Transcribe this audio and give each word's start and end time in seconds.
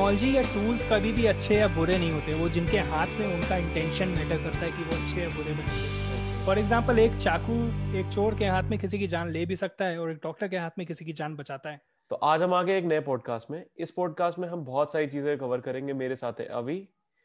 Technology 0.00 0.36
या 0.36 0.42
tools 0.42 0.88
कभी 0.90 1.10
भी 1.12 1.24
अच्छे 1.26 1.54
या 1.54 1.66
बुरे 1.68 1.96
नहीं 1.98 2.10
होते। 2.10 2.34
वो 2.34 2.48
जिनके 2.48 2.78
हाथ 2.90 3.06
में 3.20 3.26
उनका 3.26 3.56
इंटेंशन 3.56 4.08
मैटर 4.08 4.42
करता 4.42 4.58
है 4.58 4.70
कि 4.70 4.82
वो 4.82 4.96
अच्छे 4.96 5.20
या 5.22 5.28
बुरे 5.28 5.52
बने 5.54 6.44
फॉर 6.46 6.58
एग्ज़ाम्पल 6.58 6.98
एक 6.98 7.16
चाकू 7.16 7.56
एक 7.98 8.12
चोर 8.12 8.34
के 8.34 8.44
हाथ 8.44 8.70
में 8.70 8.78
किसी 8.78 8.98
की 8.98 9.06
जान 9.06 9.30
ले 9.30 9.44
भी 9.46 9.56
सकता 9.56 9.84
है 9.84 9.98
और 9.98 10.10
एक 10.10 10.20
डॉक्टर 10.22 10.48
के 10.48 10.56
हाथ 10.56 10.78
में 10.78 10.86
किसी 10.86 11.04
की 11.04 11.12
जान 11.12 11.34
बचाता 11.36 11.70
है। 11.70 11.80
तो 12.10 12.16
आज 12.16 12.42
हम 12.42 12.54
आगे 12.54 12.76
एक 12.78 12.84
नए 12.84 13.00
पॉडकास्ट 13.00 13.50
में 13.50 13.64
इस 13.78 13.90
पॉडकास्ट 13.90 14.38
में 14.38 14.48
हम 14.48 14.64
बहुत 14.64 14.92
सारी 14.92 15.06
चीज़ें 15.06 15.36
कवर 15.38 15.60
करेंगे 15.60 15.92
मेरे 15.94 16.16
साथ 16.16 16.40
है 16.40 16.46
अभी 16.46 16.78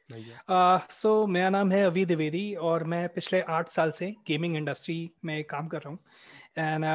सो 0.09 0.19
uh, 0.53 0.81
so, 0.91 1.29
मेरा 1.29 1.49
नाम 1.49 1.71
है 1.71 1.83
अभी 1.85 2.05
द्विवेदी 2.05 2.53
और 2.63 2.83
मैं 2.83 3.07
पिछले 3.09 3.41
आठ 3.51 3.69
साल 3.69 3.91
से 3.91 4.13
गेमिंग 4.27 4.55
इंडस्ट्री 4.57 4.99
में 5.25 5.43
काम 5.43 5.67
कर 5.67 5.77
रहा 5.77 5.89
हूँ। 5.89 5.99
एंड 6.57 6.85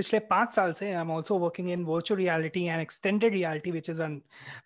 पिछले 0.00 0.18
पाँच 0.28 0.52
साल 0.54 0.72
से 0.72 0.86
I 0.86 1.00
am 1.00 1.10
also 1.10 1.36
working 1.38 1.70
in 1.70 1.82
virtual 1.84 2.18
reality 2.18 2.62
and 2.64 2.80
extended 2.80 3.32
reality 3.32 3.70
which 3.70 3.88
is 3.90 4.00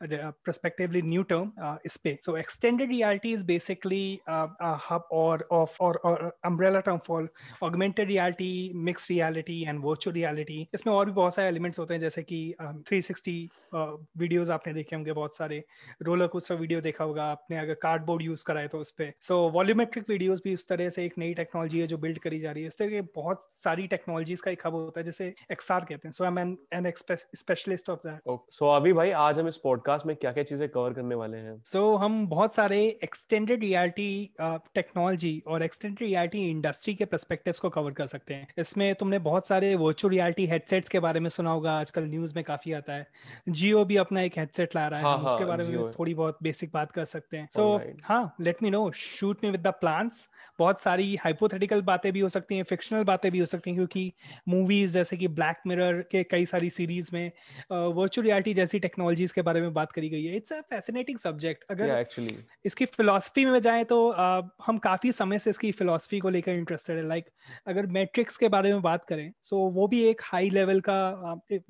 perspectively 0.03 1.01
new 1.03 1.23
term 1.31 1.79
इस 1.87 1.97
पे 2.05 2.17
so 2.23 2.37
extended 2.37 2.91
reality 2.91 3.33
is 3.33 3.45
basically 3.47 4.21
hub 4.89 5.09
or 5.13 5.47
of 5.53 5.77
or 5.83 6.31
umbrella 6.45 6.81
term 6.81 6.99
for 7.07 7.29
augmented 7.63 8.09
reality 8.09 8.71
mix 8.91 9.11
reality 9.11 9.61
and 9.63 9.81
virtual 9.85 10.15
reality 10.17 10.61
इसमें 10.75 10.93
और 10.95 11.07
भी 11.07 11.13
बहुत 11.13 11.35
सारे 11.35 11.49
elements 11.49 11.79
होते 11.79 11.95
हैं, 11.95 12.01
जैसे 12.01 12.23
कि 12.23 12.55
थ्री 12.89 13.03
सिक्सटी 13.03 13.37
वीडियोज़ 13.75 14.53
आपने 14.53 14.73
देखे 14.75 14.97
होंगे, 14.97 15.13
बहुत 15.13 15.37
सारे 15.37 15.63
रोलर 16.03 16.27
कोस्टर 16.27 16.55
वीडियो 16.55 16.81
देखा 16.81 17.05
होगा 17.05 17.25
आपने, 17.33 17.59
अगर 17.59 17.75
कार्डबोर्ड 17.83 18.23
यूज़ 18.23 18.45
कराए 18.47 18.69
तो 18.69 18.79
उस 18.79 18.91
पर 18.93 19.13
सो 19.21 19.41
वॉल्यूमेट्रिक 19.51 20.11
वीडियोज़ 20.11 20.41
भी 20.45 20.55
उस 20.55 20.69
तरह 20.69 20.89
से 20.91 21.05
एक 21.05 21.19
नई 21.19 21.35
टेक्नोलॉजी 21.35 21.81
है 21.81 21.87
जो 21.87 21.99
बिल्ड 21.99 22.19
करी 22.21 22.41
जा 22.41 22.53
रही 22.53 22.63
है। 22.63 22.69
इस 22.69 22.79
तरह 22.79 22.91
के 22.91 23.01
बहुत 23.15 23.47
सारी 23.65 23.87
टेक्नोलॉजीज़ 23.89 24.43
का 24.43 24.51
एक 24.51 24.67
हब 24.67 24.75
होता 24.75 25.01
है 25.01 25.05
जैसे 25.05 25.24
से 25.25 25.35
एक्सआर 25.53 25.81
कहते 25.81 26.09
हैं। 26.09 26.13
So 26.13 26.25
I 26.25 26.29
am 26.29 26.39
an 26.39 26.59
an 26.73 26.93
specialist 27.35 27.91
of 27.91 28.09
that 28.09 28.21
so 28.51 28.69
अभी 28.69 28.93
भाई 28.93 29.11
आज 29.11 29.39
हम 29.39 29.49
इस 29.49 29.57
पॉडकास्ट 29.57 30.07
में 30.07 30.17
क्या-क्या 30.17 30.45
चीज़ें 30.45 30.69
कवर 30.69 30.93
करने 30.93 31.15
वाले 31.15 31.37
हैं? 31.37 31.63
सो 31.65 31.95
so, 31.95 32.01
हम 32.01 32.27
बहुत 32.27 32.55
सारे 32.55 32.99
एक्सटेंडेड 33.05 33.61
रियलिटी 33.61 34.31
टेक्नोलॉजी 34.43 35.43
और 35.47 35.63
एक्सटेंडेड 35.63 36.09
रियलिटी 36.09 36.51
इंडस्ट्री 36.51 36.95
के 36.95 37.05
पर्सपेक्टिव्स 37.05 37.59
को 37.59 37.71
कवर 37.71 37.93
कर 37.93 38.07
सकते 38.07 38.35
हैं। 38.35 38.47
इसमें 38.59 38.95
तुमने 38.95 39.19
बहुत 39.19 39.49
सारे 39.49 39.75
वर्चुअल 39.75 40.15
रियलिटी 40.15 40.47
हेडसेट्स 40.47 40.89
के 40.89 41.01
बारे 41.01 41.21
में 41.21 41.31
सुना 41.31 41.51
होगा। 41.51 41.73
आजकल 41.73 42.05
न्यूज़ 42.05 42.35
में 42.35 42.45
काफ़ी 42.45 42.73
आता 42.73 42.93
है। 42.93 43.07
जियो 43.49 43.85
भी 43.85 43.97
अपना 43.97 44.23
एक 44.23 44.39
हेडसेट 44.39 44.77
ला 44.77 44.89
रहा 44.89 45.01
है। 45.01 45.05
हाँ, 45.05 45.19
हम 45.19 45.27
उसके 45.27 45.45
हाँ, 45.45 45.49
बारे 45.49 45.69
में 45.69 45.91
थोड़ी 45.91 46.15
बहुत 46.15 46.39
बेसिक 46.43 46.71
बात 46.75 46.93
कर 46.93 47.05
सकते 47.05 47.37
हैं। 47.37 47.49
सो 47.53 47.79
so, 47.79 48.01
हाँ 48.05 48.35
let 48.41 48.63
me 48.63 48.71
know 48.71 48.91
shoot 48.91 49.45
me 49.45 49.51
with 49.51 49.61
the 49.61 49.67
plans 49.67 50.29
बहुत 50.59 50.81
सारी 50.81 51.17
हाइपोथेटिकल 51.17 51.83
बातें 51.83 52.13
भी 52.13 52.21
हो 52.21 52.29
सकती 52.29 52.57
हैं 52.57 52.63
फिक्शनल 52.63 53.05
बातें 53.05 53.33
भी 53.33 53.39
हो 53.39 53.47
सकती 53.47 53.71
हैं 53.71 53.77
क्योंकि 53.77 54.13
मूवीज़ 54.49 54.99
जैसे 55.05 55.17
कि 55.17 55.29
ब्लैक 55.31 55.57
मिरर 55.67 56.01
के 56.11 56.23
कई 56.25 56.47
सारी 56.47 56.71
सीरीज़ 56.71 57.11
में 57.13 57.31
वर्चुअल 57.73 58.27
रियलिटी 58.27 58.55
जैसी 58.55 58.79
टेक्नोलॉजीज़ 58.81 59.33
के 59.35 59.43
बारे 59.43 59.61
में 59.61 59.73
बात 59.75 59.93
करी 59.93 60.09
गई 60.09 60.25
है। 60.25 60.37
इट्स 60.37 60.53
अ 60.53 60.61
फैसिनेटिंग 60.71 61.19
सब्जेक्ट 61.19 61.65
अगर 61.71 61.91
एक्चुअली 61.91 62.31
yeah, 62.31 62.67
इसकी 62.67 62.85
फिलोसफी 62.87 63.45
में 63.45 63.61
जाए 63.61 63.85
तो 63.85 63.99
uh, 64.11 64.49
हम 64.67 64.79
काफ़ी 64.79 65.13
समय 65.13 65.39
से 65.39 65.51
इसकी 65.51 65.73
फिलोसफी 65.73 66.19
को 66.19 66.29
लेकर 66.29 66.53
इंटरेस्टेड 66.53 66.97
है। 66.97 67.07
लाइक 67.09 67.25
like, 67.25 67.37
अगर 67.67 67.87
मैट्रिक्स 67.87 68.37
के 68.37 68.49
बारे 68.49 68.73
में 68.73 68.83
बात 68.83 69.05
करें 69.05 69.33
सो 69.43 69.57
so 69.57 69.75
वो 69.75 69.87
भी 69.89 70.03
एक 70.05 70.21
हाई 70.25 70.51
लेवल 70.51 70.81
का 70.81 70.99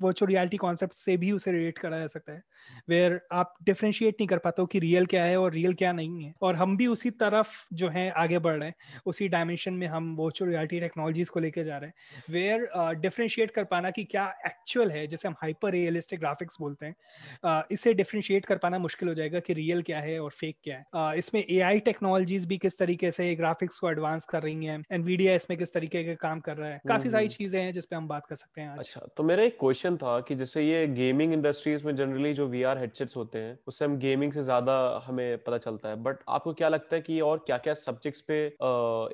वर्चुअल 0.01 0.31
रियलिटी 0.31 0.57
कॉन्सेप्ट 0.57 0.93
से 0.93 1.17
भी 1.17 1.31
उसे 1.31 1.51
रिलेट 1.51 1.77
करा 1.77 1.99
जा 1.99 2.07
सकता 2.07 2.33
है। 2.33 2.41
वेयर 2.89 3.19
आप 3.31 3.53
डिफ्रेंशिएट 3.63 4.13
नहीं 4.13 4.27
कर 4.27 4.37
पाते 4.37 4.61
हो 4.61 4.65
कि 4.65 4.79
रियल 4.79 5.05
क्या 5.05 5.23
है 5.23 5.39
और 5.39 5.51
रियल 5.51 5.73
क्या 5.73 5.91
नहीं 5.91 6.23
है। 6.23 6.33
और 6.41 6.55
हम 6.55 6.77
भी 6.77 6.87
उसी 6.87 7.09
तरफ़ 7.09 7.49
जो 7.73 7.89
है 7.89 8.09
आगे 8.09 8.39
बढ़ 8.39 8.57
रहे 8.57 8.67
हैं। 8.67 8.99
उसी 9.05 9.27
डायमेंशन 9.27 9.73
में 9.73 9.87
हम 9.87 10.15
वर्चुअल 10.15 10.51
रियलिटी 10.51 10.79
टेक्नोलॉजीज़ 10.79 11.31
को 11.31 11.39
लेकर 11.39 11.63
जा 11.63 11.77
रहे 11.77 11.89
हैं। 11.89 12.23
वेयर 12.29 12.67
डिफरेंशिएट 12.95 13.24
डिफ्रेंशिएट 13.25 13.51
कर 13.51 13.63
पाना 13.65 13.89
कि 13.91 14.03
क्या 14.05 14.25
एक्चुअल 14.45 14.91
है 14.91 15.05
जैसे 15.07 15.27
हम 15.27 15.35
हाइपर 15.41 15.71
रियलिस्टिक 15.71 16.19
ग्राफिक्स 16.19 16.57
बोलते 16.59 16.85
हैं 16.85 17.63
इसे 17.71 17.93
डिफ्रेंशिएट 17.93 18.45
कर 18.45 18.57
पाना 18.57 18.77
मुश्किल 18.79 19.09
हो 19.09 19.13
जाएगा 19.15 19.39
कि 19.39 19.53
रियल 19.53 19.81
क्या 19.83 19.99
है 19.99 20.19
और 20.19 20.31
फेक 20.31 20.57
क्या 20.63 20.77
है। 20.77 21.17
इसमें 21.17 21.41
ए 21.41 21.59
आई 21.61 21.79
टेक्नोलॉजीज़ 21.81 22.47
भी 22.47 22.57
किस 22.57 22.77
तरीके 22.79 23.11
से 23.11 23.33
ग्राफिक्स 23.35 23.79
को 23.79 23.89
एडवांस 23.91 24.25
कर 24.31 24.43
रही 24.43 24.65
हैं 24.65 24.83
एनवीडिया 24.91 25.33
इसमें 25.35 25.57
किस 25.59 25.73
तरीके 25.73 26.03
का 26.03 26.13
काम 26.21 26.39
कर 26.39 26.57
रहा 26.57 26.69
है। 26.69 26.81
काफ़ी 26.87 27.09
सारी 27.09 27.25
हम्म। 27.25 27.35
चीज़ें 27.35 27.61
हैं 27.61 27.71
जिसपे 27.73 27.95
हम 27.95 28.07
बात 28.07 28.25
कर 28.25 28.35
सकते 28.35 28.61
हैं 28.61 28.69
आज। 28.69 28.79
अच्छा 28.79 29.01
तो 29.17 29.23
मेरा 29.23 29.43
एक 29.43 29.57
क्वेश्चन 29.59 29.97
था 29.97 30.19
कि 30.27 30.35
जैसे 30.35 30.63
ये 30.63 30.85
गेमिंग 30.89 31.33
इंडस्ट्रीज़ 31.33 31.85
में 31.85 31.95
जनरली 31.95 32.33
जो 32.33 32.47
वी 32.47 32.63
आर 32.65 32.77
हेडसेट्स 32.79 33.17
होते 33.17 33.39
हैं 33.39 33.57
उससे 33.67 33.85
हम 33.85 33.97
गेमिंग 33.99 34.33
से 34.33 34.43
ज़्यादा 34.43 34.77
हमें 35.05 35.37
पता 35.39 35.57
चलता 35.59 35.89
है। 35.89 35.95
बट 36.03 36.23
आपको 36.29 36.53
क्या 36.53 36.69
लगता 36.69 36.95
है 36.95 37.01
कि 37.01 37.19
और 37.21 37.43
क्या 37.47 37.57
क्या 37.59 37.73
सब्जेक्ट्स 37.75 38.21
पे 38.29 38.39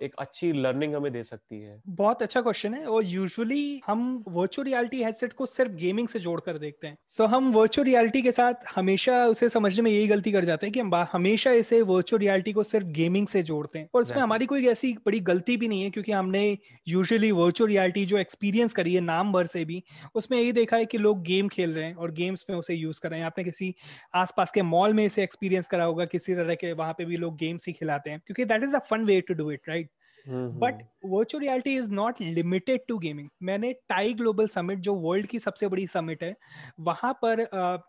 एक 0.05 0.15
अच्छी 0.19 0.51
लर्निंग 0.53 0.95
हमें 0.95 1.11
दे 1.13 1.23
सकती 1.23 1.61
है? 1.61 1.79
बहुत 1.87 2.21
अच्छा 2.21 2.41
क्वेश्चन 2.41 2.73
है 2.73 2.85
और 2.87 3.03
यूजुअली 3.05 3.81
हम 3.85 4.00
वर्चुअल 4.27 4.65
रियलिटी 4.65 5.03
हेडसेट 5.03 5.33
को 5.33 5.45
सिर्फ़ 5.45 5.71
गेमिंग 5.71 6.07
से 6.07 6.19
जोड़कर 6.19 6.57
देखते 6.57 6.87
हैं। 6.87 6.97
सो 7.07 7.23
so, 7.23 7.29
हम 7.29 7.51
वर्चुअल 7.51 7.85
रियलिटी 7.85 8.21
के 8.21 8.31
साथ 8.31 8.53
हमेशा 8.75 9.25
उसे 9.25 9.49
समझने 9.49 9.81
में 9.81 9.91
यही 9.91 10.07
गलती 10.07 10.31
कर 10.31 10.45
जाते 10.45 10.65
हैं 10.65 10.73
कि 10.73 10.79
हम 10.79 10.95
हमेशा 11.13 11.51
इसे 11.51 11.81
वर्चुअल 11.81 12.19
रियलिटी 12.19 12.53
को 12.53 12.63
सिर्फ़ 12.63 12.87
गेमिंग 12.87 13.27
से 13.27 13.43
जोड़ते 13.43 13.79
हैं। 13.79 13.89
और 13.93 14.01
उसमें 14.01 14.21
हमारी 14.23 14.45
कोई 14.45 14.67
ऐसी 14.67 14.93
बड़ी 15.05 15.19
गलती 15.19 15.57
भी 15.57 15.67
नहीं 15.67 15.83
है 15.83 15.89
क्योंकि 15.89 16.11
हमने 16.11 16.57
यूजुअली 16.87 17.31
वर्चुअल 17.31 17.69
रियलिटी 17.69 18.05
जो 18.05 18.17
एक्सपीरियंस 18.17 18.73
करी 18.73 18.93
है 18.93 19.01
नाम 19.01 19.33
भर 19.33 19.45
से 19.45 19.65
भी 19.65 19.83
उसमें 20.15 20.37
यही 20.39 20.51
देखा 20.51 20.77
है 20.77 20.85
कि 20.85 20.97
लोग 20.97 21.23
गेम 21.23 21.47
खेल 21.47 21.73
रहे 21.73 21.85
हैं 21.85 21.95
और 21.95 22.11
गेम्स 22.11 22.45
में 22.49 22.57
उसे 22.57 22.75
यूज़ 22.75 23.01
कर 23.01 23.09
रहे 23.09 23.19
हैं। 23.19 23.25
आपने 23.25 23.43
किसी 23.43 23.73
आसपास 24.15 24.51
के 24.51 24.61
मॉल 24.61 24.93
में 24.93 25.05
इसे 25.05 25.23
एक्सपीरियंस 25.23 25.67
करा 25.67 25.83
होगा 25.83 26.05
किसी 26.05 26.35
तरह 26.35 26.55
के 26.55 26.73
वहाँ 26.73 26.93
पे 26.93 27.05
भी 27.05 27.17
लोग 27.17 27.37
गेम्स 27.37 27.67
ही 27.67 27.73
खिलाते 27.73 28.09
हैं। 28.09 28.21
क्योंकि 28.27 28.45
that 28.45 28.63
is 28.63 28.75
a 28.75 28.79
fun 28.79 29.05
way 29.05 29.21
to 29.21 29.33
do 29.33 29.51
it 29.51 29.69
right 29.69 29.89
but 30.27 30.81
virtual 31.03 31.43
reality 31.43 31.75
is 31.75 31.89
not 31.91 32.21
limited 32.21 32.81
to 32.87 32.97
gaming 32.99 33.29
मैंने 33.43 33.71
टाई 33.89 34.13
ग्लोबल 34.13 34.47
समिट 34.47 34.79
जो 34.79 34.93
वर्ल्ड 34.95 35.27
की 35.27 35.39
सबसे 35.39 35.67
बड़ी 35.67 35.85
समिट 35.87 36.23
है, 36.23 36.35
वहाँ 36.79 37.13
पर 37.21 37.41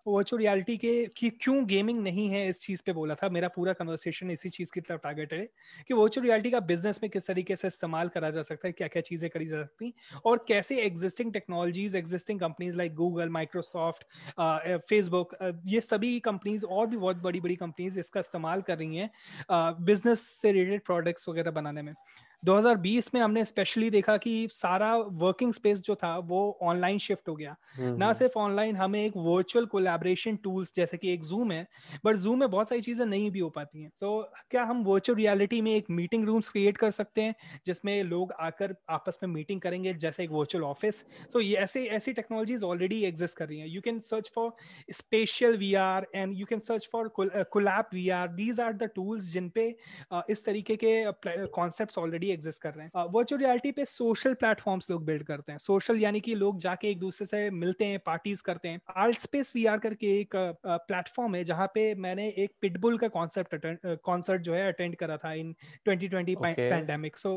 वर्चुअल 0.06 0.40
रियलिटी 0.42 0.76
के 0.76 0.94
कि 1.16 1.30
क्यों 1.32 1.64
गेमिंग 1.66 2.00
नहीं 2.02 2.28
है 2.30 2.46
इस 2.48 2.60
चीज़ 2.60 2.82
पे 2.86 2.92
बोला 2.92 3.14
था। 3.14 3.28
मेरा 3.28 3.48
पूरा 3.56 3.72
कन्वर्सेशन 3.72 4.30
इसी 4.30 4.48
चीज़ 4.48 4.70
की 4.74 4.80
तरफ़ 4.80 5.00
टारगेट 5.02 5.32
है 5.32 5.46
कि 5.88 5.94
वर्चुअल 5.94 6.26
रियलिटी 6.26 6.50
का 6.50 6.60
बिज़नेस 6.62 7.00
में 7.02 7.10
किस 7.10 7.26
तरीके 7.26 7.56
से 7.56 7.68
इस्तेमाल 7.68 8.08
करा 8.14 8.30
जा 8.30 8.42
सकता 8.42 8.68
है 8.68 8.72
क्या 8.72 8.88
क्या 8.88 9.02
चीज़ें 9.02 9.28
करी 9.30 9.46
जा 9.46 9.62
सकती 9.62 9.92
और 10.26 10.44
कैसे 10.48 10.80
existing 10.82 11.32
technologies 11.32 11.96
existing 11.96 12.40
companies 12.40 12.76
like 12.78 12.94
Google 12.94 13.28
Microsoft 13.30 14.04
Facebook 14.88 15.36
ये 15.66 15.80
सभी 15.82 16.18
कंपनीज़ 16.20 16.66
और 16.66 16.86
भी 16.86 16.96
बहुत 16.96 17.16
बड़ी 17.22 17.40
बड़ी 17.40 17.56
कंपनीज़ 17.56 17.98
इसका 17.98 18.20
इस्तेमाल 18.20 18.62
कर 18.62 18.78
रही 18.78 18.96
हैं 18.96 19.10
बिज़नेस 19.84 20.20
से 20.32 20.52
रिलेटेड 20.52 20.84
प्रोडक्ट्स 20.84 21.28
वगैरह 21.28 21.50
बनाने 21.50 21.82
में। 21.82 21.94
2020 22.42 23.08
में 23.14 23.20
हमने 23.20 23.44
स्पेशली 23.44 23.88
देखा 23.90 24.16
कि 24.16 24.48
सारा 24.52 24.94
वर्किंग 24.96 25.52
स्पेस 25.54 25.80
जो 25.80 25.94
था 25.94 26.16
वो 26.18 26.40
ऑनलाइन 26.62 26.98
शिफ्ट 26.98 27.28
हो 27.28 27.34
गया। 27.36 27.56
ना 27.78 28.12
सिर्फ़ 28.12 28.38
ऑनलाइन 28.38 28.76
हमें 28.76 28.98
एक 29.04 29.12
वर्चुअल 29.16 29.66
कोलैबोरेशन 29.66 30.36
टूल्स 30.36 30.72
जैसे 30.76 30.96
कि 30.96 31.12
एक 31.12 31.22
जूम 31.24 31.52
है 31.52 31.66
बट 32.04 32.16
जूम 32.16 32.40
में 32.40 32.50
बहुत 32.50 32.68
सारी 32.68 32.80
चीज़ें 32.80 33.04
नहीं 33.06 33.30
भी 33.30 33.38
हो 33.38 33.48
पाती 33.50 33.82
हैं। 33.82 33.90
सो 33.94 34.20
so, 34.22 34.40
क्या 34.50 34.64
हम 34.64 34.82
वर्चुअल 34.84 35.18
रियलिटी 35.18 35.60
में 35.60 35.70
एक 35.74 35.90
मीटिंग 35.90 36.24
रूम्स 36.26 36.48
क्रिएट 36.48 36.76
कर 36.76 36.90
सकते 36.90 37.22
हैं 37.22 37.34
जिसमें 37.66 38.02
लोग 38.04 38.32
आकर 38.40 38.74
आपस 38.90 39.18
में 39.22 39.30
मीटिंग 39.30 39.60
करेंगे 39.60 39.94
जैसे 39.94 40.24
एक 40.24 40.30
वर्चुअल 40.30 40.64
ऑफ़िस 40.64 41.04
सो 41.32 41.40
ये 41.40 41.54
ऐसे 41.56 41.84
ऐसी 41.92 42.12
टेक्नोलॉजीज़ 42.12 42.64
ऑलरेडी 42.64 43.02
एग्जिस्ट 43.04 43.36
कर 43.36 43.48
रही 43.48 43.58
हैं। 43.58 43.68
You 43.68 43.80
can 43.80 44.00
search 44.00 44.30
for 44.34 44.52
special 44.92 45.56
V 45.56 45.72
R 45.74 46.06
and 46.14 46.36
you 46.38 46.46
can 46.46 46.60
search 46.60 46.88
for 46.92 47.08
collab 47.18 47.94
V 47.94 48.08
R 48.18 48.28
these 48.32 48.60
are 48.60 48.72
the 48.72 48.90
tools 48.94 49.32
जिन 49.32 49.48
पे 49.48 49.70
uh, 50.14 50.22
इस 50.30 50.44
तरीके 50.44 50.76
के 50.84 51.46
कॉन्सेप्ट 51.46 51.98
ऑलरेडी 51.98 52.30
एग्जिस्ट 52.32 52.62
कर 52.62 52.74
रहे 52.74 52.86
हैं। 52.86 53.04
वर्चुअल 53.12 53.42
रियलिटी 53.42 53.72
पे 53.72 53.84
सोशल 53.84 54.34
प्लेटफॉर्म्स 54.34 54.90
लोग 54.90 55.04
बिल्ड 55.04 55.22
करते 55.22 55.52
हैं। 55.52 55.58
सोशल 55.58 56.00
यानी 56.00 56.20
कि 56.20 56.34
लोग 56.34 56.58
जाके 56.60 56.90
एक 56.90 56.98
दूसरे 56.98 57.26
से 57.26 57.48
मिलते 57.52 57.84
हैं 57.84 57.98
पार्टीज़ 58.06 58.42
करते 58.42 58.68
हैं। 58.68 58.80
आर्ट 58.96 59.18
स्पेस 59.20 59.52
वी 59.56 59.64
करके 59.82 60.06
एक 60.20 60.36
प्लेटफॉर्म 60.66 61.34
है 61.34 61.44
जहाँ 61.44 61.66
पे 61.74 61.94
मैंने 61.96 62.28
एक 62.38 62.52
पिटबुल 62.62 62.98
का 62.98 63.08
कॉन्सेप्ट 63.10 63.56
कॉन्सर्ट 64.04 64.42
जो 64.42 64.54
है 64.54 64.66
अटेंड 64.68 64.96
करा 64.96 65.16
था 65.16 65.32
इन 65.34 65.54
2020 65.88 66.36
पैंडेमिक 66.48 67.16
सो 67.16 67.36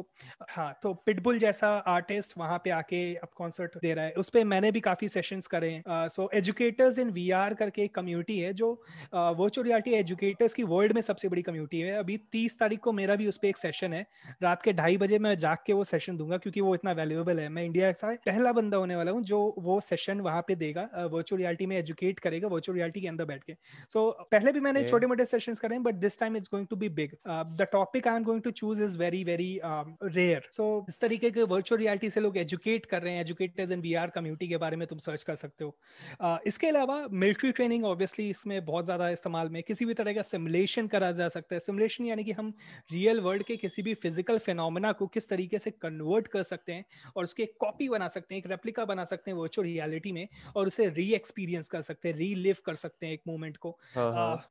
हाँ 0.49 0.71
तो 0.83 0.93
पिटबुल 1.05 1.39
जैसा 1.39 1.67
आर्टिस्ट 1.87 2.37
वहाँ 2.37 2.57
पे 2.63 2.69
आके 2.71 3.03
अब 3.15 3.29
कॉन्सर्ट 3.35 3.77
दे 3.77 3.93
रहा 3.93 4.05
है। 4.05 4.11
उस 4.13 4.29
पर 4.29 4.43
मैंने 4.45 4.71
भी 4.71 4.79
काफ़ी 4.81 5.07
सेशंस 5.09 5.47
करे 5.47 5.69
हैं। 5.69 6.07
सो 6.09 6.29
एजुकेटर्स 6.33 6.99
इन 6.99 7.09
वी 7.11 7.29
करके 7.59 7.83
एक 7.83 7.93
कम्युनिटी 7.95 8.39
है 8.39 8.53
जो 8.53 8.71
वर्चुअल 9.13 9.67
रियलिटी 9.67 9.93
एजुकेटर्स 9.93 10.53
की 10.53 10.63
वर्ल्ड 10.65 10.93
में 10.93 11.01
सबसे 11.01 11.29
बड़ी 11.29 11.41
कम्युनिटी 11.41 11.79
है। 11.79 11.93
अभी 11.95 12.17
तीस 12.31 12.57
तारीख 12.59 12.79
को 12.79 12.91
मेरा 12.93 13.15
भी 13.15 13.27
उस 13.27 13.37
पर 13.37 13.47
एक 13.47 13.57
सेशन 13.57 13.93
है। 13.93 14.05
रात 14.43 14.61
के 14.61 14.73
ढाई 14.85 14.97
बजे 14.97 15.17
मैं 15.19 15.37
जाग 15.39 15.57
के 15.65 15.73
वो 15.73 15.83
सेशन 15.83 16.17
दूँगा 16.17 16.37
क्योंकि 16.37 16.61
वो 16.61 16.73
इतना 16.75 16.91
वैल्यूएबल 16.93 17.39
है। 17.39 17.47
मैं 17.49 17.63
इंडिया 17.65 17.91
का 17.91 18.09
पहला 18.25 18.51
बंदा 18.53 18.77
होने 18.77 18.95
वाला 18.95 19.11
हूँ 19.11 19.21
जो 19.23 19.37
वो 19.59 19.79
सेशन 19.81 20.19
वहाँ 20.21 20.41
पे 20.47 20.55
देगा 20.55 20.81
वर्चुअल 21.11 21.39
रियलिटी 21.41 21.65
में 21.65 21.75
एजुकेट 21.77 22.19
करेगा 22.19 22.47
वर्चुअल 22.47 22.77
रियलिटी 22.77 23.01
के 23.01 23.07
अंदर 23.07 23.25
बैठ 23.25 23.43
के। 23.43 23.53
सो 23.53 23.99
so, 23.99 24.25
पहले 24.31 24.51
भी 24.51 24.59
मैंने 24.59 24.83
छोटे 24.89 25.07
मोटे 25.07 25.25
सेशन 25.25 25.53
करे 25.61 25.79
but 25.79 25.95
this 25.95 26.19
time 26.19 26.37
it's 26.37 26.49
going 26.51 26.67
to 26.67 26.75
be 26.75 26.89
big 26.99 27.15
the 27.27 27.67
topic 27.71 28.07
I 28.07 28.15
am 28.15 28.23
going 28.23 28.41
to 28.43 28.51
choose 28.51 28.83
is 28.83 28.97
very 28.99 29.23
very 29.23 29.49
rare 29.63 30.47
so 30.51 30.67
इस 30.89 30.99
तरीके 31.01 31.31
के 31.31 31.43
वर्चुअल 31.45 31.81
रियलिटी 31.81 32.09
से 32.09 32.21
लोग 32.21 32.37
एजुकेट 32.37 32.85
कर 32.85 33.01
रहे 33.01 33.13
हैं 33.13 33.21
एजुकेटर्स 33.21 33.71
इन 33.71 33.81
वी 33.81 33.95
कम्युनिटी 34.15 34.47
के 34.47 34.57
बारे 34.57 34.77
में 34.77 34.87
तुम 34.87 34.97
सर्च 34.99 35.23
कर 35.23 35.35
सकते 35.35 35.63
हो। 35.63 35.75
uh, 36.23 36.37
इसके 36.47 36.67
अलावा 36.67 37.01
मिलिट्री 37.13 37.51
ट्रेनिंग 37.51 37.85
ऑब्वियसली 37.85 38.29
इसमें 38.29 38.65
बहुत 38.65 38.85
ज़्यादा 38.85 39.09
इस्तेमाल 39.09 39.49
में 39.49 39.61
किसी 39.63 39.85
भी 39.85 39.93
तरह 39.95 40.13
का 40.13 40.21
सिमुलेशन 40.25 40.87
करा 40.87 41.11
जा 41.13 41.27
सकता 41.29 41.55
है। 41.55 41.59
सिमुलेशन 41.61 42.05
यानी 42.05 42.23
कि 42.23 42.31
हम 42.33 42.53
रियल 42.91 43.19
वर्ल्ड 43.21 43.43
के 43.43 43.55
किसी 43.57 43.81
भी 43.81 43.93
फ़िज़िकल 43.95 44.37
फिनोमिना 44.39 44.73
फिनोमिना 44.75 44.91
को 44.91 45.07
किस 45.07 45.29
तरीके 45.29 45.59
से 45.59 45.71
कन्वर्ट 45.71 46.27
कर 46.27 46.43
सकते 46.43 46.73
हैं 46.73 46.85
और 47.15 47.23
उसके 47.23 47.43
एक 47.43 47.53
कॉपी 47.59 47.87
बना 47.89 48.07
सकते 48.07 48.35
हैं 48.35 48.39
एक 48.39 48.47
रेप्लिका 48.47 48.85
बना 48.85 49.03
सकते 49.03 49.31
हैं 49.31 49.37
वर्चुअल 49.37 49.67
रियलिटी 49.67 50.11
में 50.11 50.27
और 50.55 50.67
उसे 50.67 50.89
री 50.89 51.11
एक्सपीरियंस 51.13 51.69
कर 51.69 51.81
सकते 51.81 52.09
हैं 52.09 52.15
री 52.15 52.33
लिव 52.35 52.57
कर 52.65 52.75
सकते 52.75 53.05
हैं 53.05 53.13
एक 53.13 53.21
मोमेंट 53.27 53.57
को। 53.57 53.69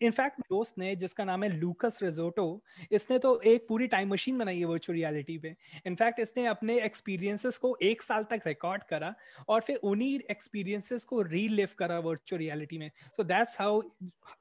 इनफैक्ट 0.03 0.41
uh, 0.41 0.47
दोस्त 0.50 0.79
ने 0.79 0.94
जिसका 0.97 1.25
नाम 1.25 1.44
है 1.44 1.50
लूकस 1.50 1.99
रिजोटो 2.03 2.47
इसने 2.93 3.19
तो 3.19 3.41
एक 3.47 3.67
पूरी 3.69 3.87
टाइम 3.87 4.12
मशीन 4.12 4.38
बनाई 4.38 4.59
है 4.59 4.65
वर्चुअल 4.65 4.99
रियलिटी 4.99 5.38
पे। 5.38 5.55
इनफैक्ट 5.87 6.21
इसने 6.21 6.47
अपने 6.47 6.81
एक्सपीरियंसेस 6.82 7.59
को 7.59 7.76
एक 7.82 8.03
साल 8.03 8.25
तक 8.31 8.47
रिकॉर्ड 8.47 8.82
करा 8.91 9.15
और 9.49 9.61
फिर 9.61 9.76
उन्हीं 9.85 10.19
एक्सपीरियंसेस 10.31 11.05
को 11.05 11.21
रीलिव 11.25 11.69
करा 11.79 11.99
वर्चुअल 11.99 12.41
रियलिटी 12.41 12.79
में। 12.79 12.91
So 13.17 13.25
that's 13.25 13.61
how 13.61 13.81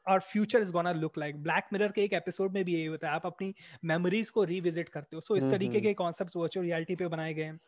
our 0.07 0.19
future 0.31 0.61
is 0.61 0.71
gonna 0.73 0.91
look 0.93 1.17
like 1.17 1.41
Black 1.43 1.73
Mirror 1.73 1.91
के 1.91 2.03
एक 2.03 2.13
एपिसोड 2.13 2.53
में 2.53 2.63
भी 2.65 2.73
यही 2.73 2.85
होता 2.85 3.07
है 3.07 3.13
आप 3.13 3.25
अपनी 3.25 3.53
मेमोरीज 3.85 4.29
को 4.29 4.43
रिविजिट 4.45 4.89
करते 4.89 5.15
हो। 5.15 5.21
सो 5.21 5.33
so, 5.33 5.43
इस 5.43 5.51
तरीके 5.51 5.72
के 5.81 5.93
कॉन्सेप्ट 5.93 6.35
वर्चुअल 6.35 6.65
रियलिटी 6.65 6.95
पे 6.95 7.07
बनाए 7.07 7.33
गए 7.33 7.43
हैं। 7.43 7.59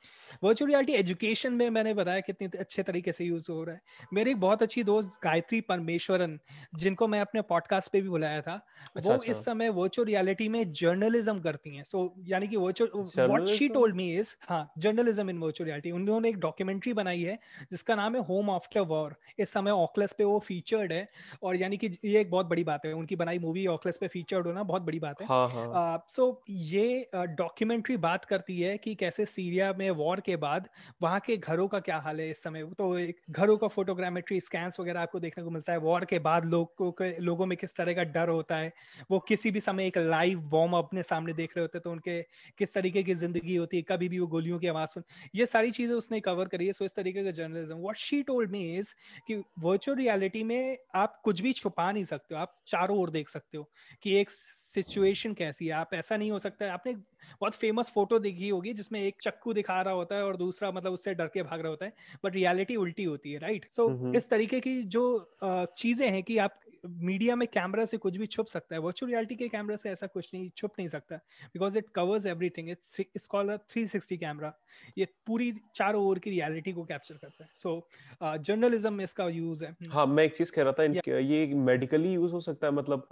वर्चुअल 0.43 0.71
रियलिटी 0.71 0.93
एजुकेशन 0.93 1.53
में 1.53 1.69
मैंने 1.69 1.93
बताया 1.93 2.19
कितनी 2.19 2.47
अच्छे 2.59 2.83
तरीके 2.83 3.11
से 3.11 3.25
यूज़ 3.25 3.51
हो 3.51 3.63
रहा 3.63 3.75
है। 3.75 3.81
मेरी 4.13 4.31
एक 4.31 4.39
बहुत 4.39 4.63
अच्छी 4.63 4.83
दोस्त 4.83 5.19
गायत्री 5.23 5.61
परमेश्वरन 5.61 6.39
जिनको 6.75 7.07
मैं 7.07 7.21
अपने 7.21 7.41
पॉडकास्ट 7.41 7.91
पे 7.91 8.01
भी 8.01 8.09
बुलाया 8.09 8.41
था 8.41 8.65
अच्छा, 8.95 9.09
वो 9.09 9.17
अच्छा. 9.17 9.31
इस 9.31 9.45
समय 9.45 9.69
वर्चुअल 9.69 10.07
रियलिटी 10.07 10.49
में 10.49 10.71
जर्नलिज्म 10.71 11.39
करती 11.39 11.75
हैं। 11.75 11.83
सो 11.83 12.15
so, 12.17 12.29
यानी 12.29 12.47
कि 12.47 12.57
virtual 12.57 12.89
what 13.27 13.47
she 13.47 13.69
told 13.69 13.95
me 13.95 14.15
is 14.15 14.35
हाँ 14.41 14.71
जर्नलिज्म 14.77 15.29
इन 15.29 15.37
वर्चुअल 15.37 15.67
रियलिटी 15.67 15.91
उन्होंने 15.91 16.29
एक 16.29 16.37
डॉक्यूमेंट्री 16.37 16.93
बनाई 16.93 17.21
है 17.21 17.39
जिसका 17.71 17.95
नाम 17.95 18.15
है 18.15 18.21
होम 18.21 18.49
आफ्टर 18.49 18.79
वॉर 18.79 19.15
इस 19.39 19.49
समय 19.49 19.71
ऑकलस 19.71 20.13
पे 20.17 20.23
वो 20.23 20.39
फीचर्ड 20.39 20.93
है 20.93 21.07
और 21.43 21.55
यानी 21.55 21.77
कि 21.77 21.87
ये 22.05 22.21
एक 22.21 22.31
बहुत 22.31 22.45
बड़ी 22.45 22.63
बात 22.63 22.85
है। 22.85 22.93
उनकी 22.93 23.15
बनाई 23.15 23.39
मूवी 23.39 23.67
ऑकलस 23.67 23.97
पे 23.97 24.07
फीचर्ड 24.07 24.47
होना 24.47 24.63
बहुत 24.63 24.81
बड़ी 24.81 24.99
बात 24.99 25.21
है। 25.21 25.27
सो 25.27 25.33
हाँ, 25.33 25.49
हाँ. 25.49 26.05
uh, 26.07 26.35
ये 26.49 27.09
डॉक्यूमेंट्री 27.15 27.94
uh, 27.95 28.01
बात 28.01 28.25
करती 28.25 28.59
है 28.61 28.77
कि 28.77 28.93
कैसे 28.95 29.25
सीरिया 29.25 29.71
में 29.73 29.89
वॉर 29.91 30.19
के 30.19 30.35
बाद 30.35 30.67
वहाँ 31.01 31.19
के 31.19 31.37
घरों 31.37 31.67
का 31.67 31.79
क्या 31.79 31.97
हाल 31.97 32.19
है 32.19 32.29
इस 32.29 32.43
समय? 32.43 32.63
तो 32.77 32.97
एक 32.99 33.21
घरों 33.29 33.57
का 33.57 33.67
फोटोग्रामेट्री 33.67 34.39
स्कैंस 34.39 34.79
वगैरह 34.79 35.01
आपको 35.01 35.19
देखने 35.19 35.43
को 35.43 35.49
मिलता 35.49 35.73
है। 35.73 35.79
वॉर 35.79 36.05
के 36.05 36.19
बाद 36.19 36.45
लोगों 36.45 36.91
के 36.91 37.09
लोगों 37.19 37.45
में 37.45 37.57
किस 37.57 37.75
तरह 37.77 37.93
का 37.93 38.03
डर 38.03 38.29
होता 38.29 38.57
है? 38.57 38.71
वो 39.11 39.19
किसी 39.19 39.51
भी 39.51 39.59
समय 39.59 39.87
एक 39.87 39.97
लाइव 39.97 40.39
बॉम्ब 40.49 40.75
अपने 40.75 41.03
सामने 41.03 41.33
देख 41.33 41.57
रहे 41.57 41.63
होते 41.63 41.77
हैं 41.77 41.83
तो 41.83 41.91
उनके 41.91 42.21
किस 42.57 42.73
तरीके 42.73 43.03
की 43.03 43.13
ज़िंदगी 43.13 43.55
होती 43.55 43.77
है? 43.77 43.83
कभी 43.83 44.09
भी 44.09 44.19
वो 44.19 44.27
गोलियों 44.27 44.59
की 44.59 44.67
आवाज़ 44.67 44.89
सुन 44.89 45.03
ये 45.35 45.45
सारी 45.45 45.71
चीज़ें 45.71 45.95
उसने 45.95 46.19
कवर 46.19 46.47
करी 46.47 46.65
है। 46.65 46.73
सो 46.73 46.85
इस 46.85 46.95
तरीके 46.95 47.23
का 47.23 47.31
journalism 47.31 47.75
what 47.77 47.97
she 47.97 48.21
told 48.23 48.51
me 48.51 48.63
is 48.77 48.93
कि 49.27 49.41
वर्चुअल 49.59 49.97
रियलिटी 49.97 50.43
में 50.43 50.77
आप 50.95 51.19
कुछ 51.23 51.41
भी 51.41 51.53
छुपा 51.53 51.91
नहीं 51.91 52.05
सकते 52.05 52.35
हो। 52.35 52.41
आप 52.41 52.55
चारों 52.67 52.97
ओर 52.99 53.09
देख 53.09 53.29
सकते 53.29 53.57
हो 53.57 53.69
कि 54.03 54.15
एक 54.19 54.31
सिचुएशन 54.31 55.33
कैसी 55.33 55.65
है। 55.67 55.71
आप 55.73 55.93
ऐसा 55.93 56.17
नहीं 56.17 56.31
हो 56.31 56.39
सकता 56.39 56.71
आपने 56.73 56.93
बहुत 57.41 57.55
फ़ेमस 57.55 57.91
फ़ोटो 57.91 58.19
देखी 58.19 58.49
होगी 58.49 58.73
जिसमें 58.73 58.99
एक 59.01 59.15
चक्कू 59.21 59.53
दिखा 59.53 59.81
रहा 59.81 59.93
होता 59.93 60.15
है 60.15 60.25
और 60.25 60.37
दूसरा 60.37 60.71
मतलब 60.71 60.93
उससे 60.93 61.13
डर 61.13 61.27
के 61.27 61.43
भाग 61.43 61.59
रहा 61.59 61.69
होता 61.69 61.85
है 61.85 61.93
बट 62.25 62.35
रियलिटी 62.35 62.75
उल्टी 62.75 63.03
होती 63.03 63.31
है 63.31 63.39
राइट 63.39 63.67
सो 63.71 63.87
so, 63.89 64.15
इस 64.15 64.29
तरीके 64.29 64.59
की 64.59 64.81
जो 64.83 65.35
चीज़ें 65.43 66.09
हैं 66.09 66.23
कि 66.23 66.37
आप 66.37 66.59
मीडिया 66.87 67.35
में 67.35 67.47
कैमरा 67.47 67.85
से 67.85 67.97
कुछ 67.97 68.17
भी 68.17 68.25
छुप 68.25 68.45
सकता 68.45 68.75
है 68.75 68.81
वर्चुअल 68.81 69.11
रियलिटी 69.11 69.35
के 69.35 69.47
कैमरा 69.47 69.75
से 69.75 69.89
ऐसा 69.89 70.07
कुछ 70.07 70.29
नहीं 70.33 70.49
छुप 70.57 70.71
नहीं 70.79 70.87
सकता 70.87 71.15
because 71.15 71.77
it 71.77 71.85
covers 71.95 72.25
everything 72.25 72.69
it's 72.69 73.27
called 73.27 73.51
a 73.51 73.57
360 73.73 74.17
camera 74.17 74.53
ये 74.97 75.07
पूरी 75.27 75.51
चारों 75.75 76.03
ओर 76.05 76.19
की 76.19 76.29
रियलिटी 76.29 76.71
को 76.71 76.83
कैप्चर 76.83 77.15
करता 77.15 77.43
है. 77.43 77.49
सो 77.55 77.89
जर्नलिज्म 78.23 78.93
में 78.93 79.03
इसका 79.03 79.27
यूज़ 79.29 79.65
है। 79.65 79.75
हाँ 79.87 80.05
मैं 80.05 80.23
एक 80.23 80.35
चीज़ 80.37 80.51
कह 80.51 80.63
रहा 80.63 80.71
था 80.71 80.83
yeah. 80.83 81.07
ये 81.07 81.45
मेडिकली 81.55 82.13
यूज़ 82.13 82.31
हो 82.31 82.39
सकता 82.39 82.67
है 82.67 82.73
मतलब 82.73 83.07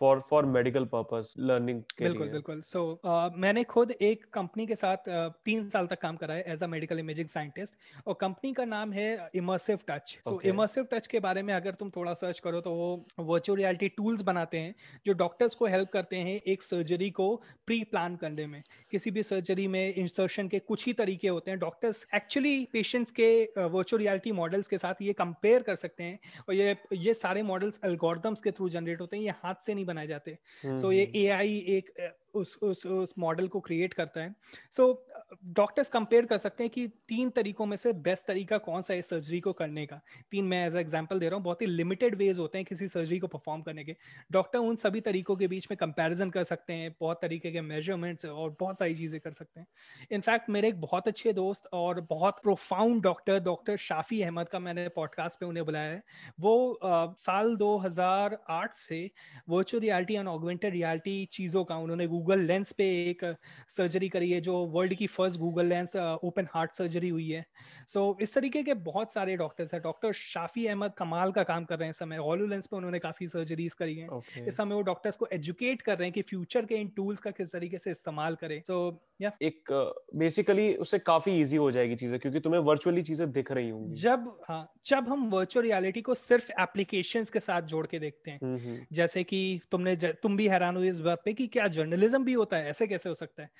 for 0.00 0.22
for 0.30 0.46
medical 0.46 0.84
purpose 0.84 1.34
learning 1.38 1.82
बिल्कुल 2.02 2.28
बिल्कुल। 2.28 2.60
सो 2.60 3.00
so, 3.04 3.10
uh, 3.10 3.30
मैंने 3.36 3.55
खुद 3.64 3.90
एक 3.92 4.24
कंपनी 4.32 4.66
के 4.66 4.74
साथ 4.74 5.08
तीन 5.44 5.68
साल 5.68 5.86
तक 5.86 6.00
काम 6.00 6.16
करा 6.16 6.34
है 6.34 6.44
as 6.48 6.62
a 6.62 6.66
medical 6.66 6.98
imaging 6.98 7.28
scientist 7.28 7.78
और 8.06 8.14
कंपनी 8.20 8.52
का 8.52 8.64
नाम 8.64 8.92
है 8.92 9.06
Immersive 9.34 9.78
Touch 9.88 10.18
so 10.24 10.40
Immersive 10.46 10.86
Touch 10.92 11.06
के 11.06 11.20
बारे 11.20 11.42
में 11.42 11.52
अगर 11.54 11.74
तुम 11.74 11.90
थोड़ा 11.90 12.14
सर्च 12.14 12.38
करो 12.38 12.60
तो 12.60 12.72
वो 12.72 13.06
वर्चुअल 13.18 13.58
रियलिटी 13.58 13.88
टूल्स 13.88 14.22
बनाते 14.22 14.58
हैं 14.58 14.74
जो 15.06 15.12
डॉक्टर्स 15.14 15.54
को 15.54 15.66
हेल्प 15.66 15.90
करते 15.92 16.16
हैं 16.16 16.40
एक 16.46 16.62
सर्जरी 16.62 17.10
को 17.10 17.34
प्री 17.66 17.82
प्लान 17.84 18.16
करने 18.16 18.46
में। 18.46 18.62
किसी 18.90 19.10
भी 19.10 19.22
सर्जरी 19.22 19.66
में 19.68 19.94
इंसर्शन 19.94 20.48
के 20.48 20.58
कुछ 20.58 20.86
ही 20.86 20.92
तरीके 20.92 21.28
होते 21.28 21.50
हैं। 21.50 21.58
डॉक्टर्स 21.60 22.06
एक्चुअली 22.14 22.64
पेशेंट्स 22.72 23.10
के 23.10 23.28
वर्चुअल 23.58 24.02
रियलिटी 24.02 24.32
मॉडल्स 24.32 24.68
के 24.68 24.78
साथ 24.78 25.02
ये 25.02 25.12
कंपेयर 25.12 25.62
कर 25.62 25.74
सकते 25.74 26.02
हैं 26.02 26.18
और 26.48 26.54
ये 26.54 26.76
ये 26.94 27.14
सारे 27.14 27.42
मॉडल्स 27.42 27.80
एल्गोरिथम्स 27.84 28.40
के 28.40 28.50
थ्रू 28.50 28.68
जनरेट 28.68 29.00
होते 29.00 29.16
हैं 29.16 29.24
ये 29.24 29.34
हाथ 29.42 29.62
से 29.62 29.74
नहीं 29.74 29.84
बनाए 29.84 30.06
जाते। 30.06 30.38
सो 30.64 30.76
so, 30.76 30.92
ये 30.92 31.02
ए 31.14 31.76
एक 31.76 31.90
उस 32.36 32.58
उस 32.62 32.86
उस 32.86 33.14
मॉडल 33.18 33.48
को 33.48 33.60
क्रिएट 33.60 33.94
करता 33.94 34.20
है। 34.20 34.34
सो 34.70 35.06
डॉक्टर्स 35.44 35.88
कंपेयर 35.88 36.26
कर 36.26 36.38
सकते 36.38 36.64
हैं 36.64 36.70
कि 36.70 36.86
तीन 37.08 37.30
तरीकों 37.30 37.66
में 37.66 37.76
से 37.76 37.92
बेस्ट 37.92 38.26
तरीका 38.26 38.58
कौन 38.58 38.82
सा 38.82 38.94
है 38.94 39.02
सर्जरी 39.02 39.40
को 39.40 39.52
करने 39.52 39.86
का। 39.86 40.00
तीन 40.30 40.44
मैं 40.44 40.66
एज 40.66 40.76
एग्जांपल 40.76 41.18
दे 41.18 41.28
रहा 41.28 41.36
हूँ 41.36 41.44
बहुत 41.44 41.62
ही 41.62 41.66
लिमिटेड 41.66 42.14
वेज 42.14 42.38
होते 42.38 42.58
हैं 42.58 42.64
किसी 42.64 42.88
सर्जरी 42.88 43.18
को 43.18 43.26
परफॉर्म 43.26 43.62
करने 43.62 43.84
के। 43.84 43.96
डॉक्टर 44.32 44.58
उन 44.58 44.76
सभी 44.76 45.00
तरीकों 45.00 45.36
के 45.36 45.48
बीच 45.48 45.66
में 45.70 45.76
कंपेरिजन 45.76 46.30
कर 46.30 46.44
सकते 46.44 46.72
हैं 46.72 46.94
बहुत 47.00 47.20
तरीके 47.22 47.50
के 47.50 47.60
मेजरमेंट्स 47.60 48.24
और 48.26 48.56
बहुत 48.60 48.78
सारी 48.78 48.94
चीज़ें 48.94 49.20
कर 49.20 49.30
सकते 49.30 49.60
हैं। 49.60 49.66
इनफैक्ट 50.10 50.50
मेरे 50.50 50.68
एक 50.68 50.80
बहुत 50.80 51.08
अच्छे 51.08 51.32
दोस्त 51.32 51.68
और 51.72 52.00
बहुत 52.00 52.40
profound 52.42 53.02
doctor 53.02 53.40
doctor 53.40 53.76
Shafi 53.76 54.22
Ahmed 54.22 54.48
का 54.48 54.58
मैंने 54.58 54.88
पॉडकास्ट 54.88 55.40
पे 55.40 55.46
उन्हें 55.46 55.64
बुलाया 55.64 55.90
है। 55.90 56.02
वो 56.40 56.72
आ, 56.72 57.06
साल 57.18 57.56
2008 57.56 58.74
से 58.76 59.10
virtual 59.48 59.82
reality 59.82 60.14
and 60.14 60.28
augmented 60.28 60.72
reality 60.72 61.24
चीज़ों 61.32 61.64
का 61.64 61.76
उन्होंने 61.76 62.06
गूगल 62.06 62.25
लेंस 62.34 62.72
पे 62.72 62.84
एक 63.10 63.24
सर्जरी 63.68 64.08
करी 64.08 64.30
है 64.30 64.40
जो 64.40 64.54
वर्ल्ड 64.66 64.94
की 64.94 65.06
first 65.06 65.38
Google 65.40 65.66
lens 65.66 65.96
open 65.96 66.46
heart 66.54 66.74
surgery 66.74 67.08
हुई 67.08 67.28
है। 67.30 67.44
सो 67.88 68.12
so, 68.12 68.22
इस 68.22 68.34
तरीके 68.34 68.62
के 68.62 68.74
बहुत 68.74 69.12
सारे 69.12 69.36
डॉक्टर्स 69.36 69.74
हैं। 69.74 69.82
डॉक्टर 69.82 70.12
शाफी 70.12 70.66
अहमद 70.66 70.92
कमाल 70.98 71.32
का 71.32 71.42
काम 71.42 71.64
कर 71.64 71.78
रहे 71.78 71.86
हैं 71.86 71.90
इस 71.90 71.98
समय। 71.98 72.18
ऑलो 72.18 72.46
लेंस 72.46 72.66
पे 72.66 72.76
उन्होंने 72.76 72.98
काफ़ी 72.98 73.28
सर्जरीज 73.28 73.74
करी 73.74 73.96
हैं। 73.96 74.08
okay. 74.08 74.46
इस 74.48 74.56
समय 74.56 74.74
वो 74.74 74.82
डॉक्टर्स 74.82 75.16
को 75.16 75.28
एजुकेट 75.32 75.82
कर 75.82 75.98
रहे 75.98 76.06
हैं 76.06 76.12
कि 76.12 76.22
फ्यूचर 76.22 76.64
के 76.64 76.74
इन 76.74 76.88
टूल्स 76.88 77.20
का 77.20 77.30
किस 77.30 77.52
तरीके 77.52 77.78
से 77.78 77.90
इस्तेमाल 77.90 78.34
करें। 78.34 78.60
सो 78.60 78.88
so, 78.90 78.96
या 79.22 79.30
yeah. 79.30 79.42
एक 79.42 79.72
बेसिकली 80.16 80.72
uh, 80.72 80.78
उससे 80.80 80.98
काफ़ी 80.98 81.40
इजी 81.40 81.56
हो 81.56 81.70
जाएगी 81.70 81.96
चीज़ें 81.96 82.18
क्योंकि 82.18 82.40
तुम्हें 82.40 82.60
वर्चुअली 82.60 83.02
चीज़ें 83.02 83.30
दिख 83.32 83.52
रही 83.52 83.68
होंगी। 83.70 84.00
जब 84.00 84.28
हाँ 84.48 84.72
जब 84.86 85.08
हम 85.08 85.28
वर्चुअल 85.30 85.66
रियलिटी 85.66 86.00
को 86.02 86.14
सिर्फ़ 86.14 86.50
एप्लीकेशन 86.60 87.24
के 87.32 87.40
साथ 87.40 87.62
जोड़ 87.62 87.86
के 87.86 87.98
देखते 87.98 88.30
हैं 88.30 88.86
जैसे 88.92 89.22
कि 89.24 89.60
तुमने 89.70 89.94
तुम 89.96 90.36
भी 90.36 90.46
हैरान 90.48 90.76
हुई 90.76 90.88
इस 90.88 91.00
बात 91.00 91.22
पे 91.24 91.32
कि 91.32 91.46
क्या 91.46 91.66
जर्नलिज्म 91.68 92.15
भी 92.24 92.32
होता 92.32 92.56
है 92.56 92.68
ऐसे 92.70 92.86
कैसे 92.86 93.08
हो 93.08 93.14
सकता 93.14 93.42
है? 93.42 93.50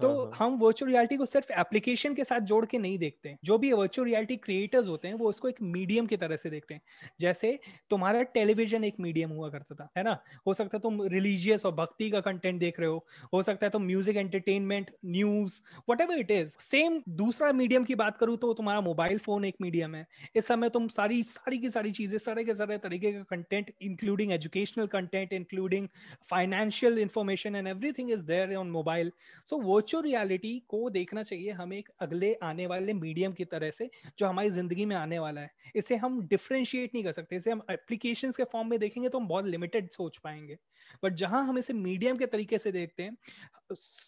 तो 0.00 0.08
हाँ, 0.08 0.30
हाँ। 0.34 0.46
हम 0.46 0.58
वर्चुअल 0.58 0.90
रियलिटी 0.90 1.16
को 1.16 1.26
सिर्फ़ 1.26 1.52
एप्लीकेशन 1.60 2.14
के 2.14 2.24
साथ 2.24 2.40
जोड़ 2.42 2.64
के 2.66 2.78
नहीं 2.78 2.98
देखते 2.98 3.28
हैं। 3.28 3.38
जो 3.44 3.58
भी 3.58 3.72
वर्चुअल 3.72 4.08
रियलिटी 4.08 4.36
क्रिएटर्स 4.38 4.86
होते 4.88 5.08
हैं 5.08 5.14
वो 5.14 5.28
उसको 5.28 5.48
एक 5.48 5.62
मीडियम 5.62 6.06
की 6.06 6.16
तरह 6.16 6.36
से 6.36 6.50
देखते 6.50 6.74
हैं। 6.74 6.80
जैसे 7.20 7.58
तुम्हारा 7.90 8.22
टेलीविज़न 8.34 8.84
एक 8.84 9.00
मीडियम 9.00 9.30
हुआ 9.30 9.48
करता 9.50 9.74
था 9.74 9.88
है 9.96 10.04
ना? 10.04 10.18
हो 10.46 10.54
सकता 10.54 10.76
है 10.76 10.80
तुम 10.80 11.02
रिलीजियस 11.08 11.66
और 11.66 11.72
भक्ति 11.74 12.10
का 12.10 12.20
कंटेंट 12.20 12.60
देख 12.60 12.80
रहे 12.80 12.88
हो 12.88 13.04
हो 13.34 13.42
सकता 13.42 13.66
है 13.66 13.70
तुम 13.70 13.82
music 13.82 14.16
entertainment 14.16 14.90
news 15.06 15.60
what 15.90 16.00
it 16.10 16.30
is 16.30 16.56
same 16.60 17.00
दूसरा 17.16 17.52
मीडियम 17.52 17.84
की 17.84 17.94
बात 17.94 18.16
करूँ 18.18 18.36
तो 18.36 18.52
तुम्हारा 18.54 18.80
मोबाइल 18.80 19.18
फ़ोन 19.18 19.44
एक 19.44 19.54
मीडियम 19.62 19.94
है। 19.94 20.06
इस 20.36 20.46
समय 20.46 20.68
तुम 20.68 20.88
सारी 20.90 21.22
सारी 21.22 21.58
की 21.58 21.70
सारी 21.70 21.90
चीज़ें 21.92 22.18
सारे 22.18 22.44
के 22.44 22.54
सारे 22.54 22.78
तरीके 22.78 23.12
का 23.12 23.22
content 23.30 23.70
including 23.82 24.32
educational 24.32 24.86
content 24.86 25.32
including 25.32 25.88
financial 26.30 26.98
information 26.98 27.56
and 27.56 27.68
everything 27.68 28.10
is 28.10 28.22
there 28.24 28.54
on 28.54 28.70
mobile 28.70 29.12
so 29.46 29.56
virtual 29.58 29.88
virtual 29.90 30.02
reality 30.04 30.58
को 30.68 30.88
देखना 30.90 31.22
चाहिए 31.22 31.50
हमें 31.50 31.76
एक 31.76 31.88
अगले 32.00 32.32
आने 32.42 32.66
वाले 32.66 32.92
मीडियम 32.94 33.32
की 33.32 33.44
तरह 33.44 33.70
से, 33.70 33.88
जो 34.18 34.26
हमारी 34.26 34.50
ज़िंदगी 34.50 34.84
में 34.86 34.94
आने 34.96 35.18
वाला 35.18 35.40
है। 35.40 35.50
इसे 35.76 35.96
हम 35.96 36.20
डिफ्रेंशिएट 36.28 36.94
नहीं 36.94 37.04
कर 37.04 37.12
सकते। 37.12 37.36
इसे 37.36 37.50
हम 37.50 37.62
एप्लीकेशन 37.70 38.30
के 38.30 38.44
फॉर्म 38.44 38.68
में 38.70 38.78
देखेंगे 38.78 39.08
तो 39.08 39.18
हम 39.18 39.26
बहुत 39.28 39.46
लिमिटेड 39.46 39.88
सोच 39.90 40.18
पाएँगे। 40.18 40.56
बट 41.02 41.14
जहाँ 41.14 41.42
हम 41.46 41.58
इसे 41.58 41.72
मीडियम 41.72 42.16
के 42.18 42.26
तरीके 42.26 42.58
से 42.58 42.72
देखते 42.72 43.02
हैं 43.02 43.16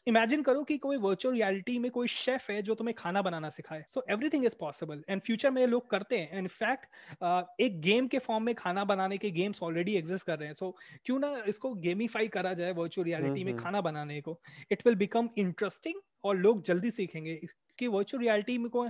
इमेजिन 0.07 0.42
करो 0.42 0.62
कि 0.64 0.76
कोई 0.78 0.97
वर्चुअल 0.97 1.35
रियलिटी 1.35 1.78
में 1.78 1.90
कोई 1.90 2.09
शेफ 2.09 2.50
है 2.50 2.61
जो 2.62 2.75
तुम्हें 2.75 2.95
खाना 2.99 3.23
बनाना 3.23 3.50
सिखाए। 3.50 3.85
So 3.88 4.04
everything 4.11 4.45
is 4.45 4.57
possible 4.61 5.02
and 5.09 5.23
future 5.23 5.50
में 5.50 5.66
लोग 5.66 5.90
करते 5.90 6.19
हैं। 6.19 6.38
एंड 6.38 6.49
फैक्ट 6.49 7.61
एक 7.61 7.81
गेम 7.81 8.09
के 8.09 8.19
फॉर्म 8.19 8.45
में 8.45 8.54
खाना 8.54 8.85
बनाने 8.85 9.19
के 9.19 9.31
गेम्स 9.31 9.62
ऑलरेडी 9.62 9.97
एग्जिस्ट 9.97 10.26
कर 10.26 10.38
रहे 10.38 10.49
हैं। 10.49 10.54
सो 10.54 10.66
so, 10.66 11.00
क्यों 11.04 11.19
ना 11.19 11.35
इसको 11.49 11.75
गेमिफाई 11.75 12.28
करा 12.28 12.54
जाए 12.54 12.73
वर्चुअल 12.73 13.04
रियलिटी 13.04 13.45
में 13.45 13.57
खाना 13.57 13.81
बनाने 13.81 14.21
को। 14.21 14.40
इट 14.71 14.87
विल 14.87 14.95
बिकम 14.95 15.28
इंटरेस्टिंग 15.38 16.00
और 16.25 16.37
लोग 16.37 16.62
जल्दी 16.62 16.90
सीखेंगे। 16.90 17.40
कि 17.83 17.89
वर्चुअल 17.89 18.23
रियलिटी 18.23 18.59
में 18.59 18.69
को 18.71 18.87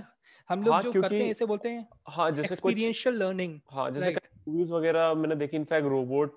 हम 0.49 0.63
लोग 0.63 0.73
हाँ, 0.73 0.81
जो 0.81 0.91
करते 1.01 1.23
हैं 1.23 1.29
इसे 1.29 1.45
बोलते 1.45 1.69
हैं 1.69 1.87
हाँ 2.09 2.29
जैसे 2.31 2.53
एक्सपीरियंशियल 2.53 3.15
लर्निंग 3.15 3.59
हाँ 3.71 3.89
जैसे. 3.91 4.15
मूवीज़ 4.47 4.71
वगैरह 4.73 5.13
मैंने 5.13 5.35
देखी 5.35 5.57
इनफैक्ट 5.57 5.87
रोबोट 5.87 6.33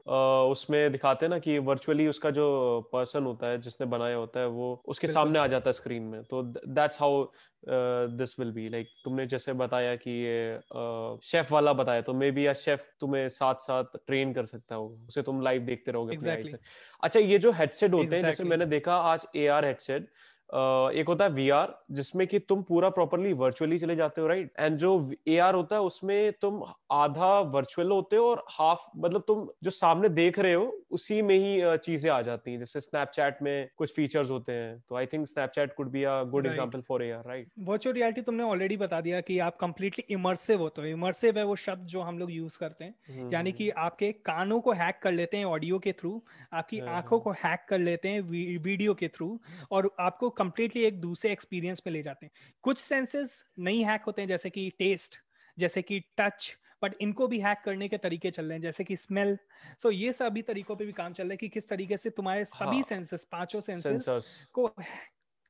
उसमें 0.50 0.92
दिखाते 0.92 1.26
हैं 1.26 1.30
ना 1.30 1.38
कि 1.38 1.58
वर्चुअली 1.68 2.06
उसका 2.08 2.30
जो 2.30 2.44
पर्सन 2.92 3.24
होता 3.24 3.46
है 3.46 3.60
जिसने 3.60 3.86
बनाया 3.86 4.16
होता 4.16 4.40
है 4.40 4.48
वो 4.48 4.68
उसके 4.86 5.08
सामने 5.08 5.38
आ 5.38 5.46
जाता 5.46 5.68
है 5.68 5.72
स्क्रीन 5.72 6.02
में 6.02 6.22
तो 6.24 6.42
that's 6.42 7.00
how 7.00 7.24
this 8.16 8.38
will 8.40 8.52
be 8.52 8.68
like 8.68 8.88
तुमने 9.04 9.26
जैसे 9.26 9.52
बताया 9.54 9.96
कि 9.96 10.10
ये 10.10 11.18
शेफ 11.24 11.52
वाला 11.52 11.72
बताया 11.72 12.02
तो 12.02 12.14
मे 12.14 12.30
बी 12.30 12.46
या 12.46 12.52
शेफ 12.54 12.86
तुम्हें 13.00 13.28
साथ 13.30 13.66
साथ 13.66 13.98
ट्रेन 14.06 14.32
कर 14.32 14.46
सकता 14.46 14.74
होगा 14.74 15.06
उसे 15.08 15.22
तुम 15.22 15.42
लाइव 15.42 15.64
देखते 15.64 15.92
रहोगे 15.92 16.16
exactly. 16.16 16.54
अच्छा 17.02 17.20
ये 17.20 17.38
जो 17.38 17.52
हेडसेट 17.52 17.92
होते 17.92 18.04
exactly. 18.04 18.24
हैं 18.24 18.30
जैसे 18.30 18.44
मैंने 18.44 18.66
देखा 18.66 18.96
आज 19.12 19.26
ए 19.36 19.46
आर 19.48 19.64
हेडसेट 19.64 20.08
एक 20.50 21.04
होता 21.08 21.24
है 21.24 21.30
वी 21.30 21.48
आर 21.50 21.74
जिसमें 21.90 22.26
कि 22.26 22.38
तुम 22.38 22.62
पूरा 22.62 22.88
प्रॉपरली 22.90 23.32
वर्चुअली 23.32 23.78
चले 23.78 23.96
जाते 23.96 24.20
हो 24.20 24.26
राइट 24.26 24.52
एंड 24.58 24.76
जो 24.78 24.90
एआर 25.28 25.54
होता 25.54 25.76
है 25.76 25.82
उसमें 25.82 26.32
तुम 26.32 26.62
आधा 26.92 27.38
वर्चुअल 27.54 27.90
होते 27.90 28.16
हो 28.16 28.26
और 28.26 28.44
हाफ़ 28.50 28.80
मतलब 28.96 29.24
तुम 29.28 29.46
जो 29.64 29.70
सामने 29.70 30.08
देख 30.10 30.38
रहे 30.38 30.52
हो 30.54 30.72
उसी 30.90 31.20
में 31.22 31.34
ही 31.34 31.76
चीज़ें 31.78 32.10
आ 32.10 32.20
जाती 32.22 32.50
हैं। 32.50 32.58
जैसे 32.58 32.80
स्नैपचैट 32.80 33.42
में 33.42 33.68
कुछ 33.76 33.94
फीचर्स 33.94 34.30
होते 34.30 34.52
हैं 34.52 34.78
तो 34.88 34.96
I 34.96 35.06
think 35.06 35.26
Snapchat 35.26 35.74
could 35.74 35.90
be 35.90 36.02
a 36.04 36.22
good 36.30 36.46
example 36.46 36.80
for 36.88 37.02
a 37.02 37.10
right 37.26 37.48
virtual 37.68 37.94
reality 37.94 38.22
तुमने 38.22 38.44
ऑलरेडी 38.44 38.76
बता 38.76 39.00
दिया 39.00 39.20
कि 39.20 39.38
आप 39.38 39.56
कंप्लीटली 39.56 40.04
इमर्सिव 40.14 40.60
होते 40.60 40.80
हो। 40.80 40.86
इमर्सिव 40.88 41.38
है 41.38 41.44
वो 41.44 41.56
शब्द 41.56 41.86
जो 41.86 42.00
हम 42.02 42.18
लोग 42.18 42.30
यूज़ 42.32 42.58
करते 42.58 42.84
हैं। 42.84 42.94
हम्म, 43.08 43.32
यानी 43.32 43.50
हम्म, 43.50 43.58
कि 43.58 43.68
हम्म। 43.70 43.84
आपके 43.84 44.12
कानों 44.26 44.60
को 44.60 44.72
हैक 44.74 44.98
कर 45.02 45.12
लेते 45.12 45.36
हैं 45.36 45.44
ऑडियो 45.46 45.78
के 45.78 45.92
थ्रू 45.92 46.22
आपकी 46.52 46.78
हाँ, 46.78 46.94
आँखों 46.96 47.18
हाँ। 47.18 47.24
को 47.24 47.30
हैक 47.44 47.66
कर 47.68 47.78
लेते 47.80 48.08
हैं 48.08 48.20
वीडियो 48.60 48.94
के 48.94 49.08
थ्रू 49.08 49.28
और 49.70 49.90
आपको 50.00 50.30
कंप्लीटली 50.36 50.82
एक 50.84 51.00
दूसरे 51.00 51.32
एक्सपीरियंस 51.32 51.80
पे 51.80 51.90
ले 51.90 52.02
जाते 52.02 52.26
हैं। 52.26 52.32
कुछ 52.62 52.78
सेंसेस 52.78 53.44
नहीं 53.58 53.84
हैक 53.84 54.02
होते 54.02 54.22
हैं 54.22 54.28
जैसे 54.28 54.50
कि 54.50 54.70
टेस्ट 54.78 55.18
जैसे 55.58 55.82
कि 55.82 56.00
टच 56.20 56.56
बट 56.82 56.94
इनको 57.00 57.26
भी 57.28 57.40
हैक 57.40 57.58
करने 57.64 57.88
के 57.88 57.98
तरीके 57.98 58.30
चल 58.30 58.44
रहे 58.44 58.52
हैं 58.52 58.62
जैसे 58.62 58.84
कि 58.84 58.96
स्मेल 58.96 59.38
सो 59.78 59.88
so 59.88 59.94
ये 59.94 60.12
सभी 60.12 60.42
तरीकों 60.42 60.76
पे 60.76 60.84
भी 60.84 60.92
काम 60.92 61.12
चल 61.12 61.22
रहा 61.22 61.32
है 61.32 61.36
कि 61.36 61.48
किस 61.48 61.68
तरीके 61.68 61.96
से 61.96 62.10
तुम्हारे 62.10 62.44
सभी 62.44 62.76
हाँ, 62.76 62.82
सेंसेस 62.82 63.24
पाँचों 63.24 63.60
सेंसेस 63.60 64.46
को 64.52 64.74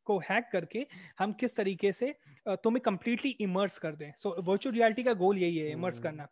को 0.07 0.19
हैक 0.19 0.49
करके 0.53 0.87
हम 1.19 1.33
किस 1.33 1.57
तरीके 1.57 1.93
से 1.93 2.15
तुम्हें 2.49 2.81
कंप्लीटली 2.81 3.31
इमर्स 3.31 3.79
कर 3.79 3.93
दें। 3.93 4.13
सो 4.19 4.37
वर्चुअल 4.43 4.75
रियलिटी 4.75 5.03
का 5.03 5.13
गोल 5.13 5.39
यही 5.39 5.57
है 5.57 5.71
इमर्स 5.71 5.95
hmm. 5.95 6.03
करना। 6.03 6.29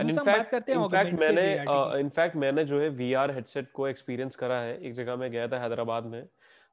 इनफैक्ट 0.00 1.20
मैंने 1.20 1.52
इनफैक्ट 2.00 2.36
मैंने 2.36 2.64
जो 2.64 2.80
है 2.80 2.88
वीआर 2.88 3.30
हेडसेट 3.30 3.70
को 3.72 3.88
एक्सपीरियंस 3.88 4.36
करा 4.36 4.60
है। 4.60 4.78
एक 4.80 4.92
जगह 4.92 5.16
में 5.16 5.30
गया 5.30 5.48
था 5.48 5.62
हैदराबाद 5.62 6.04
में। 6.04 6.22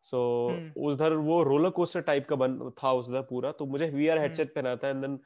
सो 0.04 0.18
so, 0.50 0.56
hmm. 0.56 0.78
उधर 0.78 1.14
वो 1.14 1.42
रोलर 1.44 1.70
कोस्टर 1.70 2.02
टाइप 2.02 2.28
का 2.30 2.36
बन 2.36 2.60
था 2.84 2.92
उधर 2.92 3.22
पूरा 3.22 3.52
तो 3.52 3.66
मुझे 3.66 3.90
वी 3.90 4.08
आर 4.08 4.20
हेडसेट 4.20 4.54
पहना 4.56 4.76
था 4.76 4.90
and 4.90 5.02
then 5.02 5.20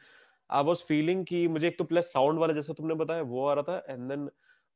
I 0.50 0.63
was 0.63 0.78
feeling 0.78 1.25
कि 1.25 1.48
मुझे 1.48 1.68
एक 1.68 1.78
तो 1.78 1.84
प्लस 1.84 2.13
साउंड 2.13 2.40
वाला 2.40 2.54
जैसा 2.54 2.74
तुमने 2.74 2.96
बताया 2.96 3.22
वो 3.22 3.46
आ 3.46 3.54
रहा 3.54 3.63
था 3.63 3.94
एंड 3.94 4.10
देन 4.10 4.30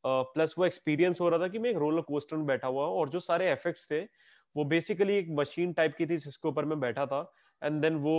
प्लस 0.04 0.56
वो 0.58 0.66
एक्सपीरियंस 0.66 1.22
हो 1.22 1.30
रहा 1.30 1.40
था 1.40 1.48
कि 1.48 1.60
मैं 1.60 1.70
एक 1.70 1.78
रोलर 1.78 2.02
कोस्टर 2.02 2.38
में 2.38 2.46
बैठा 2.46 2.68
हुआ 2.68 2.86
हूँ 2.86 2.98
और 2.98 3.10
जो 3.10 3.20
सारे 3.20 3.52
इफेक्ट्स 3.52 3.88
थे 3.92 4.02
वो 4.56 4.64
बेसिकली 4.66 5.16
एक 5.18 5.28
मशीन 5.30 5.74
टाइप 5.74 5.96
की 5.96 6.06
थी 6.06 6.18
जिसके 6.18 6.48
ऊपर 6.48 6.66
मैं 6.66 6.80
बैठा 6.80 7.06
था 7.06 7.22
एंड 7.62 7.82
देन 7.82 7.96
वो 7.98 8.16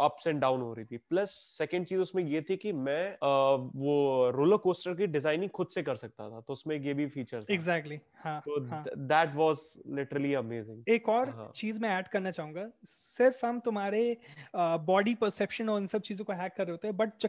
अप्स 0.00 0.26
एंड 0.26 0.40
डाउन 0.40 0.60
हो 0.60 0.72
रही 0.74 0.84
थी। 0.84 0.96
प्लस 1.10 1.30
सेकंड 1.58 1.86
चीज़ 1.86 2.00
उसमें 2.00 2.22
ये 2.24 2.40
थी 2.50 2.56
कि 2.56 2.72
मैं 2.72 3.04
uh, 3.12 3.70
वो 3.76 4.30
रोलर 4.36 4.56
कोस्टर 4.58 4.94
की 4.94 5.06
डिज़ाइनिंग 5.08 5.50
खुद 5.50 5.68
से 5.74 5.82
कर 5.82 5.96
सकता 5.96 6.28
था 6.30 6.40
तो 6.40 6.52
उसमें 6.52 6.76
ये 6.76 6.94
भी 6.94 7.06
फीचर 7.08 7.40
था। 7.40 7.52
एग्जैक्टली 7.54 7.96
exactly, 7.96 8.24
हाँ, 8.24 8.40
तो 8.40 8.96
दैट 8.96 9.34
वाज 9.34 9.58
लिटरली 9.96 10.34
अमेजिंग 10.34 10.82
एक 10.88 11.08
और 11.08 11.28
हाँ. 11.30 11.50
चीज़ 11.56 11.80
मैं 11.80 11.90
ऐड 11.90 12.08
करना 12.08 12.30
चाहूँगा 12.30 12.68
सिर्फ़ 12.84 13.44
हम 13.46 13.60
तुम्हारे 13.60 14.16
बॉडी 14.56 15.14
परसेप्शन 15.14 15.68
और 15.68 15.80
इन 15.80 15.86
सब 15.86 16.02
चीज़ों 16.02 16.24
को 16.24 16.32
हैक 16.32 16.52
कर 16.56 16.64
रहे 16.64 16.70
होते 16.70 16.88
हैं 16.88 16.96
बट 16.96 17.26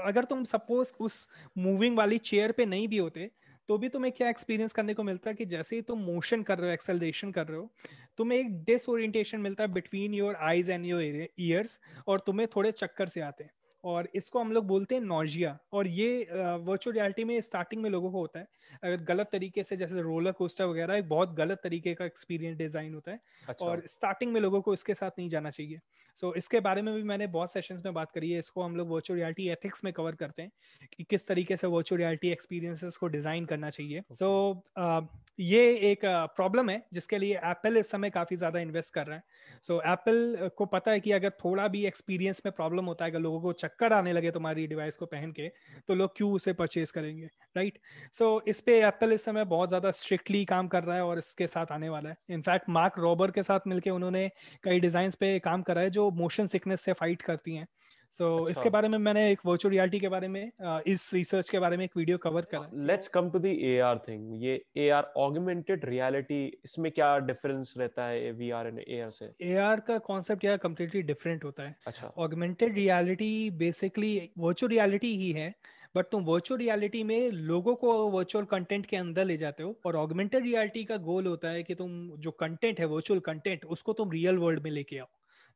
अगर 0.00 0.24
तुम 0.24 0.44
सपोज़ 0.44 0.92
उस 1.00 1.28
मूविंग 1.58 1.96
वाली 1.96 2.18
चेयर 2.24 2.52
पे 2.52 2.66
नहीं 2.66 2.88
भी 2.88 2.98
होते 2.98 3.30
तो 3.68 3.76
भी 3.78 3.88
तुम्हें 3.88 4.12
क्या 4.12 4.28
एक्सपीरियंस 4.28 4.72
करने 4.72 4.94
को 4.94 5.02
मिलता 5.02 5.30
है 5.30 5.36
कि 5.36 5.44
जैसे 5.46 5.76
ही 5.76 5.82
तुम 5.82 5.98
मोशन 6.02 6.42
कर 6.42 6.58
रहे 6.58 6.68
हो 6.68 6.74
एक्सेलरेशन 6.74 7.30
कर 7.32 7.46
रहे 7.46 7.58
हो, 7.58 7.70
तुम्हें 8.18 8.38
एक 8.38 8.62
डिसोरिएंटेशन 8.64 9.40
मिलता 9.40 9.64
है 9.64 9.72
between 9.72 10.14
your 10.14 10.34
eyes 10.42 10.70
and 10.70 10.86
your 10.86 11.02
ears 11.02 11.80
और 12.06 12.20
तुम्हें 12.26 12.48
थोड़े 12.56 12.72
चक्कर 12.72 13.08
से 13.08 13.20
आते 13.20 13.44
हैं। 13.44 13.50
और 13.84 14.08
इसको 14.14 14.40
हम 14.40 14.52
लोग 14.52 14.66
बोलते 14.66 14.94
हैं 14.94 15.02
नोजिया। 15.02 15.58
और 15.72 15.86
ये 15.86 16.28
वर्चुअल 16.60 16.96
रियलिटी 16.96 17.24
में 17.24 17.40
स्टार्टिंग 17.40 17.82
में 17.82 17.90
लोगों 17.90 18.10
को 18.12 18.18
होता 18.18 18.38
है। 18.38 18.46
अगर 18.84 19.04
गलत 19.04 19.28
तरीके 19.32 19.64
से 19.64 19.76
जैसे 19.76 20.02
रोलर 20.02 20.32
कोस्टर 20.32 20.64
वगैरह 20.64 20.94
एक 20.94 21.08
बहुत 21.08 21.34
गलत 21.34 21.60
तरीके 21.62 21.94
का 21.94 22.04
एक्सपीरियंस 22.04 22.56
डिज़ाइन 22.58 22.94
होता 22.94 23.12
है। 23.12 23.20
अच्छा। 23.48 23.66
और 23.66 23.82
स्टार्टिंग 23.86 24.32
में 24.32 24.40
लोगों 24.40 24.60
को 24.60 24.72
इसके 24.72 24.94
साथ 24.94 25.10
नहीं 25.18 25.28
जाना 25.28 25.50
चाहिए। 25.50 25.80
सो 26.16 26.28
so, 26.28 26.36
इसके 26.36 26.60
बारे 26.60 26.82
में 26.82 26.94
भी 26.94 27.02
मैंने 27.02 27.26
बहुत 27.26 27.52
सेशंस 27.52 27.82
में 27.84 27.94
बात 27.94 28.10
करी 28.12 28.30
है। 28.30 28.38
इसको 28.38 28.62
हम 28.62 28.76
लोग 28.76 28.88
वर्चुअल 28.90 29.18
रियलिटी 29.18 29.48
एथिक्स 29.48 29.84
में 29.84 29.92
कवर 29.92 30.14
करते 30.14 30.42
हैं 30.42 30.50
कि 30.92 31.04
किस 31.04 31.26
तरीके 31.28 31.56
से 31.56 31.66
वर्चुअल 31.66 32.00
रियलिटी 32.00 32.30
एक्सपीरियंसेस 32.30 32.96
को 32.96 33.06
डिज़ाइन 33.08 33.44
करना 33.44 33.70
चाहिए। 33.70 34.02
सो 34.12 34.28
so, 34.54 34.82
uh, 34.82 35.06
ये 35.38 35.62
एक 35.90 36.00
प्रॉब्लम 36.36 36.70
है 36.70 36.82
जिसके 36.92 37.18
लिए 37.18 37.36
एप्पल 37.44 37.76
इस 37.76 37.90
समय 37.90 38.10
काफ़ी 38.10 38.36
ज़्यादा 38.36 38.60
इन्वेस्ट 38.60 38.94
कर 38.94 39.06
रहा 39.06 39.16
है। 39.16 39.22
सो 39.62 39.74
so, 39.74 39.80
एप्पल 39.86 40.50
को 40.56 40.66
पता 40.66 40.90
है 40.90 41.00
कि 41.00 41.12
अगर 41.12 41.30
थोड़ा 41.44 41.66
भी 41.68 41.84
एक्सपीरियंस 41.86 42.42
में 42.46 42.52
प्रॉब्लम 42.52 42.84
होता 42.84 43.04
है 43.04 43.10
अगर 43.10 43.20
लोगों 43.20 43.40
को 43.40 43.52
चक्कर 43.74 43.92
आने 43.92 44.12
लगे 44.12 44.30
तुम्हारी 44.30 44.66
डिवाइस 44.66 44.96
को 44.96 45.06
पहन 45.06 45.32
के 45.32 45.48
तो 45.88 45.94
लोग 45.94 46.16
क्यों 46.16 46.30
उसे 46.32 46.52
परचेज 46.52 46.90
करेंगे 46.90 47.26
राइट 47.56 47.78
सो 48.12 48.24
so, 48.34 48.48
इस 48.48 48.60
पे 48.60 48.78
एप्पल 48.80 49.12
इस 49.12 49.24
समय 49.24 49.44
बहुत 49.44 49.68
ज़्यादा 49.68 49.90
स्ट्रिक्टली 49.90 50.44
काम 50.44 50.68
कर 50.68 50.84
रहा 50.84 50.96
है 50.96 51.04
और 51.04 51.18
इसके 51.18 51.46
साथ 51.46 51.72
आने 51.72 51.88
वाला 51.88 52.10
है। 52.10 52.16
इनफैक्ट 52.30 52.68
मार्क 52.68 52.98
रॉबर 52.98 53.30
के 53.30 53.42
साथ 53.42 53.66
मिलकर 53.66 53.90
उन्होंने 53.90 54.28
कई 54.64 54.80
डिज़ाइन 54.80 55.10
पे 55.20 55.38
काम 55.38 55.62
करा 55.62 55.80
है 55.80 55.90
जो 55.90 56.10
मोशन 56.10 56.46
सिकनेस 56.46 56.80
से 56.80 56.92
फाइट 56.92 57.22
करती 57.22 57.54
हैं। 57.56 57.66
सो 58.14 58.24
so, 58.24 58.40
अच्छा। 58.40 58.50
इसके 58.50 58.70
बारे 58.70 58.88
में 58.88 58.96
मैंने 58.98 59.30
एक 59.30 59.40
वर्चुअल 59.46 59.72
रियलिटी 59.72 59.98
के 60.00 60.08
बारे 60.08 60.28
में 60.28 60.50
इस 60.86 61.10
रिसर्च 61.14 61.48
के 61.50 61.58
बारे 61.58 61.76
में 61.76 61.84
एक 61.84 61.96
वीडियो 61.96 62.18
कवर 62.18 62.42
करा 62.52 62.68
let's 62.86 63.08
come 63.14 63.30
to 63.30 63.38
the 63.38 63.46
AR 63.46 63.98
thing 64.08 64.42
ये 64.42 64.54
एआर 64.76 65.12
ऑगमेंटेड 65.18 65.84
रियलिटी 65.84 66.44
इसमें 66.64 66.90
क्या 66.92 67.16
डिफरेंस 67.20 67.74
रहता 67.78 68.06
है 68.06 68.30
वीआर 68.32 68.66
एंड 68.66 68.78
एआर 68.78 69.10
से? 69.10 69.30
एआर 69.42 69.80
का 69.80 69.98
कांसेप्ट 70.00 70.44
यार 70.44 70.56
कंप्लीटली 70.58 71.02
डिफरेंट 71.02 71.44
होता 71.44 71.62
है। 71.62 71.76
अच्छा। 71.86 72.12
Augmented 72.18 72.74
reality 72.74 73.50
basically 73.58 74.30
virtual 74.38 74.72
reality 74.72 75.14
ही 75.16 75.30
है 75.32 75.52
बट 75.96 76.06
तुम 76.12 76.24
वर्चुअल 76.24 76.60
रियलिटी 76.60 77.02
में 77.04 77.30
लोगों 77.30 77.74
को 77.74 77.92
वर्चुअल 78.10 78.44
कंटेंट 78.44 78.86
के 78.86 78.96
अंदर 78.96 79.24
ले 79.24 79.36
जाते 79.36 79.62
हो 79.62 79.74
और 79.86 79.96
ऑगमेंटेड 79.96 80.44
रियलिटी 80.44 80.84
का 80.84 80.96
गोल 81.02 81.26
होता 81.26 81.48
है 81.48 81.62
कि 81.62 81.74
तुम 81.74 81.90
जो 82.18 82.30
कंटेंट 82.40 82.80
है 82.80 82.86
वर्चुअल 82.86 83.20
कंटेंट 83.26 83.64
उसको 83.66 83.92
तुम 83.92 84.10
रियल 84.12 84.38
वर्ल्ड 84.38 84.62
में 84.62 84.70
लेके 84.70 84.98
आओ। 84.98 85.06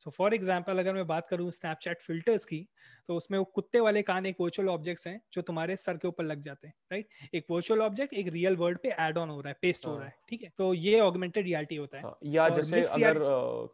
सो 0.00 0.10
फॉर 0.10 0.34
एग्ज़ाम्पल 0.34 0.78
अगर 0.78 0.94
मैं 0.94 1.06
बात 1.06 1.28
करूँ 1.28 1.50
स्नैपचैट 1.50 2.00
फिल्टर्स 2.02 2.44
की 2.44 2.66
तो 3.08 3.14
उसमें 3.16 3.38
वो 3.38 3.44
कुत्ते 3.54 3.80
वाले 3.80 4.02
कान 4.02 4.26
एक 4.26 4.40
वर्चुअल 4.40 4.68
ऑब्जेक्ट्स 4.68 5.06
हैं 5.06 5.20
जो 5.32 5.42
तुम्हारे 5.42 5.76
सर 5.76 5.96
के 5.96 6.08
ऊपर 6.08 6.24
लग 6.24 6.42
जाते 6.42 6.66
हैं 6.68 6.74
राइट 6.92 7.34
एक 7.34 7.44
वर्चुअल 7.50 7.80
ऑब्जेक्ट 7.82 8.14
एक 8.14 8.28
रियल 8.32 8.56
वर्ल्ड 8.56 8.78
पे 8.78 8.94
एड 9.00 9.18
ऑन 9.18 9.30
हो 9.30 9.40
रहा 9.40 9.48
है 9.48 9.56
पेस्ट 9.62 9.86
हो 9.86 9.94
रहा 9.94 10.04
है। 10.04 10.08
हाँ। 10.08 10.24
ठीक 10.28 10.42
है? 10.42 10.50
तो 10.58 10.72
ये 10.74 11.00
ऑगमेंटेड 11.00 11.44
रियलिटी 11.44 11.76
होता 11.76 11.96
है। 11.96 12.02
हाँ, 12.04 12.18
या 12.26 12.48
जैसे 12.50 12.82
अगर 12.82 13.18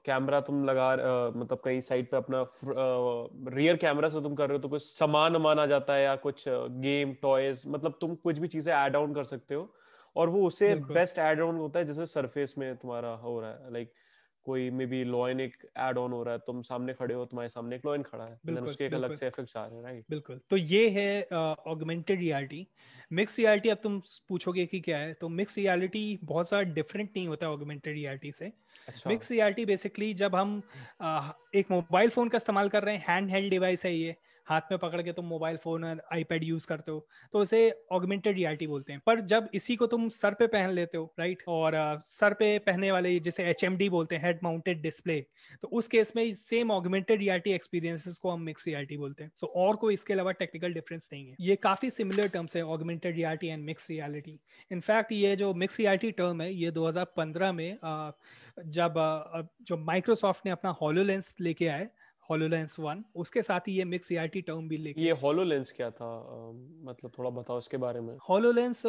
कैमरा 0.07 0.41
तुम 0.41 0.65
लगा 0.65 0.91
मतलब 1.37 1.61
कहीं 1.65 1.81
साइड 1.83 2.11
पे 2.11 2.17
अपना 2.17 2.43
रियर 3.55 3.77
कैमरा 3.77 4.09
से 4.09 4.21
तुम 4.23 4.35
कर 4.35 4.49
रहे 4.49 4.57
हो 4.57 4.63
तो 4.63 4.69
कुछ 4.69 4.83
सामान 4.89 5.33
वामान 5.33 5.59
आ 5.59 5.67
जाता 5.67 5.95
है 5.95 6.03
या 6.03 6.15
कुछ 6.19 6.45
गेम 6.49 7.13
टॉयज 7.23 7.63
मतलब 7.67 7.99
तुम 8.01 8.15
कुछ 8.25 8.39
भी 8.39 8.49
चीज़ें 8.49 8.73
एड 8.75 8.97
ऑन 8.97 9.15
कर 9.15 9.25
सकते 9.27 9.55
हो 9.55 9.73
और 10.17 10.29
वो 10.29 10.47
उसे 10.47 10.75
बेस्ट 10.89 11.19
एड 11.21 11.41
ऑन 11.41 11.57
होता 11.57 11.79
है 11.79 11.85
जैसे 11.85 12.07
सरफेस 12.07 12.55
में 12.59 12.75
तुम्हारा 12.77 13.15
हो 13.19 13.39
रहा 13.41 13.51
है 13.51 13.73
लाइक 13.73 13.93
कोई 14.45 14.71
मे 14.71 14.87
बी 14.87 15.05
लॉइन 15.05 15.41
एक 15.41 15.57
एड 15.79 15.99
ऑन 15.99 16.13
हो 16.13 16.23
रहा 16.23 16.35
है 16.35 16.41
तुम 16.47 16.63
सामने 16.63 16.95
खड़े 16.95 17.15
हो 17.15 17.25
तुम्हारे 17.25 17.49
सामने 17.49 17.77
एक 17.77 17.87
लॉइन 17.87 18.03
खड़ा 18.03 18.25
है 18.25 18.39
बिल्कुल, 18.47 18.69
उसके 18.69 18.85
एक 18.85 18.95
अलग 18.95 19.15
से 19.15 19.27
इफेक्ट्स 19.27 19.57
आ 19.57 19.67
रहे 19.67 19.77
हैं 19.77 19.83
राइट 19.85 20.05
बिल्कुल 20.11 20.41
तो 20.51 20.57
ये 20.57 20.89
है 20.89 21.23
ऑगमेंटेड 21.67 22.19
रियलिटी 22.19 22.67
मिक्स 23.13 23.39
रियलिटी 23.39 23.69
अब 23.69 23.79
तुम 23.83 24.03
पूछोगे 24.29 24.67
कि 24.67 24.81
क्या 24.81 24.99
है 24.99 25.13
तो 25.15 25.29
मिक्स 25.29 25.59
रियलिटी 25.59 26.19
बहुत 26.25 26.49
सारा 26.49 26.63
डिफरेंट 26.63 27.11
नहीं 27.17 27.29
होता 27.29 27.47
है 27.47 27.53
ऑगमेंटेड 27.53 27.95
रियलिटी 27.95 28.33
से। 28.33 28.53
मिक्स 29.07 29.31
रियलिटी 29.31 29.65
बेसिकली 29.65 30.15
जब 30.15 30.35
हम 30.35 30.63
आ, 31.01 31.31
एक 31.55 31.71
मोबाइल 31.71 32.11
फ़ोन 32.11 32.29
का 32.29 32.37
इस्तेमाल 32.37 32.69
कर 32.69 32.83
रहे 32.83 32.97
हैं 32.97 33.05
हैंड 33.09 33.31
हेल्ड 33.31 33.51
डिवाइस 33.51 33.85
है 33.87 33.95
ये 33.95 34.17
हाथ 34.47 34.71
में 34.71 34.79
पकड़ 34.79 35.03
के 35.03 35.13
तुम 35.13 35.25
मोबाइल 35.27 35.57
फ़ोन 35.57 35.85
और 35.85 36.03
आईपैड 36.13 36.45
यूज़ 36.45 36.67
करते 36.67 36.93
हो 36.93 37.07
तो 37.33 37.39
उसे 37.39 37.61
ऑगमेंटेड 37.93 38.37
रियलिटी 38.37 38.67
बोलते 38.67 38.93
हैं। 38.93 39.01
पर 39.07 39.21
जब 39.23 39.49
इसी 39.55 39.77
को 39.77 39.87
तुम 39.87 40.09
सर 40.11 40.35
पे 40.35 40.47
पहन 40.49 40.71
लेते 40.71 40.99
हो 40.99 41.13
राइट 41.19 41.43
और 41.49 41.75
सर 42.07 42.35
पे 42.35 42.59
पहनने 42.61 42.93
वाले 42.93 43.19
जिसे 43.21 43.45
एचएमडी 43.51 43.89
बोलते 43.89 44.15
हैं 44.15 44.25
हेड 44.25 44.39
माउंटेड 44.43 44.83
डिस्प्ले 44.83 45.21
तो 45.63 45.69
उस 45.69 45.89
केस 45.89 46.13
में 46.17 46.23
सेम 46.35 46.71
ऑगमेंटेड 46.71 47.21
रियलिटी 47.21 47.53
एक्सपीरियंसेस 47.53 48.19
को 48.19 48.31
हम 48.31 48.43
मिक्स 48.43 48.67
रियलिटी 48.67 48.97
बोलते 48.97 49.25
हैं। 49.25 49.31
सो 49.37 49.47
और 49.57 49.77
कोई 49.77 49.95
इसके 49.95 50.13
अलावा 50.13 50.33
टेक्निकल 50.35 50.73
डिफरेंस 50.75 51.09
नहीं 51.13 51.29
है। 51.29 51.37
ये 51.41 51.57
काफ़ी 51.59 51.91
सिमिलर 51.91 52.29
टर्म्स 52.29 52.57
है 52.57 52.63
augmented 52.65 53.17
reality 53.17 53.49
and 53.49 53.65
mix 53.65 53.91
reality 53.91 54.39
in fact 54.71 55.13
ये 55.13 55.35
जो 55.37 55.53
मिक्स 55.55 55.79
रियलिटी 55.81 56.11
टर्म 56.13 56.41
है, 56.43 56.53
ये 56.55 56.71
2015 56.73 57.53
में 57.53 57.79
जब 58.59 58.95
जो 59.63 59.77
माइक्रोसॉफ्ट 59.77 60.47
ने 60.47 60.53
अपना 60.53 60.71
हॉलोलेंस 60.81 61.35
लेके 61.41 61.67
आए 61.69 61.89
होलोलेंस 62.31 62.77
वन 62.81 63.05
उसके 63.17 63.43
साथ 63.43 63.69
ही 63.69 63.73
ये 63.73 63.85
मिक्स 63.85 64.11
रियलिटी 64.11 64.41
टर्म 64.41 64.69
भी 64.69 64.77
लेके 64.77 65.01
ये 65.01 65.11
होलोलेंस 65.23 65.73
क्या 65.77 65.91
था? 65.91 66.07
आ, 66.07 66.53
मतलब 66.91 67.13
थोड़ा 67.19 67.31
बताओ 67.31 67.59
इसके 67.59 67.77
बारे 67.77 68.01
में। 68.01 68.17
होलोलेंस 68.29 68.83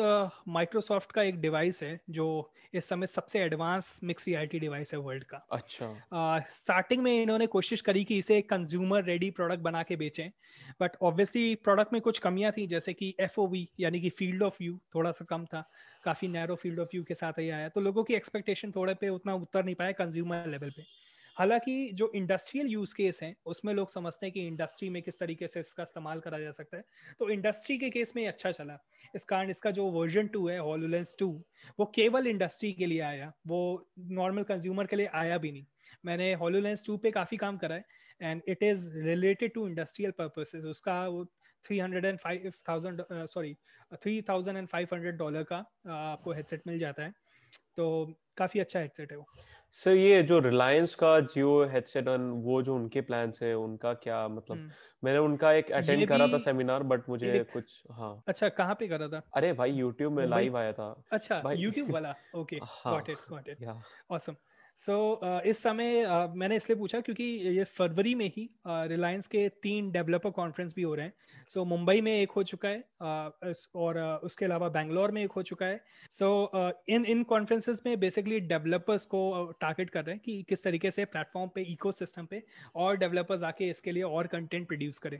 माइक्रोसॉफ्ट 0.47 1.09
uh, 1.09 1.15
का 1.15 1.23
एक 1.23 1.39
डिवाइस 1.41 1.83
है 1.83 1.99
जो 2.09 2.51
इस 2.73 2.89
समय 2.89 3.07
सबसे 3.07 3.39
एडवांस 3.39 3.99
मिक्स 4.03 4.27
रियलिटी 4.27 4.59
डिवाइस 4.59 4.93
है 4.93 4.99
वर्ल्ड 4.99 5.23
का। 5.23 5.45
अच्छा। 5.51 6.41
स्टार्टिंग 6.47 6.99
uh, 6.99 7.05
में 7.05 7.21
इन्होंने 7.21 7.47
कोशिश 7.47 7.81
करी 7.81 8.03
कि 8.03 8.17
इसे 8.17 8.37
एक 8.37 8.49
कंज्यूमर 8.49 9.03
रेडी 9.03 9.29
प्रोडक्ट 9.31 9.61
बना 9.61 9.83
के 9.83 9.95
बेचें 9.95 10.29
बट 10.81 10.97
ऑब्वियसली 11.01 11.55
प्रोडक्ट 11.55 11.93
में 11.93 12.01
कुछ 12.01 12.19
कमियाँ 12.19 12.51
थी 12.51 12.67
जैसे 12.67 12.93
कि 12.93 13.13
एफओवी 13.19 13.67
यानी 13.79 14.01
कि 14.01 14.09
फ़ील्ड 14.09 14.43
ऑफ़ 14.43 14.57
व्यू 14.61 14.79
थोड़ा 14.95 15.11
सा 15.11 15.25
कम 15.25 15.45
था 15.45 15.69
काफ़ी 16.05 16.27
नैरो 16.27 16.55
फ़ील्ड 16.55 16.79
ऑफ़ 16.79 16.89
व्यू 16.93 17.03
के 17.03 17.13
साथ 17.13 17.39
ही 17.39 17.49
आया। 17.49 17.69
तो 17.69 17.81
लोगों 17.81 18.03
की 18.03 18.13
एक्सपेक्टेशन 18.13 18.71
थोड़े 18.71 18.93
पे 18.93 19.09
उतना 19.09 19.33
उतर 19.35 19.65
नहीं 19.65 19.75
पाया 19.75 19.91
कंज्यूमर 19.91 20.47
लेवल 20.47 20.69
पे। 20.69 20.83
हालाँकि 21.37 21.89
जो 21.93 22.11
इंडस्ट्रियल 22.15 22.67
यूज़ 22.67 22.93
केस 22.95 23.19
हैं, 23.23 23.35
उसमें 23.45 23.73
लोग 23.73 23.89
समझते 23.91 24.25
हैं 24.25 24.33
कि 24.33 24.45
इंडस्ट्री 24.47 24.89
में 24.89 25.01
किस 25.03 25.19
तरीके 25.19 25.47
से 25.47 25.59
इसका 25.59 25.83
इस्तेमाल 25.83 26.19
करा 26.19 26.39
जा 26.39 26.51
सकता 26.51 26.77
है। 26.77 26.83
तो 27.19 27.29
इंडस्ट्री 27.29 27.77
के 27.77 27.89
केस 27.89 28.13
में 28.15 28.25
अच्छा 28.27 28.51
चला। 28.51 28.77
इस 29.15 29.25
कारण 29.25 29.49
इसका 29.49 29.71
जो 29.71 29.85
वर्जन 29.91 30.27
टू 30.27 30.47
है 30.47 30.57
हॉलोलेंस 30.59 31.15
टू 31.19 31.29
वो 31.79 31.85
केवल 31.95 32.27
इंडस्ट्री 32.27 32.71
के 32.73 32.85
लिए 32.85 33.01
आया। 33.01 33.31
वो 33.47 33.89
नॉर्मल 34.11 34.43
कंज्यूमर 34.43 34.85
के 34.85 34.95
लिए 34.95 35.09
आया 35.15 35.37
भी 35.37 35.51
नहीं। 35.51 35.65
मैंने 36.05 36.33
हॉलोलेंस 36.35 36.83
टू 36.85 36.97
पे 36.97 37.11
काफ़ी 37.11 37.37
काम 37.37 37.57
करा 37.57 37.75
है 37.75 37.85
and 38.21 38.41
it 38.47 38.63
is 38.63 38.89
related 38.97 39.53
to 39.53 39.67
industrial 39.67 40.11
purposes 40.17 40.65
उसका 40.65 41.07
वो 41.07 41.25
three 41.65 41.79
hundred 41.79 42.05
and 42.05 42.19
five 42.19 42.51
thousand 42.69 43.01
sorry 43.11 43.53
three 43.93 44.21
thousand 44.29 44.57
and 44.57 44.67
five 44.67 44.87
hundred 44.93 45.17
dollar 45.17 45.43
का 45.43 45.57
आपको 45.89 46.33
हेडसेट 46.33 46.61
मिल 46.67 46.79
जाता 46.79 47.03
है। 47.03 47.13
तो 47.77 47.85
काफ़ी 48.37 48.59
अच्छा 48.59 48.79
हेडसेट 48.79 49.11
है 49.11 49.17
वो। 49.17 49.25
सर 49.75 49.91
ये 49.91 50.23
जो 50.23 50.39
रिलायंस 50.39 50.95
का 50.95 51.19
जियो 51.19 51.63
हेडसेट 51.65 52.07
और 52.07 52.19
वो 52.19 52.61
जो 52.61 52.75
उनके 52.75 53.01
प्लान 53.01 53.31
है 53.41 53.53
उनका 53.57 53.93
क्या 53.93 54.27
मतलब? 54.27 54.57
हम्म। 54.57 54.69
मैंने 55.03 55.19
उनका 55.19 55.51
एक 55.53 55.71
अटेंड 55.71 56.07
करा 56.07 56.27
था 56.27 56.37
सेमिनार 56.37 56.83
बट 56.83 57.09
मुझे 57.09 57.45
कुछ 57.53 57.83
हाँ। 57.91 58.23
अच्छा 58.27 58.49
कहाँ 58.49 58.75
पे 58.75 58.87
करा 58.87 59.07
था? 59.07 59.21
अरे 59.35 59.53
भाई 59.53 59.71
यूट्यूब 59.71 60.13
में 60.13 60.27
लाइव 60.27 60.57
आया 60.57 60.73
था। 60.73 61.03
अच्छा 61.11 61.41
यूट्यूब 61.51 61.91
वाला? 61.91 62.15
Okay 62.35 62.59
got 62.87 63.09
it 63.09 63.17
got 63.29 63.49
it 63.49 63.67
awesome 64.11 64.35
so 64.77 64.93
so, 64.93 65.27
uh, 65.27 65.41
इस 65.41 65.61
समय 65.63 66.03
uh, 66.05 66.35
मैंने 66.35 66.55
इसलिए 66.55 66.77
पूछा 66.79 66.99
क्योंकि 66.99 67.23
ये 67.57 67.63
फरवरी 67.63 68.13
में 68.15 68.25
ही 68.37 68.49
रिलायंस 68.67 69.25
uh, 69.25 69.31
के 69.31 69.47
तीन 69.63 69.91
डेवलपर 69.91 70.29
कॉन्फ्रेंस 70.29 70.73
भी 70.75 70.81
हो 70.81 70.95
रहे 70.95 71.05
हैं। 71.05 71.13
सो 71.47 71.59
so, 71.59 71.67
मुंबई 71.67 72.01
में 72.01 72.11
एक 72.11 72.31
हो 72.31 72.43
चुका 72.43 72.69
है 72.69 72.79
uh, 72.79 73.55
और 73.75 73.97
uh, 73.97 74.25
उसके 74.25 74.45
अलावा 74.45 74.69
बैंगलोर 74.69 75.11
में 75.11 75.23
एक 75.23 75.31
हो 75.31 75.41
चुका 75.43 75.65
है। 75.65 75.79
सो 76.11 76.51
इन 76.89 77.05
इन 77.05 77.23
कॉन्फ्रेंसेस 77.23 77.81
में 77.85 77.99
बेसिकली 77.99 78.39
डेवलपर्स 78.39 79.05
को 79.05 79.21
टारगेट 79.61 79.89
कर 79.89 80.03
रहे 80.05 80.15
हैं 80.15 80.21
कि 80.25 80.43
किस 80.49 80.63
तरीके 80.63 80.91
से 80.91 81.05
प्लेटफॉर्म 81.05 81.49
पे 81.55 81.61
इकोसिस्टम 81.61 82.25
पे 82.25 82.43
और 82.75 82.97
डेवलपर्स 82.97 83.43
आके 83.43 83.69
इसके 83.69 83.91
लिए 83.91 84.03
और 84.03 84.27
कंटेंट 84.27 84.67
प्रोड्यूस 84.67 84.99
करें। 84.99 85.19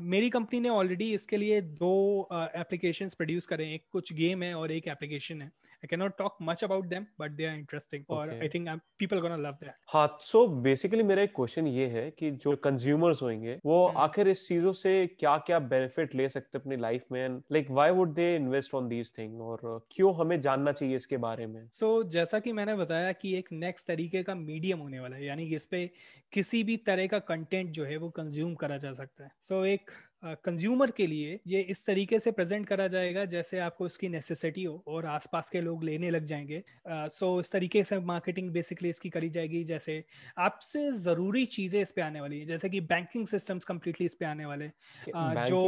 मेरी 0.00 0.30
कंपनी 0.30 0.60
ने 0.60 0.68
ऑलरेडी 0.68 1.12
इसके 1.14 1.36
लिए 1.36 1.60
दो 1.60 2.28
एप्लीकेशंस 2.32 3.14
प्रोड्यूस 3.14 3.46
करें 3.46 3.68
एक 3.72 3.84
कुछ 3.92 4.12
गेम 4.12 4.42
है 4.42 4.54
और 4.54 4.72
एक 4.72 4.88
एप्लीकेशन 4.88 5.42
है। 5.42 5.50
Can 5.86 6.00
not 6.00 6.16
talk 6.18 6.36
much 6.42 6.64
about 6.64 6.86
them 6.86 7.06
but 7.20 7.30
they 7.30 7.46
are 7.46 7.56
interesting 7.56 8.04
और 8.10 8.22
Okay. 8.24 8.42
I 8.42 8.48
think 8.48 8.80
people 8.98 9.20
gonna 9.20 9.36
love 9.36 9.52
that 9.52 9.72
हाँ 9.88 10.18
सो 10.22 10.46
बेसिकली 10.46 11.02
मेरा 11.02 11.22
एक 11.22 11.32
क्वेश्चन 11.36 11.66
ये 11.66 11.86
है 11.86 12.10
कि 12.10 12.30
जो 12.30 12.54
कंज्यूमर्स 12.56 13.22
होंगे 13.22 13.58
वो 13.64 13.86
हम्म। 13.86 13.98
आखिर 13.98 14.28
इस 14.28 14.46
चीज़ों 14.48 14.72
से 14.72 15.06
क्या 15.06 15.36
क्या 15.38 15.58
बेनिफिट 15.58 16.14
ले 16.14 16.28
सकते 16.28 16.58
अपनी 16.58 16.76
लाइफ 16.76 17.04
में? 17.12 17.20
And 17.24 17.42
like 17.52 17.70
why 17.70 17.90
would 17.90 18.14
they 18.14 18.36
invest 18.36 18.74
on 18.74 18.88
these 18.88 19.12
thing 19.18 19.40
और 19.40 19.86
क्यों 19.90 20.14
हमें 20.16 20.40
जानना 20.40 20.72
चाहिए 20.72 20.96
इसके 20.96 21.16
बारे 21.16 21.46
में? 21.46 21.68
सो 21.72 22.02
so, 22.02 22.08
जैसा 22.08 22.38
कि 22.38 22.52
मैंने 22.52 22.74
बताया 22.74 23.12
कि 23.12 23.36
एक 23.38 23.48
नेक्स्ट 23.52 23.86
तरीके 23.86 24.22
का 24.22 24.34
मीडियम 24.34 24.78
होने 24.78 25.00
वाला 25.00 25.16
है 25.16 25.24
यानी 25.24 25.44
इस 25.54 25.66
पे 25.66 25.90
किसी 26.32 26.62
भी 26.64 26.76
तरह 26.76 27.06
का 27.06 27.18
कंटेंट 27.18 27.70
जो 27.70 27.84
है 27.84 27.96
वो 27.96 28.10
कंज्यूम 28.10 28.54
करा 28.54 28.76
जा 28.76 28.92
सकता 28.92 29.24
है। 29.24 29.30
सो 29.40 29.60
so, 29.60 29.66
एक 29.66 29.90
कंज्यूमर 30.24 30.90
के 30.90 31.06
लिए 31.06 31.40
ये 31.46 31.60
इस 31.60 31.86
तरीके 31.86 32.18
से 32.18 32.30
प्रेजेंट 32.32 32.66
करा 32.66 32.86
जाएगा 32.88 33.24
जैसे 33.24 33.58
आपको 33.58 33.86
इसकी 33.86 34.08
नेसेसिटी 34.08 34.64
हो 34.64 34.82
और 34.86 35.06
आसपास 35.06 35.50
के 35.50 35.60
लोग 35.60 35.84
लेने 35.84 36.10
लग 36.10 36.24
जाएँगे। 36.24 36.62
सो 36.88 37.26
uh, 37.26 37.34
so 37.34 37.40
इस 37.40 37.52
तरीके 37.52 37.84
से 37.84 37.98
मार्केटिंग 37.98 38.50
बेसिकली 38.50 38.88
इसकी 38.88 39.10
करी 39.10 39.30
जाएगी। 39.30 39.62
जैसे 39.64 40.04
आपसे 40.38 40.92
ज़रूरी 40.92 41.44
चीज़ें 41.46 41.80
इस 41.82 41.92
पे 41.92 42.02
आने 42.02 42.20
वाली 42.20 42.40
है 42.40 42.46
जैसे 42.46 42.68
कि 42.70 42.80
बैंकिंग 42.80 43.26
सिस्टम्स 43.26 43.64
कम्प्लीटली 43.64 44.06
इस 44.06 44.14
पे 44.14 44.24
आने 44.24 44.46
वाले 44.46 44.64
हैं। 44.64 44.72
आ, 45.14 45.44
जो 45.46 45.60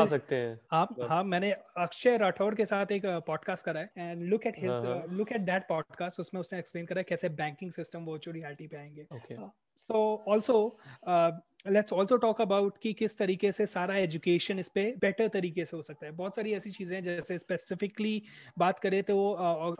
आ 0.00 0.06
सकते 0.06 0.36
हैं। 0.36 0.60
हाँ 0.70 0.82
मतलब- 0.82 1.10
हाँ 1.10 1.22
मैंने 1.24 1.52
अक्षय 1.52 2.16
राठौर 2.16 2.54
के 2.54 2.64
साथ 2.64 2.92
एक 2.92 3.06
पॉडकास्ट 3.26 3.66
करा 3.66 3.80
है 3.80 3.90
एंड 3.98 4.22
लुक 4.22 4.46
एट 4.46 4.58
हिज 4.58 4.70
हाँ, 4.70 4.82
हाँ। 4.82 5.06
लुक 5.08 5.32
एट 5.32 5.40
दैट 5.40 5.68
पॉडकास्ट 5.68 6.20
उसमें 6.20 6.40
उसने 6.40 6.58
एक्सप्लेन 6.58 6.86
करा 6.86 7.00
है 7.00 7.04
कैसे 7.08 7.28
बैंकिंग 7.28 7.72
सिस्टम 7.72 8.04
वर्चुअल 8.04 8.36
रियलिटी 8.36 8.66
पे 8.66 8.76
आएँगे। 8.76 9.06
Okay 9.14 9.36
so 9.76 10.24
also 10.28 10.78
let's 11.64 11.92
also 11.92 12.16
talk 12.16 12.40
about 12.40 12.76
कि 12.82 12.92
किस 12.92 13.16
तरीके 13.18 13.50
से 13.52 13.64
सारा 13.66 13.96
एजुकेशन 13.96 14.58
इस 14.58 14.68
पे 14.68 14.84
बेटर 15.00 15.28
तरीके 15.28 15.64
से 15.64 15.76
हो 15.76 15.82
सकता 15.82 16.06
है। 16.06 16.12
बहुत 16.12 16.36
सारी 16.36 16.52
ऐसी 16.54 16.70
चीज़ें 16.70 16.94
हैं 16.96 17.02
जैसे 17.04 17.36
स्पेसिफिकली 17.38 18.22
बात 18.58 18.78
करें 18.78 19.02
तो 19.02 19.16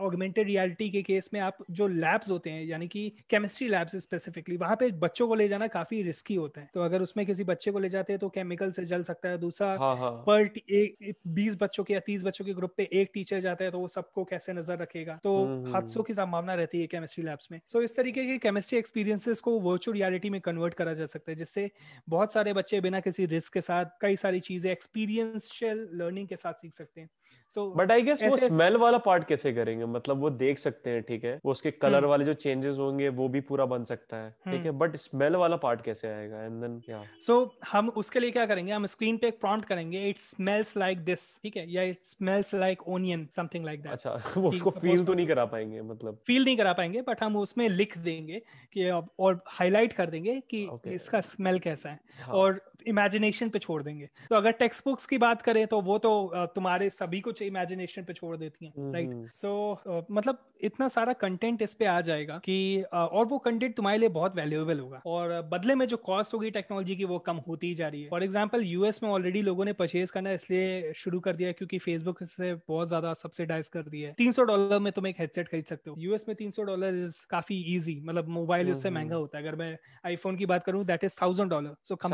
ऑगमेंटेड 0.01 0.47
रियलिटी 0.47 0.89
के 0.91 1.03
केस 1.03 1.31
में 1.35 1.41
आप 1.41 1.59
जो 1.71 1.87
लैब्स 1.89 2.31
होते 2.31 2.51
हैं 2.51 2.65
यानी 2.65 2.89
कि 2.89 3.09
केमिस्ट्री 3.31 3.69
लैब्स 3.69 3.97
स्पेसिफिकली 3.99 4.57
वहाँ 4.57 4.77
पे 4.77 4.91
बच्चों 5.01 5.29
को 5.29 5.35
ले 5.35 5.49
जाना 5.49 5.67
काफ़ी 5.69 6.03
रिस्की 6.03 6.35
होता 6.35 6.61
है। 6.61 6.69
तो 6.75 6.83
अगर 6.83 7.03
उसमें 7.03 7.25
किसी 7.27 7.45
बच्चे 7.45 7.71
को 7.71 7.79
ले 7.79 7.89
जाते 7.89 8.13
हैं 8.13 8.21
तो 8.21 8.29
केमिकल 8.31 8.71
से 8.71 8.85
जल 8.85 9.03
सकता 9.03 9.29
है 9.29 9.39
दूसरा 9.39 9.69
हाँ 9.77 9.97
हाँ। 9.97 10.11
पर 10.27 10.51
एक 10.71 11.17
बीस 11.31 11.57
बच्चों 11.61 11.85
के 11.85 11.95
या 11.95 12.01
तीस 12.07 12.25
बच्चों 12.25 12.45
के 12.45 12.55
ग्रुप 12.55 12.75
पे 12.77 12.89
एक 12.93 13.11
टीचर 13.15 13.41
जाता 13.41 13.65
है 13.65 13.71
तो 13.71 13.79
वो 13.79 13.89
सबको 13.89 14.25
कैसे 14.25 14.53
नज़र 14.53 14.79
रखेगा? 14.79 15.19
तो 15.25 15.37
हम्म, 15.37 15.73
हादसों 15.75 16.03
की 16.03 16.15
संभावना 16.15 16.55
रहती 16.55 16.81
है 16.81 16.87
केमिस्ट्री 16.87 17.25
लैब्स 17.25 17.49
में। 17.53 17.61
सो 17.69 17.83
इस 17.83 17.97
तरीके 17.97 18.27
के 18.27 18.39
केमिस्ट्री 18.39 18.79
एक्सपीरियंसेस 18.79 19.41
को 19.41 19.59
वर्चुअल 19.61 19.97
रियलिटी 19.97 20.31
में 20.31 20.41
कन्वर्ट 20.41 20.75
करा 20.75 20.95
जा 20.95 21.07
सकता 21.07 21.31
है 21.33 21.37
जिससे 21.37 21.70
बहुत 22.09 22.33
सारे 22.33 22.53
बच्चे 22.53 22.81
बिना 22.81 23.01
किसी 23.01 23.27
रिस्क 23.27 23.53
के 23.53 23.61
साथ 23.61 23.87
कई 24.03 24.17
सारी 24.17 24.41
चीज़ें 24.41 24.71
एक्सपीरियंशियल 24.73 25.89
लर्निंग 25.95 26.29
के 26.29 26.37
साथ 26.37 26.55
सीख 26.55 26.75
सकते 26.75 27.01
हैं। 27.01 27.09
सो 27.57 27.65
बट 27.71 27.91
आई 27.93 28.03
गेस 28.03 28.23
वो 28.23 28.37
स्मेल 28.37 28.77
वाला 28.77 28.99
पार्ट 28.99 29.25
कैसे 29.25 29.53
करेंगे? 29.53 29.85
मतलब 29.85 30.21
वो 30.21 30.31
देख 30.31 30.59
सकते 30.59 30.91
हैं 30.91 31.03
ठीक 31.03 31.25
है? 31.25 31.39
वो 31.45 31.53
उसके 31.53 31.71
कलर 31.71 31.97
हम्म। 31.97 32.09
वाले 32.09 32.25
जो 32.25 32.35
चेंजेस 32.35 32.77
होंगे 32.79 33.09
वो 33.09 33.29
भी 33.29 33.41
पूरा 33.41 33.65
बन 33.67 33.85
सकता 33.85 34.17
है 34.17 34.31
ठीक 34.31 34.55
हम्म। 34.55 34.65
है 34.65 34.71
बट 34.79 34.97
स्मेल 34.97 35.37
वाला 35.37 35.57
पार्ट 35.57 35.83
कैसे 35.83 36.09
आएगा? 36.09 36.43
एंड 36.45 36.61
देन 36.61 36.81
या 36.91 37.03
सो 37.21 37.39
हम 37.73 37.89
उसके 37.97 38.21
लिए 38.21 38.31
क्या 38.31 38.47
करेंगे? 38.47 38.73
हम 38.73 38.87
स्क्रीन 38.87 39.17
पे 39.17 39.29
एक 39.29 39.41
प्रॉम्प्ट 39.41 39.69
करेंगे 39.69 40.07
इट 40.09 40.19
स्मेल्स 40.19 40.77
लाइक 40.77 41.05
दिस 41.05 41.27
ठीक 41.43 41.57
है? 41.57 41.71
या 41.73 41.83
it 41.83 41.99
smells 42.05 42.55
like 42.55 42.89
onion 42.89 43.27
something 43.31 43.65
like 43.65 43.83
that 43.83 43.93
अच्छा 43.93 44.11
वो 44.37 44.49
उसको 44.49 44.71
फील 44.71 45.05
तो 45.05 45.15
नहीं 45.15 45.27
करा 45.27 45.45
पाएँगे 45.45 45.83
मतलब। 45.83 46.23
फील 46.27 46.45
नहीं 46.45 46.57
करा 46.57 46.73
पाएँगे 46.73 47.03
बट 47.03 47.23
हम 47.23 47.37
उसमें 47.37 47.69
लिख 47.69 47.99
देंगे 47.99 48.43
कि 48.73 48.91
और 49.19 49.43
हाईलाइट 49.49 49.93
कर 49.93 50.11
देंगे 50.11 50.41
कि. 50.51 50.69
इसका 50.87 51.21
स्मेल 51.21 51.59
कैसा 51.59 51.91
है। 51.91 52.01
हाँ, 52.21 52.35
और 52.35 52.61
इमेजिनेशन 52.87 53.49
पे 53.49 53.59
छोड़ 53.59 53.83
देंगे। 53.83 54.09
तो 54.31 54.37
अगर 54.37 54.53
टेक्स्ट 54.55 54.85
बुक्स 54.85 55.07
की 55.07 55.19
बात 55.19 55.43
करें 55.43 55.67
तो 55.67 55.81
वो 55.83 55.99
तो 55.99 56.11
तुम्हारे 56.55 56.91
सभी 56.91 57.21
कुछ 57.21 57.43
इमेजिनेशन 57.43 58.05
पे 58.05 58.13
छोड़ 58.13 58.37
देती 58.37 58.67
हैं 58.67 58.93
राइट 58.93 59.09
हम्म। 59.09 59.27
सो 59.33 60.05
मतलब 60.11 60.39
इतना 60.63 60.89
सारा 60.89 61.13
कंटेंट 61.15 61.63
इस 61.63 61.75
पे 61.75 61.85
आ 61.87 62.01
जाएगा 62.01 62.37
कि 62.39 62.83
और 62.93 63.27
वो 63.27 63.39
कंटेंट 63.41 63.77
तुम्हारे 63.77 63.99
लिए 63.99 64.09
बहुत 64.11 64.37
वैल्यूएबल 64.37 64.79
होगा। 64.81 65.01
और 65.07 65.41
बदले 65.53 65.75
में 65.75 65.87
जो 65.89 65.97
कॉस्ट 65.99 66.35
होगी 66.35 66.51
टेक्नोलॉजी 66.51 66.97
की 66.97 67.05
वो 67.05 67.19
कम 67.21 67.37
होती 67.47 67.67
ही 67.67 67.75
जा 67.75 67.89
रही 67.89 68.03
है। 68.03 68.09
फॉर 68.11 68.25
एग्ज़ाम्पल 68.25 68.65
यूएस 68.65 69.03
में 69.03 69.11
ऑलरेडी 69.11 69.43
लोगों 69.43 69.65
ने 69.65 69.73
परचेज 69.75 70.11
करना 70.11 70.33
इसलिए 70.33 70.93
शुरू 70.97 71.21
कर 71.21 71.37
दिया 71.37 71.53
क्योंकि 71.53 71.79
फेसबुक 71.81 72.23
से 72.25 72.53
बहुत 72.69 72.89
ज़्यादा 72.89 73.13
सब्सिडाइज 73.15 73.69
कर 73.69 73.83
दिया 73.85 74.09
है। 74.09 74.15
तीन 74.15 74.33
सौ 74.33 74.43
डॉलर 74.45 74.79
में 74.79 74.93
तुम 74.93 75.07
एक 75.07 75.21
हेडसेट 75.21 75.49
खरीद 75.49 75.65
सकते 75.65 75.91
हो। 75.91 75.97
यूएस 75.99 76.25
में 76.29 76.35
तीन 76.37 76.51
सौ 76.51 76.63
डॉलर 76.63 76.95
इज़ 76.97 77.17
काफ़ी 77.31 77.57
ईजी 77.75 78.01
मतलब 78.05 78.29
मोबाइल 78.31 78.71
उससे 78.73 78.89
हम्म, 78.89 78.99
महँगा 78.99 79.17
होता 79.17 79.39
है। 79.39 79.45
अगर 79.45 79.57
मैं 79.57 79.77
आईफोन 80.07 80.37
की 80.37 80.47
बात 80.47 80.65
करूँ 80.65 80.85
that 80.87 81.05
is 81.05 81.17
thousand 81.23 81.51
dollar 81.51 81.75
so 81.83 81.95
अच्छा। 81.95 82.09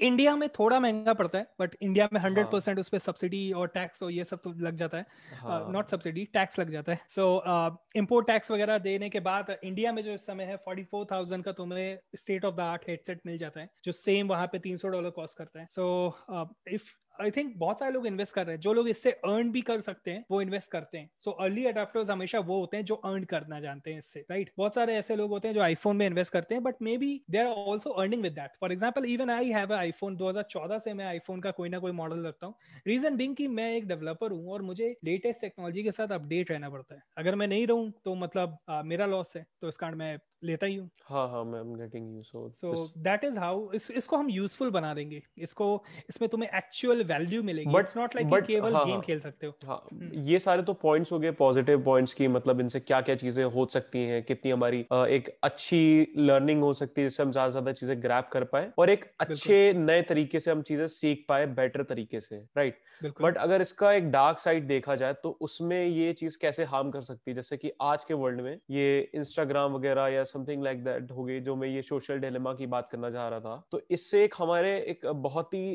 इंडिया 0.00 0.34
में 0.36 0.48
थोड़ा 0.50 0.78
महँगा 0.80 1.12
पड़ता 1.14 1.38
है 1.38 1.46
बट 1.60 1.74
इंडिया 1.82 2.08
में 2.12 2.20
हंड्रेड। 2.20 2.46
परसेंट 2.46 2.78
उस 2.78 2.88
पर 2.88 2.98
सब्सिडी 2.98 3.50
और 3.52 3.68
टैक्स 3.68 4.02
और 4.02 4.10
ये 4.12 4.24
सब 4.24 4.40
तो 4.44 4.52
लग 4.58 4.76
जाता 4.76 4.98
है। 4.98 5.06
हाँ। 5.40 5.72
नॉट 5.72 5.88
सब्सिडी 5.88 6.24
टैक्स 6.34 6.58
लग 6.60 6.70
जाता 6.72 6.92
है। 6.92 7.00
सो 7.08 7.26
इम्पोर्ट 7.96 8.26
टैक्स 8.26 8.50
वगैरह 8.50 8.78
देने 8.80 9.08
के 9.08 9.20
बाद 9.20 9.56
इंडिया 9.64 9.92
में 9.92 10.02
जो 10.02 10.12
इस 10.12 10.26
समय 10.26 10.44
है 10.44 10.56
फोर्टी 10.58 10.84
फोर 10.84 11.06
थाउज़ेंड 11.12 11.44
का 11.44 11.52
तुम्हें 11.52 11.98
state 12.16 12.44
of 12.44 12.54
the 12.54 12.60
art 12.60 12.88
headset 12.88 13.20
मिल 13.26 13.38
जाता 13.38 13.60
है 13.60 13.68
जो 13.84 13.92
सेम 13.94 14.28
वहाँ 14.28 14.46
पे 14.46 14.58
तीन 14.60 14.76
सौ 14.76 14.88
डॉलर 14.88 15.10
कॉस्ट 15.12 15.38
करता 15.38 15.60
है। 15.60 15.66
सो 15.70 16.46
इफ़ 16.68 16.90
आई 17.16 17.30
थिंक 17.30 17.52
बहुत 17.58 17.78
सारे 17.78 17.92
लोग 17.92 18.06
इन्वेस्ट 18.06 18.34
कर 18.34 18.44
रहे 18.46 18.54
हैं। 18.54 18.60
जो 18.60 18.72
लोग 18.72 18.88
इससे 18.88 19.10
अर्न 19.10 19.50
भी 19.52 19.60
कर 19.62 19.80
सकते 19.80 20.10
हैं 20.10 20.24
वो 20.30 20.40
इन्वेस्ट 20.42 20.70
करते 20.72 20.98
हैं। 20.98 21.10
सो 21.18 21.30
अर्ली 21.40 21.64
अडाप्टर्स 21.66 22.10
हमेशा 22.10 22.38
वो 22.40 22.58
होते 22.60 22.76
हैं 22.76 22.84
जो 22.84 22.94
अर्न 22.94 23.24
करना 23.24 23.60
जानते 23.60 23.90
हैं 23.90 23.98
इससे 23.98 24.20
राइट 24.30 24.50
बहुत 24.58 24.74
सारे 24.74 24.94
ऐसे 24.96 25.16
लोग 25.16 25.30
होते 25.30 25.48
हैं 25.48 25.54
जो 25.54 25.60
आईफोन 25.60 25.96
में 25.96 26.06
इन्वेस्ट 26.06 26.32
करते 26.32 26.54
हैं 26.54 26.62
but 26.64 26.82
maybe 26.98 27.20
they 27.30 27.38
are 27.38 27.46
also 27.46 27.90
earning 27.92 28.22
with 28.22 28.32
that 28.32 28.56
for 28.60 28.72
example 28.72 29.04
even 29.06 29.30
I 29.30 29.50
have 29.50 29.74
iPhone 29.74 30.16
2014 30.16 30.78
से 30.78 30.94
मैं 30.94 31.06
आईफोन 31.06 31.40
का 31.40 31.50
कोई 31.50 31.68
ना 31.68 31.78
कोई 31.78 31.92
मॉडल 31.92 32.26
रखता 32.26 32.46
हूँ। 32.46 32.54
रीजन 32.86 33.16
बिंग 33.16 33.36
की 33.36 33.48
मैं 33.50 33.72
एक 33.74 33.88
डेवलपर 33.88 34.32
हूँ 34.32 34.52
और 34.52 34.62
मुझे 34.62 34.94
लेटेस्ट 35.04 35.40
टेक्नोलॉजी 35.40 35.82
के 35.82 35.92
साथ 35.92 36.12
अपडेट 36.12 36.50
रहना 36.50 36.70
पड़ता 36.70 36.94
है। 36.94 37.02
अगर 37.18 37.34
मैं 37.34 37.48
नहीं 37.48 37.66
रहूँ 37.66 37.92
तो 38.04 38.14
मतलब 38.16 38.58
आ, 38.68 38.82
मेरा 38.82 39.06
लॉस 39.06 39.36
है 39.36 39.46
तो 39.60 39.68
इस 39.68 39.76
कारण 39.76 39.94
मैं 39.94 40.16
लेता 40.42 40.66
ही 40.66 40.74
हूँ। 40.74 40.88
हाँ 41.04 41.28
हाँ 41.28 41.44
मैं 41.44 41.60
I'm 41.60 41.72
getting 41.78 42.04
you 42.10 42.22
so 42.24 42.50
so 42.54 42.72
this- 42.72 42.96
that 42.98 43.24
is 43.24 43.38
how 43.38 43.70
इस, 43.72 43.90
इसको 43.90 44.16
हम 44.16 44.30
यूजफुल 44.30 44.70
बना 44.70 44.92
देंगे। 44.94 45.20
इसको 45.38 45.66
इसमें 46.08 46.28
तुम्हें 46.30 46.50
एक्चुअल 46.58 47.02
वैल्यू 47.04 47.42
मिलेगी। 47.42 47.78
इट्स 47.78 47.96
नॉट 47.96 48.14
लाइक 48.16 48.28
but- 48.28 48.46
केवल 48.46 48.74
हाँ, 48.74 48.84
गेम 48.84 48.94
हाँ। 48.94 49.02
खेल 49.02 49.20
सकते 49.20 49.46
हो। 49.46 49.54
हाँ 49.66 49.80
हम्म। 49.92 50.20
ये 50.28 50.38
सारे 50.38 50.62
तो 50.62 50.72
पॉइंट्स 50.82 51.12
हो 51.12 51.18
गए 51.18 51.30
पॉजिटिव 51.40 51.82
पॉइंट्स 51.84 52.14
की 52.14 52.28
मतलब 52.28 52.60
इनसे 52.60 52.80
क्या 52.80 53.00
क्या 53.00 53.14
चीज़ें 53.14 53.44
हो 53.44 53.66
सकती 53.66 54.04
हैं 54.04 54.22
कितनी 54.22 54.50
हमारी 54.50 54.80
एक 55.16 55.28
अच्छी 55.42 55.82
लर्निंग 56.18 56.62
हो 56.62 56.72
सकती 56.74 57.00
है 57.00 57.08
जिससे 57.08 57.22
हम 57.22 57.32
ज़्यादा 57.32 57.48
से 57.48 57.52
ज़्यादा 57.52 57.72
चीज़ें 57.72 58.02
ग्रैप 58.02 58.28
कर 58.32 58.44
पाए 58.44 58.70
और 58.78 58.90
एक 58.90 59.04
अच्छे 59.20 59.72
नए 59.72 60.02
तरीके 60.02 60.40
से 60.40 60.50
हम 60.50 60.62
चीज़ें 60.62 60.86
सीख 60.88 61.24
पाए 61.28 61.46
बेटर 61.60 61.82
तरीके 61.82 62.20
से 62.20 62.36
राइट 62.56 62.78
बट 63.22 63.36
अगर 63.36 63.62
इसका 63.62 63.92
एक 63.92 64.10
डार्क 64.10 64.38
साइड 64.38 64.66
देखा 64.68 64.94
जाए 64.94 65.12
तो 65.22 65.30
उसमें 65.40 65.86
ये 65.86 66.12
चीज़ 66.12 66.38
कैसे 66.40 66.64
हार्म 66.64 66.90
कर 66.90 67.00
सकती 67.02 67.30
है? 67.30 67.34
जैसे 67.34 67.56
कि 67.56 67.70
आज 67.82 68.04
के 68.04 68.14
वर्ल्ड 68.14 68.40
में 68.40 68.58
ये 68.70 69.10
इंस्टाग्राम 69.14 69.72
वगैरह 69.72 70.06
या 70.08 70.24
समथिंग 70.32 70.62
लाइक 70.64 70.84
दैट 70.84 71.10
हो 71.12 71.24
गई 71.24 71.40
जो 71.40 71.56
मैं 71.56 71.68
ये 71.68 71.82
सोशल 71.82 72.18
डिलेमा 72.20 72.52
की 72.54 72.66
बात 72.68 72.88
करना 72.92 73.10
चाह 73.10 73.28
रहा 73.28 73.40
था। 73.40 73.62
तो 73.72 73.80
इससे 73.90 74.24
एक 74.24 74.34
हमारे 74.38 74.76
एक 74.88 75.06
बहुत 75.22 75.54
ही 75.54 75.72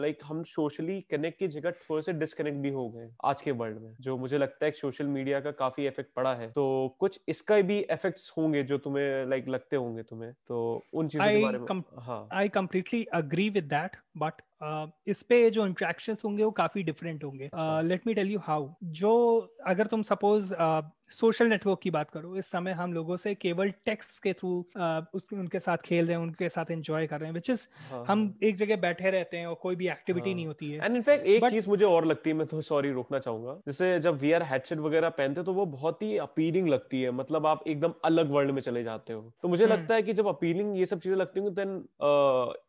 लाइक 0.00 0.22
हम 0.24 0.42
सोशली 0.46 1.00
कनेक्ट 1.10 1.38
की 1.38 1.48
जगह 1.48 1.70
थोड़े 1.82 2.02
से 2.02 2.12
डिस्कनेक्ट 2.14 2.58
भी 2.58 2.70
हो 2.70 2.88
गए 2.90 3.08
आज 3.24 3.42
के 3.42 3.50
वर्ल्ड 3.52 3.78
में 3.82 3.94
जो 4.00 4.16
मुझे 4.18 4.38
लगता 4.38 4.66
है 4.66 4.72
सोशल 4.72 5.06
मीडिया 5.08 5.40
का 5.40 5.50
काफ़ी 5.58 5.86
इफ़ेक्ट 5.86 6.12
पड़ा 6.16 6.34
है। 6.34 6.50
तो 6.52 6.96
कुछ 7.00 7.20
इसका 7.28 7.60
भी 7.62 7.78
इफेक्ट्स 7.80 8.32
होंगे 8.38 8.62
जो 8.62 8.78
तुम्हें 8.78 9.26
लाइक 9.30 9.48
लगते 9.48 9.76
होंगे 9.76 10.02
तुम्हें 10.04 10.32
तो 10.48 10.58
उन 10.92 11.08
चीज़ों 11.08 11.26
के 11.26 11.42
बारे 11.42 11.58
में 11.58 11.82
हाँ। 12.00 12.26
I 12.32 12.48
completely 12.50 13.04
agree 13.14 13.48
with 13.50 13.64
that 13.74 13.96
but 14.16 14.42
Uh, 14.56 14.86
इस 15.06 15.20
पे 15.22 15.38
जो 15.50 15.64
इंट्रैक्शंस 15.66 16.24
होंगे 16.24 16.42
वो 16.44 16.50
काफ़ी 16.50 16.82
डिफरेंट 16.82 17.24
होंगे। 17.24 17.48
Let 17.88 18.06
me 18.06 18.14
tell 18.14 18.30
you 18.30 18.38
how 18.38 18.68
जो 18.98 19.10
अगर 19.66 19.86
तुम 19.86 20.02
सपोज़ 20.02 20.52
सोशल 21.12 21.46
नेटवर्क 21.46 21.78
की 21.82 21.90
बात 21.90 22.10
करो 22.10 22.36
इस 22.36 22.46
समय 22.46 22.72
हम 22.72 22.92
लोगों 22.92 23.16
से 23.16 23.34
केवल 23.36 23.70
टेक्स्ट 23.86 24.22
के 24.22 24.32
थ्रू 24.32 24.50
उनके 25.34 25.60
साथ 25.60 25.76
खेल 25.84 26.06
रहे 26.06 26.16
हैं 26.16 26.22
उनके 26.22 26.48
साथ 26.48 26.70
एंजॉय 26.70 27.06
कर 27.06 27.20
रहे 27.20 27.28
हैं 27.28 27.34
विच 27.34 27.50
इज़ 27.50 27.66
हाँ, 27.90 28.04
हम 28.08 28.18
हाँ. 28.20 28.34
एक 28.42 28.56
जगह 28.56 28.76
बैठे 28.76 29.10
रहते 29.10 29.36
हैं 29.36 29.46
और 29.46 29.54
कोई 29.62 29.76
भी 29.76 29.88
एक्टिविटी 29.88 30.30
हाँ. 30.30 30.34
नहीं 30.36 30.46
होती 30.46 30.70
है। 30.70 30.84
एंड 30.84 30.96
इनफैक्ट 30.96 31.26
एक 31.26 31.44
चीज़ 31.46 31.68
मुझे 31.68 31.84
और 31.84 32.06
लगती 32.06 32.30
है 32.30 32.36
मैं 32.36 32.46
तो 32.46 32.60
सॉरी 32.62 32.90
रोकना 32.92 33.18
चाहूँगा। 33.18 33.54
जैसे 33.66 33.98
जब 34.00 34.18
वी 34.20 34.32
आर 34.32 34.42
हेडसेट 34.42 34.78
वगैरह 34.78 35.08
पहनते 35.12 35.42
तो 35.42 35.52
वो 35.52 35.66
बहुत 35.68 36.02
ही 36.02 36.16
अपीलिंग 36.18 36.68
लगती 36.68 37.02
है। 37.02 37.10
मतलब 37.12 37.46
आप 37.46 37.62
एकदम 37.66 37.94
अलग 38.04 38.30
वर्ल्ड 38.30 38.50
में 38.50 38.60
चले 38.62 38.82
जाते 38.84 39.12
हो। 39.12 39.32
तो 39.42 39.48
मुझे 39.48 39.66
लगता 39.66 39.94
है 39.94 40.02
कि 40.02 40.12
जब 40.14 40.26
अपीलिंग 40.28 40.76
ये 40.78 40.86
सब 40.86 41.00
चीज़ें 41.00 41.16
लगती 41.16 41.40
हैं 41.40 41.54
देन 41.54 41.76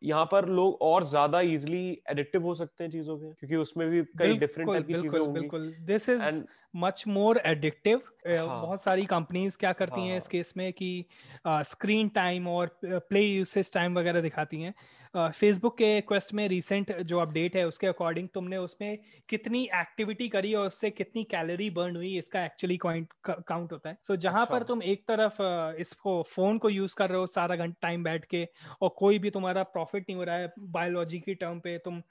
यहाँ 0.04 0.24
पर 0.32 0.48
लोग 0.50 0.78
और 0.82 1.04
ज़्यादा 1.06 1.40
इजिली 1.48 1.86
एडिक्टिव 2.10 2.42
हो 2.42 2.54
सकते 2.54 2.84
हैं 2.84 2.90
चीज़ों 2.90 3.16
के 3.18 3.32
क्योंकि 3.32 3.56
उसमें 3.58 3.88
भी 3.90 4.02
कई 4.18 4.36
डिफरेंट 4.38 4.70
टाइप 4.70 4.86
की 4.86 4.94
चीज़ें 4.94 5.18
होंगी। 5.18 5.40
बिल्कुल। 5.40 5.72
This 5.86 6.08
is 6.08 6.42
much 6.74 7.04
more 7.08 7.40
addictive 7.46 8.00
बहुत 8.26 8.82
सारी 8.82 9.04
कंपनीज़ 9.06 9.56
क्या 9.58 9.72
करती 9.72 10.00
हाँ. 10.00 10.08
हैं। 10.08 10.16
इस 10.18 10.26
केस 10.28 10.52
में 10.56 10.72
कि 10.72 11.04
स्क्रीन 11.46 12.08
टाइम 12.08 12.48
और 12.48 12.78
प्ले 12.84 13.20
यूसेज 13.20 13.72
टाइम 13.72 13.98
वगैरह 13.98 14.20
दिखाती 14.20 14.60
हैं। 14.62 14.74
फेसबुक 15.16 15.76
के 15.78 16.00
क्वेस्ट 16.00 16.32
में 16.34 16.46
रिसेंट 16.48 16.92
जो 17.02 17.18
अपडेट 17.18 17.56
है 17.56 17.66
उसके 17.66 17.86
अकॉर्डिंग 17.86 18.28
तुमने 18.34 18.56
उसमें 18.58 18.98
कितनी 19.28 19.62
एक्टिविटी 19.74 20.28
करी 20.28 20.52
और 20.54 20.66
उससे 20.66 20.90
कितनी 20.90 21.24
कैलोरी 21.30 21.68
बर्न 21.70 21.96
हुई 21.96 22.16
इसका 22.18 22.44
एक्चुअली 22.44 22.76
काउंट 22.76 23.72
होता 23.72 23.88
है। 23.88 23.96
सो 24.02 24.14
so, 24.14 24.20
जहाँ 24.20 24.42
अच्छा। 24.42 24.54
पर 24.54 24.62
तुम 24.62 24.82
एक 24.82 25.04
तरफ़ 25.08 25.40
इसको 25.80 26.22
फ़ोन 26.30 26.58
को 26.58 26.68
यूज़ 26.70 26.94
कर 26.98 27.08
रहे 27.10 27.18
हो 27.18 27.26
सारा 27.28 27.56
घंटा 27.56 27.76
टाइम 27.82 28.04
बैठ 28.04 28.24
के 28.24 28.46
और 28.82 28.94
कोई 28.98 29.18
भी 29.18 29.30
तुम्हारा 29.30 29.62
प्रॉफिट 29.64 30.04
नहीं 30.08 30.16
हो 30.16 30.24
रहा 30.24 30.36
है 30.36 30.52
बायोलॉजी 30.70 31.18
की 31.20 31.34
टर्म 31.34 31.58
पे 31.60 31.76
तुम 31.78 32.02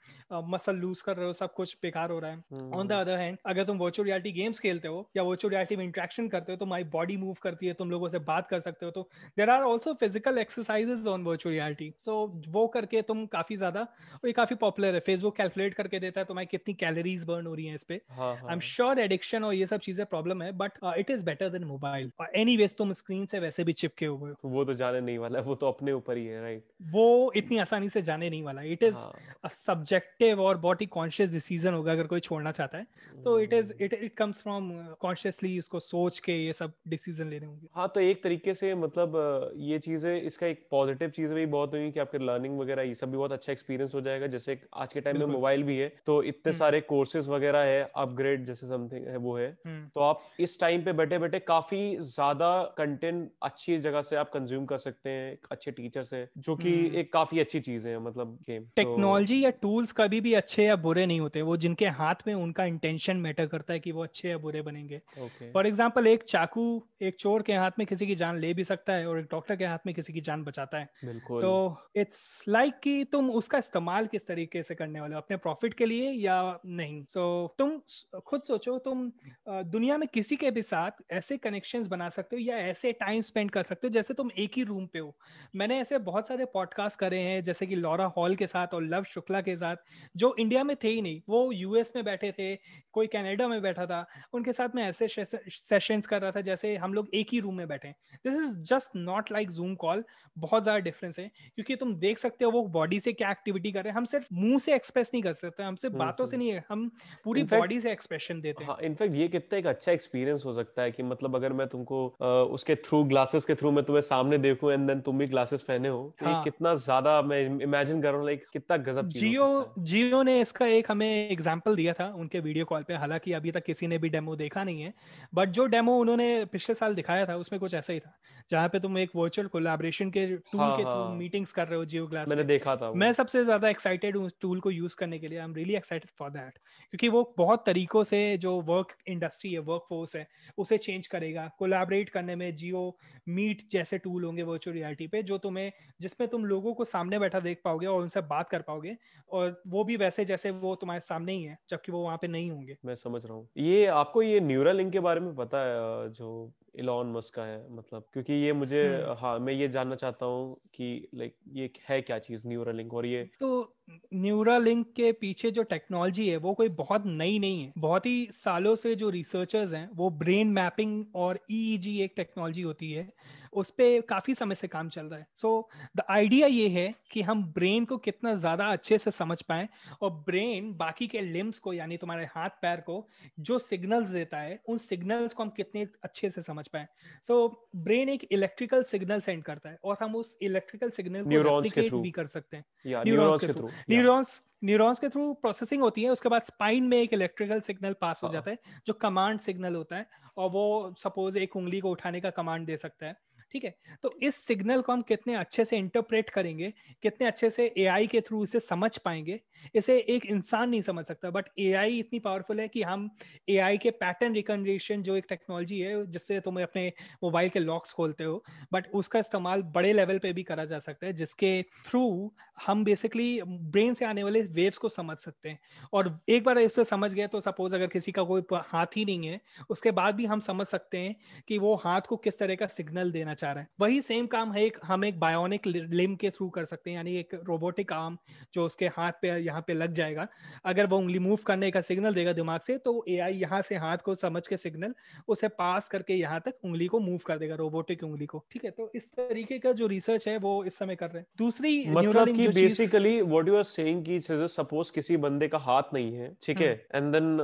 मसल 0.46 0.76
लूज 0.76 1.00
कर 1.02 1.16
रहे 1.16 1.26
हो 1.26 1.32
सब 1.32 1.52
कुछ 1.54 1.76
बेकार 1.82 2.10
हो 2.10 2.18
रहा 2.18 2.30
है। 2.30 2.70
ऑन 2.72 2.88
द 2.88 2.92
अदर 2.92 3.18
हैंड 3.18 3.38
अगर 3.46 3.64
तुम 3.64 3.78
वर्चुअल 3.78 4.06
रियलिटी 4.06 4.32
गेम्स 4.32 4.60
खेलते 4.60 4.88
हो 4.88 5.08
या 5.16 5.22
वर्चुअल 5.22 5.54
रियलिटी 5.54 5.76
में 5.76 5.84
इंट्रैक्शन 5.84 6.28
करते 6.28 6.52
हो 6.52 6.56
तो 6.58 6.66
माई 6.66 6.84
बॉडी 6.92 7.16
मूव 7.16 7.36
करती 7.42 7.66
है 7.66 7.72
तुम 7.74 7.90
लोगों 7.90 8.08
से 8.08 8.18
बात 8.28 8.48
कर 8.48 8.60
सकते 8.60 8.86
हो। 8.86 8.92
तो 8.92 9.08
there 9.38 9.50
are 9.50 9.62
also 9.62 9.94
physical 9.94 10.38
exercises 10.38 11.06
on 11.06 11.24
virtual 11.24 11.54
reality 11.54 11.92
so 11.98 12.16
वो 12.48 12.66
करके 12.88 13.02
तुम 13.04 13.24
काफ़ी 13.28 13.56
ज़्यादा 13.56 13.80
और 13.80 14.26
ये 14.26 14.32
काफ़ी 14.32 14.56
पॉपुलर 14.56 14.94
है। 14.94 15.00
फेसबुक 15.00 15.36
कैलकुलेट 15.36 15.74
करके 15.74 15.98
देता 16.00 16.20
है 16.20 16.26
तुम्हारी 16.26 16.46
कितनी 16.46 16.74
कैलोरीज 16.76 17.24
बर्न 17.26 17.46
हो 17.46 17.54
रही 17.54 17.66
है 17.66 17.74
इस 17.74 17.84
पे। 17.84 18.00
आई 18.18 18.52
एम 18.52 18.60
श्योर 18.62 18.98
एडिक्शन 19.00 19.44
और 19.44 19.54
ये 19.54 19.66
सब 19.66 19.80
चीज़ें 19.80 20.04
प्रॉब्लम 20.08 20.42
है 20.42 20.50
but 20.58 20.78
it 20.96 21.10
is 21.10 21.24
better 21.24 21.48
than 21.50 21.64
mobile 21.66 22.10
anyways 22.56 22.76
तुम 22.76 22.92
स्क्रीन 22.94 23.26
से 23.26 23.38
वैसे 23.38 23.64
भी 23.64 23.72
चिपके 23.74 24.06
हुए 24.06 24.30
हो। 24.32 24.48
वो 24.50 24.64
तो 24.64 24.74
जाने 24.74 25.00
नहीं 25.00 25.18
वाला 25.18 25.40
वो 25.40 25.54
तो 25.54 25.68
अपने 25.68 25.92
ऊपर 25.92 26.16
ही 26.16 26.26
है 26.26 26.40
राइट 26.42 26.64
वो 26.92 27.32
इतनी 27.36 27.58
आसानी 27.58 27.88
से 27.88 28.02
जाने 28.02 28.30
नहीं 28.30 28.42
वाला। 28.42 28.62
इट 28.64 28.82
इज़ 28.82 28.96
अ 29.44 29.48
सब्जेक्टिव 29.50 30.40
और 30.42 30.56
बहुत 30.58 30.80
ही 30.80 30.86
कॉन्शियस 30.88 31.30
डिसीज़न 31.32 31.74
होगा 31.74 31.92
अगर 31.92 32.06
कोई 32.06 32.20
छोड़ना 32.20 32.52
चाहता 32.52 32.78
है। 32.78 32.86
तो 33.24 33.38
it 33.40 33.52
is 33.52 33.72
it 33.80 33.94
it 33.94 34.14
comes 34.16 34.42
from 34.42 34.70
consciously 35.00 35.58
उसको 35.58 35.80
सोच 35.80 36.18
के 36.18 36.32
ये 36.34 36.52
सब 36.52 36.72
डिसीज़न 36.88 37.28
लेने 37.30 37.46
होंगे। 37.46 37.68
हाँ 37.74 37.88
तो 37.94 38.00
एक 38.00 38.22
तरीके 38.22 38.54
से 38.54 38.74
मतलब 38.76 39.16
ये 39.58 39.78
चीज़ें 39.80 40.20
इसका 40.20 40.46
एक 40.46 40.66
पॉजिटिव 40.70 41.10
चीज़ 41.10 41.32
भी 41.32 41.46
बहुत 41.48 41.74
हुई 41.74 41.90
कि 41.90 42.00
आपके 42.00 42.18
लर्निंग 42.18 42.58
वगैरह 42.58 42.77
ये 42.82 42.94
सब 42.94 43.10
भी 43.10 43.16
बहुत 43.16 43.32
अच्छा 43.32 43.52
एक्सपीरियंस 43.52 43.94
हो 43.94 44.00
जाएगा। 44.00 44.26
जैसे 44.28 44.58
आज 44.74 44.92
के 44.92 45.00
टाइम 45.00 45.18
में 45.18 45.26
मोबाइल 45.28 45.62
भी 45.62 45.76
है 45.78 45.88
तो 46.06 46.22
इतने 46.22 46.50
हम्म। 46.50 46.58
सारे 46.58 46.80
कोर्सेज 46.82 47.28
वगैरह 47.28 47.62
है 47.64 47.82
अपग्रेड 47.96 48.44
जैसे 48.44 48.66
समथिंग 48.66 49.06
है 49.06 49.16
वो 49.18 49.36
है। 49.36 49.48
हम्म। 49.66 49.88
तो 49.94 50.00
आप 50.00 50.22
इस 50.40 50.58
टाइम 50.60 50.84
पे 50.84 50.92
बैठे 50.94 51.18
बैठे 51.18 51.38
काफ़ी 51.40 51.80
ज़्यादा 51.98 52.50
कंटेंट 52.78 53.30
अच्छी 53.42 53.78
जगह 53.80 54.02
से 54.02 54.16
आप 54.16 54.30
कंज्यूम 54.32 54.64
कर 54.66 54.78
सकते 54.78 55.10
हैं 55.10 55.36
अच्छे 55.50 55.70
टीचर 55.72 56.04
से 56.04 56.26
जो 56.38 56.56
कि 56.56 56.70
हम्म। 56.70 56.96
एक 56.96 57.12
काफ़ी 57.12 57.40
अच्छी 57.40 57.60
चीज़ 57.60 57.88
है 57.88 57.98
मतलब 58.00 58.38
गेम 58.46 58.64
टेक्नोलॉजी 58.76 59.34
तो... 59.34 59.44
या 59.44 59.50
टूल्स 59.62 59.92
कभी 59.92 60.20
भी 60.20 60.34
अच्छे 60.34 60.64
या 60.64 60.76
बुरे 60.78 61.06
नहीं 61.06 61.20
होते 61.20 61.42
वो 61.42 61.56
जिनके 61.58 61.86
हाथ 61.96 62.26
में 62.26 62.32
उनका 62.34 62.64
इंटेंशन 62.66 63.16
मैटर 63.18 63.46
करता 63.48 63.72
है 63.72 63.80
कि 63.80 63.92
वो 63.92 64.02
अच्छे 64.02 64.28
या 64.28 64.38
बुरे 64.38 64.62
बनेंगे। 64.62 65.00
फॉर 65.44 65.66
एग्ज़ाम्पल 65.66 66.06
एक 66.06 66.22
चाकू 66.24 66.66
एक 67.02 67.16
चोर 67.16 67.42
के 67.42 67.52
हाथ 67.54 67.78
में 67.78 67.86
किसी 67.86 68.06
की 68.06 68.14
जान 68.16 68.38
ले 68.38 68.52
भी 68.54 68.64
सकता 68.64 68.92
है 68.92 69.06
और 69.08 69.18
एक 69.18 69.26
डॉक्टर 69.30 69.56
के 69.56 69.64
हाथ 69.64 69.86
में 69.86 69.94
किसी 69.94 70.12
की 70.12 70.20
जान 70.20 70.42
बचाता 70.44 70.78
है। 70.78 71.16
तो 71.18 71.76
इट्स 71.96 72.44
लाइक 72.48 72.67
like 72.68 72.82
कि 72.82 73.04
तुम 73.04 73.30
उसका 73.30 73.58
इस्तेमाल 73.58 74.06
किस 74.06 74.26
तरीके 74.26 74.62
से 74.62 74.74
करने 74.74 75.00
वाले 75.00 75.14
हो? 75.14 75.20
अपने 75.20 75.36
प्रॉफिट 75.36 75.74
के 75.74 75.86
लिए 75.86 76.10
या 76.10 76.58
नहीं? 76.66 77.04
सो 77.04 77.46
so, 77.46 77.58
तुम 77.58 78.20
खुद 78.20 78.42
सोचो 78.42 78.78
तुम 78.78 79.10
दुनिया 79.48 79.98
में 79.98 80.08
किसी 80.08 80.36
के 80.36 80.50
भी 80.50 80.62
साथ 80.62 80.90
ऐसे 81.12 81.36
कनेक्शंस 81.36 81.88
बना 81.88 82.08
सकते 82.08 82.36
हो 82.36 82.42
या 82.42 82.56
ऐसे 82.56 82.92
टाइम 82.92 83.20
स्पेंड 83.20 83.50
कर 83.50 83.62
सकते 83.62 83.86
हो 83.86 83.90
जैसे 83.92 84.14
तुम 84.14 84.30
एक 84.38 84.52
ही 84.56 84.62
रूम 84.62 84.86
पे 84.86 84.98
हो। 84.98 85.16
मैंने 85.56 85.78
ऐसे 85.80 85.98
बहुत 85.98 86.28
सारे 86.28 86.44
पॉडकास्ट 86.44 87.00
करे 87.00 87.18
हैं 87.20 87.42
जैसे 87.44 87.66
कि 87.66 87.76
लॉरा 87.76 88.06
हॉल 88.16 88.36
के 88.36 88.46
साथ 88.46 88.74
और 88.74 88.84
लव 88.84 89.04
शुक्ला 89.04 89.40
के 89.40 89.56
साथ 89.56 89.76
जो 90.16 90.34
इंडिया 90.38 90.64
में 90.64 90.76
थे 90.84 90.88
ही 90.88 91.02
नहीं। 91.02 91.20
वो 91.28 91.52
यूएस 91.52 91.92
में 91.96 92.04
बैठे 92.04 92.32
थे 92.32 92.56
कोई 92.92 93.06
कैनेडा 93.06 93.48
में 93.48 93.62
बैठा 93.62 93.86
था 93.86 94.06
उनके 94.32 94.52
साथ 94.52 94.68
मैं 94.74 94.84
ऐसे 94.84 95.08
सेशंस 95.08 96.06
कर 96.06 96.22
रहा 96.22 96.30
था 96.30 96.40
जैसे 96.40 96.76
हम 96.76 96.94
लोग 96.94 97.08
एक 97.14 97.28
ही 97.32 97.40
रूम 97.40 97.56
में 97.56 97.68
बैठे 97.68 97.88
this 98.26 98.34
is 98.34 98.56
just 98.64 98.96
not 98.96 99.32
like 99.32 99.50
Zoom 99.50 99.74
call 99.74 100.04
बहुत 100.38 100.62
ज़्यादा 100.62 100.78
डिफरेंस 100.78 101.18
है 101.18 101.30
क्योंकि 101.54 101.76
तुम 101.76 101.94
देख 101.96 102.18
सकते 102.18 102.44
हो 102.44 102.50
वो 102.58 102.68
बॉडी 102.70 103.00
से 103.00 103.12
क्या 103.12 103.30
एक्टिविटी 103.30 103.72
कर 103.72 103.82
रहे 103.82 103.90
हैं 103.90 103.96
हम 103.96 104.04
सिर्फ़ 104.06 104.26
मुँह 104.34 104.58
से 104.58 104.74
एक्सप्रेस 104.74 105.10
नहीं 105.14 105.22
कर 105.22 105.32
सकते 105.34 105.62
हम 105.62 105.76
सिर्फ़ 105.76 105.96
बातों 105.96 106.26
से 106.26 106.36
नहीं 106.36 106.50
है 106.50 106.64
हम 106.68 106.90
पूरी 107.24 107.42
बॉडी 107.46 107.80
से 107.80 107.92
एक्सप्रेशन 107.92 108.40
देते 108.40 108.64
हैं 108.64 108.76
इनफैक्ट 108.82 109.12
हाँ, 109.12 109.20
ये 109.20 109.28
कितना 109.28 109.58
एक 109.58 109.66
अच्छा 109.66 109.92
एक्सपीरियंस 109.92 110.42
हो 110.44 110.52
सकता 110.52 110.82
है 110.82 110.90
कि 110.90 111.02
मतलब 111.04 111.36
अगर 111.36 111.52
मैं 111.52 111.66
तुमको 111.68 112.04
उसके 112.52 112.74
थ्रू 112.84 113.02
ग्लासेस 113.06 113.44
के 113.44 113.54
थ्रू 113.54 113.70
मैं 113.70 113.84
तुम्हें 113.84 114.00
सामने 114.02 114.38
देखूँ 114.38 114.72
एंड 114.72 114.86
देन 114.86 115.00
तुम 115.00 115.18
भी 115.18 115.26
ग्लासेस 115.28 115.62
पहने 115.62 115.88
हो 115.88 116.02
तो 116.20 116.26
हाँ. 116.26 116.42
कितना 116.44 116.74
ज़्यादा 116.78 117.20
मैं 117.22 117.40
इमेजिन 117.62 118.02
कर 118.02 118.08
रहा 118.08 118.18
हूँ 118.18 118.26
लाइक 118.26 118.44
कितना 118.52 118.76
गजब 118.82 119.08
जियो 119.10 119.48
जियो 119.90 120.22
ने 120.22 120.40
इसका 120.40 120.66
एक 120.72 120.90
हमें 120.90 121.08
एग्ज़ाम्पल 121.08 121.76
दिया 121.76 121.92
था 121.92 122.08
उनके 122.16 122.40
वीडियो 122.40 122.64
कॉल 122.64 122.82
पे 122.82 122.94
हालाँकि 122.96 123.32
अभी 123.32 123.50
तक 123.50 123.64
किसी 123.64 123.86
ने 123.86 123.98
भी 123.98 124.08
डेमो 124.08 124.36
देखा 124.36 124.64
नहीं 124.64 124.82
है 124.82 124.92
बट 125.34 125.48
जो 125.50 125.66
डेमो 125.68 125.98
उन्होंने 125.98 126.28
पिछले 126.52 126.74
साल 126.74 126.94
दिखाया 126.94 127.26
था 127.26 127.36
उसमें 127.36 127.60
कुछ 127.60 127.74
ऐसा 127.74 127.92
ही 127.92 128.00
था 128.00 128.14
जहाँ 128.50 128.68
पे 128.68 128.80
तुम 128.80 128.98
एक 128.98 129.10
वर्चुअल 129.16 129.48
कोलैबोरेशन 129.48 130.10
के 130.10 130.26
टूल 130.26 130.60
हाँ, 130.60 130.76
के 130.76 130.82
थ्रू 130.82 130.90
हाँ. 130.92 131.14
मीटिंग्स 131.14 131.52
कर 131.52 131.68
रहे 131.68 131.78
हो 131.78 131.84
जियो 131.84 132.06
ग्लास 132.06 132.28
मैंने 132.28 132.44
देखा 132.48 132.74
था 132.76 132.90
मैं 132.94 133.12
सबसे 133.12 133.44
ज़्यादा 133.44 133.68
एक्साइटेड 133.68 134.16
हूँ 134.16 134.30
टूल 134.40 134.60
को 134.60 134.70
यूज़ 134.70 134.96
करने 134.96 135.18
के 135.18 135.28
लिए 135.28 135.38
I 135.38 135.44
am 135.44 135.54
really 135.54 135.74
excited 135.76 136.10
for 136.18 136.30
that 136.30 136.58
क्योंकि 136.92 137.08
वो 137.08 137.22
बहुत 137.38 137.64
तरीकों 137.66 138.02
से 138.04 138.20
जो 138.38 138.60
वर्क 138.62 138.94
इंडस्ट्री 139.08 139.52
है 139.52 139.58
वर्क 139.60 139.84
फोर्स 139.88 140.16
है 140.16 140.26
उसे 140.58 140.78
चेंज 140.78 141.06
करेगा। 141.06 141.46
कोलैबोरेट 141.58 142.08
करने 142.08 142.36
में 142.36 142.54
जियो 142.56 142.96
मीट 143.28 143.62
जैसे 143.72 143.98
टूल 143.98 144.24
होंगे 144.24 144.42
वर्चुअल 144.42 144.76
रियलिटी 144.76 145.06
पे 145.06 145.22
जो 145.22 145.38
तुम्हें 145.38 145.70
जिसमें 146.00 146.28
तुम 146.28 146.44
लोगों 146.44 146.74
को 146.74 146.84
सामने 146.86 147.18
बैठा 147.18 147.40
देख 147.40 147.60
पाओगे 147.64 147.86
और 147.86 148.02
उनसे 148.02 148.20
बात 148.28 148.48
कर 148.48 148.62
पाओगे 148.62 148.96
और 149.30 149.60
वो 149.66 149.84
भी 149.84 149.96
वैसे 149.96 150.24
जैसे 150.24 150.50
वो 150.52 150.74
तुम्हारे 150.74 151.00
सामने 151.00 151.32
ही 151.32 151.42
है 151.42 151.58
जबकि 151.70 151.92
वो 151.92 152.02
वहाँ 152.02 152.18
पे 152.22 152.28
नहीं 152.28 152.50
होंगे। 152.50 152.76
मैं 152.84 152.94
समझ 152.94 153.24
रहा 153.24 153.34
हूँ। 153.34 153.48
ये 153.58 153.86
आपको 153.86 154.22
ये 154.22 154.40
न्यूरा 154.40 154.72
लिंक 154.72 154.92
के 154.92 155.00
बारे 155.00 155.20
में 155.20 155.34
पता 155.36 155.58
है 155.60 156.08
जो 156.12 156.30
इलॉन 156.74 157.12
मस्क 157.12 157.34
का 157.34 157.44
है 157.44 157.72
मतलब 157.72 158.04
क्योंकि 158.12 158.32
ये 158.32 158.52
मुझे 158.52 158.82
हाँ 159.18 159.38
मैं 159.38 159.52
ये 159.52 159.68
जानना 159.68 159.94
चाहता 159.94 160.26
हूँ 160.26 160.56
कि 160.74 161.08
लाइक 161.14 161.34
ये 161.52 161.70
है 161.88 162.00
क्या 162.02 162.18
चीज़ 162.18 162.42
न्यूरा 162.46 162.72
लिंक 162.72 162.94
और 162.94 163.06
ये 163.06 163.22
तो 163.40 163.74
न्यूरा 164.14 164.58
लिंक 164.58 164.86
के 164.96 165.12
पीछे 165.12 165.50
जो 165.50 165.62
टेक्नोलॉजी 165.62 166.28
है 166.28 166.36
वो 166.36 166.54
कोई 166.54 166.68
बहुत 166.68 167.06
नई 167.06 167.38
नहीं 167.38 167.62
है। 167.62 167.72
बहुत 167.78 168.06
ही 168.06 168.28
सालों 168.32 168.74
से 168.74 168.94
जो 168.94 169.10
रिसर्चर्स 169.10 169.72
हैं 169.72 169.88
वो 169.94 170.10
ब्रेन 170.10 170.48
मैपिंग 170.48 171.04
और 171.14 171.40
ईईजी 171.50 171.98
e 171.98 172.00
एक 172.00 172.12
टेक्नोलॉजी 172.16 172.62
होती 172.62 172.92
है। 172.92 173.08
उस 173.52 173.70
पर 173.70 174.00
काफ़ी 174.00 174.34
समय 174.34 174.54
से 174.54 174.68
काम 174.68 174.88
चल 174.88 175.06
रहा 175.06 175.18
है। 175.18 175.26
सो 175.34 175.68
द 175.96 176.02
आइडिया 176.10 176.46
ये 176.46 176.68
है 176.68 176.94
कि 177.10 177.22
हम 177.22 177.44
ब्रेन 177.52 177.84
को 177.84 177.96
कितना 177.98 178.34
ज़्यादा 178.34 178.66
अच्छे 178.68 178.98
से 178.98 179.10
समझ 179.10 179.40
पाए 179.42 179.68
और 180.02 180.10
ब्रेन 180.26 180.72
बाकी 180.76 181.06
के 181.06 181.20
लिम्स 181.20 181.58
को 181.58 181.72
यानी 181.72 181.96
तुम्हारे 181.96 182.24
हाथ 182.24 182.50
पैर 182.62 182.80
को 182.80 183.06
जो 183.40 183.58
सिग्नल्स 183.58 184.10
देता 184.10 184.38
है 184.38 184.58
उन 184.68 184.78
सिग्नल्स 184.78 185.34
को 185.34 185.42
हम 185.42 185.50
कितने 185.50 185.86
अच्छे 186.04 186.30
से 186.30 186.42
समझ 186.42 186.66
पाए। 186.68 186.86
सो 187.24 187.46
so, 187.46 187.82
ब्रेन 187.84 188.08
एक 188.08 188.26
इलेक्ट्रिकल 188.32 188.82
सिग्नल 188.84 189.20
सेंड 189.20 189.42
करता 189.44 189.70
है 189.70 189.78
और 189.84 189.96
हम 190.02 190.16
उस 190.16 190.36
इलेक्ट्रिकल 190.42 190.90
सिग्नल 190.90 191.24
को 191.24 191.42
रेप्लिकेट 191.42 191.94
भी 191.94 192.10
कर 192.10 192.26
सकते 192.26 192.56
हैं। 192.56 192.64
न्यूरॉन्स 193.04 193.44
के 193.44 193.52
थ्रू 193.52 193.70
न्यूरॉन्स 193.90 194.42
न्यूरॉन्स 194.64 194.98
के 194.98 195.08
थ्रू 195.08 195.32
प्रोसेसिंग 195.34 195.82
होती 195.82 196.02
है 196.02 196.10
उसके 196.10 196.28
बाद 196.28 196.42
स्पाइन 196.42 196.84
में 196.84 196.96
एक 196.96 197.12
इलेक्ट्रिकल 197.12 197.60
सिग्नल 197.60 197.92
पास 198.00 198.22
हो 198.22 198.28
हाँ। 198.28 198.32
जाता 198.32 198.50
है 198.50 198.58
जो 198.86 198.92
कमांड 198.94 199.40
सिग्नल 199.40 199.74
होता 199.74 199.96
है 199.96 200.06
और 200.36 200.50
वो 200.50 200.94
सपोज़ 200.98 201.38
एक 201.38 201.56
उंगली 201.56 201.80
को 201.80 201.90
उठाने 201.90 202.20
का 202.20 202.30
कमांड 202.30 202.66
दे 202.66 202.76
सकता 202.76 203.06
है। 203.06 203.16
ठीक 203.52 203.64
है? 203.64 203.74
तो 204.02 204.14
इस 204.22 204.34
सिग्नल 204.36 204.80
को 204.82 204.92
हम 204.92 205.02
कितने 205.02 205.34
अच्छे 205.34 205.64
से 205.64 205.76
इंटरप्रेट 205.78 206.30
करेंगे, 206.30 206.72
कितने 207.02 207.26
अच्छे 207.26 207.50
से 207.50 207.72
एआई 207.78 208.06
के 208.06 208.20
थ्रू 208.20 208.42
इसे 208.44 208.60
समझ 208.60 208.96
पाएँगे, 208.98 209.38
इसे 209.74 209.98
एक 210.08 210.26
इंसान 210.26 210.70
नहीं 210.70 210.82
समझ 210.82 211.04
सकता 211.04 211.30
बट 211.30 211.48
एआई 211.58 211.98
इतनी 211.98 212.18
पावरफुल 212.18 212.60
है 212.60 212.68
कि 212.68 212.82
हम 212.82 213.08
एआई 213.48 213.78
के 213.78 213.90
पैटर्न 213.92 214.34
रिकग्निशन 214.34 215.02
जो 215.02 215.16
एक 215.16 215.26
टेक्नोलॉजी 215.28 215.78
है, 215.80 216.06
जिससे 216.06 216.40
तुम 216.40 216.62
अपने 216.62 216.86
मोबाइल 217.24 217.48
के 217.48 217.58
लॉक्स 217.58 217.92
खोलते 217.92 218.24
हो 218.24 218.42
बट 218.72 218.86
उसका 218.94 219.18
इस्तेमाल 219.18 219.62
बड़े 219.74 219.92
लेवल 219.92 220.18
पे 220.18 220.32
भी 220.32 220.42
करा 220.42 220.64
जा 220.64 220.78
सकता 220.78 221.06
है, 221.06 221.12
जिसके 221.12 221.62
थ्रू 221.86 222.32
हम 222.58 222.84
बेसिकली 222.84 223.40
ब्रेन 223.44 223.94
से 223.94 224.04
आने 224.04 224.22
वाले 224.22 224.42
वेव्स 224.52 224.78
को 224.78 224.88
समझ 224.90 225.16
सकते 225.18 225.48
हैं। 225.48 225.58
और 225.92 226.18
एक 226.28 226.44
बार 226.44 226.58
इसे 226.58 226.84
समझ 226.84 227.12
गए 227.14 227.26
तो 227.26 227.40
सपोज़ 227.40 227.74
अगर 227.74 227.86
किसी 227.86 228.12
का 228.12 228.22
कोई 228.24 228.42
हाथ 228.52 228.96
ही 228.96 229.04
नहीं 229.04 229.26
है 229.26 229.40
उसके 229.70 229.90
बाद 229.92 230.14
भी 230.14 230.26
हम 230.26 230.40
समझ 230.40 230.66
सकते 230.66 230.98
हैं 230.98 231.14
कि 231.48 231.58
वो 231.58 231.74
हाथ 231.76 232.00
को 232.00 232.16
किस 232.18 232.38
तरह 232.38 232.54
का 232.54 232.66
सिग्नल 232.68 233.12
देना 233.12 233.34
चाह 233.34 233.52
रहा 233.52 233.62
है। 233.62 233.68
वही 233.80 234.00
सेम 234.02 234.26
काम 234.28 234.52
है 234.52 234.64
एक 234.64 234.78
हम 234.84 235.04
एक 235.04 235.18
बायोनिक 235.20 235.66
लिम 235.66 236.16
के 236.16 236.30
थ्रू 236.30 236.48
कर 236.50 236.64
सकते 236.64 236.90
हैं 236.90 236.96
यानी 236.96 237.16
एक 237.16 237.34
रोबोटिक 237.46 237.92
आर्म 237.92 238.18
जो 238.54 238.64
उसके 238.66 238.86
हाथ 238.88 239.12
पे 239.22 239.28
यहाँ 239.38 239.64
पे 239.66 239.74
लग 239.74 239.92
जाएगा। 239.92 240.26
अगर 240.64 240.86
वो 240.86 240.98
उंगली 240.98 241.18
मूव 241.18 241.38
करने 241.46 241.70
का 241.70 241.80
सिग्नल 241.82 242.14
देगा 242.14 242.32
दिमाग 242.34 242.60
से 242.60 242.76
तो 242.78 243.04
ए 243.08 243.18
आई 243.18 243.34
यहाँ 243.34 243.62
से 243.62 243.76
हाथ 243.76 243.98
को 243.98 244.14
समझ 244.16 244.46
के 244.46 244.56
सिग्नल 244.58 244.94
उसे 245.28 245.48
पास 245.50 245.88
करके 245.88 246.14
यहाँ 246.14 246.40
तक 246.40 246.54
उंगली 246.64 246.86
को 246.86 247.00
मूव 247.00 247.20
कर 247.26 247.38
देगा 247.38 247.54
रोबोटिक 247.54 248.04
उंगली 248.04 248.26
को। 248.26 248.44
ठीक 248.52 248.64
है 248.64 248.70
तो 248.70 248.90
इस 248.94 249.10
तरीके 249.12 249.58
का 249.58 249.72
जो 249.72 249.86
रिसर्च 249.86 250.28
है 250.28 250.36
वो 250.38 250.62
इस 250.64 250.78
समय 250.78 250.96
कर 250.96 251.06
रहे 251.06 251.18
हैं। 251.18 251.26
दूसरी 251.38 251.84
मतलब 251.88 252.28
basically 252.54 253.20
what 253.22 253.48
you 253.48 253.56
are 253.56 253.62
saying 253.62 254.04
कि 254.04 254.18
सपोज़ 254.48 254.92
किसी 254.92 255.16
बंदे 255.16 255.48
का 255.48 255.58
हाथ 255.58 255.94
नहीं 255.94 256.12
है 256.12 256.32
ठीक 256.42 256.60
है 256.60 256.72
एंड 256.94 257.02
हम्म। 257.04 257.12
देन 257.12 257.40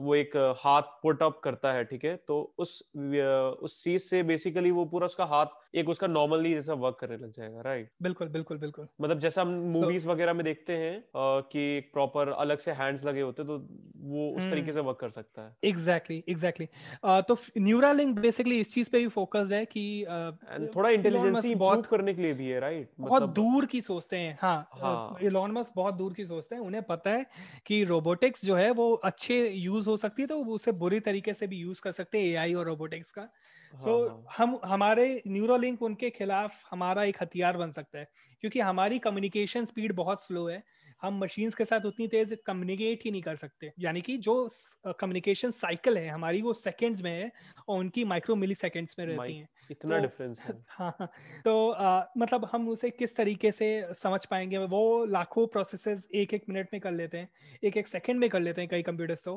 वो 0.00 0.14
एक 0.14 0.36
हाथ 0.58 0.82
पुट 1.02 1.22
अप 1.22 1.40
करता 1.44 1.72
है 1.72 1.84
ठीक 1.84 2.04
है 2.04 2.14
तो 2.28 2.40
उस 2.58 2.82
उस 2.94 3.82
चीज़ 3.84 4.02
से 4.02 4.22
बेसिकली 4.22 4.70
वो 4.70 4.84
पूरा 4.84 5.06
उसका 5.06 5.24
हाथ 5.24 5.67
एक 5.74 5.88
उसका 5.88 6.06
नॉर्मली 6.06 6.54
जैसा 6.54 6.74
वर्क 6.74 6.96
करने 7.00 7.16
लग 7.16 7.32
जाएगा 7.32 7.60
राइट 7.60 7.90
बिल्कुल 8.02 8.28
बिल्कुल 8.28 8.58
बिल्कुल। 8.58 8.88
मतलब 9.00 9.18
जैसा 9.18 9.42
हम 9.42 9.48
मूवीज़ 9.48 10.04
so, 10.04 10.10
वगैरह 10.10 10.32
में 10.32 10.44
देखते 10.44 10.76
हैं 10.76 11.02
कि 11.42 11.80
प्रॉपर 11.92 12.28
अलग 12.28 12.58
से 12.58 12.72
हैंड्स 12.72 13.04
लगे 13.04 13.20
होते 13.20 13.44
तो 13.44 13.56
वो 13.96 14.28
उस 14.30 14.50
तरीके 14.50 14.72
से 14.72 14.80
वर्क 14.80 14.98
कर 15.00 15.10
सकता 15.10 15.42
है। 15.42 15.56
Exactly 15.64 16.16
exactly, 16.16 16.30
exactly 16.30 16.66
exactly. 16.66 17.28
तो 17.28 17.60
न्यूरा 17.60 17.92
लिंक 17.92 18.18
बेसिकली 18.18 18.58
इस 18.60 18.72
चीज़ 18.74 18.90
पे 18.90 18.98
भी 18.98 19.08
फोकस्ड 19.08 19.52
है 19.52 19.64
कि 19.64 19.84
uh, 20.04 20.76
थोड़ा 20.76 20.90
इंटेलिजेंस 20.90 21.44
इंप्रूव 21.44 21.82
करने 21.82 22.14
के 22.14 22.22
लिए 22.22 22.34
भी 22.34 22.48
है 22.48 22.60
राइट 22.60 22.90
बहुत 23.00 23.22
मतलब, 23.22 23.34
दूर 23.34 23.66
की 23.66 23.80
सोचते 23.80 24.16
हैं 24.16 24.38
हाँ। 24.42 25.18
इलॉन 25.22 25.52
मस्क 25.52 25.72
बहुत 25.76 25.94
दूर 25.94 26.12
की 26.12 26.24
सोचते 26.24 26.54
हैं। 26.54 26.62
उन्हें 26.62 26.82
पता 26.82 27.10
है 27.10 27.26
कि 27.66 27.82
रोबोटिक्स 27.84 28.44
जो 28.44 28.56
है 28.56 28.70
वो 28.70 28.92
अच्छे 29.04 29.38
यूज़ 29.48 29.88
हो 29.88 29.96
सकती 29.96 30.22
है 30.22 30.28
तो 30.28 30.38
उसे 30.54 30.72
बुरी 30.72 31.00
तरीके 31.00 31.34
से 31.34 31.46
भी 31.46 31.56
यूज़ 31.56 31.82
कर 31.82 31.92
सकते 31.92 32.18
हैं 32.18 32.24
एआई 32.24 32.54
और 32.54 32.66
रोबोटिक्स 32.66 33.12
का। 33.12 33.28
सो 33.74 33.90
so, 33.90 34.08
हाँ, 34.08 34.16
हाँ. 34.16 34.34
हम 34.36 34.60
हमारे 34.64 35.22
न्यूरोलिंक 35.26 35.82
उनके 35.82 36.10
खिलाफ 36.10 36.52
हमारा 36.70 37.04
एक 37.04 37.16
हथियार 37.22 37.56
बन 37.56 37.70
सकता 37.70 37.98
है 37.98 38.08
क्योंकि 38.40 38.60
हमारी 38.60 38.98
कम्युनिकेशन 38.98 39.64
स्पीड 39.64 39.92
बहुत 39.92 40.22
स्लो 40.22 40.48
है। 40.48 40.62
हम 41.02 41.18
मशीन्स 41.18 41.54
के 41.54 41.64
साथ 41.64 41.80
उतनी 41.80 42.08
तेज 42.08 42.36
कम्युनिकेट 42.46 43.04
ही 43.04 43.10
नहीं 43.10 43.22
कर 43.22 43.36
सकते। 43.36 43.70
यानी 43.78 44.00
कि 44.00 44.16
जो 44.18 44.48
कम्युनिकेशन 44.86 45.50
साइकिल 45.50 45.98
है 45.98 46.08
हमारी 46.08 46.42
वो 46.42 46.54
सेकेंड्स 46.54 47.02
में 47.02 47.12
है 47.12 47.30
और 47.68 47.78
उनकी 47.78 48.04
माइक्रो 48.04 48.36
मिली 48.36 48.54
सेकेंड्स 48.54 48.96
में 48.98 49.06
रहती 49.06 49.36
हैं। 49.36 49.48
इतना 49.70 49.96
तो, 49.96 50.02
डिफरेंस 50.02 50.40
है। 50.40 50.54
हाँ, 50.68 50.90
हाँ 51.00 51.08
तो 51.44 51.70
आ, 51.70 52.04
मतलब 52.18 52.48
हम 52.52 52.68
उसे 52.68 52.90
किस 52.90 53.16
तरीके 53.16 53.52
से 53.52 53.68
समझ 53.94 54.24
पाएँगे? 54.26 54.58
वो 54.58 55.04
लाखों 55.06 55.46
प्रोसेसेस 55.46 56.08
एक 56.14 56.34
एक 56.34 56.44
मिनट 56.48 56.68
में 56.72 56.80
कर 56.80 56.92
लेते 56.92 57.18
हैं 57.18 57.28
एक 57.64 57.76
एक 57.76 57.88
सेकंड 57.88 58.20
में 58.20 58.28
कर 58.30 58.40
लेते 58.40 58.60
हैं 58.60 58.70
कई 58.70 58.82
कंप्यूटर्स 58.82 59.24
तो। 59.24 59.36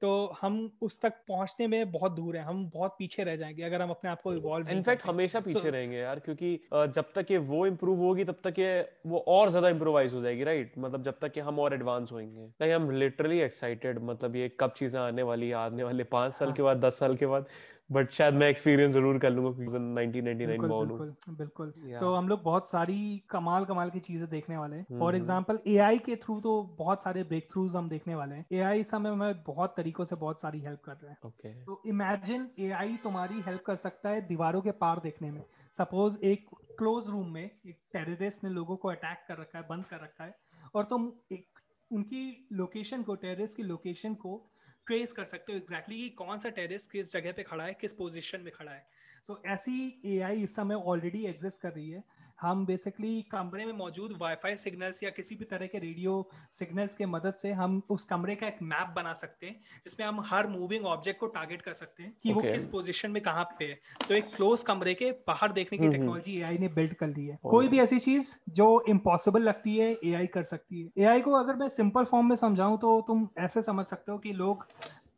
तो 0.00 0.10
हम 0.40 0.58
उस 0.82 1.00
तक 1.00 1.12
पहुँचने 1.28 1.66
में 1.66 1.90
बहुत 1.92 2.12
दूर 2.12 2.36
है 2.36 2.42
हम 2.42 2.64
बहुत 2.74 2.96
पीछे 2.98 3.24
रह 3.24 3.36
जाएँगे 3.36 3.62
अगर 3.62 3.82
हम 3.82 3.90
अपने 3.90 4.10
आप 4.10 4.20
को 4.22 4.32
इवॉल्व 4.34 4.68
इनफैक्ट 4.68 5.06
हमेशा 5.06 5.40
पीछे 5.40 5.58
so, 5.60 5.66
रहेंगे 5.66 5.96
यार 5.96 6.18
क्योंकि 6.20 6.54
जब 6.72 7.12
तक 7.14 7.30
ये 7.30 7.38
वो 7.38 7.66
इम्प्रूव 7.66 7.98
होगी 7.98 8.24
तब 8.24 8.36
तक 8.44 8.58
ये 8.58 8.80
वो 9.06 9.18
और 9.28 9.50
ज़्यादा 9.50 9.68
इम्प्रोवाइज 9.68 10.14
हो 10.14 10.22
जाएगी 10.22 10.44
राइट 10.44 10.72
मतलब 10.78 11.02
जब 11.02 11.18
तक 11.20 11.32
कि 11.32 11.40
हम 11.40 11.58
और 11.58 11.74
एडवांस 11.74 12.12
होंगे। 12.12 12.42
Like 12.42 12.62
I 12.62 12.76
am 12.76 12.90
literally 12.90 13.38
excited 13.40 13.98
मतलब 14.02 14.36
ये 14.36 14.48
कब 14.60 14.72
चीज़ें 14.76 15.00
आने 15.00 15.22
वाली 15.22 15.50
आने 15.52 15.82
वाले 15.82 16.04
पाँच 16.04 16.34
साल 16.34 16.48
हाँ. 16.48 16.56
के 16.56 16.62
बाद 16.62 16.84
दस 16.84 16.98
साल 16.98 17.16
के 17.16 17.26
बाद? 17.26 17.46
बट 17.90 18.10
शायद 18.12 18.34
मैं 18.34 18.48
एक्सपीरियंस 18.50 18.92
ज़रूर 18.92 19.18
कर 19.18 19.30
लूँगा 19.30 19.50
क्योंकि 19.50 19.72
1999 19.72 20.46
बिल्कुल 20.48 20.86
बिल्कुल 20.88 21.34
बिल्कुल। 21.36 21.72
सो 21.94 22.12
हम 22.14 22.28
लोग 22.28 22.42
बहुत 22.42 22.68
सारी 22.70 22.96
कमाल 23.30 23.64
कमाल 23.64 23.90
की 23.90 24.00
चीज़ें 24.00 24.28
देखने 24.30 24.56
वाले 24.56 24.76
हैं। 24.76 24.98
फॉर 24.98 25.16
एग्जांपल 25.16 25.58
एआई 25.66 25.98
के 25.98 26.16
थ्रू 26.16 26.38
तो 26.40 26.62
बहुत 26.78 27.02
सारे 27.02 27.22
ब्रेक 27.24 27.48
थ्रूज 27.52 27.76
हम 27.76 27.88
देखने 27.88 28.14
वाले 28.14 28.34
हैं। 28.34 28.46
एआई 28.52 28.80
इस 28.80 28.90
समय 28.90 29.14
में 29.14 29.42
बहुत 29.42 29.74
तरीकों 29.76 30.04
से 30.04 30.16
बहुत 30.16 30.40
सारी 30.40 30.60
हेल्प 30.60 30.80
कर 30.84 30.92
रहे 30.92 31.10
हैं। 31.10 31.18
ओके 31.26 31.52
तो 31.64 31.80
इमेजिन 31.86 32.48
एआई 32.60 32.96
तुम्हारी 33.04 33.40
हेल्प 33.46 33.62
कर 33.66 33.76
सकता 33.76 34.10
है 34.10 34.26
दीवारों 34.28 34.60
के 34.60 34.70
पार 34.80 35.00
देखने 35.00 35.30
में। 35.30 35.42
सपोज़ 35.74 36.18
एक 36.24 36.48
क्लोज 36.78 37.08
रूम 37.08 37.28
में 37.28 37.44
एक 37.44 37.76
टेररिस्ट 37.92 38.44
ने 38.44 38.50
लोगों 38.50 38.76
को 38.76 38.88
अटैक 38.88 39.24
कर 39.28 39.38
रखा 39.38 39.58
है 39.58 39.64
बंद 39.68 39.84
कर 39.84 39.96
रखा 39.96 40.24
है। 40.24 40.34
और 40.74 40.84
तुम 40.84 41.10
एक 41.32 41.58
उनकी 41.90 42.48
लोकेशन 42.52 43.02
को 43.02 43.14
टेररिस्ट 43.16 43.56
की 43.56 43.62
लोकेशन 43.62 44.14
को 44.16 44.40
ट्रेस 44.86 45.12
कर 45.12 45.24
सकते 45.24 45.52
हो 45.52 45.58
एग्जैक्टली 45.58 45.96
exactly 45.96 46.26
कौन 46.26 46.38
सा 46.38 46.48
टेरिस 46.48 46.86
किस 46.86 47.12
जगह 47.12 47.32
पे 47.32 47.42
खड़ा 47.42 47.64
है 47.64 47.74
किस 47.74 47.92
पोजीशन 47.92 48.40
में 48.40 48.52
खड़ा 48.52 48.72
है। 48.72 48.86
सो 49.22 49.34
so, 49.34 49.46
ऐसी 49.46 50.02
एआई 50.04 50.42
इस 50.42 50.56
समय 50.56 50.74
ऑलरेडी 50.74 51.24
एग्जिस्ट 51.26 51.62
कर 51.62 51.72
रही 51.72 51.90
है। 51.90 52.04
हम 52.38 52.64
बेसिकली 52.66 53.20
कमरे 53.30 53.64
में 53.64 53.72
मौजूद 53.74 54.16
वाईफाई 54.20 54.56
सिग्नल्स 54.58 55.02
या 55.02 55.10
किसी 55.12 55.34
भी 55.34 55.44
तरह 55.44 55.66
के 55.66 55.78
रेडियो 55.78 56.14
सिग्नल्स 56.52 56.94
के 56.94 57.06
मदद 57.08 57.34
से 57.36 57.52
हम 57.54 57.80
उस 57.90 58.04
कमरे 58.04 58.34
का 58.34 58.46
एक 58.46 58.58
मैप 58.64 58.92
बना 58.96 59.12
सकते 59.14 59.46
हैं 59.46 59.54
जिसमें 59.86 60.06
हम 60.06 60.20
हर 60.26 60.46
मूविंग 60.48 60.86
ऑब्जेक्ट 60.86 61.20
को 61.20 61.26
टारगेट 61.28 61.62
कर 61.62 61.72
सकते 61.74 62.02
हैं 62.02 62.12
कि 62.12 62.28
okay. 62.28 62.34
वो 62.36 62.52
किस 62.52 62.66
पोजीशन 62.68 63.10
में 63.10 63.22
कहाँ 63.22 63.44
पे 63.58 63.64
है 63.64 63.78
तो 64.08 64.14
एक 64.14 64.34
क्लोज 64.36 64.62
कमरे 64.64 64.94
के 64.94 65.10
बाहर 65.26 65.52
देखने 65.52 65.78
की 65.78 65.88
टेक्नोलॉजी 65.88 66.32
ए 66.32 66.38
एआई 66.38 66.50
हम्म। 66.50 66.62
ने 66.62 66.68
बिल्ड 66.74 66.94
कर 66.94 67.08
ली 67.08 67.26
है 67.26 67.38
कोई 67.46 67.68
भी 67.68 67.80
ऐसी 67.80 67.98
चीज़ 68.00 68.34
जो 68.52 68.68
इम्पॉसिबल 68.88 69.42
लगती 69.42 69.76
है 69.76 69.90
एआई 70.04 70.26
कर 70.28 70.42
सकती 70.46 70.82
है 70.82 71.04
एआई 71.04 71.20
को 71.20 71.32
अगर 71.36 71.56
मैं 71.56 71.68
सिंपल 71.70 72.04
फॉर्म 72.06 72.28
में 72.28 72.36
समझाऊं 72.38 72.78
तो 72.78 73.00
तुम 73.06 73.28
ऐसे 73.40 73.62
समझ 73.62 73.86
सकते 73.86 74.12
हो 74.12 74.18
कि 74.18 74.32
लोग 74.34 74.66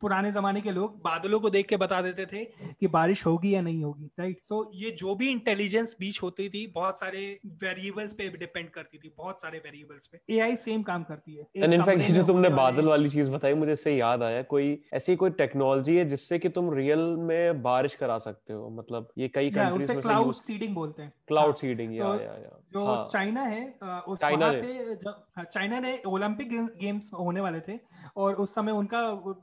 पुराने 0.01 0.31
जमाने 0.31 0.61
के 0.61 0.71
लोग 0.71 0.97
बादलों 0.97 1.39
को 1.39 1.49
देख 1.49 1.67
के 1.67 1.77
बता 1.77 2.01
देते 2.01 2.25
थे 2.25 2.45
कि 2.79 2.87
बारिश 2.87 3.25
होगी 3.25 3.53
या 3.53 3.61
नहीं 3.61 3.83
होगी 3.83 4.09
राइट 4.19 4.39
सो 4.43 4.63
so, 4.63 4.69
ये 4.73 4.91
जो 4.91 5.15
भी 5.15 5.29
इंटेलिजेंस 5.29 5.95
बीच 5.99 6.21
होती 6.23 6.49
थी 6.49 6.65
बहुत 6.67 6.99
सारे 6.99 7.39
वेरिएबल्स 7.45 8.13
पे 8.13 8.27
डिपेंड 8.29 8.69
करती 8.69 8.97
थी 8.97 9.13
बहुत 9.17 9.41
सारे 9.41 9.59
वेरिएबल्स 9.59 10.07
पे। 10.07 10.35
एआई 10.35 10.55
सेम 10.55 10.83
काम 10.83 11.03
करती 11.03 11.35
है। 11.35 11.47
एंड 11.57 11.73
इनफैक्ट 11.73 12.01
ये 12.01 12.09
जो 12.09 12.23
तुमने 12.23 12.49
बादल 12.49 12.85
वाली 12.85 13.09
चीज़ 13.09 13.31
बताई 13.31 13.53
मुझे 13.53 13.73
इससे 13.73 13.95
याद 13.95 14.23
आया 14.23 14.41
कोई 14.43 14.81
ऐसी 14.93 15.15
कोई 15.15 15.29
टेक्नोलॉजी 15.29 15.95
है 15.95 16.05
जिससे 16.05 16.39
कि 16.39 16.49
तुम 16.49 16.73
रियल 16.73 16.99
में 16.99 17.61
बारिश 17.61 17.95
करा 17.95 18.17
सकते 18.17 18.53
हो? 18.53 18.69
मतलब 18.69 19.11
ये 19.17 19.27
कई 19.27 19.49
कंट्रीज़ 19.49 19.91
में 19.91 20.01
क्लाउड 20.01 20.33
सीडिंग 20.33 20.75
बोलते 20.75 21.01
हैं। 21.01 21.13
क्लाउड 21.27 21.55
सीडिंग 21.55 21.95
या 21.95 22.05
या 22.05 22.33
या 22.33 22.58
जो 22.73 23.07
चाइना 23.11 23.41
हाँ। 23.41 23.49
है 23.49 24.01
उस 24.01 24.23
वहाँ 24.23 24.51
पे 24.53 24.95
जब 24.95 25.43
चाइना 25.43 25.79
ने 25.79 25.97
ओलंपिक 26.07 26.49
गेम्स 26.77 27.09
होने 27.13 27.41
वाले 27.41 27.59
थे 27.59 27.77
और 28.17 28.35
उस 28.35 28.53
समय 28.55 28.71
उनका 28.71 28.99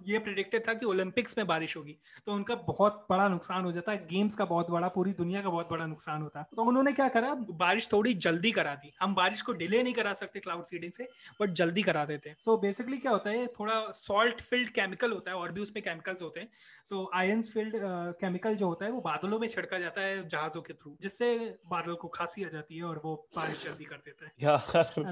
ये 0.06 0.18
प्रिडिक्टेड 0.18 0.66
था 0.68 0.74
कि 0.74 0.86
ओलंपिक्स 0.86 1.36
में 1.38 1.46
बारिश 1.46 1.76
होगी। 1.76 1.96
तो 2.26 2.32
उनका 2.32 2.54
बहुत 2.66 3.06
बड़ा 3.10 3.28
नुकसान 3.28 3.64
हो 3.64 3.72
जाता 3.72 3.92
है 3.92 4.06
गेम्स 4.06 4.36
का 4.36 4.44
बहुत 4.44 4.70
बड़ा 4.70 4.88
पूरी 4.88 5.12
दुनिया 5.12 5.42
का 5.42 5.50
बहुत 5.50 5.68
बड़ा 5.70 5.86
नुकसान 5.86 6.22
होता 6.22 6.40
है। 6.40 6.46
तो 6.56 6.62
उन्होंने 6.62 6.92
क्या 6.92 7.08
करा 7.08 7.34
बारिश 7.34 7.88
थोड़ी 7.92 8.14
जल्दी 8.26 8.52
करा 8.52 8.74
दी। 8.74 8.92
हम 9.00 9.14
बारिश 9.14 9.42
को 9.42 9.52
डिले 9.54 9.82
नहीं 9.82 9.94
करा 9.94 10.12
सकते 10.14 10.40
क्लाउड 10.40 10.64
सीडिंग 10.64 10.92
से 10.92 11.08
बट 11.40 11.52
जल्दी 11.52 11.82
करा 11.82 12.04
देते 12.04 12.30
हैं। 12.30 12.36
सो 12.40 12.56
बेसिकली 12.58 12.98
क्या 12.98 13.12
होता 13.12 13.30
है 13.30 13.46
थोड़ा 13.58 13.80
सॉल्ट 13.92 14.40
फिल्ड 14.40 14.70
केमिकल 14.70 15.12
होता 15.12 15.30
है 15.30 15.36
और 15.36 15.52
भी 15.52 15.60
उसमें 15.60 15.82
केमिकल्स 15.84 16.22
होते 16.22 16.40
हैं। 16.40 16.48
सो 16.84 17.10
आयन 17.14 17.42
फ़ील्ड 17.44 17.76
केमिकल 18.20 18.56
जो 18.56 18.66
होता 18.66 18.84
है 18.84 18.90
वो 18.92 19.00
बादलों 19.00 19.38
में 19.38 19.48
छिड़का 19.48 19.78
जाता 19.78 20.00
है 20.00 20.26
जहाजों 20.28 20.62
के 20.62 20.74
थ्रू 20.74 20.96
जिससे 21.02 21.34
बादल 21.70 21.94
को 21.94 22.08
खांसी 22.08 22.44
आ 22.44 22.48
जाती 22.48 22.76
है 22.76 22.82
और 22.84 23.00
वो 23.04 23.14
बारिश 23.36 23.64
जल्दी 23.64 23.84
कर 23.84 23.96
देता 23.96 24.26
है। 24.26 24.32
यार 24.42 25.04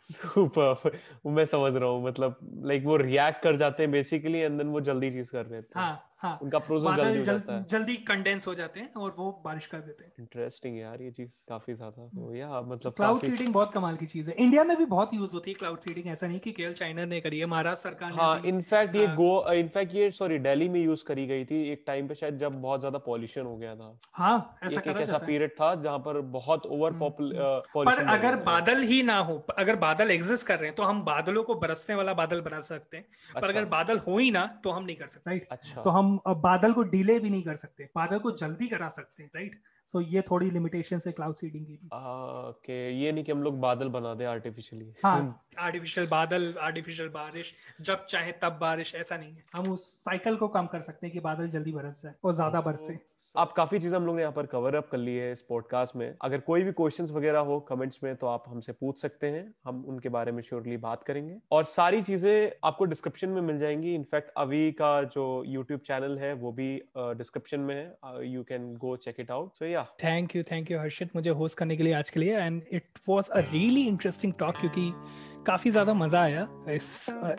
सुपर। 0.00 0.98
मैं 1.26 1.44
समझ 1.44 1.72
रहा 1.76 1.88
हूँ 1.88 2.04
मतलब 2.04 2.38
लाइक 2.64 2.84
वो 2.84 2.96
रिएक्ट 2.96 3.42
कर 3.42 3.56
जाते 3.56 3.82
हैं 3.82 3.92
बेसिकली 3.92 4.38
एंड 4.38 4.58
देन 4.58 4.68
वो 4.68 4.80
जल्दी 4.80 5.10
चीज़ 5.10 5.32
कर 5.32 5.46
रहे 5.46 5.62
थे 5.62 5.80
हाँ 5.80 6.11
हाँ 6.22 6.38
उनका 6.42 6.58
प्रोसेस 6.60 6.94
जल्दी 6.96 7.18
हो 7.18 7.24
जाता 7.24 7.56
है। 7.56 7.64
जल्दी 7.66 7.96
कंडेंस 8.08 8.46
हो 8.46 8.54
जाते 8.54 8.80
हैं 8.80 8.92
और 8.94 9.14
वो 9.18 9.30
बारिश 9.44 9.66
कर 9.66 9.78
देते 9.80 10.04
हैं। 10.04 10.12
इंटरेस्टिंग 10.20 10.78
यार 10.78 11.02
ये 11.02 11.10
चीज़ 11.12 11.44
काफ़ी 11.48 11.74
ज़्यादा 11.74 12.06
तो 12.08 12.34
या 12.34 12.60
मतलब 12.64 12.92
क्लाउड 12.94 13.22
सीडिंग 13.22 13.52
बहुत 13.54 13.72
कमाल 13.72 13.96
की 13.96 14.06
चीज़ 14.06 14.30
है। 14.30 14.36
इंडिया 14.36 14.64
में 14.64 14.76
भी 14.76 14.84
बहुत 14.86 15.14
यूज़ 15.14 15.34
होती 15.34 15.50
है 15.50 15.54
क्लाउड 15.56 15.80
सीडिंग 15.80 16.06
ऐसा 16.08 16.26
नहीं 16.26 16.40
कि 16.40 16.52
केवल 16.52 16.72
चाइना 16.74 17.04
ने 17.04 17.20
करी 17.20 17.38
है 17.38 17.46
महाराष्ट्र 17.46 17.88
सरकार 17.88 18.10
ने 18.10 18.16
हाँ 18.16 18.40
इनफैक्ट 18.46 18.96
ये 18.96 19.06
गो 19.16 19.52
इनफैक्ट 19.54 19.94
ये 19.94 20.10
सॉरी 20.12 20.38
दिल्ली 20.40 20.68
में 20.68 20.80
यूज़ 20.80 21.04
करी 21.04 21.26
गई 21.26 21.44
थी। 21.44 21.62
एक 21.70 21.84
टाइम 21.86 22.08
पे 22.08 22.14
शायद 22.14 22.38
जब 22.38 22.60
बहुत 22.62 22.80
ज़्यादा 22.80 22.98
पॉल्यूशन 23.06 23.42
हो 23.42 23.56
गया 23.56 23.74
था। 23.76 23.98
हाँ 24.14 24.58
ऐसा 24.62 24.80
एक 24.82 25.00
ऐसा 25.00 25.18
पीरियड 25.20 25.50
था 25.52 25.74
जहाँ 25.76 25.98
पर 25.98 26.20
बहुत 26.32 26.66
ओवर 26.68 26.92
पॉपुलेशन 26.94 27.80
पर 27.86 27.98
अगर 28.08 28.36
बादल 28.42 28.82
ही 28.82 29.02
ना 29.02 29.16
हो 29.20 29.36
अगर 29.58 29.76
बादल 29.76 30.10
एग्जिस्ट 30.10 30.46
कर 30.46 30.58
रहे 30.58 30.68
हैं 30.68 30.74
तो 30.76 30.82
हम 30.82 31.02
बादलों 31.04 31.42
को 31.42 31.54
बरसने 31.56 31.94
वाला 31.94 32.14
बादल 32.14 32.40
बना 32.40 32.60
सकते 32.62 32.96
हैं। 32.96 33.04
पर 33.34 33.48
अगर 33.48 33.60
अच्छा। 33.60 33.70
बादल 33.70 33.98
हो 33.98 34.18
ही 34.18 34.30
ना 34.30 34.44
तो 34.64 34.70
हम 34.70 34.84
नहीं 34.84 34.96
कर 34.96 35.06
सकते। 35.06 35.30
राइट 35.30 35.48
अच्छा। 35.50 35.82
तो 35.82 35.90
हम 35.90 36.11
बादल 36.28 36.72
को 36.72 36.82
डिले 36.82 37.18
भी 37.18 37.30
नहीं 37.30 37.42
कर 37.42 37.54
सकते 37.54 37.84
बादल 37.84 38.18
को 38.18 38.30
जल्दी 38.30 38.68
करा 38.68 38.88
सकते 38.88 39.22
हैं 39.22 39.30
राइट 39.34 39.60
सो 39.86 40.02
so, 40.02 40.08
ये 40.08 40.22
थोड़ी 40.22 40.50
लिमिटेशन 40.50 41.00
है 41.06 41.12
क्लाउड 41.12 41.34
सीडिंग 41.34 41.66
की 41.66 41.74
ओके 41.74 43.00
ये 43.00 43.12
नहीं 43.12 43.24
कि 43.24 43.32
हम 43.32 43.42
लोग 43.42 43.60
बादल 43.60 43.88
बना 43.88 44.14
दे 44.14 44.24
आर्टिफिशियली 44.24 44.92
हाँ 45.04 45.44
आर्टिफिशियल 45.58 46.06
बादल 46.06 46.54
आर्टिफिशियल 46.60 47.08
बारिश 47.08 47.54
जब 47.80 48.06
चाहे 48.06 48.32
तब 48.32 48.58
बारिश 48.60 48.94
ऐसा 48.94 49.16
नहीं 49.16 49.34
है। 49.34 49.44
हम 49.54 49.72
उस 49.72 50.04
साइकिल 50.04 50.36
को 50.36 50.48
कम 50.48 50.66
कर 50.66 50.80
सकते 50.80 51.06
हैं 51.06 51.14
कि 51.14 51.20
बादल 51.20 51.48
जल्दी 51.48 51.72
बरस 51.72 52.02
जाए 52.02 52.14
और 52.24 52.32
ज़्यादा 52.32 52.60
बरसे। 52.60 53.11
आप 53.36 53.52
काफ़ी 53.52 53.78
चीज़ें 53.78 53.96
हम 53.96 54.06
लोग 54.06 54.16
ने 54.16 54.22
यहाँ 54.22 54.32
पर 54.32 54.46
कवर 54.46 54.74
अप 54.74 54.88
कर 54.88 54.98
ली 54.98 55.14
है 55.16 55.30
इस 55.32 55.40
पॉडकास्ट 55.40 55.94
में। 55.96 56.14
अगर 56.22 56.40
कोई 56.40 56.62
भी 56.62 56.72
क्वेश्चंस 56.72 57.10
वगैरह 57.10 57.38
हो 57.40 57.58
कमेंट्स 57.60 58.00
में 58.04 58.14
तो 58.16 58.26
आप 58.26 58.44
हमसे 58.48 58.72
पूछ 58.72 59.00
सकते 59.00 59.26
हैं। 59.26 59.54
हम 59.64 59.84
उनके 59.88 60.08
बारे 60.08 60.32
में 60.32 60.42
श्योरली 60.42 60.76
बात 60.76 61.02
करेंगे। 61.02 61.36
और 61.52 61.64
सारी 61.64 62.02
चीज़ें 62.02 62.50
आपको 62.64 62.84
डिस्क्रिप्शन 62.84 63.28
में 63.28 63.40
मिल 63.42 63.58
जाएँगी। 63.58 63.94
इनफैक्ट 63.94 64.32
अभी 64.36 64.70
का 64.72 65.02
जो 65.04 65.24
यूट्यूब 65.46 65.80
चैनल 65.80 66.18
है 66.18 66.32
वो 66.34 66.52
भी 66.52 66.74
डिस्क्रिप्शन 66.98 67.56
uh, 67.56 67.64
में 67.64 67.74
है। 67.74 68.28
You 68.28 68.42
can 68.42 68.74
go 68.76 68.96
check 68.96 69.20
it 69.20 69.30
out 69.30 69.54
so 69.54 69.66
yeah 69.66 69.84
thank 70.04 70.36
you 70.36 70.42
thank 70.42 70.70
you 70.70 70.78
Harshit 70.78 71.16
मुझे 71.16 71.30
होस्ट 71.30 71.58
करने 71.58 71.76
के 71.76 71.82
लिए 71.82 71.94
आज 71.94 72.10
के 72.10 72.20
लिए। 72.20 72.36
And 72.36 72.62
it 72.72 72.98
was 73.08 73.30
a 73.30 73.40
really 73.40 73.86
interesting 73.88 74.32
talk 74.38 74.56
क्योंकि 74.56 74.92
काफ़ी 75.46 75.70
ज़्यादा 75.70 75.94
मज़ा 75.94 76.20
आया 76.22 76.46
इस 76.70 76.88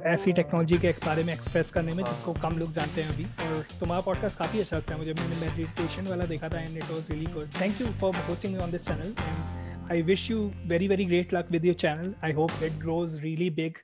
ऐसी 0.06 0.32
टेक्नोलॉजी 0.34 0.78
के 0.78 0.92
बारे 1.06 1.24
में 1.24 1.34
एक्सप्रेस 1.34 1.72
करने 1.72 1.92
में 1.92 2.04
जिसको 2.04 2.32
हाँ। 2.34 2.42
कम 2.42 2.58
लोग 2.60 2.72
जानते 2.72 3.02
हैं 3.02 3.14
अभी। 3.14 3.24
और 3.48 3.62
तुम्हारा 3.80 4.02
पॉडकास्ट 4.06 4.38
काफ़ी 4.40 4.60
अच्छा 4.60 4.78
लगता 4.78 4.94
है 4.94 4.98
मुझे। 4.98 5.14
मैंने 5.14 5.40
मेडिटेशन 5.42 6.08
वाला 6.08 6.26
देखा 6.26 6.50
था 6.50 6.60
and 6.60 6.78
it 6.78 6.84
was 6.84 7.12
really 7.12 7.32
good 7.34 7.48
thank 7.62 7.82
you 7.82 7.88
for 8.02 8.16
hosting 8.30 8.60
on 8.62 8.72
this 8.72 8.88
channel 8.88 9.14
and 9.20 9.92
I 9.92 10.02
wish 10.02 10.30
you 10.32 10.52
very 10.66 10.88
very 10.88 11.06
great 11.06 11.34
luck 11.34 11.52
with 11.52 11.66
your 11.66 11.76
channel 11.76 12.14
I 12.24 12.32
hope 12.32 12.64
it 12.64 12.80
grows 12.82 13.16
really 13.24 13.50
big 13.62 13.78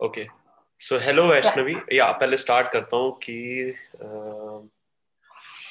okay 0.00 0.26
so 0.80 0.98
hello 0.98 1.26
Vaishnavi 1.28 1.76
yeah 1.92 2.10
पहले 2.12 2.36
start 2.36 2.72
करता 2.72 2.96
हूँ 2.96 3.12
कि 3.22 3.38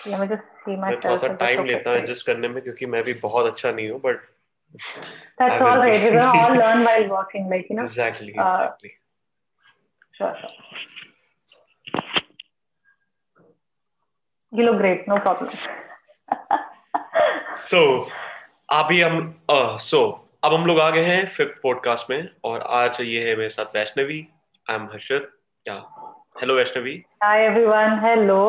मैं 0.07 0.95
थोड़ा 0.95 1.15
सा 1.15 1.27
time 1.39 1.65
लेता 1.65 1.89
हूँ 1.89 1.99
adjust 1.99 2.25
करने 2.27 2.47
में 2.47 2.63
क्योंकि 2.63 2.85
मैं 2.85 3.03
भी 3.03 3.13
बहुत 3.23 3.45
अच्छा 3.45 3.71
नहीं 3.71 3.89
हूँ 3.89 3.99
but 4.01 4.34
That's 5.37 5.61
all 5.61 5.77
right. 5.77 6.01
We're 6.01 6.11
gonna 6.11 6.39
all 6.39 6.55
learn 6.55 6.83
while 6.83 7.07
walking, 7.09 7.49
like 7.49 7.69
you 7.69 7.75
know. 7.75 7.83
Exactly. 7.83 8.29
Exactly. 8.29 8.91
Uh, 8.91 10.17
sure. 10.17 10.35
Sure. 10.41 10.51
You 14.51 14.63
look 14.63 14.77
great. 14.77 15.07
No 15.07 15.19
problem. 15.19 15.51
so 17.55 17.81
अभी 18.69 19.01
हम 19.01 19.33
सो 19.49 19.55
uh, 19.55 19.79
so, 19.87 19.99
अब 20.43 20.53
हम 20.53 20.65
लोग 20.65 20.79
आ 20.79 20.89
गए 20.91 21.03
हैं 21.05 21.25
फिफ्थ 21.35 21.61
पॉडकास्ट 21.63 22.09
में 22.09 22.29
और 22.45 22.61
आज 22.79 22.99
ये 23.01 23.27
है 23.27 23.35
मेरे 23.35 23.49
साथ 23.49 23.75
वैष्णवी 23.75 24.19
आई 24.69 24.75
एम 24.75 24.85
हर्षद 24.93 25.27
क्या 25.65 25.75
hello 26.41 26.55
Vaishnavi 26.55 26.93
hi 27.23 27.45
everyone 27.45 27.99
hello 28.05 28.41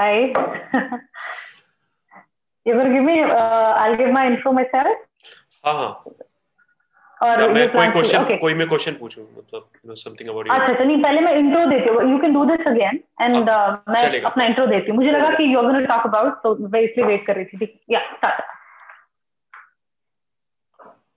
hi 0.00 0.32
you 2.66 2.74
will 2.76 2.90
give 2.92 3.04
me 3.04 3.16
uh, 3.22 3.72
I'll 3.80 3.96
give 3.96 4.12
my 4.12 4.26
intro 4.26 4.52
myself 4.52 5.02
हाँ 5.64 5.74
हाँ। 5.74 5.90
और 7.20 7.52
मैं 7.52 7.68
कोई 7.72 7.88
क्वेश्चन 7.90 8.24
okay. 8.24 8.38
कोई 8.40 8.54
मैं 8.54 8.66
क्वेश्चन 8.68 8.94
पूछूँ? 8.94 9.24
मतलब 9.36 9.94
समथिंग 9.98 10.28
अबाउट 10.28 10.46
यू 10.46 10.52
अच्छा 10.54 10.72
चलिए 10.78 10.96
पहले 11.02 11.20
मैं 11.20 11.32
इंट्रो 11.34 11.64
देती 11.66 11.88
हूँ। 11.88 12.02
You 12.10 12.18
can 12.18 12.32
do 12.34 12.44
this 12.46 12.66
again 12.68 13.00
and 13.22 13.50
मैं 13.90 14.20
अपना 14.22 14.44
इंट्रो 14.44 14.66
देती 14.66 14.90
हूँ। 14.90 14.96
मुझे 14.96 15.10
लगा 15.10 15.30
कि 15.36 15.52
you 15.52 15.58
are 15.58 15.64
gonna 15.66 15.84
talk 15.86 16.06
about 16.06 16.42
तो 16.42 16.54
मैं 16.68 16.80
इसलिए 16.80 17.06
वेट 17.06 17.26
कर 17.26 17.34
रही 17.36 17.44
थी। 17.44 17.58
ठीक 17.58 17.80
yeah 17.90 18.00
start 18.10 18.42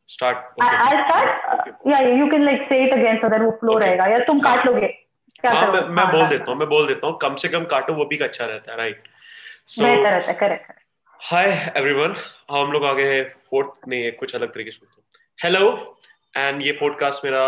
start 0.10 0.64
I 0.64 1.04
start 1.04 1.88
yeah 1.88 2.00
you 2.00 2.28
can 2.32 2.46
like 2.46 2.62
say 2.70 2.84
it 2.86 2.94
again 2.94 3.18
so 3.18 3.30
that 3.30 3.42
वो 3.42 3.52
फ्लो 3.60 3.78
रहेगा। 3.78 4.06
या 4.08 4.20
तुम 4.28 4.40
काट 4.40 4.66
लोगे 4.66 4.88
क्या 4.88 5.52
हाँ, 5.54 5.72
मैं, 5.72 5.82
मैं 5.82 6.04
हाँ, 6.04 6.12
बोल 6.12 6.28
देता 6.28 6.52
हूँ 6.52 6.60
मैं 6.60 6.68
बोल 6.70 6.88
देता 6.88 7.08
हूँ। 7.08 7.18
कम 7.22 7.36
से 7.36 7.48
कम 7.50 7.66
काटो 7.72 7.94
वो 7.94 8.06
भी 8.06 8.18
अच्छा 8.18 8.46
रहता 8.46 8.72
है 8.72 8.78
राइट 8.78 9.08
सो 9.66 9.84
बेहतर 9.84 10.12
रहता 10.12 10.32
है 10.32 10.38
करेक्ट 10.40 10.72
हाय 11.22 11.46
एवरीवन 11.78 12.14
हम 12.52 12.72
लोग 12.72 12.84
आ 12.86 12.92
गए 12.94 13.14
हैं 13.14 13.24
फोर्थ 13.50 13.88
नहीं 13.90 14.12
कुछ 14.18 14.36
अलग 14.36 14.54
तरीके 14.54 14.72
से 14.72 14.86
हेलो 15.44 15.70
एंड 16.38 16.62
ये 16.62 16.72
पॉडकास्ट 16.82 17.26
मेरा 17.26 17.46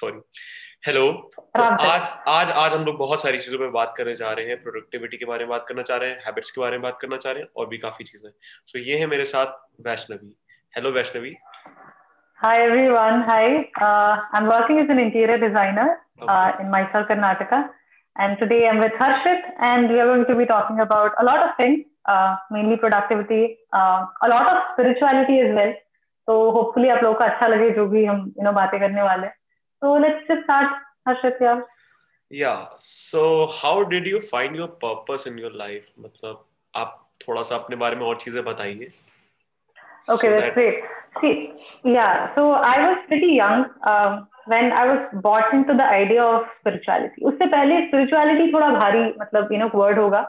सॉरी 0.00 0.20
हेलो 0.86 1.06
तो 1.56 1.62
आज 1.62 2.08
आज 2.28 2.50
आज 2.50 2.74
हम 2.74 2.84
लोग 2.84 2.96
बहुत 2.98 3.22
सारी 3.22 3.38
चीज़ों 3.38 3.58
में 3.58 3.72
बात 3.72 3.94
करने 3.96 4.14
जा 4.14 4.32
रहे 4.32 4.46
हैं 4.46 4.62
प्रोडक्टिविटी 4.62 5.16
के 5.16 5.24
बारे 5.30 5.44
में 5.44 5.50
बात 5.50 5.64
करना 5.68 5.82
चाह 5.82 5.96
रहे 5.96 6.10
हैं 6.10 6.20
हैबिट्स 6.26 6.50
के 6.50 6.60
बारे 6.60 6.78
में 6.78 6.82
बात 6.82 6.98
करना 7.00 7.16
चाह 7.16 7.32
रहे 7.32 7.42
हैं 7.42 7.48
और 7.56 7.68
भी 7.68 7.78
काफ़ी 7.78 8.04
चीज़ें 8.04 8.30
सो 8.30 8.78
so, 8.78 8.84
ये 8.86 8.98
है 8.98 9.06
मेरे 9.06 9.24
साथ 9.32 9.58
Vaishnavi 9.88 10.34
hello 10.76 10.92
Vaishnavi 11.00 11.34
Hi 12.40 12.56
everyone. 12.64 13.22
Hi. 13.28 13.44
Uh, 13.84 14.16
I'm 14.32 14.44
working 14.48 14.76
as 14.80 14.90
an 14.90 15.00
interior 15.04 15.38
designer 15.38 15.86
okay. 16.22 16.34
uh, 16.34 16.60
in 16.60 16.68
Mysore, 16.70 17.04
Karnataka. 17.08 17.58
And 18.16 18.38
today 18.38 18.58
I'm 18.68 18.78
with 18.78 18.92
Harshit, 19.00 19.48
and 19.60 19.90
we 19.90 19.98
are 20.00 20.06
going 20.06 20.24
to 20.26 20.36
be 20.36 20.46
talking 20.46 20.78
about 20.80 21.16
a 21.22 21.24
lot 21.24 21.42
of 21.44 21.56
things. 21.56 21.80
Mainly 22.52 22.76
productivity 22.76 23.44
a lot 23.74 24.46
of 24.48 24.72
spirituality 24.72 25.38
is 25.40 25.52
well 25.56 25.72
तो 26.28 26.38
hopefully 26.50 26.88
आप 26.88 27.02
लोगों 27.02 27.18
को 27.18 27.24
अच्छा 27.24 27.46
लगे 27.46 27.70
जो 27.70 27.86
भी 27.88 28.04
हम 28.04 28.20
you 28.38 28.44
know 28.44 28.52
बातें 28.52 28.78
करने 28.80 29.02
वाले। 29.02 29.26
तो 29.82 29.96
let's 29.98 30.32
start 30.38 30.70
Harshit 31.08 31.38
yeah 32.30 32.54
so 32.80 33.20
how 33.54 33.82
did 33.90 34.06
you 34.06 34.18
find 34.32 34.56
your 34.56 34.68
purpose 34.84 35.24
in 35.28 35.38
your 35.38 35.52
life 35.56 35.86
मतलब 35.98 36.44
आप 36.74 36.98
थोड़ा 37.20 37.42
सा 37.42 37.54
अपने 37.56 37.76
बारे 37.76 37.96
में 37.96 38.02
और 38.06 38.16
चीज़ें 38.16 38.42
बताइए। 38.44 38.90
Okay 40.12 40.28
that's 40.30 40.54
great 40.54 40.84
see 41.18 41.94
yeah 41.94 42.04
so 42.34 42.52
I 42.54 42.82
was 42.82 42.96
pretty 43.08 43.38
young 43.38 43.64
when 44.48 44.72
I 44.72 44.88
was 44.88 45.14
bought 45.22 45.54
into 45.54 45.72
the 45.74 45.80
idea 45.82 46.22
of 46.24 46.46
spirituality 46.50 47.24
उससे 47.26 47.46
पहले 47.46 47.80
स्पिरिचुअलिटी 47.86 48.52
थोड़ा 48.52 48.68
भारी 48.70 49.04
मतलब 49.20 49.52
यू 49.52 49.58
नो 49.58 49.70
वर्ड 49.74 49.98
होगा। 49.98 50.20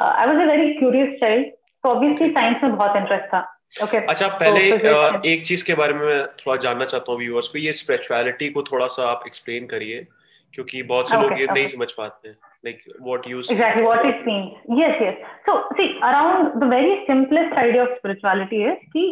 I 0.00 0.26
was 0.26 0.36
a 0.36 0.50
very 0.50 0.74
curious 0.74 1.16
child 1.20 1.46
तो 1.84 1.88
ऑब्वियसली 1.88 2.28
साइंस 2.30 2.62
में 2.62 2.76
बहुत 2.76 2.96
interest 2.96 3.26
था 3.34 3.40
ओके 3.82 3.96
okay. 3.96 4.08
अच्छा 4.10 4.28
पहले 4.28 4.70
so, 4.70 4.76
uh, 4.76 5.26
एक 5.26 5.44
चीज 5.46 5.62
के 5.62 5.74
बारे 5.80 5.94
में 5.94 6.06
मैं 6.06 6.22
थोड़ा 6.38 6.56
जानना 6.62 6.84
चाहता 6.84 7.12
हूँ 7.12 7.18
व्यूअर्स 7.20 7.48
को 7.48 7.58
ये 7.58 7.72
स्पिरिचुअलिटी 7.80 8.48
को 8.56 8.62
थोड़ा 8.62 8.86
सा 8.94 9.10
आप 9.10 9.22
एक्सप्लेन 9.26 9.66
करिए 9.66 10.06
क्योंकि 10.54 10.82
बहुत 10.82 11.08
से 11.08 11.16
okay, 11.16 11.28
लोग 11.28 11.40
ये 11.40 11.46
okay. 11.46 11.56
नहीं 11.56 11.66
समझ 11.66 11.92
पाते 11.92 12.28
हैं 12.28 12.36
like 12.62 12.80
what 13.00 13.26
you 13.26 13.42
say. 13.42 13.54
exactly 13.54 13.82
what 13.82 14.06
it 14.06 14.26
means 14.26 14.52
yes 14.78 14.96
yes 15.00 15.20
so 15.46 15.52
see 15.76 15.98
around 16.08 16.60
the 16.62 16.66
very 16.66 17.04
simplest 17.06 17.54
idea 17.60 17.84
of 17.84 17.94
spirituality 17.98 18.62
is 18.70 18.82
ki 18.94 19.04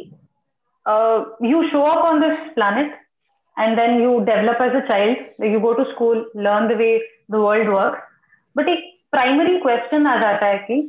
uh, 0.87 1.19
you 1.41 1.63
show 1.71 1.85
up 1.93 2.05
on 2.05 2.21
this 2.25 2.37
planet 2.57 2.93
and 3.57 3.79
then 3.79 3.97
you 4.03 4.13
develop 4.27 4.61
as 4.67 4.77
a 4.81 4.85
child 4.91 5.49
you 5.55 5.61
go 5.61 5.73
to 5.81 5.87
school 5.95 6.23
learn 6.49 6.69
the 6.73 6.79
way 6.83 6.93
the 7.37 7.41
world 7.47 7.75
works 7.79 8.05
but 8.57 8.71
एक 8.75 8.85
primary 9.14 9.58
question 9.60 10.08
आ 10.08 10.16
जाता 10.22 10.48
है 10.48 10.58
कि 10.68 10.80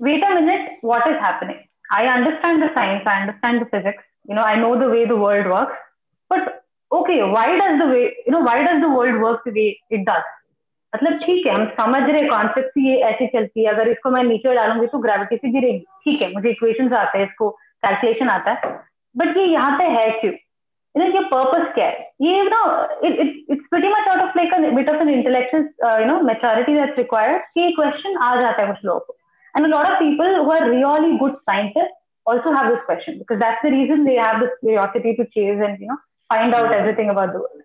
wait 0.00 0.24
a 0.24 0.28
minute 0.34 0.78
what 0.84 1.08
is 1.08 1.18
happening 1.24 1.58
I 1.96 2.06
understand 2.08 2.64
the 2.64 2.70
science 2.70 3.08
I 3.08 3.20
understand 3.20 3.60
the 3.62 3.66
physics 3.74 4.04
you 4.30 4.36
know 4.36 4.42
I 4.46 4.56
know 4.56 4.74
the 4.76 4.90
way 4.92 5.04
the 5.06 5.20
world 5.26 5.46
works 5.52 5.86
but 6.30 6.48
okay 6.90 7.22
why 7.22 7.56
does 7.58 7.78
the 7.80 7.88
way 7.90 8.02
you 8.02 8.32
know 8.32 8.40
why 8.42 8.62
does 8.64 8.82
the 8.82 8.92
world 8.98 9.22
work 9.22 9.48
way 9.54 9.68
it 9.92 10.00
does 10.10 10.34
मतलब 10.92 11.18
ठीक 11.22 11.46
है, 11.46 11.54
हम 11.54 11.64
समझ 11.78 12.02
रहे 12.02 12.22
concept 12.28 12.78
ये 12.78 12.94
ऐसे 13.06 13.26
चलती 13.32 13.64
है, 13.64 13.72
अगर 13.72 13.88
इसको 13.88 14.10
मैं 14.10 14.22
नीचे 14.24 14.54
डालूँगी 14.54 14.86
तो 14.86 14.98
ग्रेविटी 14.98 15.36
से 15.36 15.48
गिरेगी। 15.52 15.78
ठीक 16.04 16.22
है, 16.22 16.30
मुझे 16.32 16.50
इक्वेशन 16.50 16.92
आते 16.96 17.18
हैं, 17.18 17.26
इसको 17.26 17.48
कैलकुलेशन 17.84 18.28
आता 18.28 18.50
है 18.50 18.70
बट 19.14 19.36
ये 19.36 19.44
यहाँ 19.44 19.76
पे 19.78 19.84
है 19.96 20.10
क्यों? 20.20 20.32
इनके 21.02 21.20
पर्पस 21.28 21.72
क्या 21.74 21.86
है 21.86 22.06
ये 22.22 22.42
ना 22.44 22.60
it's 23.04 23.66
pretty 23.70 23.88
much 23.88 24.08
out 24.08 24.22
of 24.22 24.38
like 24.38 24.74
bit 24.74 24.90
of 24.90 25.02
an 25.02 25.08
intellectual 25.08 26.00
you 26.00 26.06
know 26.06 26.20
maturity 26.28 26.74
that's 26.74 26.98
required 26.98 27.42
कि 27.54 27.70
क्वेश्चन 27.78 28.16
आ 28.24 28.34
जाता 28.40 28.62
है 28.62 28.68
कुछ 28.68 28.84
लोगों 28.84 29.00
को. 29.00 29.16
And 29.54 29.66
lot 29.66 29.86
of 29.86 29.98
people 29.98 30.36
who 30.36 30.50
are 30.52 30.68
really 30.70 31.16
good 31.18 31.36
scientist 31.50 31.92
also 32.26 32.54
have 32.54 32.70
this 32.70 32.84
question 32.86 33.18
because 33.18 33.38
that's 33.40 33.64
the 33.66 33.72
reason 33.74 34.04
they 34.04 34.18
have 34.18 34.40
this 34.40 34.50
curiosity 34.60 35.12
to 35.12 35.24
chase 35.36 35.60
and 35.60 35.82
you 35.82 35.88
know 35.88 35.96
find 36.30 36.54
out 36.54 36.74
everything 36.76 37.10
about 37.10 37.30
the 37.30 37.36
world 37.36 37.62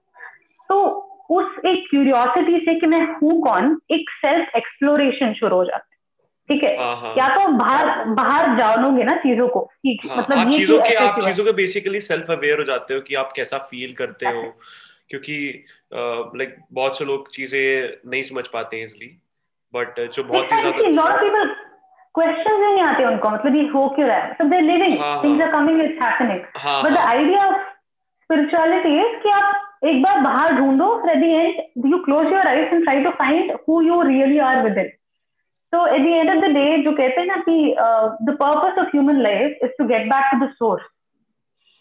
तो 0.69 0.84
उस 1.32 1.65
एक 1.65 1.86
curiosity 1.89 2.60
से 2.65 2.74
कि 2.80 2.88
मैं 2.88 3.02
हूँ 3.15 3.41
कौन 3.41 3.78
एक 3.91 4.10
self 4.15 4.56
exploration 4.56 5.34
शुरू 5.34 5.56
हो 5.56 5.65
जाता 5.65 5.86
है। 5.86 5.92
ठीक 6.49 6.63
है? 6.63 6.75
हाँ, 6.77 6.95
हाँ। 6.97 7.13
या 7.17 7.27
तो 7.36 7.47
बाहर 7.58 8.03
बाहर 8.13 8.58
जानोगे 8.58 9.03
ना 9.03 9.15
चीज़ों 9.17 9.47
को 9.47 9.60
हाँ, 9.60 10.17
मतलब 10.17 10.38
आप 10.38 10.51
चीज़ों 10.51 10.79
के 10.82 10.93
आप 10.97 11.19
चीज़ों 11.19 11.45
के 11.45 11.51
बेसिकली 11.53 12.01
सेल्फ 12.03 12.32
अवेयर 12.32 12.60
हो 12.60 12.63
जाते 12.65 12.93
हो 12.93 13.01
कि 13.01 13.15
आप 13.15 13.32
कैसा 13.36 13.58
फील 13.69 13.93
करते 13.95 14.25
हो। 14.27 14.41
क्योंकि 15.10 15.36
लाइक 15.93 16.56
बहुत 16.73 16.97
से 16.97 17.06
लोग 17.06 17.29
चीज़ें 17.32 18.10
नहीं 18.12 18.21
समझ 18.23 18.47
पाते 18.53 18.77
हैं 18.77 18.86
इसलिए 18.86 19.17
बट 19.73 19.99
जो 20.15 20.23
बहुत 20.23 20.51
ही 20.53 20.60
ज़्यादा 20.60 21.43
क्वेश्चंस 22.15 22.60
नहीं 22.62 22.82
आते 22.84 23.06
उनको 23.06 23.29
मतलब 23.29 23.56
ये 23.56 23.62
हो 23.69 23.88
क्यों 23.89 24.08
रहा 24.08 24.17
है? 24.17 24.29
मतलब 24.32 24.49
they 24.49 24.60
living 24.62 24.97
things 25.23 25.43
are 25.45 25.51
coming 25.51 25.82
it's 25.82 26.03
happening 26.06 26.39
but 26.84 26.91
the 26.91 26.97
idea 26.97 27.45
of 27.45 27.62
spirituality 28.23 28.97
is 28.99 29.15
कि 29.23 29.29
आप 29.32 29.86
एक 29.86 30.01
बार 30.01 30.19
बाहर 30.21 30.53
ढूंढो 30.56 30.89
at 31.10 31.17
the 31.17 31.23
end 31.23 31.86
you 31.86 31.97
close 32.03 32.34
your 32.34 32.47
eyes 32.47 32.73
and 32.73 32.84
try 32.84 33.03
to 33.03 33.10
find 33.21 33.51
who 33.69 33.82
you 33.84 34.01
really 34.10 34.38
are 34.49 34.63
with 34.63 34.77
it 34.77 34.97
So 35.74 35.85
at 35.85 36.03
the 36.03 36.12
end 36.18 36.31
of 36.35 36.40
the 36.42 36.53
day, 36.53 36.83
जो 36.85 36.92
कहते 36.96 37.20
हैं 37.20 37.27
ना 37.27 37.37
कि 37.48 37.57
uh, 37.87 38.05
the 38.29 38.37
purpose 38.42 38.79
of 38.83 38.92
human 38.92 39.22
life 39.22 39.66
is 39.66 39.72
to 39.81 39.87
get 39.87 40.09
back 40.12 40.31
to 40.33 40.38
the 40.42 40.48
source, 40.59 40.87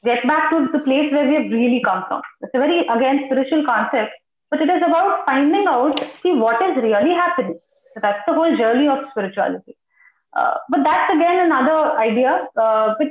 get 0.04 0.28
back 0.28 0.50
to 0.52 0.68
the 0.74 0.80
place 0.88 1.12
where 1.12 1.28
we 1.28 1.36
have 1.36 1.52
really 1.52 1.82
come 1.86 2.04
from. 2.10 2.22
It's 2.42 2.54
a 2.54 2.60
very 2.60 2.82
again 2.96 3.22
spiritual 3.28 3.64
concept, 3.70 4.12
but 4.52 4.62
it 4.62 4.70
is 4.70 4.84
about 4.90 5.26
finding 5.30 5.68
out 5.76 6.04
see 6.24 6.34
what 6.34 6.62
is 6.70 6.84
really 6.88 7.16
happening. 7.22 7.58
So 7.94 8.02
that's 8.02 8.28
the 8.28 8.34
whole 8.34 8.58
journey 8.58 8.90
of 8.90 9.06
spirituality. 9.12 9.78
Uh, 10.36 10.56
but 10.70 10.84
that's 10.84 11.14
again 11.14 11.46
another 11.46 11.98
idea. 11.98 12.48
Uh, 12.60 12.94
but 13.00 13.08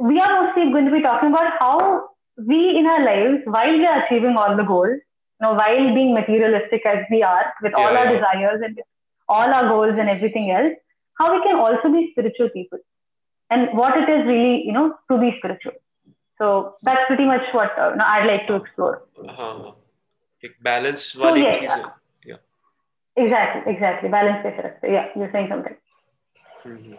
we 0.00 0.20
are 0.20 0.32
mostly 0.42 0.70
going 0.70 0.86
to 0.86 0.92
be 0.92 1.02
talking 1.02 1.30
about 1.30 1.52
how 1.58 2.08
we 2.38 2.78
in 2.78 2.86
our 2.86 3.04
lives, 3.04 3.42
while 3.44 3.72
we 3.72 3.86
are 3.86 4.04
achieving 4.04 4.36
all 4.36 4.56
the 4.56 4.62
goals, 4.62 4.98
you 4.98 5.42
know, 5.42 5.54
while 5.54 5.94
being 5.94 6.14
materialistic 6.14 6.86
as 6.86 7.04
we 7.10 7.22
are 7.22 7.52
with 7.62 7.72
yeah, 7.76 7.84
all 7.84 7.96
our 7.96 8.06
yeah. 8.06 8.18
desires 8.18 8.60
and 8.64 8.78
all 9.29 9.53
our 9.53 9.67
goals 9.69 9.95
and 9.97 10.09
everything 10.09 10.51
else, 10.51 10.73
how 11.17 11.33
we 11.35 11.41
can 11.43 11.55
also 11.55 11.91
be 11.91 12.09
spiritual 12.11 12.49
people 12.49 12.79
and 13.49 13.77
what 13.77 13.97
it 13.97 14.09
is 14.09 14.25
really, 14.25 14.63
you 14.65 14.73
know, 14.73 14.95
to 15.11 15.17
be 15.19 15.35
spiritual. 15.37 15.73
So 16.37 16.75
that's 16.83 17.05
pretty 17.07 17.25
much 17.25 17.41
what 17.51 17.77
uh, 17.77 17.95
I'd 17.99 18.27
like 18.27 18.47
to 18.47 18.55
explore. 18.55 19.03
Uh-huh. 19.17 19.71
Like 20.41 20.55
balance 20.61 21.03
so, 21.13 21.35
yeah, 21.35 21.61
yeah. 21.61 21.85
yeah. 22.25 22.35
Exactly, 23.17 23.73
exactly. 23.73 24.09
Balance 24.09 24.43
pe. 24.43 24.91
Yeah, 24.93 25.07
you're 25.15 25.31
saying 25.33 25.47
something. 25.49 25.75
Mm-hmm. 26.65 26.93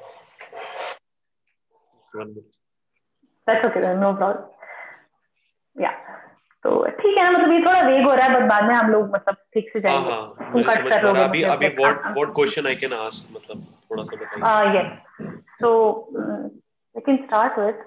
That's 3.46 3.64
okay, 3.64 3.80
no 3.80 4.14
problem. 4.14 4.44
Yeah. 5.78 5.94
तो 6.64 6.70
ठीक 7.00 7.18
है 7.18 7.24
ना 7.24 7.30
मतलब 7.30 7.52
ये 7.52 7.60
थोड़ा 7.66 7.82
वेग 7.82 8.06
हो 8.06 8.14
रहा 8.14 8.26
है 8.26 8.34
बट 8.34 8.48
बाद 8.48 8.64
में 8.64 8.74
हम 8.74 8.90
लोग 8.92 9.10
मतलब 9.14 9.36
ठीक 9.54 9.70
से 9.72 9.78
हाँ 9.78 10.00
जाएँगे 10.00 10.10
हाँ 10.10 10.52
तुम 10.52 10.62
कट 10.62 10.88
कर 10.88 11.02
लोगे 11.04 11.20
अभी 11.20 11.42
अभी 11.54 11.66
हाँ, 11.84 12.14
what 12.14 12.34
question 12.38 12.66
I 12.72 12.74
can 12.82 12.96
ask 12.96 13.30
मतलब 13.36 13.62
थोड़ा 13.90 14.02
सा 14.02 14.16
बताइए 14.16 14.42
Uh, 14.50 14.64
yes. 14.74 14.90
So 15.62 15.70
mm, 16.16 16.50
I 16.94 17.00
can 17.06 17.18
start 17.26 17.58
with. 17.58 17.80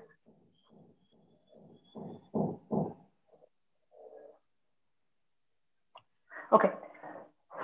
Okay. 6.54 6.70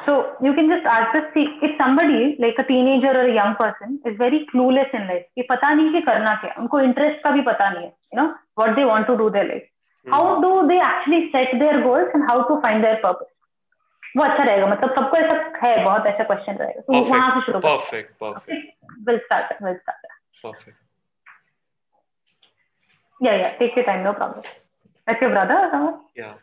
So 0.07 0.13
you 0.41 0.53
can 0.53 0.69
just 0.69 0.85
ask 0.85 1.13
this. 1.13 1.25
See, 1.33 1.45
if 1.61 1.75
somebody 1.81 2.35
like 2.39 2.55
a 2.59 2.63
teenager 2.63 3.11
or 3.11 3.25
a 3.27 3.33
young 3.33 3.55
person 3.55 3.99
is 4.05 4.15
very 4.17 4.45
clueless 4.53 4.93
in 4.93 5.07
life, 5.07 5.25
कि 5.35 5.41
पता 5.49 5.73
नहीं 5.73 5.91
कि 5.93 6.01
करना 6.01 6.33
क्या, 6.43 6.51
है, 6.51 6.55
उनको 6.61 6.81
interest 6.81 7.21
का 7.23 7.31
भी 7.31 7.41
पता 7.41 7.69
नहीं 7.69 7.83
है, 7.83 7.93
you 8.13 8.19
know, 8.19 8.29
what 8.55 8.75
they 8.77 8.85
want 8.91 9.07
to 9.11 9.17
do 9.23 9.29
their 9.35 9.45
life. 10.05 10.13
How 10.13 10.41
do 10.41 10.67
they 10.67 10.79
actually 10.79 11.31
set 11.31 11.57
their 11.59 11.81
goals 11.83 12.09
and 12.13 12.23
how 12.29 12.43
to 12.43 12.61
find 12.61 12.83
their 12.83 12.97
purpose? 12.97 13.27
वो 14.17 14.23
अच्छा 14.23 14.43
रहेगा 14.43 14.67
मतलब 14.67 14.93
सबको 14.97 15.17
ऐसा 15.17 15.35
है 15.63 15.83
बहुत 15.85 16.05
ऐसा 16.07 16.23
क्वेश्चन 16.23 16.55
रहेगा 16.61 16.81
तो 16.81 17.01
वहाँ 17.09 17.29
से 17.33 17.41
शुरू 17.45 17.59
perfect 17.65 18.13
perfect 18.21 18.21
perfect 18.23 19.07
will 19.07 19.17
start 19.25 19.61
will 19.63 19.75
start 19.77 20.07
perfect 20.45 20.77
Yeah, 23.21 23.35
yeah. 23.39 23.55
Take 23.59 23.75
your 23.75 23.83
time, 23.85 24.03
no 24.03 24.11
problem. 24.17 24.43
That's 25.07 25.21
your 25.21 25.31
brother 25.31 25.55
or 25.63 25.71
someone? 25.71 25.97
yeah 26.15 26.35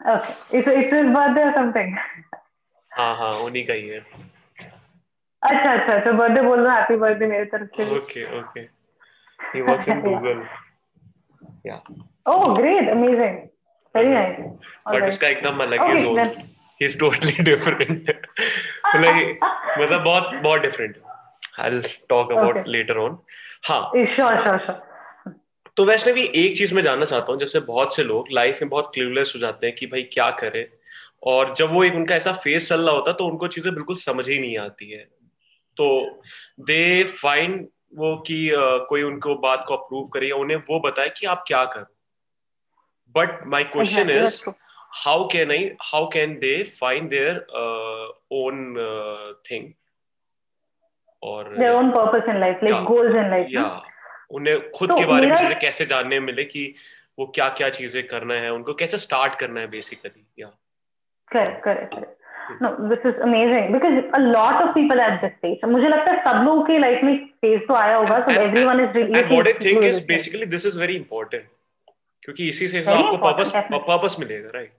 Okay. 0.00 0.34
It's, 0.52 0.68
it's 0.68 0.94
his 0.94 1.10
birthday 1.16 1.44
or 1.48 1.52
something. 1.56 1.94
हाँ 2.96 3.14
हाँ 3.16 3.32
उन्हीं 3.44 3.66
का 3.66 3.72
ही 3.72 3.88
है 3.88 3.98
अच्छा 5.42 5.72
अच्छा 5.72 5.92
अच्छा 5.94 6.12
बर्थडे 6.12 6.42
बोल 6.42 6.60
रहा 6.60 6.74
हैप्पी 6.74 6.96
बर्थडे 6.96 7.26
मेरे 7.26 7.44
तरफ़ 7.54 7.76
से 7.76 7.84
भी 7.84 7.98
okay 8.00 8.24
okay 8.40 8.68
he 9.52 9.62
works 9.62 9.88
in 9.88 10.46
Yeah. 11.64 11.80
Yeah 12.26 12.34
oh 12.34 12.54
great 12.56 12.88
amazing 12.90 13.36
very 13.94 14.08
nice 14.08 14.38
but 14.94 15.08
उसका 15.08 15.28
एकदम 15.28 15.58
अलग 15.64 15.82
ही 15.82 15.92
Okay, 15.92 16.02
zone. 16.04 16.16
then- 16.16 16.48
he's 16.80 16.96
totally 17.02 17.34
different. 17.50 18.10
like 19.04 19.44
मतलब 19.78 20.02
बहुत 20.04 20.34
बहुत 20.42 20.60
different. 20.66 20.98
I'll 21.66 21.80
talk 22.12 22.32
about 22.36 22.56
Okay. 22.56 22.64
later 22.76 22.98
on. 23.04 23.16
हाँ. 23.68 23.80
श्योर 23.94 24.42
श्योर 24.42 24.58
श्योर 24.64 24.82
तो 25.76 25.84
वैष्णवी 25.84 26.22
एक 26.42 26.56
चीज़ 26.58 26.74
मैं 26.74 26.82
जानना 26.82 27.04
चाहता 27.04 27.32
हूँ 27.32 27.38
जैसे 27.40 27.60
बहुत 27.60 27.94
से 27.96 28.02
लोग 28.02 28.26
लाइफ 28.32 28.58
में 28.62 28.68
बहुत 28.70 28.90
क्लूलेस 28.94 29.32
हो 29.36 29.40
जाते 29.40 29.66
हैं 29.66 29.74
कि 29.76 29.86
भाई 29.86 30.02
क्या 30.12 30.30
करें। 30.42 30.64
और 31.32 31.54
जब 31.54 31.72
वो 31.72 31.82
एक 31.84 31.94
उनका 31.94 32.14
ऐसा 32.14 32.32
फेस 32.44 32.68
चल 32.68 32.80
रहा 32.80 32.94
होता 32.94 33.10
है 33.10 33.16
तो 33.16 33.26
उनको 33.26 33.48
चीज़ें 33.56 33.74
बिल्कुल 33.74 33.96
समझ 33.96 34.28
ही 34.28 34.38
नहीं 34.38 34.56
आती 34.58 34.90
है। 34.90 35.04
तो 35.76 35.88
दे 36.70 37.02
फाइंड 37.04 37.66
वो 37.94 38.16
कि 38.26 38.38
कोई 38.88 39.02
उनको 39.02 39.34
बात 39.44 39.64
को 39.68 39.74
अप्रूव 39.76 40.08
करे 40.14 40.28
या 40.28 40.36
उन्हें 40.36 40.58
वो 40.70 40.80
बताए 40.80 41.08
कि 41.16 41.26
आप 41.26 41.44
क्या 41.48 41.64
करो। 41.64 41.95
But 43.16 43.46
my 43.54 43.64
question 43.64 44.02
Exactly, 44.02 44.22
is 44.22 44.30
that's 44.30 44.42
true. 44.44 44.54
How 45.04 45.26
can 45.32 45.50
I 45.52 45.70
how 45.82 46.06
can 46.12 46.34
they 46.40 46.52
find 46.80 47.08
their 47.10 47.36
own 48.40 48.62
thing 49.50 49.72
और 51.22 51.54
their 51.58 51.74
own 51.76 51.92
purpose 51.92 52.28
in 52.32 52.40
life 52.40 52.62
like 52.66 52.74
Yeah. 52.74 52.84
goals 52.90 53.14
in 53.22 53.30
life 53.34 53.54
या 53.54 53.64
उन्हें 54.36 54.70
खुद 54.76 54.90
तो 54.90 54.96
के 54.98 55.04
बारे 55.06 55.26
में 55.26 55.36
चीज़ें 55.36 55.58
कैसे 55.60 55.84
जानने 55.86 56.20
मिले 56.20 56.44
कि 56.44 56.62
वो 57.18 57.26
क्या 57.34 57.48
क्या 57.58 57.68
चीज़ें 57.78 58.02
करना 58.08 58.34
है 58.44 58.52
उनको 58.52 58.74
कैसे 58.82 58.98
स्टार्ट 58.98 59.34
करना 59.40 59.60
है 59.60 59.66
बेसिकली 59.74 60.24
या 60.42 60.50
correct 61.30 61.60
correct 61.66 61.94
correct 61.94 62.62
no 62.64 62.68
this 62.90 63.06
is 63.10 63.20
amazing 63.26 63.72
because 63.74 63.96
a 64.18 64.20
lot 64.24 64.58
of 64.64 64.68
people 64.74 65.00
at 65.06 65.16
this 65.22 65.32
stage 65.38 65.64
मुझे 65.74 65.88
लगता 65.88 66.12
है 66.12 66.22
सब 66.24 66.42
लोगों 66.44 66.64
की 66.64 66.78
लाइफ 66.78 67.04
में 67.04 67.16
फ़ेज़ 67.44 67.62
तो 67.68 67.74
आया 67.74 67.96
होगा 67.96 68.18
so 68.26 68.36
everyone 68.42 68.82
is 68.86 68.92
really 68.98 69.16
and 69.16 69.32
what 69.32 69.46
I 69.46 69.52
think 69.64 69.84
is 69.84 70.04
basically 70.08 70.46
this 70.56 70.66
is 70.66 70.78
very 70.80 70.96
important 70.96 71.48
क्योंकि 72.22 72.48
इसी 72.48 72.68
से 72.68 72.84
आपको 72.84 73.16
पर्पस 73.18 73.52
पर्पस 73.70 74.16
मिलेगा 74.20 74.50
right 74.54 74.72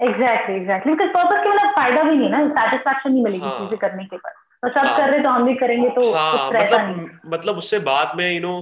exactly 0.00 0.56
exactly 0.56 0.92
because 0.92 1.10
purpose 1.10 1.42
के 1.44 1.50
बिना 1.50 1.70
फ़ायदा 1.72 2.02
भी 2.02 2.16
नहीं 2.16 2.30
ना 2.30 2.46
सेटिस्फैक्शन 2.50 3.12
नहीं 3.12 3.22
मिलेगी 3.24 3.44
हाँ। 3.44 3.58
चीज़ें 3.58 3.78
करने 3.78 4.04
के 4.04 4.16
बाद 4.16 4.34
तो 4.62 4.68
सब 4.68 4.86
हाँ। 4.86 4.96
कर 4.98 5.10
रहे 5.10 5.22
तो 5.22 5.30
हम 5.30 5.44
भी 5.46 5.54
करेंगे 5.54 5.88
तो 5.90 6.12
हाँ 6.12 6.50
मतलब 6.52 7.10
मतलब 7.26 7.58
उससे 7.58 7.78
बाद 7.84 8.12
में 8.16 8.30
you 8.32 8.40
know 8.40 8.56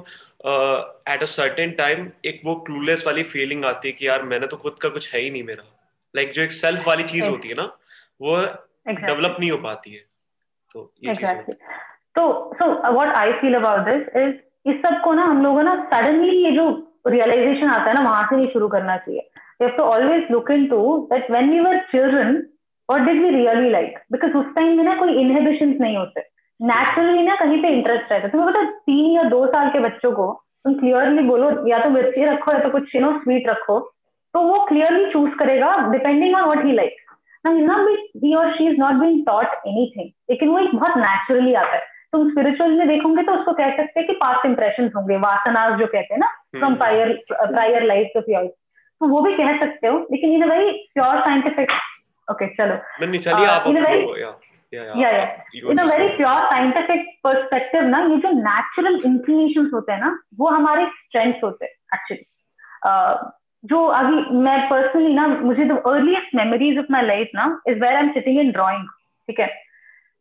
at 1.12 1.22
a 1.22 1.26
certain 1.26 1.72
time 1.78 2.08
एक 2.24 2.40
वो 2.44 2.54
क्लूलेस 2.66 3.04
वाली 3.06 3.22
फीलिंग 3.32 3.64
आती 3.64 3.88
है 3.88 3.92
कि 3.92 4.06
यार 4.08 4.22
मैंने 4.22 4.46
तो 4.46 4.56
खुद 4.56 4.78
का 4.82 4.88
कुछ 4.88 5.12
है 5.14 5.20
ही 5.20 5.30
नहीं 5.30 5.42
मेरा 5.44 5.64
लाइक 6.14 6.32
जो 6.32 6.42
एक 6.42 6.52
सेल्फ 6.52 6.86
वाली 6.88 7.02
चीज़. 7.04 7.28
होती 7.28 7.48
है 7.48 7.54
ना 7.54 7.70
वो 8.20 8.36
Exactly. 8.36 9.06
डेवलप 9.06 9.36
नहीं 9.40 9.50
हो 9.50 9.56
पाती 9.58 9.90
है 9.92 10.04
तो 10.74 10.92
ये 11.04 11.14
चीज़ 11.14 11.52
तो 12.16 12.22
so 12.54 12.68
what 12.92 13.16
I 13.16 13.32
feel 13.32 13.54
about 13.54 13.80
this 13.88 14.16
is 14.22 14.70
इस 14.70 14.76
सबको 14.76 15.12
ना 15.12 15.24
हम 15.24 15.42
लोगों 15.42 15.62
ना 15.62 15.74
सडनली 15.84 16.36
ये 16.44 16.52
जो 16.52 16.64
रियलाइजेशन 17.10 17.68
आता 17.70 17.90
है 17.90 17.94
ना 17.94 18.00
वहाँ 18.00 18.22
से 18.22 18.36
नहीं 18.36 18.48
शुरू 18.52 18.68
करना 18.68 18.96
चाहिए। 18.96 19.20
We 19.60 19.64
have 19.64 19.76
to 19.76 19.82
always 19.82 20.30
look 20.30 20.50
into 20.50 20.80
that 21.12 21.30
when 21.30 21.50
we 21.50 21.60
were 21.60 21.78
children 21.92 22.34
what 22.88 23.06
did 23.06 23.22
we 23.22 23.30
really 23.30 23.70
like 23.70 23.98
because 24.12 24.36
उस 24.36 24.46
टाइम 24.56 24.76
में 24.76 24.84
ना 24.84 24.94
कोई 24.96 25.14
इनहिबिशंस 25.20 25.80
नहीं 25.80 25.96
होते। 25.96 26.20
नेचुरली 26.60 27.22
ना 27.22 27.34
कहीं 27.34 27.62
पे 27.62 27.68
इंटरेस्ट 27.68 28.12
रहता 28.12 28.26
है। 28.26 28.30
तुम्हें 28.30 28.50
पता 28.50 28.60
है, 28.60 28.70
तीन 28.70 29.10
या 29.16 29.22
दो 29.22 29.46
साल 29.46 29.68
के 29.70 29.78
बच्चों 29.80 30.12
को 30.12 30.32
तुम 30.64 30.74
क्लियरली 30.74 31.22
बोलो 31.22 31.50
या 31.68 31.78
तो 31.78 31.90
मिर्ची 31.90 32.24
रखो 32.24 32.52
या 32.52 32.58
तो 32.58 32.70
कुछ 32.70 32.94
यू 32.94 33.00
नो 33.00 33.12
स्वीट 33.18 33.50
रखो 33.50 33.78
तो 34.34 34.40
वो 34.42 34.64
क्लियरली 34.64 35.10
चूज़ 35.12 35.34
करेगा 35.34 35.76
depending 35.92 36.34
on 36.36 36.42
what 36.42 36.64
he 36.64 36.78
not 37.44 37.86
being 37.86 38.00
he 38.22 38.30
or 38.36 38.46
she 38.54 38.64
is 38.68 38.78
not 38.78 38.96
being 39.00 39.20
taught 39.26 39.52
anything 39.68 40.08
लेकिन 40.30 40.48
वो 40.48 40.58
एक 40.58 40.74
बहुत 40.74 40.96
नेचुरली 40.96 41.54
आता 41.54 41.74
है। 41.74 41.82
तुम 42.12 42.30
स्पिरिचुअल 42.30 42.70
में 42.70 42.88
देखोगे 42.88 43.22
तो 43.22 43.32
उसको 43.32 43.52
कह 43.52 43.76
सकते 43.76 44.00
हैं 44.00 44.06
कि 44.06 44.12
पास्ट 44.12 44.46
इंप्रेशन 44.46 44.90
होंगे 44.96 45.16
वासनास 45.16 45.78
जो 45.78 45.86
कहते 45.86 46.14
हैं 46.14 46.18
ना 46.20 46.26
from. 46.58 46.74
Prior 46.74 47.12
prior 47.30 47.82
life 47.82 48.16
of 48.16 48.30
yours 48.30 48.50
तो 49.00 49.08
वो 49.08 49.20
भी 49.20 49.34
कह 49.34 49.56
सकते 49.60 49.86
हो 49.86 49.98
लेकिन 50.12 50.32
in 50.32 50.42
a 50.42 50.46
very 50.46 50.70
pure 50.94 51.20
scientific 51.20 51.72
okay 52.30 52.46
चलो। 52.46 52.76
चलिए 53.18 53.46
Uh, 53.46 53.50
आप 53.50 53.66
या 54.74 55.10
या 55.10 55.22
in 55.70 55.78
a 55.78 55.84
very 55.84 56.08
pure 56.16 56.44
scientific 56.44 57.06
perspective 57.24 57.82
ना 57.82 57.98
ये 57.98 58.16
जो 58.16 58.30
नेचुरल 58.30 59.00
इंक्लिनेशन 59.04 59.70
होते 59.74 59.92
हैं 59.92 60.00
ना 60.00 60.18
वो 60.38 60.48
हमारे 60.48 60.84
स्ट्रेंथ 60.84 61.44
होते 61.44 61.64
हैं 61.64 61.72
एक्चुअली 61.94 62.24
जो 63.64 63.84
अभी 63.86 64.38
मैं 64.38 64.68
पर्सनली 64.68 65.14
ना 65.14 65.26
मुझे 65.26 65.64
the 65.64 65.82
earliest 65.86 66.34
memories 66.34 66.78
of 66.78 66.86
my 66.90 67.02
life 67.02 67.30
ना 67.34 67.62
is 67.68 67.78
where 67.78 67.94
I 67.94 68.02
am 68.02 68.10
sitting 68.12 68.38
in 68.40 68.50
drawing 68.50 68.84
ठीक 69.28 69.40
है? 69.40 69.67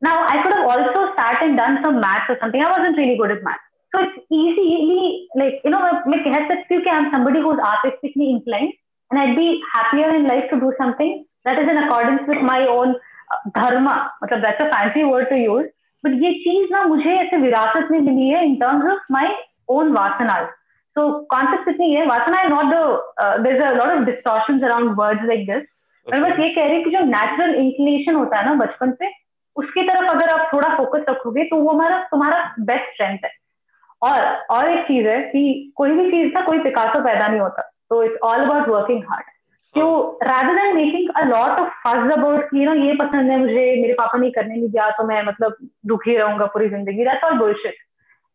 Now 0.03 0.27
I 0.27 0.43
could 0.43 0.53
have 0.53 0.67
also 0.67 1.03
sat 1.17 1.43
and 1.43 1.57
done 1.57 1.79
some 1.83 2.01
maths 2.01 2.29
or 2.29 2.39
something. 2.41 2.61
I 2.61 2.71
wasn't 2.77 2.97
really 2.97 3.17
good 3.17 3.31
at 3.31 3.43
maths. 3.45 3.69
So 3.95 4.03
it's 4.03 4.19
easily 4.31 5.29
like, 5.41 5.61
you 5.65 5.71
know, 5.71 5.81
मैं 6.09 6.23
कह 6.25 6.49
सकती 6.49 6.75
हूँ 6.75 6.83
कि 6.83 6.91
I'm 6.91 7.11
somebody 7.13 7.43
who's 7.45 7.61
artistically 7.73 8.31
inclined 8.31 8.73
and 9.11 9.21
I'd 9.21 9.37
be 9.37 9.61
happier 9.75 10.09
in 10.15 10.27
life 10.27 10.49
to 10.51 10.59
do 10.61 10.73
something 10.79 11.13
that 11.45 11.61
is 11.63 11.71
in 11.71 11.79
accordance 11.85 12.23
with 12.27 12.43
my 12.51 12.67
own 12.67 12.95
uh, 13.35 13.41
dharma. 13.59 13.95
मतलब 14.25 14.43
that's 14.43 14.65
a 14.65 14.71
fancy 14.73 15.05
word 15.05 15.29
to 15.35 15.39
use. 15.43 15.69
But 16.05 16.19
ये 16.25 16.33
चीज 16.45 16.73
ना 16.73 16.85
मुझे 16.95 17.15
ऐसे 17.19 17.37
विरासत 17.43 17.91
में 17.91 18.01
मिली 18.01 18.29
है 18.31 18.43
in 18.47 18.59
terms 18.65 18.91
of 18.95 19.07
my 19.19 19.27
own 19.69 19.95
vasanas. 19.99 20.49
So 20.97 21.27
concept 21.35 21.69
इतनी 21.69 21.93
है 21.95 22.07
vasana 22.07 22.45
is 22.47 22.51
not 22.57 22.73
the 22.75 22.83
uh, 23.25 23.43
there's 23.43 23.63
a 23.71 23.75
lot 23.77 23.97
of 23.97 24.07
distortions 24.07 24.63
around 24.71 24.97
words 24.97 25.31
like 25.33 25.47
this. 25.53 25.69
मैं 26.11 26.21
बस 26.23 26.39
ये 26.41 26.49
कह 26.55 26.67
रही 26.67 26.77
हूँ 26.77 26.85
कि 26.85 26.91
जो 26.91 27.05
नेचुरल 27.11 27.55
इंक्लिनेशन 27.55 28.15
होता 28.15 28.39
है 28.39 28.45
ना 28.47 28.55
बचपन 28.65 28.93
से 29.03 29.11
उसकी 29.58 29.84
तरफ़ 29.84 30.12
अगर 30.12 30.30
आप 30.30 30.50
थोड़ा 30.54 30.76
फोकस 30.78 31.06
रखोगे 31.10 31.44
तो 31.46 31.56
वो 31.58 31.70
हमारा, 31.70 32.02
तुम्हारा 32.12 32.42
बेस्ट 32.62 32.94
स्ट्रेंथ 32.94 33.26
है। 33.26 33.32
और 34.02 34.26
और 34.52 34.70
एक 34.72 34.84
चीज़ 34.88 35.08
है 35.08 35.20
कि 35.22 35.72
कोई 35.78 35.92
भी 35.92 36.10
चीज़ 36.12 36.34
का 36.34 36.42
कोई 36.46 36.60
पिकासो 36.64 37.00
पैदा 37.04 37.28
नहीं 37.28 37.40
होता। 37.40 37.62
तो 37.90 38.04
it's 38.04 38.20
all 38.24 38.40
about 38.42 38.68
working 38.70 39.04
hard 39.10 39.36
तो 39.76 39.88
rather 40.24 40.56
than 40.56 40.76
making 40.76 41.10
a 41.12 41.24
lot 41.26 41.60
of 41.62 41.70
fuss 41.84 42.12
about 42.12 42.54
you 42.54 42.66
know 42.66 42.74
ये 42.76 42.94
पसंद 42.98 43.32
है 43.32 43.38
मुझे, 43.40 43.66
मेरे 43.82 43.94
पापा 43.94 44.18
ने 44.20 44.30
करने 44.32 44.56
नहीं 44.56 44.70
दिया 44.70 44.90
तो 44.92 45.04
मैं 45.08 45.22
मतलब 45.28 45.56
दुखी 45.88 46.18
रहूँगा 46.18 46.46
पूरी 46.54 46.70
ज़िंदगी। 46.70 47.04
That's 47.04 47.24
all 47.24 47.38
bullshit 47.40 47.76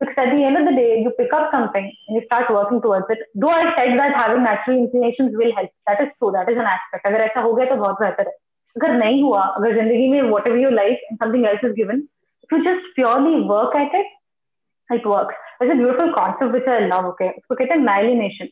because 0.00 0.28
at 0.28 0.34
the 0.34 0.58
end 0.58 0.76
day 0.76 0.84
you 1.02 1.10
pick 1.18 1.34
up 1.34 1.50
something 1.54 1.86
and 1.86 2.16
you 2.16 2.20
start 2.20 2.50
working 2.50 2.82
towards 2.82 3.10
it 3.10 3.26
do 3.36 3.50
I 3.50 3.66
set 3.70 4.00
that 4.00 4.16
having 4.20 5.02
natural 5.02 5.36
will 5.36 5.52
help 5.58 6.08
so 6.08 6.30
that 6.30 6.48
is 6.50 6.58
an 6.58 6.66
aspect 6.66 7.06
अगर 7.06 7.24
ऐसा 7.24 7.40
हो 7.40 7.52
गया 7.52 7.66
तो 7.66 7.76
बहुत 7.76 8.00
बेहतर 8.00 8.26
है। 8.26 8.34
अगर 8.76 8.92
नहीं 8.94 9.22
हुआ 9.22 9.42
अगर 9.42 9.74
ज़िंदगी 9.74 10.08
में 10.08 10.22
whatever 10.48 10.58
you 10.58 10.70
like 10.70 11.06
and 11.10 11.18
something 11.24 11.46
else 11.46 11.64
is 11.64 11.72
given 11.72 12.02
if 12.44 12.54
you 12.54 12.62
just 12.64 12.94
purely 12.94 13.34
work 13.48 13.76
at 13.76 13.94
it 14.00 14.94
it 14.94 15.06
work 15.06 15.34
it's 15.62 15.72
a 15.72 15.74
beautiful 15.74 16.12
concept 16.12 16.52
which 16.52 16.68
I 16.68 16.86
love 16.86 17.08
okay 17.08 17.28
उसको 17.28 17.54
कहते 17.54 17.74
हैं 17.74 17.80
माइलिनेशन 17.80 18.46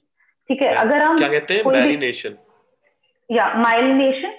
ठीक 0.48 0.62
है? 0.62 0.72
अगर 0.74 1.02
हम 1.02 1.18
क्या 1.18 1.28
कहते 1.28 1.54
हैं? 1.54 2.36
Yeah 3.30 3.44
myelination. 3.56 4.32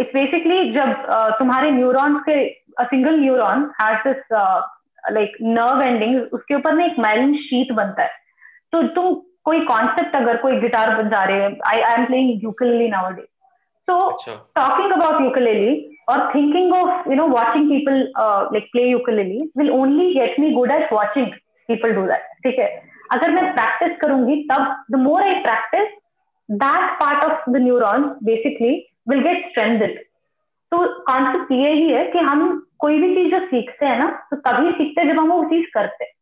इट्स 0.00 0.14
बेसिकली 0.14 0.72
जब 0.72 0.90
uh, 1.06 1.38
तुम्हारे 1.38 1.70
न्यूरॉन्स 1.70 2.22
के 2.28 2.34
a 2.78 2.84
single 2.84 3.18
neuron 3.20 3.70
has 3.80 4.08
this 4.08 4.32
like 5.12 5.36
nerve 5.42 5.82
ending 5.82 6.32
उसके 6.32 6.54
ऊपर 6.54 6.72
ना 6.72 6.84
एक 6.84 6.98
माइलिन 6.98 7.34
शीट 7.42 7.72
बनता 7.72 8.02
है। 8.02 8.10
तो 8.72 8.82
तुम 8.96 9.14
कोई 9.44 9.60
कॉन्सेप्ट 9.66 10.16
अगर 10.16 10.36
कोई 10.36 10.60
गिटार 10.60 10.94
बजा 10.96 11.22
रहे 11.24 11.40
हैं 11.42 11.56
I 11.66 11.80
I 11.80 11.94
am 11.94 12.04
playing 12.04 12.42
now 12.42 12.88
nowadays 12.90 13.26
so 13.88 13.96
talking 14.56 14.92
about 14.92 15.22
ukulele 15.22 15.74
और 16.10 16.28
thinking 16.34 16.72
of 16.74 17.08
you 17.10 17.14
know 17.16 17.26
watching 17.28 17.68
people 17.70 17.98
like 18.18 18.68
play 18.72 18.82
you 18.82 18.90
ukulele 18.90 19.40
will 19.58 19.70
only 19.70 20.12
get 20.14 20.38
me 20.40 20.50
good 20.50 20.72
at 20.72 20.92
watching 20.92 21.26
people 21.68 21.92
do 21.94 22.06
that 22.06 22.30
ठीक 22.44 22.58
है? 22.58 22.68
अगर 23.12 23.30
मैं 23.30 23.52
practice 23.54 23.96
करूँगी 24.00 24.36
तब 24.52 24.84
the 24.90 25.00
more 25.00 25.22
I 25.22 25.40
practice 25.42 25.88
that 26.48 26.90
part 27.00 27.24
of 27.24 27.50
the 27.50 27.62
neurons 27.62 28.16
basically 28.24 28.72
will 29.08 29.20
get 29.20 29.48
strength 29.50 29.82
it 29.82 30.00
तो 30.72 30.78
concept 31.02 31.52
ये 31.52 31.72
ही 31.72 31.90
है 31.90 32.04
कि 32.10 32.18
हम 32.30 32.40
कोई 32.78 32.98
भी 33.00 33.14
चीज़ 33.14 33.34
जो 33.34 33.46
सीखते 33.46 33.86
हैं 33.86 33.98
ना 33.98 34.10
तो 34.30 34.36
तभी 34.46 34.70
सीखते 34.72 35.00
हैं 35.00 35.08
जब 35.08 35.20
हम 35.20 35.32
वो 35.32 35.44
चीज़ 35.44 35.66
करते 35.74 36.04
हैं। 36.04 36.12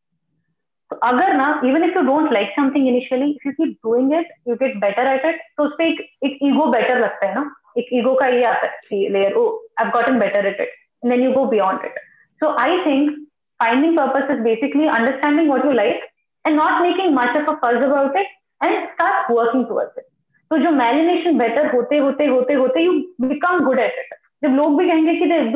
तो 0.91 0.97
अगर 1.09 1.33
ना 1.37 1.49
even 1.65 1.85
if 1.85 1.97
you 1.97 2.03
don't 2.03 2.33
like 2.33 2.51
something 2.51 2.87
initially 2.89 3.31
if 3.31 3.47
you 3.47 3.53
keep 3.53 3.77
doing 3.87 4.13
it 4.15 4.33
you 4.49 4.55
get 4.63 4.77
better 4.81 5.13
at 5.13 5.25
it 5.25 5.41
तो 5.57 5.65
उसपे 5.65 5.89
एक 5.89 6.01
एक 6.25 6.39
ईगो 6.43 6.67
बेटर 6.71 6.99
लगता 6.99 7.27
है 7.27 7.35
ना? 7.35 7.51
एक 7.79 7.89
ईगो 7.93 8.15
का 8.15 8.27
ये 8.27 8.43
आता 8.45 8.67
है 8.67 9.09
layer 9.13 9.35
oh 9.35 9.47
I 9.81 9.91
gotten 9.91 10.19
better 10.19 10.47
at 10.47 10.61
it 10.61 10.75
and 11.05 11.13
then 11.13 11.23
you 11.23 11.33
go 11.33 11.45
beyond 11.47 11.85
it 11.85 11.99
so 12.43 12.55
I 12.61 12.79
think 12.87 13.11
finding 13.61 13.99
purpose 13.99 14.31
is 14.31 14.41
basically 14.41 14.87
understanding 14.89 15.49
what 15.49 15.65
you 15.65 15.73
like 15.73 16.05
and 16.45 16.57
not 16.57 16.81
making 16.83 17.15
much 17.15 17.37
of 17.37 17.51
a 17.51 17.55
fuss 17.65 17.85
about 17.85 18.17
it 18.17 18.37
and 18.61 18.87
start 18.87 19.31
working 19.31 19.67
towards 19.67 19.99
it 19.99 20.05
तो 20.51 20.59
जो 20.59 20.71
myelination 20.77 21.39
better 21.39 21.75
होते 21.75 21.99
होते 21.99 22.27
होते 22.27 22.55
होते 22.55 22.83
you 22.83 22.93
become 23.21 23.65
good 23.65 23.79
at 23.79 23.99
it 23.99 24.19
जब 24.45 24.57
लोग 24.57 24.79
भी 24.79 24.89
कहेंगे 24.89 25.15
कि 25.15 25.51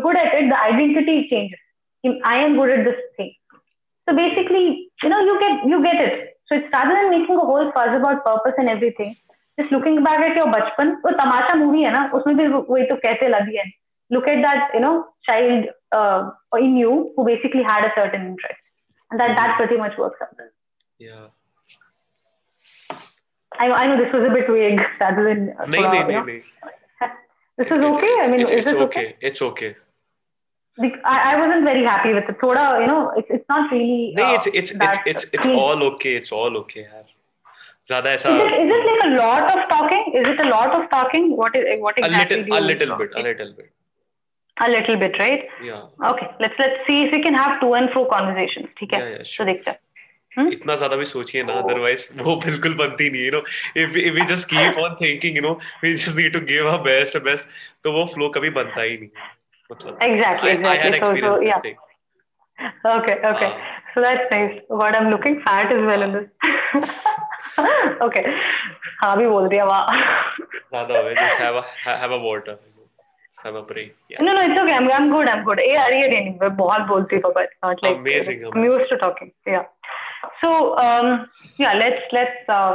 good 0.00 0.16
at 0.16 0.34
it 0.34 0.50
the 0.50 0.52
identity 0.52 1.20
changes 1.22 2.20
I 2.26 2.44
am 2.44 2.56
good 2.56 2.70
at 2.70 2.84
this 2.84 3.04
thing 3.18 3.30
So 4.07 4.15
basically, 4.15 4.89
you 5.01 5.09
know, 5.09 5.19
you 5.19 5.39
get 5.39 5.65
you 5.73 5.83
get 5.83 6.01
it. 6.01 6.37
So 6.47 6.57
it's 6.57 6.67
rather 6.73 6.95
than 6.95 7.09
making 7.11 7.35
a 7.35 7.45
whole 7.51 7.71
fuss 7.71 7.95
about 7.99 8.25
purpose 8.25 8.55
and 8.57 8.69
everything, 8.69 9.15
just 9.59 9.71
looking 9.71 10.03
back 10.03 10.19
at 10.19 10.35
your 10.37 10.47
बचपन 10.55 10.91
वो 11.05 11.11
तमाशा 11.21 11.55
movie 11.55 11.83
है 11.83 11.91
ना 11.93 12.09
उसमें 12.19 12.35
भी 12.37 12.47
वही 12.47 12.85
तो 12.89 12.95
कहते 13.05 13.27
लगी 13.35 13.57
है 13.57 13.71
look 14.09 14.27
at 14.27 14.41
that 14.43 14.73
you 14.73 14.81
know 14.81 14.95
child 15.29 15.69
uh, 15.99 16.31
in 16.59 16.75
you 16.77 17.13
who 17.15 17.25
basically 17.25 17.63
had 17.63 17.85
a 17.85 17.91
certain 17.95 18.27
interest 18.31 18.61
and 19.11 19.19
that 19.19 19.37
that 19.37 19.55
pretty 19.57 19.77
much 19.83 19.97
works 19.97 20.19
out 20.25 20.43
yeah 20.99 21.27
I, 23.59 23.69
I 23.71 23.87
know 23.87 23.97
this 24.03 24.13
was 24.13 24.25
a 24.27 24.33
bit 24.33 24.49
vague 24.49 24.83
rather 24.99 25.23
than 25.29 25.41
नहीं 25.67 25.83
नहीं 25.83 26.03
नहीं 26.03 26.21
नहीं 26.25 27.09
this 27.57 27.73
is 27.77 27.83
okay 27.87 28.13
I 28.21 28.27
mean 28.27 28.41
it's, 28.41 28.51
is 28.51 28.57
it's 28.57 28.71
this 28.71 28.81
okay 28.87 29.07
it's 29.31 29.41
okay 29.49 29.75
I, 30.80 31.16
I 31.32 31.36
wasn't 31.40 31.64
very 31.64 31.84
happy 31.84 32.12
with 32.14 32.28
it. 32.28 32.38
Thoda, 32.40 32.80
you 32.80 32.86
know, 32.86 33.12
it's 33.16 33.30
it's 33.36 33.48
not 33.48 33.70
really. 33.72 34.14
uh, 34.16 34.34
it's 34.34 34.46
it's 34.60 34.72
it's 34.86 34.98
it's 35.12 35.24
it's 35.32 35.46
clean. 35.46 35.56
all 35.56 35.82
okay 35.92 36.14
it's 36.20 36.32
all 36.32 36.56
okay 36.60 36.82
यार 36.82 37.04
ज़्यादा 37.88 38.10
ऐसा 38.12 38.36
Is 38.36 38.42
it, 38.44 38.54
is 38.66 38.72
it 38.76 38.86
like 38.90 39.02
a 39.06 39.10
lot 39.16 39.50
of 39.54 39.64
talking? 39.72 40.04
Is 40.22 40.28
it 40.34 40.44
a 40.46 40.48
lot 40.48 40.78
of 40.78 40.88
talking? 40.94 41.28
What 41.42 41.56
is 41.56 41.66
what 41.86 41.98
exactly 42.04 42.38
a 42.38 42.60
little 42.60 42.60
a 42.60 42.68
little 42.70 42.96
bit 43.02 43.18
a 43.22 43.26
little 43.28 43.52
bit 43.58 43.74
A 44.56 44.68
little 44.70 44.96
bit, 45.00 45.18
right? 45.18 45.42
yeah 45.64 46.08
Okay, 46.12 46.28
let's 46.44 46.62
let's 46.64 46.80
see 46.86 47.02
if 47.02 47.12
we 47.16 47.22
can 47.26 47.36
have 47.42 47.60
to 47.60 47.74
and 47.80 47.92
fro 47.92 48.06
conversations. 48.14 48.72
ठीक 48.80 48.94
है? 48.94 49.00
Yeah, 49.00 49.12
yeah, 49.12 49.26
तो 49.26 49.34
sure. 49.34 49.46
देखते 49.52 49.70
हैं. 49.70 49.78
इतना 50.52 50.74
ज़्यादा 50.76 50.96
भी 50.96 51.04
सोचिए 51.10 51.42
ना 51.42 51.52
अदरवाइज़ 51.60 52.02
वो 52.22 52.34
बिल्कुल 52.44 52.74
बनती 52.80 53.08
नहीं 53.10 53.24
you 53.24 53.30
know 53.34 53.38
if 53.82 53.90
we 54.16 54.26
just 54.32 54.48
keep 54.50 54.78
on 54.78 54.94
thinking 55.00 55.36
you 55.36 55.42
know 55.42 55.52
we 55.84 55.92
just 55.94 56.16
need 56.16 56.32
to 56.32 56.40
give 56.50 56.68
our 56.68 56.82
best 56.82 57.16
best 57.24 57.48
तो 57.84 57.92
वो 57.92 58.04
फ्लो 58.14 58.28
कभी 58.36 58.50
बनता 58.58 58.82
ही 58.82 58.96
नहीं 58.96 59.08
मतलब 59.08 59.37
Exactly, 59.71 60.51
I, 60.51 60.69
I 60.71 60.75
had 60.75 60.93
exactly. 60.95 61.21
So- 61.21 61.27
so, 61.27 61.35
experienced 61.35 61.39
this 61.41 61.53
yeah. 61.53 61.61
thing 61.61 61.77
Okay, 62.85 63.13
okay. 63.27 63.47
हाँ. 63.47 63.69
So 63.93 64.01
that's 64.01 64.31
nice. 64.31 64.59
What 64.67 64.95
I'm 64.97 65.09
looking 65.09 65.41
fat 65.45 65.71
as 65.71 65.81
well 65.87 66.03
in 66.03 66.11
this. 66.13 66.27
okay. 68.07 68.23
हाँ 69.01 69.15
भी 69.17 69.25
बोल 69.27 69.47
दिया 69.49 69.65
वाह. 69.65 69.87
ज्यादा 70.73 70.99
हो 70.99 71.13
just 71.21 71.41
have 71.43 71.55
a 71.55 71.63
have 72.03 72.11
a 72.11 72.19
water 72.25 72.55
just 72.55 73.43
have 73.47 73.55
a 73.55 73.63
break 73.71 73.95
yeah 74.13 74.21
No, 74.27 74.33
no, 74.37 74.45
it's 74.49 74.59
okay. 74.61 74.75
I'm, 74.75 74.89
I'm 74.97 75.09
good. 75.11 75.29
I'm 75.33 75.43
good. 75.49 75.59
ये 75.63 75.73
यार 75.75 75.93
ये 75.93 76.07
नहीं 76.13 76.33
मैं 76.41 76.55
बहुत 76.61 76.87
बोलती 76.93 77.19
हूँ 77.25 77.33
but 77.39 77.53
not 77.65 77.83
like 77.87 77.97
Amazing, 77.99 78.45
I'm 78.53 78.63
used 78.69 78.89
to 78.93 78.97
talking. 79.03 79.31
Yeah. 79.47 79.65
So 80.43 80.53
um 80.85 81.11
yeah, 81.65 81.73
let's 81.83 82.15
let's 82.19 82.53
uh, 82.59 82.71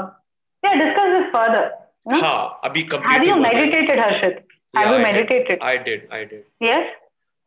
yeah 0.63 0.77
discuss 0.85 1.15
this 1.17 1.29
further. 1.39 1.65
Hmm? 2.11 2.21
हाँ 2.25 2.61
अभी 2.65 2.83
Have 2.83 2.93
completely 2.97 3.29
you 3.33 3.39
हुआ 3.39 3.49
था. 3.49 3.59
meditated, 3.59 4.05
Harshit? 4.07 4.43
Have 4.74 4.86
Yeah, 4.86 5.00
you 5.00 5.06
I 5.06 5.22
did. 5.22 5.62
I 5.62 5.78
did 5.78 6.08
I 6.12 6.24
did 6.26 6.44
Yes. 6.60 6.92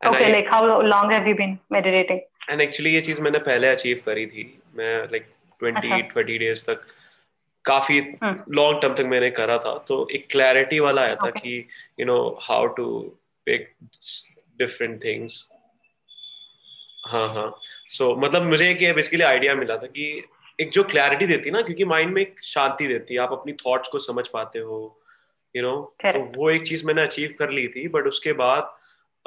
And 0.01 0.15
okay. 0.15 0.25
I- 0.25 0.31
like 0.31 0.47
how 0.47 0.61
long 0.83 1.11
have 1.11 1.27
you 1.27 1.35
been 1.35 1.59
meditating? 1.69 2.21
And 2.49 2.61
actually 2.61 2.93
ये 2.93 2.99
चीज़ 3.01 3.19
मैंने 3.21 3.39
पहले 3.45 3.67
achieve 3.67 4.01
करी 4.05 4.25
थी 4.25 4.43
मैं 4.75 4.93
लाइक 5.11 5.25
ट्वेंटी 5.61 5.87
अच्छा। 5.87 6.07
ट्वेंटी 6.11 6.37
डेज़ 6.37 6.63
तक 6.65 6.85
काफ़ी 7.65 7.97
हम्म। 8.23 8.53
लॉन्ग 8.55 8.81
टर्म 8.81 8.93
तक 8.95 9.05
मैंने 9.13 9.29
करा 9.39 9.57
था 9.65 9.75
तो 9.87 9.97
एक 10.15 10.27
क्लैरिटी 10.31 10.79
वाला 10.79 11.01
आया 11.01 11.15
था 11.23 11.29
कि 11.39 11.57
you 11.99 12.05
know 12.05 12.17
how 12.41 12.67
to 12.77 12.85
pick 13.47 13.67
different 14.59 15.03
things 15.03 15.45
हाँ 17.07 17.27
हाँ 17.33 17.49
सो 17.97 18.15
मतलब 18.25 18.47
मुझे 18.49 18.69
एक 18.71 18.95
बेसिकली 18.95 19.23
आइडिया 19.23 19.55
मिला 19.55 19.77
था 19.77 19.87
कि 19.97 20.07
एक 20.59 20.69
जो 20.73 20.83
क्लैरिटी 20.93 21.25
देती 21.27 21.49
है 21.49 21.53
ना 21.55 21.61
क्योंकि 21.61 21.85
माइंड 21.85 22.13
में 22.13 22.21
एक 22.21 22.41
शांति 22.43 22.87
देती 22.87 23.13
है 23.13 23.19
आप 23.21 23.31
अपनी 23.33 23.53
थॉट्स 23.65 23.89
को 23.89 23.99
समझ 24.07 24.27
पाते 24.37 24.59
हो 24.69 24.79
यू 25.57 25.63
नो 25.63 25.75
तो 26.05 26.19
वो 26.37 26.49
एक 26.49 26.65
चीज़ 26.67 26.85
मैंने 26.85 27.01
अचीव 27.01 27.35
कर 27.39 27.49
ली 27.49 27.67
थी 27.67 27.87
बट 27.87 28.07
उसके 28.07 28.33
बाद 28.33 28.73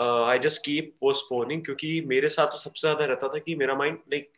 आई 0.03 0.39
जस्ट 0.39 0.64
कीप 0.64 0.95
पोस्टपोनिंग 1.01 1.64
क्योंकि 1.64 2.01
मेरे 2.07 2.28
साथ 2.28 2.47
तो 2.47 2.59
सबसे 2.59 2.81
ज़्यादा 2.81 3.05
रहता 3.05 3.28
था 3.28 3.39
कि 3.39 3.55
मेरा 3.55 3.74
माइंड 3.74 3.99
लाइक 4.12 4.31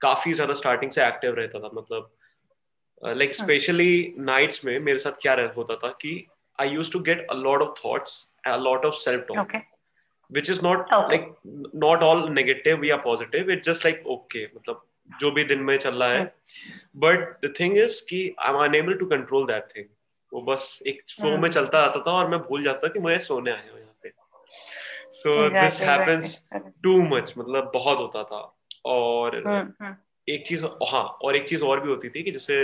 काफ़ी 0.00 0.32
ज़्यादा 0.32 0.54
स्टार्टिंग 0.54 0.90
से 0.90 1.06
एक्टिव 1.06 1.34
रहता 1.34 1.58
था 1.58 1.70
मतलब 1.74 2.10
लाइक 3.02 3.34
स्पेशली 3.34 4.14
नाइट्स 4.18 4.64
में 4.64 4.78
मेरे 4.80 4.98
साथ 4.98 5.20
क्या 5.22 5.34
होता 5.56 5.76
था 5.76 5.88
कि 6.02 6.14
I 6.60 6.68
use 6.68 6.92
to 6.92 7.00
get 7.00 7.26
a 7.30 7.34
lot 7.34 7.62
of 7.62 7.70
thoughts 7.84 8.16
a 8.46 8.56
lot 8.56 8.84
of 8.84 8.94
self 8.94 9.24
talk 9.28 9.38
Okay. 9.38 9.62
which 10.30 10.48
is 10.52 10.60
not 10.62 10.92
Okay. 10.96 11.08
like 11.12 11.24
not 11.84 12.02
all 12.02 12.20
negative 12.36 12.84
या 12.84 12.96
positive 13.06 13.50
it's 13.54 13.68
just 13.68 13.86
like 13.86 13.98
okay 14.14 14.44
मतलब 14.56 14.84
जो 15.20 15.30
भी 15.30 15.44
दिन 15.44 15.58
में 15.60 15.76
चल 15.78 15.94
रहा 15.94 16.12
है। 16.12 16.32
But 17.04 17.24
the 17.44 17.50
thing 17.58 17.74
is 17.82 18.00
कि 18.10 18.20
I'm 18.46 18.58
unable 18.60 18.96
to 19.02 19.08
control 19.10 19.46
that 19.50 19.74
thing 19.74 19.88
वो 20.32 20.40
बस 20.42 20.66
एक 20.86 21.02
फ्लो 21.10 21.30
में 21.30 21.36
हम्म। 21.36 21.48
चलता 21.48 21.78
आता 21.80 22.00
था 22.06 22.12
और 22.12 22.28
मैं 22.28 22.38
भूल 22.40 22.62
जाता 22.64 22.88
कि 22.88 22.98
मुझे 22.98 23.18
सोने 23.26 23.50
आया 23.50 23.72
हूँ 23.72 23.80
यहाँ 23.80 23.94
पे 24.02 24.12
so 25.14 25.32
this 25.32 25.52
Exactly, 25.62 25.86
happens 25.86 26.28
exactly. 26.28 26.72
too 26.84 26.98
much 27.08 27.36
मतलब 27.38 27.70
बहुत 27.74 27.98
होता 27.98 28.22
था 28.24 28.40
और 28.92 29.36
हम्म, 29.36 29.72
हम्म. 29.80 29.94
एक 30.28 30.46
चीज़ 30.46 30.64
हाँ 30.90 31.04
और 31.24 31.36
एक 31.36 31.48
चीज़ 31.48 31.64
और 31.64 31.80
भी 31.80 31.90
होती 31.90 32.08
थी 32.08 32.22
कि 32.22 32.30
जैसे 32.30 32.62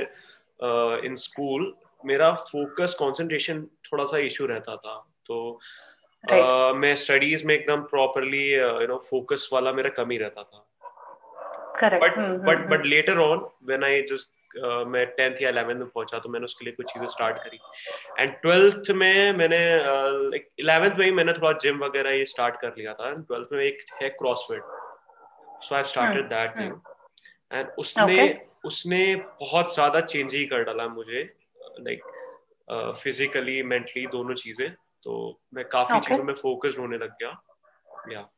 इन 1.07 1.14
स्कूल 1.19 1.73
मेरा 2.05 2.33
फोकस 2.49 2.97
कंसंट्रेशन 3.01 3.62
थोड़ा 3.93 4.05
सा 4.05 4.19
इशू 4.27 4.47
रहता 4.47 4.77
था 4.77 4.97
तो 5.27 5.61
Right. 6.25 6.75
मैं 6.77 6.95
स्टडीज़ 6.97 7.45
में 7.47 7.55
एकदम 7.55 7.83
प्रॉपरली 7.91 8.45
यू 8.53 8.87
नो 8.87 8.97
फोकस 9.11 9.49
वाला 9.53 9.73
मेरा 9.73 9.91
कम 9.97 10.11
ही 10.11 10.16
रहता 10.19 10.43
था 10.43 10.64
but 11.83 12.16
but 12.47 12.66
but 12.71 12.87
later 12.87 13.19
on 13.19 13.47
when 13.66 13.85
I 13.85 14.03
just 14.03 14.29
मैं 14.88 15.05
टेंथ 15.16 15.42
या 15.42 15.49
इलेवेंथ 15.51 15.78
में 15.78 15.88
पहुँचा 15.88 16.18
तो 16.18 16.28
मैंने 16.28 16.44
उसके 16.44 16.64
लिए 16.64 16.74
कुछ 16.74 16.92
चीज़ें 16.92 17.07
स्टार्ट 17.09 17.36
करी। 17.38 17.59
एंड 18.18 18.32
ट्वेल्थ 18.42 18.90
में 18.90 19.32
मैंने 19.32 19.59
लाइक 19.76 20.49
इलेवेंथ 20.61 20.99
में 20.99 21.05
ही 21.05 21.12
मैंने 21.12 21.32
थोड़ा 21.32 21.53
जिम 21.62 21.78
वगैरह 21.78 22.11
ये 22.12 22.24
स्टार्ट 22.26 22.61
कर 22.61 22.74
लिया 22.78 22.92
था। 22.94 23.09
एंड 23.09 23.24
ट्वेल्थ 23.26 23.49
में 23.53 23.64
एक 23.64 23.84
है 24.03 24.09
CrossFit 24.18 24.62
so 25.62 25.74
I 25.74 25.84
started 25.84 26.28
that 26.28 26.59
thing 26.59 26.72
and 27.53 27.68
उसने 27.78 28.05
Okay. 28.05 28.34
उसने 28.64 29.14
बहुत 29.40 29.74
ज़्यादा 29.74 30.01
चेंज 30.03 30.34
ही 30.34 30.44
कर 30.46 30.62
डाला 30.64 30.86
मुझे 30.88 31.22
लाइक 31.80 32.01
फिजिकली 33.03 33.62
मेंटली 33.62 34.07
दोनों 34.07 34.34
चीज़ें। 34.34 34.70
तो 35.03 35.40
मैं 35.55 35.64
काफ़ी 35.68 35.99
Okay. 35.99 36.09
चीज़ों 36.09 36.24
में 36.24 36.34
फोकस्ड 36.34 36.78
होने 36.78 36.99
लग 36.99 37.11
गया। 37.22 37.30
या 38.12 38.28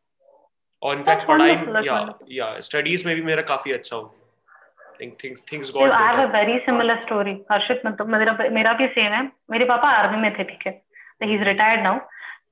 और 0.82 0.96
इनफैक्ट 0.96 1.26
पढ़ाई 1.28 1.54
या 1.86 1.98
या 2.32 2.48
स्टडीज़ 2.60 3.06
में 3.06 3.14
भी 3.16 3.22
मेरा 3.22 3.42
काफ़ी 3.44 3.72
अच्छा 3.72 3.96
हो 3.96 4.02
think 5.00 5.16
things 5.24 5.44
things 5.52 5.72
So 5.72 5.84
I 5.86 6.06
have 6.06 6.22
a 6.22 6.30
very 6.32 6.56
similar 6.68 6.96
story. 7.04 7.34
Harshit 7.52 7.82
मतलब 7.86 8.08
मेरा 8.16 8.32
मेरा 8.58 8.72
भी 8.78 8.86
सेम 8.98 9.12
है। 9.12 9.22
मेरे 9.50 9.64
पापा 9.70 9.90
आर्मी 9.98 10.18
में 10.22 10.32
थे 10.38 10.44
ठीक 10.50 10.66
है? 10.66 10.72
ही 11.22 11.34
इज़ 11.34 11.44
रिटायर्ड 11.44 11.82
नाउ 11.82 11.98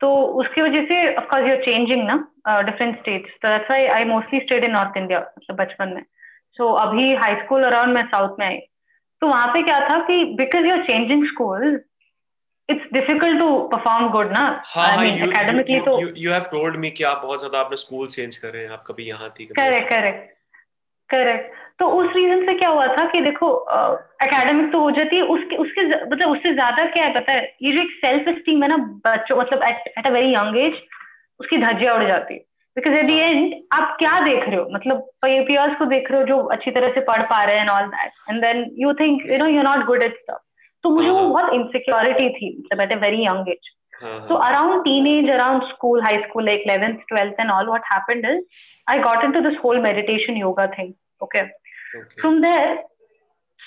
तो 0.00 0.08
उसकी 0.40 0.62
वजह 0.62 0.84
से 0.88 0.96
of 1.14 1.24
course 1.28 1.50
you 1.50 1.56
are 1.56 1.62
changing 1.64 2.06
ना 2.06 2.16
डिफरेंट 2.62 2.98
स्टेट्स 2.98 3.30
तो 3.42 3.48
that's 3.48 3.70
why 3.70 3.86
I 3.96 4.04
mostly 4.10 4.40
stayed 4.40 4.64
in 4.64 4.72
North 4.72 4.96
India 4.96 5.20
मतलब 5.20 5.56
बचपन 5.56 5.92
में. 5.94 6.02
सो 6.58 6.72
अभी 6.82 7.14
हाई 7.16 7.34
स्कूल 7.42 7.64
अराउंड 7.64 7.94
मैं 7.94 8.02
साउथ 8.14 8.38
में 8.38 8.46
आई. 8.46 8.58
तो 9.22 9.26
वहाँ 9.28 9.46
पे 9.54 9.62
क्या 9.62 9.78
था 9.88 9.98
कि 10.08 10.24
because 10.38 10.66
you 10.66 10.72
are 10.72 10.82
changing 10.86 11.26
school 11.28 11.80
it's 12.68 12.92
difficult 12.92 13.40
to 13.40 13.48
perform 13.68 14.08
good 14.10 14.32
ना. 14.32 14.40
हाँ 14.66 14.88
हाँ 14.96 15.04
एकेडमिकली 15.06 15.80
तो 15.80 16.00
you 16.00 16.08
you 16.16 16.32
have 16.32 16.42
told 16.52 16.76
me 16.80 16.90
कि 16.98 17.04
आप 17.10 17.20
बहुत 17.22 17.38
ज़्यादा 17.38 17.60
आपने 17.60 17.76
स्कूल 17.76 18.08
चेंज 18.08 18.36
करे 18.36 18.62
हैं। 18.62 18.70
आप 18.70 18.84
कभी 18.86 19.04
यहाँ 19.04 19.30
थी 19.38 19.46
करेक्ट 19.58 19.88
करेक्ट 19.90 20.36
करेक्ट 21.10 21.56
तो 21.78 21.86
उस 21.98 22.08
रीजन 22.16 22.44
से 22.46 22.54
क्या 22.58 22.70
हुआ 22.70 22.86
था 22.96 23.04
कि 23.10 23.20
देखो 23.20 23.48
एकेडमिक 24.24 24.72
तो 24.72 24.80
हो 24.80 24.90
जाती 24.90 25.16
है 25.16 25.22
उसके 25.34 25.56
उसके 25.64 25.84
मतलब 25.86 26.30
उससे 26.30 26.52
ज़्यादा 26.54 26.84
क्या 26.96 27.04
है 27.04 27.12
पता 27.14 27.32
है 27.32 27.42
ये 27.62 27.72
जो 27.76 27.82
एक 27.82 27.90
सेल्फ 28.04 28.28
स्टीम 28.38 28.62
है 28.62 28.68
ना 28.68 28.76
बच्चों 29.06 29.36
मतलब 29.36 29.62
at 29.68 30.06
a 30.06 30.10
very 30.10 30.32
young 30.34 30.56
age 30.64 30.80
उसकी 31.40 31.56
धज्जियाँ 31.66 31.94
उड़ 31.94 32.08
जाती 32.08 32.34
है 32.34 32.40
बिकॉज़ 32.76 32.98
एट 32.98 33.06
द 33.06 33.22
एंड 33.22 33.54
आप 33.74 33.96
क्या 34.00 34.18
देख 34.24 34.48
रहे 34.48 34.56
हो 34.56 34.66
मतलब 34.72 35.08
पीयर्स 35.24 35.78
को 35.78 35.86
देख 35.94 36.10
रहे 36.10 36.20
हो 36.20 36.26
जो 36.26 36.42
अच्छी 36.56 36.70
तरह 36.70 36.92
से 36.94 37.00
पढ़ 37.12 37.22
पा 37.32 37.42
रहे 37.44 37.58
हैं 37.58 37.68
all 37.78 37.88
that 37.94 38.30
and 38.30 38.42
then 38.44 38.68
you 38.82 38.92
think 39.00 39.30
you 39.30 39.38
know 39.38 39.46
you 39.50 39.62
not 39.62 39.86
good 39.86 40.02
at 40.02 40.16
stuff 40.16 40.44
तो 40.84 40.90
मुझे 40.90 41.08
वो 41.08 41.18
हाँ। 41.18 41.28
बहुत 41.28 41.52
इनसिक्योरिटी 41.54 42.28
थी 42.30 42.56
मतलब 42.58 42.82
at 42.82 42.92
a 42.92 43.00
very 43.00 43.24
young 43.26 43.48
age 43.48 43.74
So 44.00 44.36
around 44.38 44.84
teenage, 44.84 45.28
around 45.28 45.62
school, 45.68 46.00
high 46.00 46.18
school, 46.24 46.44
like 46.44 46.60
11th, 46.66 47.00
12th 47.12 47.34
and 47.38 47.50
all, 47.50 47.66
what 47.66 47.82
happened 47.84 48.24
is 48.24 48.44
I 48.86 49.02
got 49.02 49.24
into 49.24 49.40
this 49.40 49.56
whole 49.60 49.80
meditation 49.80 50.36
yoga 50.36 50.68
thing. 50.76 50.94
Okay. 51.20 51.42
Okay. 52.02 52.20
From 52.20 52.40
there, 52.40 52.82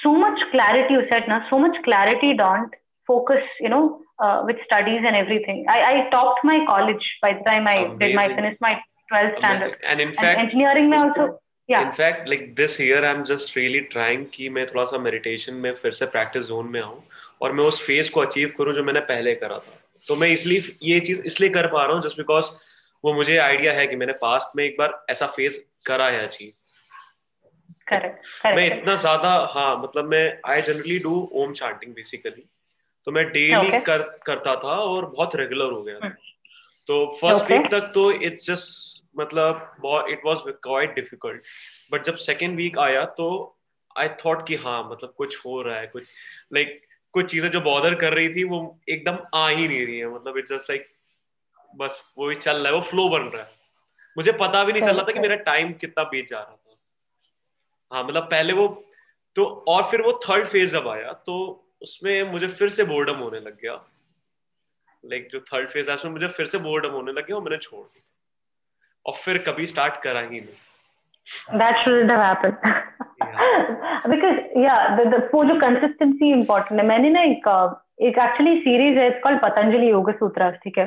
so 0.04 0.14
much 0.14 0.40
clarity 0.52 0.94
you 0.94 1.04
said, 1.12 1.28
na, 1.28 1.42
so 1.50 1.60
much 1.60 1.76
clarity 1.84 2.36
dawned, 2.36 2.74
focus, 3.08 3.44
you 3.60 3.70
know, 3.70 4.02
uh, 4.20 4.44
with 4.46 4.58
studies 4.66 5.02
and 5.06 5.16
everything. 5.16 5.66
I, 5.70 5.80
I 5.92 6.10
topped 6.10 6.42
my 6.44 6.66
college 6.68 7.06
by 7.22 7.34
the 7.34 7.50
time 7.50 7.68
I 7.68 7.78
Amazing. 7.78 8.00
did 8.00 8.16
my, 8.16 8.28
finished 8.28 8.62
my 8.62 8.74
12th 9.14 9.38
standard. 9.38 9.78
And 9.88 10.00
in 10.00 10.14
fact, 10.14 10.42
and 10.42 10.50
engineering 10.50 10.90
में 10.90 10.98
also 10.98 11.40
yeah. 11.68 11.86
In 11.88 11.92
fact, 11.94 12.28
like 12.28 12.56
this 12.56 12.80
year, 12.80 13.04
I'm 13.06 13.24
just 13.24 13.56
really 13.56 13.82
trying 13.92 14.26
कि 14.34 14.50
मैं 14.50 14.66
थोड़ा 14.68 14.84
सा 14.86 14.98
meditation 15.04 15.62
में 15.66 15.74
फिर 15.74 15.92
से 15.92 16.06
practice 16.16 16.50
zone 16.50 16.70
में 16.72 16.80
आऊँ 16.82 17.04
और 17.42 17.52
मैं 17.52 17.64
उस 17.64 17.86
phase 17.88 18.10
को 18.10 18.26
achieve 18.26 18.52
करूँ 18.58 18.74
जो 18.74 18.84
मैंने 18.84 19.00
पहले 19.12 19.36
करा 19.36 19.58
था 19.58 19.78
तो 20.08 20.16
मैं 20.16 20.28
इसलिए 20.28 20.76
ये 20.84 21.00
चीज़ 21.00 21.22
इसलिए 21.32 21.50
कर 21.50 21.68
पा 21.74 21.86
रहा 21.86 21.96
हूँ 21.96 22.02
जस्ट 22.02 22.18
बिकॉज़ 22.18 22.50
वो 23.06 23.14
मुझे 23.14 23.38
आइडिया 23.38 23.74
है 23.74 23.86
कि 23.88 23.96
मैंने 23.96 24.14
पास्ट 24.22 24.56
में 24.58 24.64
एक 24.64 24.76
बार 24.80 25.06
ऐसा 25.10 25.28
फेस 25.38 25.64
करा 25.86 26.10
है 26.10 26.28
अचीव 26.28 26.52
मैं 27.92 28.66
इतना 28.66 28.96
ज़्यादा 28.96 29.30
हाँ 29.52 29.76
मतलब 29.84 30.06
मैं 30.06 30.40
I 30.46 30.62
generally 30.62 30.98
do 31.00 31.30
Om 31.34 31.54
chanting 31.54 31.94
basically 31.94 32.44
तो 33.08 33.12
मैं 33.12 33.26
डेली 33.32 33.70
okay. 33.70 33.86
कर 33.86 34.02
करता 34.26 34.56
था 34.56 34.76
और 34.80 35.06
बहुत 35.06 35.36
रेगुलर 35.36 35.72
हो 35.72 35.82
गया 35.84 35.96
था। 35.96 36.08
hmm. 36.08 36.16
तो 36.90 37.06
फ़र्स्ट 37.22 37.52
वीक 37.52 37.62
okay. 37.62 37.72
तक 37.72 37.92
तो 37.94 38.12
इट्स 38.12 38.46
जस्ट 38.48 39.04
मतलब 39.20 40.06
it 40.10 40.22
was 40.26 40.42
quite 40.48 40.96
difficult 40.96 41.42
but 41.92 42.04
जब 42.04 42.16
सेकेंड 42.26 42.56
वीक 42.58 42.78
आया 42.80 43.04
तो 43.18 43.28
आई 43.98 44.10
थॉट 44.26 44.48
कि 44.48 44.56
हाँ 44.56 44.80
मतलब 44.92 45.14
कुछ 45.18 45.38
हो 45.46 45.62
रहा 45.62 45.80
है 45.80 45.88
कुछ 45.88 46.12
लाइक 46.54 46.68
like, 46.68 46.80
कुछ 47.14 47.32
चीज़ें 47.32 47.50
जो 47.52 47.62
बॉदर 47.62 47.96
कर 47.96 48.14
रही 48.14 48.30
थी 48.30 48.44
वो 48.44 48.60
एकदम 48.90 49.18
आ 49.34 49.48
ही 49.48 49.68
नहीं 49.68 49.86
रही 49.86 49.98
है। 49.98 50.14
मतलब 50.14 50.38
इट्स 50.38 50.52
जस्ट 50.52 50.70
लाइक 50.70 50.88
बस 51.74 52.14
वो 52.18 52.30
ही 52.30 52.36
चल 52.36 52.58
रहा 52.58 52.68
है 52.68 52.74
वो 52.74 52.82
फ्लो 52.82 53.08
बन 53.10 53.22
रहा 53.22 53.44
है। 53.44 53.50
मुझे 54.16 54.32
पता 54.32 54.64
भी 54.64 54.74
नहीं 54.74 54.84
चल 54.84 54.96
रहा 54.96 55.04
था 55.04 55.12
कि 55.12 55.20
मेरा 55.20 55.36
टाइम 55.36 55.74
कितना 55.74 56.04
बीत 56.04 56.28
जा 56.28 56.38
रहा 56.38 56.52
था। 56.52 56.61
हाँ 57.94 58.04
मतलब 58.04 58.24
पहले 58.24 58.54
वो 58.54 58.86
तो 59.36 59.66
और 59.68 59.84
फिर 59.84 60.02
वो 60.02 60.20
थर्ड 60.30 60.46
फ़ेज़ 60.48 60.78
जब 60.78 60.88
आया 60.88 61.14
तो 61.14 61.66
उसमें 61.82 62.24
मुझे 62.24 62.48
फिर 62.48 62.70
से 62.70 62.84
बोर्डम 62.84 63.16
होने 63.16 63.40
लग 63.40 63.56
गया। 63.56 63.74
लाइक 65.06 65.30
like, 65.30 65.34
जो 65.34 65.40
थर्ड 65.40 65.70
फ़ेज़ 65.70 65.90
है 65.90 65.96
उसमें 65.96 66.12
मुझे 66.12 66.28
फिर 66.28 66.46
से 66.46 66.58
बोर्डम 66.58 66.90
होने 66.90 67.12
लग 67.12 67.28
गया 67.28 67.36
और 67.36 67.44
मैंने 67.44 67.58
छोड़ 67.58 67.88
दिया। 67.88 68.04
और 69.06 69.14
फिर 69.14 69.38
कभी 69.38 69.68
स्टार्ट 69.68 69.96
करा 70.02 70.20
ही 70.20 70.28
नहीं। 70.28 70.44
That 71.60 71.74
shouldn't 71.82 72.12
have 72.12 72.24
happened. 72.24 72.58
Yeah. 73.24 74.02
because 74.14 74.40
yeah 74.56 74.96
the, 74.96 75.10
the 75.10 75.36
वो 75.36 75.46
जो 75.46 75.54
consistency 75.54 76.42
important 76.42 76.80
है 76.80 76.86
मैंने 76.86 77.10
ना 77.10 77.22
एक 77.22 77.42
एक 78.02 78.18
एक्चुअली 78.18 78.56
सीरीज़ 78.60 78.98
है 79.00 79.06
इट्स 79.08 79.20
कॉल्ड 79.24 79.40
पतंजलि 79.42 79.90
योग 79.90 80.10
सूत्र 80.12 80.50
ठीक 80.64 80.78
है? 80.78 80.86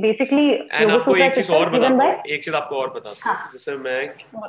बेसिकली 0.00 0.44
योग 0.50 0.90
आपको 0.90 1.16
एक 1.16 1.34
चीज़ 1.34 1.50
और 1.52 1.70
बता 1.70 2.10
एक 2.28 2.42
चीज़ 2.44 2.54
आपको 2.56 2.76
और 2.76 2.90
बता 2.90 3.14
हाँ. 3.24 3.50
जैसे 3.52 3.76
मैं 3.76 4.00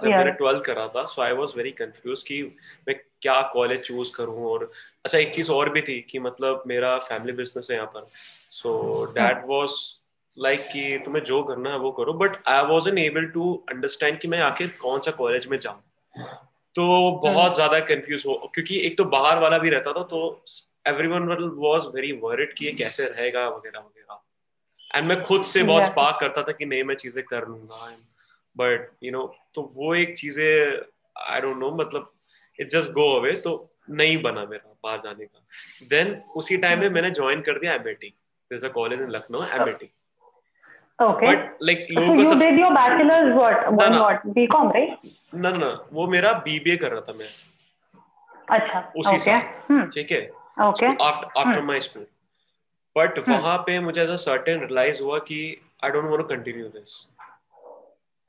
जब 0.02 0.10
मैंने 0.10 0.32
12 0.42 0.60
करा 0.66 0.88
था 0.88 1.06
so 1.06 1.22
I 1.22 1.34
was 1.34 1.54
very 1.58 1.72
confuse 1.72 2.24
कि 2.24 2.42
मैं 2.88 2.96
क्या 3.22 3.42
कॉलेज 3.54 3.82
चूज़ 3.82 4.12
करूँ 4.16 4.46
और 4.46 4.70
अच्छा 5.06 5.18
एक 5.18 5.34
चीज़ 5.34 5.52
और 5.52 5.70
भी 5.70 5.82
थी 5.82 6.00
कि 6.10 6.20
मतलब 6.20 6.64
मेरा 6.68 6.98
फैमिली 7.10 7.34
बिज़नेस 7.34 7.68
है 7.72 7.76
यहाँ 7.76 7.88
पर। 7.88 8.08
सो 8.52 9.06
दैट 9.18 9.44
वाज 9.48 9.80
लाइक 10.38 10.68
कि 10.68 10.98
तुम्हें 11.06 11.24
जो 11.24 11.44
करना 11.44 11.70
है 11.70 11.78
वो 11.78 11.92
करो 11.92 12.14
but 12.14 12.38
I 12.48 12.64
was 12.66 12.90
able 13.00 13.26
to 13.34 13.54
understand 13.70 14.20
कि 14.20 14.28
मैं 14.28 14.40
आखिर 14.42 14.72
कौन 14.82 15.00
सा 15.00 15.12
कॉलेज 15.12 15.48
में 15.48 15.60
जाऊँ। 15.60 15.82
तो 16.76 16.84
बहुत 17.24 17.36
हम्म। 17.36 17.54
ज़्यादा 17.54 17.80
कंफ्यूज 17.86 18.24
हो 18.28 18.52
क्योंकि 18.56 18.78
एक 18.88 18.98
तो 18.98 19.06
बाहर 19.14 19.40
वाला 19.40 19.58
भी 19.58 19.70
रहता 19.70 19.94
था 19.94 20.04
तो 20.04 20.20
every 20.86 21.08
one 21.08 21.28
was 21.58 21.88
very 21.96 22.12
weird 22.22 22.54
कि 22.54 22.66
ये 22.66 22.72
कैसे 22.72 23.06
रहेगा 23.06 23.48
वगैरह 23.50 23.80
वगैरह 23.80 24.98
एंड 24.98 25.08
मैं 25.08 25.22
खुद 25.24 25.44
से 25.44 25.64
बहुत 25.64 25.84
स्पार्क 25.86 26.18
करता 26.20 26.44
था 26.44 26.52
कि 26.52 26.66
नहीं 26.66 26.84
मैं 26.84 26.96
चीज़ें 26.96 27.24
कर 27.26 27.48
लूँगा 27.48 27.92
बट 28.56 28.90
यू 29.04 29.12
नो 29.12 29.26
तो 29.56 29.62
वो 29.76 29.94
एक 29.96 30.18
चीज़ें 30.18 30.48
आई 31.30 31.42
डोंट 31.42 31.58
नो 31.58 31.72
मतलब 31.76 32.12
इट 32.60 32.70
जस्ट 32.70 32.92
गो 32.92 33.12
अवे 33.20 33.32
तो 33.46 33.54
नहीं 33.90 34.22
बना 34.22 34.46
मेरा 34.46 34.76
बाहर 34.84 35.00
जाने 35.00 35.26
का 35.26 35.88
देन 35.94 36.14
उसी 36.36 36.58
टाइम 36.58 36.80
में 36.80 36.90
मैंने 36.90 37.10
ज्वाइन 37.22 37.42
कर 37.42 37.60
दिया 37.60 37.74
Amity 37.74 38.14
this 38.52 38.64
a 38.66 38.70
college 38.80 39.02
in 39.02 39.10
Lucknow 39.12 39.44
Amity 39.44 39.92
Okay. 41.00 41.26
But 41.26 41.62
like 41.68 41.88
so 41.90 42.02
you 42.14 42.26
सब... 42.26 42.40
did 42.40 42.60
your 42.60 42.74
bachelor's 42.74 43.30
what? 43.36 43.62
No, 43.74 43.86
no. 43.90 44.02
what? 44.02 44.26
BCom, 44.34 44.68
right? 44.74 45.08
No, 45.46 45.52
no, 45.62 45.70
वो 45.94 46.06
मेरा 46.08 46.34
BBA 46.44 46.78
कर 46.78 46.92
रहा 46.92 47.02
था 47.02 47.14
मैं. 47.14 47.30
अच्छा. 48.50 48.82
उसी 48.98 49.10
okay. 49.10 49.20
साल. 49.20 49.88
ठीक 49.96 50.12
है. 50.12 50.22
Okay. 50.62 50.90
After 51.00 51.28
after 51.42 51.62
my 51.68 51.80
school. 51.80 52.06
But 52.96 53.20
वहाँ 53.28 53.58
पे 53.66 53.80
मुझे 53.80 54.02
ऐसा 54.02 54.16
certain 54.24 54.64
realize 54.64 55.02
हुआ 55.02 55.20
कि 55.30 55.40
I 55.84 55.90
don't 55.94 56.10
want 56.12 56.22
to 56.22 56.28
continue 56.32 56.70
this. 56.74 56.96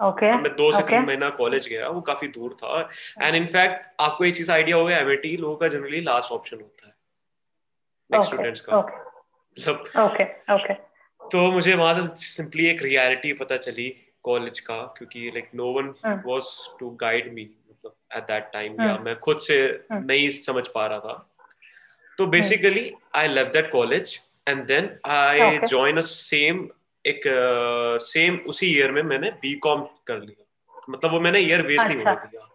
Okay. 0.01 0.33
मैं 0.43 0.55
दो 0.57 0.71
से 0.73 0.83
तीन 0.83 1.07
महीना 1.07 1.29
कॉलेज 1.41 1.69
गया 1.69 1.89
वो 1.89 2.01
काफ़ी 2.11 2.29
दूर 2.37 2.55
था। 2.63 2.89
एंड 3.23 3.35
इनफैक्ट 3.37 4.01
आपको 4.03 4.25
एक 4.25 4.35
चीज़ 4.37 4.51
आइडिया 4.53 4.77
होगा 4.77 4.97
एमएटी 4.99 5.37
लोगों 5.37 5.57
का 5.57 5.69
जनरली 5.69 6.01
लास्ट 6.01 6.33
ऑप्शन 6.33 6.57
होता 6.57 6.87
है। 6.87 6.95
नेक्स्ट 8.11 8.33
स्टूडेंट्स 8.33 8.61
का। 8.61 8.79
मतलब 8.79 9.85
ओके 10.05 10.25
ओके 10.55 10.75
तो 11.21 11.51
मुझे 11.51 11.75
वहाँ 11.75 11.95
से 11.95 12.09
सिंपली 12.23 12.67
एक 12.67 12.83
रियलिटी 12.83 13.33
पता 13.43 13.57
चली 13.57 13.89
कॉलेज 14.25 14.61
का 14.61 14.77
क्योंकि 14.97 15.31
like 15.35 15.51
no 15.55 15.67
one 15.73 15.95
was 16.27 16.45
to 16.81 16.91
guide 17.01 17.33
me 17.35 17.49
मतलब 17.71 17.95
एट 18.17 18.23
दैट 18.31 18.51
टाइम 18.53 18.81
या 18.83 18.97
मैं 19.05 19.19
खुद 19.19 19.39
से 19.47 19.57
हाँ। 19.93 20.01
नहीं 20.01 20.29
समझ 20.31 20.67
पा 20.69 20.87
रहा 20.87 20.99
था। 20.99 21.32
तो 22.19 22.27
basically 22.27 22.93
I 23.15 23.29
love 23.29 23.51
that 23.53 23.71
college 23.71 24.19
and 24.49 24.65
then 24.67 24.91
I 25.07 25.59
join 25.67 25.97
a 25.97 26.07
same 26.11 26.69
एक 27.07 27.23
सेम 28.03 28.37
uh, 28.37 28.45
उसी 28.45 28.67
ईयर 28.67 28.91
में 28.93 29.03
मैंने 29.03 29.31
बी 29.43 29.55
कॉम 29.55 29.83
कर 30.07 30.21
लिया। 30.21 30.83
मतलब 30.91 31.13
वो 31.13 31.21
मैंने 31.21 31.41
ईयर 31.41 31.63
वेस्ट 31.63 31.87
नहीं 31.87 31.99
होने 31.99 32.11
अच्छा। 32.11 32.25
दिया 32.25 32.49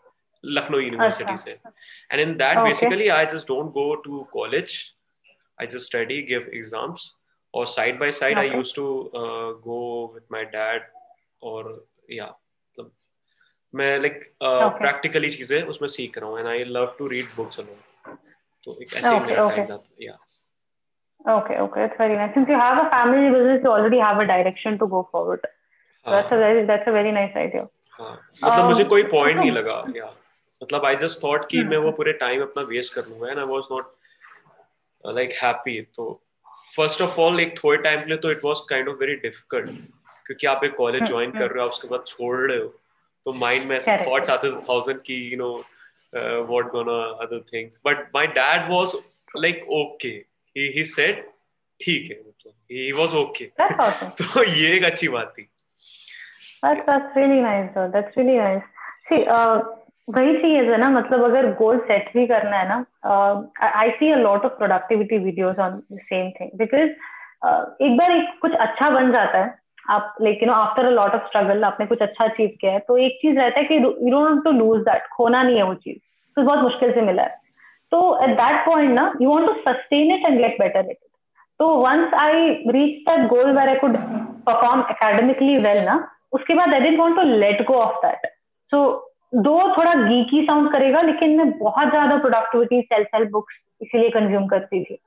लखनऊ 0.46 0.80
यूनिवर्सिटी 0.80 1.32
अच्छा। 1.32 1.44
से। 1.44 1.52
And 2.12 2.22
in 2.22 2.34
that 2.38 2.58
basically 2.58 3.08
I 3.20 3.26
just 3.26 3.48
don't 3.48 3.72
go 3.72 3.94
to 4.06 4.24
college 4.34 4.80
I 5.62 5.68
just 5.68 5.86
study 5.86 6.22
give 6.22 6.50
exams 6.54 7.14
or 7.54 7.66
side 7.66 8.00
by 8.00 8.12
side 8.12 8.38
okay. 8.38 8.50
i 8.50 8.56
used 8.56 8.76
to 8.76 9.10
uh, 9.14 9.54
go 9.68 10.12
with 10.14 10.26
my 10.30 10.44
dad 10.56 10.82
or 11.42 11.62
yeah 12.18 12.34
मतलब 12.34 12.92
मैं 13.74 14.00
like 14.00 14.24
practically 14.44 15.30
चीज़ें 15.32 15.62
उसमें 15.64 15.88
सीख 15.90 16.18
रहा 16.18 16.30
हूँ 16.30 16.40
and 16.40 16.48
I 16.48 16.64
love 16.64 16.96
to 17.00 17.08
read 17.08 17.26
books 17.36 17.60
alone 17.60 17.80
तो 18.68 18.78
एक 18.82 18.94
ऐसे 18.94 19.10
okay, 19.10 19.28
मेरा 19.28 19.50
टाइम 19.50 19.72
है 19.72 20.06
या 20.06 20.18
Okay, 21.26 21.56
okay, 21.62 21.82
that's 21.82 21.98
very 21.98 22.16
nice. 22.18 22.34
Since 22.34 22.50
you 22.50 22.58
have 22.58 22.78
a 22.82 22.90
family 22.90 23.30
business, 23.32 23.64
you 23.64 23.70
already 23.70 23.98
have 24.00 24.20
a 24.20 24.26
direction 24.28 24.78
to 24.82 24.88
go 24.88 25.00
forward. 25.12 25.42
So 26.06 26.12
that's 26.12 26.32
a 26.32 26.38
very 26.42 26.62
that's 26.66 26.88
a 26.88 26.94
very 26.98 27.12
nice 27.18 27.36
idea. 27.42 27.64
हाँ 28.00 28.12
मतलब 28.44 28.62
um, 28.62 28.68
मुझे 28.68 28.84
कोई 28.84 29.04
point 29.14 29.38
नहीं 29.40 29.52
लगा 29.52 29.76
या 29.96 30.06
मतलब 30.62 30.86
आई 30.86 30.96
जस्ट 30.96 31.24
थॉट 31.24 31.48
कि 31.52 31.64
मैं 31.72 31.78
वो 31.86 31.92
पूरे 32.00 32.14
टाइम 32.24 32.42
अपना 32.42 32.64
वेस्ट 32.70 32.94
कर 32.94 33.06
लूँगा 33.08 33.30
and 33.30 33.40
I 33.40 33.46
was 33.46 33.68
not 33.72 33.94
like 35.06 35.34
happy 35.44 35.80
तो 35.96 36.06
फ़र्स्ट 36.76 37.02
ऑफ़ 37.02 37.20
ऑल 37.22 37.40
एक 37.40 37.58
थोड़े 37.64 37.78
टाइम 37.84 38.00
के 38.02 38.10
लिए 38.10 38.18
तो 38.26 38.32
it 38.32 38.44
was 38.46 38.62
kind 38.70 38.90
of 38.90 38.98
very 39.00 39.16
difficult 39.24 39.70
क्योंकि 40.28 40.48
आप 40.48 40.64
एक 40.64 40.76
कॉलेज 40.76 41.04
ज्वाइन 41.04 41.30
हम्म, 41.30 41.40
कर 41.40 41.52
रहे 41.52 41.64
हो 41.64 41.70
उसके 41.70 41.88
बाद 41.88 42.04
छोड़ 42.08 42.38
रहे 42.38 42.58
हो 42.58 42.68
तो 43.26 43.34
माइंड 43.46 43.66
में 43.70 43.76
ऐसे 43.78 43.98
थॉट्स 44.06 44.30
आते 44.30 44.52
थे 44.52 44.62
थाउज़ेंड 44.70 45.02
की 45.02 45.22
you 45.30 45.38
know 45.38 45.52
what 46.16 46.66
gonna 46.66 46.98
other 47.26 47.40
things 47.40 47.82
but 47.86 48.00
my 48.16 48.28
dad 48.28 48.72
was 48.72 48.96
like 49.38 49.66
okay 49.70 50.16
he 50.56 50.68
he 50.78 50.86
said 50.86 51.24
ठीक 51.80 52.12
है 52.12 52.20
मतलब 52.20 52.54
ही 52.72 52.92
वाज 52.92 53.14
ओके 53.14 53.46
तो 54.22 54.44
ये 54.44 54.76
एक 54.76 54.84
अच्छी 54.84 55.08
बात 55.08 55.34
थी। 55.38 55.50
That's 56.66 56.86
that's 56.86 57.18
really 57.18 57.42
nice 57.42 57.68
though. 57.74 57.90
That's 57.94 58.16
really 58.18 58.38
nice. 58.38 58.64
See, 59.10 59.20
uh, 59.28 59.58
वही 60.10 60.38
चीज़ 60.38 60.70
है 60.72 60.78
ना 60.78 60.90
मतलब 60.90 61.24
अगर 61.24 61.54
गोल 61.54 61.80
सेट 61.80 62.10
भी 62.14 62.28
करना 62.28 62.58
है 62.58 62.68
ना 62.70 62.86
I 63.80 63.90
see 63.90 64.12
a 64.12 64.16
lot 64.16 64.46
of 64.46 64.52
productivity 64.52 65.18
videos 65.18 65.60
on 65.60 65.84
same 65.94 66.32
thing 66.32 66.50
because 66.56 66.90
एक 67.84 67.98
बार 67.98 68.12
एक 68.12 68.40
कुछ 68.42 68.52
अच्छा 68.52 68.90
बन 68.90 69.12
जाता 69.12 69.40
है 69.40 69.60
आप 69.88 70.16
लेकिन 70.22 70.50
after 70.50 70.86
a 70.86 70.90
lot 70.92 71.14
of 71.16 71.26
struggle 71.28 71.64
आपने 71.64 71.86
कुछ 71.86 72.02
अच्छा 72.02 72.26
अचीव 72.26 72.50
किया 72.62 72.72
है 72.72 72.80
तो 72.88 72.98
एक 73.00 73.18
चीज़ 73.22 73.38
रहता 73.40 73.60
है 73.60 73.66
कि 73.66 73.76
you 73.76 74.10
don't 74.12 74.44
to 74.44 74.52
lose 74.52 74.82
that 74.84 75.08
खोना 75.14 75.42
नहीं 75.42 75.58
है 75.58 75.64
वो 75.64 75.74
चीज़। 75.76 75.98
तो 76.38 76.42
बहुत 76.42 76.60
मुश्किल 76.64 76.92
से 76.94 77.02
मिला 77.02 77.24
है। 77.24 77.36
तो 77.92 78.00
एट 78.24 78.30
दैट 78.38 78.66
पॉइंट 78.66 79.00
ना 79.00 79.12
you 79.22 79.30
want 79.30 79.48
to 79.48 79.54
sustain 79.62 80.12
it 80.16 80.26
and 80.26 80.40
get 80.40 80.60
better 80.60 80.90
it 80.92 80.98
तो 81.60 81.68
once 81.78 82.14
I 82.22 82.50
reach 82.72 83.00
that 83.10 83.28
goal 83.30 83.52
where 83.58 83.70
I 83.70 83.76
could 83.76 83.98
perform 84.48 84.80
academically 84.90 85.58
well 85.58 85.84
ना, 85.86 85.96
उसके 86.34 86.54
बाद 86.56 86.74
I 86.76 86.82
didn't 86.82 87.00
want 87.00 87.16
to 87.16 87.24
let 87.38 87.64
go 87.68 87.74
of 87.76 88.06
that 88.06 88.28
so 88.72 88.84
though 89.36 89.58
थोड़ा 89.78 89.94
geeky 89.94 90.42
sound 90.46 90.72
करेगा, 90.74 91.02
लेकिन 91.02 91.38
मैं 91.38 91.50
बहुत 91.60 91.90
ज़्यादा 91.90 92.18
प्रोडक्टिविटी 92.18 92.82
सेल्फ 92.84 93.16
हेल्प 93.16 93.32
बुक्स 93.32 93.56
इसीलिए 93.82 94.10
कंज्यूम 94.10 94.46
करती 94.48 94.84
थी। 94.84 95.00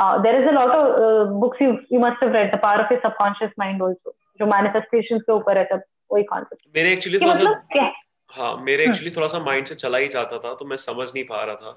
There 0.00 0.34
is 0.34 0.48
a 0.48 0.52
lot 0.52 0.70
of 0.70 1.30
books 1.40 1.62
you 1.62 1.70
you 1.92 2.00
must 2.00 2.24
read 2.26 2.54
the 2.54 2.58
power 2.62 2.82
of 2.82 2.92
your 2.92 3.00
subconscious 3.02 3.50
mind 3.58 3.82
also 3.82 4.14
जो 4.40 4.46
मैनिफेस्टेशन 4.46 5.18
के 5.18 5.32
ऊपर 5.32 5.58
है 5.58 5.64
सब 5.64 5.82
वही 6.12 6.24
कॉन्सेप्ट 6.24 6.62
मेरे 6.76 6.92
एक्चुअली 6.92 7.18
मतलब 7.26 7.54
थोड़ा 7.76 7.90
हाँ? 8.30 8.56
मेरे 8.56 8.84
एक्चुअली 8.84 9.10
थोड़ा 9.10 9.26
सा 9.28 9.38
माइंड 9.38 9.66
से 9.66 9.74
चला 9.74 9.98
ही 9.98 10.08
जाता 10.08 10.38
था 10.38 10.54
तो 10.54 10.64
मैं 10.64 10.76
समझ 10.76 11.08
नहीं 11.14 11.24
पा 11.24 11.42
रहा 11.44 11.54
था। 11.54 11.72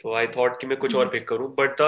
तो 0.00 0.14
आई 0.14 0.26
थॉट 0.26 0.60
कि 0.60 0.66
मैं 0.66 0.76
कुछ 0.78 0.94
और 0.96 1.08
पिक 1.08 1.28
करूँ। 1.28 1.48
बट 1.54 1.76
द 1.80 1.84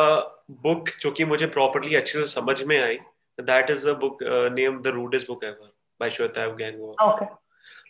बुक 0.62 0.88
जो 1.00 1.10
कि 1.10 1.24
मुझे 1.24 1.46
प्रॉपर्ली 1.46 1.94
अच्छे 1.94 2.18
से 2.18 2.24
समझ 2.32 2.62
में 2.62 2.78
आई 2.80 2.98
that 3.38 3.70
is 3.70 3.88
the 3.88 3.96
book 4.00 4.18
name 4.52 4.80
the 4.82 4.94
rudest 4.96 5.28
book 5.28 5.44
ever 5.44 5.72
by 6.00 6.10
Shwetabh 6.10 6.46
Gangwar 6.54 7.04
okay 7.04 7.26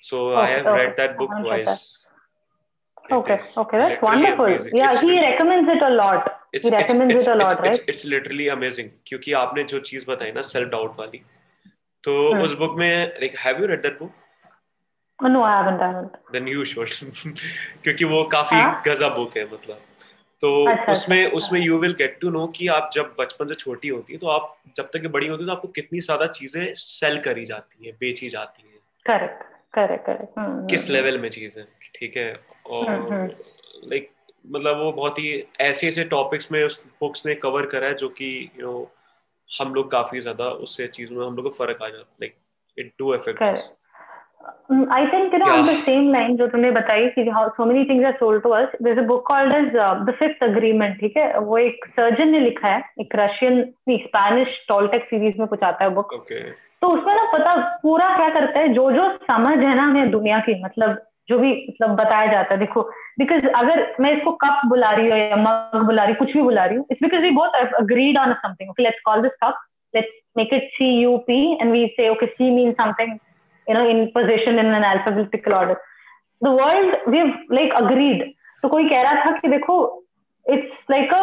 so 0.03 0.33
I 0.35 0.53
have 0.53 0.75
read 0.77 0.97
that 0.97 1.17
book 1.17 1.31
twice 1.33 2.09
okay 3.15 3.35
okay 3.61 3.79
that's 3.79 4.05
wonderful 4.05 4.79
yeah 4.79 4.91
he 4.95 5.19
recommends 5.19 5.77
it 5.77 5.83
a 5.83 5.89
lot 5.89 6.29
he 6.55 6.71
recommends 6.71 7.23
it 7.23 7.29
a 7.29 7.35
lot 7.35 7.61
right 7.61 7.89
it's 7.89 8.05
literally 8.07 8.49
amazing 8.49 8.91
क्योंकि 9.07 9.33
आपने 9.43 9.65
जो 9.75 9.81
चीज़ 9.91 10.11
बताई 10.11 10.33
ना 10.33 10.43
self 10.51 10.71
doubt 10.71 10.99
वाली 10.99 11.23
तो 12.05 12.13
Hmm. 12.33 12.43
उस 12.45 12.53
book 12.59 12.75
में 12.79 13.19
have 13.45 13.61
you 13.61 13.69
read 13.73 13.83
that 13.83 13.99
book 13.99 14.21
Oh, 15.19 15.29
no, 15.29 15.43
I 15.45 15.51
haven't. 15.53 15.81
I 15.81 15.87
haven't. 15.89 16.15
then 16.33 16.47
you 16.53 16.65
should 16.65 16.89
क्योंकि 17.83 18.05
वो 18.05 18.23
काफ़ी 18.33 18.57
हाँ? 18.57 18.83
गजब 18.87 19.15
बुक 19.17 19.37
है 19.37 19.45
मतलब 19.53 19.81
तो 20.43 20.49
अच्छा, 20.71 20.93
उसमें 20.93 21.25
अच्छा, 21.25 21.37
उसमें 21.37 21.61
you 21.61 21.79
will 21.79 21.93
get 21.99 22.19
to 22.21 22.31
know 22.31 22.47
कि 22.57 22.67
आप 22.69 22.91
जब 22.95 23.15
बचपन 23.21 23.49
से 23.49 23.55
छोटी 23.55 23.89
होती 23.89 24.13
है 24.13 24.19
तो 24.19 24.27
आप 24.29 24.57
जब 24.77 24.91
तक 24.95 25.07
बड़ी 25.13 25.27
होती 25.27 25.43
है 25.43 25.47
तो 25.47 25.53
आपको 25.53 25.69
कितनी 25.77 26.01
ज़्यादा 26.01 26.27
चीज़ें 26.39 26.75
सेल 26.77 27.19
करी 27.21 27.45
जाती 27.45 27.87
है 27.87 27.93
बेची 28.01 28.29
जाती 28.29 28.63
है. 28.63 28.79
Correct. 29.07 29.45
Correct. 29.75 30.11
Hmm, 30.39 30.59
किस 30.71 30.89
लेवल 30.91 31.19
में 31.19 31.29
चीज़ें 31.31 31.65
ठीक 31.95 32.17
है 32.17 32.29
और 32.67 32.89
हम्म, 32.91 33.27
लाइक 33.91 34.11
मतलब 34.45 34.77
वो 34.79 34.93
बहुत 34.93 35.19
ही 35.19 35.33
ऐसे 35.61 35.89
ऐसे 35.89 36.05
टॉपिक्स 36.11 36.53
में 36.53 36.63
उस 36.65 36.83
बुक्स 37.01 37.27
ने 37.27 37.35
कवर 37.47 37.67
करा 37.67 37.89
है 37.89 37.95
जो 37.95 38.09
कि 38.19 38.29
यू 38.59 38.67
नो 38.67 38.91
हम 39.49 39.75
लोग 39.75 39.91
काफ़ी 39.91 40.21
ज़्यादा 40.21 40.51
उससे 40.67 40.87
चीज़ों 40.89 41.17
में 41.17 41.27
हम 41.27 41.37
लोग 41.37 41.45
को 41.45 41.51
फ़र्क 41.59 41.83
आ 41.83 41.89
जाता 41.89 42.17
like 42.23 42.37
it 42.79 42.93
do 42.99 43.09
affect. 43.09 43.43
Mm, 44.73 44.89
I 44.95 45.11
think 45.11 45.33
you 45.33 45.39
know 45.39 45.51
on 45.51 45.67
the 45.67 45.73
Yeah. 45.73 45.85
same 45.85 46.09
line 46.13 46.37
जो 46.39 46.47
तुमने 46.49 46.71
बताई 46.71 47.09
कि 47.09 47.25
how 47.37 47.45
so 47.57 47.67
many 47.67 47.85
things 47.85 48.05
are 48.05 48.17
sold 48.19 48.43
to 48.43 48.51
us. 48.57 48.75
There's 48.81 48.99
a 49.03 49.05
book 49.11 49.25
called 49.27 49.55
as 49.59 49.79
uh, 49.85 50.05
The 50.09 50.15
Fifth 50.19 50.45
Agreement. 50.47 50.99
ठीक 51.01 51.17
है 51.17 51.39
वो 51.39 51.59
एक 51.59 51.87
surgeon 51.91 52.29
ने 52.29 52.41
लिखा 52.41 52.69
है 52.69 52.83
एक 53.01 53.17
रशियन 53.17 53.59
नहीं 53.89 53.99
स्पेनिश 53.99 54.59
टॉलटेक 54.69 55.05
सीरीज़ 55.05 55.39
में 55.39 55.47
कुछ 55.49 55.63
आता 55.63 55.85
है 55.85 55.91
बुक 55.91 56.13
ओके 56.13 56.43
तो 56.83 56.89
उसमें 56.89 57.15
ना 57.15 57.25
पता 57.33 57.55
पूरा 57.83 58.09
क्या 58.17 58.29
करता 58.29 58.61
है 58.61 58.69
जो 58.75 58.91
जो 58.93 59.09
समझ 59.31 59.57
है 59.65 59.75
ना 59.75 59.83
हमें 59.83 60.11
दुनिया 60.11 60.39
की 60.49 60.63
मतलब 60.65 61.03
जो 61.29 61.39
भी 61.39 61.53
मतलब 61.69 61.95
बताया 61.97 62.27
जाता 62.33 62.55
है, 62.55 62.59
देखो 62.61 62.83
बिकॉज़ 63.19 63.47
अगर 63.49 63.87
मैं 64.01 64.13
इसको 64.17 64.33
कप 64.41 64.61
बुला 64.69 64.91
रही 64.91 65.09
हूँ 65.11 65.19
या 65.19 65.37
मग 65.37 65.85
बुला 65.87 66.05
रही 66.05 66.15
कुछ 66.15 66.33
भी 66.33 66.43
बुला 66.43 66.65
रही 66.65 66.77
हूँ 66.77 66.87
it's 66.91 67.03
because 67.03 67.23
we 67.23 67.31
both 67.39 67.57
agreed 67.81 68.19
on 68.19 68.33
something 68.37 68.71
okay 68.71 68.83
let's 68.83 69.01
call 69.05 69.23
this 69.23 69.33
cup 69.45 69.65
let's 69.95 70.13
make 70.37 70.55
it 70.55 70.69
C 70.75 70.91
U 71.03 71.17
P 71.27 71.41
and 71.55 71.71
we 71.73 71.87
say 71.97 72.09
okay 72.09 72.27
C 72.29 72.51
mean 72.51 72.73
something 72.81 73.13
you 73.67 73.75
know 73.75 73.89
in 73.91 74.05
position 74.15 74.59
in 74.59 74.75
an 74.75 74.85
alphabetical 74.91 75.53
order 75.53 75.77
the 76.43 76.49
world 76.61 76.97
we 77.09 77.23
like 77.53 77.75
agreed 77.75 78.25
तो 78.63 78.69
कोई 78.69 78.89
कह 78.89 79.03
रहा 79.03 79.25
था 79.25 79.37
कि 79.39 79.49
देखो 79.49 79.77
it's 80.47 80.91
like 80.91 81.15
a 81.15 81.21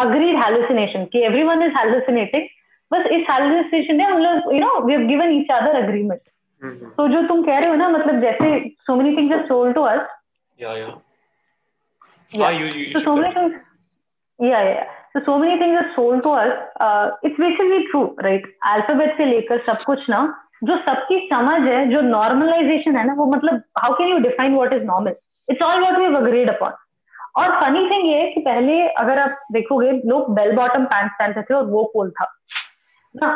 agreed 0.00 0.42
hallucination 0.44 1.04
की 1.12 1.22
every 1.24 1.42
one 1.44 1.62
is 1.62 1.72
hallucinating 1.78 2.48
बस 2.90 3.06
इस 3.12 3.26
हेलुसिनेशन 3.30 3.96
में 3.96 4.04
हम 4.04 4.18
लोग 4.18 4.52
you 4.54 4.60
know 4.60 4.78
we 4.86 4.96
given 5.06 5.32
each 5.32 5.50
other 5.52 5.82
agreement 5.82 6.20
तो 6.64 7.06
जो 7.08 7.22
तुम 7.28 7.42
कह 7.42 7.58
रहे 7.58 7.70
हो 7.70 7.74
ना 7.76 7.88
मतलब 7.88 8.20
जैसे 8.20 8.50
so 8.88 8.96
many 8.98 9.14
things 9.16 9.32
are 9.36 9.46
sold 9.46 9.74
to 9.78 9.86
us 9.94 10.04
या 10.58 10.76
या 10.76 10.90
Yeah. 12.32 12.42
हाँ 12.42 12.52
you 12.52 12.66
you, 12.66 12.82
you 12.82 12.92
so 12.92 13.00
so 13.04 13.14
many 13.16 13.34
things 13.34 13.54
yeah 14.38 14.60
yeah 14.66 14.84
so 15.14 15.20
so 15.24 15.38
many 15.38 15.56
things 15.62 15.78
are 15.78 15.88
sold 15.96 16.22
to 16.26 16.30
us 16.42 16.52
uh, 16.84 17.10
it's 17.22 17.40
basically 17.40 17.80
true 17.90 18.04
right? 18.26 18.46
Alphabet 18.74 19.16
से 19.16 19.24
लेकर 19.24 19.58
सब 19.66 19.82
कुछ 19.86 20.08
ना 20.10 20.20
जो 20.64 20.76
सबकी 20.76 21.18
समझ 21.32 21.60
है 21.68 21.80
जो 21.90 22.00
नॉर्मलाइजेशन 22.00 22.96
है 22.96 23.04
ना 23.06 23.14
वो 23.14 23.26
मतलब 23.26 23.62
how 23.78 23.94
can 23.94 24.08
you 24.08 24.18
define 24.28 24.54
what 24.54 24.74
is 24.74 24.82
normal 24.82 25.14
it's 25.48 25.66
all 25.66 25.80
what 25.80 25.98
we 25.98 26.04
agreed 26.16 26.50
upon 26.50 26.72
और 27.42 27.60
फनी 27.60 27.90
थिंग 27.90 28.08
ये 28.08 28.20
है 28.20 28.32
कि 28.32 28.40
पहले 28.40 28.80
अगर 28.88 29.20
आप 29.20 29.38
देखोगे 29.52 29.90
लोग 30.06 30.34
बेल 30.34 30.56
बॉटम 30.56 30.84
पैंट्स 30.84 31.14
पहनते 31.18 31.42
थे 31.42 31.54
और 31.54 31.66
वो 31.66 31.84
कोल 31.92 32.10
था। 32.10 32.26
ना 33.14 33.28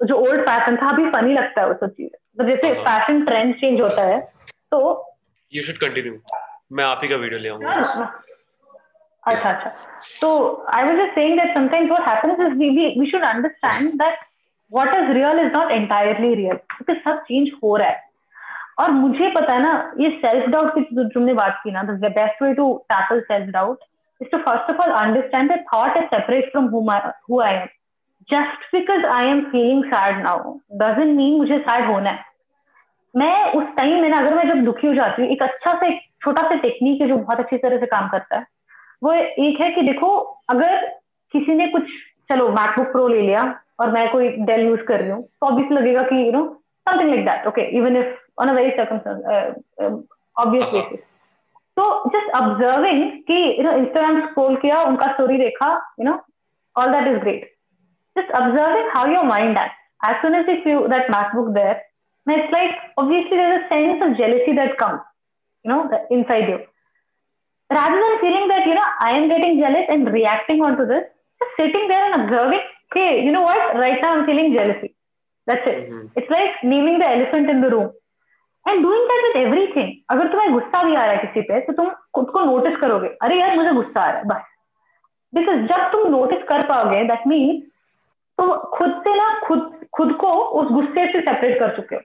जो 0.00 0.14
ओल्ड 0.14 0.40
फ़ैशन 0.48 0.76
था 0.76 0.88
अभी 0.88 1.10
फनी 1.10 1.34
लगता 1.34 1.60
है 1.60 1.68
वो 1.68 1.74
सब 1.74 1.90
चीज़ें। 1.90 2.19
तो 2.36 2.44
जैसे 2.46 2.72
फ़ैशन 2.74 3.24
ट्रेंड 3.24 3.54
चेंज 3.60 3.80
होता 3.80 4.02
है 4.04 4.18
तो 4.72 4.78
यू 5.52 5.62
शुड 5.62 5.76
कंटिन्यू 5.78 6.18
मैं 6.72 6.84
आप 6.84 7.00
ही 7.02 7.08
का 7.08 7.16
वीडियो 7.16 7.40
ले 7.40 7.48
आऊँगा। 7.48 7.70
अच्छा 9.24 9.50
अच्छा। 9.50 9.70
तो 10.20 10.28
I 10.74 10.84
was 10.84 10.96
just 10.98 11.14
saying 11.14 11.38
that 11.38 11.56
sometimes 11.56 11.90
what 11.90 12.08
happens 12.08 12.46
is 12.46 12.54
we 12.58 12.68
we 13.00 13.10
should 13.10 13.24
understand 13.28 13.88
that 14.02 14.18
what 14.72 14.96
is 14.96 15.10
real 15.12 15.40
is 15.40 15.50
not 15.56 15.72
entirely 15.72 16.34
real 16.34 16.56
क्योंकि 16.70 17.00
सब 17.00 17.18
चेंज 17.22 17.50
हो 17.64 17.76
रहा 17.76 17.88
है। 17.88 18.08
और 18.80 18.90
मुझे 18.90 19.28
पता 19.30 19.54
है 19.54 19.60
ना 19.62 19.72
ये 20.00 20.10
सेल्फ 20.20 20.48
डाउट 20.50 20.74
की 20.74 21.08
तुमने 21.08 21.34
बात 21.34 21.60
की 21.64 21.70
ना 21.70 21.82
the 21.82 22.12
best 22.16 22.42
way 22.42 22.52
to 22.54 22.72
tackle 22.92 23.20
self 23.22 23.50
doubt 23.52 23.78
is 24.20 24.30
to 24.30 24.38
first 24.38 24.72
of 24.72 24.80
all 24.82 24.92
understand 25.00 25.50
that 25.50 25.64
thought 25.74 25.96
is 25.96 26.04
separate 26.14 26.50
from 26.52 26.66
who 27.30 27.40
I 27.40 27.54
am 27.54 27.66
I 28.30 28.42
because 28.72 29.04
I 29.06 29.28
am 29.28 29.40
feeling 29.50 29.84
sad 29.84 30.18
now 30.22 30.38
sad 30.38 30.48
now 30.48 30.80
doesn't 30.82 31.16
mean 31.20 31.38
मुझे 31.38 31.58
sad 31.68 31.86
होना 31.88 32.10
है। 32.10 32.24
मैं 33.14 33.52
उस 33.52 33.64
time 33.76 34.00
में 34.02 34.08
ना 34.08 34.18
अगर 34.18 34.34
मैं 34.34 34.44
जब 34.48 34.64
दुखी 34.64 34.86
हो 34.86 34.94
जाती 34.94 35.22
हूँ 35.22 35.30
एक 35.32 35.42
अच्छा 35.42 35.72
सा 35.74 35.86
एक 35.86 36.00
छोटा 36.24 36.42
सा 36.48 36.56
टेक्निक 36.62 37.00
है 37.00 37.08
जो 37.08 37.16
बहुत 37.16 37.40
अच्छी 37.40 37.56
तरह 37.58 37.78
से 37.78 37.86
काम 37.86 38.08
करता 38.08 38.38
है 38.38 38.46
वो 39.04 39.12
एक 39.12 39.60
है 39.60 39.70
कि 39.74 39.82
देखो 39.82 40.10
अगर 40.50 40.86
किसी 41.34 41.54
ने 41.54 41.66
कुछ 41.68 41.82
चलो 42.32 42.48
मैकबुक 42.48 42.92
प्रो 42.92 43.06
ले 43.08 43.20
लिया 43.20 43.42
और 43.80 43.90
मैं 43.92 44.08
कोई 44.12 44.28
डेल 44.50 44.66
यूज़ 44.66 44.80
कर 44.88 45.00
रही 45.00 45.10
हूँ 45.10 45.22
तो 45.22 45.46
ऑब्वियस 45.46 45.72
लगेगा 45.72 46.02
कि 46.02 46.26
you 46.26 46.32
know 46.32 46.44
something 46.86 47.10
like 47.10 47.24
that 47.24 47.46
okay 47.46 47.62
even 47.78 47.96
if 47.96 48.42
on 48.42 48.48
a 48.48 48.52
very 48.52 48.70
obvious. 50.36 50.64
Basis 50.72 51.00
तो 51.76 51.84
जस्ट 52.08 52.36
ऑब्जर्विंग 52.40 53.10
कि 53.30 53.44
यू 53.58 53.62
नो 53.64 53.72
इंस्टाग्राम 53.78 54.20
स्क्रॉल 54.26 54.56
किया 54.56 54.82
उनका 54.82 55.12
स्टोरी 55.12 55.38
देखा 55.38 55.72
you 56.00 56.04
know 56.04 56.18
all 56.76 56.92
that 56.92 57.08
is 57.08 57.18
great 57.18 57.50
just 58.20 58.32
observing 58.40 58.88
how 58.94 59.06
your 59.18 59.24
mind 59.34 59.58
acts. 59.58 59.76
As 60.08 60.16
soon 60.22 60.34
as 60.34 60.46
you 60.48 60.58
feel 60.64 60.88
that 60.88 61.08
MacBook 61.08 61.54
there, 61.54 61.78
and 62.26 62.36
it's 62.38 62.52
like 62.52 62.76
obviously 62.96 63.36
there's 63.36 63.62
a 63.62 63.68
sense 63.74 64.02
of 64.06 64.16
jealousy 64.16 64.52
that 64.58 64.76
comes, 64.78 65.00
you 65.64 65.70
know, 65.70 65.80
inside 66.10 66.48
you. 66.48 66.60
Rather 67.70 67.98
than 68.04 68.20
feeling 68.20 68.48
that 68.48 68.66
you 68.66 68.74
know 68.74 68.86
I 69.00 69.10
am 69.16 69.28
getting 69.28 69.58
jealous 69.60 69.86
and 69.88 70.12
reacting 70.12 70.62
onto 70.68 70.86
this, 70.86 71.04
just 71.40 71.52
sitting 71.58 71.88
there 71.88 72.06
and 72.06 72.22
observing, 72.22 72.64
hey, 72.94 73.22
you 73.24 73.32
know 73.32 73.42
what? 73.42 73.78
Right 73.82 74.00
now 74.02 74.14
I'm 74.14 74.26
feeling 74.26 74.52
jealousy. 74.54 74.94
That's 75.46 75.66
it. 75.66 75.90
Mhm. 75.90 76.10
It's 76.16 76.30
like 76.30 76.64
naming 76.72 76.98
the 76.98 77.08
elephant 77.08 77.50
in 77.50 77.60
the 77.60 77.70
room. 77.70 77.90
And 78.66 78.82
doing 78.86 79.04
that 79.10 79.22
with 79.26 79.38
everything. 79.42 79.92
अगर 80.10 80.28
तुम्हें 80.32 80.52
गुस्सा 80.52 80.82
भी 80.84 80.94
आ 80.94 81.04
रहा 81.04 81.12
है 81.12 81.18
किसी 81.26 81.42
पे 81.50 81.60
तो 81.66 81.72
तुम 81.72 81.88
खुद 82.14 82.30
को 82.34 82.40
नोटिस 82.44 82.76
करोगे 82.80 83.08
अरे 83.26 83.38
यार 83.40 83.56
मुझे 83.56 83.72
गुस्सा 83.74 84.00
आ 84.00 84.10
रहा 84.10 84.18
है 84.18 84.24
बस 84.32 84.42
बिकॉज़ 85.34 85.66
जब 85.70 85.90
तुम 85.92 86.10
नोटिस 86.16 86.42
कर 86.48 86.66
पाओगे 86.72 87.04
दैट 87.12 87.26
मीन्स 87.32 87.69
तो 88.40 88.76
खुद 88.76 88.94
से 88.98 89.14
ना 89.14 89.40
खुद 89.44 89.86
खुद 89.92 90.12
को 90.12 90.32
उस 90.32 90.68
गुस्से 90.70 91.12
से 91.12 91.20
सेपरेट 91.20 91.58
कर 91.58 91.76
चुके 91.76 91.96
हो। 91.96 92.02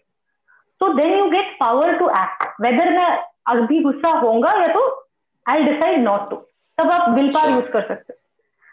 तो 0.79 0.93
then 0.93 1.19
you 1.19 1.29
get 1.29 1.57
power 1.59 1.93
to 1.93 2.09
act 2.09 2.61
whether 2.61 2.89
मैं 2.89 3.23
अभी 3.47 3.81
गुस्सा 3.81 4.11
होगा 4.11 4.51
या 4.51 4.67
तो 4.67 5.09
आई 5.49 5.63
डिसाइड 5.63 6.03
नॉट 6.03 6.29
टू 6.29 6.35
तब 6.77 6.91
आप 6.91 7.09
विल 7.09 7.29
पावर। 7.29 7.51
यूज़ 7.51 7.65
कर 7.65 7.81
सकते 7.87 8.13
हो। 8.13 8.21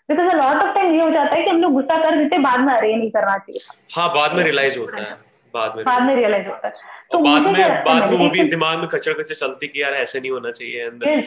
Because 0.09 0.27
a 0.27 0.33
lot 0.33 0.57
of 0.57 0.75
time 0.75 0.95
ये 0.95 1.03
हो 1.03 1.11
जाता 1.11 1.37
है 1.37 1.45
कि 1.45 1.51
हम 1.51 1.57
लोग 1.57 1.73
गुस्सा 1.73 2.03
कर 2.03 2.17
देते 2.17 2.39
बाद 2.39 2.63
में 2.63 2.75
अरे 2.75 2.97
नहीं 2.97 3.11
करना 3.11 3.39
चाहिए 3.39 3.67
हाँ 3.97 4.09
बाद 4.09 4.35
में 4.35 4.45
रियलाइज़ 4.45 4.79
होता 4.79 5.03
है। 5.03 5.11
बाद 5.55 5.77
में 5.77 5.85
बाद 5.85 6.03
में 6.03 6.15
रियलाइज़ 6.15 6.47
होता 6.47 6.67
है। 6.67 6.75
तो 7.13 7.19
बाद 7.19 7.43
में 7.43 7.55
है 7.55 7.85
बाद 7.85 8.11
में 8.11 8.19
वो 8.19 8.29
भी 8.29 8.45
दिमाग 8.45 8.79
में 8.79 8.89
कचर 8.89 9.13
कचर 9.13 9.35
चलती 9.35 9.67
कि 9.67 9.83
यार 9.83 9.93
ऐसे 9.93 10.21
नहीं 10.21 10.31
होना 10.31 10.51
चाहिए 10.51 10.81
अंदर. 10.89 11.23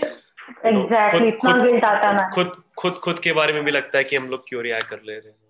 Exactly, 0.67 1.11
खुद- 1.11 1.25
इतना 1.25 1.51
गिल्ट 1.51 1.85
आता 1.85 2.11
ना। 2.11 2.29
खुद 2.29 2.63
खुद 2.77 2.93
खुद 2.93 3.19
के 3.19 3.31
बारे 3.31 3.53
में 3.53 3.63
भी 3.63 3.71
लगता 3.71 3.97
है 3.97 4.03
कि 4.03 4.15
हम 4.15 4.27
लोग 4.29 4.43
क्यों 4.49 4.63
रिएक्ट 4.63 4.87
कर 4.87 4.95
ले 4.95 5.13
रहे 5.13 5.29
हैं। 5.29 5.44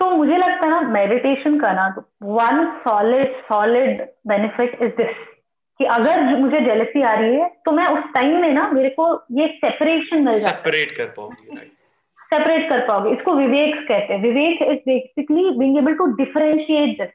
तो 0.00 0.10
मुझे 0.10 0.36
लगता 0.36 0.66
है 0.66 0.70
ना 0.70 0.80
मेडिटेशन 0.90 1.58
का 1.60 1.72
ना 1.72 1.86
one 2.22 2.64
solid 2.80 3.32
solid 3.48 4.02
benefit 4.28 4.82
is 4.82 4.90
this 4.96 5.16
कि 5.80 5.84
अगर 5.94 6.20
मुझे 6.38 6.60
जेलसी 6.60 7.02
आ 7.02 7.14
रही 7.14 7.34
है 7.34 7.48
तो 7.64 7.72
मैं 7.72 7.86
उस 7.86 8.04
टाइम 8.14 8.36
में 8.40 8.52
ना 8.52 8.68
मेरे 8.72 8.90
को 8.90 9.12
ये 9.32 9.46
सेपरेशन 9.56 10.24
मिल 10.24 10.38
जाता 10.40 10.54
सेपरेट 10.54 10.96
कर 10.96 11.12
पाओगे 11.16 11.66
सेपरेट 12.30 12.68
कर 12.70 12.80
पाओगे। 12.86 13.10
इसको 13.10 13.34
विवेक 13.34 13.76
कहते 13.88 14.12
हैं। 14.14 14.20
विवेक 14.22 14.62
is 14.62 14.78
basically 14.86 15.50
being 15.58 15.78
able 15.78 15.94
to 15.94 16.06
differentiate 16.16 16.98
this 16.98 17.10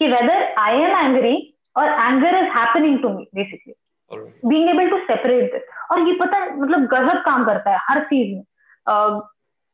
कि 0.00 0.08
whether 0.08 0.42
I 0.58 0.80
am 0.82 0.96
angry 0.98 1.34
or 1.76 1.88
anger 1.88 2.38
is 2.38 2.50
happening 2.58 2.98
to 3.02 3.08
me 3.08 3.28
basically 3.34 3.74
being 4.44 4.68
able 4.70 4.90
to 4.90 4.98
separate 5.06 5.52
this 5.52 5.62
और 5.90 6.06
ये 6.08 6.14
पता 6.22 6.44
मतलब 6.54 6.86
गजब 6.94 7.22
काम 7.26 7.44
करता 7.44 7.70
है 7.70 7.78
हर 7.88 7.98
चीज़ 8.04 8.34
में। 8.36 8.42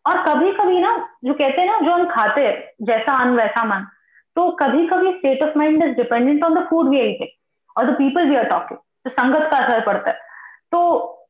और 0.04 0.22
कभी 0.24 0.52
कभी 0.52 0.80
ना 0.80 0.96
जो 1.24 1.34
कहते 1.34 1.60
हैं 1.60 1.66
ना 1.66 1.78
जो 1.80 1.92
हम 1.92 2.04
खाते 2.08 2.42
हैं 2.42 2.86
जैसा 2.86 3.16
अन्न 3.18 3.36
वैसा 3.36 3.64
मन 3.64 3.86
तो 4.36 4.50
कभी 4.56 4.86
कभी 4.86 5.12
state 5.12 5.42
of 5.42 5.58
mind 5.58 5.82
is 5.84 5.92
dependent 5.96 6.44
on 6.44 6.54
the 6.54 6.66
food 6.70 6.88
we 6.88 7.00
eating 7.00 7.28
और 7.76 7.90
the 7.90 7.94
people 7.94 8.28
we 8.28 8.36
are 8.36 8.44
talking 8.44 8.78
तो 9.04 9.10
संगत 9.10 9.48
का 9.50 9.58
असर 9.58 9.80
पड़ता 9.80 10.10
है। 10.10 10.16
तो 10.72 10.80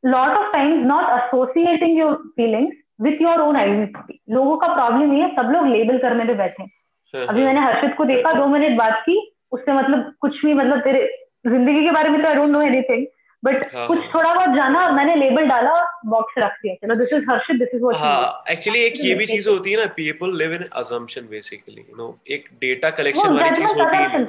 lot 0.06 0.38
of 0.38 0.52
times 0.52 0.86
not 0.86 1.10
associating 1.10 1.98
your 1.98 2.14
feelings 2.36 2.76
with 3.00 3.22
your 3.22 3.40
own 3.40 3.56
identity 3.56 4.20
लोगों 4.30 4.56
का 4.56 4.74
प्रॉब्लम 4.74 5.12
ये 5.12 5.22
है 5.22 5.28
सब 5.36 5.50
लोग 5.50 5.66
लेबल 5.66 5.98
करने 5.98 6.24
पे 6.24 6.34
बैठे 6.34 6.62
हैं। 6.62 7.26
अभी। 7.26 7.44
मैंने 7.44 7.60
हर्षित 7.60 7.94
को 7.98 8.04
देखा 8.04 8.32
दो 8.32 8.46
मिनट 8.46 8.78
बात 8.78 9.02
की 9.02 9.16
उससे 9.52 9.72
मतलब 9.72 10.12
कुछ 10.20 10.44
भी 10.44 10.54
मतलब 10.54 10.80
तेरे 10.80 11.06
ज़िंदगी 11.46 11.84
के 11.84 11.90
बारे 11.90 12.10
में 12.10 12.22
तो 12.22 12.28
I 12.28 12.34
don't 12.34 12.50
know 12.50 12.60
anything 12.62 13.06
but 13.44 13.64
कुछ 13.72 13.98
थोड़ा 14.14 14.32
बहुत 14.34 14.56
जाना 14.56 14.90
मैंने 14.90 15.14
लेबल 15.16 15.46
डाला 15.48 15.72
बॉक्स 16.06 16.34
रख 16.38 16.52
दिया। 16.62 16.74
चलो 16.76 16.94
this 16.94 17.12
is 17.12 17.24
Harshit 17.30 17.56
this 17.58 17.74
is 17.74 17.82
what 17.82 17.96
हाँ 17.96 18.44
एक्चुअली 18.50 18.80
एक 18.82 18.94
ये 19.00 19.14
भी 19.14 19.26
चीज़ 19.26 19.48
होती 19.48 19.72
है 19.72 19.76
ना 19.76 19.86
people 19.96 20.36
live 20.38 20.52
in 20.54 20.64
assumption 20.74 21.26
basically 21.30 21.80
you 21.80 21.96
know 21.96 22.08
एक 22.30 22.48
डेटा 22.60 22.90
कलेक्शन 23.00 23.34
वाली 23.34 23.50
चीज़ 23.56 23.78
होती 23.80 23.96
है। 23.96 24.22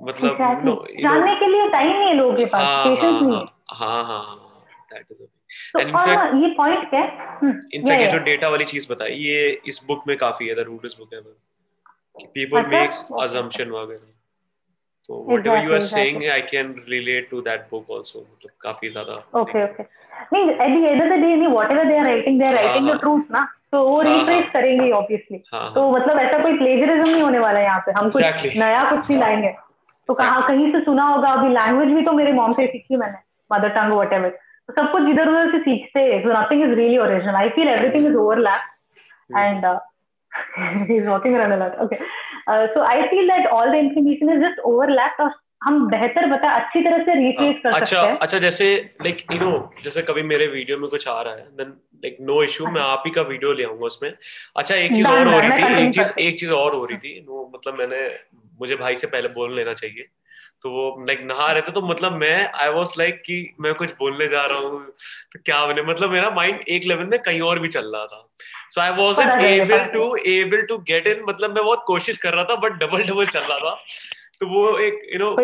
मतलब 0.00 0.36
no, 0.64 0.74
जानने 1.02 1.34
के 1.34 1.46
लिए 1.46 1.68
टाइम 1.68 1.88
नहीं 1.88 2.08
है 2.08 2.14
लोगों 2.14 2.34
के 2.36 2.44
पास 2.44 2.66
पेशेंस 2.86 3.02
हाँ, 3.04 3.20
नहीं 3.20 3.36
है 3.36 3.44
हाँ। 3.78 4.04
हाँ 4.04 4.64
दैट 4.92 5.06
इज़ 5.12 5.94
हाँ, 5.96 6.40
ये 6.40 6.48
पॉइंट 6.54 6.88
क्या 6.90 7.00
है? 7.00 7.06
इनफैक्ट 7.06 7.42
हम्म, 7.42 7.92
ये 7.92 8.10
जो 8.12 8.18
डेटा 8.24 8.48
वाली 8.48 8.64
चीज़ 8.64 8.92
बताई 8.92 9.14
ये 9.24 9.48
इस 9.66 9.80
बुक 9.86 10.04
में 10.08 10.16
काफ़ी 10.16 10.48
है 10.48 10.54
द 10.54 10.64
रूट 10.68 10.84
इस 10.84 10.96
बुक 10.98 11.14
है 11.14 11.20
पीपल 12.34 12.66
मेक्स 12.66 13.04
अजम्पशन 13.20 13.70
वगैरह 13.70 14.06
तो 15.08 15.18
whatever 15.28 15.60
you 15.66 15.74
are 15.74 15.84
saying 15.90 16.16
I 16.32 16.40
can 16.48 16.72
relate 16.94 17.28
to 17.30 17.42
that 17.44 17.68
book 17.70 17.94
also. 17.98 18.18
मतलब 18.18 18.50
काफ़ी 18.62 18.88
ज़्यादा 18.96 19.14
okay 19.42 19.62
okay. 19.66 19.86
नहीं 20.32 20.56
at 20.64 20.74
the 20.74 20.82
end 20.88 21.04
of 21.04 21.12
the 21.12 21.20
day 21.22 21.36
नहीं 21.36 21.52
whatever 21.52 21.84
they 21.90 22.00
are 22.00 22.08
writing 22.08 22.42
they 22.42 22.48
are 22.48 22.56
writing 22.56 22.90
the 22.90 22.98
truth 23.04 23.30
ना 23.36 23.46
तो 23.72 23.82
वो 23.88 24.00
रिफ्रेश 24.02 24.50
करेंगे 24.52 24.90
ऑब्वियसली 24.98 25.38
तो 25.54 25.90
मतलब 25.92 26.18
ऐसा 26.18 26.42
कोई 26.42 26.58
प्लेजरिज्म 26.58 27.10
नहीं 27.10 27.22
होने 27.22 27.38
वाला 27.38 27.58
है 27.58 27.64
यहाँ 27.64 27.80
पे। 27.86 27.92
हम 27.98 28.08
कुछ 28.10 28.56
नया 28.56 28.84
कुछ 28.90 29.10
नहीं 29.10 29.18
लाएँगे। 29.20 29.54
तो 30.08 30.14
कहाँ 30.20 30.46
कहीं 30.48 30.70
से 30.72 30.80
सुना 30.84 31.04
होगा 31.06 31.32
अभी 31.38 31.48
लैंग्वेज 31.54 31.88
भी 31.94 32.02
तो 32.04 32.12
मेरे 32.20 32.32
मॉम 32.32 32.52
से 32.52 32.66
सीखी 32.66 32.96
मैंने 32.96 33.18
मदर 33.50 33.68
टंग 33.74 33.92
वट 33.98 34.12
एवर 34.12 34.28
तो 34.28 34.72
सब 34.80 34.90
कुछ 34.92 35.08
इधर 35.10 35.28
उधर 35.28 35.50
से 35.52 35.58
सीखते 35.64 36.00
हैं 36.00 36.22
so 36.22 36.40
nothing 36.40 36.62
is 36.64 36.74
really 36.78 36.98
original 36.98 37.36
I 37.36 37.48
feel 37.56 37.68
everything 37.68 38.06
is 38.06 38.16
overlap 38.22 39.36
and 39.36 39.66
he's 40.88 41.06
walking 41.06 41.34
around 41.34 41.52
a 41.52 41.56
lot. 41.56 41.78
Okay. 41.80 41.98
Uh, 42.46 42.66
so 42.74 42.82
i 42.82 43.08
feel 43.10 43.26
that 43.26 43.46
all 43.56 43.70
the 43.70 43.78
information 43.78 44.32
is 44.34 44.40
just 44.46 44.64
overlapped 44.64 45.20
और 45.20 45.30
हम 45.64 45.78
बेहतर 45.90 46.26
बता 46.30 46.50
अच्छी 46.56 46.80
तरह 46.82 46.98
से 47.04 47.14
रिट्रेस 47.14 47.56
कर 47.62 47.68
अच्छा, 47.68 47.96
सकते 47.96 48.10
हैं। 48.10 48.18
अच्छा 48.18 48.38
जैसे 48.38 48.66
लाइक 49.02 49.22
यू 49.32 49.38
नो 49.38 49.50
जैसे 49.84 50.02
कभी 50.02 50.22
मेरे 50.22 50.46
वीडियो 50.46 50.78
में 50.78 50.88
कुछ 50.90 51.08
आ 51.08 51.20
रहा 51.22 51.34
है 51.34 51.46
देन 51.56 51.68
लाइक 52.04 52.16
नो 52.20 52.42
इशू 52.42 52.66
मैं 52.66 52.80
आप 52.80 53.02
ही 53.06 53.10
का 53.12 53.22
वीडियो 53.22 53.52
ले 53.52 53.64
आऊँगा 53.64 53.86
उसमें। 53.86 54.10
अच्छा 54.56 54.74
एक 54.74 54.94
चीज़ 54.94 55.08
और 55.08 55.32
हो 55.34 55.40
रही 55.40 55.50
थी 55.50 55.86
एक 55.86 55.94
चीज़ 55.94 56.12
एक 56.20 56.38
चीज़ 56.38 56.52
और 56.52 56.74
हो 56.74 56.84
रही 56.84 56.96
थी 56.96 57.20
नो 57.20 57.50
मतलब 57.54 57.78
मैंने 57.78 58.06
मुझे 58.60 58.76
भाई 58.76 58.96
से 58.96 59.06
पहले 59.06 59.28
बोल 59.28 59.56
लेना 59.56 59.72
चाहिए। 59.72 60.06
तो 60.62 60.70
वो 60.70 61.04
लाइक 61.06 61.20
नहा 61.22 61.50
रहे 61.52 61.62
थे 61.62 61.72
तो 61.72 61.80
मतलब 61.82 62.12
मैं 62.20 62.36
आई 62.54 62.68
वॉज़ 62.72 62.92
लाइक 62.98 63.20
कि 63.26 63.36
मैं 63.60 63.74
कुछ 63.74 63.90
बोलने 63.98 64.26
जा 64.28 64.44
रहा 64.44 64.58
हूँ 64.58 64.76
तो 65.32 65.40
क्या 65.46 65.64
बने 65.66 65.82
मतलब 65.82 66.10
मेरा 66.10 66.30
माइंड 66.36 66.60
एक 66.68 66.84
लेवल 66.86 67.06
में 67.06 67.18
कहीं 67.20 67.40
और 67.40 67.58
भी 67.58 67.68
चल 67.68 67.92
रहा 67.94 68.06
था। 68.06 68.28
So 68.70 68.80
I 68.80 68.90
was 68.96 69.20
able 69.44 69.84
to 69.92 70.14
able 70.30 70.62
to 70.68 70.78
get 70.88 71.06
in 71.06 71.22
मतलब 71.28 71.54
मैं 71.54 71.64
बहुत 71.64 71.84
कोशिश 71.86 72.18
कर 72.18 72.34
रहा 72.34 72.44
था 72.44 72.56
बट 72.62 72.72
डबल 72.82 73.02
डबल 73.04 73.26
चल 73.26 73.40
रहा 73.40 73.58
था। 73.58 73.74
तो 74.40 74.46
वो 74.48 74.66
एक 74.78 75.00
यू 75.12 75.18
नो 75.18 75.34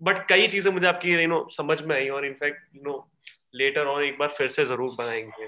बट 0.00 0.26
कई 0.28 0.46
चीज़ें 0.48 0.72
मुझे 0.72 0.86
आपकी 0.88 1.12
यू 1.12 1.28
नो 1.28 1.46
समझ 1.52 1.80
में 1.82 1.94
आई 1.96 2.08
और 2.08 2.26
in fact 2.26 2.76
you 2.76 2.82
know 2.84 3.06
later 3.56 3.86
on 3.86 4.02
एक 4.04 4.18
बार 4.18 4.28
फिर 4.38 4.48
से 4.48 4.64
ज़रूर 4.64 4.90
बनाएँगे। 4.98 5.44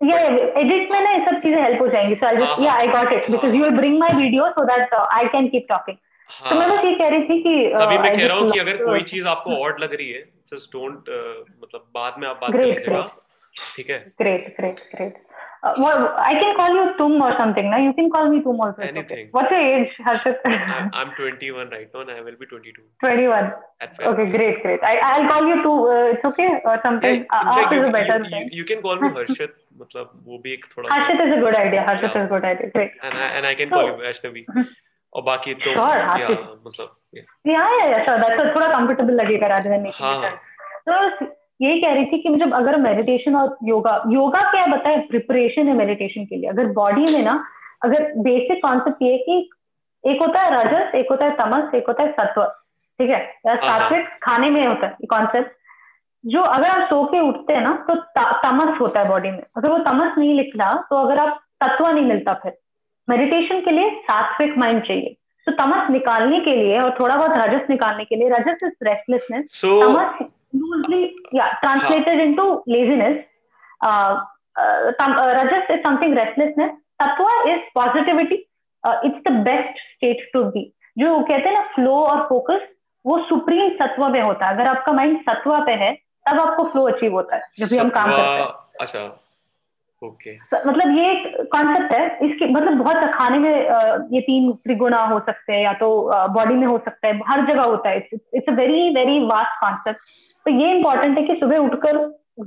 ये 0.00 0.16
एडिट 0.60 0.90
में 0.90 1.00
ना 1.00 1.10
ये 1.10 1.18
सब 1.24 1.40
चीज़ें 1.42 1.62
हेल्प 1.62 1.80
हो 1.80 1.88
जाएँगी। 1.88 2.14
So 2.14 2.26
I 2.26 2.36
just 2.36 2.62
yeah 2.62 2.72
I 2.74 2.86
got 2.88 3.12
it 3.12 3.30
because 3.30 3.54
you 3.54 3.62
will 3.62 3.76
bring 3.76 3.98
my 4.00 4.14
video 4.16 4.48
so 4.50 4.64
that 4.66 4.94
I 4.94 5.26
can 5.28 5.48
keep 5.48 5.66
talking 5.68 5.96
हाँ, 6.40 6.50
तो 6.50 6.60
मैं 6.60 6.68
बस 6.70 6.84
ये 6.84 6.94
कह 6.98 7.08
रही 7.08 7.28
थी 7.28 7.42
कि 7.42 7.74
तभी 7.76 7.98
मैं 7.98 8.14
कह 8.16 8.26
रहा 8.26 8.36
हूँ 8.38 8.50
कि 8.50 8.58
अगर 8.58 8.84
कोई 8.84 9.02
चीज़ 9.12 9.26
आपको 9.34 9.56
ऑड 9.64 9.80
लग 9.80 9.94
रही 9.94 10.10
है 10.10 10.22
जस्ट 10.52 10.72
डोंट 10.72 11.10
मतलब 11.62 11.86
बाद 11.94 12.18
में 12.18 12.28
आप 12.28 12.40
बात 12.42 12.52
कर 12.52 12.64
लीजिएगा 12.64 13.06
ठीक 13.76 13.90
है 13.90 13.98
great 14.22 14.54
great 14.56 14.80
great 14.94 15.22
Uh, 15.64 15.72
well, 15.78 16.12
I 16.18 16.38
can 16.38 16.54
call 16.56 16.74
you 16.76 16.92
Tum 16.98 17.22
or 17.22 17.34
something. 17.38 17.70
Now 17.70 17.78
you 17.82 17.94
can 17.94 18.10
call 18.10 18.28
me 18.28 18.42
Tum 18.42 18.60
also. 18.60 18.82
Anything. 18.82 19.04
Okay. 19.04 19.28
What's 19.30 19.50
your 19.50 19.60
age, 19.60 19.92
Harshit? 19.98 20.36
I'm, 20.44 20.90
I'm 20.92 21.12
21 21.12 21.70
right 21.70 21.88
now, 21.94 22.00
and 22.00 22.10
I 22.10 22.20
will 22.20 22.36
be 22.38 22.44
22. 22.44 22.82
21. 23.02 23.50
Okay, 24.10 24.26
great, 24.32 24.62
great. 24.62 24.84
I 24.84 24.96
I'll 24.98 25.26
call 25.30 25.48
you 25.48 25.62
Tum. 25.62 25.78
Uh, 25.92 26.12
it's 26.12 26.28
okay 26.32 26.50
or 26.66 26.76
something. 26.84 27.24
Yeah, 27.24 27.54
uh, 27.54 27.70
you, 27.72 27.90
better 27.92 28.18
you, 28.28 28.36
you, 28.36 28.48
you, 28.58 28.64
can 28.66 28.82
call 28.82 29.00
me 29.00 29.08
Harshit. 29.08 29.56
मतलब 29.78 30.10
वो 30.26 30.42
भी 30.44 30.52
एक 30.52 30.66
थोड़ा. 30.76 30.90
Harshit 30.90 31.26
is 31.28 31.32
a 31.38 31.40
good 31.46 31.56
idea. 31.62 31.86
Harshit 31.88 32.10
yeah. 32.10 32.20
is 32.20 32.26
a 32.26 32.34
good 32.34 32.44
idea. 32.44 32.70
Great. 32.76 33.00
And 33.02 33.14
I, 33.14 33.28
and 33.38 33.46
I 33.46 33.54
can 33.54 33.70
so, 33.70 33.76
call 33.76 33.86
you 33.86 33.96
Vaishnavi. 34.04 34.44
और 35.14 35.22
बाकी 35.22 35.54
तो 35.54 35.70
या 35.70 36.28
मतलब 36.66 36.96
yeah. 37.14 37.22
Yeah 37.46 37.86
yeah 37.86 38.04
sure 38.04 38.18
that's 38.18 38.54
थोड़ा 38.56 38.68
कंफर्टेबल 38.68 39.14
लगेगा 39.14 39.46
रादर 39.46 39.70
देन 39.70 39.82
मेकिंग 39.82 40.24
तो 40.88 41.26
यही 41.60 41.80
कह 41.80 41.92
रही 41.94 42.04
थी 42.04 42.18
कि 42.18 42.28
मतलब 42.28 42.54
अगर 42.54 42.76
मेडिटेशन 42.80 43.34
और 43.36 43.56
योगा 43.64 44.02
योगा 44.08 44.40
क्या 44.50 44.66
बताए? 44.66 44.96
प्रिपरेशन 45.00 45.68
है 45.68 45.74
मेडिटेशन 45.74 46.24
के 46.24 46.36
लिए। 46.36 46.50
अगर 46.50 46.66
बॉडी 46.72 47.12
में 47.12 47.22
ना 47.22 47.44
अगर 47.84 48.02
बेसिक 48.18 48.62
कॉन्सेप्ट 48.62 49.02
ये 49.02 49.16
कि 49.18 49.50
एक 50.04 50.22
होता 50.22 50.40
है 50.40 50.50
रजस 50.54 50.94
एक 50.94 51.10
होता 51.10 51.26
है 51.26 51.36
तमस 51.36 51.74
एक 51.74 51.86
होता 51.88 52.02
है 52.02 52.12
सत्व 52.12 52.42
ठीक 53.00 53.10
है? 53.10 53.20
या 53.46 53.52
हाँ, 53.52 53.60
हाँ। 53.62 53.78
सात्विक 53.78 54.08
खाने 54.22 54.50
में 54.50 54.64
होता 54.66 54.86
है 54.86 55.06
कॉन्सेप्ट 55.10 55.52
जो 56.24 56.42
अगर 56.42 56.68
आप 56.68 56.88
सो 56.90 57.04
के 57.04 57.20
उठते 57.20 57.54
हैं 57.54 57.60
ना 57.60 57.72
तो 57.90 57.94
तमस 58.44 58.80
होता 58.80 59.00
है 59.00 59.08
बॉडी 59.08 59.30
में। 59.30 59.42
अगर 59.56 59.70
वो 59.70 59.78
तमस 59.78 60.18
नहीं 60.18 60.34
लिख 60.34 60.52
रहा 60.56 60.74
तो 60.90 60.96
अगर 60.96 61.18
आप 61.18 61.40
तत्व 61.64 61.86
नहीं 61.88 62.04
मिलता 62.04 62.32
फिर। 62.32 62.58
मेडिटेशन 63.10 63.60
के 63.60 63.70
लिए 63.70 63.90
सात्विक 63.90 64.58
माइंड 64.58 64.82
चाहिए। 64.82 65.16
तो 65.46 65.52
तमस 65.52 65.90
निकालने 65.90 66.40
के 66.40 66.56
लिए 66.56 66.78
और 66.78 66.96
थोड़ा 67.00 67.16
बहुत 67.16 67.30
रजस 67.38 67.70
निकालने 67.70 68.04
के 68.04 68.16
लिए 68.16 68.28
रजस 68.28 68.58
इज़ 68.62 68.72
रेस्टलेसनेस 68.82 69.60
तमस 69.64 70.18
हाँ. 72.12 72.22
into 72.24 72.62
laziness. 72.66 73.24
Uh, 73.82 74.20
uh, 74.56 74.92
uh, 75.00 75.26
rajas 75.38 75.64
is 75.70 75.82
something 75.82 76.14
restlessness. 76.14 76.70
tatwa 77.02 77.32
is 77.52 77.60
positivity. 77.74 78.48
Uh, 78.84 78.96
it's 79.02 79.18
the 79.24 79.32
best 79.48 79.82
state 79.96 80.22
to 80.34 80.44
be. 80.52 80.62
जो 80.98 81.20
कहते 81.20 81.48
हैं 81.48 81.52
ना 81.52 81.62
फ्लो 81.62 81.96
और 81.96 82.22
फोकस 82.28 82.60
वो 83.06 83.18
सुप्रीम 83.18 83.70
सत्व 83.70 84.08
में 84.08 84.22
होता 84.22 84.46
है। 84.46 84.54
अगर 84.54 84.66
आपका 84.70 84.92
माइंड 84.92 85.20
सत्व 85.20 85.50
पे 85.66 85.72
है 85.72 85.92
तब 86.28 86.40
आपको 86.40 86.64
फ्लो 86.64 86.82
अचीव 86.88 87.12
होता 87.12 87.36
है 87.36 87.42
जब 87.58 87.66
भी 87.66 87.78
हम 87.78 87.88
काम 87.88 88.10
करते 88.10 88.22
हैं। 88.22 88.46
अच्छा। 88.80 89.23
ओके 90.06 90.34
मतलब 90.54 90.96
ये 90.96 91.10
एक 91.10 91.36
कॉन्सेप्ट 91.52 91.92
है 91.92 92.04
इसके 92.26 92.46
मतलब 92.46 92.78
बहुत 92.78 93.04
खाने 93.14 93.38
में 93.38 93.50
ये 94.12 94.20
तीन 94.20 94.50
त्रिगुणा 94.64 95.04
हो 95.06 95.18
सकते 95.26 95.52
हैं 95.52 95.62
या 95.62 95.72
तो 95.82 95.88
बॉडी 96.34 96.54
में 96.54 96.66
हो 96.66 96.76
सकता 96.78 97.08
है 97.08 97.20
हर 97.28 97.44
जगह 97.46 97.62
होता 97.62 97.90
है 97.90 97.98
it's 97.98 98.48
a 98.48 98.56
very 98.56 98.88
very 98.94 99.18
vast 99.26 99.60
concept 99.64 100.00
तो 100.46 100.50
ये 100.52 100.70
इंपॉर्टेंट 100.76 101.18
है 101.18 101.24
कि 101.24 101.34
सुबह 101.40 101.58
उठकर 101.58 101.96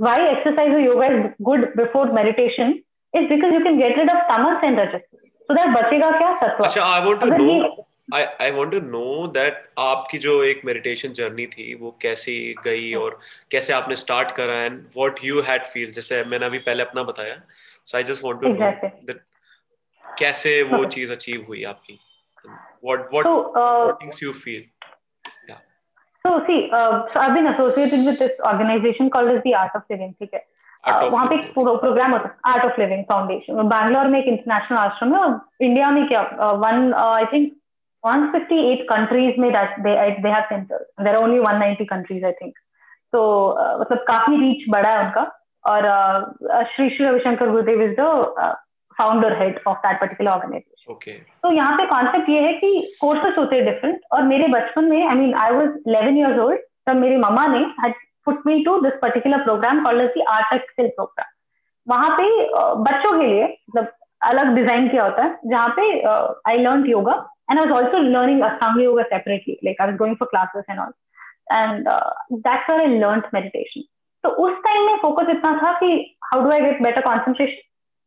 why 0.01 0.27
exercise 0.27 0.79
yoga 0.85 1.05
is 1.07 1.27
good 1.43 1.65
before 1.77 2.11
meditation 2.13 2.73
is 3.13 3.29
because 3.29 3.53
you 3.53 3.59
can 3.63 3.77
get 3.77 3.99
rid 3.99 4.11
of 4.11 4.23
tamas 4.31 4.63
and 4.63 4.79
rajas 4.79 5.05
so 5.49 5.53
that 5.53 5.77
बचेगा 5.77 6.11
क्या? 6.11 6.33
सत्व 6.37 6.63
अच्छा 6.63 6.83
I 6.85 7.05
want 7.05 7.21
to 7.21 7.27
know 7.37 7.86
I 8.15 8.23
I 8.41 8.51
want 8.51 8.71
to 8.71 8.79
know 8.81 9.27
that 9.33 9.65
आपकी 9.79 10.17
जो 10.25 10.43
एक 10.43 10.61
मेडिटेशन 10.65 11.13
जर्नी 11.13 11.45
थी 11.47 11.73
वो 11.81 11.97
कैसी 12.01 12.37
गई 12.63 12.93
और 12.93 13.19
कैसे 13.51 13.73
आपने 13.73 13.95
स्टार्ट 13.95 14.31
करा 14.31 14.55
and 14.55 14.79
what 14.97 15.23
you 15.23 15.41
had 15.41 15.65
feel 15.73 15.91
जैसे 15.91 16.23
मैंने 16.23 16.45
अभी 16.45 16.59
पहले 16.69 16.83
अपना 16.83 17.03
बताया 17.03 17.35
so 17.85 17.97
I 17.97 18.03
just 18.03 18.23
want 18.23 18.41
to 18.41 18.53
know 18.53 18.71
that 19.07 19.21
कैसे 20.03 20.61
वो 20.63 20.83
चीज़ 20.85 21.11
अचीव 21.11 21.45
हुई 21.47 21.63
आपकी? 21.73 21.99
What 22.85 23.09
what 23.13 24.01
things 24.01 24.23
you 24.23 24.33
feel 24.45 24.65
So 26.25 26.39
see, 26.45 26.69
uh, 26.71 27.05
so 27.11 27.19
I've 27.19 27.33
been 27.35 27.47
associated 27.47 28.05
with 28.05 28.19
this 28.19 28.31
organization 28.47 29.09
called 29.09 29.29
as 29.29 29.41
the 29.43 29.53
Art 29.55 29.75
of 29.75 29.83
Living. 29.91 30.09
ठीक 30.19 30.33
है? 30.33 30.41
Uh, 30.83 31.11
वहाँ 31.11 31.25
पे 31.27 31.35
एक 31.35 31.53
प्रोग्राम 31.53 32.11
होता 32.11 32.27
है 32.27 32.53
Art 32.53 32.65
of 32.65 32.79
Living 32.81 33.03
Foundation 33.03 33.69
Bangalore 33.69 34.07
में 34.07 34.19
एक 34.19 34.27
इंटरनेशनल 34.27 34.77
आश्रम 34.77 35.13
है 35.15 35.21
और 35.21 35.39
इंडिया 35.61 35.89
में 35.91 36.07
क्या 36.07 36.21
वन 36.65 36.93
आई 36.93 37.25
थिंक 37.33 37.53
158 38.07 38.85
countries 38.91 39.39
में 39.39 39.49
they 39.83 39.95
they 40.23 40.31
have 40.31 40.47
centers. 40.49 40.85
There 40.99 41.15
are 41.15 41.23
only 41.23 41.39
190 41.39 41.85
countries 41.85 42.23
I 42.23 42.33
think. 42.41 42.53
तो 43.13 43.19
uh, 43.55 43.79
मतलब 43.81 44.05
काफ़ी 44.07 44.37
रीच 44.37 44.69
बड़ा 44.69 44.89
है 44.89 45.03
उनका। 45.05 45.25
और 45.63 45.87
uh, 45.87 46.63
Shri 46.65 46.89
Shri 46.89 47.05
Ravishankar 47.05 47.49
Gurudev 47.51 47.81
is 47.81 47.95
the 47.99 48.55
founder 48.97 49.37
head 49.41 49.59
of 49.67 49.77
that 49.77 49.99
particular 50.01 50.31
organisation 50.31 50.93
तो 51.43 51.51
यहाँ 51.51 51.77
पे 51.77 51.85
कॉन्सेप्ट 51.85 52.29
ये 52.29 52.41
है 52.41 52.53
कि 52.53 52.69
कोर्सेस 53.01 53.35
होते 53.39 53.55
हैं 53.55 53.65
डिफरेंट 53.65 53.99
और 54.13 54.23
मेरे 54.23 54.47
बचपन 54.47 54.83
में 54.83 54.97
I 54.97 55.15
mean 55.15 55.33
I 55.41 55.51
was 55.51 55.67
11 55.89 56.17
years 56.17 56.39
old 56.39 56.59
तब 56.89 56.95
मेरी 56.95 57.17
मम्मा 57.17 57.45
ने 57.47 57.91
put 58.27 58.41
me 58.47 58.63
to 58.63 58.79
this 58.81 58.93
particular 59.01 59.43
programme 59.43 59.83
called 59.83 60.01
the 60.01 60.23
Art 60.29 60.53
Excel 60.53 60.87
programme 60.95 61.35
वहाँ 61.87 62.09
पे 62.17 62.29
बच्चों 62.87 63.17
के 63.19 63.27
लिए 63.27 63.43
मतलब 63.43 63.91
अलग 64.21 64.55
डिज़ाइन 64.55 64.87
किया 64.89 65.03
होता 65.03 65.23
है 65.23 65.39
जहाँ 65.45 65.73
पे 65.79 65.89
I 66.51 66.57
learn 66.57 66.85
yoga 66.85 67.13
and 67.49 67.59
I 67.59 67.65
was 67.65 67.73
also 67.77 67.99
learning 67.99 68.41
असंग 68.43 68.81
yoga 68.83 69.03
separately 69.11 69.57
like 69.65 69.81
I 69.81 69.87
was 69.87 69.97
going 69.97 70.15
for 70.15 70.27
classes 70.31 70.65
and 70.69 70.79
all 70.79 70.91
and 71.53 71.87
that's 72.47 72.69
when 72.69 72.81
I 72.81 72.97
learned 72.97 73.29
meditation 73.33 73.81
तो 74.23 74.29
उस 74.45 74.53
टाइम 74.63 74.85
में 74.85 74.97
फोकस 75.01 75.29
इतना 75.29 75.57
था 75.63 75.71
कि 75.79 75.89
how 76.23 76.43
do 76.43 76.51
I 76.51 76.61
get 76.61 76.81
better 76.83 77.01
concentration 77.01 77.65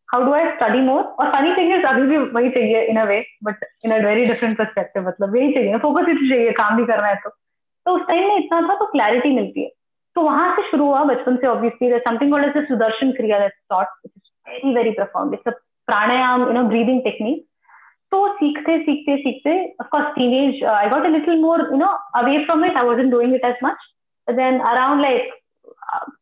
how 0.09 0.25
do 0.25 0.33
I 0.35 0.47
study 0.51 0.81
more 0.83 1.03
और 1.03 1.31
funny 1.33 1.53
thing 1.57 1.73
is 1.73 1.87
अभी 1.87 2.07
भी 2.07 2.17
वही 2.19 2.49
चाहिए 2.51 2.83
in 2.85 2.97
a 3.01 3.05
way 3.05 3.19
but 3.45 3.65
in 3.85 3.93
a 3.93 3.99
very 4.07 4.25
different 4.27 4.57
perspective 4.59 5.07
मतलब 5.09 5.37
यही 5.37 5.53
चाहिए। 5.55 5.79
फोकस 5.85 6.09
ही 6.09 6.15
चाहिए, 6.29 6.51
काम 6.53 6.77
भी 6.77 6.85
करना 6.87 7.07
है 7.09 7.15
तो। 7.25 7.31
तो 7.87 7.95
उस 7.97 8.03
टाइम 8.09 8.27
में 8.29 8.37
इतना 8.37 8.61
था 8.69 8.75
तो 8.79 8.87
क्लैरिटी 8.87 9.35
मिलती 9.35 9.63
है। 9.63 9.69
तो 10.17 10.23
वहाँ 10.23 10.55
से 10.57 10.63
शुरू 10.71 10.87
हुआ 10.87 11.03
बचपन 11.05 11.37
से 11.37 11.47
obviously 11.47 11.99
something 12.09 12.33
called 12.33 12.57
as 12.57 12.67
Sudarshan 12.69 13.13
Kriya 13.13 13.39
that's 13.39 13.57
taught 13.73 14.11
very 14.49 14.75
very 14.75 14.91
perform 14.91 15.33
it's 15.35 15.49
a 15.49 15.57
pranayama 15.89 16.43
you 16.43 16.53
know 16.53 16.63
breathing 16.69 17.01
technique 17.05 17.45
तो 18.13 18.27
सीखते 18.35 18.79
सीखते 18.79 19.17
सीखते 19.17 19.53
of 19.81 19.89
course 19.89 20.07
teenage 20.15 20.65
I 20.65 20.89
got 20.89 21.05
a 21.05 21.09
little 21.09 21.41
more 21.41 21.61
you 21.61 21.77
know 21.77 21.87
away 22.17 22.45
from 22.45 22.65
it 22.65 22.77
I 22.77 22.89
wasn't 22.89 23.11
doing 23.11 23.35
it 23.35 23.45
as 23.45 23.57
much 23.65 23.87
then 24.29 24.59
around 24.61 25.03
like 25.03 25.33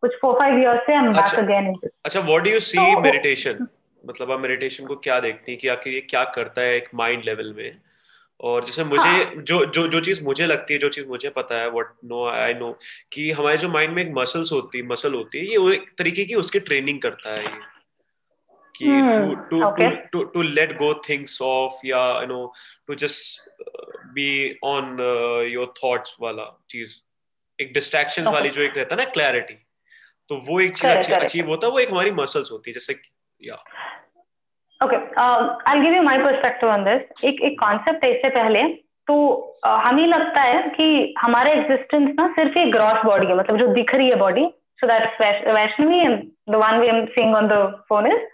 कुछ 0.00 0.14
four 0.14 0.38
five 0.40 0.58
years 0.58 0.86
से 0.86 0.94
I 0.94 1.04
am 1.04 1.12
back 1.12 1.34
again 1.38 1.74
अच्छा 2.04 2.20
what 2.20 2.42
do 2.42 2.50
you 2.50 2.60
see 2.60 2.94
meditation 3.00 3.66
मतलब 4.04 4.32
आप 4.32 4.40
meditation 4.40 4.86
को 4.86 4.96
क्या 4.96 5.20
देखती 5.20 5.52
हैं 5.52 5.60
कि 5.60 5.68
आखिर 5.68 5.92
ये 5.92 6.00
क्या 6.00 6.24
करता 6.24 6.62
है 6.62 6.76
एक 6.76 6.88
माइंड 6.94 7.24
लेवल 7.24 7.52
में? 7.56 7.76
और 8.40 8.64
जैसे 8.64 8.84
मुझे 8.84 9.08
हाँ. 9.08 9.32
जो 9.36 9.64
जो 9.66 9.86
जो 9.88 10.00
चीज़ 10.00 10.24
मुझे 10.24 10.46
लगती 10.46 10.74
है 10.74 10.80
जो 10.80 10.88
चीज़ 10.88 11.06
मुझे 11.06 11.28
पता 11.28 11.60
है 11.60 11.70
व्हाट 11.70 11.86
नो 12.04 12.24
आई 12.26 12.54
नो 12.54 12.70
कि 13.12 13.30
हमारे 13.30 13.56
जो 13.56 13.68
माइंड 13.68 13.94
में 13.94 14.02
एक 14.02 14.12
मसल्स 14.16 14.52
होती 14.52 14.78
है 14.78 14.86
मसल 14.86 15.14
होती 15.14 15.38
है 15.38 15.44
ये 15.44 15.74
एक 15.74 15.90
तरीके 15.98 16.24
की 16.24 16.34
उसकी 16.34 16.60
ट्रेनिंग 16.60 17.00
करता 17.00 17.34
है 17.34 17.44
ये। 17.44 17.50
कि 18.78 18.86
to 19.50 19.62
to 19.70 19.90
to 20.12 20.24
to 20.34 20.42
let 20.50 20.76
go 20.78 20.92
things 21.08 21.40
off 21.42 21.86
या 21.86 22.04
you 22.20 22.26
know 22.26 22.40
to 22.86 22.94
just 22.94 23.66
be 24.14 24.30
on 24.66 24.96
your 25.50 25.72
thoughts 25.82 26.16
वाला 26.20 26.50
चीज़ 26.70 26.96
एक 27.58 27.72
डिस्ट्रैक्शन 27.74 28.22
okay. 28.22 28.34
वाली 28.34 28.50
जो 28.50 28.62
एक 28.62 28.76
रहता 28.76 28.94
है 28.94 29.04
ना 29.04 29.10
क्लैरिटी 29.10 29.54
तो 30.30 30.36
वो 30.48 30.60
एक 30.60 30.76
चीज़ 30.76 31.12
अचीव 31.14 31.48
होता 31.48 31.66
है 31.66 31.72
वो 31.72 31.78
एक 31.78 31.90
हमारी 31.90 32.10
मसल्स 32.14 32.50
होती 32.52 32.70
है 32.70 32.74
जैसे 32.74 33.00
या 33.40 33.62
okay 34.80 34.96
I 35.70 35.80
give 35.80 35.94
you 35.94 36.02
my 36.02 36.18
perspective 36.18 36.70
on 36.70 36.84
this 36.84 37.24
एक 37.24 37.40
एक 37.42 37.58
कॉन्सेप्ट 37.60 38.04
है 38.04 38.10
इससे 38.12 38.30
पहले 38.32 38.62
तो 39.08 39.14
uh, 39.66 39.78
हमें 39.86 40.06
लगता 40.06 40.42
है 40.42 40.62
कि 40.70 41.14
हमारा 41.18 41.52
एग्जिस्टेंस 41.52 42.08
ना 42.10 42.26
सिर्फ़ 42.32 42.58
एक 42.60 42.72
ग्रॉस 42.72 43.04
बॉडी 43.04 43.26
है 43.26 43.36
मतलब 43.36 43.58
जो 43.58 43.66
दिख 43.74 43.94
रही 43.94 44.08
है 44.08 44.16
body 44.18 44.44
so 44.80 44.86
that's 44.86 45.46
Vaishnavi 45.48 45.98
and 45.98 46.18
the 46.50 46.56
one 46.64 46.80
we 46.80 46.88
am 46.88 47.04
seeing 47.14 47.34
on 47.34 47.48
the 47.48 47.62
phone 47.88 48.06
is 48.06 48.26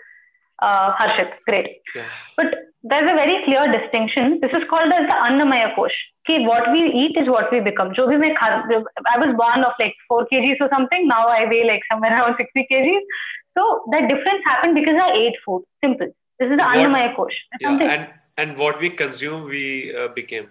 Harshit 1.02 1.40
great 1.50 1.98
but 2.40 2.56
there 2.92 3.04
is 3.04 3.10
a 3.10 3.14
very 3.16 3.38
clear 3.44 3.68
distinction 3.72 4.38
this 4.40 4.58
is 4.58 4.68
called 4.70 4.94
as 4.94 5.08
the 5.10 5.20
Annamaya 5.24 5.66
kosh 5.76 6.02
कि 6.28 6.38
what 6.46 6.68
we 6.70 6.86
eat 7.06 7.18
is 7.22 7.28
what 7.30 7.54
we 7.54 7.60
become 7.70 7.92
जो 8.00 8.08
भी 8.08 8.18
मैं 8.24 8.34
खा 8.36 8.50
I 8.52 9.18
was 9.26 9.34
born 9.42 9.64
of 9.66 9.82
like 9.82 9.96
4 10.14 10.30
kgs 10.32 10.64
or 10.66 10.70
something 10.76 11.12
now 11.16 11.24
i 11.34 11.42
weigh 11.52 11.66
like 11.72 11.92
somewhere 11.92 12.16
around 12.20 12.46
60 12.46 12.64
kgs 12.72 13.20
so 13.58 13.68
that 13.94 14.10
difference 14.14 14.50
happened 14.52 14.80
because 14.82 15.04
i 15.08 15.12
ate 15.26 15.44
food 15.46 15.68
simple 15.86 16.16
This 16.40 16.52
is 16.52 16.58
the 16.58 16.64
what, 16.64 16.78
Annamaya 16.78 17.16
Kosh. 17.16 17.34
Yeah, 17.60 17.78
and 17.84 18.08
and 18.38 18.58
what 18.58 18.80
we 18.80 18.90
consume, 18.90 19.44
we 19.46 19.94
uh, 19.94 20.08
became. 20.16 20.46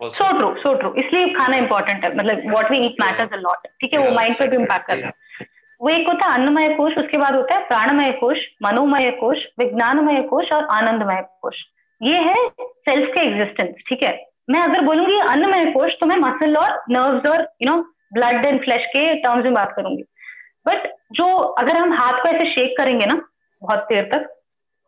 Also. 0.00 0.16
So 0.16 0.26
true, 0.38 0.56
so 0.62 0.72
true. 0.78 0.92
इसलिए 1.02 1.28
खाना 1.34 1.56
important 1.56 2.04
है 2.04 2.14
मतलब 2.16 2.50
what 2.54 2.72
we 2.72 2.80
eat 2.86 3.00
matters 3.04 3.32
a 3.32 3.40
lot. 3.44 3.68
ठीक 3.80 3.94
है 3.94 3.98
वो 3.98 4.10
mind 4.16 4.38
पे 4.38 4.48
भी 4.48 4.56
impact 4.56 4.86
करता 4.86 5.06
है 5.06 5.46
वो 5.81 5.89
एक 5.89 6.07
होता 6.07 6.27
है 6.27 6.33
अन्नमय 6.33 6.73
कोश 6.75 6.97
उसके 6.97 7.17
बाद 7.17 7.35
होता 7.35 7.55
है 7.55 7.67
प्राणमय 7.67 8.11
कोश 8.19 8.37
मनोमय 8.63 9.09
कोश 9.19 9.45
विज्ञानमय 9.59 10.21
कोश 10.29 10.51
और 10.53 10.65
आनंदमय 10.77 11.21
कोश 11.41 11.63
ये 12.01 12.17
है 12.25 12.35
सेल्फ 12.61 13.09
के 13.13 13.23
एग्जिस्टेंस 13.27 13.75
ठीक 13.89 14.03
है? 14.03 14.17
मैं 14.49 14.61
अगर 14.61 14.81
बोलूँगी 14.85 15.19
अन्नमय 15.31 15.71
कोश 15.71 15.93
तो 15.99 16.05
मैं 16.05 16.17
मसल 16.17 16.55
और 16.57 16.81
नर्व्स 16.91 17.29
और 17.29 17.47
you 17.61 17.69
know 17.69 17.81
blood 18.13 18.45
and 18.45 18.63
flesh 18.63 18.85
के 18.87 19.13
टर्म्स 19.21 19.45
में 19.45 19.53
बात 19.53 19.73
करूँगी। 19.75 20.03
बट 20.65 20.87
जो 21.13 21.25
अगर 21.35 21.77
हम 21.77 21.93
हाथ 21.93 22.21
को 22.21 22.29
ऐसे 22.29 22.49
शेक 22.51 22.77
करेंगे 22.77 23.05
ना, 23.05 23.21
बहुत 23.61 23.79
देर 23.91 24.09
तक, 24.13 24.27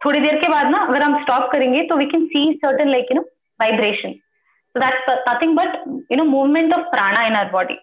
थोड़ी 0.02 0.20
देर 0.20 0.36
के 0.42 0.48
बाद 0.50 0.70
ना 0.70 0.78
अगर 0.86 1.04
हम 1.04 1.22
स्टॉप 1.24 1.50
करेंगे 1.52 1.82
तो 1.88 1.98
we 1.98 2.06
can 2.06 2.26
see 2.26 2.52
certain 2.56 2.90
like 2.90 3.12
you 3.12 3.16
know 3.16 3.22
vibration 3.60 4.14
so 4.14 4.80
that's 4.80 5.10
nothing 5.30 5.56
but 5.58 5.76
you 6.12 6.18
know 6.18 6.24
movement 6.30 6.74
of 6.74 6.86
prana 6.92 7.26
in 7.26 7.36
our 7.36 7.50
body 7.52 7.78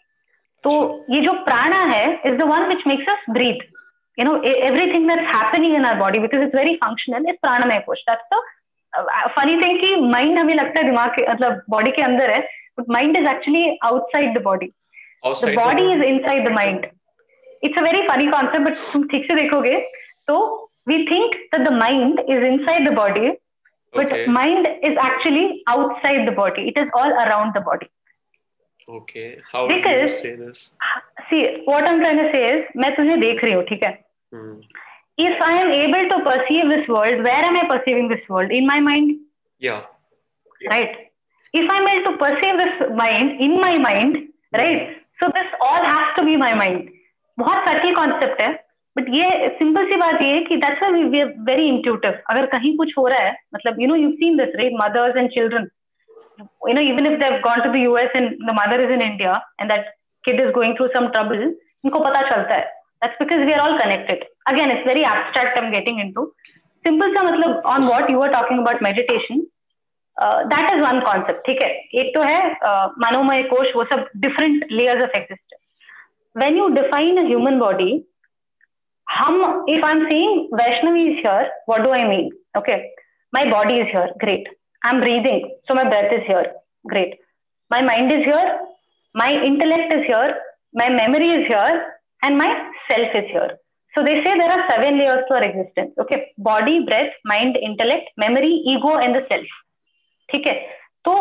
तो 0.64 0.70
ये 1.11 1.20
जो 1.22 1.32
प्राणा 1.44 1.82
है 1.92 2.04
is 2.26 2.36
the 2.36 2.42
one 2.50 2.66
which 2.68 2.86
makes 2.86 3.09
us 3.09 3.24
breathe 3.30 3.66
you 4.18 4.24
know 4.24 4.36
everything 4.46 5.09
that's 5.09 5.26
happening 5.36 5.74
in 5.74 5.84
our 5.86 5.94
body 5.98 6.18
because 6.18 6.42
it's 6.44 6.54
very 6.54 6.74
functional 6.84 7.28
is 7.28 7.36
pranamaya 7.42 7.82
kosha 7.86 8.02
that's 8.09 8.34
the 8.34 8.42
funny 9.38 9.56
thing 9.62 9.80
कि 9.80 9.94
mind 10.12 10.38
हमें 10.38 10.54
लगता 10.54 10.80
है 10.80 10.90
दिमाग 10.90 11.11
के 11.11 11.30
मतलब 11.32 11.62
बॉडी 11.70 11.90
के 11.90 12.02
अंदर 12.02 12.30
है 12.30 12.40
but 12.80 12.90
mind 12.90 13.18
is 13.18 13.28
actually 13.30 13.64
outside 13.84 14.38
the 14.38 14.42
body 14.42 14.70
the 15.26 15.54
body 15.56 15.92
is 15.92 16.02
inside 16.04 16.48
the 16.48 16.52
mind 16.52 16.86
it's 17.64 17.78
a 17.78 17.82
very 17.82 18.02
funny 18.09 18.30
concept 18.30 18.68
but 18.68 18.76
तुम 18.92 19.06
ठीक 19.09 19.24
से 19.30 19.36
देखोगे. 19.36 19.76
तो 20.28 20.34
we 20.88 20.96
think 21.06 21.34
that 21.52 21.64
the 21.66 21.74
mind 21.74 22.20
is 22.32 22.44
inside 22.48 22.88
the 22.88 22.94
body 22.96 23.30
but 23.94 24.12
mind 24.28 24.66
is 24.66 24.98
actually 25.06 25.46
outside 25.70 26.30
the 26.30 26.34
body 26.36 26.66
it 26.68 26.78
is 26.78 26.90
all 26.98 27.12
around 27.24 27.52
the 27.52 27.64
body. 27.66 27.86
Okay 28.89 29.20
how 29.55 29.66
do 29.68 29.76
you 29.76 30.07
say 30.09 30.36
this 30.36 30.64
see 31.22 31.43
what 31.68 31.89
I 31.89 31.95
am 31.95 32.01
trying 32.03 32.20
to 32.20 32.26
say 32.32 32.43
is 32.49 32.64
मैं 32.76 32.95
तुझे 32.97 33.16
देख 33.16 33.45
रही 33.45 33.53
हूँ 33.53 33.62
ठीक 33.64 33.84
है? 33.84 33.91
If 35.18 35.43
I 35.45 35.59
am 35.59 35.72
able 35.74 36.09
to 36.09 36.18
perceive 36.24 36.68
this 36.68 36.89
world 36.91 37.20
where 37.20 37.45
am 37.45 37.57
I 37.57 37.68
perceiving 37.68 38.09
this 38.11 38.30
world 38.30 38.53
in 38.53 38.66
my 38.66 38.80
mind 38.80 39.14
या 39.62 39.76
right 40.61 40.97
if 41.55 41.72
I 41.72 41.78
am 41.78 41.89
able 41.89 42.05
to 42.05 42.12
perceive 42.16 42.57
this 42.57 42.82
mind 42.99 43.41
in 43.41 43.61
my 43.61 43.78
mind 43.78 44.16
right 44.55 44.97
so 45.22 45.28
this 45.32 45.55
all 45.62 45.86
has 45.86 46.16
to 46.16 46.24
be 46.24 46.36
my 46.36 46.55
mind 46.55 46.89
बहुत 47.39 47.68
subtle 47.68 47.95
concept 47.95 48.43
है 48.43 48.53
but 48.97 49.09
ये 49.11 49.49
simple 49.49 49.84
सी 49.86 49.97
बात 49.97 50.22
ये 50.22 50.30
है 50.30 50.41
कि 50.45 50.57
that's 50.57 50.89
we 50.93 51.22
very 51.45 51.66
intuitive 51.68 52.20
अगर 52.30 52.47
कहीं 52.55 52.76
कुछ 52.76 52.93
हो 52.99 53.07
रहा 53.07 53.20
है 53.20 53.36
मतलब 53.55 53.80
you 53.80 53.89
know 53.89 53.97
you 53.97 54.11
seen 54.12 54.36
this 54.36 54.55
right 54.57 54.72
mothers 54.82 55.16
and 55.16 55.28
children 55.30 55.68
you 56.68 56.74
know 56.74 56.84
even 56.91 57.07
if 57.11 57.20
they've 57.20 57.43
gone 57.43 57.62
to 57.64 57.70
the 57.76 57.82
US 57.91 58.11
and 58.14 58.36
the 58.49 58.55
mother 58.61 58.78
is 58.84 58.91
in 58.97 59.03
India 59.03 59.34
and 59.59 59.70
that 59.70 59.86
kid 60.26 60.41
is 60.45 60.53
going 60.55 60.76
through 60.76 60.91
some 60.97 61.11
trouble 61.16 61.45
इनको 61.86 62.01
पता 62.05 62.22
चलता 62.30 62.55
है 62.55 62.64
that's 63.03 63.18
because 63.20 63.45
we 63.49 63.55
are 63.57 63.61
all 63.66 63.78
connected 63.82 64.24
again 64.53 64.72
it's 64.74 64.86
very 64.93 65.05
abstract 65.12 65.61
I'm 65.61 65.70
getting 65.76 66.01
into 66.07 66.26
simple 66.89 67.14
सा 67.16 67.22
मतलब 67.28 67.70
on 67.74 67.86
what 67.93 68.11
you 68.14 68.18
were 68.24 68.32
talking 68.39 68.64
about 68.64 68.82
meditation 68.89 69.47
uh, 70.22 70.39
that 70.55 70.74
is 70.74 70.82
one 70.89 71.01
concept 71.09 71.47
ठीक 71.49 71.62
है 71.62 71.70
एक 72.03 72.12
तो 72.16 72.26
है 72.30 72.41
uh, 72.70 72.86
मनोमय 73.07 73.43
कोश 73.55 73.72
वो 73.76 73.84
सब 73.95 74.05
different 74.26 74.76
layers 74.80 75.09
of 75.09 75.18
existence 75.22 75.64
when 76.43 76.61
you 76.61 76.68
define 76.80 77.24
a 77.24 77.26
human 77.32 77.59
body 77.64 77.91
hum, 79.09 79.64
if 79.66 79.84
I'm 79.84 80.09
saying 80.11 80.51
Vaishnavi 80.53 81.12
is 81.12 81.18
here, 81.22 81.49
what 81.66 81.82
do 81.82 81.91
I 81.91 82.07
mean? 82.09 82.30
Okay, 82.57 82.91
my 83.32 83.51
body 83.51 83.76
is 83.76 83.89
here, 83.91 84.09
great. 84.18 84.47
I'm 84.83 85.01
breathing, 85.01 85.57
so 85.66 85.74
my 85.74 85.89
breath 85.89 86.12
is 86.12 86.22
here, 86.26 86.53
great. 86.87 87.14
My 87.70 87.83
mind 87.83 88.12
is 88.12 88.24
here, 88.24 88.59
my 89.14 89.31
intellect 89.31 89.93
is 89.95 90.05
here, 90.07 90.37
my 90.72 90.89
memory 90.89 91.31
is 91.31 91.47
here, 91.49 91.95
and 92.22 92.39
my 92.39 92.51
self 92.91 93.14
is 93.14 93.31
here. 93.31 93.59
So 93.95 94.05
they 94.05 94.22
say 94.24 94.39
there 94.39 94.51
are 94.51 94.68
seven 94.70 94.99
layers 94.99 95.24
to 95.29 95.35
our 95.35 95.43
existence. 95.43 95.93
Okay, 95.99 96.33
body, 96.39 96.85
breath, 96.85 97.12
mind, 97.24 97.57
intellect, 97.57 98.11
memory, 98.16 98.62
ego, 98.66 98.97
and 98.97 99.14
the 99.14 99.24
self. 99.33 99.49
ठीक 100.29 100.47
है 100.47 100.55
तो 101.05 101.12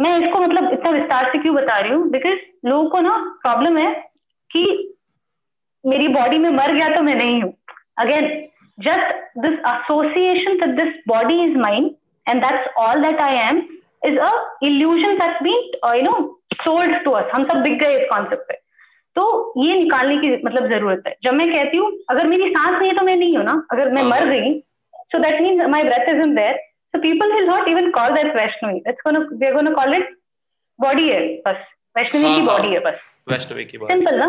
मैं 0.00 0.16
इसको 0.18 0.40
मतलब 0.40 0.72
इतना 0.72 0.90
विस्तार 0.92 1.28
से 1.32 1.38
क्यों 1.42 1.54
बता 1.54 1.78
रही 1.78 1.92
हूँ 1.92 2.08
बिकॉज़ 2.10 2.38
लोगों 2.68 2.88
को 2.90 3.00
ना 3.00 3.16
प्रॉब्लम 3.42 3.76
है 3.78 3.92
कि 4.50 4.62
मेरी 5.84 6.08
बॉडी 6.14 6.38
में 6.38 6.48
मर 6.50 6.72
गया 6.76 6.88
तो 6.94 7.02
मैं 7.02 7.14
नहीं 7.14 7.40
हूँ 7.42 7.52
again 8.04 8.28
just 8.86 9.14
this 9.46 9.58
association 9.70 10.56
that 10.60 10.74
this 10.80 11.02
body 11.08 11.42
is 11.44 11.56
mind 11.58 11.90
and 12.26 12.42
that's 12.44 12.68
all 12.82 13.02
that 13.02 13.22
I 13.22 13.36
am 13.48 13.62
is 14.06 14.18
a 14.18 14.30
illusion 14.64 15.18
that's 15.18 15.42
been 15.42 15.70
you 15.96 16.02
know 16.02 16.18
sold 16.62 17.02
to 17.04 17.10
us 17.12 17.30
हम 17.34 17.44
सब 17.48 17.62
दिख 17.62 17.78
गए 17.82 18.00
इस 18.00 18.08
कॉन्सेप्ट 18.10 18.48
पे। 18.48 18.54
तो 19.16 19.22
ये 19.58 19.74
निकालने 19.78 20.16
की 20.18 20.30
मतलब 20.44 20.68
ज़रूरत 20.70 21.02
है। 21.06 21.14
जब 21.24 21.32
मैं 21.34 21.50
कहती 21.52 21.78
हूँ 21.78 21.90
अगर 22.10 22.26
मेरी 22.26 22.48
सांस 22.50 22.78
नहीं 22.78 22.88
है 22.90 22.96
तो 22.96 23.04
मैं 23.04 23.16
नहीं 23.16 23.36
हूँ 23.36 23.44
ना। 23.44 23.54
अगर 23.72 23.90
मैं 23.92 24.02
मर 24.10 24.28
गई 24.28 24.52
so 25.12 25.18
that 25.18 25.40
means 25.42 25.66
my 25.70 25.82
breath 25.84 26.08
is 26.08 26.20
in 26.22 26.34
there 26.34 26.56
so 26.94 26.98
people 27.00 27.32
will 27.32 27.46
not 27.46 27.68
even 27.68 27.90
call 27.90 28.14
that 28.14 28.36
Vaishnavi 28.36 28.78
gonna 29.52 29.70
call 29.72 29.94
it 29.94 30.16
body 30.78 31.08
है 31.08 31.20
बस। 31.46 31.56
वैष्णवी 31.96 32.34
की 32.34 32.42
बॉडी 32.46 32.72
है 32.72 32.80
बस। 32.80 33.00
वैष्णवी 33.28 33.64
की 33.64 33.78
बात 33.78 33.90
सिंपल 33.92 34.18
ना? 34.18 34.26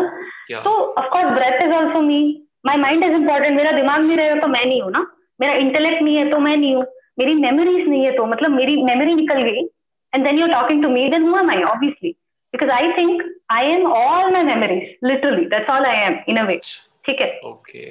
तो 0.64 0.70
of 0.70 1.08
course 1.12 1.32
breath 1.34 1.62
is 1.64 1.72
also 1.74 2.00
me 2.02 2.20
my 2.66 2.76
mind 2.78 3.04
is 3.04 3.12
important 3.14 3.56
मेरा 3.56 3.72
दिमाग 3.72 4.00
नहीं 4.00 4.16
रहेगा 4.16 4.40
तो 4.40 4.48
मैं 4.48 4.64
नहीं 4.64 4.82
हूँ 4.82 4.90
ना। 4.90 5.06
मेरा 5.40 5.54
इंटेलेक्ट 5.58 6.02
नहीं 6.02 6.16
है 6.16 6.30
तो 6.30 6.38
मैं 6.38 6.56
नहीं 6.56 6.74
हूँ। 6.74 6.84
मेरी 7.18 7.34
मेमोरीज 7.34 7.88
नहीं 7.88 8.04
है 8.04 8.10
तो 8.16 8.24
मतलब 8.26 8.50
मेरी 8.50 8.82
मेमोरी 8.82 9.14
निकल 9.14 9.42
गई 9.42 9.64
and 10.12 10.24
then 10.24 10.38
you 10.38 10.46
are 10.46 10.52
talking 10.52 10.82
to 10.84 10.88
me 10.90 11.08
then 11.08 11.28
who 11.28 11.38
am 11.38 11.50
I 11.50 11.62
obviously 11.72 12.10
because 12.54 12.70
I 12.72 12.92
think 12.92 13.22
I 13.52 13.70
am 13.70 13.86
all 13.92 14.32
my 14.32 14.42
memories 14.44 14.96
literally 15.04 15.44
that's 15.54 15.70
all 15.74 15.86
I 15.86 16.04
am 16.06 16.18
in 16.28 16.36
a 16.36 16.44
way 16.46 16.58
ठीक 17.04 17.22
है? 17.22 17.28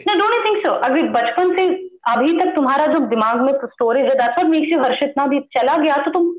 ना 0.07 0.13
डोंट 0.13 0.33
यू 0.33 0.43
थिंक 0.43 0.65
सो 0.65 0.73
अगर 0.73 1.07
बचपन 1.17 1.55
से 1.57 1.65
अभी 2.11 2.37
तक 2.37 2.53
तुम्हारा 2.55 2.85
जो 2.93 2.99
दिमाग 3.07 3.41
में 3.41 3.53
स्टोरेज 3.63 4.05
है 4.05 4.13
that's 4.15 4.37
what 4.37 4.49
makes 4.51 4.71
you 4.71 4.79
Harshit 4.83 5.13
ना? 5.17 5.25
भी 5.25 5.39
चला 5.57 5.75
गया 5.77 5.97
तो 6.05 6.11
तुम 6.11 6.33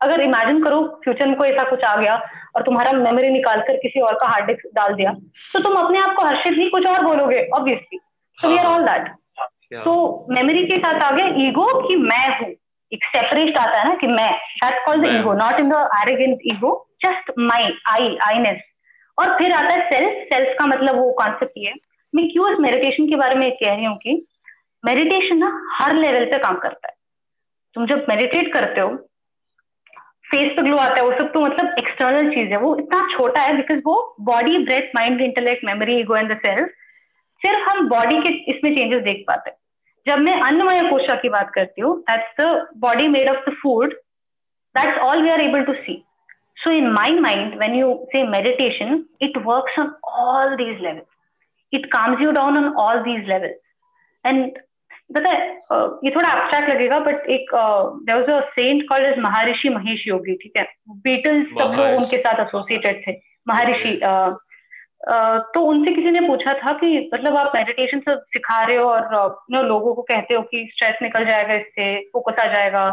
अगर 0.00 0.20
इमेजिन 0.20 0.62
करो 0.62 0.80
फ्यूचर 1.04 1.26
में 1.26 1.36
कोई 1.36 1.48
ऐसा 1.48 1.68
कुछ 1.68 1.84
आ 1.84 1.94
गया 1.96 2.14
और 2.56 2.62
तुम्हारा 2.62 2.92
मेमोरी 2.92 3.28
निकाल 3.30 3.60
कर 3.68 3.76
किसी 3.82 4.00
और 4.08 4.14
का 4.20 4.26
हार्ड 4.26 4.46
डिस्क 4.46 4.66
डाल 4.74 4.94
दिया 4.94 5.12
तो 5.52 5.62
तुम 5.62 5.76
अपने 5.82 5.98
आप 5.98 6.14
को 6.16 6.24
हर्षित 6.26 6.56
नहीं 6.58 6.68
कुछ 6.70 6.88
और 6.88 7.02
बोलोगे 7.04 7.46
obviously 7.56 7.98
so 8.38 8.48
we 8.48 8.56
are 8.56 8.66
all 8.66 8.84
that 8.86 9.08
तो 9.74 10.26
मेमोरी 10.30 10.64
के 10.66 10.76
साथ 10.76 11.02
आ 11.02 11.10
गया 11.10 11.26
ईगो 11.46 11.66
कि 11.88 11.96
मैं 11.96 12.26
हूँ। 12.38 12.48
एक 12.92 13.04
सेपरेट 13.06 13.58
आता 13.58 13.78
है 13.80 13.88
ना 13.88 13.94
कि 14.00 14.06
मैं। 14.06 14.30
That 14.58 14.84
call 14.86 15.00
the 15.00 15.14
ego 15.14 15.32
not 15.34 15.60
in 15.60 15.68
the 15.70 15.88
arrogant 15.96 16.40
ego 16.52 16.72
just 17.04 17.32
my 17.38 17.72
I 17.92 18.16
I-ness 18.26 18.60
और 19.18 19.32
फिर 19.38 19.52
आता 19.52 19.74
है 19.74 19.88
सेल्फ 19.90 20.22
सेल्फ 20.32 20.54
का 20.58 20.66
मतलब 20.66 20.98
वो 20.98 21.10
कॉन्सेप्ट 21.18 21.58
ये 21.58 21.72
मैं 22.12 22.28
क्यों 22.28 22.52
इस 22.52 22.58
मेडिटेशन 22.60 23.08
के 23.08 23.16
बारे 23.16 23.34
में 23.34 23.50
कह 23.52 23.74
रही 23.74 23.84
हूँ 23.84 23.96
कि 23.98 24.14
मेडिटेशन 24.84 25.38
ना 25.38 25.50
हर 25.74 25.96
लेवल 25.96 26.24
पे 26.30 26.38
काम 26.38 26.56
करता 26.58 26.88
है। 26.88 26.94
तुम 27.76 27.86
जब 27.86 28.06
मेडिटेट 28.08 28.52
करते 28.54 28.80
हो 28.80 28.94
फेस 30.26 30.52
पे 30.56 30.62
ग्लो 30.62 30.76
आता 30.76 31.02
है 31.02 31.08
वो 31.08 31.18
सब 31.18 31.32
तो 31.32 31.40
मतलब 31.40 31.74
एक्सटर्नल 31.78 32.30
चीज़ 32.30 32.48
है। 32.50 32.58
वो 32.58 32.76
इतना 32.78 33.06
छोटा 33.10 33.42
है 33.42 33.56
बिकॉज़ 33.56 33.80
वो 33.86 33.94
body 34.26 34.58
breath 34.64 34.90
mind 34.96 35.20
intellect 35.22 35.64
memory 35.64 35.98
ego 36.00 36.16
and 36.16 36.32
the 36.32 36.36
self 36.46 36.70
सिर्फ़ 37.46 37.70
हम 37.70 37.88
बॉडी 37.88 38.20
के 38.20 38.30
इसमें 38.50 38.74
चेंजेस 38.74 39.02
देख 39.02 39.24
पाते 39.28 39.50
हैं। 39.50 39.56
जब 40.06 40.18
मैं 40.24 40.40
अन्नमय 40.42 40.82
कोशा 40.90 41.14
की 41.20 41.28
बात 41.28 41.50
करती 41.54 41.82
हूँ 41.82 41.98
that's 42.10 42.40
the 42.40 42.46
body 42.80 43.08
made 43.08 43.28
of 43.30 43.48
the 43.48 43.54
food 43.62 43.94
that's 44.74 44.98
all 45.02 45.22
we 45.22 45.30
are 45.30 45.42
able 45.42 45.62
to 45.64 45.72
see 45.74 46.02
so 46.58 46.72
in 46.72 46.90
my 46.92 47.18
mind 47.20 47.54
when 47.62 47.74
you 47.74 47.94
say 48.12 48.22
meditation 48.28 49.02
it 49.22 49.36
work 49.46 49.78
on 49.80 49.92
all 50.24 50.54
these 50.56 50.80
levels 50.82 51.06
it 51.72 51.86
calms 51.92 52.20
you 52.22 52.30
down 52.32 52.58
on 52.58 52.72
all 52.84 52.98
these 53.02 53.28
levels 53.28 53.60
and 54.24 54.58
पता 55.14 55.30
है 55.30 55.42
ये 56.04 56.10
थोड़ा 56.14 56.32
abstract 56.32 56.70
लगेगा 56.70 56.98
but 57.00 57.26
एक 57.30 57.50
there 57.54 58.18
was 58.18 58.30
a 58.30 58.40
saint 58.50 58.82
called 58.88 59.06
as 59.06 59.18
Maharishi 59.24 59.68
Mahesh 59.68 60.06
Yogi 60.06 60.34
ठीक 60.42 60.56
है? 60.56 60.64
Beatles 61.04 61.46
सब 61.50 61.76
लोग 61.78 62.00
उनके 62.00 62.18
साथ 62.18 62.40
एसोसिएटेड 62.40 63.02
थे। 63.06 63.12
महर्षि 63.48 63.92
तो 65.06 65.60
उनसे 65.62 65.94
किसी 65.94 66.10
ने 66.10 66.20
पूछा 66.20 66.52
था 66.52 66.72
कि 66.78 66.88
मतलब 67.14 67.36
आप 67.36 67.52
मेडिटेशन 67.54 68.00
सब 68.00 68.22
सिखा 68.28 68.62
रहे 68.64 68.76
हो 68.76 68.84
और 68.84 69.36
नो 69.50 69.62
लोगों 69.62 69.94
को 69.94 70.02
कहते 70.02 70.34
हो 70.34 70.42
कि 70.42 70.68
स्ट्रेस 70.72 70.96
निकल 71.02 71.24
जाएगा 71.24 71.54
इससे 71.54 71.98
फोकस 72.12 72.40
आ 72.40 72.46
जाएगा। 72.54 72.84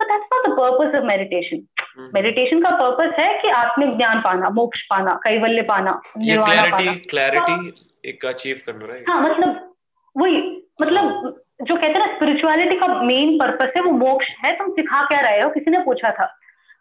But 0.00 0.06
that's 0.06 0.26
not 0.32 0.46
the 0.46 0.50
purpose 0.58 0.96
of 0.96 1.04
meditation 1.04 1.66
meditation 2.14 2.62
का 2.62 2.70
पर्पस 2.76 3.18
है 3.20 3.32
कि 3.42 3.48
आत्मिक 3.56 3.96
ज्ञान 3.96 4.20
पाना 4.20 4.50
मोक्ष 4.50 4.82
पाना 4.90 5.12
कैवल्य 5.24 5.62
पाना 5.62 5.90
क्लैरिटी 6.16 6.94
क्लैरिटी 7.10 8.08
एक 8.08 8.24
अचीव 8.26 8.60
करना 8.66 8.92
है 8.94 9.02
हाँ 9.08 9.20
मतलब 9.20 9.74
वही 10.16 10.40
मतलब 10.82 11.42
जो 11.62 11.74
कहते 11.74 11.88
हैं 11.88 11.98
ना 11.98 12.14
स्पिरिचुअलिटी 12.14 12.76
का 12.78 12.86
मेन 13.02 13.36
पर्पस 13.38 13.72
है 13.76 13.82
वो 13.82 13.92
मोक्ष 13.92 14.26
है 14.44 14.52
तुम 14.56 14.70
सिखा 14.72 15.04
क्या 15.04 15.20
रहे 15.20 15.40
हो? 15.40 15.48
किसी 15.50 15.70
ने 15.70 15.78
पूछा 15.82 16.10
था। 16.10 16.26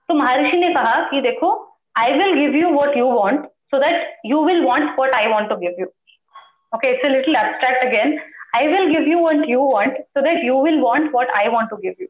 तो 0.09 0.13
महर्षि 0.13 0.57
ने 0.57 0.73
कहा 0.73 0.95
कि 1.09 1.21
देखो 1.21 1.49
I 1.95 2.13
will 2.13 2.33
give 2.33 2.55
you 2.55 2.69
what 2.69 2.97
you 2.97 3.05
want 3.11 3.45
so 3.74 3.80
that 3.80 4.18
you 4.24 4.39
will 4.39 4.65
want 4.65 4.97
what 4.97 5.15
I 5.15 5.28
want 5.30 5.49
to 5.49 5.57
give 5.57 5.78
you. 5.78 5.91
Okay, 6.74 6.91
it's 6.95 7.07
a 7.07 7.11
little 7.11 7.36
abstract 7.36 7.86
again. 7.86 8.20
I 8.55 8.68
will 8.68 8.93
give 8.93 9.07
you 9.07 9.20
what 9.20 9.47
you 9.47 9.61
want 9.61 9.97
so 10.13 10.22
that 10.22 10.43
you 10.43 10.55
will 10.55 10.80
want 10.82 11.13
what 11.13 11.30
I 11.38 11.49
want 11.49 11.70
to 11.70 11.78
give 11.84 11.95
you. 11.99 12.09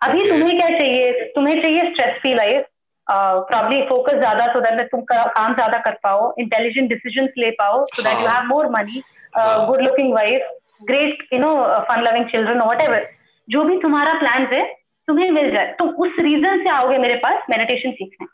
अभी 0.00 0.20
okay. 0.20 0.30
तुम्हें 0.30 0.58
क्या 0.58 0.68
चाहिए 0.78 1.12
तुम्हें 1.34 1.62
चाहिए 1.62 1.90
stress 1.92 2.18
free 2.20 2.34
life 2.34 2.66
probably 3.06 3.80
focus 3.88 4.18
ज़्यादा 4.20 4.46
so 4.52 4.60
that 4.60 4.80
तुम 4.90 5.00
काम 5.10 5.54
ज़्यादा 5.54 5.78
कर 5.86 5.98
पाओ 6.04 6.32
इंटेलिजेंट 6.40 6.88
डिसीज़न 6.90 7.28
ले 7.38 7.50
पाओ 7.60 7.84
so 7.94 8.02
that 8.02 8.20
you 8.20 8.26
have 8.28 8.46
more 8.46 8.68
money 8.70 9.02
good 9.38 9.82
looking 9.82 10.12
wife 10.14 10.50
great 10.90 11.26
you 11.32 11.38
know 11.40 11.52
fun 11.90 12.04
loving 12.08 12.28
children 12.30 12.60
whatever 12.82 13.08
जो 13.48 13.62
भी 13.64 13.78
तुम्हारा 13.82 14.18
प्लान 14.18 14.46
है 14.54 14.62
तुम्हें 15.08 15.30
मिल 15.30 15.50
जाए 15.52 15.72
तुम 15.78 15.88
उस 16.04 16.16
रीजन 16.28 16.62
से 16.62 16.70
आओगे 16.70 16.98
मेरे 16.98 17.16
पास 17.24 17.44
मेडिटेशन 17.50 17.92
सीखने 18.00 18.26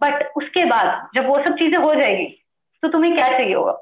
बट 0.00 0.30
उसके 0.36 0.64
बाद 0.64 1.08
जब 1.16 1.26
वो 1.28 1.38
सब 1.44 1.56
चीज़ें 1.58 1.78
हो 1.78 1.94
जाएगी 1.94 2.24
तो 2.82 2.88
तुम्हें 2.88 3.14
क्या 3.16 3.28
चाहिए 3.32 3.54
होगा? 3.54 3.80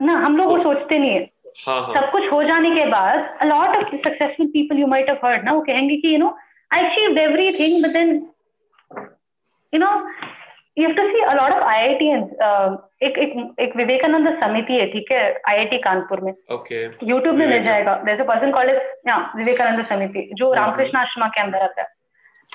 ना 0.00 0.12
हम 0.18 0.36
लोग 0.36 0.50
वो 0.50 0.56
तो 0.56 0.62
सोचते 0.62 0.98
नहीं 0.98 1.10
है। 1.10 1.28
हाँ, 1.66 1.80
हाँ. 1.80 1.94
सब 1.94 2.10
कुछ 2.10 2.32
हो 2.32 2.42
जाने 2.44 2.70
के 2.70 2.84
बाद 2.90 3.38
lot 3.44 3.76
of 3.76 3.94
successful 3.96 4.46
people 4.48 4.78
you 4.78 4.86
might 4.86 5.10
have 5.10 5.26
heard 5.26 5.44
ना 5.44 5.52
वो 5.52 5.60
कहेंगे 5.62 5.96
कि 5.96 6.12
you 6.14 6.18
know 6.18 6.36
I 6.70 6.84
achieve 6.84 7.18
everything 7.20 7.82
but 7.84 7.92
then 7.92 8.14
you 9.72 9.80
know 9.80 9.90
you 10.78 10.86
have 10.86 10.96
to 10.96 11.08
see 11.08 11.20
a 11.22 11.32
lot 11.34 11.52
of 11.52 11.64
IIT 11.64 12.08
एक 13.06 13.18
एक 13.18 13.54
एक 13.60 13.76
विवेकानंद 13.76 14.28
समिति 14.42 14.74
है 14.74 14.86
ठीक 14.92 15.12
है 15.12 15.20
आईआईटी 15.48 15.78
कानपुर 15.80 16.20
में। 16.20 16.32
ओके। 16.52 16.82
यूट्यूब 17.08 17.34
में 17.36 17.46
मिल 17.46 17.64
जाएगा। 17.64 17.92
अ 17.92 18.24
पर्सन 18.24 18.50
कॉल्ड 18.52 18.70
विवेकानंद 19.36 19.86
समिति 19.86 20.28
जो 20.34 20.52
रामकृष्ण। 20.54 20.98
आश्रमा 20.98 21.26
के 21.26 21.42
अंदर 21.42 21.62
आता 21.62 21.82
है। 21.82 21.88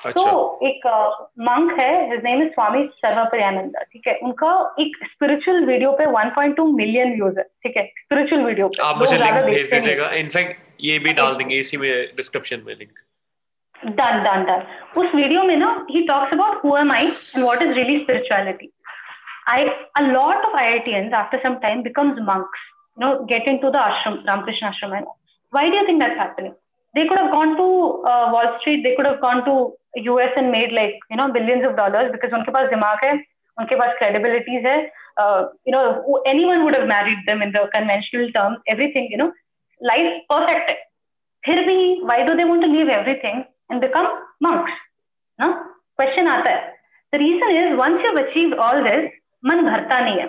अच्छा। 0.04 0.30
तो 0.30 0.58
एक 0.68 0.86
मंक 1.48 1.80
है 1.80 1.92
his 2.10 2.20
name 2.24 2.42
is 2.42 2.48
Swami 2.50 2.82
Sarvapriyananda 3.04 3.76
ठीक 3.92 4.06
है? 4.08 4.14
उनका 4.22 4.50
एक 4.80 4.96
स्पिरिचुअल 5.12 5.64
वीडियो 5.66 5.92
पे 6.00 6.06
1.2 6.12 6.66
मिलियन 6.76 7.14
व्यूज़ 7.14 7.38
है 7.38 7.44
ठीक 7.62 7.76
है? 7.78 7.86
स्पिरिचुअल 8.04 8.44
वीडियो 8.44 8.68
पे। 8.68 8.82
आप 8.88 8.98
मुझे 8.98 9.16
लिंक 9.18 9.38
भेज 9.50 9.70
दीजिएगा। 9.70 10.10
इनफैक्ट 10.20 10.60
ये 10.90 10.98
भी 11.06 11.12
डाल 11.22 11.34
देंगे 11.36 11.58
इसी 11.58 11.76
में 11.76 11.90
डिस्क्रिप्शन 12.16 12.62
में 12.66 12.74
लिंक 12.74 12.98
डन 14.00 14.22
डन 14.22 14.44
डन 14.44 14.62
उस 15.00 15.14
वीडियो 15.14 15.42
में 15.44 15.56
ना 15.56 15.74
ही 15.90 16.06
talks 16.06 16.36
about 16.36 16.64
who 16.64 16.76
am 16.76 16.92
I 16.92 17.06
and 17.06 17.42
what 17.44 17.62
is 17.62 17.72
really 17.80 17.98
spirituality 18.04 18.72
I 19.50 19.58
a 19.98 20.00
lot 20.04 20.44
of 20.46 20.54
IITians 20.60 21.12
after 21.16 21.38
some 21.42 21.56
time 21.64 21.82
becomes 21.82 22.16
monks, 22.28 22.62
you 22.96 23.02
know, 23.02 23.10
get 23.32 23.50
into 23.50 23.68
the 23.74 23.82
ashram, 23.82 24.16
Ramakrishna 24.30 24.70
ashram. 24.70 24.94
And 24.98 25.12
why 25.52 25.62
do 25.66 25.76
you 25.78 25.84
think 25.90 26.02
that's 26.02 26.18
happening? 26.22 26.54
They 26.96 27.02
could 27.08 27.18
have 27.18 27.32
gone 27.32 27.56
to 27.56 27.64
uh, 28.10 28.26
Wall 28.32 28.46
Street, 28.58 28.84
they 28.84 28.94
could 28.98 29.12
have 29.12 29.20
gone 29.26 29.42
to 29.48 29.58
US 29.98 30.34
and 30.38 30.48
made 30.50 30.72
like 30.74 31.04
you 31.12 31.16
know 31.16 31.26
billions 31.32 31.64
of 31.66 31.74
dollars 31.76 32.10
because 32.12 32.34
उनके 32.34 32.52
पास 32.52 32.68
दिमाग 32.70 33.04
है 33.04 33.12
उनके 33.58 33.76
पास 33.76 33.94
credibilities 33.98 34.66
है 34.66 34.76
you 34.80 35.72
know 35.74 36.22
anyone 36.44 36.62
would 36.62 36.76
have 36.76 36.84
married 36.88 37.18
them 37.28 37.42
in 37.42 37.50
the 37.52 37.64
conventional 37.74 38.28
term 38.32 38.56
everything 38.72 39.12
you 39.12 39.18
know 39.18 39.26
life 39.80 40.20
perfect 40.32 40.72
फिर 41.46 41.62
भी 41.66 41.78
why 42.10 42.22
do 42.22 42.34
they 42.34 42.44
want 42.50 42.62
to 42.62 42.68
leave 42.72 42.90
everything 42.98 43.42
and 43.70 43.80
become 43.80 44.06
monks 44.42 44.72
ना 45.40 45.50
क्वेश्चन 46.00 46.28
आता 46.28 46.50
है। 46.50 46.60
The 47.14 47.18
reason 47.22 47.56
is 47.56 47.72
once 47.82 48.04
you 48.04 48.12
achieve 48.24 48.54
all 48.66 48.82
this 48.88 49.10
मन 49.44 49.64
भरता 49.70 50.00
नहीं 50.00 50.18
है। 50.20 50.26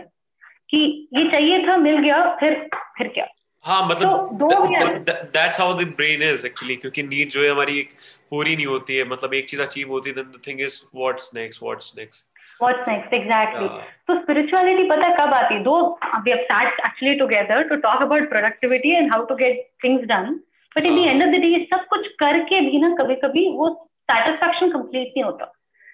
कि 0.70 1.08
ये 1.14 1.30
चाहिए 1.32 1.68
था 1.68 1.78
मिल 1.78 1.98
गया 1.98 2.24
फिर 2.40 2.60
फिर 2.98 3.08
क्या? 3.08 3.28
हाँ 3.68 3.82
मतलब 3.88 5.10
that's 5.10 5.60
how 5.60 5.74
the 5.80 5.88
brain 5.98 6.24
is 6.32 6.46
actually 6.48 6.76
क्योंकि 6.76 7.04
नीड 7.04 7.30
जो 7.30 7.44
है 7.44 7.50
हमारी 7.50 7.80
एक 7.80 7.90
पूरी 8.32 8.56
नहीं 8.56 8.66
होती 8.66 8.96
है 8.96 9.08
मतलब 9.10 9.34
एक 9.34 9.50
चीज़ 9.50 9.62
अचीव 9.62 9.92
होती 9.92 10.10
है 10.10 10.16
then 10.16 10.32
the 10.38 10.42
thing 10.48 10.62
is 10.62 10.82
what's 10.96 11.32
next 11.36 11.64
what's 11.64 11.94
next 11.98 12.26
What's 12.60 12.88
next? 12.88 13.12
Exactly. 13.14 13.66
Yeah. 13.66 13.82
So 14.08 14.14
spirituality 14.22 14.86
पता 14.90 15.10
कब 15.18 15.34
आती? 15.34 15.56
है? 15.56 15.64
Though 15.64 15.98
we 16.26 16.32
have 16.32 16.46
sat 16.52 16.80
actually 16.86 17.18
together 17.18 17.58
to 17.72 17.78
talk 17.82 18.04
about 18.06 18.30
productivity 18.32 18.94
and 19.00 19.14
how 19.14 19.20
to 19.26 19.36
get 19.42 19.60
things 19.84 20.08
done, 20.12 20.40
but 20.76 20.88
in 20.92 20.96
the 20.96 21.06
end 21.12 21.26
of 21.26 21.34
the 21.36 21.42
day 21.44 21.60
सब 21.74 21.86
कुछ 21.92 22.08
करके 22.24 22.62
भी 22.70 22.82
ना 22.82 22.90
कभी 23.02 23.16
कभी 23.26 23.48
वो 23.58 23.70
satisfaction 24.12 24.74
complete 24.78 25.14
नहीं 25.14 25.24
होता. 25.24 25.54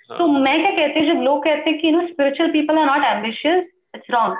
तो 0.09 0.27
मैं 0.27 0.55
क्या 0.61 0.71
कहती 0.77 0.99
हूँ 0.99 1.13
जब 1.13 1.21
लोग 1.21 1.43
कहते 1.43 1.69
हैं 1.69 1.79
कि 1.81 1.87
you 1.87 1.97
know 1.97 2.07
spiritual 2.13 2.55
people 2.55 2.81
are 2.83 2.87
not 2.91 3.05
ambitious, 3.11 3.69
it's 3.97 4.15
wrong. 4.15 4.37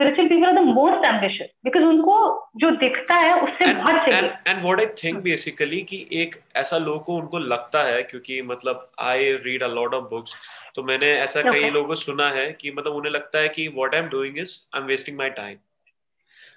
Spiritual 0.00 0.28
people 0.28 0.46
are 0.46 0.54
the 0.54 0.60
most 0.66 1.06
ambitious 1.06 1.48
because 1.64 1.82
उनको 1.84 2.14
जो 2.56 2.70
दिखता 2.76 3.16
है 3.16 3.32
उससे 3.38 3.72
बहुत 3.72 3.96
चाहिए 4.04 4.28
and 4.46 4.62
what 4.62 4.80
I 4.80 4.86
think 5.02 5.16
basically 5.22 5.80
कि 5.90 5.98
एक 6.20 6.36
ऐसा 6.56 6.78
लोग 6.78 7.02
को 7.04 7.16
उनको 7.16 7.38
लगता 7.44 7.82
है 7.82 8.02
क्योंकि 8.02 8.40
मतलब 8.42 8.88
I 9.06 9.32
read 9.44 9.62
a 9.62 9.66
lot 9.70 9.94
of 9.94 10.04
books 10.10 10.34
तो 10.76 10.82
मैंने 10.82 11.12
ऐसा 11.14 11.40
okay. 11.40 11.52
कई 11.52 11.70
लोगों 11.70 11.88
को 11.88 11.94
सुना 11.96 12.28
है 12.30 12.50
कि 12.52 12.70
मतलब 12.70 12.94
उन्हें 12.94 13.12
लगता 13.12 13.38
है 13.38 13.48
कि 13.48 13.66
what 13.74 13.94
I 13.94 14.00
am 14.00 14.08
doing 14.08 14.38
is 14.38 14.54
I 14.74 14.80
am 14.80 14.86
wasting 14.86 15.18
my 15.18 15.30
time 15.32 15.58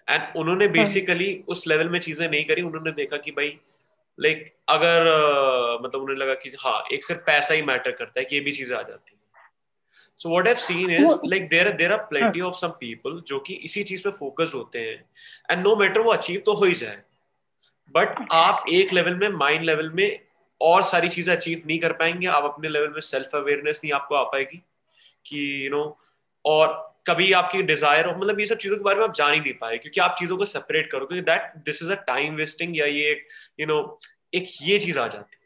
and 0.07 0.37
उन्होंने 0.37 0.67
बेसिकली 0.69 1.31
हाँ। 1.31 1.43
उस 1.47 1.67
लेवल 1.67 1.89
में 1.89 1.99
चीज़ें 1.99 2.27
नहीं 2.27 2.43
करी 2.45 2.61
उन्होंने 2.61 2.91
देखा 2.93 3.17
कि 3.17 3.31
भाई 3.33 3.57
लाइक 4.17 4.53
अगर 4.69 5.09
मतलब 5.83 6.01
उन्हें 6.01 6.17
लगा 6.17 6.33
कि 6.35 6.55
हाँ 6.59 6.81
एक 6.93 7.03
सिर्फ़ 7.03 7.21
पैसा 7.25 7.53
ही 7.53 7.61
मैटर 7.63 7.91
करता 7.93 8.19
है 8.19 8.25
कि 8.25 8.35
ये 8.35 8.41
भी 8.41 8.51
चीज़ें 8.51 8.75
आ 8.77 8.81
जाती 8.81 9.13
है 9.13 9.21
so 10.19 10.29
what 10.29 10.47
I 10.47 10.55
seen 10.61 10.91
is 10.91 11.15
like 11.25 11.47
there 11.49 11.69
there 11.71 11.91
are 11.91 11.97
plenty 12.09 12.41
of 12.41 12.55
some 12.55 12.69
people 12.79 13.21
जो 13.27 13.39
कि 13.39 13.53
इसी 13.65 13.83
चीज़ 13.83 14.03
पे 14.03 14.09
फोकस 14.11 14.51
होते 14.55 14.79
हैं 14.79 15.03
एंड 15.51 15.63
नो 15.63 15.75
मैटर 15.75 16.01
वो 16.01 16.11
अचीव 16.11 16.41
तो 16.45 16.53
हो 16.53 16.65
ही 16.65 16.73
जाए। 16.75 17.01
बट 17.95 18.15
आप 18.31 18.65
एक 18.73 18.93
लेवल 18.93 19.15
में 19.15 19.27
माइंड 19.29 19.63
लेवल 19.65 19.89
में 19.95 20.19
और 20.61 20.83
सारी 20.83 21.09
चीज़ें 21.09 21.35
अचीव 21.35 21.61
नहीं 21.67 21.79
कर 21.79 21.93
पाएँगे 21.93 22.27
आप 22.27 22.43
अपने 22.43 22.69
लेवल 22.69 22.89
में 22.89 22.99
सेल्फ 23.01 23.35
अवेयरनेस 23.35 23.81
नहीं 23.83 23.93
आपको 23.93 24.15
आ 24.15 24.23
पाएगी 24.31 24.57
कि 25.25 25.65
यू 25.65 25.71
नो 25.71 25.83
और 26.45 26.67
कभी 27.07 27.31
आपकी 27.33 27.61
डिज़ायर 27.63 28.07
मतलब 28.17 28.39
ये 28.39 28.45
सब 28.45 28.57
चीज़ों 28.57 28.77
के 28.77 28.83
बारे 28.83 28.99
में 28.99 29.03
आप 29.03 29.13
जान 29.15 29.33
ही 29.33 29.39
नहीं 29.39 29.53
पाए 29.61 29.77
क्योंकि 29.77 30.01
आप 30.01 30.15
चीज़ों 30.19 30.37
को 30.37 30.45
सेपरेट 30.45 30.91
करोगे 30.91 31.21
that 31.21 31.51
this 31.65 31.81
is 31.83 31.91
a 31.91 31.95
time 32.07 32.35
wasting 32.35 32.77
या 32.77 32.85
ये 32.87 33.11
यू 33.59 33.65
नो 33.67 33.79
एक 34.33 34.47
ये 34.61 34.79
चीज़ 34.79 34.99
आ 34.99 35.07
जाती 35.07 35.35
है। 35.35 35.41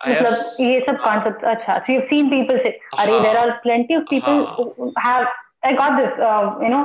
मतलब 0.00 0.70
ये 0.70 0.80
सब 0.80 0.98
कॉन्सेप्ट 1.00 1.44
अच्छा 1.46 1.78
सो 1.78 1.92
यू 1.92 2.00
सीन 2.10 2.28
पीपल 2.30 2.58
से 2.58 2.70
अरे 2.98 3.20
there 3.20 3.36
are 3.36 3.50
plenty 3.62 3.96
of 3.96 4.04
people 4.10 4.92
have 5.00 5.26
I 5.66 5.72
got 5.74 5.96
this 5.96 6.18
you 6.64 6.68
know 6.68 6.84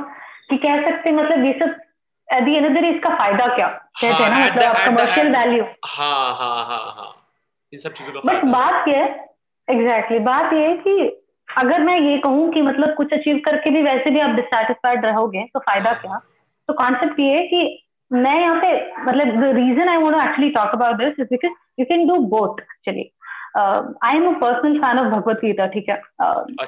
कि 0.50 0.56
कह 0.58 0.74
सकते 0.82 1.12
मतलब 1.12 1.44
ये 1.44 1.52
सब 1.52 1.74
at 2.28 2.44
the 2.44 2.48
end 2.48 2.66
of 2.66 2.72
the 2.72 2.80
day 2.80 2.88
इसका 2.88 3.14
फ़ायदा 3.16 3.46
क्या? 3.54 3.68
कहते 4.00 4.22
हैं 4.22 4.30
ना 4.30 4.36
हाँ, 4.36 4.46
मतलब 4.46 4.84
कमर्शियल 4.86 5.30
वैल्यू 5.36 5.64
हाँ 5.86 6.34
हाँ 6.34 6.64
हाँ 6.64 6.84
हाँ। 6.96 7.12
इन 7.72 7.78
सब 7.78 7.92
चीज़ों 7.92 8.12
का 8.12 8.32
बट 8.32 8.44
बात 8.48 8.88
ये 8.88 8.96
है 8.96 9.08
एग्जैक्टली 9.68 10.18
बात 10.26 10.52
ये 10.52 10.66
है 10.66 10.76
कि 10.78 10.98
अगर 11.48 11.82
मैं 11.82 11.98
ये 12.00 12.16
कहूँ 12.18 12.50
कि 12.52 12.62
मतलब 12.62 12.94
कुछ 12.94 13.12
अचीव 13.12 13.40
करके 13.44 13.70
भी 13.70 13.82
वैसे 13.82 14.10
भी 14.10 14.20
आप 14.20 14.30
डिससेटिस्फाइड 14.36 15.04
रहोगे 15.06 15.44
तो 15.54 15.60
फ़ायदा 15.60 15.90
हाँ। 15.90 16.00
क्या? 16.00 16.18
तो 16.68 16.74
कॉन्सेप्ट 16.74 17.20
ये 17.20 17.30
है 17.30 17.46
कि 17.46 17.82
मैं 18.10 18.40
यहाँ 18.40 18.60
पे 18.60 18.72
मतलब 19.02 19.40
the 19.40 19.54
reason 19.56 19.88
I 19.88 19.96
want 19.96 20.14
to 20.14 20.20
actually 20.20 20.50
talk 20.50 20.74
about 20.74 20.96
this 20.96 21.20
is 21.20 21.28
because 21.30 21.52
you 21.78 21.84
can 21.84 22.06
do 22.08 22.16
both 22.34 22.60
actually 22.60 23.10
I 23.58 24.16
am 24.16 24.26
a 24.28 24.32
personal 24.40 24.78
fan 24.80 24.98
of 24.98 25.06
Bhagavad Gita 25.12 25.66
ठीक 25.74 25.86
है? 25.90 26.00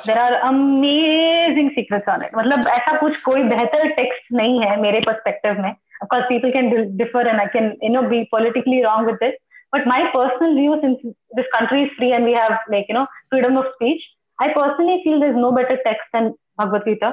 There 0.07 0.19
are 0.19 0.33
amazing 0.35 1.71
secret 1.71 2.09
on 2.09 2.23
it 2.25 2.37
मतलब 2.37 2.59
अच्छा। 2.59 2.71
ऐसा 2.71 2.97
कुछ 3.01 3.21
कोई 3.23 3.43
बेहतर 3.49 3.89
टेक्स्ट 3.97 4.33
नहीं 4.41 4.61
है 4.63 4.81
मेरे 4.81 5.01
परस्पेक्टिव 5.07 5.61
में. 5.63 5.71
Of course 5.71 6.25
people 6.29 6.51
can 6.53 6.97
differ 6.97 7.29
and 7.29 7.41
I 7.41 7.47
can 7.53 7.73
you 7.83 7.91
know 7.93 8.03
be 8.09 8.23
politically 8.33 8.83
wrong 8.83 9.07
with 9.07 9.17
this 9.23 9.35
but 9.75 9.87
my 9.89 10.05
personal 10.15 10.55
view 10.57 10.77
since 10.81 10.97
this 11.37 11.47
country 11.57 11.83
is 11.83 11.89
free 11.97 12.11
and 12.11 12.25
we 12.25 12.33
have 12.35 12.53
like 12.73 12.91
you 12.91 12.99
know 12.99 13.05
freedom 13.31 13.59
of 13.59 13.67
speech 13.75 14.07
I 14.39 14.49
personally 14.59 14.97
feel 15.05 15.21
this 15.21 15.35
no 15.37 15.51
better 15.53 15.77
text 15.85 16.17
than 16.17 16.29
Bhagavad Gita 16.61 17.11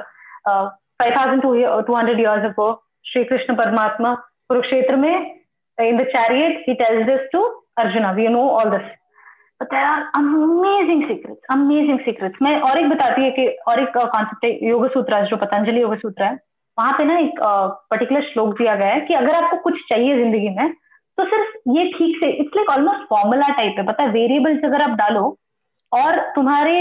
five 0.48 1.14
thousand 1.16 1.42
two 1.42 1.54
two 1.86 1.94
hundred 1.94 2.20
years 2.20 2.44
ago 2.44 2.72
Shri 3.06 3.24
Krishna 3.24 3.54
परमात्मा 3.56 4.14
कुरुक्षेत्र 4.48 4.96
में 4.96 5.12
in 5.12 5.96
the 5.96 6.04
chariot 6.16 6.64
he 6.68 6.74
tells 6.74 7.06
this 7.06 7.28
to 7.32 7.44
Arjuna. 7.76 8.14
We 8.14 8.28
know 8.28 8.48
all 8.50 8.70
this. 8.70 8.86
But 9.60 9.68
there 9.70 9.84
are 9.84 10.10
amazing 10.14 11.06
secrets, 11.08 11.40
amazing 11.50 12.00
secrets. 12.06 12.36
मैं 12.42 12.58
और 12.60 12.78
एक 12.78 12.88
बताती 12.88 13.22
है 13.24 13.30
कि 13.30 13.46
और 13.68 13.80
एक 13.82 13.96
कॉन्सेप्ट 13.96 14.44
है 14.44 14.68
योग 14.68 14.86
सूत्र 14.92 15.24
जो 15.28 15.36
पतंजलि 15.36 15.80
योग 15.82 15.94
सूत्र 16.00 16.24
है 16.24 16.34
वहाँ 16.78 16.92
पे 16.98 17.04
ना 17.04 17.18
एक 17.18 17.40
पर्टिकुलर 17.90 18.22
श्लोक 18.32 18.52
दिया 18.58 18.74
गया 18.74 18.92
है 18.94 19.00
कि 19.06 19.14
अगर 19.14 19.34
आपको 19.34 19.56
कुछ 19.62 19.80
चाहिए 19.92 20.16
ज़िंदगी 20.16 20.48
में 20.58 20.72
तो 21.18 21.24
सिर्फ़ 21.24 21.56
ये 21.76 21.84
ठीक 21.92 22.16
से 22.24 22.30
it's 22.40 22.56
like 22.56 22.70
almost 22.70 23.08
formula 23.10 23.48
type 23.60 23.78
है 23.78 23.84
पता 23.86 24.04
है 24.04 24.10
वेरिएबल्स 24.12 24.64
अगर 24.64 24.82
आप 24.90 24.96
डालो 24.98 25.24
और 25.92 26.18
तुम्हारे 26.34 26.76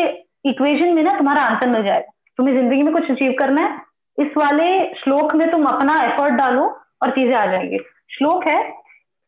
इक्वेशन 0.50 0.94
में 0.96 1.04
ना 1.04 1.18
तुम्हारा 1.18 1.44
आंसर 1.52 1.70
मिल 1.70 1.84
जाएगा 1.84 2.12
तुम्हें 2.38 2.56
ज़िंदगी 2.56 2.82
में 2.84 2.94
कुछ 2.94 3.12
अचीव 3.12 3.36
करना 3.40 3.62
है 3.62 4.26
इस 4.26 4.38
वाले 4.38 4.68
श्लोक 4.96 5.36
में 5.36 5.50
तुम 5.52 5.66
अपना 5.68 6.02
एफर्ट 6.04 6.34
डालो 6.40 6.66
और 7.04 7.12
चीज़ें 7.12 7.36
आ 7.36 7.46
जाएँगी 7.52 7.80
श्लोक 8.18 8.48
है 8.48 8.60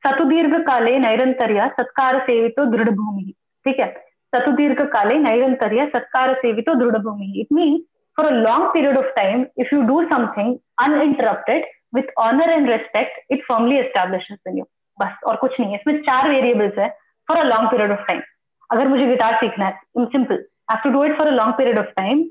सतुदीर्घ 0.04 0.54
काले 0.64 0.98
नैरंतर्य 1.00 1.68
सत्कार 1.72 2.20
सेवितो 2.22 2.66
दृढ़ 2.72 2.90
भूमि 2.92 3.34
ठीक 3.66 3.80
है? 3.80 3.88
सतुदीर्घ 4.34 4.82
काले 4.84 5.18
नैरंतर्य 5.20 5.86
सत्कार 5.96 6.34
सेवितो 6.36 6.76
दृढ़ 6.76 6.98
भूमि 7.04 7.34
it 7.40 7.48
mean 7.54 7.78
for 8.18 8.26
a 8.26 8.36
long 8.38 8.68
period 8.74 8.98
of 8.98 9.10
time 9.16 9.46
if 9.60 9.76
you 9.76 9.82
do 9.84 10.02
something 10.06 10.56
uninterrupted 10.84 11.66
with 11.96 12.14
honour 12.20 12.50
and 12.50 12.70
respect 12.70 13.32
it 13.32 13.40
establishes 13.40 14.38
in 14.48 14.58
you 14.58 14.64
बस, 14.98 15.20
और 15.28 15.36
कुछ 15.36 15.60
नहीं 15.60 15.72
है। 15.72 15.80
इसमें 15.80 16.02
चार 16.02 16.30
वेरिएबल्स 16.30 16.78
है 16.80 16.90
for 17.28 17.38
a 17.38 17.44
long 17.46 17.70
period 17.72 17.92
of 17.92 18.00
time 18.08 18.22
अगर 18.70 18.88
मुझे 18.88 19.06
गिटार 19.08 19.36
सीखना 19.36 19.66
है 19.66 20.06
simple 20.06 20.44
have 20.72 20.80
to 20.84 20.90
do 20.92 21.04
it 21.06 21.18
for 21.18 21.28
a 21.28 21.32
long 21.32 21.54
period 21.58 21.80
of 21.80 21.88
time 21.98 22.24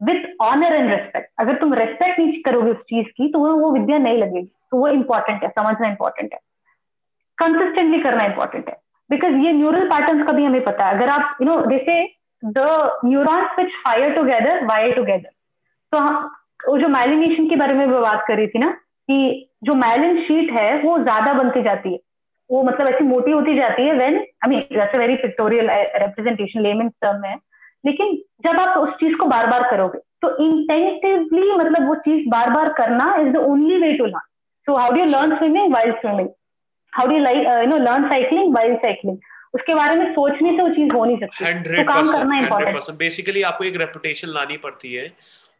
with 0.00 0.24
honour 0.42 0.74
and 0.74 0.90
respect 0.90 1.30
अगर 1.40 1.56
तुम 1.60 1.74
रेस्पेक्ट 1.74 2.18
नहीं 2.20 2.42
करोगे 2.42 2.70
उस 2.70 2.82
चीज़ 2.90 3.06
की 3.16 3.28
तो 3.32 3.38
वो 3.38 3.70
विद्या 3.72 3.98
नहीं 3.98 4.18
लगेगी। 4.18 4.50
तो 4.70 4.76
वो 4.76 4.88
इंपॉर्टेंट 4.88 5.42
है, 5.42 5.48
समझना 5.50 5.88
इंपॉर्टेंट 5.88 6.32
है। 6.32 6.38
कंसिस्टेंटली 7.38 7.98
करना 8.00 8.24
इंपॉर्टेंट 8.24 8.68
है। 8.68 8.76
बिकॉज़ 9.10 9.34
ये 9.44 9.52
न्यूरल 9.52 9.84
पैटर्न 9.88 10.24
का 10.26 10.32
भी 10.32 10.44
हमें 10.44 10.64
पता 10.64 10.86
है। 10.86 10.96
अगर 10.96 11.10
आप 11.10 11.36
यू 11.42 11.46
नो 11.46 11.60
जैसे 11.70 12.02
the 12.42 12.66
neurons 13.04 13.58
which 13.58 13.70
fire 13.84 14.14
together 14.14 14.64
wire 14.64 14.94
together 14.96 15.30
तो 15.92 15.98
हम, 15.98 16.30
वो 16.68 16.76
जो 16.78 16.88
माइलिनेशन 16.88 17.48
के 17.48 17.56
बारे 17.56 17.74
में 17.74 17.90
बात 17.92 18.24
कर 18.28 18.36
रही 18.36 18.46
थी 18.46 18.58
ना, 18.58 18.70
कि 18.70 19.50
जो 19.64 19.74
माइलिन 19.74 20.20
शीट 20.22 20.50
है, 20.58 20.82
वो 20.82 20.98
ज़्यादा 20.98 21.32
बनती 21.34 21.62
जाती 21.62 21.92
है। 21.92 21.98
वो 22.50 22.62
मतलब 22.62 22.86
ऐसी 22.88 23.04
मोटी 23.04 23.30
होती 23.30 23.54
जाती 23.56 23.82
है 23.82 23.92
when 23.94 24.16
I 24.16 24.50
mean 24.50 24.60
that's 24.72 24.98
very 24.98 25.16
pictorial 25.16 25.70
representation 25.70 26.60
layman 26.62 26.88
term 27.02 27.24
है। 27.24 27.34
लेकिन 27.86 28.14
जब 28.46 28.60
आप 28.60 28.76
उस 28.78 28.94
चीज़ 29.00 29.16
को 29.16 29.26
बार 29.26 29.46
बार 29.46 29.62
करोगे 29.70 29.98
तो 30.22 30.28
इंटेंटिवली 30.44 31.52
मतलब 31.56 31.86
वो 31.88 31.94
चीज़ 32.06 32.28
बार 32.30 32.50
बार 32.50 32.72
करना 32.78 33.14
is 33.16 33.28
the 33.32 33.44
only 33.48 33.76
way 33.82 33.92
to 33.98 34.04
learn 34.04 34.26
so 34.66 34.76
how 34.76 34.92
do 34.92 35.04
learn 35.06 35.36
swimming 35.36 35.74
wild 35.74 35.96
swimming 35.96 36.28
how 36.92 37.06
do 37.06 37.18
like 37.18 37.38
you 37.38 37.66
know 37.66 37.76
learn 37.76 38.08
cycling 38.08 38.54
wild 38.54 38.78
cycling 38.78 39.18
उसके 39.54 39.74
बारे 39.74 39.96
में 39.96 40.12
सोचने 40.12 40.56
से 40.56 40.62
वो 40.62 40.68
चीज़ 40.68 40.94
हो 40.94 41.04
नहीं 41.04 41.16
सकती। 41.16 41.44
तो 41.76 41.84
काम 41.84 42.12
करना 42.12 42.38
इंपॉर्टेंट 42.38 42.90
बेसिकली 42.90 43.42
आपको 43.42 43.64
एक 43.64 43.76
रेपुटेशन 43.76 44.28
लानी 44.28 44.56
पड़ती 44.56 44.94
है। 44.94 45.12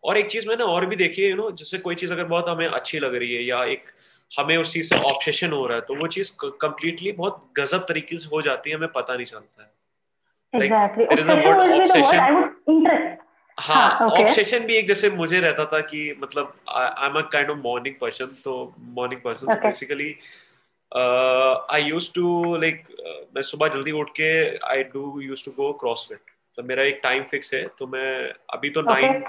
और 0.05 0.19
एक 0.19 0.27
चीज़ 0.27 0.49
मैंने 0.49 0.65
और 0.65 0.87
भी 0.87 0.97
देखी 0.97 1.23
है 1.23 1.31
यू 1.31 1.37
नो 1.37 1.51
जैसे 1.51 1.79
कोई 1.79 1.95
चीज़ 1.95 2.13
अगर 2.13 2.25
बहुत 2.25 2.49
हमें 2.49 2.67
अच्छी 2.67 2.99
लग 2.99 3.15
रही 3.15 3.35
है 3.35 3.43
या 3.43 3.65
एक 3.65 3.83
हमें 4.39 4.57
उस 4.57 4.73
चीज़ 4.73 4.95
से 4.95 4.97
ऑब्सेशन 4.97 5.51
हो 5.51 5.67
रहा 5.67 5.77
है 5.77 5.81
तो 5.81 5.95
वो 5.95 6.07
चीज़ 6.07 6.33
कंप्लीटली 6.45 7.13
बहुत 7.13 7.53
गजब 7.57 7.79
तरीके 7.79 8.19
से 8.19 8.29
हो 8.33 8.43
जाती 8.43 8.71
है 8.71 8.77
हमें 8.77 8.89
पता 8.89 9.15
नहीं 9.15 9.27
चलता 9.27 9.63
है। 9.63 9.79
हाँ 13.61 13.99
ऑब्सेशन 14.01 14.59
हाँ, 14.59 14.67
भी 14.67 14.75
एक 14.75 14.87
जैसे 14.87 15.11
मुझे 15.11 15.41
रहता 15.41 15.65
था 15.65 15.81
कि 15.81 16.17
मतलब 16.23 16.53
I 16.69 17.09
am 17.09 17.15
a 17.15 17.21
kind 17.21 17.51
of 17.51 17.59
morning 17.59 17.95
person 18.01 18.27
तो 18.45 18.75
morning 18.79 19.21
person 19.21 19.47
basically 19.47 20.17
I 20.93 21.82
use 21.82 22.09
to 22.15 22.55
like 22.56 22.82
मैं 23.36 23.43
सुबह 23.43 23.69
जल्दी 23.69 23.93
उठ 24.01 24.10
के 24.10 24.31
I 24.66 24.82
do 24.94 25.20
use 25.20 25.44
to 25.44 25.51
go 25.56 25.73
CrossFit 25.81 26.20
तो 26.59 26.62
मेरा 26.62 26.82
एक 26.82 27.01
टाइम 27.02 27.23
फिक्स 27.31 27.55
है 27.55 27.66
तो 27.78 27.86
मैं 27.86 28.09
अभी 28.55 28.70
तो 28.70 28.82
नाइन 28.82 29.20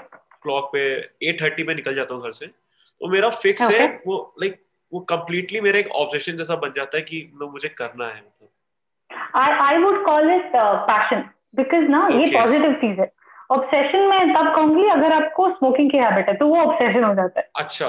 क्लॉक 0.42 0.70
पे 0.72 0.80
एट 1.22 1.40
थर्टी 1.42 1.62
पे 1.62 1.74
निकल 1.74 1.94
जाता 1.94 2.14
हूँ 2.14 2.22
घर 2.22 2.32
से। 2.32 2.46
तो 2.46 3.08
मेरा 3.08 3.28
फिक्स 3.36 3.70
है 3.70 3.86
वो 4.06 4.16
लाइक 4.42 4.60
वो 4.92 5.00
कम्प्लीटली 5.10 5.60
मेरा 5.60 5.78
एक 5.78 5.88
ऑब्जेक्शन 5.96 6.36
जैसा 6.36 6.56
बन 6.56 6.72
जाता 6.76 6.96
है 6.96 7.02
कि 7.02 7.30
मुझे 7.42 7.68
करना 7.68 8.06
है। 8.06 8.16
मतलब 8.16 9.40
I 9.40 9.52
I 9.64 9.82
would 9.82 10.04
call 10.06 10.30
it 10.30 10.52
passion 10.56 11.24
because 11.56 11.88
ना 11.90 12.06
ये 12.12 12.26
पॉजिटिव 12.32 12.72
चीज़ 12.80 13.00
है। 13.00 13.10
ऑब्सेशन 13.50 14.06
में 14.08 14.34
तब 14.34 14.54
कहूँगी 14.56 14.88
अगर 14.90 15.12
आपको 15.12 15.48
स्मोकिंग 15.50 15.90
की 15.90 15.98
हैबिट 15.98 16.28
है 16.28 16.34
तो 16.36 16.46
वो 16.46 16.56
ऑब्सेशन 16.60 17.04
हो 17.04 17.14
जाता 17.14 17.40
है। 17.40 17.48
अच्छा। 17.56 17.88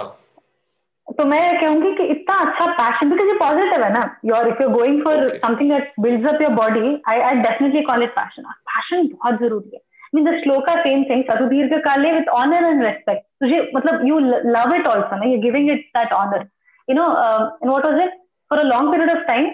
तो 1.08 1.24
मैं 1.26 1.60
कहूँगी 1.62 1.92
कि 1.96 2.04
इतना 2.12 2.36
अच्छा 2.40 2.66
पैशन 2.74 3.10
बिकॉज़ 3.10 3.28
ये 3.28 3.34
पॉजिटिव 3.38 3.84
है 3.84 3.92
ना 3.94 4.02
your 4.26 4.48
if 4.48 4.62
you 4.64 4.68
going 4.70 5.02
for 5.06 5.28
something 5.30 5.72
that 5.72 5.94
builds 6.00 6.28
up 6.34 6.42
your 6.42 6.52
body 6.60 7.02
I 7.10 7.20
I 7.30 7.36
definitely 7.48 7.82
call 7.90 8.04
it 8.04 8.12
passion 8.20 8.44
passion 8.44 9.08
बहुत 9.08 9.40
ज़रूरी 9.40 9.76
है. 9.76 9.82
Mean 10.16 10.26
the 10.26 10.38
shloka 10.44 10.76
same 10.84 11.04
thing 11.10 11.24
सतुदीर्घ 11.32 11.74
काले 11.88 12.12
विद 12.14 12.30
ऑनर 12.38 12.66
एंड 12.66 12.86
रेस्पेक्ट 12.86 13.24
तुझे 13.44 13.60
मतलब 13.76 14.08
यू 14.08 14.20
लव 14.20 14.76
इट 14.76 14.88
ऑल्सो 14.88 15.16
ना? 15.16 15.26
You 15.32 15.40
giving 15.42 15.70
it 15.72 15.86
that 15.98 16.14
honour 16.14 16.48
you 16.88 16.96
know 16.96 17.08
and 17.12 17.70
what 17.70 17.86
was 17.86 18.02
it 18.04 18.18
for 18.52 18.60
a 18.60 18.64
long 18.64 18.92
period 18.92 19.12
of 19.12 19.24
time 19.28 19.46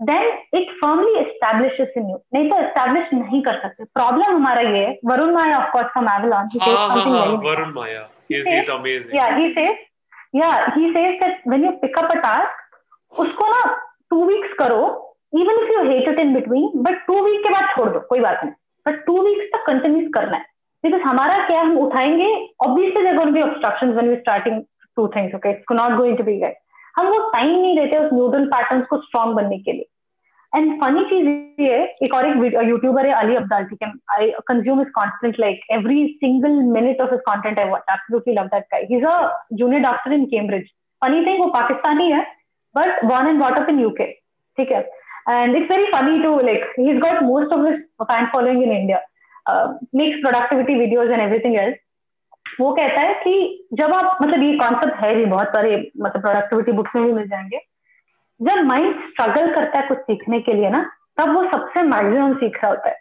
then 0.00 0.58
it 0.60 0.70
firmly 0.80 1.18
establishes 1.20 1.92
in 1.96 2.10
you 2.10 2.16
नहीं 2.34 2.50
तो 2.50 2.58
establish 2.58 3.12
नहीं 3.14 3.42
कर 3.42 3.60
सकते. 3.62 3.84
Problem 3.84 4.34
हमारा 4.34 4.60
ये 4.60 4.84
है 4.86 4.98
Varun 5.12 5.34
Maya 5.34 5.58
of 5.58 5.70
course 5.72 5.92
from 5.92 6.08
Avalon 6.16 6.48
he 6.54 6.60
says 6.60 6.76
something 6.76 7.14
very 7.14 7.48
Varun 7.48 7.72
Maya 7.74 8.08
is 8.34 8.68
amazing. 8.74 9.14
yeah 9.14 9.30
he 9.38 9.46
says 9.56 9.80
yeah, 10.32 10.74
he 10.74 10.92
says 10.92 11.14
that 11.20 11.40
when 11.44 11.64
you 11.64 11.72
pick 11.80 11.96
up 12.02 12.12
a 12.12 12.20
task, 12.20 12.58
उसको 13.12 13.48
ना 13.48 13.62
टू 14.10 14.24
वीक्स 14.26 14.52
करो 14.58 14.80
even 15.40 15.58
if 15.62 15.72
you 15.72 15.82
hate 15.90 16.08
it 16.08 16.20
in 16.20 16.32
between 16.34 16.82
but 16.82 17.04
two 17.06 17.20
week 17.24 17.42
के 17.42 17.52
बाद 17.52 17.68
छोड़ 17.70 17.88
दो, 17.88 18.00
कोई 18.00 18.20
बात 18.20 18.40
नहीं। 18.44 18.54
बट 18.86 19.04
टू 19.06 19.22
वीक्स 19.24 19.46
तक 19.54 19.64
कंटिन्यूस 19.66 20.10
करना 20.14 20.36
है। 20.36 20.44
बिकॉज़ 20.84 21.02
हमारा 21.02 21.38
क्या, 21.46 21.60
हम 21.60 21.78
उठाएँगे 21.78 22.30
obviously 22.66 23.12
going 23.16 23.32
be 23.34 23.42
obstructions 23.42 23.94
when 23.94 24.08
we 24.08 24.16
starting 24.16 24.62
to 24.96 25.06
things 25.16 25.34
okay 25.34 25.50
it's 25.50 25.72
not 25.72 25.96
going 25.98 26.16
to 26.18 26.24
be 26.24 26.38
guide 26.40 26.56
हम 26.98 27.06
वो 27.08 27.18
टाइम 27.34 27.50
नहीं 27.50 27.76
देते 27.76 27.98
उस 28.04 28.12
न्यूडल 28.12 28.46
पैटर्न 28.54 28.80
को 28.90 29.00
स्ट्रॉन्ग 29.02 29.36
बनने 29.36 29.58
के 29.58 29.72
लिए। 29.72 29.88
एंड 30.52 30.72
फनी 30.80 31.04
चीज़ 31.10 31.28
ये 31.62 31.76
एक 32.04 32.14
और 32.14 32.26
एक 32.28 32.54
यूट्यूबर 32.68 33.06
है 33.06 33.12
अली 33.14 33.36
अब्दाल 33.36 33.64
ठीक 33.64 33.82
है? 33.82 33.90
I 34.12 34.30
consume 34.48 34.80
is 34.80 34.88
content 34.94 35.38
like 35.40 35.60
every 35.72 36.06
single 36.16 36.62
minute 36.72 37.00
of 37.00 37.10
his 37.10 37.20
content 37.26 37.60
I 37.60 38.34
love 38.34 38.46
that 38.46 38.64
guy 38.72 38.86
he 38.90 38.96
is 38.96 39.04
a 39.06 39.14
junior 39.60 39.82
doctor 39.82 40.12
in 40.12 40.24
Cambridge 40.34 40.66
funny 41.02 41.24
thing 41.26 41.40
वो 41.40 41.46
पाकिस्तानी 41.54 42.10
है 42.10 42.20
but 42.74 43.04
born 43.04 43.28
and 43.28 43.40
brought 43.40 43.58
up 43.60 43.68
in 43.68 43.80
UK 43.80 44.10
ठीक 44.58 44.72
है? 44.72 44.80
And 45.30 45.56
it's 45.56 45.70
very 45.70 45.84
funny 45.92 46.22
to 46.22 46.38
like 46.40 46.74
he 46.78 46.90
is 46.90 46.98
got 47.00 47.22
most 47.22 47.52
of 47.54 47.66
his 47.66 47.80
fan 48.02 48.26
following 48.34 48.62
in 48.62 48.72
India 48.72 48.98
makes 49.94 50.20
productivity 50.22 50.74
videos 50.74 51.10
and 51.12 51.20
everything 51.20 51.56
else 51.60 51.76
वो 52.60 52.72
कहता 52.74 53.00
है 53.00 53.12
कि 53.14 53.34
जब 53.74 53.92
आप 53.94 54.18
मतलब 54.22 54.42
ये 54.42 54.56
कॉन्सेप्ट 54.58 55.02
है 55.02 55.14
भी 55.14 55.24
बहुत 55.26 55.48
सारे 55.48 55.76
मतलब 56.00 56.22
प्रोडक्टिविटी 56.22 56.72
बुक्स 56.72 56.96
में 56.96 57.04
भी 57.04 57.12
मिल 57.12 57.28
जाएँगे। 57.28 57.58
जब 58.40 58.64
माइंड 58.66 59.00
स्ट्रगल 59.08 59.54
करता 59.54 59.80
है 59.80 59.86
कुछ 59.88 59.98
सीखने 60.00 60.40
के 60.40 60.52
लिए 60.52 60.70
ना 60.70 60.82
तब 61.18 61.34
वो 61.34 61.42
सबसे 61.44 61.82
मैक्सिमम 61.84 62.34
सीख 62.36 62.56
रहा 62.62 62.70
होता 62.70 62.88
है। 62.88 63.00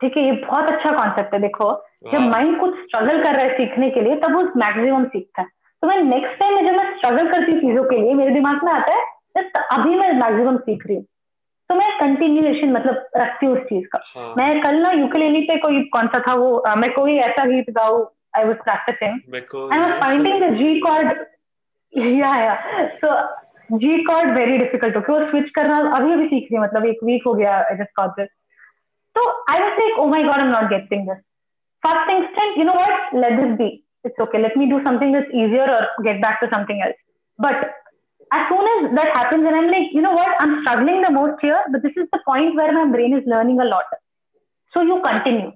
ठीक 0.00 0.16
है 0.16 0.24
ये 0.24 0.32
बहुत 0.32 0.70
अच्छा 0.70 0.90
कॉन्सेप्ट 0.96 1.34
है 1.34 1.40
देखो। 1.40 1.70
जब 2.12 2.20
माइंड 2.30 2.58
कुछ 2.60 2.74
स्ट्रगल 2.78 3.22
कर 3.22 3.34
रहा 3.34 3.44
है 3.44 3.56
सीखने 3.56 3.90
के 3.90 4.00
लिए 4.00 4.16
तब 4.16 4.34
वो 4.34 4.42
मैक्सिमम 4.56 5.04
सीखता 5.06 5.42
है। 5.42 5.48
तो 5.82 5.88
मैं 5.88 5.96
नेक्स्ट 6.04 6.38
टाइम 6.40 6.66
जब 6.66 6.76
मैं 6.76 6.96
स्ट्रगल 6.96 7.30
करती 7.32 7.52
हूँ 7.52 7.60
चीज़ों 7.60 7.84
के 7.84 7.98
लिए 7.98 8.14
मेरे 8.14 8.30
दिमाग 8.34 8.64
में 8.64 8.72
आता 8.72 8.94
है 8.94 9.06
अभी 9.72 9.94
मैं 9.94 10.12
मैक्सिमम 10.14 10.56
सीख 10.58 10.86
रही 10.86 10.96
हूँ। 10.96 11.04
तो 11.70 11.74
मैं 11.74 11.90
कंटिन्यूएशन 11.98 12.72
मतलब 12.72 13.08
रखती 13.16 13.46
हूँ 13.46 13.56
उस 13.56 13.62
चीज़ 13.64 13.86
का। 13.92 14.02
हाँ. 14.06 14.34
मैं 14.38 14.60
कल 14.62 14.76
ना 14.82 14.90
यूकेलेली 14.92 15.40
पे 15.40 15.56
कोई 15.58 15.82
कौन 15.94 16.06
सा 16.06 16.22
था 16.28 16.34
वो 16.34 16.56
आ, 16.58 16.74
मैं 16.74 16.92
कोई 16.92 17.16
ऐसा 17.20 17.44
गीत 17.46 17.70
गाऊ 17.70 18.04
I 18.36 18.44
was 18.44 18.56
practising 18.64 19.34
I 19.72 19.80
was 19.80 20.00
finding 20.00 20.42
the 20.42 20.54
G 20.56 20.78
chord 20.80 21.12
yeah 21.92 22.34
yeah. 22.36 22.54
So 22.86 23.12
G 23.70 24.02
chord 24.04 24.30
very 24.30 24.58
difficult 24.58 24.96
okay 24.96 25.12
और 25.12 25.28
स्विच 25.30 25.48
करना? 25.54 25.78
अभी 25.96 26.12
अभी 26.12 26.26
सीख 26.26 26.46
रही 26.52 26.60
मतलब 26.60 26.84
एक 26.86 27.02
वीक 27.04 27.22
हो 27.26 27.34
गया 27.34 27.56
आई 27.58 27.76
जस्ट 27.76 27.90
कॉट 27.96 28.20
तो 29.16 29.28
I 29.52 29.60
was 29.60 29.78
like 29.78 29.98
oh 29.98 30.06
my 30.08 30.22
god 30.24 30.40
am 30.40 30.48
not 30.48 30.68
getting 30.70 31.08
this 31.08 31.18
first 31.82 32.10
instant 32.12 32.58
you 32.58 32.64
know 32.64 32.72
what 32.74 33.14
let 33.14 33.40
this 33.40 33.50
be 33.58 33.66
it's 34.06 34.20
okay 34.22 34.38
let 34.38 34.56
me 34.58 34.66
do 34.70 34.78
something 34.86 35.14
this 35.16 35.34
easier 35.44 35.74
और 35.74 35.86
get 36.02 36.20
back 36.22 36.38
to 36.40 36.46
something 36.56 36.82
else 36.86 36.96
but 37.38 37.64
as 38.30 38.42
soon 38.48 38.68
is 38.68 38.86
that 38.94 39.16
happens 39.16 39.46
and 39.46 39.56
am 39.56 39.68
like 39.70 39.90
you 39.94 40.02
know 40.02 40.12
what 40.12 40.28
I 40.28 40.48
am 40.48 40.54
struggling 40.60 41.04
the 41.04 41.10
most 41.12 41.44
here 41.44 41.68
but 41.70 41.82
this 41.82 41.98
is 41.98 42.06
the 42.14 42.20
point 42.26 42.56
where 42.60 42.72
my 42.74 42.84
brain 42.92 43.16
is 43.18 43.28
learning 43.30 43.60
a 43.60 43.64
lot 43.64 43.94
so 44.72 44.82
you 44.88 44.96
continue 45.02 45.50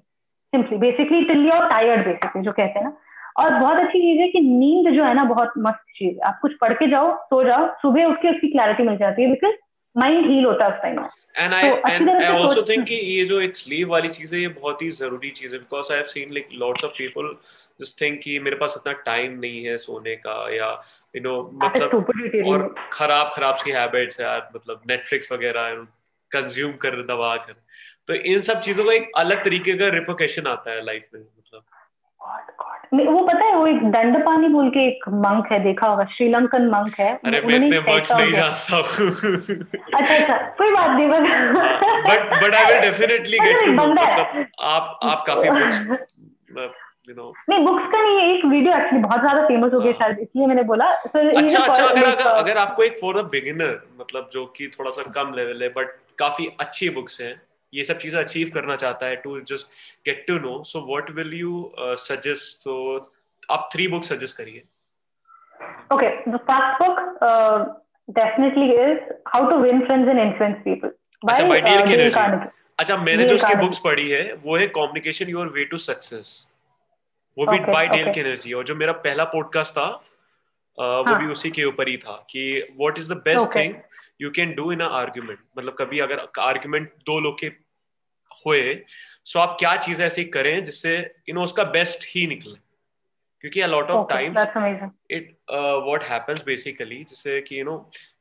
simply 0.53 0.77
basically 0.77 1.23
till 1.23 1.45
you 1.45 1.51
are 1.51 1.67
tired 1.69 2.05
basically 2.05 2.41
जो 2.41 2.51
कहते 2.51 2.79
हैं 2.79 2.85
ना। 2.85 2.95
और 3.35 3.49
बहुत 3.51 3.77
अच्छी 3.77 3.99
चीज़ 3.99 4.21
है 4.21 4.27
कि 4.29 4.39
नींद 4.41 4.93
जो 4.95 5.03
है 5.03 5.13
ना 5.13 5.23
बहुत 5.25 5.53
मस्त 5.57 5.91
चीज़ 5.97 6.13
है। 6.13 6.27
आप 6.27 6.39
कुछ 6.41 6.55
पढ़ 6.61 6.73
के 6.73 6.87
जाओ 6.87 7.11
सो 7.25 7.43
जाओ 7.43 7.67
सुबह 7.81 8.05
उठ 8.05 8.17
के 8.21 8.29
उसकी 8.29 8.51
क्लैरिटी 8.51 8.83
मिल 8.83 8.97
जाती 8.97 9.23
है 9.23 9.29
बिकॉज़ 9.29 9.53
माइंड 9.95 10.25
हील 10.25 10.45
होता 10.45 10.65
है 10.65 10.71
उस 10.71 10.81
time 10.81 10.99
and 11.37 11.53
I 11.53 11.67
and 11.93 12.09
I 12.09 12.25
also 12.25 12.61
think 12.69 12.85
कि 12.87 12.95
ये 12.95 13.25
जो 13.25 13.39
एक 13.41 13.53
वाली 13.89 14.09
चीज़ 14.09 14.35
है 14.35 14.41
ये 14.41 14.47
बहुत 14.49 14.81
ही 14.81 14.89
ज़रूरी 14.91 15.29
चीज़ 15.31 15.53
है। 15.53 15.59
Because 15.59 15.91
I 15.91 15.97
have 15.97 16.07
seen 16.07 16.33
like 16.33 16.47
lots 16.61 16.83
of 16.85 16.91
people 16.97 17.35
just 17.81 18.01
think 18.01 18.19
कि 18.23 18.37
मेरे 18.39 18.55
पास 18.55 18.75
इतना 18.77 18.93
टाइम 19.05 19.39
नहीं 19.39 19.63
है 19.65 19.77
सोने 19.77 20.15
का 20.25 20.37
या 20.55 20.71
यू 21.15 21.21
नो 21.21 21.35
मतलब 21.63 22.45
और 22.47 22.73
खराब 22.91 23.31
खराब 23.35 23.55
सी 23.55 23.71
हैबिट्स 23.71 24.19
है 24.19 24.25
यार 24.25 24.49
मतलब 24.55 24.81
नेटफ्लिक्स 24.89 25.31
वगैरह 25.31 25.69
कंज्यूम 26.31 26.71
कर 26.83 27.01
दबा 27.05 27.35
कर। 27.37 27.53
तो 28.07 28.13
इन 28.13 28.41
सब 28.41 28.59
चीज़ों 28.59 28.85
का 28.85 28.93
एक 28.93 29.11
अलग 29.17 29.43
तरीके 29.43 29.73
का 29.77 29.87
रिपोकेशन 29.95 30.47
आता 30.47 30.71
है 30.71 30.83
लाइफ 30.85 31.07
में 31.13 31.21
मतलब। 31.21 31.63
वो 32.93 33.21
पता 33.27 33.45
है 33.45 33.55
वो 33.55 33.65
एक 33.67 33.83
दंड 33.91 34.17
पानी 34.25 34.47
बोल 34.47 34.69
के 34.69 34.85
एक 34.87 35.07
मंक 35.09 35.51
है 35.51 35.59
देखा 35.63 35.87
होगा 35.87 36.03
श्रीलंकन 36.11 36.65
मंक 36.69 36.99
है। 36.99 37.11
अरे 37.25 37.41
मैं 37.41 37.55
इतने 37.55 37.79
मच 37.79 38.11
नहीं 38.11 38.31
जानता 38.33 38.77
अच्छा 39.97 40.15
अच्छा 40.15 40.37
कोई 40.57 40.71
बात 40.71 40.89
नहीं 40.89 41.07
but 41.09 41.23
but 42.07 42.43
but 42.43 42.55
I 42.55 42.63
will 42.65 42.79
definitely 42.81 43.39
get 43.39 43.65
to 43.65 43.71
know 43.71 43.85
मतलब 43.85 44.45
आप 44.73 44.99
आप 45.03 45.23
काफ़ी 45.27 45.49
बुक्स 45.49 45.79
यू 47.09 47.15
नो 47.15 47.33
नहीं 47.49 47.65
बुक्स 47.65 47.85
का 47.93 48.01
नहीं 48.01 48.19
एक 48.33 48.45
वीडियो 48.45 48.73
एक्चुअली 48.73 49.01
बहुत 49.03 49.19
ज़्यादा 49.21 49.45
फ़ेमस 49.47 49.73
हो 49.73 49.79
गया 49.79 49.91
हाँ। 49.91 49.99
शायद 49.99 50.19
इसलिए 50.19 50.45
मैंने 50.47 50.63
बोला। 50.63 50.89
So, 51.05 51.23
अच्छा 51.37 51.59
अच्छा 51.59 51.83
अगर 51.85 52.03
अगर 52.03 52.25
अगर 52.25 52.57
आपको 52.57 52.83
एक 52.83 52.97
फॉर 53.01 53.21
द 53.21 53.25
बिगिनर 53.31 53.79
मतलब 53.99 54.29
जो 54.33 54.45
कि 54.57 54.67
थोड़ा 54.79 54.91
सा 54.91 55.03
कम 55.15 55.33
लेवल 55.35 55.63
है 55.63 55.69
बट 55.69 55.87
काफ़ी 56.19 56.47
अच्छी 56.59 56.89
बुक्स 56.89 57.21
हैं। 57.21 57.33
ये 57.73 57.83
सब 57.83 57.97
चीज़ें 57.97 58.19
अचीव 58.19 58.51
करना 58.53 58.75
चाहता 58.75 59.05
है 59.05 59.15
to 59.23 59.39
just 59.51 59.67
get 60.05 60.25
to 60.27 60.37
know 60.39 60.61
so 60.67 60.85
what 60.87 61.11
will 61.11 61.33
you 61.33 61.71
suggest 61.99 62.63
so 62.63 62.75
आप 63.49 63.69
थ्री 63.73 63.87
बुक 63.87 64.03
सजेस्ट 64.03 64.37
करिए. 64.37 64.63
Okay 65.93 66.09
the 66.31 66.37
first 66.49 66.83
book 66.83 67.81
definitely 68.09 68.71
is 68.73 69.13
how 69.27 69.49
to 69.49 69.57
win 69.59 69.85
friends 69.85 70.09
and 70.09 70.19
influence 70.19 70.57
people 70.65 70.91
अच्छा 71.23 71.47
बाय 71.47 71.61
डेल 71.61 72.09
कार्नेगी 72.11 72.49
अच्छा 72.79 72.97
मैंने 72.97 73.25
जो 73.27 73.35
उसकी 73.35 73.55
बुक्स 73.55 73.77
पढ़ी 73.83 74.09
है 74.09 74.23
वो 74.43 74.57
है 74.57 74.67
communication 74.77 75.29
your 75.29 75.47
way 75.57 75.65
to 75.65 75.77
success 75.83 76.33
वो 77.37 77.45
भी 77.45 77.59
बाय 77.61 77.87
डेल 77.87 78.07
एनर्जी 78.17 78.53
और 78.53 78.63
जो 78.63 78.75
मेरा 78.75 78.93
पहला 79.05 79.23
पॉडकास्ट 79.25 79.73
था 79.77 79.87
uh, 79.91 80.03
वो 80.77 81.03
हाँ. 81.03 81.19
भी 81.19 81.31
उसी 81.31 81.49
के 81.51 81.63
ऊपर 81.63 81.87
ही 81.87 81.97
था 81.97 82.15
कि 82.29 82.45
what 82.79 82.97
is 82.97 83.11
the 83.13 83.17
best 83.25 83.55
thing 83.55 83.75
you 84.21 84.29
can 84.31 84.53
do 84.55 84.71
in 84.71 84.79
a 84.79 84.89
argument 85.01 85.39
मतलब 85.57 85.75
कभी 85.79 85.99
अगर 85.99 86.27
आर्ग्यूमेंट 86.41 86.89
दो 87.05 87.19
लोग 87.19 87.39
के 87.39 87.51
हुए 88.45 88.77
सो 89.25 89.39
आप 89.39 89.55
क्या 89.59 89.75
चीज़ 89.77 90.01
ऐसी 90.01 90.23
करें 90.35 90.63
जिससे 90.63 90.97
यू 91.29 91.35
नो 91.35 91.43
उसका 91.43 91.63
बेस्ट 91.71 92.05
ही 92.07 92.25
निकले? 92.27 92.55
क्योंकि 93.43 93.61
a 93.61 93.67
lot 93.67 93.89
of 93.89 94.07
times 94.09 94.37
it 95.11 95.35
what 95.51 96.03
happens 96.03 96.43
basically 96.45 97.03
जैसे 97.03 97.39
कि 97.41 97.59
यू 97.59 97.65
नो 97.65 97.77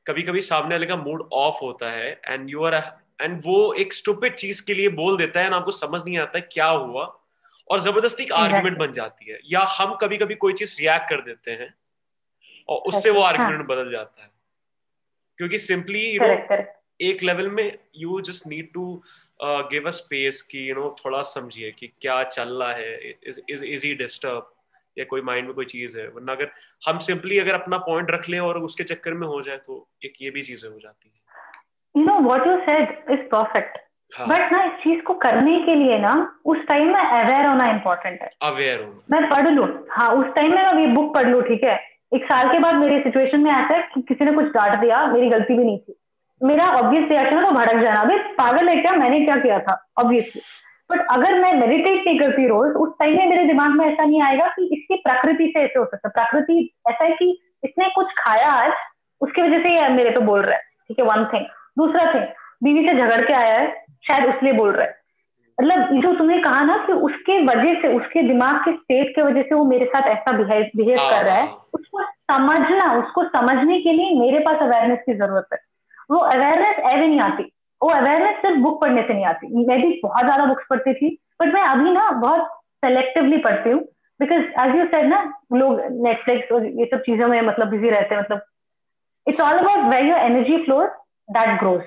कभी 0.07 0.23
कभी 0.23 0.41
सामने 0.41 0.75
वाले 0.75 0.87
का 0.87 0.97
मूड 0.97 1.29
ऑफ़ 1.33 1.59
होता 1.63 1.91
है 1.91 2.11
एंड 2.29 2.51
यू 2.51 2.65
आर 2.65 2.75
एंड 3.21 3.41
वो 3.45 3.73
एक 3.75 3.93
स्टूपिड 3.93 4.35
चीज़ 4.35 4.65
के 4.67 4.75
लिए 4.75 4.89
बोल 5.01 5.17
देता 5.17 5.41
है 5.41 5.47
एंड 5.47 5.55
आपको 5.55 5.71
समझ 5.71 6.03
नहीं 6.05 6.19
आता 6.19 6.41
क्या 6.53 6.67
हुआ 6.67 7.05
और 7.71 7.81
ज़बरदस्ती 7.81 8.23
एक 8.23 8.33
आर्ग्यूमेंट 8.33 8.79
बन 8.79 8.93
जाती 8.93 9.31
है। 9.31 9.39
या 9.47 9.61
हम 9.79 9.95
कभी 9.95 10.17
कभी 10.17 10.35
कोई 10.35 10.53
चीज़ 10.53 10.77
रिएक्ट 10.81 11.09
कर 11.11 11.21
देते 11.21 11.51
हैं 11.51 11.75
और 12.69 12.79
उससे 12.87 13.11
वो 13.11 13.21
आर्ग्यूमेंट 13.21 13.59
हाँ। 13.59 13.67
बदल 13.67 13.91
जाता 13.93 14.23
है। 14.23 14.31
क्योंकि 15.39 15.59
सिंपली 15.59 16.05
यू 16.07 16.21
नो 16.23 16.57
एक 17.01 17.23
लेवल 17.23 17.49
में 17.49 17.79
you 17.97 18.21
just 18.21 18.47
need 18.47 18.73
to 18.73 19.03
give 19.45 19.87
a 19.87 19.91
space 19.91 20.41
कि 20.43 20.69
यू 20.71 20.75
नो 20.75 20.95
थोड़ा 20.99 21.23
समझिए 21.29 21.71
कि 21.71 21.87
क्या 22.01 22.23
चल 22.25 22.49
रहा 22.53 22.73
है 22.73 22.95
इज़ 23.29 23.65
इज़ 23.65 23.87
ही 23.87 23.95
डिस्टर्ब 23.95 24.51
या 24.97 25.05
कोई 25.11 25.21
माइंड 25.23 25.47
में 25.47 25.55
कोई 25.55 25.65
चीज़ 25.65 25.99
है? 25.99 26.07
वरना 26.09 26.33
अगर 26.33 26.51
हम 26.83 26.99
सिंपली 26.99 27.39
अगर 27.39 27.55
अपना 27.55 27.79
पॉइंट 27.87 28.11
रख 28.11 28.29
ले 28.29 28.39
और 28.39 28.59
उसके 28.63 28.85
चक्कर 28.85 29.15
में 29.15 29.27
हो 29.27 29.41
जाए 29.43 29.57
तो 29.67 29.87
एक 30.05 30.13
ये 30.23 30.31
भी 30.31 30.43
चीज़ें 30.43 30.69
हो 30.71 30.79
जाती 30.79 31.09
है। 31.09 32.01
You 32.01 32.05
know 32.05 32.19
what 32.29 32.47
you 32.47 32.57
said 32.67 33.11
is 33.11 33.27
perfect 33.35 33.79
but 34.13 34.53
ना 34.53 34.63
इस 34.65 34.73
चीज़ 34.81 35.01
को 35.03 35.15
करने 35.21 35.59
के 35.61 35.75
लिए 35.75 35.99
ना 35.99 36.13
उस 36.45 36.59
टाइम 36.69 36.93
में 36.93 37.01
अवेयर 37.01 37.47
होना 37.47 37.71
इम्पोर्टेंट 37.71 38.21
है। 38.23 38.29
अवेयर 38.43 38.81
होना। 38.81 39.01
मैं 39.11 39.29
पढ़ 39.31 39.49
लू। 39.49 39.65
हाँ 39.91 40.11
उस 40.15 40.35
टाइम 40.37 40.55
में 40.55 40.63
मैं 40.63 40.81
ये 40.81 40.93
बुक 40.95 41.15
पढ़ 41.15 41.29
लू 41.29 41.41
ठीक 41.41 41.65
है? 41.65 41.77
एक 42.15 42.25
साल 42.25 42.53
के 42.53 42.59
बाद 42.59 42.75
मेरे 42.75 42.99
सिचुएशन 43.01 43.41
में 43.41 43.51
ऐसा 43.51 43.77
है 43.77 43.83
कि 43.95 44.01
किसी 44.09 44.25
ने 44.25 44.33
कुछ 44.33 44.47
डांट 44.55 44.77
दिया 44.81 45.05
मेरी 45.07 45.29
गलती 45.29 45.57
भी 45.59 45.65
नहीं 45.65 45.79
थी। 45.79 45.95
मेरा 46.43 46.67
ऑब्वियस 46.73 47.09
रिएक्शन 47.09 47.37
है 47.37 47.43
तो 47.43 47.51
भड़क 47.51 47.83
जाना। 47.83 48.01
अभी 48.01 48.17
पागल 48.35 48.69
है 48.69 48.77
क्या? 48.77 48.93
मैंने 48.95 49.21
क्या 49.25 49.37
किया 49.37 49.59
था? 49.59 49.77
ऑब्वियसली 50.01 50.43
बट 50.91 51.07
अगर 51.13 51.39
मैं 51.41 51.53
मेडिटेट 51.55 52.07
नहीं 52.07 52.19
करती 52.19 52.47
रोज 52.49 52.75
उस 52.77 52.95
टाइम 53.01 53.17
में 53.19 53.29
मेरे 53.29 53.45
दिमाग 53.47 53.71
में 53.71 53.85
ऐसा 53.87 54.05
नहीं 54.05 54.23
आएगा 54.23 54.47
कि 54.49 54.65
इसकी 54.75 54.97
प्रकृति 55.05 55.47
से 55.55 55.61
ऐसे 55.61 55.79
हो 55.79 55.85
सकता 55.85 56.09
है। 56.09 56.13
प्रकृति 56.15 56.71
ऐसा 56.89 57.05
है 57.05 57.11
कि 57.13 57.31
इसने 57.65 57.89
कुछ 57.95 58.13
खाया 58.19 58.51
आज 58.53 58.73
उसकी 59.21 59.43
वजह 59.43 59.63
से 59.63 59.75
ये 59.75 59.89
मेरे 59.91 60.11
तो 60.11 60.21
बोल 60.21 60.43
रहा 60.43 60.57
है। 60.57 60.63
ठीक 60.89 60.99
है 60.99 61.05
वन 61.07 61.25
थिंग 61.33 61.47
दूसरा 61.79 62.13
थिंग 62.15 62.25
बीवी 62.65 62.87
से 62.89 62.95
झगड़ 62.95 63.21
के 63.21 63.35
आया 63.35 63.55
है 63.55 63.71
शायद 64.05 64.35
उसलिए 64.35 64.53
बोल 64.53 64.73
रहा 64.73 64.87
है। 64.87 65.01
मतलब 65.59 66.01
जो 66.03 66.13
तुमने 66.19 66.39
कहा 66.43 66.63
ना 66.65 66.77
कि 66.87 66.93
उसके 67.09 67.39
वजह 67.45 67.81
से 67.83 67.89
उसके 67.97 68.23
दिमाग 68.23 68.61
के 68.65 68.73
स्टेट 68.73 69.15
के 69.17 69.23
वजह 69.23 69.43
से 69.43 69.55
वो 69.55 69.65
मेरे 69.65 69.85
साथ 69.87 70.09
ऐसा 70.11 70.37
बिहेव 70.37 70.71
बिहेव 70.77 70.99
कर 70.99 71.25
रहा 71.25 71.35
है 71.35 71.47
हाँ। 71.47 71.69
उसको 71.75 72.03
समझना 72.03 72.93
उसको 72.95 73.25
समझने 73.29 73.81
के 73.81 73.93
लिए 73.93 74.19
मेरे 74.21 74.39
पास 74.39 74.63
अवेयरनेस 74.63 74.99
की 75.07 75.15
ज़रूरत 75.15 75.47
है। 75.53 75.59
वो 76.11 76.19
अवेयरनेस 76.19 76.77
ऐसे 76.77 77.07
नहीं 77.07 77.21
आती। 77.21 77.43
वो 77.81 77.89
अवेयरनेस 77.91 78.37
सिर्फ़ 78.43 78.59
बुक 78.61 78.81
पढ़ने 78.83 79.03
से 79.03 79.15
नहीं 79.15 79.25
आती। 79.27 79.67
मैं 79.67 79.81
भी 79.81 80.01
बहुत 80.03 80.25
ज़्यादा 80.25 80.45
बुक्स 80.47 80.65
पढ़ती 80.71 80.95
थी 80.95 81.17
बट 81.43 81.55
मैं 81.55 81.63
अभी 81.63 81.91
ना 81.93 82.11
बहुत 82.11 82.49
सेलेक्टिवली 82.85 83.39
पढ़ती 83.41 83.71
हूँ 83.71 83.81
बिकॉज़ 84.21 84.43
एज 84.63 84.77
यू 84.77 84.85
सेड 84.87 85.07
ना, 85.09 85.23
लोग 85.55 85.81
नेटफ्लिक्स 86.03 86.53
और 86.53 86.67
ये 86.67 86.85
सब 86.87 87.01
चीज़ों 87.03 87.29
में 87.29 87.41
मतलब 87.43 87.69
बिज़ी 87.69 87.91
रहते 87.91 88.15
हैं 88.15 88.23
मतलब 88.23 88.43
it's 89.27 89.41
all 89.41 89.59
about 89.59 89.93
where 89.95 90.07
your 90.07 90.19
energy 90.21 90.57
flow 90.65 90.87
that 91.31 91.59
grows 91.61 91.83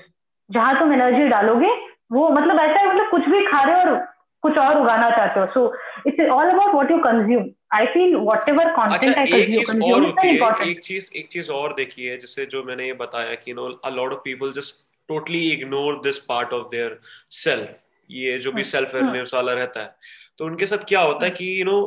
जहाँ 0.49 0.79
तुम 0.79 0.93
एनर्जी 0.93 1.27
डालोगे, 1.27 1.69
वो 2.11 2.29
मतलब 2.29 2.59
ऐसा 2.59 2.81
है 2.81 2.89
मतलब 2.89 3.09
कुछ 3.11 3.29
भी 3.29 3.45
खा 3.45 3.63
रहे 3.63 3.75
हो 3.75 3.81
और 3.81 4.05
कुछ 4.43 4.57
और 4.59 4.79
उगाना 4.79 5.09
चाहते 5.09 5.39
हो। 5.39 5.45
So 5.45 5.73
it's 6.07 6.29
all 6.29 6.49
about 6.49 6.73
what 6.75 6.91
you 6.91 6.97
consume 6.99 7.43
I 7.75 7.85
feel 7.93 8.15
whatever 8.49 8.71
content 8.73 9.17
I 9.17 9.25
consume 9.25 10.05
एक 10.69 10.79
चीज़ 10.83 11.09
एक 11.15 11.27
चीज़ 11.27 11.51
और 11.51 11.73
देखिए 11.77 12.17
जैसे 12.17 12.45
जो 12.45 12.63
मैंने 12.63 12.85
ये 12.85 12.93
बताया 12.99 13.35
कि 13.35 13.53
no 13.53 13.69
a 13.85 13.89
lot 13.89 14.13
of 14.13 14.19
people 14.23 14.51
just 14.53 14.83
totally 15.09 15.41
ignore 15.51 15.99
this 16.03 16.19
part 16.29 16.53
of 16.53 16.67
their 16.71 16.99
self 17.39 17.75
ये 18.09 18.37
जो 18.39 18.51
भी 18.51 18.63
सेल्फ 18.63 18.95
हम्म, 18.95 19.07
अवेयरनेस 19.07 19.33
हम्म। 19.33 19.37
वाला 19.37 19.53
रहता 19.53 19.81
है। 19.81 19.95
तो 20.37 20.45
उनके 20.45 20.65
साथ 20.65 20.83
क्या 20.87 20.99
होता 21.01 21.25
है 21.25 21.31
कि 21.31 21.59
यू 21.59 21.65
नो 21.65 21.77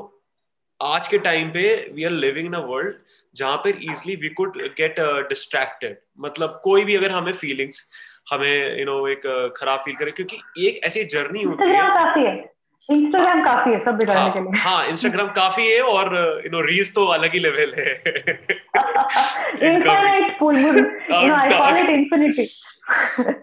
आज 0.81 1.09
के 1.09 1.19
टाइम 1.19 1.51
पे 1.51 1.63
we 1.95 2.05
are 2.05 2.11
living 2.11 2.47
in 2.47 2.53
a 2.55 2.61
world 2.67 2.95
जहाँ 3.37 3.57
पर 3.57 3.69
easily 3.91 4.17
we 4.17 4.29
could 4.35 4.57
get 4.79 5.01
distracted 5.29 5.97
मतलब 6.19 6.61
कोई 6.65 6.85
भी 6.85 6.97
अगर 6.97 7.11
हमें 7.13 7.33
फीलिंग्स 7.33 7.89
हमें 8.33 8.79
यू 8.79 8.85
नो 8.85 8.97
एक 9.09 9.27
खराब 9.57 9.81
फील 9.85 9.95
करे 9.95 10.11
क्योंकि 10.11 10.67
एक 10.69 10.81
ऐसी 10.85 11.05
जर्नी 11.15 11.43
होती 11.43 11.69
है। 11.69 11.77
इंस्टाग्राम 12.89 13.43
काफ़ी 13.45 13.73
है 13.73 13.79
सब 13.85 13.97
बिगाड़ने 13.99 14.21
हाँ, 14.21 14.33
के 14.33 14.41
लिए। 14.41 14.61
हाँ 14.61 14.87
इंस्टाग्राम 14.89 15.29
काफ़ी 15.39 15.67
है 15.69 15.81
और 15.95 16.15
यू 16.45 16.51
नो 16.53 16.61
रील्स 16.67 16.95
तो 16.95 17.05
अलग 17.17 17.33
ही 17.33 17.39
लेवल 17.39 17.75
है। 17.79 17.95
Pool 20.39 20.59
you 20.59 20.73
know 20.73 21.35
I 21.35 21.51
call 21.51 21.77
it 21.79 21.89
infinity 21.91 22.49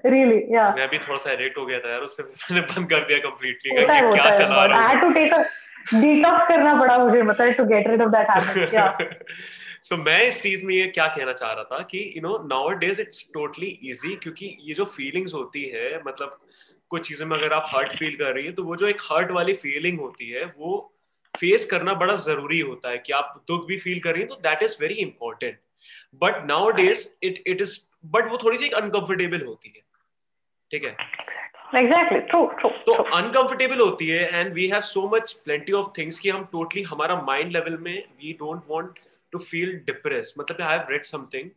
really 0.10 0.40
yeah 0.56 0.70
मैं 0.78 0.88
भी 0.90 0.98
थोड़ा 0.98 1.18
सा 1.18 1.32
एडिक्ट 1.32 1.58
हो 1.58 1.66
गया 1.66 1.80
था 1.80 1.92
यार 1.92 2.02
उससे 2.02 2.24
मैंने 2.24 2.62
बंद 2.74 2.90
कर 2.90 3.06
दिया 3.08 3.18
कंप्लीटली 3.30 3.72
क्या 3.86 4.36
चला 4.38 4.66
रहा 4.66 4.78
हूँ? 4.80 4.86
I 4.86 4.94
had 4.94 5.02
to 5.02 5.10
take 5.12 5.34
a 5.34 5.44
detox 5.94 6.48
करना 6.50 6.74
पड़ा 6.80 6.98
मुझे 6.98 7.22
मतलब 7.22 7.54
to 7.58 7.64
get 7.66 7.88
rid 7.88 8.02
of 8.02 8.10
that 8.10 8.30
habit 8.30 8.74
yeah 8.74 8.98
so 9.90 9.98
मैं 9.98 10.22
इस 10.28 10.42
चीज़ 10.44 10.66
में 10.66 10.74
ये 10.76 10.86
क्या 10.96 11.08
कहना 11.08 11.34
चाह 11.34 11.52
रहा 11.52 11.64
था 11.64 11.82
कि 11.92 12.00
you 12.16 12.22
know 12.22 12.38
nowadays 12.84 13.02
it's 13.02 13.26
totally 13.34 13.68
easy 13.92 14.16
क्योंकि 14.24 14.58
ये 14.62 14.74
जो 14.74 14.86
फीलिंग्स 14.96 15.34
होती 15.34 15.64
है 15.76 16.02
मतलब 16.08 16.38
कुछ 16.96 17.08
चीज़ों 17.08 17.28
में 17.28 17.38
अगर 17.38 17.54
आप 17.54 17.70
हर्ट 17.76 17.96
फील 17.98 18.16
कर 18.18 18.34
रही 18.34 18.46
है 18.46 18.52
तो 18.54 18.64
वो 18.64 18.76
जो 18.76 18.88
एक 18.88 19.02
हर्ट 19.12 19.32
वाली 19.32 19.54
फीलिंग 19.64 20.00
होती 20.00 20.30
है 20.30 20.46
वो 20.58 20.78
फेस 21.34 21.66
करना 21.72 21.94
बड़ा 22.02 22.16
ज़रूरी 22.24 22.60
होता 22.62 22.90
है 22.90 22.98
कि 22.98 23.14
आप 23.14 23.44
दुख 23.48 23.66
भी 23.68 23.78
फील 23.80 24.00
कर 24.00 24.14
रही 24.14 24.22
है 24.22 24.28
तो 24.28 24.36
that 24.44 24.64
is 24.64 24.76
very 24.82 24.96
important 25.02 25.60
but 26.24 26.46
nowadays 26.78 27.08
it 27.24 27.44
it 27.48 27.62
is 27.62 27.80
but 28.14 28.30
वो 28.32 28.38
थोड़ी 28.44 28.58
सी 28.58 28.70
अनकंफर्टेबल 28.82 29.46
होती 29.46 29.74
है। 29.76 29.82
ठीक 30.72 30.84
है? 30.84 30.96
Exactly. 31.78 32.20
True 32.32 32.46
true 32.60 32.72
तो 32.86 32.94
अनकंफर्टेबल 32.94 33.80
होती 33.80 34.08
है 34.08 34.40
and 34.40 34.54
we 34.54 34.68
have 34.68 34.82
so 34.90 35.08
much 35.14 35.32
plenty 35.46 35.72
of 35.74 35.88
things 35.98 36.20
कि 36.20 36.30
हम 36.30 36.44
टोटली 36.52 36.82
totally, 36.82 36.94
हमारा 36.94 37.22
माइंड 37.22 37.52
लेवल 37.52 37.78
में 37.78 37.94
we 37.94 38.34
don't 38.40 38.62
want 38.70 39.00
to 39.34 39.40
feel 39.40 39.76
depress 39.86 40.34
मतलब 40.40 40.62
I 40.62 40.78
have 40.78 40.92
read 40.92 41.04
something 41.06 41.50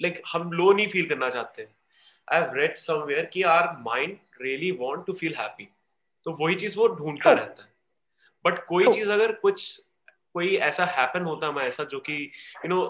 like 0.00 0.22
हम 0.32 0.52
लो 0.52 0.72
नहीं 0.72 0.86
फील 0.88 1.08
करना 1.08 1.28
चाहते। 1.30 1.66
आई 2.28 2.40
हैव 2.40 2.54
रेड 2.54 2.74
समवेयर 2.76 3.24
कि 3.32 3.42
our 3.50 3.68
mind 3.80 4.16
really 4.42 4.70
want 4.80 5.04
to 5.06 5.12
feel 5.12 5.34
happy 5.34 5.68
तो 6.26 6.36
वही 6.40 6.54
चीज़ 6.54 6.78
वो 6.78 6.88
ढूंढता 6.88 7.32
रहता 7.32 7.62
है। 7.62 7.68
बट 8.44 8.64
कोई 8.66 8.92
चीज़ 8.92 9.10
अगर 9.10 9.32
कुछ 9.42 9.80
कोई 10.34 10.54
ऐसा 10.64 10.84
हैपन 10.96 11.22
होता 11.24 11.46
है 11.50 11.66
ऐसा 11.68 11.84
जो 11.84 11.98
कि 12.00 12.22
यू 12.64 12.68
नो 12.68 12.80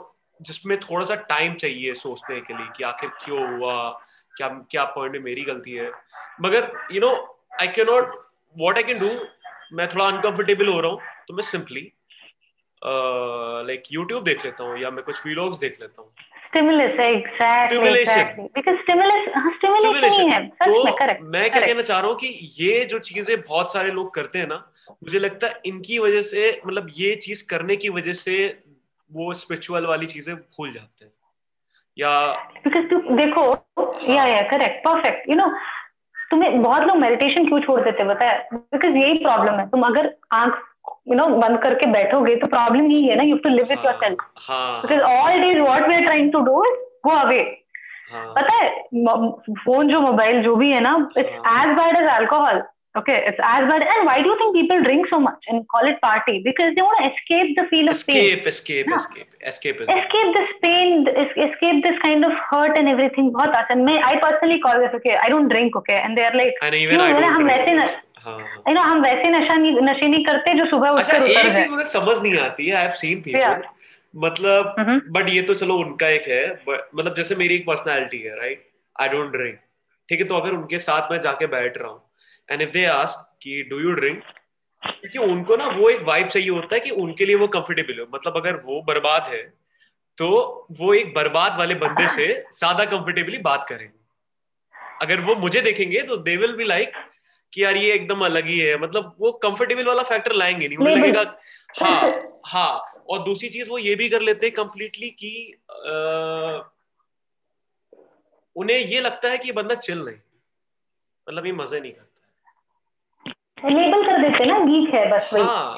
जिसमें 0.41 0.79
थोड़ा 0.81 1.05
सा 1.05 1.15
टाइम 1.29 1.55
चाहिए 1.55 1.95
सोचने 1.95 2.41
के 2.41 2.57
लिए 2.57 2.67
कि 2.77 2.85
आखिर 2.85 3.11
क्यों 3.25 3.47
हुआ 3.51 3.89
क्या 4.35 4.49
क्या 4.71 4.85
पॉइंट 4.95 5.13
में 5.13 5.21
मेरी 5.21 5.43
गलती 5.45 5.73
है। 5.73 5.91
मगर 6.43 6.71
you 6.93 7.01
know 7.01 7.11
I 7.61 7.69
can 7.69 7.87
not 7.87 8.15
what 8.57 8.77
I 8.77 8.83
can 8.83 8.99
do 8.99 9.11
मैं 9.77 9.89
थोड़ा 9.89 10.05
अनकंफर्टेबल 10.07 10.69
हो 10.69 10.81
रहा 10.81 10.91
हूँ 10.93 11.01
तो 11.29 11.35
मैं 11.35 11.43
सिंपली 11.45 11.81
लाइक 13.67 13.83
यूट्यूब 13.93 14.25
देख 14.25 14.45
लेता 14.45 14.65
हूँ 14.65 14.79
या 14.79 14.91
मैं 14.91 15.05
कुछ 15.05 15.27
वीलॉग्स 15.27 15.59
देख 15.59 15.81
लेता 15.81 16.03
हूँ। 16.03 16.13
Stimulus 16.53 17.01
exactly 17.01 17.89
exactly 17.89 18.45
because 18.55 18.77
stimulus 18.77 19.27
stimulus 19.57 20.01
नहीं 20.03 20.31
है 20.31 20.39
तो 20.65 20.83
में 21.25 21.51
क्या 21.51 21.61
कहना 21.61 21.83
चाह 21.83 21.99
रहा 22.01 22.09
हूँ 22.09 22.17
कि 22.19 22.29
ये 22.57 22.85
जो 22.85 22.99
चीज़ें 23.09 23.37
बहुत 23.41 23.73
सारे 23.73 23.91
लोग 23.91 24.15
करते 24.15 24.39
हैं 24.39 24.47
ना 24.47 24.57
मुझे 24.91 25.19
लगता 25.19 25.47
है 25.47 25.61
इनकी 25.67 25.99
वजह 25.99 26.23
से 26.23 26.51
मतलब 26.67 26.87
ये 26.95 27.15
चीज़ 27.25 27.47
करने 27.51 27.77
की 27.77 27.89
वजह 27.89 28.13
से 28.21 28.37
वो 29.11 29.33
स्पिरिचुअल 29.35 29.87
वाली 29.87 30.07
चीज़ें 30.07 30.35
भूल 30.35 30.73
जाते 30.73 31.05
हैं। 31.05 31.13
या 31.97 32.11
बिकॉज़ 32.65 32.87
तू 32.87 33.17
देखो 33.17 33.45
या 34.15 34.25
yeah 34.27 34.41
correct 34.51 34.85
perfect 34.87 35.29
you 35.31 35.37
know 35.37 35.49
तुम्हें 36.31 36.63
बहुत 36.63 36.83
लोग 36.87 36.97
मेडिटेशन 36.97 37.49
क्यों 37.49 37.61
छोड़ 37.61 37.81
देते 37.81 37.99
हैं 37.99 38.09
बताया? 38.09 38.35
बिकॉज़ 38.53 38.97
यही 38.97 39.15
प्रॉब्लम 39.25 39.59
है। 39.61 39.69
तुम 39.71 39.83
अगर 39.83 40.11
आँख 40.35 40.59
यू 41.09 41.15
नो 41.15 41.27
बंद 41.37 41.59
करके 41.63 41.87
बैठोगे 41.93 42.35
तो 42.37 42.47
प्रॉब्लम 42.47 42.91
यही 42.91 43.07
है 43.07 43.17
ना 43.17 43.23
you 43.25 43.37
to 43.45 43.49
live 43.49 43.67
with 43.71 43.85
yourself 44.03 44.25
because 44.51 45.01
all 45.03 45.41
days 45.41 45.59
what 45.61 45.89
we 45.89 45.95
are 45.95 46.05
trying 46.05 46.33
to 46.33 46.41
do 46.51 46.63
go 47.05 47.17
away 47.19 47.41
पता 48.13 48.55
है 48.55 48.69
फ़ोन 49.65 49.89
जो 49.89 50.01
मोबाइल 50.01 50.43
जो 50.43 50.55
भी 50.57 50.73
है 50.73 50.81
ना 50.81 50.97
it's 51.19 51.31
as 51.31 51.77
bad 51.81 51.97
as 51.97 52.09
alcohol 52.11 52.63
okay 52.99 53.17
it's 53.29 53.41
as 53.49 53.65
bad 53.71 53.83
and 53.83 54.09
why 54.09 54.23
do 54.23 54.35
think 54.35 54.53
people 54.55 54.81
drink 54.83 55.07
so 55.07 55.19
much 55.19 55.47
and 55.49 55.63
call 55.75 55.89
it 55.89 55.97
party 56.03 56.33
because 56.45 56.75
they 56.75 56.83
want 56.85 57.03
escape 57.05 57.55
the 57.61 57.67
feel 57.67 57.89
of 57.89 58.03
pain 58.07 58.17
escape 58.17 58.47
escape 58.49 58.87
escape 59.49 59.83
escape 59.97 60.33
this 60.37 60.53
pain 60.65 61.07
escape 61.45 61.83
this 61.87 61.99
kind 62.03 62.27
of 62.27 62.33
hurt 62.55 62.79
and 62.79 62.89
everything 62.89 63.31
बहुत 63.33 63.57
आसान। 63.57 63.83
मैं 63.85 63.99
I 64.09 64.17
personally 64.27 64.59
call 64.67 64.81
this 64.81 64.95
okay 64.95 65.15
I 65.17 65.31
don't 65.31 65.49
drink 65.53 65.77
okay 65.77 66.01
and 66.01 66.17
they 66.17 66.25
are 66.25 66.35
like 66.37 66.65
हम 67.37 67.45
वैसे 67.45 67.75
ना 67.75 67.85
हाँ 68.25 68.39
हाँ। 68.39 68.83
हम 68.85 69.01
वैसे 69.03 69.31
नशा 69.31 69.55
नहीं 69.55 69.73
नशे 69.83 70.09
नहीं 70.09 70.25
करते 70.25 70.55
जो 70.55 70.65
सुबह 70.71 70.89
अच्छा 70.91 71.19
उठकर 71.19 71.31
एक 71.31 71.57
चीज़ 71.57 71.71
मुझे 71.71 71.85
समझ 71.85 72.19
नहीं 72.19 72.39
आती 72.39 72.67
है 72.67 72.75
आई 72.77 72.83
हैव 72.83 72.93
सीन 72.97 73.21
पीपल 73.21 73.63
मतलब. 74.15 74.75
बट 75.11 75.29
ये 75.31 75.43
तो 75.43 75.55
चलो 75.55 75.75
उनका 75.79 76.09
एक 76.09 76.29
है 76.29 76.45
मतलब 76.67 77.15
जैसे 77.15 77.35
मेरी 77.35 77.55
एक 77.55 77.67
पर्सनालिटी 77.67 78.19
है 78.19 78.37
राइट 78.37 78.69
आई 78.97 79.09
डोंट 79.09 79.31
ड्रिंक 79.33 79.59
ठीक 80.09 80.21
है 80.21 80.27
तो 80.27 80.37
अगर 80.37 80.53
उनके 80.53 80.79
साथ 80.79 81.13
मैं 81.13 81.21
जाके 81.21 81.47
बैठ 81.47 81.79
रहा 81.79 81.91
हूँ 81.91 82.03
एंड 82.49 82.63
इफ़ 82.63 82.71
दे 82.71 82.85
आस्क 82.95 83.29
कि 83.43 83.63
डू 83.71 83.79
यू 83.81 83.93
ड्रिंक 83.93 84.23
क्योंकि 84.83 85.19
उनको 85.33 85.57
ना 85.57 85.67
वो 85.69 85.89
एक 85.91 86.03
वाइब 86.03 86.29
चाहिए 86.29 86.49
होता 86.49 86.75
है 86.75 86.81
कि 86.81 86.91
उनके 87.03 87.25
लिए 87.27 87.37
वो 87.37 87.47
कंफर्टेबल 87.49 87.99
हो। 88.01 88.07
मतलब 88.15 88.37
अगर 88.37 88.57
वो 88.65 88.81
बर्बाद 88.83 89.29
है 89.29 89.43
तो 90.19 90.29
वो 90.81 90.93
एक 90.95 91.15
बर्बाद 91.15 91.59
वाले 91.59 91.75
बंदे 91.75 92.09
से 92.09 92.27
ज़्यादा 92.53 92.85
कंफर्टेबली 92.85 93.39
बात 93.39 93.67
करेंगे। 93.69 93.99
अगर 95.03 95.21
वो 95.21 95.35
मुझे 95.37 95.61
देखेंगे 95.61 96.01
तो 96.03 96.17
दे 96.19 96.37
विल 96.37 96.53
बी 96.57 96.65
लाइक 96.65 96.93
कि 97.53 97.65
यार 97.65 97.77
ये 97.77 97.93
एकदम 97.93 98.25
अलग 98.25 98.47
ही 98.47 98.59
है। 98.59 98.79
मतलब 98.79 99.17
वो 99.21 99.33
कंफर्टेबल 99.33 99.85
वाला 99.85 100.03
फैक्टर 100.03 100.33
लाएँगे 100.33 100.69
नहीं। 100.69 100.79
उन्हें 100.79 100.97
लगेगा 100.97 101.39
हाँ 101.81 102.13
हाँ। 102.47 103.03
और 103.11 103.23
दूसरी 103.23 103.49
चीज़ 103.49 103.71
वो 103.71 103.79
ये 103.79 103.95
भी 103.95 104.09
कर 104.09 104.21
लेते 104.21 104.47
हैं 104.47 104.55
कंप्लीटली 104.55 105.11
कि 105.11 105.55
उन्हें 108.57 108.79
ये 108.79 109.01
लगता 109.01 109.29
है 109.29 109.39
कि 109.39 109.49
ये 109.49 109.53
बंदा 109.53 109.75
चिल 109.75 109.99
नहीं। 109.99 110.17
मतलब 111.29 111.47
ये 111.47 111.53
मज़े 111.53 111.81
नहीं 111.81 111.93
करता। 111.93 112.07
लेबल 113.69 114.03
कर 114.03 114.23
देते 114.23 114.45
ना 114.45 114.59
गीक 114.59 114.95
है 114.95 115.11
बस 115.11 115.31
वही। 115.33 115.43
हाँ। 115.43 115.77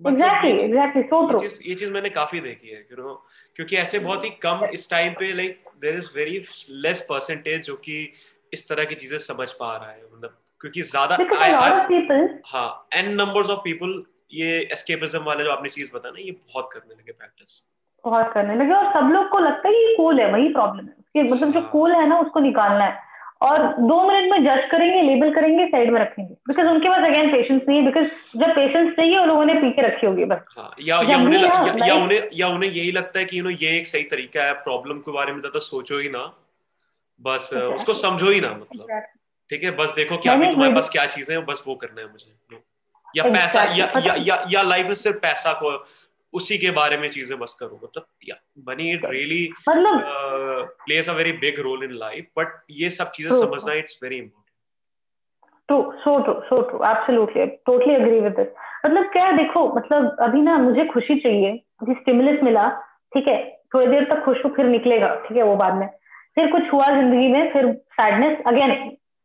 मतलब 0.00 0.16
exactly 0.16 0.46
ये 0.46 1.48
चीज- 1.48 1.66
ये 1.66 1.74
चीज़ 1.74 1.90
मैंने 1.90 2.10
काफ़ी 2.10 2.40
देखी 2.40 2.68
है 2.68 2.88
know, 2.88 3.16
क्योंकि 3.56 3.76
ऐसे 3.76 3.98
बहुत 3.98 4.24
ही 4.24 4.30
कम 4.30 4.64
इस 4.74 4.90
टाइम 4.90 5.12
पे 5.12 5.32
like 5.32 5.64
there 5.80 5.94
is 5.94 6.10
very 6.16 6.46
less 6.70 7.06
percentage 7.08 7.62
जो 7.62 7.76
कि 7.76 8.12
इस 8.52 8.68
तरह 8.68 8.84
की 8.84 8.94
चीज़ें 8.94 9.18
समझ 9.18 9.52
पा 9.52 9.76
रहा 9.76 9.90
है। 9.90 10.02
मतलब 10.14 10.38
क्योंकि 10.60 10.82
ज़्यादा 10.82 11.16
हाँ 12.46 12.88
एन 12.94 13.12
नंबर्स 13.14 13.50
ऑफ़ 13.50 13.60
पीपल 13.60 14.02
ये 14.34 14.58
एस्केपिज्म 14.72 15.22
वाले 15.24 15.44
जो 15.44 15.50
आपने 15.50 15.68
चीज़ 15.68 15.90
बताया 15.94 16.12
ना 16.12 16.20
ये 16.20 16.30
बहुत 16.32 16.68
करने 16.72 16.94
लगे 16.94 17.12
प्रैक्टिस 17.12 17.62
बहुत 18.04 18.32
करने 18.32 18.54
लगे 18.54 18.72
और 18.72 18.90
सब 18.92 19.10
लोग 19.12 19.28
को 19.28 19.38
लगता 19.38 19.68
है 19.68 19.74
ये 19.74 19.94
कूल 19.96 20.20
है 20.20 20.32
वही 20.32 20.48
प्रॉब्लम 20.48 20.84
है। 20.84 20.92
उसके 20.98 21.22
मतलब 21.22 21.52
जो 21.52 21.60
हाँ। 21.60 21.70
कूल 21.70 21.92
है 21.92 22.08
ना 22.08 22.18
उसको 22.18 22.40
निकालना 22.40 22.84
है। 22.84 23.08
और 23.42 23.62
दो 23.80 24.02
मिनट 24.08 24.30
में 24.32 24.44
जज 24.44 24.70
करेंगे 24.70 25.02
लेबल 25.02 25.34
करेंगे 25.34 25.66
साइड 25.66 25.90
में 25.90 26.00
रखेंगे। 26.00 26.34
बिकॉज़ 26.48 26.66
उनके 26.66 26.88
पास 26.88 27.06
अगेन 27.06 27.30
पेशेंस 27.32 27.62
नहीं 27.68 27.78
है 27.78 27.84
बिकॉज़ 27.84 28.06
जब 28.36 28.54
पेशेंस 28.54 28.92
चाहिए 28.96 29.18
वो 29.18 29.24
लोगों 29.26 29.44
ने 29.44 29.54
पी 29.54 29.70
के 29.70 29.82
रखी 29.82 30.06
होगी 30.06 30.24
बस। 30.24 30.44
हाँ 30.58 30.74
या 30.80 31.00
या 31.02 31.16
उन्हें 31.16 31.40
ना, 31.42 31.48
या, 31.48 31.86
या 31.86 31.94
उन्हें 31.94 32.28
या 32.34 32.48
उन्हें 32.48 32.70
यही 32.70 32.92
लगता 32.92 33.18
है 33.18 33.24
कि 33.24 33.38
यू 33.38 33.44
नो 33.44 33.50
ये 33.50 33.76
एक 33.78 33.86
सही 33.86 34.02
तरीका 34.02 34.44
है 34.44 34.52
प्रॉब्लम 34.52 34.98
के 34.98 35.12
बारे 35.12 35.32
में 35.32 35.40
ज़्यादा 35.40 35.58
सोचो 35.58 35.98
ही 35.98 36.08
ना। 36.08 36.32
बस 37.20 37.50
उसको 37.54 37.94
समझो 37.94 38.30
ही 38.30 38.40
ना 38.40 38.50
मतलब। 38.50 38.86
ठीक 39.50 39.62
है? 39.64 39.70
बस 39.76 39.92
देखो 39.96 40.16
कि 40.16 40.28
अभी 40.28 40.46
तुम्हारे 40.50 40.74
पास 40.74 40.88
क्या 40.92 41.06
चीज़ें 41.06 41.34
हैं 41.36 41.44
बस 41.46 41.64
वो 41.66 41.74
करना 41.76 42.00
है 42.00 42.06
मुझे. 42.10 42.58
या 43.16 43.24
पैसा. 43.24 43.62
या 43.76 43.90
या 44.06 44.14
या, 44.18 44.42
या 44.50 44.62
लाइफ 44.62 44.86
में 44.86 44.94
सिर्फ़ 44.94 45.18
पैसा 45.20 45.52
को 45.62 45.72
उसी 46.34 46.58
के 46.58 46.70
बारे 46.70 46.96
में 46.96 47.08
चीज़ें 47.10 47.38
बस 47.38 47.56
करो। 47.60 47.80
मतलब 47.84 48.06
yeah 48.28 48.36
money 48.68 48.90
it 48.92 49.04
really 49.06 49.48
plays 49.68 51.08
a 51.08 51.12
very 51.12 51.32
big 51.40 51.58
role 51.60 51.84
in 51.84 51.92
life 52.00 52.26
but 52.38 52.60
ये 52.70 52.90
सब 52.90 53.10
चीज़ें 53.10 53.30
समझना 53.30 53.74
it's 53.78 53.98
very 54.02 54.16
important 54.16 54.48
true 55.68 55.78
so 56.02 56.18
true 56.22 56.34
so 56.42 56.60
true 56.68 56.78
absolutely 56.90 57.46
totally 57.66 57.94
agree 57.94 58.20
with 58.20 58.32
this 58.36 58.46
मतलब 58.86 59.10
क्या 59.12 59.30
देखो 59.32 59.66
मतलब 59.76 60.16
अभी 60.22 60.40
ना 60.42 60.56
मुझे 60.58 60.84
खुशी 60.86 61.18
चाहिए 61.20 61.50
अभी 61.82 61.94
स्टिमुलस 61.94 62.42
मिला 62.42 62.68
ठीक 63.14 63.28
है? 63.28 63.38
थोड़ी 63.74 63.86
देर 63.86 64.04
तक 64.10 64.24
खुश 64.24 64.44
हूँ 64.44 64.54
फिर 64.56 64.66
निकलेगा 64.66 65.14
ठीक 65.26 65.36
है 65.36 65.42
वो 65.42 65.56
बाद 65.56 65.74
में। 65.74 65.86
फिर 66.34 66.50
कुछ 66.52 66.72
हुआ 66.72 66.86
ज़िंदगी 66.86 67.28
में 67.28 67.52
फिर 67.52 67.72
sadness 67.92 68.38
again 68.46 68.70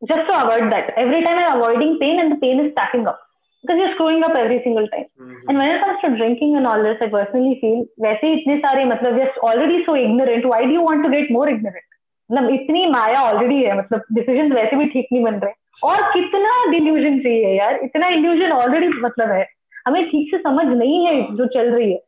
just 0.02 0.28
to 0.28 0.34
avoid 0.34 0.70
that 0.74 0.94
every 0.98 1.20
time 1.20 1.38
I 1.38 1.50
avoiding 1.50 1.96
pain 2.00 2.20
and 2.20 2.32
the 2.34 2.38
pain 2.40 2.60
is 2.60 2.72
stacking 2.72 3.06
up 3.12 3.26
because 3.64 3.80
you're 3.80 3.92
screwing 3.94 4.22
up 4.26 4.36
every 4.40 4.58
single 4.64 4.86
time 4.92 5.06
and 5.48 5.58
when 5.60 5.70
it 5.72 5.80
comes 5.80 5.98
to 6.02 6.10
drinking 6.18 6.52
and 6.60 6.68
all 6.68 6.84
this 6.88 7.02
i 7.06 7.08
personally 7.14 7.56
feel 7.62 7.80
वैसे 8.04 8.26
ही 8.26 8.40
इतने 8.40 8.56
सारे 8.58 8.84
मतलब 8.92 9.18
just 9.22 9.40
already 9.48 9.80
so 9.88 9.96
ignorant 10.02 10.46
why 10.52 10.60
do 10.64 10.76
you 10.76 10.84
want 10.86 11.06
to 11.06 11.10
get 11.16 11.32
more 11.38 11.48
ignorant 11.54 11.88
मतलब 12.30 12.50
इतनी 12.54 12.86
माया 12.90 13.20
already 13.20 13.62
है 13.62 13.76
मतलब 13.78 14.02
decision 14.18 14.52
वैसे 14.52 14.76
भी 14.76 14.86
ठीक 14.90 15.06
नहीं 15.12 15.22
बन 15.24 15.38
रहे 15.44 15.88
और 15.88 16.02
कितना 16.12 16.52
डिल्यूजन 16.70 17.18
चाहिए 17.22 17.56
यार 17.58 17.80
इतना 17.84 18.08
इल्यूजन 18.18 18.52
ऑलरेडी 18.52 18.88
मतलब 19.00 19.32
है 19.32 19.46
हमें 19.86 20.04
ठीक 20.10 20.30
से 20.34 20.38
समझ 20.42 20.66
नहीं 20.66 21.04
है 21.06 21.14
जो 21.36 21.46
चल 21.56 21.70
रही 21.74 21.92
है 21.92 21.98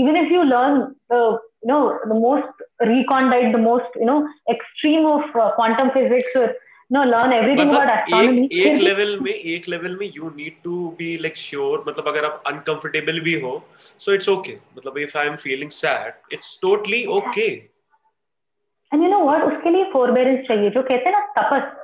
even 0.00 0.16
if 0.18 0.28
you 0.32 0.42
learn 0.48 0.76
the 1.12 1.20
you 1.62 1.68
know 1.70 1.78
the 2.10 2.18
most 2.24 2.60
recondite 2.90 3.48
the 3.54 3.62
most 3.62 3.96
you 4.02 4.06
know 4.10 4.18
extreme 4.54 5.08
of 5.12 5.38
uh, 5.44 5.50
quantum 5.56 5.90
physics 5.96 6.36
or 6.42 6.46
learn 6.91 7.33
everything 7.33 7.69
about 7.69 7.81
मतलब 7.81 7.89
astronomy. 7.91 8.45
एक 8.45 8.67
एक 8.67 8.77
लेवल 8.77 9.19
में 9.21 9.31
एक 9.31 9.67
लेवल 9.69 9.95
में 9.99 10.05
you 10.15 10.29
need 10.37 10.53
to 10.63 10.87
be 10.97 11.17
like 11.21 11.37
sure 11.37 11.83
मतलब 11.87 12.07
अगर 12.07 12.25
आप 12.25 12.43
uncomfortable 12.47 13.19
भी 13.19 13.33
हो 13.41 13.51
सो 13.99 14.13
इट्स 14.13 14.29
ओके 14.29 14.55
मतलब 14.77 14.97
if 14.97 15.17
I 15.17 15.27
am 15.27 15.35
feeling 15.43 15.69
sad 15.71 16.33
it's 16.33 16.57
totally 16.61 17.05
okay 17.17 17.47
and 18.91 19.03
you 19.03 19.09
know 19.09 19.19
what 19.25 19.43
उसके 19.43 19.69
लिए 19.69 19.83
फोरबेरेंस 19.93 20.47
चाहिए 20.47 20.69
जो 20.69 20.81
कहते 20.81 21.09
हैं 21.09 21.11
ना 21.11 21.25
तपस। 21.39 21.77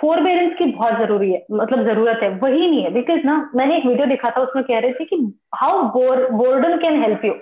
फोरबेरेंस 0.00 0.52
की 0.58 0.64
बहुत 0.66 0.98
ज़रूरी 0.98 1.30
है 1.32 1.44
मतलब 1.52 1.84
ज़रूरत 1.86 2.20
है। 2.22 2.28
वही 2.38 2.70
नहीं 2.70 2.82
है 2.84 2.90
बिकॉज़ 2.92 3.26
ना 3.26 3.34
मैंने 3.56 3.76
एक 3.76 3.86
वीडियो 3.86 4.06
देखा 4.06 4.30
था 4.30 4.40
उसमें 4.42 4.64
कह 4.64 4.78
रहे 4.78 4.92
थे 4.92 5.04
कि 5.04 5.16
how 5.54 5.82
bore 5.96 6.28
boredom 6.32 6.76
can 6.78 7.02
help 7.02 7.24
you 7.24 7.32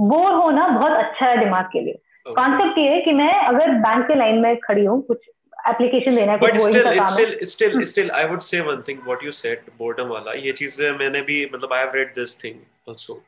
bore 0.00 0.32
होना 0.32 0.66
बहुत 0.68 0.98
अच्छा 0.98 1.28
है 1.30 1.38
दिमाग 1.40 1.64
के 1.72 1.80
लिए। 1.80 2.00
कॉन्सेप्ट 2.26 2.78
ये 2.78 2.88
है 2.90 3.00
कि 3.00 3.12
मैं 3.12 3.32
अगर 3.32 3.70
बैंक 3.80 4.06
के 4.08 4.14
लाइन 4.14 4.38
में 4.42 4.56
खड़ी 4.60 4.84
हूँ 4.84 5.00
कुछ 5.06 5.18
एप्लीकेशन 5.64 6.16
देना 6.16 6.32
है 6.32 6.38
but 6.38 6.56
still 6.58 7.04
still 7.04 7.38
still 7.44 7.82
still 7.84 8.10
I 8.12 8.24
would 8.24 8.40
say 8.42 8.60
one 8.60 8.82
thing 8.88 8.98
what 9.04 9.22
you 9.24 9.30
said 9.32 9.70
boredom 9.78 10.08
वाला 10.08 10.32
ये 10.40 10.52
चीज़ 10.52 10.82
मैंने 10.98 11.22
भी 11.22 11.44
मतलब 11.54 11.72
I 11.72 11.80
have 11.80 11.92
read 11.94 12.14
this 12.14 12.42
thing 12.44 12.60
also 12.88 13.22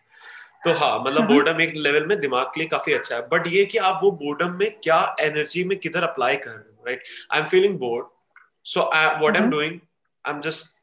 तो 0.65 0.73
हाँ 0.75 0.99
मतलब 1.01 1.17
हम्म। 1.17 1.35
बोर्डम 1.35 1.61
एक 1.61 1.73
लेवल 1.77 2.07
में 2.07 2.19
दिमाग 2.21 2.47
के 2.47 2.61
लिए 2.61 2.69
काफ़ी 2.69 2.93
अच्छा 2.93 3.15
है। 3.17 3.21
बट 3.29 3.47
ये 3.47 3.65
कि 3.65 3.79
आप 3.89 3.99
वो 4.03 4.11
बोर्डम 4.23 4.57
में 4.59 4.71
क्या 4.83 5.01
एनर्जी 5.21 5.65
में 5.65 5.79
किधर 5.79 6.03
अप्लाई 6.03 6.37
कर 6.37 6.51
रहे 6.51 6.59
हो 6.59 6.85
right 6.87 7.03
I 7.33 7.41
am 7.41 7.47
feeling 7.47 7.79
bored 7.79 8.07
so 8.67 8.81
what 8.81 9.23
I 9.25 9.29
am 9.29 9.37
hmm. 9.37 9.51
Doing 9.51 9.79
I 10.25 10.35
am 10.35 10.41
just 10.41 10.75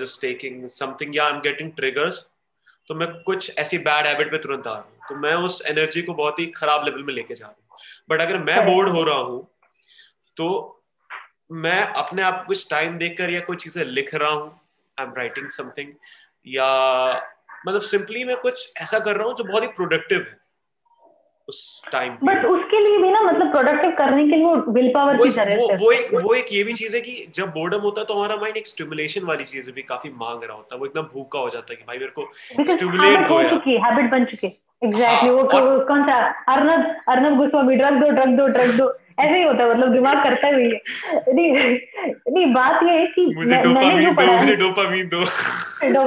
just 0.00 0.20
taking 0.20 0.66
something 0.70 1.16
yeah 1.16 1.24
I 1.24 1.32
am 1.32 1.40
getting 1.40 1.72
triggers 1.72 2.26
तो 2.90 2.94
मैं 2.94 3.08
कुछ 3.22 3.50
ऐसी 3.58 3.78
बैड 3.86 4.06
हैबिट 4.06 4.30
पे 4.30 4.38
तुरंत 4.38 4.66
आ 4.66 4.72
रहा 4.72 4.80
हूँ। 4.80 5.08
तो 5.08 5.14
मैं 5.16 5.34
उस 5.44 5.62
एनर्जी 5.66 6.02
को 6.02 6.14
बहुत 6.14 6.38
ही 6.38 6.46
खराब 6.56 6.84
लेवल 6.84 7.02
में 7.02 7.14
लेके 7.14 7.34
जा 7.34 7.46
रहा 7.46 7.54
हूँ। 7.70 7.78
बट 8.10 8.20
अगर 8.20 8.38
मैं 8.40 8.64
बोर्ड 8.66 8.88
हो 8.88 9.02
रहा 9.04 9.18
हूँ 9.18 9.46
तो 10.36 10.46
मैं 11.50 11.80
अपने 11.96 12.22
आप 12.22 12.44
कुछ 12.46 12.66
टाइम 12.70 12.96
देकर 12.98 13.30
या 13.30 13.40
कोई 13.40 13.56
चीज़ें 13.56 13.84
लिख 13.84 14.14
रहा 14.14 14.30
हूँ 14.30 14.48
आई 14.98 15.06
एम 15.06 15.12
राइटिंग 15.16 15.48
समथिंग 15.50 15.92
या 16.46 16.66
मतलब 17.66 17.80
सिंपली 17.80 18.24
मैं 18.24 18.36
कुछ 18.36 18.72
ऐसा 18.82 18.98
कर 18.98 19.16
रहा 19.16 19.26
हूँ 19.26 19.34
जो 19.34 19.44
बहुत 19.44 19.62
ही 19.62 19.68
प्रोडक्टिव 19.68 20.18
है 20.18 20.44
उस 21.48 21.58
टाइम 21.92 22.16
बट 22.22 22.44
उसके 22.44 22.80
लिए 22.80 22.98
भी 22.98 23.10
ना 23.10 23.20
मतलब 23.22 23.50
प्रोडक्टिव 23.52 23.90
करने 23.90 24.22
के 24.28 24.36
लिए 24.36 24.54
विल 24.72 24.88
पावर 24.94 25.16
की 25.16 25.28
ज़रूरत 25.28 25.70
है। 25.70 25.76
वो 25.76 25.90
एक 25.92 26.14
वो 26.14 26.34
एक 26.34 26.46
ये 26.52 26.62
भी 26.64 26.74
चीज़ 26.74 26.96
है 26.96 27.00
कि 27.00 27.26
जब 27.34 27.50
बोर्डम 27.50 27.80
होता 27.80 28.00
है 28.00 28.06
तो 28.06 28.14
हमारा 28.14 28.36
माइंड 28.36 28.56
एक 28.56 28.66
स्टिमुलेशन 28.66 29.24
वाली 29.24 29.44
चीज़ 29.44 29.70
भी 29.70 29.82
काफ़ी 29.82 30.10
मांग 30.10 30.44
रहा 30.44 30.56
होता 30.56 30.74
है। 30.74 30.78
वो 30.80 30.86
एकदम 30.86 31.02
भूखा 31.02 31.38
हो 31.38 31.50
जाता 31.50 31.72
है 31.72 31.76
कि 31.76 31.84
भाई 31.88 31.98
मेरे 31.98 32.10
को 32.10 32.22
हैबिट 32.22 33.28
दो 33.28 33.40
यार। 33.42 33.54
हैबिट 33.86 34.10
बन 34.10 34.24
चुकी 34.24 34.46
एग्जैक्टली 34.84 35.28
हाँ, 35.28 35.34
वो 35.34 35.42
और- 35.42 35.64
वो 35.64 35.78
कौन 35.86 36.02
सा? 36.02 36.16
अर्नब 36.52 36.96
अर्नब 37.08 37.36
गोस्वामी 37.38 37.76
ड्रग 37.76 38.00
दो 38.00 38.10
ड्रग 38.10 38.36
दो 38.36 38.46
ड्रग 38.48 38.76
दो। 38.78 38.88
ऐसे 39.18 39.36
ही 39.36 39.42
होता 39.42 39.64
है 39.64 39.70
मतलब 39.70 39.92
दिमाग 39.92 40.22
करता 40.24 40.48
ही 40.48 40.64
है। 40.64 40.80
नहीं 41.34 41.52
नहीं 42.32 42.46
बात 42.54 42.82
ये 42.82 42.90
है 42.90 43.06
कि 43.06 43.24
मुझे 43.36 43.50
मैंने 43.50 43.64
डोपामीन 43.68 44.14
दो 44.14 44.32
मुझे 44.32 44.56
डोपामीन 44.56 45.08
दो। 45.08 45.20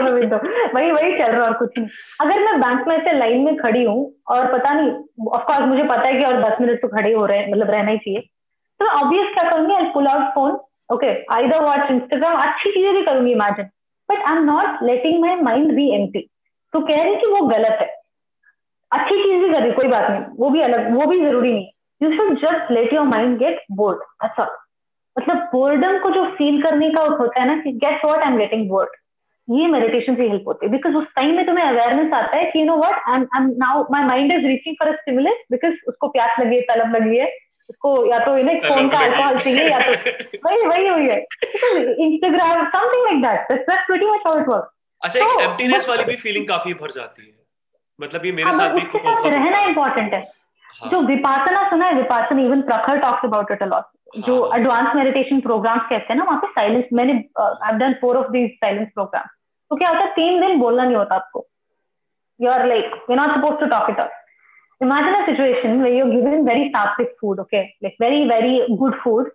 में 0.04 0.12
विंडो 0.12 0.38
वही 0.76 0.92
वही 0.92 1.12
चल 1.18 1.32
रहा 1.32 1.46
और 1.46 1.54
कुछ 1.54 1.78
नहीं। 1.78 1.88
अगर 2.22 2.40
मैं 2.46 2.60
बैंक 2.62 2.88
में 2.88 2.96
ऐसे 2.96 3.18
लाइन 3.18 3.44
में 3.46 3.56
खड़ी 3.58 3.84
हूँ 3.84 4.00
और 4.28 4.46
पता 4.54 4.74
नहीं 4.74 5.28
ऑफकोर्स 5.30 5.68
मुझे 5.68 5.84
पता 5.84 6.08
है 6.08 6.14
कि 6.20 6.26
और 6.26 6.42
दस 6.44 6.62
मिनट 6.62 6.82
तो 6.82 6.88
खड़े 6.88 7.14
हो 7.14 7.26
रहे 7.26 7.38
हैं 7.40 7.52
मतलब 7.52 7.70
रहना 7.70 7.92
ही 7.92 7.98
चाहिए। 7.98 8.20
तो 8.20 8.86
मैं 8.86 8.92
ऑब्वियस 8.94 9.34
क्या 9.34 9.50
करूँगी? 9.50 9.74
I 9.74 9.92
pull 9.94 10.08
out 10.08 10.34
phone 10.36 10.60
okay 10.94 11.08
I 11.36 11.48
the 11.48 11.62
watch 11.64 11.92
Instagram 11.92 12.38
अच्छी 12.42 12.72
चीज़ें 12.72 12.94
भी 12.94 13.02
करूँगी 13.06 13.32
imagine 13.32 13.66
but 14.10 14.24
I 14.30 14.36
am 14.36 14.44
not 14.44 14.84
letting 14.84 15.20
my 15.22 15.36
mind 15.44 15.74
be 15.76 15.90
empty 15.96 16.28
तो 16.74 16.80
कह 16.80 17.04
रही 17.04 17.16
कि 17.16 17.28
वो 17.28 17.46
गलत 17.48 17.78
है। 17.82 17.88
अच्छी 18.92 19.16
चीज़ 19.16 19.44
भी 19.44 19.50
कर 19.52 19.62
रही 19.62 19.72
कोई 19.72 19.88
बात 19.88 20.10
नहीं। 20.10 20.22
वो 20.38 20.50
भी 20.50 20.62
अलग 20.62 20.92
वो 20.94 21.06
भी 21.06 21.20
ज़रूरी 21.22 21.54
नहीं 21.54 21.68
you 22.02 22.12
should 22.12 22.38
just 22.40 22.72
let 22.72 22.94
your 22.94 23.06
mind 23.08 23.38
get 23.38 23.64
bored 23.72 24.00
अच्छा 24.22 24.44
मतलब 25.16 25.38
बोर्डम 25.54 25.98
को 26.00 26.10
जो 26.10 26.26
फील 26.36 26.62
करने 26.62 26.90
का 26.90 27.04
होता 27.04 27.42
है 27.42 27.48
ना 27.48 27.56
कि 27.62 27.72
get 27.86 28.06
what 28.06 28.24
I 28.24 28.32
am 28.32 28.38
getting 28.38 28.70
bored 28.70 28.90
ये 29.48 29.68
मेडिटेशन 29.68 30.16
से 30.16 30.28
हेल्प 30.30 30.44
होती 30.48 30.66
है. 30.66 30.72
बिकॉज़ 30.72 30.96
उस 30.96 31.06
टाइम 31.16 31.36
में 31.36 31.46
तुम्हें 31.46 31.66
अवेयरनेस 31.66 32.14
आता 32.14 32.38
है 32.38 32.46
कि 32.52 32.60
you 32.60 32.66
know 32.66 32.76
what 32.78 33.02
I 33.10 33.22
am 33.42 33.50
now 33.58 33.84
my 33.92 34.04
mind 34.04 34.34
is 34.34 34.46
reaching 34.48 34.76
for 34.76 34.88
a 34.88 34.96
stimulus 34.96 35.44
because 35.52 35.74
उसको 35.88 36.08
प्यास 36.08 36.40
लगी 36.40 36.56
है 36.56 36.62
तलब 36.62 36.96
लगी 36.96 37.18
है. 37.18 37.28
उसको 37.70 37.90
या 38.12 38.20
तो 38.26 38.38
इन्हें 38.38 38.60
फ़ोन 38.62 38.88
का 38.90 39.00
अल्कोहल 39.00 39.40
चाहिए 39.40 39.68
या 39.70 39.80
तो 39.80 39.92
वही 40.46 40.66
वही 40.68 40.88
हुई 40.88 41.10
है. 41.10 41.20
Instagram 42.06 42.64
something 42.76 43.06
like 43.06 43.22
that 43.24 43.52
that's 43.52 43.86
pretty 43.88 44.06
much 44.06 44.22
how 44.28 44.40
it 44.40 44.48
works 44.48 44.72
अच्छा 45.02 45.20
एक 45.20 45.42
एम्प्टीनेस 45.42 45.90
वाली 45.90 46.04
भी 46.04 46.16
फीलिंग 46.24 46.48
काफ़ी 46.48 46.74
भर 46.74 46.92
जाती 46.92 47.22
है. 47.28 47.34
मतलब 48.00 48.26
ये 48.26 48.32
मेरे 48.32 48.50
हाँ, 48.50 48.58
साथ 48.58 48.70
भी 48.70 49.30
रहना 49.30 49.62
इंपॉर्टेंट 49.66 50.14
है. 50.14 50.39
हाँ. 50.82 50.90
जो 50.92 51.02
विपासना 51.02 51.70
सुना 51.70 51.86
है 51.86 51.94
Vipassana 51.96 52.42
even 52.42 52.62
Prakhar 52.62 53.00
talks 53.00 53.26
about 53.26 53.52
it 53.52 53.64
a lot 53.64 54.22
जो 54.28 54.36
एडवांस 54.56 54.96
मेडिटेशन 54.96 55.40
प्रोग्राम्स 55.40 55.90
कहते 55.90 56.14
हैं 56.14 56.16
ना 56.16 56.24
वहाँ 56.26 56.40
पे 56.42 56.48
साइलेंस 56.52 56.86
मैंने 56.94 57.14
I 57.42 57.78
done 57.80 57.94
four 58.02 58.18
of 58.18 58.32
these 58.32 58.50
silence 58.56 58.88
program 58.94 59.28
तो 59.72 59.76
क्या 59.76 59.90
होता 59.90 60.06
है 60.06 60.12
तीन 60.12 60.40
दिन 60.42 60.60
बोलना 60.60 60.84
नहीं 60.84 60.96
होता 60.96 61.16
आपको। 61.16 61.46
You 62.40 62.50
are 62.52 62.66
like 62.68 63.06
you 63.10 63.16
not 63.16 63.32
suppose 63.32 63.60
to 63.60 63.66
talk 63.76 63.90
it 63.90 64.00
up 64.00 64.12
imagine 64.82 65.14
a 65.14 65.26
situation 65.26 65.82
way 65.82 65.92
you 65.98 66.06
given 66.06 66.48
very 66.48 66.68
sattvic 66.70 67.16
food 67.22 67.40
okay 67.40 67.62
like 67.62 67.96
very 68.02 68.26
very 68.26 68.66
good 68.72 69.00
food 69.02 69.32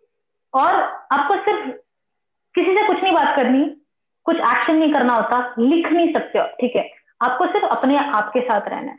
और 0.55 0.75
आपको 1.13 1.37
सिर्फ़ 1.45 1.71
किसी 2.55 2.75
से 2.75 2.87
कुछ 2.87 3.03
नहीं 3.03 3.13
बात 3.13 3.37
करनी 3.37 3.65
कुछ 4.27 4.37
एक्शन 4.37 4.77
नहीं 4.77 4.93
करना 4.93 5.15
होता 5.15 5.55
लिख 5.59 5.93
नहीं 5.93 6.13
सकते 6.15 6.39
हो 6.39 6.45
ठीक 6.61 6.77
है? 6.77 6.89
आपको 7.21 7.47
सिर्फ़ 7.47 7.67
अपने 7.67 7.97
आप 7.99 8.31
के 8.35 8.41
साथ 8.41 8.69
रहना 8.69 8.91
है। 8.93 8.99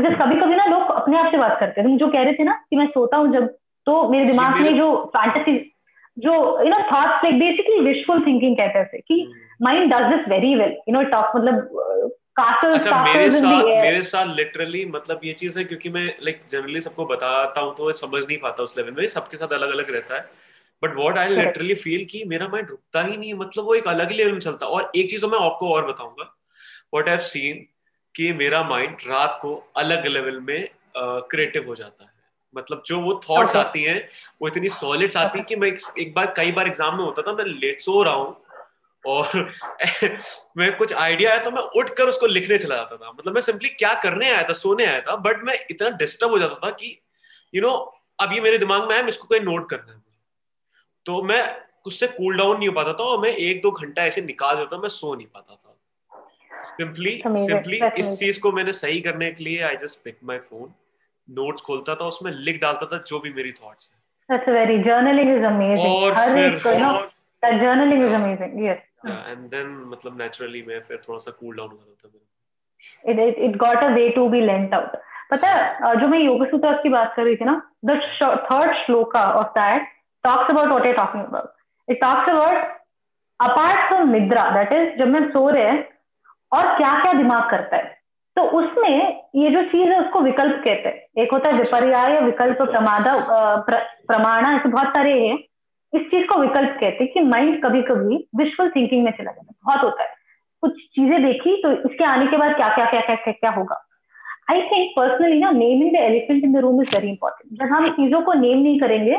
बिकॉज़ 0.00 0.18
कभी 0.18 0.40
कभी 0.40 0.56
ना 0.56 0.64
लोग 0.64 0.90
अपने 0.92 1.18
आप 1.18 1.30
से 1.30 1.38
बात 1.38 1.56
करते 1.60 1.80
हैं 1.80 1.88
तुम 1.88 1.98
जो 1.98 2.08
कह 2.08 2.22
रहे 2.22 2.32
थे 2.32 2.44
ना 2.44 2.52
कि 2.70 2.76
मैं 2.76 2.86
सोता 2.86 3.16
हूँ 3.16 3.32
जब 3.34 3.46
तो 3.86 4.08
मेरे 4.08 4.24
दिमाग 4.24 4.60
में 4.60 4.76
जो 4.78 5.12
फैंटेसी 5.16 5.58
जो 6.18 6.32
you 6.62 6.68
know 6.68 6.78
thoughts 6.78 7.24
like 7.24 7.38
basically 7.38 7.78
visual 7.80 8.20
thinking 8.26 8.56
कहते 8.56 8.78
हैं 8.78 9.00
कि 9.08 9.32
mind 9.62 9.94
does 9.94 10.08
this 10.14 10.28
very 10.28 10.54
well 10.54 10.76
you 10.88 10.92
know 10.92 11.02
talk 11.02 11.36
मतलब 11.36 12.16
अच्छा 12.72 13.02
मेरे 13.04 13.30
साथ 13.30 13.64
मेरे 13.64 14.02
साथ 14.02 14.26
लिटरली 14.36 14.84
मतलब 14.84 15.20
ये 15.24 15.32
चीज़ 15.32 15.58
है 15.58 15.64
क्योंकि 15.64 15.88
मैं 15.88 16.04
लाइक 16.22 16.40
जनरली 16.50 16.80
सबको 16.80 17.04
बताता 17.04 17.60
हूँ 17.60 17.74
तो 17.76 17.92
समझ 17.92 18.26
नहीं 18.26 18.38
पाता 18.38 18.62
उस 18.62 18.76
लेवल 18.78 18.90
में 18.90 19.06
सबके 19.06 19.36
साथ 19.36 19.52
अलग 19.52 19.70
अलग 19.70 19.90
रहता 19.90 20.14
है। 20.14 20.20
But 20.82 20.96
what 20.96 21.18
I 21.18 21.28
literally 21.28 21.74
feel 21.74 22.04
कि 22.04 22.24
मेरा 22.24 22.48
माइंड 22.48 22.68
रुकता 22.68 23.02
ही 23.02 23.16
नहीं 23.16 23.34
मतलब 23.34 23.64
वो 23.64 23.74
एक 23.74 23.88
अलग 23.88 24.10
ही 24.10 24.16
लेवल 24.16 24.32
में 24.32 24.38
चलता 24.38 24.66
और 24.66 24.90
एक 24.96 25.10
चीज़ 25.10 25.20
तो 25.22 25.28
मैं 25.28 25.38
आपको 25.38 25.74
और 25.74 25.86
बताऊँगा। 25.86 26.38
वॉट 26.94 27.08
आई 27.08 27.18
सीन 27.18 27.66
कि 28.14 28.32
मेरा 28.32 28.62
माइंड 28.64 28.96
रात 29.06 29.38
को 29.42 29.54
अलग 29.76 30.06
लेवल 30.06 30.40
में 30.40 30.68
क्रिएटिव 30.96 31.62
uh, 31.62 31.68
हो 31.68 31.74
जाता 31.74 32.04
है। 32.04 32.10
मतलब 32.56 32.82
जो 32.86 33.00
वो 33.00 33.12
थॉट्स 33.24 33.52
okay. 33.52 33.64
आती 33.64 33.82
हैं 33.82 34.08
वो 34.42 34.48
इतनी 34.48 34.68
सॉलिड्स 34.68 35.16
आती 35.16 35.38
है 35.38 35.44
कि 35.44 35.56
मैं 35.56 35.68
एक 35.98 36.14
बार 36.14 36.32
कई 36.36 36.52
बार 36.52 36.66
एग्ज़ाम 36.66 36.96
में 36.98 37.04
होता 37.04 37.22
था 37.22 37.32
मैं 37.32 37.44
लेट 37.44 37.80
सो 37.80 38.02
रहा 38.02 38.14
हूँ 38.14 38.36
और 39.04 39.50
मैं 40.56 40.76
कुछ 40.76 40.92
आइडिया 40.92 41.30
आया 41.30 41.44
तो 41.44 41.50
मैं 41.50 41.62
उठ 41.80 41.90
कर 41.96 42.08
उसको 42.08 42.26
लिखने 42.26 42.58
चला 42.58 42.76
जाता 42.76 42.96
था। 42.96 43.12
मतलब 43.12 43.34
मैं 43.34 43.40
सिंपली 43.42 43.68
क्या 43.68 43.92
करने 44.02 44.30
आया 44.30 44.42
था 44.42 44.52
सोने 44.52 44.84
आया 44.84 45.00
था 45.00 45.16
बट 45.16 45.44
मैं 45.44 45.58
इतना 45.70 45.90
डिस्टर्ब 45.98 46.30
हो 46.30 46.38
जाता 46.38 46.66
था 46.66 46.70
कि 46.70 46.86
यू 47.54 47.60
you 47.60 47.70
नो 47.70 47.76
know, 47.76 47.86
अब 48.20 48.32
ये 48.32 48.40
मेरे 48.40 48.58
दिमाग 48.58 48.82
में 48.82 48.92
आया 48.94 49.02
मैं 49.02 49.08
इसको 49.08 49.28
कहीं 49.28 49.40
नोट 49.40 49.68
करना 49.70 49.92
है। 49.92 49.98
तो 51.06 51.22
मैं 51.22 51.42
उससे 51.86 52.06
कूल 52.06 52.36
डाउन 52.36 52.56
नहीं 52.58 52.68
हो 52.68 52.74
पाता 52.74 52.92
था 52.92 53.04
और 53.04 53.18
मैं 53.18 53.30
एक 53.30 53.62
दो 53.62 53.70
घंटा 53.70 54.04
ऐसे 54.04 54.20
निकाल 54.20 54.56
देता 54.56 54.78
मैं 54.78 54.88
सो 54.88 55.14
नहीं 55.14 55.26
पाता 55.26 55.54
था। 55.54 55.69
सिंपली 56.64 57.16
सिंपली 57.28 57.80
इस 57.98 58.18
चीज़ 58.18 58.40
को 58.40 58.52
मैंने 58.52 58.72
सही 58.74 59.00
करने 59.00 59.30
के 59.30 59.44
लिए 59.44 59.62
I 59.62 59.76
just 59.76 60.04
pick 60.04 60.16
my 60.24 60.38
phone 60.40 60.72
notes 61.28 61.62
खोलता 61.62 61.94
था 61.94 62.04
उसमें 62.06 62.30
लिख 62.40 62.60
डालता 62.62 62.86
था 62.86 63.02
जो 63.06 63.18
भी 63.20 63.32
मेरी 63.32 63.52
थॉट्स 63.54 63.90
हैं। 63.92 63.98
That's 64.28 64.48
very 64.50 64.78
journaling 64.84 65.30
is 65.30 65.44
amazing 65.46 65.86
और 65.88 66.14
हर 66.14 66.38
एक 66.38 66.62
को 66.62 66.72
no 66.78 66.92
journaling 67.42 68.02
is 68.04 68.14
amazing 68.14 68.64
yes 68.66 68.82
and 69.06 69.46
then 69.50 69.76
मतलब 69.86 70.18
नेचुरली 70.22 70.62
मैं 70.68 70.80
फिर 70.88 71.02
थोड़ा 71.08 71.18
सा 71.18 71.30
कूल 71.30 71.56
डाउन 71.56 71.70
हो 71.70 71.76
जाता 71.78 72.08
था 72.08 73.22
it 73.24 73.38
it 73.38 73.56
got 73.58 73.84
a 73.84 73.88
way 73.94 74.08
to 74.10 74.28
be 74.28 74.40
lent 74.42 74.74
out 74.74 74.96
पता 75.30 75.48
है 75.48 75.94
जो 75.96 76.08
मैं 76.08 76.18
योग 76.18 76.46
सूत्र 76.50 76.72
की 76.82 76.88
बात 76.88 77.12
कर 77.16 77.24
रही 77.24 77.36
थी 77.36 77.44
ना 77.44 77.60
the 77.84 78.00
third 78.50 78.74
shloka 78.76 79.24
of 79.34 79.58
that 79.58 79.88
talks 80.24 80.50
about 80.50 80.68
what 80.68 80.86
I 80.86 80.92
talking 80.94 81.24
about 81.24 81.90
it 81.90 82.00
talks 82.00 82.30
about 82.30 82.78
apart 83.40 83.84
from 83.84 84.10
nidra 84.12 84.50
that 84.50 84.72
is 84.72 84.98
जब 84.98 85.08
मैं 85.08 85.28
सो 85.30 85.48
रहे 85.48 85.64
हैं 85.64 85.88
और 86.52 86.76
क्या 86.76 86.98
क्या 87.02 87.12
दिमाग 87.12 87.50
करता 87.50 87.76
है। 87.76 87.98
तो 88.36 88.42
उसमें 88.58 89.20
ये 89.36 89.50
जो 89.50 89.62
चीज़ 89.62 89.88
है 89.88 90.00
उसको 90.00 90.20
विकल्प 90.20 90.62
कहते 90.66 90.88
हैं। 90.88 91.22
एक 91.22 91.32
होता 91.32 91.50
है 91.50 91.58
अच्छा। 91.58 91.76
विपर्याय 91.76 92.20
विकल्प 92.20 92.62
प्रमादा 92.62 93.14
प्र, 93.68 93.78
प्रमाणा 94.06 94.54
ऐसे 94.56 94.68
बहुत 94.68 94.88
सारे 94.88 95.12
हैं। 95.20 95.38
इस 95.92 96.02
चीज़ 96.02 96.26
को 96.26 96.38
विकल्प 96.40 96.76
कहते 96.80 97.04
हैं 97.04 97.12
कि 97.12 97.20
माइंड 97.20 97.62
कभी 97.64 97.82
कभी 97.82 98.16
विजुअल 98.36 98.70
थिंकिंग 98.70 99.04
में 99.04 99.10
चला 99.12 99.30
जाता 99.30 99.46
है। 99.50 99.54
बहुत 99.66 99.84
होता 99.84 100.02
है। 100.02 100.14
कुछ 100.62 100.72
चीज़ें 100.72 101.22
देखी 101.24 101.56
तो 101.62 101.72
इसके 101.72 102.04
आने 102.04 102.26
के 102.26 102.36
बाद 102.36 102.56
क्या 102.56 102.68
क्या 102.68 102.84
क्या 102.84 103.00
क्या 103.00 103.16
क्या, 103.16 103.32
क्या 103.32 103.50
होगा। 103.50 103.86
आई 104.50 104.62
थिंक 104.62 104.90
पर्सनली 104.98 105.38
ना 105.40 105.50
naming 105.50 105.92
the 105.92 105.96
elephant 105.96 106.44
in 106.44 106.52
the 106.52 106.56
room 106.56 106.82
is 106.82 106.96
very 106.96 107.08
important 107.08 107.58
जब 107.60 107.74
हम 107.74 107.86
चीज़ों 107.86 108.20
को 108.22 108.32
नेम 108.32 108.58
नहीं 108.58 108.80
करेंगे 108.80 109.16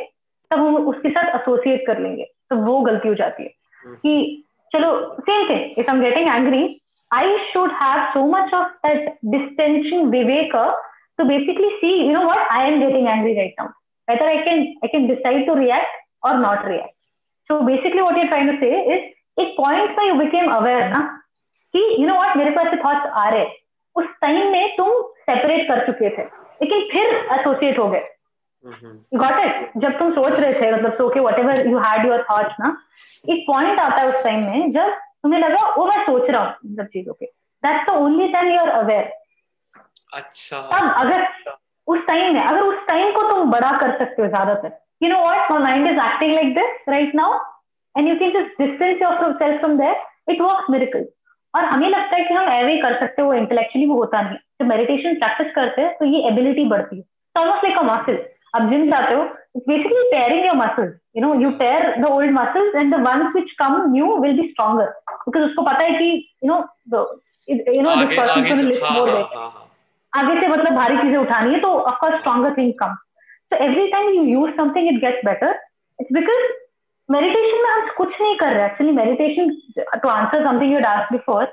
तब 0.51 0.59
हम 0.59 0.75
उसके 0.87 1.09
साथ 1.09 1.35
एसोसिएट 1.35 1.85
कर 1.87 1.99
लेंगे। 1.99 2.23
तो 2.23 2.55
वो 2.55 2.79
गलती 2.81 3.07
हो 3.07 3.13
जाती 3.15 3.43
है। 3.43 3.49
हम्म। 3.85 3.95
कि 3.95 4.43
चलो 4.71 5.15
same 5.19 5.49
thing 5.49 5.79
if 5.79 5.89
I 5.89 5.95
am 5.95 6.01
getting 6.01 6.29
angry 6.29 6.80
I 7.11 7.25
should 7.51 7.71
have 7.79 8.09
so 8.13 8.27
much 8.27 8.53
of 8.53 8.67
that 8.83 9.17
distension, 9.29 10.11
viveka, 10.11 10.73
to 11.19 11.25
basically 11.25 11.71
see, 11.81 12.05
you 12.05 12.13
know 12.13 12.25
what, 12.25 12.51
I 12.51 12.67
am 12.67 12.79
getting 12.79 13.07
angry 13.07 13.37
right 13.37 13.53
now. 13.57 13.69
Whether 14.07 14.25
I 14.25 14.43
can 14.45 14.75
I 14.83 14.87
can 14.87 15.07
decide 15.07 15.45
to 15.45 15.53
react 15.53 15.91
or 16.23 16.39
not 16.39 16.65
react. 16.65 16.95
So 17.49 17.65
basically 17.65 18.01
what 18.01 18.17
you're 18.17 18.29
trying 18.29 18.47
to 18.47 18.59
say 18.59 18.75
is 18.95 19.09
एक 19.39 19.53
point 19.57 19.91
पे 19.97 20.07
you 20.07 20.13
became 20.15 20.49
aware 20.51 20.87
ना 20.89 20.99
कि 21.73 21.81
you 21.99 22.07
know 22.07 22.13
what 22.13 22.37
मेरे 22.37 22.51
पास 22.55 22.73
thoughts 22.85 23.05
आ 23.19 23.27
रहे 23.29 23.45
उस 23.95 24.07
time 24.21 24.51
में 24.51 24.75
तुम 24.77 24.89
separate 25.29 25.67
कर 25.67 25.85
चुके 25.85 26.09
थे 26.17 26.23
लेकिन 26.63 26.83
फिर 26.91 27.15
एसोसिएट 27.37 27.79
हो 27.79 27.87
गए 27.89 28.07
गॉट 29.21 29.39
इट 29.45 29.71
जब 29.83 29.97
तुम 29.99 30.11
सोच 30.15 30.39
रहे 30.39 30.53
थे 30.53 30.71
मतलब 30.71 30.97
सो 30.97 31.07
के 31.13 31.19
whatever 31.39 31.67
you 31.67 31.77
had 31.85 32.05
your 32.07 32.25
thoughts 32.31 32.59
ना 32.59 32.75
एक 33.35 33.45
पॉइंट 33.47 33.79
आता 33.79 34.01
है 34.01 34.07
उस 34.09 34.23
टाइम 34.23 34.43
में 34.49 34.71
जब 34.71 34.97
तुम्हें 35.23 35.39
लगा 35.39 35.61
वो 35.77 35.85
मैं 35.85 36.03
सोच 36.05 36.29
रहा 36.29 36.43
हूँ 36.43 36.69
इन 36.69 36.75
सब 36.75 36.87
चीज़ों 36.93 37.13
के 37.13 37.25
that's 37.63 37.89
the 37.89 37.95
only 37.97 38.27
time 38.33 38.51
you 38.51 38.59
are 38.59 38.69
aware 38.69 39.11
अच्छा। 40.13 40.61
तब 40.71 40.93
अगर 40.97 41.25
उस 41.87 41.99
टाइम 42.07 42.33
में 42.33 42.41
अगर 42.41 42.61
उस 42.61 42.79
टाइम 42.87 43.11
को 43.15 43.21
तुम 43.29 43.51
बड़ा 43.51 43.71
कर 43.77 43.97
सकते 43.99 44.21
हो 44.21 44.27
ज़्यादातर। 44.27 44.77
You 45.03 45.09
know 45.09 45.19
what 45.23 45.51
my 45.51 45.61
mind 45.61 45.87
is 45.87 45.99
acting 46.05 46.33
like 46.33 46.53
this 46.55 46.89
right 46.89 47.15
now 47.15 47.39
and 47.95 48.07
you 48.07 48.15
can 48.15 48.31
just 48.31 48.61
distance 48.61 49.01
yourself 49.33 49.59
from 49.59 49.77
there 49.77 49.95
it 50.29 50.41
works 50.41 50.69
miracle 50.71 51.05
और 51.53 51.65
हमें 51.65 51.87
लगता 51.89 52.17
है 52.17 52.23
कि 52.25 52.33
हम 52.33 52.51
एवे 52.51 52.75
कर 52.81 52.99
सकते 52.99 53.21
हो 53.21 53.33
इंटेलेक्चुअली 53.33 53.87
वो 53.87 53.95
होता 53.95 54.21
नहीं। 54.21 54.37
जब 54.61 54.67
मेडिटेशन 54.67 55.15
प्रैक्टिस 55.19 55.53
करते 55.55 55.81
हैं 55.81 55.93
तो 55.97 56.05
ये 56.05 56.27
एबिलिटी 56.27 56.65
बढ़ती 56.69 56.97
है। 56.97 57.03
ऑलमोस्ट 57.35 57.63
लाइक 57.63 57.77
अ 57.77 57.83
मसल 57.85 58.17
अब 58.55 58.69
जिम 58.69 58.89
जाते 58.91 59.13
हो 59.13 59.23
it's 59.53 59.65
basically 59.65 60.03
tearing 60.11 60.45
your 60.45 60.55
muscles. 60.55 60.95
You 61.13 61.21
know, 61.21 61.33
you 61.39 61.57
tear 61.57 61.95
the 62.01 62.07
old 62.07 62.31
muscles 62.31 62.73
and 62.75 62.91
the 62.91 62.99
ones 62.99 63.33
which 63.33 63.49
come 63.57 63.91
new 63.91 64.05
will 64.05 64.35
be 64.35 64.51
stronger. 64.53 64.93
Because 65.25 65.49
उसको 65.49 65.65
पता 65.65 65.85
है 65.85 65.97
कि 65.99 66.23
you 66.41 66.49
know 66.51 66.65
the 66.87 67.05
you 67.47 67.83
know 67.83 67.95
this 67.99 68.15
person 68.19 68.49
will 68.49 68.65
lift 68.71 68.81
more 68.81 69.05
weight. 69.05 69.37
आगे 70.17 70.39
से 70.41 70.47
मतलब 70.47 70.73
भारी 70.75 70.97
चीज़ें 71.01 71.17
उठानी 71.17 71.53
है 71.53 71.59
तो 71.61 71.69
of 71.91 71.99
course 72.03 72.19
stronger 72.21 72.53
things 72.55 72.75
come. 72.81 72.95
So 73.51 73.59
every 73.67 73.89
time 73.91 74.09
you 74.15 74.23
use 74.31 74.55
something 74.55 74.87
it 74.93 75.01
gets 75.01 75.23
better. 75.29 75.53
It's 75.99 76.11
because 76.19 76.45
meditation 77.15 77.63
में 77.63 77.69
हम 77.71 77.89
कुछ 77.97 78.21
नहीं 78.21 78.35
कर 78.39 78.53
रहे 78.55 78.69
actually 78.69 78.93
meditation 78.97 79.51
to 80.03 80.11
answer 80.11 80.43
something 80.43 80.69
you 80.69 80.77
had 80.79 80.89
asked 80.91 81.11
before 81.11 81.47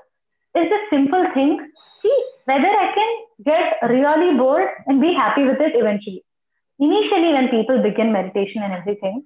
is 0.61 0.69
the 0.75 0.79
simple 0.91 1.25
thing 1.35 1.57
see 2.03 2.16
whether 2.51 2.70
I 2.83 2.87
can 2.99 3.11
get 3.49 3.83
really 3.93 4.37
bored 4.39 4.69
and 4.87 5.01
be 5.01 5.12
happy 5.15 5.45
with 5.49 5.61
it 5.61 5.79
eventually 5.81 6.23
initially 6.78 7.32
when 7.36 7.48
people 7.48 7.82
begin 7.82 8.12
meditation 8.12 8.62
and 8.62 8.72
everything 8.72 9.24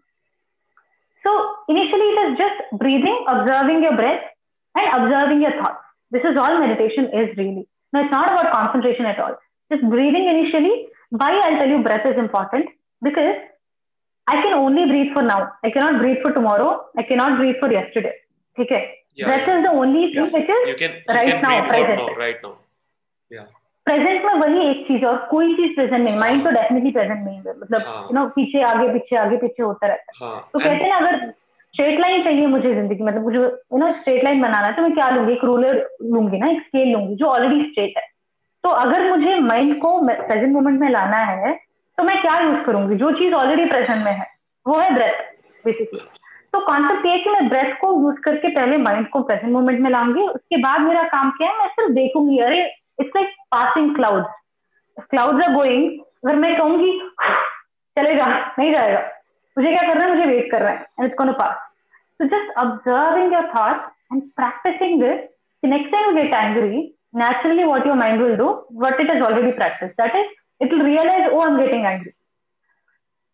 so 1.24 1.30
initially 1.68 2.08
it 2.12 2.18
is 2.26 2.38
just 2.38 2.58
breathing 2.78 3.24
observing 3.28 3.82
your 3.82 3.96
breath 3.96 4.22
and 4.74 4.86
observing 4.98 5.42
your 5.42 5.52
thoughts. 5.52 5.84
This 6.10 6.22
is 6.22 6.36
all 6.36 6.58
meditation 6.58 7.10
is 7.12 7.36
really. 7.36 7.68
Now 7.92 8.04
it's 8.04 8.12
not 8.12 8.30
about 8.32 8.52
concentration 8.52 9.06
at 9.06 9.20
all. 9.20 9.36
Just 9.70 9.88
breathing 9.88 10.26
initially. 10.28 10.88
Why 11.10 11.32
i'll 11.32 11.58
tell 11.60 11.68
you 11.68 11.82
breath 11.82 12.06
is 12.06 12.18
important. 12.18 12.66
Because 13.02 13.36
i 14.26 14.42
can 14.42 14.54
only 14.54 14.86
breathe 14.86 15.12
for 15.14 15.22
now. 15.22 15.52
I 15.64 15.70
cannot 15.70 16.00
breathe 16.00 16.18
for 16.22 16.32
tomorrow. 16.32 16.86
I 16.96 17.02
cannot 17.02 17.38
breathe 17.38 17.56
for 17.60 17.70
yesterday. 17.70 18.14
Okay? 18.58 18.82
Yeah, 19.14 19.26
breath 19.26 19.46
yeah. 19.46 19.58
is 19.58 19.64
the 19.64 19.70
only 19.70 20.14
thing 20.14 20.24
yeah. 20.24 20.32
which 20.36 20.48
is 20.48 20.68
you 20.68 20.76
can, 20.76 20.92
you 20.92 21.14
right 21.14 21.32
can 21.32 21.42
now 21.42 21.68
present. 21.68 21.98
now, 21.98 22.14
right 22.14 22.36
now. 22.42 22.58
Yeah 23.30 23.46
present 23.86 24.24
में 24.24 24.34
वही 24.34 24.66
एक 24.70 24.86
चीज़ 24.88 25.04
और 25.04 25.16
कोई 25.30 25.54
चीज़ 25.56 25.74
present 25.74 26.02
नहीं 26.02 26.16
mind 26.18 26.44
तो 26.44 26.50
definitely 26.50 26.90
present 26.90 27.24
नहीं 27.24 27.36
है। 27.36 27.54
मतलब 27.60 27.80
यू 27.80 28.14
नो 28.14 28.26
पीछे 28.34 28.62
आगे 28.62 28.88
पीछे 28.92 29.16
आगे 29.16 29.36
पीछे 29.36 29.62
होता 29.62 29.86
रहता 29.86 30.12
है। 30.12 30.28
हाँ, 30.28 30.40
तो 30.52 30.59
कहते 30.59 30.84
हैं 30.84 30.92
अगर 30.92 31.30
स्ट्रेट 31.74 32.00
लाइन 32.00 32.22
चाहिए 32.24 32.46
मुझे 32.46 32.74
ज़िंदगी 32.74 33.02
मतलब 33.04 33.22
मुझे 33.22 33.38
यू 33.38 33.78
नो 33.78 33.92
स्ट्रेट 33.92 34.24
लाइन 34.24 34.42
बनाना 34.42 34.66
है 34.66 34.72
तो 34.72 34.82
मैं 34.82 34.92
क्या 34.94 35.09
लूँगी? 35.10 35.32
एक 35.32 35.44
रूलर 35.44 35.86
लूँगी 36.04 36.38
ना 36.38 36.50
एक 36.50 36.60
स्केल 36.62 36.92
लूँगी 36.92 37.14
जो 37.14 37.26
ऑलरेडी 37.26 37.62
स्ट्रेट 37.62 37.94
है। 37.98 38.02
तो 38.64 38.68
अगर 38.70 39.09
मुझे 39.10 39.38
माइंड 39.40 39.76
को 39.80 39.98
प्रेजेंट 40.06 40.52
मोमेंट 40.52 40.80
में 40.80 40.88
लाना 40.90 41.16
है 41.18 41.54
तो 41.98 42.02
मैं 42.04 42.20
क्या 42.20 42.38
यूज़ 42.40 42.62
करूँगी? 42.66 42.96
जो 42.96 43.10
चीज़ 43.12 43.34
ऑलरेडी 43.34 43.64
प्रेजेंट 43.64 44.04
में 44.04 44.12
है 44.12 44.26
वो 44.66 44.78
है 44.78 44.94
ब्रेथ 44.94 45.22
बेसिकली 45.64 46.00
तो 46.52 46.60
कॉन्सेप्ट 46.60 47.06
ये 47.06 47.18
कि 47.18 47.30
मैं 47.30 47.48
ब्रेथ 47.48 47.72
को 47.80 47.92
यूज़ 48.02 48.20
करके 48.20 48.48
पहले 48.50 48.76
माइंड 48.76 49.09
को 49.09 49.22
प्रेजेंट 49.22 49.52
मोमेंट 49.52 49.80
में 49.80 49.90
लाऊँगी 49.90 50.26
उसके 50.28 50.56
बाद 50.62 50.80
मेरा 50.80 51.02
काम 51.09 51.30
क्या 51.30 51.48
है 51.48 51.59
मैं 51.59 51.68
सिर्फ़ 51.68 51.92
देखूँगी 51.92 52.38
अरे 52.38 52.60
it's 52.98 53.16
like 53.16 53.35
passing 53.52 53.94
cloud 53.97 54.24
cloud 55.10 55.43
are 55.43 55.52
going 55.55 56.01
अगर 56.24 56.36
मैं 56.36 56.56
कहूँगी 56.59 56.98
चलेगा 57.97 58.27
नहीं 58.59 58.73
जाएगा। 58.73 59.01
मुझे 59.56 59.70
क्या 59.73 59.82
करना 59.82 60.05
है? 60.05 60.14
मुझे 60.14 60.27
वेट 60.27 60.51
कर 60.51 60.62
रहा 60.62 60.73
है 60.73 60.86
and 61.01 61.06
it's 61.06 61.35
pass 61.39 61.56
so 62.20 62.24
just 62.27 62.59
observing 62.59 63.32
your 63.32 63.51
thought 63.56 63.90
and 64.12 64.23
practicing 64.36 65.02
this 65.02 65.70
next 65.70 65.93
time 65.93 66.14
get 66.16 66.35
angry 66.35 66.78
naturally 67.16 67.64
what 67.64 67.86
your 67.86 67.97
mind 67.97 68.23
will 68.23 68.36
do 68.36 68.48
what 68.85 69.01
it 69.01 69.10
is 69.12 69.23
already 69.23 69.52
practice 69.52 69.90
that 70.01 70.16
is 70.16 70.64
it 70.64 70.73
will 70.73 70.82
realise 70.82 71.28
oh 71.28 71.47
am 71.47 71.56
getting 71.59 71.86
angry 71.86 72.12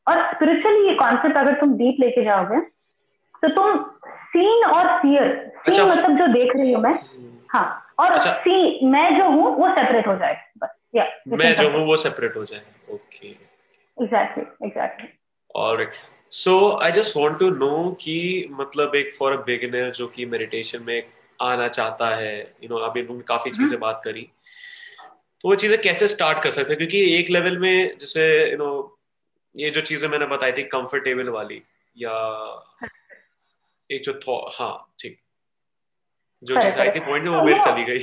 और 0.07 0.25
spiritually 0.35 0.87
ये 0.89 0.95
concept 0.95 1.37
अगर 1.39 1.55
तुम 1.61 1.77
deep 1.79 1.97
लेके 2.01 2.25
जाओगे 2.25 2.61
तो 3.43 3.49
तुम 3.49 3.83
seen 4.29 4.65
और 4.65 4.87
fear 5.01 5.29
seen 5.59 5.73
अच्छा। 5.73 5.85
मतलब 5.85 6.19
जो 6.19 6.27
देख 6.33 6.57
रही 6.57 6.73
हो 6.73 6.81
मैं 6.81 6.95
हाँ। 7.55 7.67
और 7.99 8.13
अच्छा, 8.13 8.33
सी 8.33 8.87
मैं 8.87 9.09
जो 9.19 9.29
हूँ 9.31 9.55
वो 9.57 9.69
सेपरेट 9.69 10.07
हो 10.07 10.15
जाए। 10.17 10.37
बस 10.59 10.77
या 10.95 11.05
मैं 11.29 11.55
जो 11.55 11.69
हूँ 11.71 11.87
वो 11.87 11.97
सेपरेट 11.97 12.37
हो 12.37 12.45
जाए। 12.45 12.63
Okay 12.91 13.29
exactly 13.29 14.45
exactly 14.67 15.09
alright 15.57 15.93
so 16.33 16.55
I 16.83 16.93
just 16.93 17.17
want 17.17 17.39
to 17.39 17.51
know 17.51 17.91
कि 18.01 18.17
मतलब 18.51 18.95
एक 18.95 19.15
फॉर 19.15 19.33
अ 19.33 19.37
बिगिनर 19.45 19.91
जो 19.91 20.07
कि 20.09 20.27
मेडिटेशन 20.27 20.83
में 20.83 21.03
आना 21.43 21.69
चाहता 21.69 22.15
है 22.17 22.35
यू 22.63 22.69
नो 22.69 22.77
अभी 22.77 23.01
उन्होंने 23.03 23.23
काफ़ी 23.23 23.51
चीज़ें 23.51 23.67
हम्म। 23.67 23.81
बात 23.81 24.01
करी। 24.05 24.29
तो 25.41 25.49
वो 25.49 25.55
चीज़ें 25.55 25.81
कैसे 25.81 26.09
स्टार्ट 26.09 26.43
कर 26.43 26.51
सकते 26.51 26.73
हैं? 26.73 26.79
क्योंकि 26.79 27.19
एक 27.19 27.31
लेवल 27.31 27.59
में 27.59 27.99
जैसे 27.99 28.25
यू 28.51 28.57
नो 28.59 28.71
ये 29.55 29.71
जो 29.71 29.81
चीज़ें 29.81 30.09
मैंने 30.09 30.27
बताई 30.27 30.53
थी 30.53 30.63
कंफर्टेबल 30.63 31.29
वाली 31.29 31.63
या 31.97 32.17
एक 33.91 34.03
जो 34.03 34.39
हाँ 34.59 34.73
ठीक। 35.01 35.19
जो 36.43 36.61
चीज़ 36.61 36.79
आई 36.79 36.91
थी 36.91 37.01
पॉइंट 37.07 37.29
वो 37.29 37.43
मेरी 37.43 37.61
चली 37.61 37.85
गई। 37.85 37.99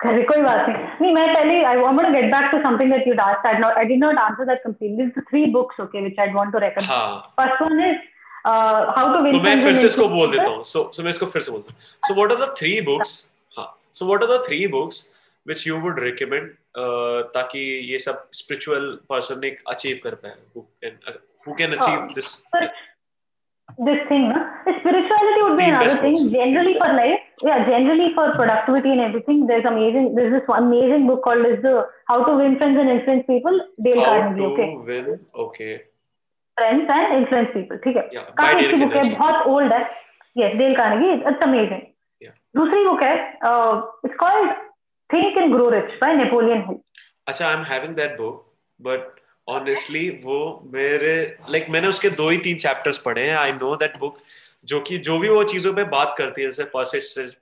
करे 0.00 0.22
कोई 0.28 0.42
बात 0.42 0.68
नहीं। 0.68 0.84
नहीं 1.00 1.12
मैं 1.14 1.26
पहले 1.34 1.62
I 1.64 1.76
want 1.76 2.00
to 2.00 2.12
get 2.12 2.24
back 2.32 2.50
to 2.52 2.58
something 2.62 2.92
that 2.92 3.06
you 3.08 3.14
asked 3.24 3.46
I 3.46 3.58
not 3.58 3.78
I 3.78 3.84
did 3.90 4.00
not 4.04 4.18
answer 4.18 4.44
that 4.44 4.62
completely 4.64 5.04
this 5.04 5.24
three 5.28 5.44
books 5.52 5.80
okay 5.80 6.00
which 6.00 6.18
I 6.20 6.32
want 6.32 6.52
to 6.52 6.58
recommend 6.64 6.88
first 7.40 7.62
one 7.62 7.80
is 7.90 7.96
how 8.46 9.12
to 9.14 9.20
win 9.24 9.40
मैं 9.42 9.60
फिर 9.62 9.74
से 9.74 9.86
इसको 9.86 10.08
बोल 10.08 10.30
देता 10.30 10.50
हूँ। 10.50 10.62
सो 10.64 10.90
so 10.94 11.02
मैं 11.02 11.10
इसको 11.10 11.26
फिर 11.26 11.42
से 11.42 11.50
बोलता 11.50 11.74
हूँ। 11.74 12.08
So 12.08 12.14
what 12.14 12.32
are 12.32 12.38
the 12.38 12.54
three 12.58 12.80
books 12.88 13.14
हाँ। 13.56 13.68
So 13.94 14.06
what 14.06 14.22
are 14.22 14.36
the 14.36 14.42
three 14.46 14.66
books 14.74 15.04
which 15.46 15.66
you 15.66 15.78
would 15.80 16.00
recommend 16.00 16.50
ताकि 17.34 17.60
ये 17.92 17.98
सब 17.98 18.26
स्पिरिचुअल 18.34 18.90
पर्सन 19.08 19.44
एक 19.44 19.62
अचीव 19.68 20.00
कर 20.04 20.14
पाए? 20.14 20.34
Who. 20.56 21.52
Can 21.58 21.72
achieve 21.76 22.08
this 22.14 22.34
this 23.78 24.00
thing, 24.08 24.28
no? 24.28 24.38
spirituality 24.80 25.42
would 25.42 25.56
be 25.58 25.64
another 25.64 25.96
thing. 25.96 26.16
Generally 26.30 26.74
for 26.78 26.92
life, 26.92 27.20
yeah, 27.42 27.64
generally 27.68 28.12
for 28.14 28.32
productivity 28.34 28.90
and 28.90 29.00
everything, 29.00 29.46
there's 29.46 29.64
amazing. 29.64 30.14
There's 30.14 30.32
this 30.32 30.48
amazing 30.56 31.06
book 31.06 31.22
called 31.24 31.46
"Is 31.46 31.62
the 31.62 31.86
How 32.08 32.24
to 32.24 32.36
Win 32.36 32.58
Friends 32.58 32.78
and 32.78 32.90
Influence 32.90 33.24
People." 33.26 33.60
Dale 33.82 34.04
How 34.04 34.20
Carnegie. 34.20 34.44
okay. 34.44 34.68
Win, 34.90 35.20
okay. 35.46 35.72
Friends 36.60 36.92
and 36.96 37.14
influence 37.20 37.50
people. 37.54 37.78
ठीक 37.84 37.96
है. 37.96 38.08
Yeah, 38.14 38.28
काफ़ी 38.42 38.66
अच्छी 38.66 38.84
book 38.84 38.94
है, 38.96 39.02
बहुत 39.18 39.46
old 39.46 39.72
है. 39.72 39.82
Yes, 40.42 40.58
Dale 40.58 40.76
Carnegie. 40.82 41.14
It's 41.32 41.46
amazing. 41.48 41.82
Yeah. 42.20 42.36
दूसरी 42.56 42.84
book 42.88 43.02
है. 43.02 43.14
Uh, 43.50 43.82
it's 44.08 44.18
called 44.24 44.52
Think 45.14 45.40
and 45.44 45.56
Grow 45.56 45.70
Rich 45.70 45.98
by 46.04 46.12
Napoleon 46.22 46.62
Hill. 46.68 46.78
अच्छा, 47.28 47.48
I'm 47.54 47.64
having 47.72 47.96
that 48.02 48.16
book, 48.20 48.44
but 48.80 49.21
honestly 49.48 50.10
वो 50.10 50.70
मेरे 50.72 51.16
लाइक 51.16 51.62
like, 51.62 51.70
मैंने 51.70 51.88
उसके 51.88 52.10
दो 52.10 52.28
ही 52.28 52.38
तीन 52.38 52.56
चैप्टर्स 52.56 52.98
पढ़े 52.98 53.28
हैं 53.30 53.36
आई 53.36 53.52
नो 53.52 53.76
दैट 53.76 53.98
बुक 53.98 54.18
जो 54.64 54.80
कि 54.80 54.98
जो 54.98 55.18
भी 55.18 55.28
वो 55.28 55.44
चीज़ों 55.44 55.74
पे 55.74 55.84
बात 55.84 56.14
करती 56.18 56.42
है 56.42 56.50
जैसे 56.50 56.64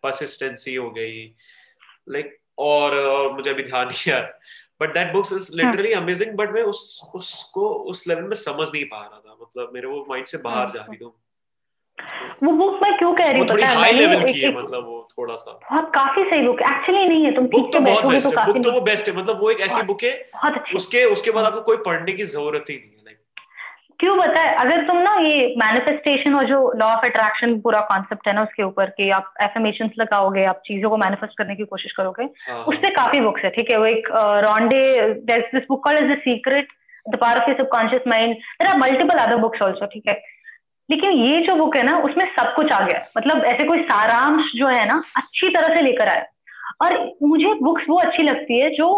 परसिस्टेंसी 0.02 0.74
हो 0.74 0.90
गई 0.90 1.34
लाइक 2.08 2.26
like, 2.26 2.38
और, 2.58 2.98
और 2.98 3.32
मुझे 3.32 3.50
अभी 3.50 3.62
ध्यान 3.62 3.86
नहीं 3.86 4.12
आया 4.12 4.40
but 4.80 4.94
that 4.94 5.12
books 5.12 5.32
is 5.32 5.50
literally 5.56 5.92
amazing 5.92 6.32
but 6.32 6.50
मैं 6.50 6.62
उस 6.62 7.10
उसको 7.14 7.74
उस 7.74 8.08
लेवल 8.08 8.22
में 8.22 8.36
समझ 8.36 8.68
नहीं 8.68 8.84
पा 8.84 9.00
रहा 9.00 9.20
था 9.20 9.38
मतलब 9.42 9.70
मेरे 9.74 9.86
वो 9.86 10.06
माइंड 10.08 10.26
से 10.26 10.38
बाहर 10.38 10.70
जा 10.70 10.80
रही 10.80 10.96
थी। 10.96 11.29
वो 12.42 12.52
बुक 12.52 12.78
मैं 12.82 12.96
क्यों 12.98 13.12
कह 13.14 13.26
रही 13.26 13.40
हूँ 13.40 13.48
थोड़ी 13.48 13.62
हाई 13.64 13.92
लेवल 13.92 14.22
की 14.24 14.38
है 14.40 14.52
मतलब 14.54 14.86
वो 14.86 15.08
थोड़ा 15.18 15.34
सा। 15.36 15.58
हाँ 15.64 15.84
काफ़ी 15.94 16.24
सही 16.24 16.46
बुक 16.46 16.60
एक्चुअली 16.70 17.06
नहीं 17.08 17.24
है 17.24 17.34
तुम 17.34 17.46
बुक 17.48 17.72
तो 17.72 17.80
बहुत 17.80 18.06
बेस्ट 18.06 18.38
है 18.38 18.46
बुक 18.46 18.62
तो 18.64 18.72
वो 18.72 18.80
बेस्ट 18.88 19.08
है 19.08 19.16
मतलब 19.16 19.40
वो 19.40 19.50
एक 19.50 19.60
ऐसी 19.62 19.82
बुक 19.82 20.02
है 20.04 20.14
उसके 20.74 21.04
उसके 21.12 21.30
बाद 21.30 21.44
आपको 21.44 21.60
कोई 21.62 21.76
पढ़ने 21.86 22.12
की 22.12 22.24
ज़रूरत 22.32 22.64
ही 22.70 22.76
नहीं 22.76 22.92
है 22.92 23.18
क्यों 24.00 24.16
बता 24.18 24.42
है 24.42 24.54
अगर 24.56 24.86
तुम 24.86 24.98
ना 24.98 25.14
ये 25.20 25.40
मैनिफेस्टेशन 25.58 26.34
और 26.34 26.46
जो 26.48 26.58
लॉ 26.76 26.86
ऑफ़ 26.88 27.04
अट्रैक्शन 27.06 27.58
पूरा 27.60 27.80
कॉन्सेप्ट 27.90 28.28
है 28.28 28.34
ना 28.34 28.42
उसके 28.42 28.62
ऊपर 28.62 28.90
कि 28.90 29.10
आप 29.10 29.32
एफर्मेशन 29.42 29.90
लगाओगे 29.98 30.44
आप 30.44 30.62
चीज़ों 30.66 30.90
को 30.90 30.96
मैनिफेस्ट 30.96 31.36
करने 31.38 31.54
की 31.56 31.64
कोशिश 31.64 31.92
करोगे 31.92 32.24
हाँ। 32.48 32.62
उससे 32.64 32.90
काफ़ी 32.90 33.20
बुक्स 33.20 33.44
है 33.44 33.50
ठीक 33.50 33.72
है? 33.72 33.78
वो 33.78 33.86
एक 33.86 34.08
Rhonda 34.46 34.82
this 35.32 35.66
book 35.68 35.84
call 35.84 35.98
is 35.98 36.12
the 36.12 36.18
secret 36.20 36.68
the 37.06 37.16
power 37.16 37.40
of 37.42 37.50
subconscious 37.58 38.02
mind 38.08 38.34
there 38.34 38.70
are 38.70 38.78
multiple 38.78 39.18
other 39.18 39.36
books 39.38 39.62
also 39.62 39.86
ठीक 39.86 40.08
है? 40.08 40.14
लेकिन 40.90 41.10
ये 41.12 41.40
जो 41.40 41.54
बुक 41.54 41.76
है 41.76 41.82
ना, 41.82 41.98
उसमें 41.98 42.24
सब 42.26 42.52
कुछ 42.54 42.72
आ 42.72 42.80
गया। 42.80 43.04
मतलब 43.16 43.44
ऐसे 43.44 43.66
कोई 43.66 43.82
सारांश 43.82 44.52
जो 44.54 44.66
है 44.66 44.84
ना, 44.86 45.02
अच्छी 45.16 45.48
तरह 45.48 45.74
से 45.74 45.82
लेकर 45.82 46.08
आया। 46.08 46.24
और 46.82 46.96
मुझे 47.22 47.52
बुक्स 47.62 47.84
वो 47.88 47.98
अच्छी 47.98 48.22
लगती 48.22 48.58
है 48.60 48.70
जो 48.70 48.92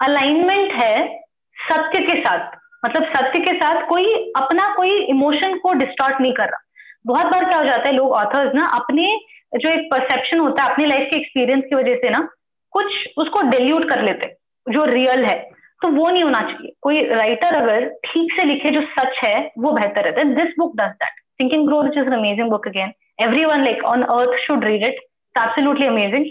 अलाइनमेंट 0.00 0.72
है 0.72 1.06
सत्य 1.56 2.00
के 2.02 2.20
साथ। 2.20 2.56
मतलब 2.84 3.04
सत्य 3.06 3.40
के 3.40 3.54
साथ 3.54 3.86
कोई 3.88 4.12
अपना 4.36 4.74
कोई 4.74 4.98
इमोशन 5.04 5.58
को 5.58 5.72
डिस्टॉर्ट 5.72 6.20
नहीं 6.20 6.32
कर 6.32 6.44
रहा। 6.44 6.62
बहुत 7.06 7.26
बार 7.26 7.44
क्या 7.44 7.58
हो 7.58 7.66
जाता 7.66 7.88
है, 7.88 7.94
लोग 7.94 8.12
ऑथर्स 8.12 8.54
ना 8.54 8.66
अपने 8.74 9.08
जो 9.54 9.70
एक 9.70 9.88
परसेप्शन 9.92 10.38
होता 10.38 10.64
है, 10.64 10.72
अपनी 10.72 10.86
लाइफ 10.86 11.08
के 11.12 11.18
एक्सपीरियंस 11.18 11.64
की 11.64 11.74
वजह 11.74 11.94
से 11.94 12.10
ना, 12.10 12.28
कुछ 12.72 12.86
उसको 13.18 13.42
डिल्यूट 13.42 13.84
कर 13.90 14.02
लेते 14.02 14.28
जो 14.66 14.84
रियल 14.84 15.24
है। 15.24 15.55
तो 15.82 15.88
वो 15.90 16.08
नहीं 16.10 16.22
होना 16.22 16.40
चाहिए। 16.42 16.72
कोई 16.82 17.02
राइटर 17.10 17.56
अगर 17.56 17.88
ठीक 18.04 18.32
से 18.32 18.44
लिखे 18.44 18.70
जो 18.70 18.80
सच 18.90 19.20
है 19.24 19.38
वो 19.58 19.72
बेहतर 19.72 20.04
रहता 20.04 20.20
है 20.20 20.34
this 20.34 20.54
book 20.58 20.76
does 20.76 20.90
that 21.02 21.20
thinking 21.40 21.66
grow 21.68 21.82
which 21.82 21.98
is 21.98 22.12
amazing 22.14 22.50
book 22.50 22.68
again 22.68 22.92
everyone 23.44 23.64
like 23.64 23.84
on 23.86 24.02
earth 24.02 24.38
should 24.40 24.64
read 24.64 24.84
it 24.84 25.00
absolutely 25.34 25.86
amazing 25.86 26.24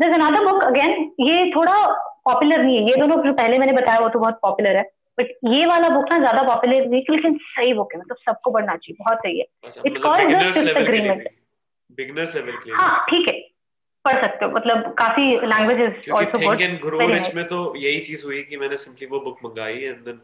this 0.00 0.14
another 0.14 0.44
book 0.44 0.64
again 0.64 1.10
ये 1.20 1.50
थोड़ा 1.52 1.74
पॉपुलर 2.24 2.62
नहीं 2.62 2.76
है। 2.76 2.84
ये 2.84 2.96
दोनों 2.96 3.16
जो 3.24 3.32
पहले 3.32 3.58
मैंने 3.58 3.72
बताया 3.72 3.98
वो 4.00 4.08
तो 4.08 4.18
बहुत 4.18 4.38
पॉपुलर 4.42 4.76
है। 4.76 4.82
बट 5.18 5.30
ये 5.52 5.66
वाला 5.66 5.88
बुक 5.88 6.12
ना 6.12 6.18
ज़्यादा 6.18 6.42
पॉपुलर 6.44 6.86
नहीं 6.86 7.00
है 7.00 7.14
लेकिन 7.14 7.36
सही 7.44 7.72
बुक 7.74 7.94
है। 7.94 8.00
मतलब 8.00 8.16
सबको 8.24 8.50
पढ़ना 8.50 8.74
चाहिए। 8.76 8.96
बहुत 9.00 9.18
सही 9.18 9.38
है। 9.38 9.46
It's 9.86 10.02
called 10.02 10.32
the 10.32 10.52
fifth 10.52 10.76
agreement 10.78 11.28
beginners 11.98 12.34
level 12.36 12.52
के 12.52 12.70
लिए। 12.70 12.76
हाँ 12.76 13.04
ठीक 13.08 13.28
है। 13.28 13.34
पढ़ 14.04 14.20
सकते 14.22 14.44
हो। 14.44 14.50
मतलब 14.52 14.92
काफ़ी 14.98 15.24
languages 15.46 16.08
also 16.16 16.38
think 16.40 16.60
and 16.60 16.80
grow 16.82 16.98
rich 17.08 17.34
में 17.34 17.44
तो 17.46 17.58
यही 17.76 17.98
चीज़ 18.00 18.24
हुई 18.24 18.42
कि 18.42 18.56
मैंने 18.56 18.76
सिंपली 18.76 19.06
वो 19.06 19.20
बुक 19.20 19.38
मंगाई 19.44 19.80
एंड 19.84 20.04
देन 20.04 20.20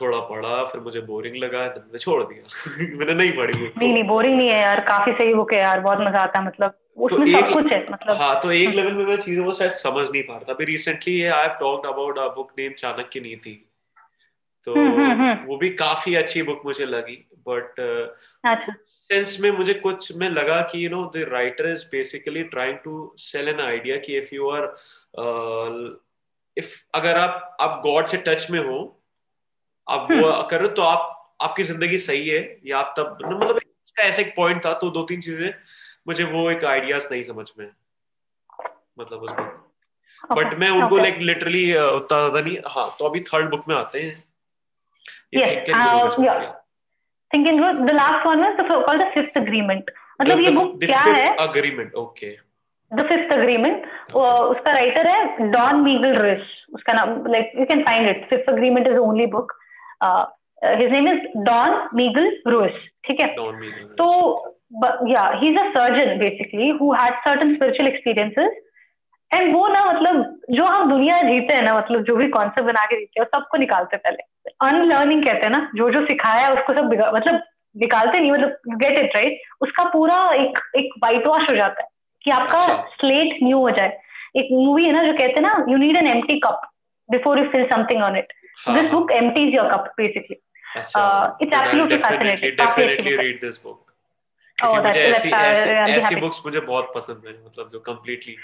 थोड़ा 0.00 0.18
पढ़ा 0.30 0.62
फिर 0.64 0.80
मुझे 0.80 1.00
बोरिंग 1.02 1.36
लगा 1.44 1.66
देन 1.68 1.84
मैं 1.92 1.98
छोड़ 1.98 2.22
दिया। 2.22 2.96
मैंने 2.98 3.14
नहीं 3.14 3.30
पढ़ी 3.36 3.52
नहीं 3.58 3.92
नहीं 3.92 4.02
बोरिंग 4.08 4.36
नहीं 4.36 4.48
है 4.48 4.60
यार 4.60 4.80
काफ़ी 4.88 5.12
सही 5.12 5.34
बुक 5.34 5.52
है 5.52 5.60
यार 5.60 5.80
बहुत 5.80 6.00
मज़ा 6.00 6.22
आता 6.22 6.40
है 6.40 6.46
मतलब 6.46 6.70
तो 6.70 7.04
उसमें 7.06 7.32
तो 7.32 7.46
सब 7.46 7.52
कुछ 7.52 7.72
है 7.72 7.80
मतलब 7.92 8.16
हाँ 8.16 8.40
तो 8.40 8.50
एक 8.52 8.74
लेवल 8.74 8.92
में 8.92 9.04
मैं 9.06 9.16
चीज़ों 9.18 9.44
को 9.44 9.52
शायद 9.52 9.72
समझ 9.80 10.08
नहीं 10.10 10.22
पा 10.22 10.34
रहा 10.34 10.44
था। 10.48 10.52
अभी 10.52 10.64
recently 10.64 11.20
I 11.22 11.42
have 11.42 11.56
talked 11.60 11.86
about 11.86 12.18
a 12.18 12.26
book 12.34 12.52
name 12.58 12.72
Chanakya 12.78 13.20
Niti 13.20 13.62
तो 14.66 14.74
हम्म, 14.74 15.02
हम्म, 15.02 15.12
हम्म। 15.22 15.46
वो 15.46 15.56
भी 15.56 15.68
काफ़ी 15.80 16.14
अच्छी 16.14 16.42
बुक 16.42 16.62
मुझे 16.64 16.84
लगी 16.86 17.16
बट 17.48 17.80
सेंस 19.10 19.36
में 19.40 19.50
मुझे 19.50 19.74
कुछ 19.74 20.10
में 20.16 20.28
लगा 20.30 20.60
कि 20.62 20.84
you 20.84 20.90
know 20.90 21.04
the 21.16 21.24
writer 21.28 21.70
is 21.70 21.84
basically 21.86 22.42
trying 22.44 22.78
to 22.84 23.14
sell 23.20 23.48
an 23.48 23.60
idea 23.60 23.96
कि 23.96 24.16
इफ़ 24.18 24.34
यू 24.34 24.48
आर 24.50 24.64
इफ़ 26.56 26.74
अगर 26.94 27.18
आप 27.18 27.56
आप 27.60 27.80
गॉड 27.84 28.06
से 28.06 28.16
टच 28.26 28.46
में 28.50 28.58
हो 28.58 28.78
आप 29.86 30.10
वो 30.10 30.16
हम्म। 30.16 30.46
करो 30.48 30.68
तो 30.68 30.82
आप 30.82 31.12
आपकी 31.42 31.62
ज़िंदगी 31.62 31.98
सही 31.98 32.28
है 32.28 32.40
या 32.66 32.78
आप 32.78 32.94
तब 32.98 33.18
मतलब 33.24 33.60
ऐसा 33.96 34.22
एक 34.22 34.34
पॉइंट 34.36 34.64
था 34.64 34.72
तो 34.74 34.90
दो 34.90 35.02
तीन 35.02 35.20
चीज़ें 35.20 35.52
मुझे 36.08 36.24
वो 36.24 36.50
एक 36.50 36.64
आइडियाज़ 36.64 37.08
नहीं 37.12 37.22
समझ 37.22 37.50
में 37.58 37.70
मतलब 38.98 39.22
उस 39.22 39.32
बुक 39.32 39.66
बट 40.30 40.54
मैं 40.58 40.70
उनको 40.70 40.96
लाइक 40.98 41.18
लिटरली 41.20 41.64
uh, 41.72 41.80
उतना 41.80 42.18
ज़्यादा 42.18 42.40
नहीं 42.40 42.56
हाँ 42.66 42.96
तो 42.98 43.04
अभी 43.04 43.20
थर्ड 43.22 43.50
बुक 43.50 43.68
में 43.68 43.76
आते 43.76 44.02
हैं। 44.02 44.22
Through 47.44 47.86
the 47.86 47.94
last 47.94 48.24
one 48.26 48.40
was 48.40 48.56
the 48.58 48.64
called 48.64 49.00
the 49.00 49.08
fifth 49.14 49.38
agreement. 49.40 49.90
मतलब 50.20 50.40
ये 50.40 50.50
बुक 50.56 50.78
क्या 50.84 51.00
है? 51.00 51.24
Agreement 51.46 51.94
okay 52.02 52.30
the 52.90 53.02
fifth 53.08 53.32
agreement 53.34 53.82
उसका 54.14 54.72
राइटर 54.72 55.08
है 55.08 55.50
डॉन 55.52 55.80
मीगल 55.84 56.14
रिस 56.24 56.52
उसका 56.74 56.92
नाम 56.92 57.26
like 57.32 57.52
you 57.58 57.64
can 57.72 57.82
find 57.84 58.08
it 58.08 58.26
fifth 58.30 58.50
agreement 58.50 58.86
is 58.88 58.96
only 58.98 59.26
book 59.34 59.52
his 60.64 60.92
name 60.92 61.08
is 61.08 61.26
Don 61.46 61.88
Miguel 61.94 62.30
Ruiz 62.52 62.78
ठीक 63.08 63.20
है? 63.22 63.28
तो 64.00 64.06
या 65.10 65.26
he 65.40 65.48
is 65.50 65.58
a 65.58 65.68
surgeon 65.70 66.16
basically 66.18 66.68
who 66.80 66.92
had 66.92 67.18
certain 67.26 67.54
spiritual 67.54 67.88
experiences 67.88 68.62
and 69.30 69.54
वो 69.54 69.66
ना 69.68 69.84
मतलब 69.84 70.40
जो 70.50 70.64
हम 70.64 70.90
दुनिया 70.90 71.20
जीते 71.22 71.54
हैं 71.54 71.62
ना 71.62 71.74
मतलब 71.74 72.02
जो 72.04 72.16
भी 72.16 72.28
कॉन्सेप्ट 72.30 72.66
बना 72.66 72.84
के 72.86 72.96
जीते 72.96 73.20
हैं 73.20 73.26
सबको 73.26 73.58
निकालते 73.58 73.96
पहले। 73.96 74.22
अनलर्निंग 74.66 75.22
कहते 75.24 75.46
हैं 75.46 75.50
ना 75.50 75.60
जो 75.76 75.90
जो 75.90 76.04
सिखाया 76.06 76.46
है 76.46 76.52
उसको 76.52 76.74
सब 76.74 76.92
मतलब 77.14 77.42
निकालते 77.76 78.20
नहीं 78.20 78.30
मतलब 78.32 78.78
गेट 78.82 78.98
इट 79.00 79.16
राइट 79.16 79.40
उसका 79.60 79.84
पूरा 79.90 80.18
एक 80.34 80.58
एक 80.76 80.92
वाइट 81.04 81.26
वॉश 81.26 81.50
हो 81.50 81.56
जाता 81.56 81.82
है 81.82 81.88
कि 82.24 82.30
आपका 82.30 82.58
स्लेट 82.94 83.38
न्यू 83.42 83.58
हो 83.58 83.70
जाए। 83.70 83.98
एक 84.36 84.48
मूवी 84.52 84.84
है 84.84 84.92
ना 84.92 85.02
जो 85.04 85.12
कहते 85.12 85.32
हैं 85.32 85.42
ना 85.42 85.64
you 85.68 85.76
need 85.78 85.96
an 85.98 86.06
empty 86.08 86.38
cup 86.40 86.60
before 87.08 87.38
you 87.38 87.48
fill 87.50 87.66
something 87.72 88.02
on 88.04 88.16
it 88.16 88.32
this 88.68 88.90
book 88.92 89.12
empties 89.12 89.54
your 89.54 89.70
cup 89.72 89.92
basically 89.96 90.36
it's 90.76 90.96
absolutely 90.96 91.98
fascinating 91.98 92.52
definitely 92.58 93.16
read 93.16 93.40
this 93.40 93.62
book 93.64 93.84
ऐसी 94.58 95.30
ऐसी 95.30 95.70
ऐसी 95.96 96.14
बुक्स 96.16 96.42
मुझे 96.46 96.60
बहुत 96.60 96.92
पसंद 96.94 97.22
है 97.26 97.32
मतलब 97.32 97.68
जो 97.72 97.78
कंप्लीटली 97.86 98.36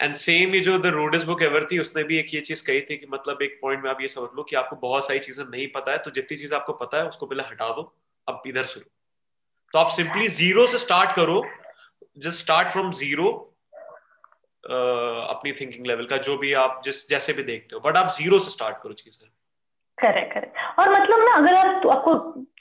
एंड 0.00 0.14
सेम 0.16 0.54
ये 0.54 0.60
जो 0.60 0.78
द 0.78 0.86
रूडेस्ट 0.94 1.26
बुक 1.26 1.42
एवर 1.42 1.64
थी, 1.72 1.78
उसने 1.78 2.02
भी 2.04 2.18
एक 2.18 2.34
ये 2.34 2.40
चीज़ 2.42 2.64
कही 2.66 2.80
थी 2.80 2.96
कि 2.96 3.06
मतलब 3.10 3.42
एक 3.42 3.58
पॉइंट 3.62 3.82
में 3.84 3.90
आप 3.90 4.00
ये 4.00 4.08
समझ 4.08 4.28
लो 4.36 4.42
कि 4.42 4.56
आपको 4.56 4.76
बहुत 4.78 5.06
सारी 5.06 5.18
चीज़ें 5.20 5.44
नहीं 5.44 5.66
पता 5.74 5.92
है 5.92 5.98
तो 5.98 6.10
जितनी 6.10 6.36
चीज़ 6.38 6.54
आपको 6.54 6.72
पता 6.74 6.98
है, 6.98 7.08
उसको 7.08 7.26
पहले 7.26 7.42
हटा 7.44 7.68
दो, 7.74 7.82
अब 8.26 8.42
इधर 8.46 8.64
सुनो 8.64 8.90
तो 9.74 9.78
आप 9.78 9.90
सिंपली 9.92 10.28
ज़ीरो 10.30 10.66
से 10.66 10.78
स्टार्ट 10.78 11.12
करो 11.16 11.42
जस्ट 12.18 12.38
स्टार्ट 12.38 12.72
फ्रॉम 12.72 12.90
ज़ीरो 12.92 13.28
अपनी 14.64 15.52
थिंकिंग 15.60 15.86
लेवल 15.86 16.06
का, 16.06 16.16
जो 16.18 16.36
भी 16.36 16.52
आप 16.54 16.80
जिस, 16.84 17.08
जैसे 17.08 17.32
भी 17.32 17.42
देखते 17.42 17.74
हो। 17.74 17.80
बट 17.80 17.96
आप 17.96 18.10
ज़ीरो 18.12 18.38
से 18.38 18.50
स्टार्ट 18.50 18.76
करो 18.82 18.92
चीज़ें। 18.94 19.28
करेक्ट 20.02 20.32
करेक्ट 20.34 20.78
और 20.78 20.90
मतलब 20.90 21.24
ना 21.28 21.34
अगर 21.36 21.54
आप 21.54 21.86
आपको 21.86 22.14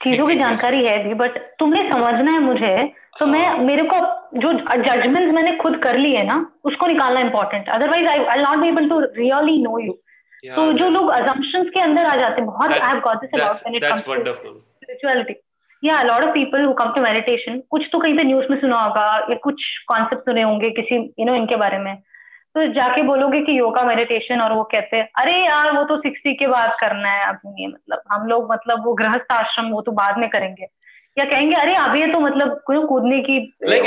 चीज़ों 0.03 0.25
की 0.27 0.35
जानकारी 0.35 0.85
है 0.85 0.97
भी 1.03 1.13
बट 1.13 1.37
तुम्हें 1.59 1.89
समझना 1.91 2.31
है 2.31 2.39
मुझे 2.39 2.77
तो 3.19 3.25
मैं 3.25 3.45
हाँ। 3.45 3.57
मेरे 3.57 3.83
को 3.83 3.99
जो 4.39 4.51
जजमेंट 4.83 5.33
मैंने 5.33 5.55
खुद 5.57 5.75
कर 5.83 5.97
ली 5.97 6.13
है 6.15 6.25
ना 6.27 6.35
उसको 6.65 6.87
निकालना 6.87 7.19
important 7.19 7.69
otherwise 7.69 8.09
I 8.09 8.23
I 8.25 8.41
not 8.41 8.57
be 8.57 8.67
able 8.67 8.89
to 8.89 8.99
really 8.99 9.61
know 9.63 9.79
you 9.79 9.93
तो 10.43 10.71
जो 10.73 10.89
लोग 10.89 11.09
अजम्पशंस 11.11 11.69
के 11.73 11.81
अंदर 11.81 12.05
आ 12.05 12.15
जाते 12.15 12.41
हैं 12.41 12.45
बहुत 12.45 12.73
I 12.73 12.89
have 12.89 12.99
got 12.99 13.21
this 13.21 13.41
about 13.41 13.55
when 13.55 13.75
it 13.75 13.83
comes 13.83 14.05
to 14.05 14.33
spirituality 14.53 15.35
या 15.83 16.01
lot 16.03 16.23
of 16.23 16.31
people 16.31 16.63
who 16.65 16.73
come 16.73 16.93
to 16.95 17.01
meditation 17.01 17.61
कुछ 17.69 17.89
तो 17.91 17.99
कहीं 17.99 18.17
पे 18.17 18.23
न्यूज़ 18.23 18.45
में 18.49 18.59
सुना 18.59 18.79
होगा 18.79 19.05
या 19.31 19.37
कुछ 19.43 19.63
कॉन्सेप्ट 19.87 20.23
सुने 20.23 20.41
होंगे 20.41 20.69
किसी 20.69 20.95
यू 20.95 21.25
नो 21.25 21.35
इनके 21.35 21.55
बारे 21.55 21.77
में। 21.77 21.93
तो 22.59 22.73
जाके 22.73 23.01
बोलोगे 23.01 23.39
कि 23.41 23.59
योगा 23.59 23.83
मेडिटेशन 23.83 24.41
और 24.41 24.53
वो 24.53 24.63
कहते 24.63 24.97
हैं 24.97 25.09
अरे 25.15 25.45
यार 25.45 25.71
वो 25.77 25.83
तो 25.83 25.97
सिक्सटी 25.97 26.33
के 26.33 26.47
बाद 26.47 26.75
करना 26.79 27.09
है 27.09 27.27
अभी 27.27 27.67
मतलब 27.67 28.01
हम 28.11 28.27
लोग 28.27 28.51
मतलब 28.51 28.85
वो 28.85 28.93
गृहस्थ 28.93 29.33
आश्रम 29.33 29.69
वो 29.69 29.81
तो 29.81 29.91
बाद 29.91 30.17
में 30.17 30.29
करेंगे। 30.29 30.67
या 31.17 31.25
कहेंगे 31.25 31.55
अरे 31.55 31.75
अभी 31.75 32.05
तो 32.13 32.19
मतलब 32.19 32.61
कूदने 32.67 33.19
की 33.19 33.37
like 33.67 33.83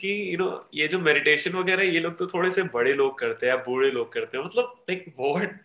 कि 0.00 0.12
you 0.32 0.40
know 0.42 0.52
ये 0.74 0.88
जो 0.88 0.98
मेडिटेशन 0.98 1.50
वगैरह 1.50 1.82
ये 1.84 2.00
लोग 2.00 2.18
तो 2.18 2.26
थोड़े 2.26 2.50
से 2.50 2.62
बड़े 2.62 2.92
लोग 2.92 3.18
करते 3.18 3.46
हैं 3.46 3.56
बूढ़े 3.56 3.90
लोग 3.90 4.12
करते 4.12 4.38
हैं। 4.38 4.44
मतलब 4.44 4.84
लाइक 4.90 5.04
व्हाट 5.20 5.60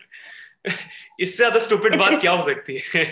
इससे 1.20 1.36
ज़्यादा 1.36 1.58
स्टूपिड 1.58 1.96
बात 1.96 2.20
क्या 2.20 2.32
हो 2.32 2.42
सकती 2.42 2.80
है? 2.94 3.04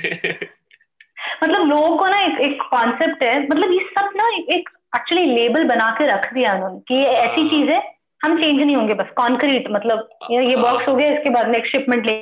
मतलब 1.43 1.67
लोगों 1.67 1.97
को 1.97 2.07
ना 2.07 2.21
एक 2.25 2.41
एक 2.41 2.63
कॉन्सेप्ट 2.63 3.23
है 3.23 3.43
मतलब 3.43 3.73
ये 3.73 3.85
सब 3.91 4.11
ना 4.17 4.29
एक 4.57 4.69
एक्चुअली 4.97 5.25
लेबल 5.35 5.65
बना 5.65 5.91
के 5.99 6.07
रख 6.07 6.33
दिया 6.35 6.53
उन्होंने 6.53 6.81
कि 6.89 6.95
ये 6.95 7.07
ऐसी 7.17 7.41
हाँ। 7.41 7.51
चीज़ 7.51 7.71
है 7.71 7.81
हम 8.25 8.37
चेंज 8.43 8.61
नहीं 8.61 8.77
होंगे 8.77 8.95
बस 8.95 9.11
कॉन्क्रीट 9.17 9.71
मतलब 9.71 10.09
ये 10.31 10.57
बॉक्स 10.57 10.79
हाँ। 10.79 10.87
हो 10.87 10.95
गया 10.97 11.11
इसके 11.13 11.31
बाद 11.31 11.49
नेक्स्ट 11.49 11.77
शिपमेंट 11.77 12.07
ले। 12.07 12.15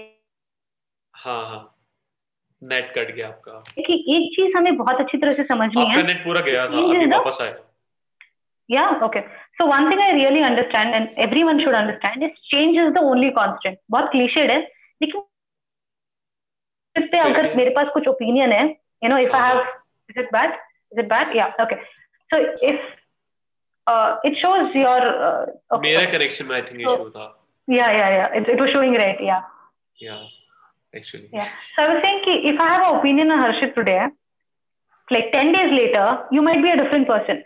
हाँ 1.15 1.45
हाँ। 1.49 1.61
नेट 2.63 2.93
कट 2.95 3.15
गया 3.15 3.29
आपका। 3.29 3.63
कि 3.87 3.95
एक 4.17 4.33
चीज़ 4.37 4.57
हमें 4.57 4.77
बहुत 4.77 5.01
अच्छी 5.01 5.19
तरह 5.19 5.33
से 5.33 5.45
समझनी 5.45 5.85
है 5.91 6.03
नेट 6.07 6.25
पूरा 6.25 6.41
गया 6.41 6.67
था 6.67 6.83
अभी 6.85 7.07
वापस 7.07 7.39
आया। 7.43 7.55
Yeah 8.69 8.93
okay. 9.03 9.21
So 9.59 9.65
one 9.71 9.89
thing 9.89 10.01
i 10.03 10.13
really 10.13 10.43
understand 10.45 10.95
and 10.99 11.19
everyone 11.25 11.59
should 11.63 11.75
understand 11.81 12.23
is 12.23 12.31
change 12.53 12.79
is 12.83 12.93
the 12.95 13.03
only 13.09 13.31
constant. 13.39 13.77
बहुत 13.91 14.11
क्लीशेड 14.11 14.51
है 14.51 14.59
लेकिन 15.03 15.23
पे 16.97 17.19
अगर 17.19 17.55
मेरे 17.57 17.71
पास 17.71 17.89
कुछ 17.95 18.09
ओपिनियन 18.09 18.53
है 18.53 18.63
you 19.05 19.09
know 19.09 19.19
if 19.19 19.37
I 19.37 19.49
have 19.49 19.61
is 20.11 20.21
it 20.21 20.33
bad 20.33 20.53
is 20.93 21.01
it 21.01 21.09
bad 21.09 21.37
या 21.37 21.47
okay 21.63 21.77
So 22.35 22.41
if 22.63 22.81
uh, 23.87 24.17
it 24.25 24.37
shows 24.43 24.75
your 24.75 25.01
uh, 25.01 25.47
okay. 25.73 25.83
मेरा 25.83 26.11
connection 26.11 26.49
में 26.49 26.57
I 26.57 26.63
think 26.63 26.81
so, 26.87 26.95
issue 26.95 27.11
था. 27.17 27.27
Yeah, 27.69 27.91
yeah, 27.97 28.11
yeah. 28.15 28.39
It, 28.39 28.49
it 28.49 28.61
was 28.61 28.71
showing 28.75 28.95
right. 28.95 29.21
Yeah. 29.21 29.43
Yeah, 30.01 30.23
actually. 30.95 31.29
Yeah. 31.33 31.49
So 31.77 31.85
I 31.85 31.89
was 31.93 32.03
saying 32.05 32.23
कि 32.25 32.35
if 32.53 32.61
I 32.61 32.69
have 32.73 32.87
an 32.89 32.99
opinion 32.99 33.31
on 33.31 33.45
Harshit 33.45 33.75
today, 33.77 34.01
like 35.11 35.31
ten 35.33 35.53
days 35.53 35.77
later, 35.79 36.07
you 36.33 36.43
might 36.43 36.63
be 36.63 36.71
a 36.71 36.77
different 36.83 37.07
person. 37.13 37.45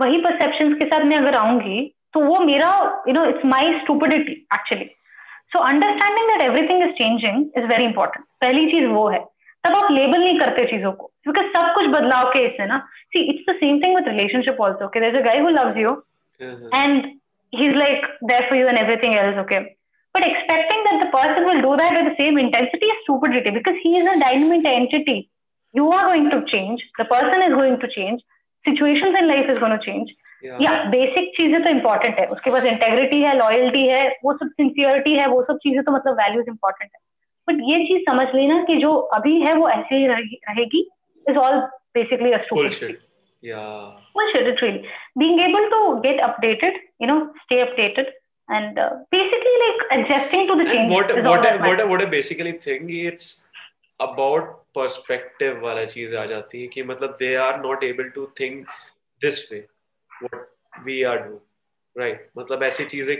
वही 0.00 0.22
perceptions 0.24 0.78
के 0.80 0.86
साथ 0.88 1.04
मैं 1.04 1.16
अगर 1.16 1.36
आऊँगी 1.36 1.78
तो 2.14 2.20
वो 2.26 2.38
मेरा 2.46 2.72
you 3.08 3.14
know 3.18 3.28
it's 3.34 3.46
my 3.52 3.62
stupidity 3.82 4.40
actually. 4.58 4.90
So 5.54 5.62
understanding 5.74 6.28
that 6.32 6.42
everything 6.48 6.82
is 6.88 6.96
changing 6.98 7.50
is 7.60 7.70
very 7.74 7.90
important. 7.92 8.24
पहली 8.40 8.66
चीज़ 8.72 8.86
वो 8.96 9.08
है 9.10 9.24
तब 9.64 9.76
आप 9.76 9.90
लेबल 9.92 10.24
नहीं 10.24 10.38
करते 10.38 10.64
चीज़ों 10.70 10.92
को 10.92 11.09
बिकॉज़ 11.26 11.46
सब 11.56 11.72
कुछ 11.74 11.86
बदलाव 11.86 12.28
के 12.30 12.44
इससे 12.46 12.66
ना। 12.66 12.78
See 13.12 13.22
it's 13.30 13.50
the 13.50 13.56
same 13.56 13.80
thing 13.80 13.94
with 13.96 14.08
relationship 14.08 14.60
also 14.60 14.88
guy 15.22 15.38
who 15.38 15.48
loves 15.48 15.76
you 15.76 15.90
and 16.40 17.04
he 17.52 17.66
is 17.66 17.76
like 17.76 18.06
there 18.24 18.48
for 18.50 18.58
you 18.58 18.66
and 18.66 18.78
everything 18.78 19.16
else 19.16 19.38
okay 19.38 19.58
but 20.14 20.26
expecting 20.26 20.84
that 20.84 21.02
the 21.02 21.10
person 21.12 21.44
will 21.44 21.60
do 21.62 21.74
that 21.76 21.98
with 21.98 22.12
same 22.12 22.38
intensity 22.38 22.92
stupidity 23.02 23.50
because 23.50 23.76
he 23.84 23.96
is 23.98 24.08
a 24.08 24.14
dynamic 24.20 24.66
entity 24.66 25.18
you 25.74 25.90
are 25.90 26.04
going 26.06 26.30
to 26.30 26.40
change 26.54 26.82
the 27.00 27.06
person 27.10 27.42
is 27.42 27.54
going 27.54 27.76
to 27.78 27.86
change 27.86 28.20
situation 28.64 29.16
in 29.16 29.26
life 29.26 29.50
is 29.50 29.58
going 29.58 29.78
change 29.78 30.10
या 30.44 30.72
basic 30.90 31.28
चीज़ें 31.36 31.62
तो 31.62 31.70
important 31.70 32.20
है 32.20 32.26
उसके 32.26 32.50
पास 32.50 32.64
integrity 32.64 33.20
है 33.22 33.36
loyalty 33.36 33.86
है 33.88 34.02
वो 34.24 34.32
सब 34.32 34.50
sincerity 34.50 35.14
है 35.14 35.26
वो 35.26 35.42
सब 35.42 35.58
चीज़ें 35.62 35.82
तो 35.82 35.92
मतलब 35.92 36.14
वैल्यूज़ 36.20 36.48
इंपॉर्टेंट 36.48 36.90
है 36.94 37.00
बट 37.48 37.60
ये 37.64 37.84
चीज़ 37.84 38.02
समझ 38.10 38.26
लेना 38.34 38.62
कि 38.64 38.76
जो 38.76 38.92
अभी 39.18 39.40
है 39.40 39.54
वो 39.54 39.68
ऐसे 39.68 39.96
ही 39.96 40.06
रहेगी 40.06 40.88
Is 41.29 41.37
all 41.37 41.59
basically 41.97 42.31
a 42.31 42.43
stupid 42.47 43.01
Yeah. 43.45 43.97
Bullshit, 44.13 44.47
it 44.47 44.61
really. 44.61 44.87
Being 45.21 45.39
able 45.39 45.65
to 45.71 46.01
get 46.03 46.19
updated, 46.27 46.77
you 46.99 47.07
know, 47.09 47.31
stay 47.43 47.57
updated, 47.65 48.07
and 48.49 48.79
uh, 48.79 48.89
basically 49.11 49.55
like 49.63 49.83
adjusting 49.97 50.47
to 50.47 50.55
the 50.55 50.65
changes. 50.65 50.91
What 50.91 51.13
what 51.25 51.45
I, 51.45 51.55
what 51.67 51.81
I, 51.81 51.85
what 51.91 52.01
I 52.01 52.05
basically 52.05 52.53
think 52.53 52.89
it's 52.89 53.43
about 53.99 54.49
perspective 54.73 55.61
वाला 55.61 55.85
चीज 55.93 56.15
आ 56.15 56.25
जाती 56.33 56.61
है 56.61 56.67
कि 56.67 56.83
मतलब 56.83 57.17
they 57.19 57.35
are 57.43 57.61
not 57.67 57.83
able 57.89 58.09
to 58.17 58.27
think 58.39 58.65
this 59.25 59.39
way 59.51 59.61
what 60.21 60.41
we 60.89 60.97
are 61.11 61.19
doing 61.27 61.43
right 62.03 62.25
मतलब 62.37 62.63
ऐसी 62.63 62.85
चीजें 62.95 63.15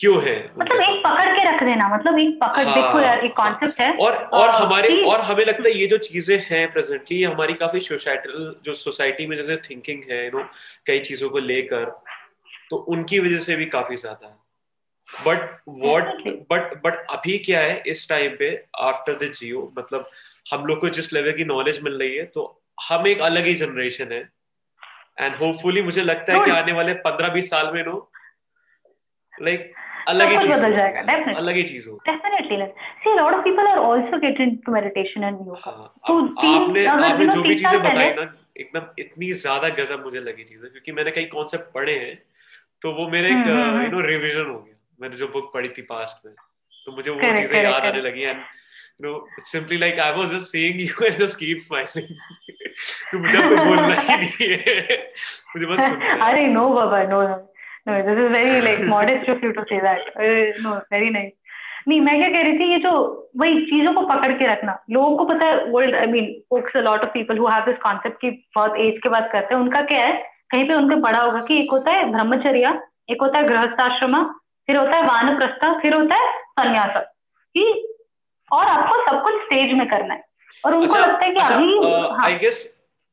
क्यों 0.00 0.22
है 0.24 0.34
मतलब 0.58 0.80
एक 0.80 1.00
पकड़ 1.04 1.28
के 1.28 1.42
रख 1.44 1.62
देना 1.62 1.88
मतलब 1.88 2.18
एक 2.18 2.38
पकड़ 2.42 2.64
हाँ, 2.64 2.74
देखो 2.74 3.00
यार 3.00 3.24
एक 3.24 3.32
कॉन्सेप्ट 3.36 3.80
है। 3.80 3.92
और 3.96 4.14
और 4.34 4.50
हमारे 4.50 5.02
और 5.04 5.20
हमें 5.22 5.44
लगता 5.44 5.68
है 5.68 5.74
ये 5.74 5.86
जो 5.86 5.98
चीज़ें 6.00 6.36
हैं 6.46 6.66
प्रेजेंटली 6.72 7.22
हमारी 7.22 7.54
काफ़ी 7.56 7.80
सोसाइटल 7.80 8.54
जो 8.64 8.74
सोसाइटी 8.76 9.26
में 9.26 9.36
जैसे 9.36 9.56
थिंकिंग 9.64 10.02
है 10.10 10.24
यू 10.24 10.30
नो 10.30 10.44
कई 10.86 10.98
चीज़ों 11.00 11.30
को 11.30 11.38
लेकर 11.40 11.84
तो 12.70 12.76
उनकी 12.88 13.18
वजह 13.18 13.38
से 13.40 13.56
भी 13.56 13.66
काफ़ी 13.68 13.96
ज़्यादा 13.96 14.26
है। 14.26 14.38
बट 15.08 15.60
वॉट 15.80 16.04
बट 16.50 16.74
बट 16.82 17.06
अभी 17.10 17.38
क्या 17.40 17.60
है 17.60 17.82
इस 17.86 18.08
टाइम 18.08 18.36
पे 18.38 18.50
आफ्टर 18.82 19.14
द 19.18 19.30
जियो 19.32 19.70
मतलब 19.78 20.08
हम 20.52 20.64
लोग 20.66 20.80
को 20.80 20.88
जिस 20.90 21.12
लेवल 21.12 21.32
की 21.32 21.44
नॉलेज 21.44 21.80
मिल 21.82 21.98
रही 21.98 22.16
है 22.16 22.24
तो 22.34 22.44
हम 22.88 23.06
एक 23.06 23.20
अलग 23.22 23.44
ही 23.44 23.54
जनरेशन 23.56 24.12
है। 24.12 24.20
एंड 25.20 25.36
होपफुली 25.36 25.82
मुझे 25.82 26.02
लगता 26.02 26.32
है 26.32 26.44
कि 26.44 26.50
आने 26.52 26.72
वाले 26.72 26.94
पंद्रह 27.06 27.28
बीस 27.30 27.50
साल 27.50 27.72
में 27.74 27.82
नो 27.84 27.96
लाइक 29.32 29.72
अलग 30.08 30.28
ही 30.30 30.36
चीज़ 30.38 30.52
बदल 30.52 30.76
जाएगा 30.76 31.00
डेफिनेटली 31.00 31.34
अलग 31.42 31.56
ही 31.56 31.62
चीज़ 31.70 31.88
हो 31.88 31.96
definitely 32.08 32.66
see 33.04 33.14
lot 33.18 33.34
of 33.34 33.42
people 33.44 33.66
are 33.66 33.78
also 33.78 34.18
getting 34.26 34.56
to 34.66 34.72
meditation 34.72 35.24
and 35.24 35.38
yoga 35.46 35.72
तो 36.08 36.18
आपने 36.48 36.84
आपने 36.86 37.26
जो 37.26 37.42
भी 37.42 37.54
चीज़ें 37.54 37.78
बताई 37.82 38.12
ना 38.20 38.32
एकदम 38.60 38.86
इतनी 38.98 39.32
ज़्यादा 39.42 39.68
गजब 39.82 40.04
मुझे 40.04 40.20
लगी 40.20 40.44
चीज़ें 40.44 40.70
क्योंकि 40.70 40.92
मैंने 40.92 41.10
कई 41.18 41.24
कॉन्सेप्ट 41.36 41.72
पढ़े 41.74 41.98
हैं 41.98 42.14
तो 42.82 42.92
वो 42.92 43.08
मेरे 43.10 43.28
एक 43.30 43.46
यू 43.46 43.90
नो 43.96 44.00
रिवीजन 44.06 44.46
हो 44.50 44.58
गया। 44.58 44.76
मैंने 45.02 45.16
जो 45.16 45.28
बुक 45.34 45.50
पढ़ी 45.54 45.68
थी 45.78 45.82
पास्ट 45.90 46.26
में 46.26 46.34
तो 46.86 46.92
मुझे 46.96 47.10
वो 47.10 47.20
चीज़ें 47.36 47.62
याद 47.62 47.86
आने 47.92 48.00
लगी 48.08 48.22
and 48.32 48.42
you 49.00 49.06
know 49.06 49.12
it's 49.40 49.50
simply 49.54 49.76
like 49.80 49.98
I 50.04 50.06
was 50.16 50.32
just 50.32 50.50
saying 50.54 50.80
you 50.80 51.04
and 51.08 51.20
just 51.20 51.38
keep 51.42 51.60
smiling 51.66 52.08
तो 53.12 53.18
मुझे 53.18 53.38
आपको 53.38 53.64
बोलना 53.64 53.94
ही 54.00 54.16
नहीं 54.22 54.48
है। 54.48 54.96
मुझे 55.54 55.66
बस 55.66 55.80
सुनना 55.84 56.10
अरे 56.26 56.42
no 56.56 56.64
baba 56.74 57.02
no 57.12 57.20
no, 57.86 58.02
this 58.02 58.18
is 58.18 58.30
very 58.32 58.60
like 58.60 58.86
modest 58.86 59.28
of 59.28 59.42
you 59.42 59.52
to 59.52 59.64
say 59.68 59.80
that. 59.80 60.00
Uh, 60.16 60.62
no, 60.62 60.80
very 60.90 61.10
nice. 61.10 61.36
नहीं 61.88 62.00
मैं 62.00 62.18
क्या 62.20 62.28
कह 62.30 62.42
रही 62.42 62.58
थी 62.58 62.70
ये 62.70 62.78
जो 62.78 62.90
वही 63.40 63.60
चीज़ों 63.66 63.92
को 63.94 64.00
पकड़ 64.06 64.32
के 64.38 64.46
रखना 64.46 64.72
लोगों 64.90 65.16
को 65.16 65.24
पता 65.24 65.46
है 65.46 65.62
world 65.68 65.94
I 65.96 66.06
mean 66.06 66.26
folks 66.50 66.76
a 66.76 66.80
lot 66.80 67.04
of 67.04 67.10
people 67.10 67.38
who 67.38 67.46
have 67.48 67.64
this 67.66 67.78
concept 67.82 68.16
की 68.20 68.30
बहुत 68.56 68.74
एज 68.80 68.98
के 69.02 69.08
बाद 69.08 69.28
करते 69.32 69.54
हैं 69.54 69.60
उनका 69.60 69.80
क्या 69.92 70.04
है 70.06 70.12
कहीं 70.52 70.68
पे 70.68 70.74
उनको 70.74 71.00
पढ़ा 71.02 71.22
होगा 71.22 71.40
कि 71.46 71.58
एक 71.60 71.70
होता 71.72 71.92
है 71.92 72.10
ब्रह्मचर्य 72.12 72.74
एक 73.10 73.22
होता 73.22 73.38
है 73.38 73.46
गृहस्थाश्रम 73.46 74.22
फिर 74.68 74.78
होता 74.78 74.96
है 74.96 75.04
वानप्रस्थ 75.04 75.64
फिर 75.82 75.94
होता 75.94 76.16
है 76.16 76.28
संन्यास 76.60 77.02
कि 77.54 77.64
और 78.50 78.66
आपको 78.66 79.02
सब 79.02 79.22
कुछ 79.22 79.42
स्टेज 79.42 79.72
में 79.78 79.88
करना 79.88 80.14
है 80.14 80.24
और 80.64 80.74
उनको 80.74 80.94
अच्छा, 80.94 81.06
लगता 81.06 81.26
है 81.26 81.32
कि 81.32 81.40
अच्छा, 81.40 81.54
अभी 81.54 82.24
I 82.24 82.38
guess 82.38 82.62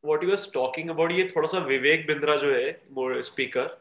what 0.03 0.23
you 0.23 0.31
are 0.31 0.47
talking 0.53 0.89
about 0.89 1.11
ये 1.11 1.27
थोड़ा 1.35 1.47
सा 1.47 1.65
विवेक 1.67 2.07
बिंद्रा 2.07 2.35
जो 2.37 2.53
है 2.53 3.21
स्पीकर 3.23 3.75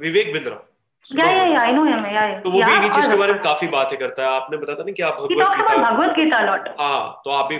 विवेक 0.00 0.32
बिंद्रा 0.32 0.62
या 1.06 1.26
या 1.30 1.44
या 1.44 1.60
आई 1.60 1.72
नो 1.72 1.84
हिम 1.84 2.06
या 2.06 2.22
तो 2.40 2.50
वो 2.50 2.60
भी 2.60 2.72
इन्हीं 2.74 2.90
चीज़ 2.90 3.10
के 3.10 3.16
बारे 3.16 3.32
में 3.32 3.40
काफ़ी 3.42 3.66
बातें 3.68 3.98
करता 3.98 4.22
है। 4.22 4.28
आपने 4.30 4.56
बताया 4.56 4.78
था 4.78 4.84
ना 4.84 4.92
कि 4.92 5.02
आप 5.02 5.20
भगवत 5.20 5.56
गीता 5.56 5.76
भगवत 5.82 6.14
गीता 6.16 6.40
लॉट 6.46 6.68
हाँ 6.80 7.20
तो 7.24 7.30
आप 7.32 7.52
भी 7.52 7.58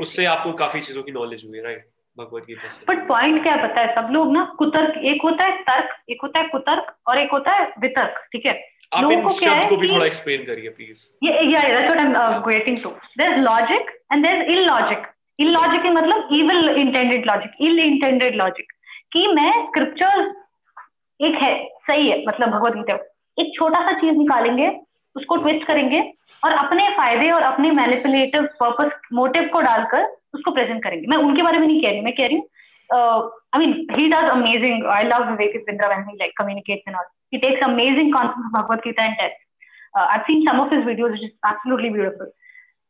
उससे 0.00 0.24
आपको 0.26 0.52
काफ़ी 0.58 0.80
चीज़ों 0.80 1.02
की 1.02 1.12
नॉलेज 1.12 1.44
हुई 1.48 1.60
राइट 1.60 1.86
भगवत 2.18 2.44
गीता 2.48 2.68
से। 2.68 2.84
बट 2.88 3.06
पॉइंट 3.08 3.42
क्या 3.42 3.54
पता 3.56 3.80
है? 3.80 3.94
सब 3.94 4.08
लोग 4.12 4.32
ना 4.32 4.44
कुतर्क 4.58 4.98
एक 5.12 5.22
होता 5.24 5.46
है 5.46 5.62
तर्क 5.62 5.94
एक 6.10 6.18
होता 6.22 6.40
है 6.40 6.48
कुतर्क 6.48 6.94
और 7.08 7.18
एक 7.18 7.30
होता 7.32 7.52
है 7.52 7.64
वितर्क 7.80 8.20
ठीक 8.32 8.46
है? 8.46 8.54
आप 8.92 9.12
इन 9.12 9.28
शब्द 9.30 9.68
को 9.68 9.76
भी 9.76 9.88
थोड़ा 9.88 10.06
एक्सप्लेन 10.06 10.44
करिए 10.46 10.70
प्लीज़ 10.72 11.08
ये 11.24 11.32
या 11.52 11.62
that's 11.68 11.92
what 11.92 12.00
I 12.00 12.34
am 12.34 12.42
waiting 12.46 12.76
to 12.82 12.90
there 13.18 13.32
is 13.32 13.40
logic 13.40 13.90
and 14.12 14.26
there 14.26 14.42
is 14.42 14.58
illogic 14.58 15.06
illogic 15.38 15.86
मतलब 15.92 16.28
evil 16.32 16.68
intended 16.80 17.26
logic 17.26 17.66
ill 17.68 17.78
intended 17.80 18.36
logic 18.42 18.72
कि 19.12 19.26
मैं 19.34 19.50
स्क्रिप्चर 19.66 20.20
एक 21.20 21.34
है, 21.44 21.52
सही 21.90 22.08
है 22.08 22.18
मतलब 22.26 22.48
भगवत 22.50 22.74
गीता। 22.74 22.94
एक 23.38 23.52
छोटा 23.56 23.80
सा 23.86 23.92
चीज़ 24.00 24.16
निकालेंगे, 24.18 24.68
उसको 25.16 25.36
ट्विस्ट 25.36 25.66
करेंगे 25.66 26.00
और 26.42 26.52
अपने 26.54 26.88
फ़ायदे 26.96 27.30
और 27.30 27.42
अपने 27.42 27.70
मैनिपुलेटिव 27.72 28.48
पर्पस 28.60 28.98
मोटिव 29.14 29.48
को 29.52 29.60
डालकर 29.60 30.04
उसको 30.34 30.50
प्रेजेंट 30.54 30.82
करेंगे। 30.84 31.06
मैं 31.10 31.16
उनके 31.24 31.42
बारे 31.42 31.58
में 31.60 31.66
नहीं 31.66 31.80
कह 31.82 31.90
रही 31.90 32.00
मैं 32.00 32.14
कह 32.14 32.26
रही 32.26 32.36
हूँ 32.36 32.48
I 32.90 33.66
mean 33.66 33.72
he 33.96 34.08
does 34.08 34.30
amazing 34.30 34.86
I 34.94 35.04
love 35.04 35.28
Vivek 35.30 35.64
Indra 35.68 35.88
when 35.88 36.04
like 36.18 36.40
all 36.42 36.50
he 36.50 37.38
takes 37.38 37.64
amazing 37.64 38.12
concept 38.14 38.44
of 38.46 38.52
Bhagavad 38.56 38.80
Gita 38.84 39.04
and 39.04 39.14
test 39.16 39.96
I 39.96 40.18
seen 40.26 40.46
some 40.48 40.60
of 40.60 40.74
his 40.74 40.84
videos 40.86 41.12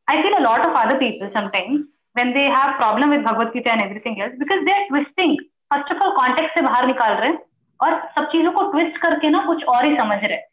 I 0.08 0.22
seen 0.22 0.32
a 0.32 0.38
lot 0.40 0.66
of 0.66 0.78
other 0.80 0.96
people 0.98 1.28
sometimes 1.38 1.80
when 2.16 2.32
they 2.32 2.40
have 2.54 2.76
problem 2.78 3.10
with 3.10 3.22
Bhagavad 3.26 3.52
Gita 3.54 3.72
and 3.72 3.82
everything 3.82 4.22
else 4.22 4.38
because 4.38 4.64
they 4.64 4.72
are 4.72 4.84
twisting 4.88 5.36
First 5.72 5.94
of 5.94 6.02
all 6.04 6.14
context 6.16 6.58
से 6.58 6.62
बाहर 6.62 6.86
निकाल 6.86 7.12
रहे 7.12 7.28
हैं 7.28 7.38
और 7.80 7.94
सब 8.14 8.26
चीज़ों 8.32 8.50
को 8.52 8.70
twist 8.72 8.96
करके 9.02 9.28
ना 9.30 9.44
कुछ 9.46 9.64
और 9.64 9.84
ही 9.84 9.96
समझ 9.98 10.18
रहे 10.18 10.32
हैं। 10.32 10.46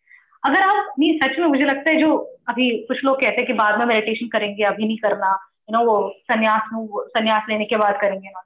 अगर 0.43 0.61
आप, 0.61 0.93
नहीं, 0.99 1.17
सच 1.19 1.39
में 1.39 1.47
मुझे 1.47 1.65
लगता 1.65 1.91
है 1.91 2.01
जो 2.01 2.15
अभी 2.49 2.69
कुछ 2.87 3.03
लोग 3.05 3.19
कहते 3.21 3.35
हैं 3.35 3.45
कि 3.47 3.53
बाद 3.53 3.79
में 3.79 3.85
मेडिटेशन 3.85 4.27
करेंगे, 4.27 4.63
अभी 4.63 4.85
नहीं 4.85 4.97
करना 4.97 5.31
यू 5.69 5.77
नो 5.77 5.83
वो 5.85 5.97
संन्यास 6.23 6.69
संन्यास 7.09 7.49
लेने 7.49 7.65
के 7.65 7.77
बाद 7.77 7.99
करेंगे 8.01 8.29
ना। 8.29 8.43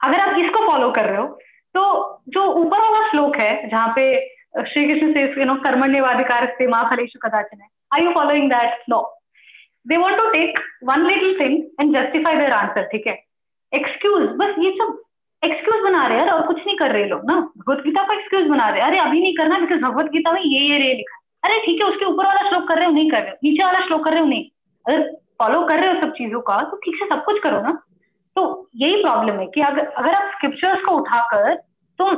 अगर 0.00 0.20
आप 0.20 0.38
इसको 0.38 0.66
फॉलो 0.66 0.90
कर 0.92 1.04
रहे 1.04 1.16
हो 1.16 1.26
तो 1.74 1.82
जो 2.28 2.46
ऊपर 2.60 2.80
वाला 2.80 3.08
श्लोक 3.10 3.36
है, 3.36 3.68
जहाँ 3.68 3.92
पे 3.96 4.04
श्री 4.62 4.86
कृष्ण 4.86 5.12
से 5.12 5.22
यू 5.40 5.44
नो 5.46 5.54
कर्मण्यवाधिकार 5.62 6.46
से 6.58 6.66
माँ 6.68 6.82
फलेश 6.90 7.12
कदाचन 7.22 7.60
है 7.60 7.68
I 7.94 8.04
you 8.04 8.10
following 8.14 8.50
that 8.50 8.82
law 8.90 9.02
they 9.86 9.96
want 9.98 10.18
to 10.18 10.28
take 10.30 10.58
one 10.90 11.06
little 11.06 11.38
thing 11.40 11.62
and 11.80 11.96
justify 11.96 12.34
their 12.36 12.52
answer 12.54 12.88
ठीक 12.92 13.06
है? 13.06 13.14
एक्सक्यूज 13.72 14.28
बस 14.36 14.54
ये 14.58 14.70
सब 14.72 15.00
एक्सक्यूज 15.42 15.80
बना 15.82 16.06
रहे 16.06 16.18
हैं 16.18 16.30
और 16.30 16.46
कुछ 16.46 16.58
नहीं 16.66 16.76
कर 16.76 16.92
रहे 16.92 17.04
लोग 17.06 17.24
ना। 17.30 17.34
भगवत 17.58 17.82
गीता 17.84 18.02
को 18.06 18.14
एक्सक्यूज 18.14 18.46
बना 18.48 18.68
रहे 18.68 18.80
अरे 18.80 18.98
अभी 18.98 19.20
नहीं 19.20 19.34
करना 19.36 19.58
बिकॉज़ 19.58 19.80
भगवत 19.80 20.10
गीता 20.12 20.32
में 20.32 20.40
ये 20.42 20.60
ये 20.62 20.78
रे 20.78 20.94
लिखा 20.96 21.18
अरे 21.44 21.58
ठीक 21.60 21.80
है 21.82 21.88
उसके 21.88 22.04
ऊपर 22.04 22.26
वाला 22.26 22.48
श्लोक 22.48 22.68
कर 22.68 22.76
रहे 22.76 22.86
हो 22.86 22.92
नहीं 22.92 23.10
कर 23.10 23.22
रहे 23.22 23.30
हो। 23.30 23.36
नीचे 23.44 23.64
वाला 23.64 23.80
श्लोक 23.86 24.04
कर 24.04 24.12
रहे 24.12 24.20
हो 24.20 24.26
नहीं। 24.26 24.44
अगर 24.86 25.02
फॉलो 25.42 25.62
कर 25.68 25.78
रहे 25.78 25.94
हो 25.94 26.00
सब 26.02 26.12
चीज़ों 26.14 26.40
का 26.40 26.58
तो 26.60 26.76
ठीक 26.84 26.96
से 26.96 27.06
सब 27.06 27.24
कुछ 27.24 27.38
करो 27.44 27.60
ना। 27.62 27.72
तो 28.36 28.44
यही 28.76 29.02
प्रॉब्लम 29.02 29.40
है 29.40 29.46
कि 29.54 29.60
अगर 29.60 29.86
अगर 29.86 30.14
आप 30.14 30.30
स्क्रिप्चर्स 30.34 30.82
को 30.82 30.96
उठाकर 30.98 31.54
तुम 31.98 32.14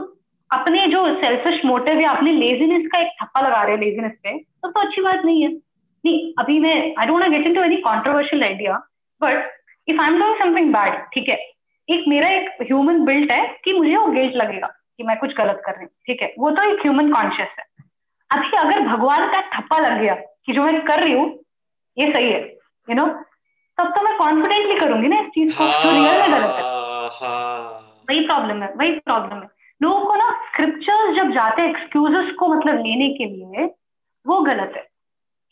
अपने 0.50 0.86
जो 0.88 1.06
सेल्फिश 1.22 1.64
मोटिव 1.64 2.00
या 2.00 2.10
अपने 2.10 2.32
लेजीनेस 2.32 2.86
का 2.92 3.00
एक 3.00 3.16
थप्पा 3.22 3.40
लगा 3.40 3.62
रहे 3.62 3.76
हो 3.76 3.80
लेजीनेस 3.80 4.12
पे 4.22 4.38
तो, 4.38 4.70
तो 4.70 4.80
अच्छी 4.80 5.02
बात 5.02 5.24
नहीं 5.24 5.42
है। 5.42 5.48
नहीं 5.48 6.32
अभी 6.38 6.58
मैं 6.60 6.76
I 6.98 7.06
don't 7.06 7.28
get 7.30 7.46
into 7.54 7.62
any 7.62 7.76
controversial 7.88 8.42
idea 8.44 8.76
but 9.20 9.50
if 9.88 10.02
I 10.02 10.08
am 10.08 10.18
doing 10.20 10.36
something 10.42 10.72
bad 10.74 11.02
ठीक 11.14 11.28
है 11.28 11.36
एक 11.88 12.04
मेरा 12.08 12.30
एक 12.30 12.62
ह्यूमन 12.62 13.04
बिल्ट 13.04 13.32
है 13.32 13.46
कि 13.64 13.72
मुझे 13.72 13.96
वो 13.96 14.06
गिल्ट 14.12 14.36
लगेगा 14.36 14.66
कि 14.66 15.04
मैं 15.04 15.16
कुछ 15.18 15.34
गलत 15.36 15.62
कर 15.66 15.72
रही 15.72 15.84
हूँ 15.84 15.90
ठीक 16.06 16.22
है? 16.22 16.32
वो 16.38 16.50
तो 16.50 16.70
एक 16.70 16.80
ह्यूमन 16.82 17.12
कॉन्शियस 17.12 17.48
है। 17.58 17.64
अभी 18.30 18.56
अगर 18.56 18.80
भगवान 18.86 19.26
का 19.32 19.40
थप्पा 19.50 19.78
लग 19.78 20.00
गया 20.00 20.14
कि 20.14 20.52
जो 20.52 20.62
मैं 20.62 20.80
कर 20.84 21.02
रही 21.04 21.12
हूँ 21.12 21.26
ये 21.96 22.12
सही 22.12 22.30
है 22.32 22.40
यू 22.88 22.94
नो 22.94 23.06
तब 23.78 23.92
तो 23.96 24.02
मैं 24.02 24.16
कॉन्फिडेंटली 24.18 24.78
करूँगी 24.78 25.08
ना 25.08 25.18
इस 25.20 25.28
चीज़ 25.28 25.56
को 25.58 25.66
जो 25.66 25.90
रियल 25.90 26.20
में 26.20 26.32
गलत 26.32 26.56
है। 26.56 26.62
हाँ। 27.20 28.04
वही 28.10 28.26
प्रॉब्लम 28.26 28.62
है 28.62 28.72
वही 28.76 28.90
प्रॉब्लम 29.00 29.36
है। 29.36 29.48
लोगों 29.80 30.04
को 30.04 30.14
ना 30.14 30.30
स्क्रिप्चर्स 30.48 31.16
जब 31.16 31.32
जाते 31.34 31.62
हैं 31.62 31.70
एक्सक्यूजेस 31.70 32.34
को 32.38 32.48
मतलब 32.48 32.76
लेने 32.76 33.08
के 33.14 33.24
लिए 33.24 33.64
वो 34.26 34.40
गलत 34.42 34.72
है 34.76 34.86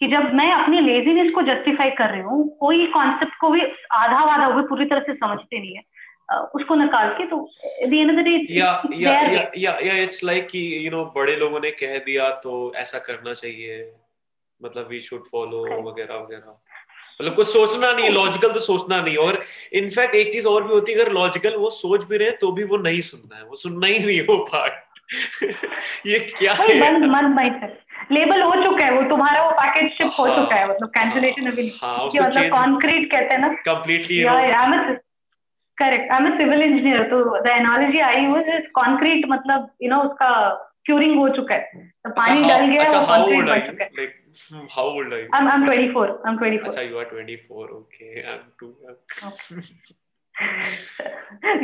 कि 0.00 0.08
जब 0.08 0.32
मैं 0.34 0.50
अपनी 0.52 0.80
लेजीनेस 0.80 1.32
को 1.34 1.42
जस्टिफाई 1.42 1.90
कर 1.98 2.10
रही 2.10 2.20
हूँ 2.20 2.48
कोई 2.60 2.86
कॉन्सेप्ट 2.92 3.34
को 3.40 3.50
भी 3.50 3.60
आधा 3.98 4.24
वाधा 4.24 4.46
वो 4.54 4.62
पूरी 4.68 4.84
तरह 4.84 5.00
से 5.00 5.14
समझते 5.14 5.58
नहीं 5.58 5.74
है। 5.76 5.82
उसको 6.38 6.74
निकाल 6.74 7.08
के 7.08 7.26
तो 7.26 7.50
या 8.50 8.82
या 8.94 9.50
या 9.58 9.78
या 9.82 9.94
इट्स 9.94 10.24
लाइक 10.24 10.48
कि 10.48 10.86
यू 10.86 10.90
नो 10.90 11.04
बड़े 11.16 11.36
लोगों 11.36 11.60
ने 11.60 11.70
कह 11.70 11.98
दिया 11.98 12.30
तो 12.30 12.72
ऐसा 12.76 12.98
करना 12.98 13.32
चाहिए। 13.32 13.92
मतलब 14.62 14.88
वी 14.88 15.00
शुड 15.00 15.22
फॉलो 15.32 15.90
वगैरह 15.90 16.14
वगैरह। 16.14 16.60
मतलब 17.22 17.34
कुछ 17.34 17.48
सोचना 17.48 17.92
नहीं 17.92 18.10
लॉजिकल 18.10 18.52
तो 18.52 18.60
सोचना 18.60 19.02
नहीं। 19.02 19.16
और 19.16 19.42
इनफैक्ट 19.72 20.14
एक 20.14 20.32
चीज़ 20.32 20.46
और 20.46 20.64
भी 20.64 20.74
होती 20.74 20.92
है 20.92 21.00
अगर 21.00 21.12
लॉजिकल 21.12 21.56
वो 21.56 21.70
सोच 21.70 22.04
भी 22.04 22.16
रहे 22.16 22.30
तो 22.30 22.52
भी 22.52 22.64
वो 22.64 22.76
नहीं 22.76 23.00
सुनना 23.00 23.36
है। 23.36 23.44
वो 23.44 23.56
सुनना 23.56 23.86
ही 23.86 24.06
नहीं 24.06 24.20
वो 24.20 24.36
पार्ट 24.36 24.72
ये 26.06 26.18
क्या 26.18 26.52
है? 26.52 26.80
मन 26.80 27.04
मन 27.06 27.68
लेबल 28.12 28.42
हो 28.42 28.64
चुका 28.64 28.86
है 28.86 28.92
वो 28.92 29.10
तुम्हारा 29.10 29.44
वो 29.44 29.50
पैकेज 29.50 29.90
शिप 29.90 30.10
हो 30.18 30.24
हाँ, 30.24 30.36
चुका 30.36 30.56
है। 30.56 30.68
मतलब 30.68 30.88
कैंसिलेशन 30.88 31.46
अभी 31.46 31.72
हाँ, 31.82 32.06
मतलब 32.06 32.48
कॉन्क्रीट 32.48 33.12
कहते 33.12 33.34
हैं 33.34 33.40
ना। 33.40 33.48
Completely 33.48 34.24
correct 35.82 36.12
I 36.12 36.24
am 36.24 36.38
civil 36.38 36.62
engineer 36.62 37.08
तो 37.10 37.22
the 37.38 37.50
analogy 37.52 38.00
I 38.10 38.24
use 38.24 38.50
is 38.56 38.66
concrete 38.80 39.26
मतलब 39.30 39.70
यू 39.82 39.90
नो 39.90 40.02
उसका 40.08 40.32
क्यूरिंग 40.86 41.18
हो 41.18 41.28
चुका 41.36 41.54
है 41.54 41.86
तो 42.04 42.10
पानी 42.18 42.42
डल 42.48 42.66
गया 42.72 42.82
है 42.82 42.88
कंक्रीट 43.12 43.48
बन 43.48 43.60
चुका 43.70 43.84
है 43.84 44.10
how 44.74 44.84
old 44.90 45.14
are 45.14 45.18
you 45.22 45.28
i'm 45.38 45.48
i'm 45.54 45.64
24 45.64 46.12
i'm 46.28 46.38
24 46.42 46.68
अच्छा 46.68 46.82
you 46.84 47.00
are 47.00 47.08
24 47.08 47.66
okay 47.78 48.22
i'm 48.34 48.46
too 48.62 48.70
young 48.84 48.96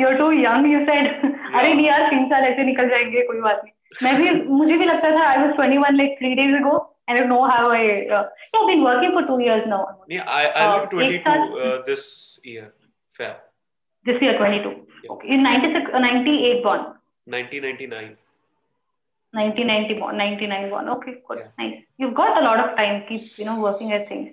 you're 0.01 0.17
too 0.19 0.29
young 0.41 0.67
you 0.73 0.81
said 0.89 1.09
अरे 1.15 1.73
नहीं 1.73 1.87
यार 1.87 2.05
तीन 2.11 2.29
साल 2.33 2.45
ऐसे 2.51 2.63
निकल 2.69 2.89
जाएँगे 2.89 3.25
कोई 3.31 3.41
बात 3.47 3.63
नहीं 3.63 3.73
मैं 4.03 4.13
भी 4.21 4.53
मुझे 4.61 4.77
भी 4.77 4.85
लगता 4.85 5.15
था 5.17 5.25
I 5.29 5.43
was 5.43 5.55
21 5.65 5.99
like 6.01 6.23
3 6.23 6.39
days 6.41 6.55
ago 6.61 6.77
I 7.09 7.13
don't 7.15 7.29
know 7.29 7.43
how 7.49 7.71
I 7.71 7.77
uh, 7.77 8.07
yeah, 8.07 8.25
I've 8.55 8.67
been 8.69 8.83
working 8.83 9.13
for 9.13 9.25
two 9.25 9.37
years 9.43 9.63
now. 9.65 9.77
Yeah, 10.07 10.25
I 10.29 10.41
I'll 10.63 10.81
uh, 10.81 10.85
be 10.85 10.89
22 10.89 11.29
uh, 11.29 11.85
this 11.87 12.03
year. 12.43 12.73
Fair. 13.19 13.37
This 14.05 14.21
year, 14.21 14.37
22. 14.37 14.69
Yeah. 15.03 15.11
Okay. 15.11 15.29
In 15.29 15.43
96, 15.43 15.91
uh, 15.93 15.99
98 15.99 16.63
born. 16.63 16.79
1999. 17.25 18.17
1991, 19.31 20.17
99 20.17 20.69
born. 20.69 20.89
Okay, 20.89 21.21
good. 21.27 21.39
Yeah. 21.39 21.47
Nice. 21.59 21.83
You've 21.97 22.15
got 22.15 22.41
a 22.41 22.43
lot 22.43 22.59
of 22.63 22.77
time. 22.77 23.03
Keep, 23.07 23.37
you 23.37 23.45
know, 23.45 23.59
working 23.59 23.91
at 23.91 24.07
things. 24.07 24.29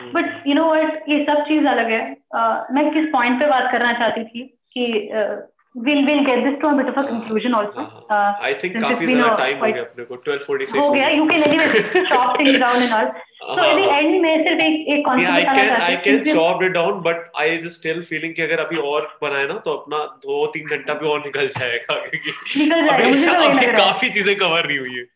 Mm-hmm. 0.00 0.12
But 0.12 0.46
you 0.46 0.54
know 0.54 0.68
what? 0.68 1.08
ये 1.08 1.24
सब 1.24 1.44
चीज़ 1.48 1.66
अलग 1.68 1.90
है. 1.90 2.02
Uh, 2.34 2.74
मैं 2.74 2.90
किस 2.94 3.08
point 3.12 3.40
पे 3.40 3.48
बात 3.48 3.70
करना 3.72 3.92
चाहती 3.92 4.24
थी 4.24 4.46
कि 4.74 4.86
uh, 5.14 5.36
we'll 5.74 6.04
we'll 6.04 6.24
get 6.24 6.44
this 6.44 6.58
to 6.60 6.68
a 6.68 6.76
bit 6.76 6.88
of 6.88 6.96
a 6.96 7.04
conclusion 7.06 7.54
also. 7.54 7.80
Uh-huh. 7.80 8.14
Uh, 8.16 8.32
I 8.40 8.54
think 8.54 8.74
काफ़ी 8.80 9.06
ज़्यादा 9.06 9.36
time 9.38 9.60
हो 9.60 9.72
गया 9.72 9.82
अपने 9.82 10.04
को 10.04 10.16
12:46 10.24 10.76
हो 10.78 10.90
गया. 10.90 11.08
You 11.18 11.28
can 11.28 11.42
anyway 11.48 12.04
chop 12.10 12.36
things 12.38 12.58
down 12.64 12.82
and 12.82 12.92
all. 12.98 13.08
So 13.40 13.52
uh-huh. 13.52 13.68
at 13.68 13.76
the 13.80 13.86
end 13.94 14.20
में 14.22 14.44
सिर्फ़ 14.44 14.64
एक 14.64 14.88
एक 14.94 15.04
concept 15.06 15.28
yeah, 15.28 15.38
I 15.38 15.54
can 15.58 15.70
I 15.88 15.96
can 16.06 16.22
chop 16.28 16.62
it 16.68 16.74
down, 16.74 17.02
but 17.08 17.24
I 17.44 17.48
just 17.64 17.80
still 17.82 18.02
feeling 18.12 18.34
कि 18.34 18.42
अगर 18.42 18.64
अभी 18.66 18.76
और 18.92 19.08
बनाए 19.22 19.46
ना 19.48 19.58
तो 19.64 19.74
अपना 19.80 20.04
दो 20.26 20.46
तीन 20.56 20.76
घंटा 20.76 20.94
भी 21.02 21.08
और 21.14 21.24
निकल 21.26 21.48
जाएगा 21.58 21.98
क्योंकि 22.06 22.30
निकल 22.62 22.86
जाएगा 22.86 23.08
मुझे 23.08 23.26
तो 23.26 23.50
अभी 23.50 23.72
काफ़ी 23.76 24.10
चीज़ें 24.18 24.36
कवर 24.44 24.66
नहीं 24.66 24.78
हुई 24.78 24.98
है. 24.98 25.06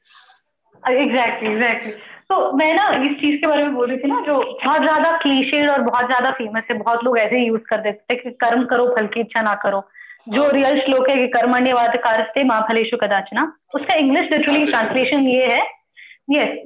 Exactly, 0.82 1.52
exactly. 1.56 1.92
तो 2.30 2.36
मैं 2.58 2.72
ना 2.74 2.84
इस 3.06 3.12
चीज़ 3.20 3.36
के 3.40 3.46
बारे 3.46 3.62
में 3.62 3.74
बोल 3.74 3.88
रही 3.88 3.98
थी 3.98 4.08
ना 4.08 4.20
जो 4.26 4.38
बहुत 4.64 4.82
ज़्यादा 4.82 5.10
क्लीशेड 5.22 5.68
और 5.70 5.80
बहुत 5.90 6.06
ज़्यादा 6.06 6.30
फ़ेमस 6.38 6.64
है 6.70 6.76
बहुत 6.78 7.04
लोग 7.04 7.18
ऐसे 7.18 7.44
यूज़ 7.46 7.62
कर 7.70 7.80
देते 7.82 8.14
हैं 8.14 8.22
कि 8.22 8.30
कर्म 8.44 8.64
करो 8.72 8.86
फल 8.96 9.06
की 9.14 9.20
इच्छा 9.20 9.42
ना 9.42 9.52
करो 9.64 9.80
जो 10.28 10.48
रियल 10.50 10.78
श्लोक 10.80 11.10
है 11.10 11.16
कि 11.16 11.26
कर्मण्यवाद 11.32 11.96
कारस्ते 12.04 12.44
माँ 12.44 12.60
फलेशु 12.68 12.96
कदाचना। 12.96 13.42
उसका 13.74 13.96
इंग्लिश 13.96 14.28
लिटरली 14.32 14.64
ट्रांसलेशन 14.70 15.26
ये 15.28 15.48
है। 15.52 15.60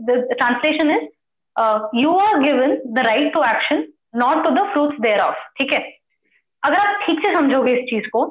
The 0.03 0.27
translation 0.33 0.91
is 0.91 1.09
you 2.01 2.17
are 2.19 2.39
given 2.41 2.77
the 2.95 3.07
right 3.07 3.33
to 3.35 3.43
action 3.45 3.85
not 4.17 4.45
to 4.45 4.51
the 4.51 4.67
fruits 4.73 5.01
thereof 5.21 5.49
ठीक 5.59 5.73
है? 5.75 5.81
अगर 6.63 6.79
आप 6.79 7.03
ठीक 7.07 7.19
से 7.27 7.35
समझोगे 7.35 7.73
इस 7.73 7.85
चीज़ 7.91 8.09
को 8.13 8.23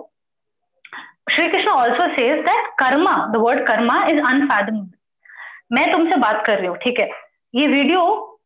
Shri 1.31 1.47
Krishna 1.47 1.69
also 1.69 2.07
says 2.13 2.39
that 2.45 2.69
karma 2.79 3.15
the 3.33 3.41
word 3.41 3.65
karma 3.67 4.03
is 4.05 4.21
unfathomable 4.21 4.97
मैं 5.71 5.91
तुमसे 5.91 6.17
बात 6.19 6.45
कर 6.45 6.57
रही 6.57 6.67
हूँ 6.67 6.77
ठीक 6.77 6.99
है? 7.01 7.07
ये 7.53 7.67
वीडियो 7.67 8.01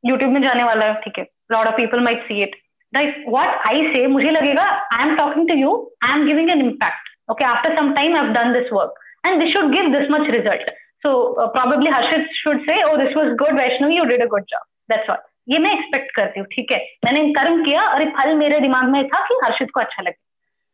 यूट्यूब 0.05 0.31
में 0.31 0.41
जाने 0.41 0.63
वाला 0.63 0.85
है 0.85 0.93
ठीक 1.01 1.19
है? 1.19 1.25
Lot 1.51 1.67
of 1.67 1.75
people 1.75 1.99
might 2.03 2.23
see 2.27 2.41
it 2.43 2.55
what 2.97 3.67
I 3.69 3.93
say 3.93 4.07
मुझे 4.07 4.29
लगेगा 4.29 4.63
I 4.93 5.07
am 5.07 5.15
talking 5.15 5.49
to 5.49 5.55
you 5.55 5.91
I 6.07 6.19
am 6.19 6.25
giving 6.25 6.51
an 6.51 6.61
impact 6.61 7.31
okay 7.31 7.45
after 7.45 7.77
some 7.77 7.93
time 7.93 8.17
I 8.17 8.27
done 8.27 8.53
this 8.53 8.73
work 8.73 8.93
and 9.27 9.43
this 9.43 9.53
should 9.53 9.71
give 9.71 9.99
this 9.99 10.11
much 10.11 10.31
result 10.31 10.71
so 11.05 11.33
probably 11.47 11.89
Harshit 11.89 12.27
should 12.33 12.61
say 12.61 12.83
oh 12.83 12.97
this 12.97 13.17
was 13.17 13.27
good 13.27 13.61
Vaishnavi 13.61 13.95
you 13.95 14.03
did 14.03 14.21
a 14.21 14.25
good 14.25 14.41
job 14.41 14.95
that's 14.95 15.09
all 15.09 15.17
ये 15.49 15.59
मैं 15.59 15.71
expect 15.71 16.15
करती 16.15 16.39
हूँ 16.39 16.47
ठीक 16.47 16.71
है? 16.71 16.77
मैंने 17.05 17.33
कर्म 17.33 17.63
किया 17.63 17.81
और 17.81 18.09
फल 18.09 18.35
मेरे 18.35 18.59
दिमाग 18.59 18.83
में 18.83 19.07
था 19.07 19.25
कि 19.25 19.35
हर्षित 19.45 19.71
को 19.73 19.79
अच्छा 19.79 20.01
लगे। 20.01 20.17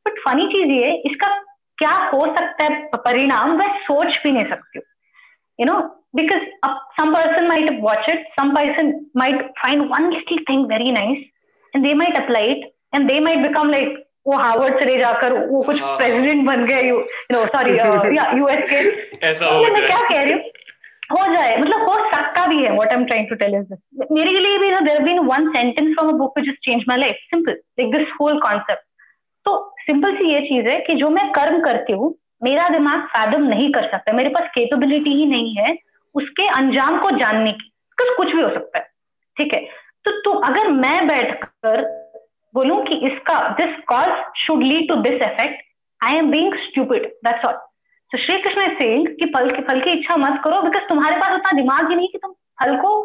बट 0.07 0.19
फनी 0.27 0.47
चीज़ 0.47 0.71
ये 0.71 0.91
इसका 1.05 1.37
क्या 1.77 1.91
हो 1.91 2.25
सकता 2.25 2.65
है 2.65 2.89
परिणाम 2.95 3.57
मैं 3.57 3.79
सोच 3.79 4.19
भी 4.23 4.31
नहीं 4.31 4.49
सकती 4.49 4.79
हूँ। 4.79 4.85
You 5.59 5.71
know 5.71 5.89
because 6.17 6.43
uh, 6.63 6.75
some 6.99 7.13
person 7.15 7.47
might 7.47 7.81
watch 7.81 8.07
it 8.09 8.21
some 8.39 8.53
person 8.55 8.87
might 9.13 9.41
find 9.63 9.89
one 9.89 10.09
little 10.09 10.39
thing 10.47 10.67
very 10.67 10.91
nice 10.91 11.28
and 11.73 11.85
they 11.85 11.95
might 12.01 12.17
apply 12.19 12.43
it 12.51 12.69
and 12.93 13.11
they 13.11 13.19
might 13.25 13.41
become 13.47 13.73
like 13.73 13.97
वो 14.27 14.37
हार्वर्ड 14.37 14.79
चले 14.79 14.97
जाकर 14.99 15.33
वो 15.49 15.61
कुछ 15.63 15.77
प्रेसिडेंट 15.81 16.45
बन 16.47 16.65
गए 16.65 16.81
यू 16.87 16.97
नो 17.31 17.45
सॉरी 17.45 17.77
या 17.77 18.25
US 18.37 18.69
के. 18.69 18.79
ऐसा 19.27 19.45
हो 19.45 19.61
जाए। 19.61 19.71
मैं 19.71 19.85
क्या 19.85 19.99
कह 20.09 20.21
रही 20.21 20.33
हूँ? 20.33 20.41
हो 21.11 21.33
जाए। 21.33 21.55
मतलब 21.57 21.89
हो 21.89 21.95
सकता 22.09 22.45
भी 22.47 22.63
है 22.63 22.71
what 22.73 22.89
I 22.89 22.97
am 22.97 23.05
trying 23.05 23.29
to 23.29 23.35
tell 23.35 23.55
is 23.55 23.73
मेरे 24.11 24.31
लिए 24.39 24.57
भी 24.59 24.69
ना 24.71 24.79
there 24.87 25.01
been 25.03 25.19
one 25.27 25.49
sentence 25.49 25.93
from 25.93 26.09
a 26.09 26.17
book 26.17 26.37
which 26.37 26.49
just 26.49 26.69
change 26.69 26.83
my 26.89 26.97
life 26.97 27.15
simple 27.33 27.51
like 27.51 27.95
this 27.95 28.13
whole 28.21 28.39
concept 28.39 28.83
तो 29.45 29.57
सिंपल 29.81 30.15
सी 30.15 30.33
ये 30.33 30.41
चीज़ 30.49 30.67
है 30.67 30.79
कि 30.87 30.95
जो 30.95 31.09
मैं 31.09 31.29
कर्म 31.31 31.59
करती 31.63 31.93
हूँ 31.93 32.15
मेरा 32.43 32.67
दिमाग 32.69 33.07
फैदम 33.15 33.43
नहीं 33.47 33.71
कर 33.73 33.89
सकता। 33.91 34.13
मेरे 34.13 34.29
पास 34.29 34.49
केपेबिलिटी 34.57 35.13
ही 35.15 35.25
नहीं 35.25 35.55
है 35.55 35.75
उसके 36.15 36.47
अंजाम 36.57 36.99
को 36.99 37.11
जानने 37.17 37.51
की। 37.51 37.71
कुछ 37.97 38.15
कुछ 38.17 38.35
भी 38.35 38.41
हो 38.41 38.49
सकता 38.49 38.79
है। 38.79 38.85
ठीक 39.37 39.53
है? 39.53 39.67
तो 40.09 40.19
तू 40.21 40.31
अगर 40.41 40.67
मैं 40.73 41.07
बैठकर 41.07 41.81
बोलूँ 42.53 42.81
कि 42.85 42.95
इसका 43.07 43.39
this 43.57 43.75
cause 43.87 44.11
should 44.37 44.63
lead 44.63 44.87
to 44.89 44.95
this 45.01 45.21
effect 45.21 45.61
I 46.01 46.15
am 46.17 46.31
being 46.31 46.53
stupid 46.59 47.05
that's 47.25 47.45
all 47.45 47.53
तो 48.11 48.17
श्री 48.17 48.37
कृष्ण 48.41 48.67
सेइंग 48.73 49.07
कि 49.19 49.25
फल 49.35 49.49
की 49.49 49.61
फल 49.61 49.81
की 49.81 49.91
इच्छा 49.91 50.15
मत 50.17 50.41
करो 50.43 50.61
बिकॉज़ 50.61 50.87
तुम्हारे 50.89 51.15
पास 51.15 51.33
उतना 51.33 51.51
दिमाग 51.51 51.89
ही 51.89 51.95
नहीं 51.95 52.07
कि 52.07 52.17
तुम 52.17 52.31
फल 52.61 52.75
को 52.77 53.01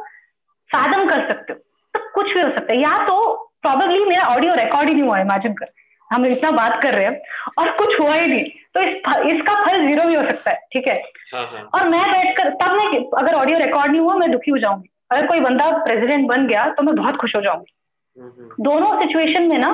फादम 0.70 1.06
कर 1.09 1.28
सकते 1.28 1.52
हो। 1.52 1.59
तो 1.94 2.10
कुछ 2.14 2.32
भी 2.35 2.40
हो 2.40 2.48
सकता 2.48 2.74
है। 2.74 2.81
या 2.81 2.97
तो 3.06 3.16
प्रॉबेबली 3.62 4.05
मेरा 4.05 4.26
ऑडियो 4.26 4.55
रिकॉर्ड 4.55 4.89
ही 4.89 4.94
नहीं 4.94 5.05
हुआ 5.05 5.18
इमेजिन 5.18 5.52
कर। 5.52 5.66
हम 6.10 6.26
इतना 6.26 6.51
बात 6.51 6.81
कर 6.82 6.94
रहे 6.94 7.06
हैं 7.06 7.20
और 7.59 7.70
कुछ 7.76 8.01
हुआ 8.01 8.14
ही 8.14 8.26
नहीं। 8.26 8.44
तो 8.74 8.81
इस 8.81 9.35
इसका 9.35 9.55
फल 9.64 9.86
ज़ीरो 9.86 10.09
भी 10.09 10.14
हो 10.14 10.24
सकता 10.24 10.51
है 10.51 10.56
ठीक 10.72 10.89
है? 10.89 10.94
हाँ, 11.35 11.47
हाँ. 11.47 11.62
और 11.74 11.89
मैं 11.89 12.02
बैठकर 12.10 12.48
तब 12.62 12.74
मैं 12.76 12.86
अगर 13.20 13.35
ऑडियो 13.35 13.59
रिकॉर्ड 13.59 13.90
नहीं 13.90 14.01
हुआ 14.01 14.14
मैं 14.14 14.31
दुखी 14.32 14.51
हो 14.51 14.59
जाऊँगी। 14.59 14.89
अगर 15.15 15.27
कोई 15.27 15.41
बंदा 15.41 15.70
प्रेसिडेंट 15.78 16.27
बन 16.28 16.47
गया 16.49 16.69
तो 16.70 16.82
मैं 16.82 16.95
बहुत 16.97 17.16
खुश 17.16 17.36
हो 17.36 17.41
जाऊँगी। 17.43 17.73
हम्म। 18.16 18.65
दोनों 18.65 18.99
सिचुएशन 19.01 19.49
में 19.49 19.59
ना 19.59 19.70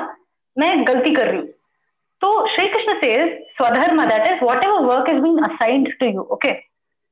मैं 0.57 0.87
गलती 0.87 1.13
कर 1.15 1.27
रही 1.27 1.39
हूँ। 1.39 1.47
तो 2.21 2.47
श्री 2.47 2.67
कृष्ण 2.69 2.93
से 2.95 3.11
स्वधर्म 3.51 4.03
that 4.05 4.27
is 4.27 4.43
whatever 4.65 4.85
work 4.85 5.09
is 5.09 5.19
been 5.21 5.43
assigned 5.43 5.91
to 5.99 6.05
you 6.07 6.21
okay 6.33 6.51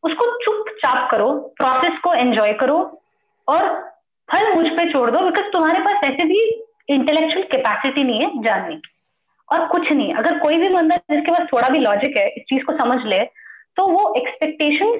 उसको 0.03 0.25
चुपचाप 0.39 1.09
करो 1.11 1.31
प्रोसेस 1.57 1.99
को 2.03 2.13
एंजॉय 2.15 2.53
करो 2.59 2.77
और 3.47 3.67
फल 4.29 4.53
मुझ 4.55 4.67
पे 4.69 4.91
छोड़ 4.91 5.09
दो 5.11 5.25
बिकॉज़ 5.25 5.51
तुम्हारे 5.53 5.79
पास 5.85 6.03
ऐसे 6.05 6.27
भी 6.27 6.39
इंटेलेक्चुअल 6.89 7.43
कैपेसिटी 7.51 8.03
नहीं 8.03 8.21
है 8.21 8.41
जानने 8.43 8.75
की। 8.75 8.91
और 9.49 9.65
कुछ 9.67 9.91
नहीं 9.91 10.13
अगर 10.13 10.37
कोई 10.39 10.57
भी 10.57 10.69
बंदा 10.69 10.95
जिसके 10.95 11.31
पास 11.31 11.47
थोड़ा 11.53 11.69
भी 11.69 11.79
लॉजिक 11.79 12.17
है 12.17 12.27
इस 12.29 12.43
चीज़ 12.49 12.63
को 12.63 12.77
समझ 12.77 12.99
ले 13.05 13.23
तो 13.77 13.87
वो 13.87 14.13
एक्सपेक्टेशन 14.17 14.97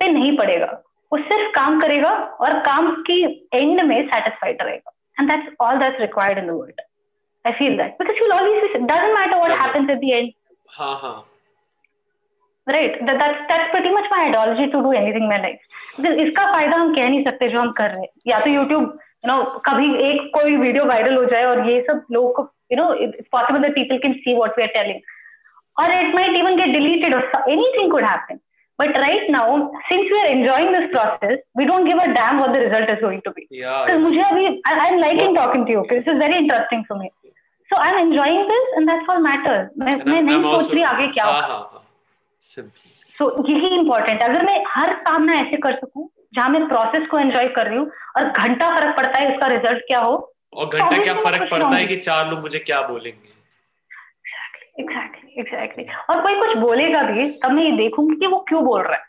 पे 0.00 0.10
नहीं 0.12 0.36
पड़ेगा। 0.36 0.66
वो 1.14 1.18
सिर्फ़ 1.22 1.50
काम 1.54 1.80
करेगा 1.80 2.10
और 2.44 2.58
काम 2.68 2.90
की 3.08 3.18
एंड 3.54 3.80
में 3.88 4.00
सेटिस्फाइड 4.06 4.62
रहेगा। 4.62 4.92
And 5.20 5.30
that's 5.30 5.54
all 5.66 5.78
that's 5.78 6.00
required 6.00 6.38
in 6.38 6.46
the 6.46 6.50
world 6.50 6.80
I 7.44 7.52
feel 7.58 7.76
that 7.78 7.96
because 8.00 8.18
you 8.22 8.30
always 8.36 8.64
doesn't 8.76 9.18
matter 9.18 9.38
what 9.38 9.60
happens 9.60 9.90
at 9.90 9.98
the 9.98 10.10
end 10.16 10.32
हाँ 10.78 10.94
हाँ। 11.02 11.14
Right 12.66 13.02
that's 13.02 13.40
that's 13.50 13.70
pretty 13.72 13.90
much 13.94 14.08
my 14.12 14.24
ideology 14.24 14.66
to 14.72 14.80
do 14.82 14.92
anything 14.92 15.28
my 15.28 15.38
life 15.42 16.20
इसका 16.26 16.50
फ़ायदा 16.52 16.78
हम 16.78 16.94
कह 16.94 17.08
नहीं 17.08 17.24
सकते 17.24 17.48
जो 17.48 17.60
हम 17.60 17.72
कर 17.80 17.90
रहे 17.90 18.02
हैं। 18.02 18.08
या 18.26 18.40
तो 18.40 18.50
YouTube 18.50 18.72
यू 18.72 19.30
नो 19.30 19.42
कभी 19.68 19.94
एक 20.08 20.30
कोई 20.34 20.56
वीडियो 20.56 20.84
वायरल 20.84 21.16
हो 21.16 21.24
जाए 21.32 21.44
और 21.44 21.68
ये 21.70 21.80
सब 21.90 22.04
लोगों 22.12 22.32
को 22.32 22.48
you 22.72 22.76
know 22.78 22.84
it's 23.04 23.28
possible 23.34 23.62
that 23.64 23.74
people 23.76 23.98
can 24.02 24.14
see 24.24 24.34
what 24.36 24.58
we 24.58 24.62
are 24.66 24.74
telling. 24.76 25.00
Or 25.76 25.86
it 25.94 26.14
might 26.14 26.36
even 26.38 26.56
get 26.58 26.72
deleted 26.74 27.14
or 27.16 27.22
anything 27.54 27.90
could 27.94 28.06
happen. 28.08 28.40
But 28.78 28.96
right 29.00 29.26
now 29.30 29.70
since 29.88 30.06
we 30.12 30.18
are 30.20 30.30
enjoying 30.36 30.72
this 30.76 30.86
process 30.94 31.36
we 31.54 31.66
don't 31.66 31.86
give 31.90 31.98
a 31.98 32.08
damn 32.14 32.38
what 32.38 32.52
the 32.54 32.60
result 32.60 32.90
is 32.94 33.00
going 33.00 33.20
to 33.26 33.32
be 33.32 33.46
yeah, 33.50 33.86
yeah. 33.88 34.00
mujhe 34.06 34.22
abhi, 34.30 34.46
I, 34.66 34.72
i'm 34.86 34.98
liking 35.00 35.34
talking 35.34 35.66
to 35.66 35.72
you 35.72 35.80
okay? 35.84 35.98
this 36.00 36.12
is 36.14 36.18
very 36.24 36.38
interesting 36.42 36.84
for 36.88 36.98
me 37.02 37.10
so 37.70 37.76
i'm 37.84 37.98
enjoying 38.06 38.42
this 38.52 38.74
and 38.76 38.92
that's 38.92 39.12
all 39.14 39.22
matters 39.28 39.70
मैं 39.84 39.94
मैं 40.10 40.22
नहीं 40.22 40.42
सोच 40.42 40.70
रही 40.72 40.82
आगे 40.92 41.06
क्या 41.18 41.24
होगा 41.30 41.58
सो 43.18 43.30
यही 43.48 43.74
important 43.78 44.22
अगर 44.22 44.44
मैं 44.46 44.62
हर 44.68 44.92
काम 45.08 45.24
ना 45.24 45.34
ऐसे 45.40 45.56
कर 45.66 45.76
सकूँ 45.80 46.08
जहाँ 46.36 46.48
मैं 46.50 46.66
प्रोसेस 46.68 47.06
को 47.10 47.18
एंजॉय 47.18 47.48
कर 47.58 47.66
रही 47.66 47.78
हूँ 47.78 47.90
और 48.18 48.28
घंटा 48.30 48.74
फ़र्क 48.76 48.96
पड़ता 48.96 49.20
है 49.20 49.34
उसका 49.34 49.46
रिज़ल्ट 49.54 49.84
क्या 49.88 50.00
हो 50.06 50.14
और 50.54 50.66
घंटा 50.66 51.02
क्या 51.02 51.14
फ़र्क 51.20 51.48
पड़ता 51.50 51.76
है 51.76 51.86
कि 51.86 51.96
चार 52.08 52.26
लोग 52.30 52.40
मुझे 52.40 52.58
क्या 52.70 52.80
बोलेंगे 52.88 53.32
एग्जैक्टली 55.38 55.84
exactly. 55.84 56.10
और 56.10 56.22
कोई 56.22 56.34
कुछ 56.40 56.56
बोलेगा 56.58 57.02
भी 57.10 57.28
तब 57.44 57.52
मैं 57.52 57.64
ये 57.64 57.72
देखूँगी 57.76 58.16
कि 58.16 58.26
वो 58.26 58.38
क्यों 58.48 58.64
बोल 58.64 58.82
रहा 58.82 58.94
है। 58.94 59.02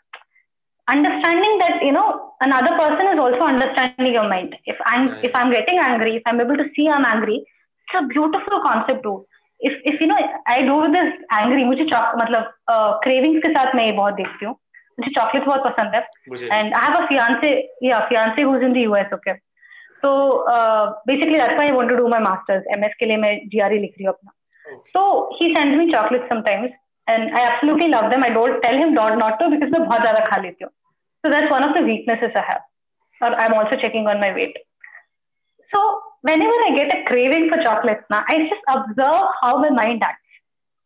Understanding 0.88 1.60
that 1.60 1.82
you 1.82 1.90
know 1.92 2.02
another 2.42 2.76
person 2.78 3.12
is 3.12 3.20
also 3.20 3.44
understanding 3.44 4.14
your 4.16 4.26
mind 4.28 4.54
if 4.68 4.82
I 4.90 5.06
if 5.24 5.36
I 5.36 5.42
am 5.42 5.50
getting 5.50 5.78
angry 5.84 6.16
if 6.16 6.28
I 6.28 6.34
am 6.34 6.40
able 6.40 6.56
to 6.56 6.68
see 6.68 6.86
I 6.88 6.98
am 6.98 7.06
angry 7.14 7.36
it's 7.36 7.96
a 7.96 8.00
beautiful 8.12 8.62
concept 8.62 9.02
to 9.04 9.14
if 9.60 10.02
you 10.02 10.06
know 10.08 10.16
I 10.52 10.62
do 10.62 10.80
this 10.94 11.12
angry 11.34 11.64
मुझे 11.64 11.84
मतलब 11.84 12.52
cravings 12.70 13.38
uh, 13.38 13.46
के 13.46 13.52
साथ 13.52 13.74
मैं 13.74 13.84
ये 13.84 13.92
बहुत 13.92 14.14
देखती 14.14 14.44
हूँ। 14.44 14.54
मुझे 14.98 15.10
चॉकलेट 15.10 15.44
बहुत 15.44 15.64
पसंद 15.64 15.94
है। 15.94 16.00
And 16.52 16.74
I 16.74 16.84
have 16.84 16.94
a 16.96 17.06
fiance 17.06 17.50
या 17.84 17.98
fiance 18.08 18.42
who's 18.42 18.62
in 18.62 18.72
the 18.72 18.76
US 18.76 19.12
okay 19.14 19.32
तो 20.02 20.10
basically 21.06 21.38
that's 21.38 21.54
why 21.54 21.68
I 21.68 21.76
want 21.76 21.88
to 21.90 21.96
do 21.96 22.08
my 22.08 22.20
masters 22.22 22.64
MS 22.76 22.94
के 23.00 23.06
लिए 23.06 23.16
मैं 23.16 23.36
जीआरई 23.48 23.78
लिख 23.78 23.94
रही 23.98 24.04
हूँ 24.04 24.14
अपना। 24.14 24.32
तो 24.93 25.03
he 25.35 25.53
sends 25.53 25.77
me 25.77 25.91
chocolate 25.91 26.27
sometimes 26.29 26.71
and 27.07 27.39
I 27.39 27.45
absolutely 27.45 27.87
love 27.87 28.09
them 28.09 28.23
I 28.23 28.29
don't 28.33 28.61
tell 28.63 28.77
him 28.77 28.93
don't 28.95 29.23
not 29.23 29.39
to 29.39 29.47
because 29.49 29.71
मैं 29.71 29.83
बहुत 29.87 30.01
ज्यादा 30.01 30.19
खा 30.25 30.41
लेती 30.41 30.63
हूँ 30.63 30.71
so 31.23 31.31
that's 31.31 31.53
one 31.53 31.63
of 31.69 31.75
the 31.77 31.83
weaknesses 31.83 32.37
I 32.37 32.47
have 32.49 33.25
और 33.25 33.35
I 33.35 33.45
am 33.45 33.59
also 33.59 33.81
checking 33.81 34.07
on 34.07 34.19
my 34.19 34.33
weight 34.39 34.63
so 35.71 35.89
whenever 36.27 36.57
I 36.63 36.71
get 36.73 36.91
a 36.93 36.97
craving 37.05 37.45
for 37.51 37.57
chocolates 37.67 38.11
ना 38.11 38.17
I 38.31 38.33
just 38.41 38.67
observe 38.73 39.29
how 39.37 39.53
my 39.61 39.69
mind 39.77 40.03
acts 40.07 40.35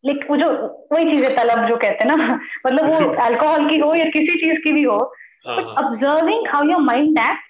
like 0.03 0.25
वो 0.29 0.35
जो 0.37 0.49
वही 0.91 1.11
चीज 1.11 1.23
है 1.23 1.35
तलब 1.35 1.67
जो 1.67 1.77
कहते 1.77 2.07
हैं 2.07 2.15
ना 2.15 2.35
मतलब 2.65 2.85
वो 2.93 3.09
अल्कोहल 3.23 3.67
की 3.69 3.77
हो 3.79 3.93
या 3.95 4.05
किसी 4.13 4.37
चीज 4.41 4.61
की 4.63 4.71
भी 4.73 4.83
हो 4.83 4.97
but 5.47 5.83
observing 5.83 6.47
how 6.53 6.69
your 6.69 6.81
mind 6.91 7.19
act 7.19 7.45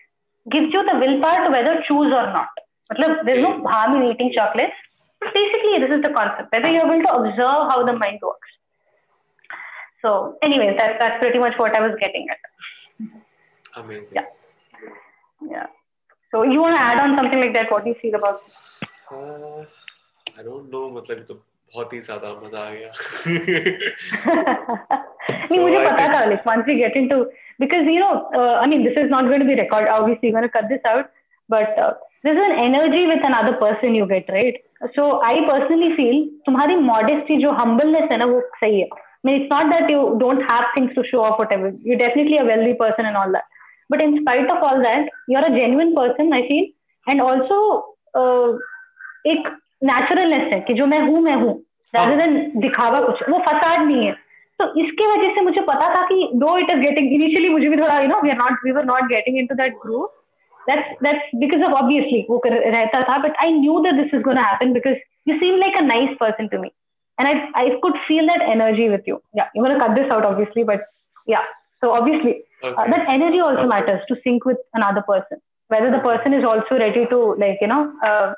gives 0.46 0.74
you 0.74 0.82
the 0.86 0.96
willpower 0.98 1.46
to 1.46 1.52
whether 1.52 1.76
choose 1.86 2.12
or 2.14 2.26
not. 2.32 2.50
Matlab, 2.90 3.26
there's 3.26 3.44
no 3.44 3.64
harm 3.68 3.96
in 3.96 4.12
eating 4.12 4.32
chocolates. 4.36 4.76
But 5.20 5.34
basically, 5.34 5.80
this 5.86 5.92
is 5.98 6.02
the 6.04 6.14
concept 6.14 6.52
whether 6.54 6.70
you're 6.70 6.86
able 6.86 7.04
to 7.04 7.14
observe 7.14 7.72
how 7.72 7.84
the 7.86 7.94
mind 7.94 8.20
works. 8.22 8.50
So, 10.02 10.38
anyways, 10.42 10.78
that's 10.78 11.00
that's 11.00 11.20
pretty 11.22 11.40
much 11.40 11.58
what 11.58 11.78
I 11.78 11.82
was 11.88 11.96
getting 12.02 12.28
at. 12.30 12.38
Amazing. 13.76 14.14
Yeah. 14.14 14.26
Yeah. 15.42 15.66
So, 16.32 16.44
you 16.44 16.62
want 16.62 16.76
to 16.76 16.82
add 16.82 17.00
on 17.00 17.18
something 17.18 17.42
like 17.42 17.54
that? 17.54 17.72
What 17.72 17.84
do 17.84 17.90
you 17.90 17.96
feel 18.02 18.16
about? 18.16 18.42
Uh, 19.12 19.66
I 20.38 20.44
don't 20.44 20.70
know. 20.70 20.90
मतलब 20.92 21.26
तो 21.28 21.42
बहुत 21.74 21.94
ही 21.94 22.00
ज्यादा 22.08 22.30
मजा 22.44 22.60
आ 22.60 22.72
गया 22.74 22.92
नहीं 25.30 25.60
मुझे 25.60 25.78
पता 25.86 26.08
था 26.14 26.24
like 26.32 26.46
once 26.50 26.68
we 26.72 26.76
get 26.82 26.96
into 27.02 27.18
because 27.64 27.90
you 27.94 28.00
know 28.04 28.14
uh, 28.40 28.54
i 28.64 28.68
mean 28.74 28.84
this 28.88 28.98
is 29.04 29.10
not 29.14 29.30
going 29.32 29.44
to 29.44 29.50
be 29.50 29.56
recorded 29.62 29.90
obviously 29.96 30.30
you're 30.30 30.38
going 30.38 30.48
to 30.48 30.54
cut 30.58 30.70
this 30.70 30.86
out 30.92 31.10
but 31.56 31.80
uh, 31.86 31.94
there's 32.25 32.41
an 32.47 32.57
energy 32.63 33.07
with 33.07 33.23
another 33.27 33.53
person 33.61 33.95
you 33.95 34.07
get 34.07 34.33
right 34.35 34.59
so 34.97 35.05
i 35.29 35.37
personally 35.51 35.93
feel 36.01 36.19
तुम्हारी 36.49 36.77
modesty 36.89 37.39
जो 37.45 37.53
humbleness 37.61 38.11
है 38.13 38.19
ना 38.19 38.25
वो 38.35 38.41
सही 38.65 38.81
है 38.81 38.89
I 39.25 39.29
mean, 39.29 39.43
it's 39.43 39.51
not 39.51 39.71
that 39.71 39.91
you 39.91 40.17
don't 40.19 40.41
have 40.51 40.69
things 40.75 40.95
to 40.95 41.03
show 41.05 41.23
off, 41.23 41.39
whatever. 41.39 41.73
You're 41.83 41.99
definitely 41.99 42.39
a 42.39 42.45
wealthy 42.45 42.73
person 42.75 43.05
and 43.05 43.19
all 43.23 43.31
that. 43.33 43.45
But 43.91 44.03
in 44.03 44.19
spite 44.21 44.51
of 44.51 44.63
all 44.63 44.83
that, 44.83 45.11
you're 45.29 45.45
a 45.45 45.51
genuine 45.51 45.95
person, 45.95 46.33
I 46.33 46.49
feel. 46.49 46.69
And 47.07 47.21
also, 47.21 47.59
uh, 48.15 48.49
एक 49.27 49.49
naturalness 49.85 50.53
है 50.53 50.61
कि 50.61 50.75
जो 50.75 50.87
मैं 50.87 51.01
हूँ 51.03 51.21
मैं 51.23 51.35
हूँ 51.43 51.53
rather 51.95 52.17
than 52.21 52.37
दिखावा 52.63 53.01
कुछ 53.01 53.23
वो 53.31 53.39
फसाद 53.49 53.87
नहीं 53.87 54.07
है 54.07 54.13
तो 54.61 54.67
इसके 54.85 55.07
वजह 55.13 55.35
से 55.35 55.43
मुझे 55.45 55.61
पता 55.69 55.95
था 55.95 56.03
कि 56.07 56.29
though 56.43 56.57
it 56.59 56.71
is 56.71 56.81
getting 56.81 57.13
initially 57.15 57.49
मुझे 57.49 57.69
भी 57.69 57.77
थोड़ा 57.77 58.01
you 58.01 58.09
know 58.09 58.21
we 58.23 58.31
are 58.31 58.37
not 58.39 58.65
we 58.65 58.73
were 58.79 58.85
not 58.85 59.09
getting 59.13 59.39
into 59.39 59.55
that 59.63 59.77
group 59.85 60.20
that's 60.68 60.88
that's 61.02 61.26
because 61.40 61.62
of 61.68 61.74
obviously 61.82 62.26
वो 62.30 62.42
रहता 62.46 63.02
था 63.10 63.22
but 63.26 63.36
I 63.40 63.52
knew 63.52 63.82
that 63.84 63.96
this 64.02 64.14
is 64.14 64.24
going 64.24 64.38
to 64.38 64.44
happen 64.44 64.74
because 64.74 64.98
you 65.26 65.40
seem 65.40 65.60
like 65.60 65.76
a 65.78 65.86
nice 65.86 66.16
person 66.18 66.50
to 66.50 66.60
me 66.60 66.72
and 67.20 67.28
I 67.28 67.36
I 67.64 67.66
could 67.82 67.98
feel 68.08 68.26
that 68.32 68.48
energy 68.56 68.90
with 68.90 69.12
you 69.12 69.22
yeah 69.34 69.50
you're 69.54 69.66
going 69.66 69.78
to 69.80 69.86
cut 69.86 69.96
this 69.96 70.12
out 70.12 70.26
obviously 70.32 70.64
but 70.64 70.88
yeah 71.34 71.44
so 71.82 71.92
obviously 71.92 72.34
okay. 72.64 72.76
uh, 72.76 72.88
that 72.94 73.08
energy 73.18 73.40
also 73.40 73.66
okay. 73.66 73.74
matters 73.76 74.02
to 74.10 74.18
sync 74.24 74.46
with 74.46 74.58
another 74.74 75.04
person 75.12 75.42
whether 75.68 75.92
the 75.92 76.04
person 76.08 76.34
is 76.40 76.46
also 76.54 76.80
ready 76.86 77.06
to 77.14 77.20
like 77.44 77.58
you 77.62 77.68
know 77.74 77.82
uh, 78.04 78.34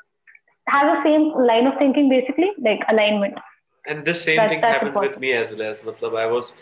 have 0.68 0.90
the 0.94 1.02
same 1.04 1.30
line 1.50 1.66
of 1.66 1.78
thinking 1.78 2.08
basically 2.08 2.50
like 2.68 2.84
alignment 2.92 3.38
and 3.86 4.04
this 4.04 4.22
same 4.22 4.48
thing 4.48 4.60
happened 4.60 4.88
important. 4.88 5.14
with 5.14 5.20
me 5.26 5.32
as 5.32 5.50
well 5.52 5.62
as 5.70 5.80
matlab 5.88 6.18
i 6.24 6.26
was 6.34 6.52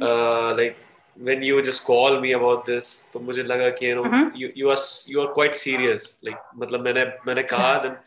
uh, 0.00 0.54
like 0.60 0.76
when 1.21 1.43
you 1.43 1.61
just 1.61 1.85
call 1.85 2.19
me 2.21 2.31
about 2.33 2.65
this 2.65 2.89
तो 3.13 3.19
मुझे 3.19 3.43
लगा 3.43 3.69
कि 3.77 3.87
you 3.87 3.95
know 3.95 4.03
mm-hmm. 4.03 4.35
you 4.41 4.51
you 4.55 4.69
are 4.73 4.79
you 5.13 5.21
are 5.23 5.31
quite 5.37 5.55
serious 5.61 6.19
like 6.27 6.39
मतलब 6.61 6.85
मैंने 6.85 7.05
मैंने 7.27 7.43
कहा 7.43 7.71
then 7.83 7.97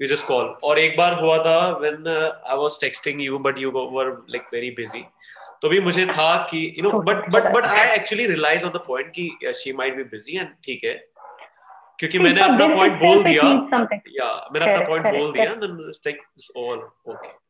you 0.00 0.08
just 0.14 0.26
call 0.30 0.54
और 0.62 0.78
एक 0.78 0.96
बार 0.96 1.20
हुआ 1.20 1.38
था 1.44 1.58
when 1.80 2.06
uh, 2.06 2.32
I 2.46 2.58
was 2.62 2.78
texting 2.84 3.22
you 3.26 3.38
but 3.38 3.58
you 3.64 3.70
were 3.70 4.08
like 4.34 4.50
very 4.56 4.70
busy 4.80 5.04
तो 5.62 5.68
भी 5.68 5.80
मुझे 5.80 6.06
था 6.06 6.30
कि 6.50 6.62
you 6.76 6.82
know 6.86 7.00
but 7.10 7.24
but 7.36 7.52
but 7.54 7.70
I 7.78 7.84
actually 7.96 8.28
realized 8.34 8.64
on 8.64 8.72
the 8.72 8.84
point 8.90 9.12
कि 9.14 9.30
yeah, 9.42 9.56
she 9.62 9.72
might 9.72 9.96
be 9.96 10.04
busy 10.16 10.38
and 10.44 10.54
ठीक 10.66 10.84
है 10.84 10.94
क्योंकि 11.98 12.18
मैंने 12.18 12.40
अपना 12.40 12.66
पॉइंट 12.76 13.00
बोल 13.00 13.22
दिया 13.24 13.42
या 14.18 14.30
मैंने 14.52 14.72
अपना 14.72 14.86
पॉइंट 14.88 15.06
बोल 15.18 15.32
दिया 15.32 15.54
then 15.62 15.76
like 15.88 16.16
it's 16.16 16.50
all 16.56 16.78
okay 17.12 17.47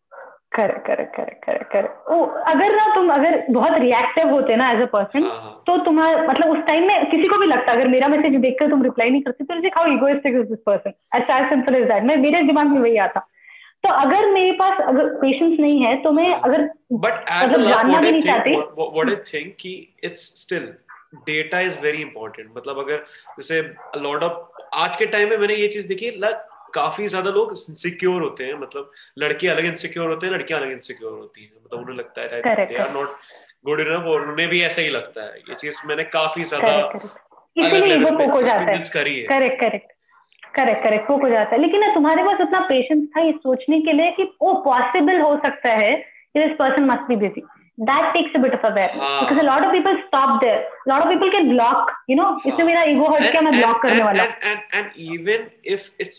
correct 0.53 0.87
correct 0.87 1.15
correct 1.17 1.45
correct 1.45 1.71
correct 1.73 2.09
oh 2.11 2.21
अगर 2.53 2.75
ना 2.77 2.85
तुम 2.95 3.11
अगर 3.15 3.37
बहुत 3.51 3.79
रिएक्टिव 3.79 4.31
होते 4.31 4.57
ना 4.57 4.71
एज 4.71 4.83
अ 4.83 4.87
पर्सन 4.93 5.29
तो 5.67 5.77
तुम्हारा 5.85 6.23
मतलब 6.23 6.51
उस 6.51 6.65
टाइम 6.69 6.87
में 6.87 7.11
किसी 7.11 7.29
को 7.29 7.39
भी 7.39 7.47
लगता 7.47 7.73
अगर 7.73 7.89
मेरा 7.89 8.09
मैसेज 8.09 8.41
देखकर 8.41 8.71
तुम 8.71 8.83
रिप्लाई 8.83 9.11
नहीं 9.11 9.23
करते 9.23 9.45
तो 9.45 9.69
how 9.79 9.93
egoistic 9.93 10.35
is 10.35 10.47
this 10.47 10.59
person 10.67 10.93
as 11.17 11.49
simple 11.51 11.77
is 11.77 11.89
that 11.89 12.05
मैं 12.05 12.17
मेरे 12.17 12.43
दिमाग 12.43 12.67
में 12.67 12.81
वही 12.81 12.97
आता। 13.07 13.21
तो 13.85 13.93
अगर 13.95 14.31
मेरे 14.33 14.53
पास 14.53 14.81
अगर 14.87 15.15
पेशेंस 15.17 15.59
नहीं 15.61 15.85
है 15.85 15.95
तो 16.03 16.13
मैं 16.13 16.33
अगर 16.35 16.63
बट 16.93 17.25
मतलब 17.43 17.69
जानना 17.69 18.01
भी 18.01 18.11
नहीं 18.11 18.21
चाहती। 18.21 18.55
व्हाट 18.55 19.11
आई 19.11 19.17
थिंक 19.33 19.55
कि 19.61 19.73
it's 20.05 20.27
still 20.43 20.73
data 21.27 21.61
is 21.61 21.79
very 21.81 22.01
important 22.03 22.49
मतलब 22.57 22.79
अगर 22.79 23.05
जैसे 23.37 23.61
लॉट 23.99 24.23
ऑफ़ 24.23 24.63
आज 24.85 24.97
के 24.97 25.07
टाइम 25.07 25.31
में 25.31 25.37
मैंने 25.39 25.55
ये 25.55 25.69
चीज़ 25.69 25.89
देखी 25.89 26.11
लग 26.19 26.45
काफ़ी 26.75 27.09
ज़्यादा 27.09 27.31
लोग 27.31 27.55
सिक्योर 27.57 28.23
होते 28.23 28.45
हैं 28.45 28.55
मतलब 28.61 28.91
लड़के 29.19 29.49
अलग 29.49 29.65
इनसिक्योर 29.65 30.09
होते 30.11 30.27
हैं 30.27 30.33
लड़कियाँ 30.35 30.61
अलग 30.61 30.73
इनसिक्योर 30.73 31.13
होती 31.13 31.43
हैं। 31.43 31.53
मतलब 31.65 31.81
उन्हें 31.81 31.97
लगता 31.97 32.23
है 32.23 32.67
they 32.67 32.77
are 32.77 32.91
not 32.95 33.17
good 33.67 33.81
enough 33.81 34.07
और 34.07 34.29
उन्हें 34.31 34.49
भी 34.49 34.63
ऐसा 34.63 34.83
ही 34.83 34.89
लगता 34.89 35.23
है। 35.23 35.39
ये 35.49 35.55
चीज़ 35.55 35.81
मैंने 35.87 36.05
काफ़ी 36.17 36.45
ज़्यादा 36.45 36.73
एक्सपीरियंस 37.57 38.91
करी 38.91 39.19
है। 39.19 39.27
करेक्ट 39.27 39.61
करेक्ट 39.61 39.93
करेक्ट 40.57 40.85
करेक्ट 40.85 41.11
हो 41.11 41.29
जाता 41.29 41.55
है। 41.55 41.61
लेकिन 41.63 41.93
तुम्हारे 41.95 42.23
पास 42.25 42.41
उतना 42.41 42.61
पेशेंस 42.69 43.07
था 43.17 43.21
ये 43.27 43.33
सोचने 43.33 43.81
के 43.81 43.93
लिए 43.93 44.11
कि 44.17 44.25
वो 44.43 44.55
पॉसिबल 44.65 45.21
हो 45.21 45.37
सकता 45.47 45.71
है 45.85 45.95
this 46.37 46.53
person 46.59 46.85
must 46.93 47.09
be 47.09 47.17
busy 47.29 47.43
that 47.79 48.07
takes 48.13 48.33
a 48.37 48.39
bit 48.43 48.55
of 48.55 48.65
awareness 48.69 49.03
uh, 49.09 49.19
because 49.21 49.39
a 49.41 49.43
lot 49.47 49.65
of 49.65 49.73
people 49.73 49.99
stop 50.05 50.31
there 50.45 50.63
a 50.63 50.89
lot 50.91 51.03
of 51.03 51.11
people 51.11 51.29
can 51.35 51.51
block 51.51 51.93
you 52.13 52.17
know? 52.21 52.31
इसमें 52.47 52.65
मेरा 52.67 52.81
ego 52.93 53.11
hurt 53.13 53.31
क्या 53.33 53.41
मैं 53.41 53.53
block 53.53 53.77
करने 53.83 54.03
वाला 54.03 54.25
and, 54.25 54.33
and 54.53 54.61
and 54.79 54.97
even 55.05 55.45
if 55.75 55.85
it's 56.05 56.19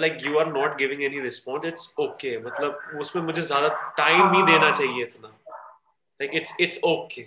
like 0.00 0.24
you 0.24 0.38
are 0.38 0.50
not 0.52 0.78
giving 0.78 1.04
any 1.04 1.20
response 1.26 1.64
it's 1.70 1.88
okay 2.06 2.36
मतलब 2.44 2.98
उसमें 3.00 3.22
मुझे 3.22 3.42
ज़्यादा 3.42 3.68
टाइम 3.98 4.26
नहीं 4.26 4.42
देना 4.46 4.70
चाहिए 4.70 5.04
इतना 5.04 5.32
like 6.20 6.36
it's 6.40 6.52
it's 6.66 6.82
okay 6.92 7.24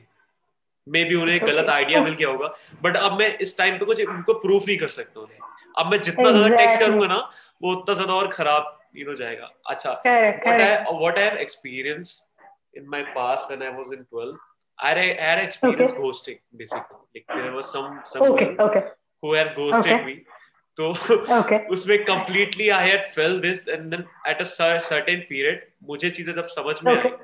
may 0.88 1.04
be 1.04 1.16
उन्हें 1.16 1.40
गलत 1.48 1.70
आइडिया 1.70 2.02
मिल 2.04 2.14
गया 2.14 2.30
होगा 2.30 2.54
बट 2.82 2.98
अब 2.98 3.18
मैं 3.20 3.28
इस 3.46 3.58
टाइम 3.58 3.78
पे 3.78 3.86
कुछ 3.86 4.02
उनको 4.02 4.34
प्रूफ 4.40 4.68
नहीं 4.68 4.78
कर 4.78 4.88
सकता 4.96 5.22
उन्हें 5.22 5.40
अब 5.80 5.92
मैं 5.92 6.02
जितना 6.08 6.32
ज़्यादा 6.32 6.56
टेक्स्ट 6.56 6.80
करूँगा 6.80 7.08
ना 7.08 7.18
वो 7.62 7.72
उतना 7.76 7.96
ज़्यादा 7.96 8.14
और 8.14 8.28
खराब 8.34 8.72
यू 8.96 9.06
नो 9.06 9.16
जाएगा 9.22 9.52
अच्छा 9.70 9.92
what 10.08 10.62
I 10.62 10.98
what 11.00 11.18
I 11.20 11.24
have 11.24 11.38
experience 11.48 12.20
in 12.78 12.86
my 12.90 13.02
past 13.16 13.52
when 13.52 13.64
I 13.64 13.78
was 13.78 13.94
in 13.94 14.06
12 14.14 14.36
I 14.80 15.16
had 15.20 15.40
experience 15.40 15.92
okay. 15.92 16.00
ghosting 16.00 16.40
basically. 16.56 16.98
Like 17.16 17.26
there 17.28 17.52
was 17.54 17.72
some 17.72 18.02
some 18.04 18.24
okay, 18.24 18.56
okay. 18.60 18.84
who 19.24 19.34
had 19.34 19.56
ghosted 19.56 19.94
okay. 19.94 20.06
me. 20.06 20.26
तो 20.77 20.93
okay. 21.41 21.68
उसमें 21.72 22.06
completely 22.06 22.72
I 22.72 22.81
had 22.88 23.10
felt 23.18 23.41
this 23.45 23.68
and 23.76 23.93
then 23.93 24.03
at 24.31 24.41
a 24.41 24.80
certain 24.80 25.22
period 25.31 25.60
मुझे 25.84 26.10
चीज़ें 26.10 26.35
जब 26.35 26.45
समझ 26.45 26.84
में 26.84 26.95
okay. 26.95 27.11
आई। 27.11 27.18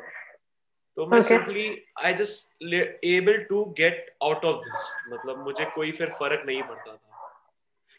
तो 0.96 1.08
मैं 1.08 1.22
simply 1.22 1.86
I 2.04 2.14
just 2.14 2.64
able 3.04 3.38
to 3.38 3.66
get 3.66 4.16
out 4.24 4.46
of 4.46 4.56
this 4.56 4.94
मतलब 5.14 5.44
मुझे 5.44 5.66
कोई 5.66 5.92
फिर 5.92 6.10
फ़र्क 6.10 6.44
नहीं 6.46 6.64
पड़ता 6.64 6.92
था। 6.92 7.08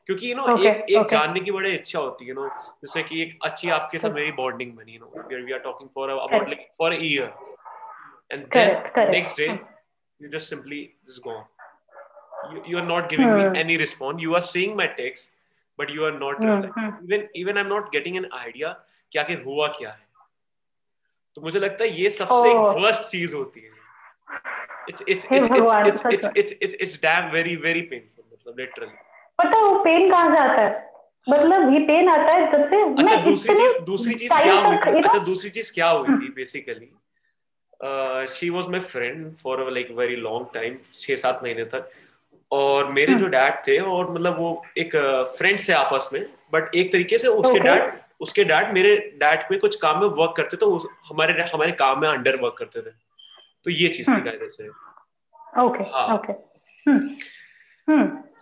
क्योंकि 0.07 0.31
यू 0.31 0.37
नो 0.37 0.43
okay, 0.43 0.67
एक 0.67 0.77
एक 0.91 0.97
okay. 0.97 1.11
जानने 1.11 1.41
की 1.41 1.51
बड़ी 1.51 1.71
इच्छा 1.71 1.99
होती 1.99 2.25
है 2.25 2.29
यू 2.29 2.35
नो 2.35 2.49
जैसे 2.59 3.03
कि 3.03 3.23
एक 3.23 3.39
अच्छी 3.45 3.71
आपके 3.71 3.99
साथ 3.99 4.11
मेरी 4.11 4.33
बॉन्डिंग 4.33 4.73
बनी 4.73 4.93
you 4.93 5.01
know 5.01 5.45
we 5.45 5.53
are 5.53 5.59
talking 5.59 5.91
for 5.95 6.11
about 6.11 6.35
like 6.35 6.69
for 6.79 6.93
a 6.93 6.97
year 7.01 7.35
and 8.33 8.47
then 8.47 9.11
next 9.11 9.41
day 9.41 9.59
you 10.23 10.29
just 10.33 10.49
simply 10.49 10.81
just 11.07 11.23
go 11.23 11.33
you, 12.51 12.63
you 12.67 12.79
are 12.79 12.89
not 12.89 13.09
giving 13.09 13.29
hmm. 13.29 13.53
me 13.53 13.59
any 13.59 13.77
response. 13.77 14.23
You 14.23 14.35
are 14.35 14.43
seeing 14.43 14.77
my 14.77 14.87
text. 14.87 15.31
But 15.83 15.91
you 15.91 16.05
are 16.07 16.13
not 16.15 16.43
even 16.43 17.29
even 17.37 17.57
I 17.57 17.63
am 17.63 17.69
not 17.69 17.93
getting 17.93 18.17
an 18.17 18.29
idea 18.41 18.73
कि 19.13 19.19
आखिर 19.19 19.43
हुआ 19.47 19.67
क्या 19.79 19.91
है। 19.91 20.07
तो 21.37 21.41
मुझे 21.43 21.61
लगता 21.61 21.85
है 21.85 22.01
ये 22.01 22.11
सबसे 22.13 22.55
वर्स्ट 22.81 23.03
चीज़ 23.11 23.35
होती 23.35 23.61
है। 23.61 23.71
It's 24.89 25.03
it's 25.09 25.27
it's 25.33 26.07
it's 26.13 26.29
it's 26.37 26.53
it's 26.53 26.75
it's 26.75 26.95
damn 27.03 27.31
very 27.33 27.55
very 27.59 27.81
painful 27.91 28.25
मतलब 28.33 28.59
लिटरली 28.61 28.97
पता 29.39 29.59
वो 29.61 29.79
पेन 29.85 30.11
कहाँ 30.11 30.33
से 30.33 30.39
आता 30.41 30.63
है? 30.63 30.71
मतलब 31.29 31.73
ये 31.73 31.79
पेन 31.87 32.09
आता 32.09 32.33
है 32.33 32.51
जब 32.53 32.69
से 32.71 32.81
अच्छा 33.03 33.17
दूसरी 33.25 33.55
चीज़ 33.57 33.79
दूसरी 33.85 34.15
चीज़ 34.15 34.33
क्या 34.33 34.55
हुई 34.57 34.77
थी? 34.77 35.03
अच्छा 35.03 35.19
दूसरी 35.21 35.51
चीज़ 35.51 35.73
क्या 35.75 35.89
हुई 35.89 36.09
हम्म। 36.09 36.21
थी 36.23 36.29
basically 36.37 36.91
she 38.31 38.49
was 38.51 38.69
my 38.71 38.81
friend 38.89 39.35
for 39.37 39.71
like 39.71 39.91
very 39.97 40.17
long 40.27 40.47
time 40.55 40.77
छह 40.95 41.17
सात 41.17 41.41
महीने 41.43 41.65
तक। 41.75 41.91
और 42.53 42.93
मेरे 42.93 43.15
जो 43.15 43.27
डैड 43.29 43.55
थे 43.67 43.79
और 43.79 44.11
मतलब 44.11 44.39
वो 44.39 44.51
एक 44.79 44.97
फ्रेंड 45.37 45.59
थे 45.69 45.73
आपस 45.73 46.09
में 46.13 46.23
बट 46.55 46.75
एक 46.75 46.93
तरीके 46.93 47.19
से 47.19 47.29
उसके 47.29 47.59
डैड 47.61 48.01
उसके 48.21 48.45
डैड 48.45 48.73
मेरे 48.75 48.97
डैड 49.21 49.45
में 49.51 49.59
कुछ 49.61 49.77
काम 49.77 50.01
में 50.01 50.07
वर्क 50.09 50.35
करते 50.37 50.57
तो 50.57 50.77
हमारे 51.09 51.43
हमारे 51.53 51.73
काम 51.79 52.01
में 52.01 52.09
अंडर 52.09 52.37
वर्क 52.41 52.55
करते 52.59 52.81
थे। 52.81 52.91
तो 53.67 53.71
ये 53.71 53.89
चीज़ 53.89 54.11
थी 54.11 54.21
कायदे 54.25 54.49
से 54.49 54.69
ओके 55.63 55.85
ओके। 56.15 56.33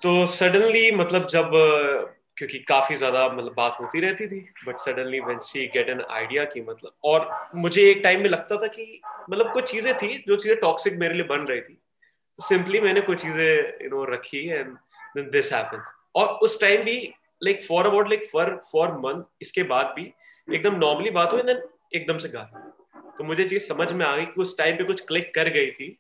तो 0.03 0.27
सडनली 0.27 0.91
मतलब 0.97 1.27
जब 1.29 1.51
क्योंकि 2.37 2.59
काफ़ी 2.59 2.97
ज़्यादा 2.97 3.27
मतलब 3.29 3.55
बात 3.57 3.77
होती 3.81 4.01
रहती 4.01 4.27
थी 4.27 4.41
but 4.67 4.79
suddenly 4.79 5.21
when 5.21 5.39
she 5.45 5.67
get 5.75 5.89
an 5.89 6.01
idea 6.11 6.45
की 6.45 6.61
मतलब 6.61 6.93
और 7.05 7.29
मुझे 7.57 7.83
एक 7.91 8.01
टाइम 8.05 8.23
में 8.23 8.29
लगता 8.31 8.57
था 8.57 8.67
कि 8.67 9.01
मतलब 9.31 9.53
कुछ 9.53 9.71
चीज़ें 9.71 9.95
थी 9.95 10.25
जो 10.29 10.37
चीज़ें 10.37 10.59
टॉक्सिक 10.61 10.99
मेरे 11.01 11.15
लिए 11.15 11.27
बन 11.27 11.47
रही 11.47 11.61
थी। 11.61 11.81
सिंपली 12.41 12.81
मैंने 12.81 13.01
कुछ 13.01 13.23
चीज़ें 13.23 13.85
यू 13.85 13.91
नो 13.91 14.05
रखी 14.05 14.47
एंड 14.49 14.77
दिस 15.31 15.53
हैपेंस 15.53 15.93
और 16.15 16.27
उस 16.27 16.61
टाइम 16.61 16.83
भी 16.83 17.15
like 17.45 17.63
for 17.63 17.87
about 17.87 18.09
like 18.09 18.25
for 18.33 18.63
for 18.73 18.93
month 18.93 19.25
इसके 19.43 19.63
बाद 19.63 19.87
भी 19.97 20.13
एकदम 20.55 20.75
नॉर्मली 20.75 21.11
बात 21.11 21.33
हुई 21.33 21.43
देन 21.43 21.63
एकदम 21.95 22.19
से 22.19 22.29
गा 22.29 22.43
तो 23.19 23.25
मुझे 23.25 23.45
चीज़ 23.45 23.63
समझ 23.63 23.93
में 23.93 24.07
आ 24.07 24.17
गई 24.17 24.27
कि 24.27 24.41
उस 24.41 24.59
टाइम 24.59 24.77
पे 24.77 24.85
कुछ 24.85 25.01
क्लिक 25.01 25.35
कर 25.35 25.49
गई 25.49 25.71
थी। 25.71 25.99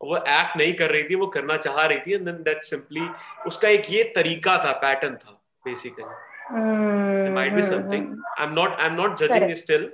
वो 0.00 0.16
एक्ट 0.16 0.56
नहीं 0.56 0.74
कर 0.74 0.90
रही 0.90 1.02
थी 1.02 1.14
वो 1.14 1.26
करना 1.26 1.56
चाह 1.56 1.86
रही 1.86 1.98
थी 1.98 2.14
एंड 2.14 2.24
देन 2.24 2.42
दैट 2.42 2.62
सिंपली 2.62 3.08
उसका 3.46 3.68
एक 3.68 3.82
ये 3.90 4.02
तरीका 4.16 4.56
था 4.64 4.72
पैटर्न 4.72 5.16
था 5.16 5.40
basically 5.64 7.30
might 7.30 7.52
be 7.52 7.62
something 7.62 8.22
I 8.38 8.46
am 8.46 8.52
not 8.52 8.80
I 8.80 8.86
am 8.86 8.94
not 8.94 9.16
judging 9.16 9.52
still 9.54 9.92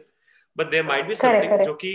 but 0.56 0.70
there 0.70 0.84
might 0.84 1.06
be 1.06 1.14
something 1.14 1.60
जो 1.60 1.74
कि 1.74 1.92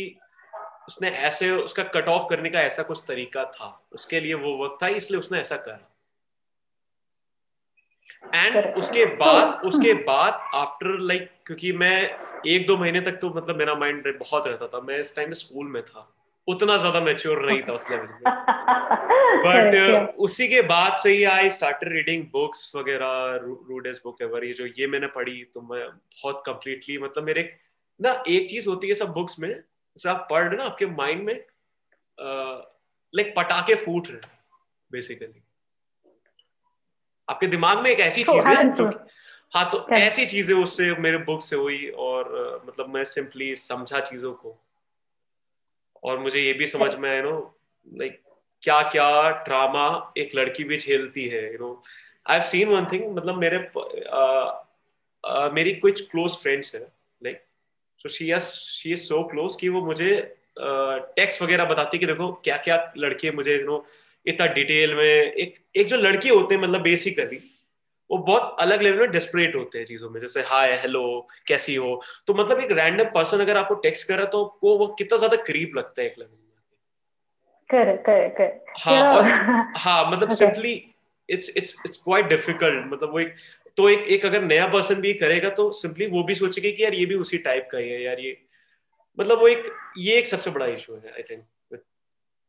उसने 0.87 1.09
ऐसे 1.27 1.49
उसका 1.51 1.83
कट 1.83 2.07
ऑफ़ 2.07 2.27
करने 2.29 2.49
का 2.49 2.61
ऐसा 2.61 2.83
कुछ 2.83 3.03
तरीका 3.07 3.43
था। 3.45 3.87
उसके 3.91 4.19
लिए 4.19 4.33
वो 4.33 4.57
वक्त 4.65 4.77
था 4.83 4.87
इसलिए 4.87 5.19
उसने 5.19 5.39
ऐसा 5.39 5.57
करा। 5.57 5.91
एंड 8.35 8.75
उसके 8.77 9.05
बाद 9.15 9.61
उसके 9.65 9.93
बाद 10.03 10.39
आफ्टर 10.55 10.99
लाइक 10.99 11.29
क्योंकि 11.45 11.71
मैं 11.73 11.97
एक 12.47 12.65
दो 12.67 12.77
महीने 12.77 13.01
तक 13.01 13.19
तो 13.21 13.29
मतलब 13.29 13.57
मेरा 13.57 13.75
माइंड 13.75 14.17
बहुत 14.19 14.47
रहता 14.47 14.67
था। 14.67 14.81
मैं 14.81 14.99
इस 14.99 15.15
टाइम 15.15 15.33
स्कूल 15.33 15.67
में 15.67 15.81
था। 15.83 16.11
उतना 16.47 16.77
ज़्यादा 16.77 16.99
मेच्योर 17.01 17.45
नहीं 17.45 17.61
था 17.61 17.73
उस 17.73 17.89
लेवल 17.91 18.07
में। 18.07 18.19
बट 19.45 20.15
उसी 20.17 20.47
के 20.47 20.61
बाद 20.61 20.97
से 20.97 21.09
ही 21.09 21.23
आई 21.23 21.49
स्टार्टेड 21.49 21.93
रीडिंग 21.93 22.23
बुक्स 22.23 22.71
वगैरह 22.75 23.39
रूडेस 23.43 24.01
बुक 24.03 24.21
एवर 24.21 24.43
ये 24.45 24.53
जो 24.53 24.65
ये 24.77 24.87
मैंने 24.87 25.07
पढ़ी 25.07 25.43
तो 25.53 25.61
मैं 25.61 25.87
बहुत 25.87 26.43
कंप्लीटली 26.45 26.97
मतलब 26.97 27.23
मेरे 27.23 27.49
ना 27.99 28.11
एक 28.27 28.49
चीज़ 28.49 28.69
होती 28.69 28.87
है 28.87 28.95
सब 28.95 29.13
बुक्स 29.13 29.39
में 29.39 29.49
जैसे 29.97 30.09
आप 30.09 30.27
पढ़ 30.31 30.47
रहे 30.47 30.57
ना 30.57 30.63
आपके 30.63 30.85
माइंड 30.85 31.23
में 31.23 31.45
लाइक 33.15 33.33
पटाखे 33.37 33.75
फूट 33.75 34.07
रहे 34.07 34.19
बेसिकली 34.91 35.43
आपके 37.29 37.47
दिमाग 37.47 37.79
में 37.79 37.91
एक 37.91 37.99
ऐसी 37.99 38.23
तो 38.23 38.33
चीज़ 38.33 38.47
है 38.47 38.73
जो 38.73 39.07
हाँ 39.53 39.71
तो 39.71 39.89
ऐसी 39.89 40.25
चीज़ें 40.25 40.55
उससे 40.55 40.95
मेरे 40.95 41.17
बुक 41.17 41.41
से 41.41 41.55
हुई 41.55 41.89
और 41.89 42.29
मतलब 42.67 42.93
मैं 42.93 43.03
सिंपली 43.03 43.55
समझा 43.55 43.99
चीज़ों 43.99 44.33
को। 44.33 44.59
और 46.03 46.19
मुझे 46.19 46.39
ये 46.39 46.53
भी 46.53 46.67
समझ 46.67 46.95
में 46.95 47.09
आया 47.09 47.21
नो 47.21 47.59
लाइक 47.93 48.21
क्या 48.61 48.81
क्या 48.81 49.29
ड्रामा 49.29 50.13
एक 50.17 50.29
लड़की 50.35 50.63
भी 50.63 50.77
झेलती 50.77 51.25
है 51.25 51.51
you 51.51 51.59
know 51.59 51.83
I 52.29 52.39
have 52.39 52.47
seen 52.47 52.69
one 52.69 52.85
thing 52.85 53.15
मतलब 53.15 53.35
मेरे 53.35 53.71
आ, 54.09 54.23
आ, 55.27 55.49
मेरी 55.49 55.75
कुछ 55.75 56.09
क्लोज 56.09 56.37
फ्रेंड्स 56.37 56.75
है 56.75 56.81
like 57.23 57.45
so 58.05 58.09
she 58.09 58.39
she 58.39 58.93
is 58.93 58.99
so 58.99 59.23
close 59.23 59.55
कि 59.55 59.69
वो 59.69 59.81
मुझे 59.81 60.37
टेक्स्ट 60.59 61.41
वगैरह 61.41 61.65
बताती 61.65 61.97
कि 61.97 62.05
देखो 62.05 62.31
क्या 62.43 62.57
क्या 62.57 62.93
लड़के 62.97 63.31
मुझे 63.31 63.57
यू 63.57 63.65
नो 63.65 63.85
इतना 64.27 64.47
डिटेल 64.47 64.93
में 64.95 65.03
एक 65.03 65.55
एक 65.75 65.87
जो 65.87 65.97
लड़के 65.97 66.29
होते 66.29 66.55
हैं 66.55 66.61
मतलब 66.61 66.81
बेसिकली 66.81 67.39
वो 68.11 68.17
बहुत 68.17 68.55
अलग 68.59 68.81
लेवल 68.81 68.99
में 68.99 69.11
डिस्परेट 69.11 69.55
होते 69.55 69.77
हैं 69.77 69.85
चीज़ों 69.85 70.09
में 70.09 70.21
जैसे 70.21 70.41
हाय 70.41 70.73
हेलो 70.73 71.27
कैसी 71.47 71.75
हो? 71.75 72.01
तो 72.27 72.33
मतलब 72.33 72.59
एक 72.59 72.71
रैंडम 72.71 73.03
पर्सन 73.03 73.39
अगर 73.39 73.57
आपको 73.57 73.75
टेक्स्ट 73.75 74.07
करे 74.07 74.25
तो 74.25 74.45
आपको 74.45 74.77
वो 74.77 74.87
कितना 74.87 75.17
ज़्यादा 75.17 75.37
करीब 75.37 75.71
लगता 75.77 76.01
है 76.01 76.07
एक 76.07 76.19
लेवल 76.19 76.31
में। 76.31 76.39
हाँ 78.79 79.01
और 79.13 79.23
हाँ 79.77 80.11
मतलब 80.11 80.33
simply 80.33 80.73
it's 81.29 81.49
it's 81.57 81.75
it's 81.85 81.97
quite 81.97 82.25
difficult 82.25 82.93
मतलब 82.93 83.11
वो 83.11 83.19
एक 83.19 83.35
तो 83.77 83.89
एक 83.89 84.05
एक 84.15 84.25
अगर 84.25 84.41
नया 84.43 84.65
पर्सन 84.73 85.01
भी 85.01 85.13
करेगा 85.21 85.49
तो 85.59 85.69
सिंपली 85.77 86.07
वो 86.11 86.23
भी 86.23 86.35
सोचेगा 86.35 86.69
कि 86.77 86.83
यार 86.83 86.93
ये 86.93 87.05
भी 87.05 87.15
उसी 87.25 87.37
टाइप 87.47 87.67
का 87.71 87.77
ही 87.77 87.89
है 87.89 88.01
यार 88.03 88.19
ये। 88.19 88.37
मतलब 89.17 89.39
वो 89.39 89.47
एक 89.47 89.63
ये 89.97 90.17
एक 90.17 90.27
सबसे 90.27 90.51
बड़ा 90.51 90.65
इशू 90.65 90.93
है 90.93 91.11
आई 91.11 91.23
थिंक 91.29 91.43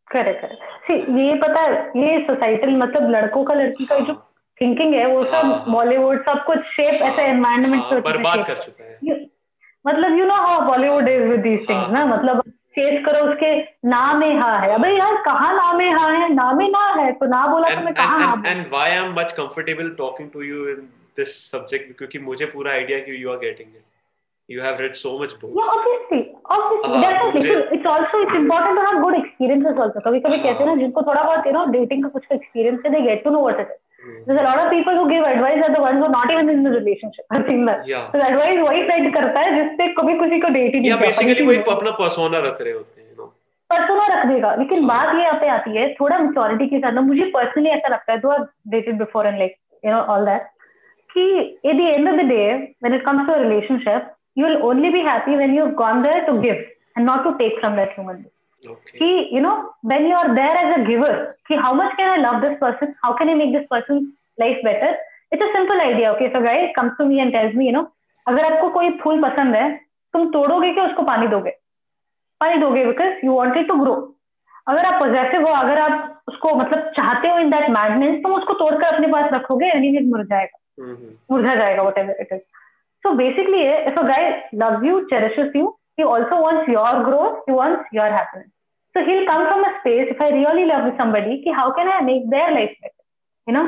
करेक्ट 0.08 0.40
करेक्ट 0.40 1.08
ये 1.18 1.34
पता 1.40 1.60
है 1.62 1.72
ये 2.02 2.18
सोसाइटल 2.26 2.76
मतलब 2.76 3.10
लड़कों 3.10 3.44
का 3.44 3.54
लड़की 3.54 3.84
का 3.84 3.98
जो 4.00 4.14
थिंकिंग 4.60 4.94
हाँ। 4.94 5.00
है 5.02 5.06
वो 5.14 5.24
सब 5.24 5.64
बॉलीवुड 5.70 6.16
हाँ। 6.16 6.34
सब 6.34 6.44
कुछ 6.46 6.58
शेप 6.74 7.02
ऐसे 7.02 7.22
एनवायरमेंट 7.22 7.82
हाँ, 7.82 8.00
बर्बाद 8.02 8.46
कर 8.46 8.56
चुका 8.58 8.84
है। 8.84 9.16
मतलब 9.84 10.18
you 10.18 10.24
know 10.26 10.34
how 10.42 10.60
Bollywood 10.68 11.08
is 11.08 11.22
with 11.22 11.40
these 11.40 11.68
things 11.68 11.90
ना? 11.90 12.04
मतलब 12.14 12.42
चेस 12.78 13.02
करो 13.06 13.24
उसके 13.30 13.50
नाम 13.88 14.18
में 14.20 14.40
हा 14.40 14.52
है। 14.60 14.72
अबे 14.74 14.88
यार 14.98 15.16
कहाँ 15.24 15.52
नाम 15.56 15.76
में 15.78 15.90
हा 15.92 16.06
है? 16.10 16.28
नाम 16.34 16.56
में 16.58 16.68
ना 16.70 16.84
है 17.02 17.10
तो 17.12 17.26
ना 17.26 17.46
बोला 17.46 17.74
तो 17.74 17.84
मैं 17.84 17.94
कहाँ 17.94 18.18
हाँ 18.20 18.42
and 18.46 18.66
why 18.70 18.90
I 18.90 18.96
am 19.04 19.12
much 19.18 19.32
comfortable 19.32 19.90
talking 19.98 20.30
to 20.30 20.42
you 20.42 20.66
in 20.68 20.88
this 21.16 21.36
subject 21.50 21.96
क्योंकि 21.98 22.18
मुझे 22.30 22.46
पूरा 22.54 22.72
आइडिया 22.72 22.98
कि 23.06 23.22
you 23.22 23.30
are 23.30 23.38
getting 23.38 23.68
it 23.68 23.84
you 24.48 24.60
have 24.62 24.80
read 24.80 24.92
so 24.98 25.12
much 25.20 25.32
books 25.38 25.56
yeah 25.58 25.70
obviously 25.70 26.18
obviously 26.56 26.90
uh, 26.90 27.00
definitely 27.04 27.40
so 27.46 27.54
it's 27.76 27.88
also 27.92 28.18
it's 28.26 28.36
important 28.40 28.78
to 28.80 28.84
have 28.88 28.98
good 29.04 29.16
experiences 29.20 29.80
also 29.84 30.02
kabhi 30.04 30.20
kabhi 30.26 30.38
कहते 30.42 30.64
हैं 30.64 30.66
ना 30.66 30.76
जिनको 30.82 31.02
थोड़ा 31.08 31.22
बहुत 31.22 31.48
you 31.50 31.54
know 31.56 31.64
dating 31.72 32.04
का 32.04 32.10
कुछ 32.18 32.28
experience 32.36 32.86
है 32.86 32.92
they 32.94 33.02
get 33.06 33.24
to 33.24 33.32
know 33.36 33.42
what 33.46 33.64
it 33.64 33.72
is 33.74 33.82
There's 34.26 34.40
a 34.40 34.42
lot 34.42 34.58
of 34.58 34.68
people 34.70 34.94
who 34.94 35.08
give 35.10 35.24
advice 35.24 35.62
are 35.66 35.72
the 35.72 35.80
ones 35.84 35.98
who 35.98 36.04
are 36.04 36.10
not 36.10 36.32
even 36.32 36.48
in 36.48 36.62
the 36.62 36.70
relationship. 36.70 37.24
I've 37.30 37.48
seen 37.48 37.64
that. 37.66 37.88
Yeah. 37.88 38.04
So 38.12 38.20
advice 38.26 38.60
वही 38.62 38.82
set 38.90 39.12
करता 39.14 39.40
है 39.40 39.54
जिससे 39.56 39.88
कभी 39.94 40.14
किसी 40.18 40.40
को 40.40 40.48
date 40.58 40.74
ही 40.74 40.80
नहीं 40.80 40.90
या 40.90 40.96
basically 40.96 41.46
वो 41.46 41.52
एक 41.52 41.68
अपना 41.70 41.90
पर्सोना 41.98 42.38
रख 42.46 42.60
रहे 42.60 42.72
होते 42.72 43.00
हैं 43.00 43.06
पर्सोना 43.70 44.06
रख 44.12 44.26
देगा 44.26 44.54
लेकिन 44.56 44.86
बात 44.86 45.14
ये 45.14 45.22
यहाँ 45.22 45.38
पे 45.40 45.48
आती 45.50 45.76
है 45.76 45.92
थोड़ा 45.94 46.18
मेच्योरिटी 46.18 46.66
के 46.68 46.78
साथ 46.78 46.92
ना 46.94 47.00
मुझे 47.08 47.24
पर्सनली 47.38 47.70
ऐसा 47.70 47.88
लगता 47.94 48.12
है 48.12 48.18
तो 48.20 48.36
dated 48.74 48.98
before 48.98 49.26
and 49.26 49.38
like 49.38 49.56
you 49.84 49.92
know 49.92 50.00
all 50.14 50.24
that 50.26 50.46
कि 51.16 51.26
at 51.64 51.76
the 51.76 51.80
end 51.80 52.08
of 52.08 52.16
the 52.16 52.28
day 52.28 52.44
when 52.54 52.94
it 52.94 53.04
comes 53.06 53.26
to 53.26 53.32
a 53.32 53.38
relationship 53.42 54.12
you 54.36 54.44
will 54.44 54.62
only 54.62 54.90
be 54.94 55.02
happy 55.04 55.34
when 55.40 55.54
you've 55.54 55.76
gone 55.76 56.02
there 56.02 56.24
to 56.26 56.40
give 56.40 56.58
and 56.94 57.06
not 57.06 57.22
to 57.26 57.30
take 57.38 57.58
from 57.60 57.76
that 57.76 57.92
human 57.94 58.16
being. 58.16 58.32
Okay. 58.62 58.98
He, 58.98 59.34
you 59.34 59.40
know, 59.40 59.70
when 59.82 60.06
you 60.06 60.14
are 60.14 60.34
there 60.34 60.56
as 60.56 60.80
a 60.80 60.84
giver, 60.84 61.36
he, 61.48 61.56
how 61.56 61.72
much 61.74 61.96
can 61.96 62.10
I 62.10 62.22
love 62.22 62.42
this 62.42 62.58
person? 62.60 62.94
How 63.02 63.14
can 63.16 63.28
I 63.28 63.34
make 63.34 63.52
this 63.54 63.66
person's 63.70 64.10
life 64.38 64.58
better? 64.62 64.94
It's 65.32 65.42
a 65.42 65.52
simple 65.54 65.80
idea. 65.80 66.10
Okay, 66.12 66.30
so 66.32 66.42
guy 66.42 66.72
comes 66.78 66.92
to 67.00 67.06
me 67.06 67.20
and 67.20 67.32
tells 67.32 67.54
me, 67.54 67.66
you 67.66 67.72
know, 67.72 67.86
अगर 68.26 68.44
आपको 68.44 68.68
कोई 68.70 68.90
फूल 69.02 69.22
पसंद 69.22 69.54
है 69.56 69.66
तुम 70.14 70.30
तोड़ोगे 70.30 70.72
कि 70.74 70.80
उसको 70.80 71.02
पानी 71.08 71.26
दोगे 71.34 71.50
पानी 72.40 72.56
दोगे 72.60 72.84
because 72.86 73.24
you 73.24 73.32
wanted 73.32 73.68
to 73.68 73.74
grow 73.80 73.94
अगर 74.68 74.86
आप 74.86 75.00
पॉजिटिव 75.02 75.46
हो 75.48 75.52
अगर 75.54 75.78
आप 75.80 76.22
उसको 76.28 76.54
मतलब 76.54 76.88
चाहते 76.96 77.28
हो 77.28 77.38
इन 77.38 77.50
दैट 77.50 77.68
मैडनेस 77.76 78.22
तुम 78.22 78.34
उसको 78.34 78.54
तोड़कर 78.64 78.94
अपने 78.94 79.06
पास 79.12 79.30
रखोगे 79.34 79.66
एनी 79.76 79.98
मुरझाएगा 80.08 80.58
मुरझा 80.79 81.55
जाएगा 81.55 81.83
whatever 81.99 82.21
it 82.21 82.33
is 82.33 82.41
So 83.03 83.11
basically, 83.17 83.61
if 83.65 83.95
a 83.99 84.03
guy 84.07 84.43
loves 84.53 84.83
you, 84.87 85.07
cherishes 85.11 85.47
you, 85.59 85.75
he 85.97 86.03
also 86.03 86.39
wants 86.41 86.67
your 86.67 87.03
growth, 87.03 87.37
he 87.47 87.51
wants 87.51 87.87
your 87.91 88.09
happiness. 88.15 88.49
So 88.95 89.03
he'll 89.05 89.25
come 89.25 89.47
from 89.47 89.63
a 89.63 89.71
space, 89.79 90.11
if 90.11 90.21
I 90.21 90.29
really 90.29 90.65
love 90.65 90.91
somebody, 90.99 91.41
ki 91.43 91.53
how 91.59 91.71
can 91.77 91.87
I 91.87 92.01
make 92.01 92.29
their 92.33 92.51
life 92.57 92.75
better? 92.81 93.03
You 93.47 93.53
know, 93.55 93.63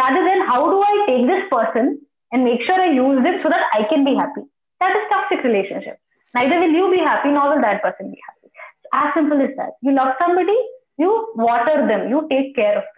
rather 0.00 0.22
than 0.28 0.46
how 0.48 0.60
do 0.70 0.80
I 0.82 0.94
take 1.08 1.26
this 1.26 1.44
person 1.52 2.00
and 2.32 2.44
make 2.44 2.62
sure 2.68 2.80
I 2.80 2.90
use 2.90 3.28
it 3.32 3.42
so 3.42 3.50
that 3.50 3.66
I 3.72 3.82
can 3.92 4.04
be 4.04 4.14
happy. 4.14 4.44
That 4.80 4.96
is 4.96 5.04
toxic 5.12 5.44
relationship. 5.44 5.98
Neither 6.34 6.58
will 6.60 6.74
you 6.80 6.90
be 6.90 6.98
happy, 6.98 7.30
nor 7.30 7.50
will 7.50 7.60
that 7.60 7.82
person 7.82 8.10
be 8.10 8.20
happy. 8.26 8.50
It's 8.50 8.90
as 8.94 9.14
simple 9.14 9.40
as 9.42 9.54
that. 9.58 9.78
You 9.82 9.94
love 9.94 10.14
somebody, 10.20 10.58
you 10.98 11.10
water 11.36 11.86
them, 11.86 12.08
you 12.08 12.26
take 12.30 12.56
care 12.56 12.76
of 12.78 12.84
them. 12.94 12.95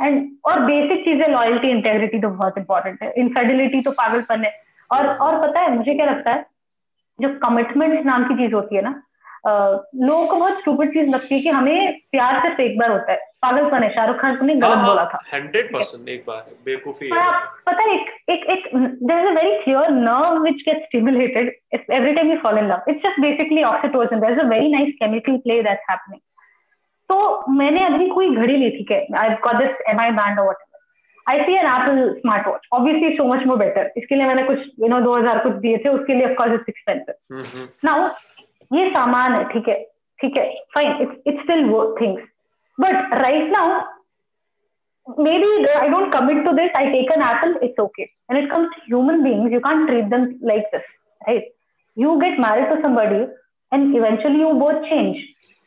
and 0.00 0.28
और 0.46 0.60
basic 0.60 1.04
चीज़ें 1.04 1.26
loyalty 1.28 1.70
integrity 1.70 2.18
तो 2.20 2.28
बहुत 2.30 2.58
important 2.58 3.02
है। 3.02 3.12
Infidelity 3.18 3.80
तो 3.82 3.90
पागलपन 4.02 4.44
है। 4.44 4.52
और 4.90 5.06
और 5.08 5.40
पता 5.42 5.60
है 5.60 5.74
मुझे 5.76 5.94
क्या 5.94 6.06
लगता 6.06 6.32
है 6.32 6.44
जो 7.18 7.28
कमिटमेंट 7.44 8.04
नाम 8.06 8.24
की 8.24 8.34
चीज़ 8.36 8.54
होती 8.54 8.76
है 8.76 8.82
ना 8.82 8.94
लोगों 9.48 10.26
को 10.26 10.36
बहुत 10.36 10.58
स्टूपिड 10.60 10.92
चीज़ 10.92 11.08
लगती 11.10 11.34
है 11.34 11.40
कि 11.40 11.48
हमें 11.50 11.98
प्यार 12.12 12.40
सिर्फ़ 12.42 12.60
एक 12.60 12.78
बार 12.78 12.90
होता 12.90 13.12
है। 13.12 13.18
पागलपन 13.42 13.82
है। 13.82 13.88
शाहरुख 13.94 14.16
खान 14.20 14.38
ने 14.46 14.54
गलत 14.54 14.76
हाँ, 14.76 14.86
बोला 14.86 15.04
था। 15.04 15.20
हंड्रेड 15.32 15.72
परसेंट 15.72 16.08
एक 16.08 16.24
बार 16.28 16.44
बेवकूफ़ी 16.64 17.08
पता 17.10 17.82
है 17.82 17.94
एक 17.94 18.08
एक 18.30 18.44
एक 18.50 18.68
there 18.74 19.20
is 19.20 19.28
a 19.28 19.32
very 19.32 19.56
clear 19.62 19.90
nerve 19.92 20.42
which 20.42 20.62
gets 20.68 20.84
stimulated 20.86 21.52
every 21.74 22.12
time 22.12 22.30
you 22.30 22.36
fall 22.44 22.58
in 22.58 22.68
love 22.68 22.90
it's 22.90 23.02
just 23.02 23.20
basically 23.20 23.62
oxytocin 23.64 24.20
there 24.20 24.32
is 24.32 24.40
a 24.40 24.48
very 24.48 24.72
nice 24.72 24.94
chemical 25.02 25.36
play 25.46 25.62
that's 25.62 25.90
happening 25.90 26.20
तो 27.10 27.52
मैंने 27.52 27.84
अभी 27.86 28.08
कोई 28.08 28.34
घड़ी 28.36 28.56
ली 28.56 28.70
थी 28.70 28.86
I 28.94 30.10
band 30.12 30.40
I 31.26 31.38
see 31.38 31.54
an 31.54 31.66
Apple 31.66 31.98
smart 32.14 32.46
watch 32.48 32.66
obviously 32.72 33.16
so 33.16 33.24
much 33.24 33.46
more 33.46 33.56
better 33.58 33.92
इसके 33.96 34.14
लिए 34.14 34.26
मैंने 34.26 34.42
कुछ 34.42 34.58
यू 34.80 34.88
नो 34.88 35.00
दो 35.00 35.14
हज़ार 35.16 35.38
कुछ 35.38 35.52
दिए 35.62 35.78
थे 35.78 35.88
उसके 35.88 36.14
लिए 36.14 36.26
ऑफकोर्स 36.26 36.52
इट्स 36.52 36.68
एक्सपेंसिव 36.68 37.68
नाउ 37.84 38.08
ये 38.70 38.88
सामान 38.90 39.34
है 39.34 39.44
ठीक 39.44 39.68
है 39.68 39.82
ठीक 40.18 40.36
है 40.36 40.48
फाइन 40.74 41.02
इट्स 41.02 41.16
इट्स 41.26 41.42
स्टिल 41.42 41.64
वो 41.64 41.84
things 42.00 42.22
but 42.78 43.14
right 43.14 43.50
now 43.50 43.80
maybe 45.38 45.66
I 45.68 45.88
don't 45.88 46.12
commit 46.12 46.44
to 46.44 46.52
this 46.52 46.76
I 46.78 46.90
take 46.92 47.12
an 47.12 47.22
Apple 47.24 47.58
it's 47.62 47.80
okay 47.80 48.02
and 48.02 48.38
it 48.38 48.50
comes 48.52 48.78
human 48.86 49.22
beings 49.22 49.52
you 49.52 49.60
can 49.60 49.86
treat 49.86 50.04
them 50.08 50.26
like 50.44 50.70
this 50.74 50.90
right 51.20 51.52
you 51.96 52.14
get 52.16 52.38
married 52.40 52.68
to 52.68 52.76
somebody 52.82 53.20
and 53.72 53.94
eventually 53.96 54.40
you 54.40 54.52
both 54.60 54.82
change 54.84 55.16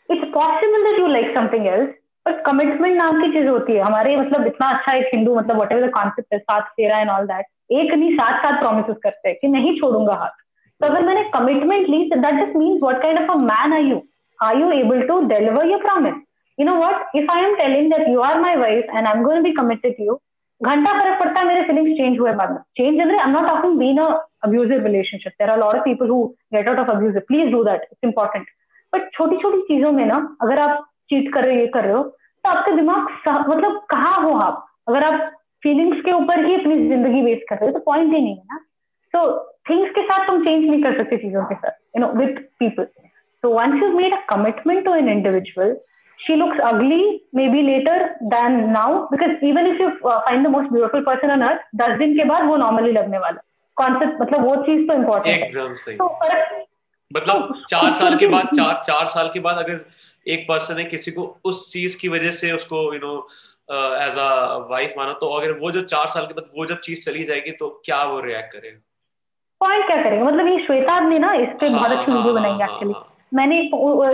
It's 0.10 0.26
possible 0.34 0.84
that 0.84 1.00
you 1.00 1.08
like 1.08 1.34
something 1.38 1.66
else 1.68 1.90
but 2.26 2.42
commitment 2.46 2.96
नाम 3.02 3.22
की 3.22 3.32
चीज़ 3.34 3.48
होती 3.48 3.74
है। 3.74 3.82
हमारे 3.84 4.16
मतलब 4.18 4.46
इतना 4.48 4.70
अच्छा 4.76 4.96
एक 4.96 5.10
हिंदू 5.16 5.36
मतलब 5.36 5.62
वट 5.62 5.72
एवर 5.72 5.90
कॉन्सेप्ट 5.98 6.34
है 6.34 6.40
साथ 6.40 6.70
फेरा 6.78 6.98
एंड 7.00 7.10
ऑल 7.10 7.26
दैट 7.28 7.46
एक 7.80 7.94
नहीं 7.94 8.14
साथ 8.16 8.40
साथ 8.46 8.60
प्रोमिस 8.62 8.96
करते 9.04 9.30
हैं 9.30 9.38
कि 9.42 9.48
नहीं 9.48 9.76
छोड़ूँगा 9.80 10.14
हाथ। 10.22 10.30
तो 10.82 10.86
अगर 10.86 11.06
मैंने 11.06 11.24
कमिटमेंट 11.36 11.90
ली 11.90 12.04
तो 12.10 12.20
that 12.22 12.40
just 12.44 12.56
means 12.58 12.82
what 12.84 13.02
kind 13.02 13.20
of 13.20 13.32
a 13.32 13.36
man 13.42 13.74
are 13.74 13.82
you 13.90 14.02
are 14.40 14.58
you 14.60 14.72
able 14.80 15.02
to 15.08 15.20
deliver 15.34 15.70
your 15.72 15.82
promise 15.82 16.14
you 16.58 16.66
know 16.66 16.76
what 16.78 17.16
if 17.16 17.32
I 17.34 17.44
am 17.44 17.56
telling 17.56 17.92
that 17.94 18.08
you 18.10 18.22
are 18.30 18.40
my 18.42 18.56
wife 18.64 18.96
and 18.96 19.08
I 19.08 19.14
am 19.14 19.24
going 19.24 19.44
be 19.44 19.52
committed 19.60 19.96
you 20.00 20.20
घंटा 20.62 21.00
फ़र्क 21.00 21.20
पड़ता 21.20 21.40
है, 21.40 21.48
मेरे 21.48 21.62
feelings 21.68 21.92
change 21.98 22.20
हुए 22.20 22.32
बाद 22.40 22.52
में। 22.52 22.58
Change 22.78 23.02
in 23.02 23.12
I 23.12 23.24
am 23.28 23.38
not 23.38 23.48
talking 23.50 23.78
been 23.80 23.98
a 23.98 24.10
abusive 24.48 24.84
relationship. 24.84 25.34
There 25.40 25.50
are 25.54 25.62
of 25.64 25.78
people 25.86 26.12
who 26.12 26.18
get 26.56 26.68
out 26.72 26.78
of 26.82 26.90
abusive. 26.92 27.24
Please 27.30 27.50
do 27.54 27.64
that. 27.66 27.82
It's 27.94 28.08
important. 28.10 28.46
But 28.94 29.10
छोटी 29.14 29.38
छोटी 29.42 29.62
चीज़ों 29.68 29.92
में 29.92 30.06
ना 30.06 30.16
अगर 30.42 30.60
आप 30.62 30.86
चीट 31.10 31.34
कर 31.34 31.44
रहे 31.46 31.56
हो 31.56 31.62
ये 31.62 31.68
कर 31.74 31.84
रहे 31.84 31.94
हो 31.94 32.04
तो 32.04 32.50
आपका 32.50 32.76
दिमाग 32.76 33.08
मतलब 33.50 33.82
कहाँ 33.90 34.22
हो 34.24 34.34
आप? 34.40 34.66
अगर 34.88 35.04
आप 35.04 35.32
फीलिंग्स 35.64 36.02
के 36.06 36.12
ऊपर 36.12 36.46
ही 36.46 36.56
अपनी 36.56 36.76
ज़िंदगी 36.88 37.22
वेस्ट 37.24 37.50
कर 37.50 37.56
रहे 37.56 37.70
हो 37.70 37.78
तो 37.78 37.84
पॉइंट 37.86 38.14
ही 38.14 38.22
नहीं 38.22 38.36
है 38.36 38.44
ना। 38.54 38.58
सो 39.14 39.20
थिंग्स 39.70 39.92
के 39.96 40.02
साथ 40.04 40.28
तुम 40.28 40.46
चेंज 40.46 40.70
नहीं 40.70 40.82
कर 40.84 40.98
सकते 40.98 41.18
चीज़ों 41.18 41.44
के 41.46 41.56
साथ 41.56 41.72
you 41.98 42.06
know 42.06 42.12
with 42.20 42.42
people 42.60 42.86
so 43.44 43.54
once 43.60 43.84
you 43.84 43.90
made 43.98 44.14
a 44.14 44.20
commitment 44.30 44.84
to 44.86 44.94
an 44.96 45.10
individual 45.10 45.78
she 46.20 46.36
looks 46.40 46.58
ugly 46.68 47.04
maybe 47.38 47.60
later 47.66 47.98
than 48.32 48.56
now 48.72 48.88
because 49.12 49.44
even 49.50 49.68
if 49.68 49.78
you 49.84 49.86
uh, 50.10 50.16
find 50.26 50.48
the 50.48 50.50
most 50.56 50.72
beautiful 50.74 51.04
person 51.06 51.32
on 51.36 51.44
earth 51.46 51.62
दस 51.82 51.98
दिन 52.00 52.16
के 52.18 52.24
बाद 52.32 52.48
वो 52.48 52.58
normally 52.64 52.92
लगने 52.92 53.18
वाला। 53.18 53.42
Concept 53.78 54.22
मतलब 54.22 54.46
वो 54.46 54.56
चीज़ 54.66 54.82
तो 54.88 54.94
इम्पोर्टेंट 54.94 55.56
है। 55.56 55.96
तो 55.98 56.08
फ़र्क 56.24 56.66
मतलब 57.18 57.48
तो 57.48 57.66
चार 57.66 57.92
साल 57.92 58.16
के 58.18 58.28
बाद 58.28 58.50
चार 58.56 58.82
चार 58.86 59.06
साल 59.08 59.30
के 59.34 59.40
बाद 59.40 59.58
अगर 59.58 59.80
एक 60.28 60.46
पर्सन 60.50 60.78
है 60.78 60.84
किसी 60.86 61.12
को 61.12 61.40
उस 61.46 61.72
चीज़ 61.74 61.98
की 61.98 62.10
वजह 62.10 62.32
से 62.32 62.52
उसको 62.52 62.94
you 62.94 63.00
know 63.00 63.28
as 64.08 64.18
a 64.18 64.58
wife 64.70 64.94
माना 64.98 65.14
तो 65.14 65.30
अगर 65.30 65.52
वो 65.52 65.72
जो 65.72 65.82
चार 65.82 66.08
साल 66.08 66.26
के 66.26 66.34
बाद 66.34 66.50
वो 66.58 66.66
जब 66.66 66.80
चीज़ 66.80 67.06
चली 67.06 67.24
जाएगी 67.24 67.52
तो 67.52 67.82
क्या 67.86 68.04
वो 68.04 68.22
रिएक्ट 68.22 68.54
करेगा? 68.54 68.80
पॉइंट 69.62 69.86
क्या 69.88 70.04
करेंगे? 70.04 70.26
मतलब 70.26 70.48
ये 70.48 70.66
श्वेता 70.66 71.00
ने 71.00 71.20
ना 71.20 71.34
इस 71.34 71.50
पे 71.60 71.70
बहुत 71.70 71.92
अच्छी 71.92 72.12
वीडियो 72.12 72.34
बनाई 72.34 72.52
एक्चुअली 72.52 72.94
मैंने 73.34 73.64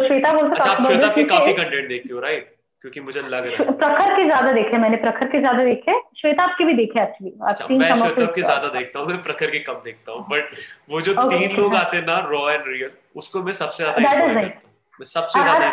श्वेता 0.07 0.33
बोल 0.33 0.49
अच्छा 0.49 0.75
श्वेता 0.75 1.07
के 1.07 1.23
काफ़ी 1.23 1.53
कंटेंट 1.53 1.87
देखते 1.89 2.13
हो 2.13 2.19
राइट 2.19 2.54
क्योंकि 2.85 3.01
मुझे 3.01 3.21
लग 3.21 3.45
रहा 3.45 3.63
है। 3.63 3.71
प्रखर 3.77 4.09
के 4.15 4.23
ज़्यादा 4.25 4.51
देखे 4.51 4.77
मैंने 4.77 4.97
प्रखर 4.97 5.27
के 5.29 5.39
ज़्यादा 5.39 5.63
देखे। 5.65 5.93
श्वेता 6.17 6.43
आपके 6.43 6.65
भी 6.65 6.73
देखे 6.75 6.99
एक्चुअली 7.01 7.31
अच्छा, 7.49 7.67
मैं 7.71 7.93
श्वेता 7.93 8.25
के 8.25 8.41
ज़्यादा 8.41 8.67
देखता 8.69 8.99
हूँ 8.99 9.07
मैं 9.07 9.21
प्रखर 9.21 9.51
के 9.51 9.59
कम 9.61 9.79
देखता 9.85 10.11
हूँ। 10.11 10.25
बट 10.31 10.51
वो 10.89 10.99
जो 11.01 11.13
तीन 11.13 11.55
लोग 11.57 11.75
आते 11.75 11.97
हैं 11.97 12.05
ना 12.05 12.17
रॉ 12.27 12.49
एंड 12.49 12.67
रियल 12.67 12.91
उसको 13.15 13.41
मैं 13.43 13.53
सबसे 13.59 13.83
ज़्यादा 13.83 14.01
एंजॉय 14.01 14.27
करता 14.27 14.67
हूँ। 14.67 14.73
मैं 14.99 15.05
सबसे 15.05 15.41
ज़्यादा 15.41 15.69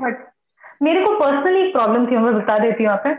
बट 0.00 0.26
मेरे 0.82 1.04
को 1.04 1.12
पर्सनली 1.18 1.60
एक 1.60 1.72
प्रॉब्लम 1.72 2.06
थी 2.06 2.16
मैं 2.18 2.34
बता 2.34 2.58
देती 2.58 2.84
हूँ 2.84 2.96
पे 3.04 3.14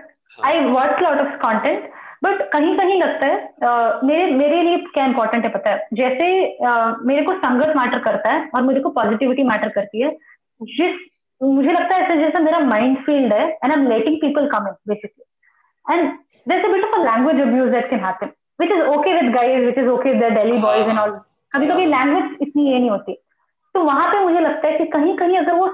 I 0.47 0.59
watch 0.65 1.01
lot 1.01 1.21
of 1.21 1.35
content 1.43 1.89
but 2.23 2.41
कहीं 2.53 2.75
कहीं 2.77 2.99
लगता 3.01 3.25
है 3.25 4.01
मेरे 4.05 4.25
मेरे 4.33 4.61
लिए 4.63 4.77
क्या 4.89 5.05
इंपॉर्टेंट 5.05 5.45
है 5.45 5.51
पता 5.51 5.69
है? 5.69 5.87
जैसे 5.93 6.25
मेरे 7.07 7.21
को 7.25 7.33
संगत 7.37 7.73
मैटर 7.77 7.99
करता 8.01 8.31
है 8.31 8.49
और 8.55 8.61
मेरे 8.63 8.81
को 8.81 8.89
पॉजिटिविटी 8.99 9.43
मैटर 9.45 9.69
करती 9.77 10.01
है 10.01 10.11
जिस 10.61 11.07
मुझे 11.41 11.71
लगता 11.71 11.95
है 11.95 12.03
ऐसे 12.03 12.17
जैसे 12.17 12.39
मेरा 12.43 12.59
माइंड 12.59 12.97
फ़ील्ड 13.05 13.33
है 13.33 13.45
and 13.45 13.71
I 13.71 13.79
am 13.79 13.87
letting 13.87 14.17
people 14.21 14.47
come 14.49 14.67
in 14.67 14.73
basically 14.87 15.93
and 15.93 16.01
a 16.65 16.71
bit 16.71 16.85
of 16.85 16.99
a 16.99 17.03
language 17.03 17.41
abuse 17.41 17.69
that 17.71 17.89
can 17.89 17.99
happen 18.05 18.31
which 18.59 18.71
is 18.71 18.81
okay 18.95 19.13
with 19.13 19.33
guys 19.33 19.59
which 19.63 19.77
is 19.77 19.87
okay 19.89 20.13
with 20.13 20.33
Delhi 20.39 20.57
boys 20.61 20.89
and 20.89 20.99
all 20.99 21.11
कभी 21.51 21.67
कभी 21.67 21.85
language 21.87 22.37
इतनी 22.41 22.71
ये 22.71 22.79
नहीं 22.79 22.89
होती 22.89 23.13
तो 23.75 23.83
वहाँ 23.83 24.07
पे 24.11 24.19
मुझे 24.19 24.39
लगता 24.39 24.67
है 24.67 24.77
कि 24.77 24.85
कहीं 24.87 25.15
कहीं 25.17 25.37
अगर 25.37 25.53
वो 25.53 25.67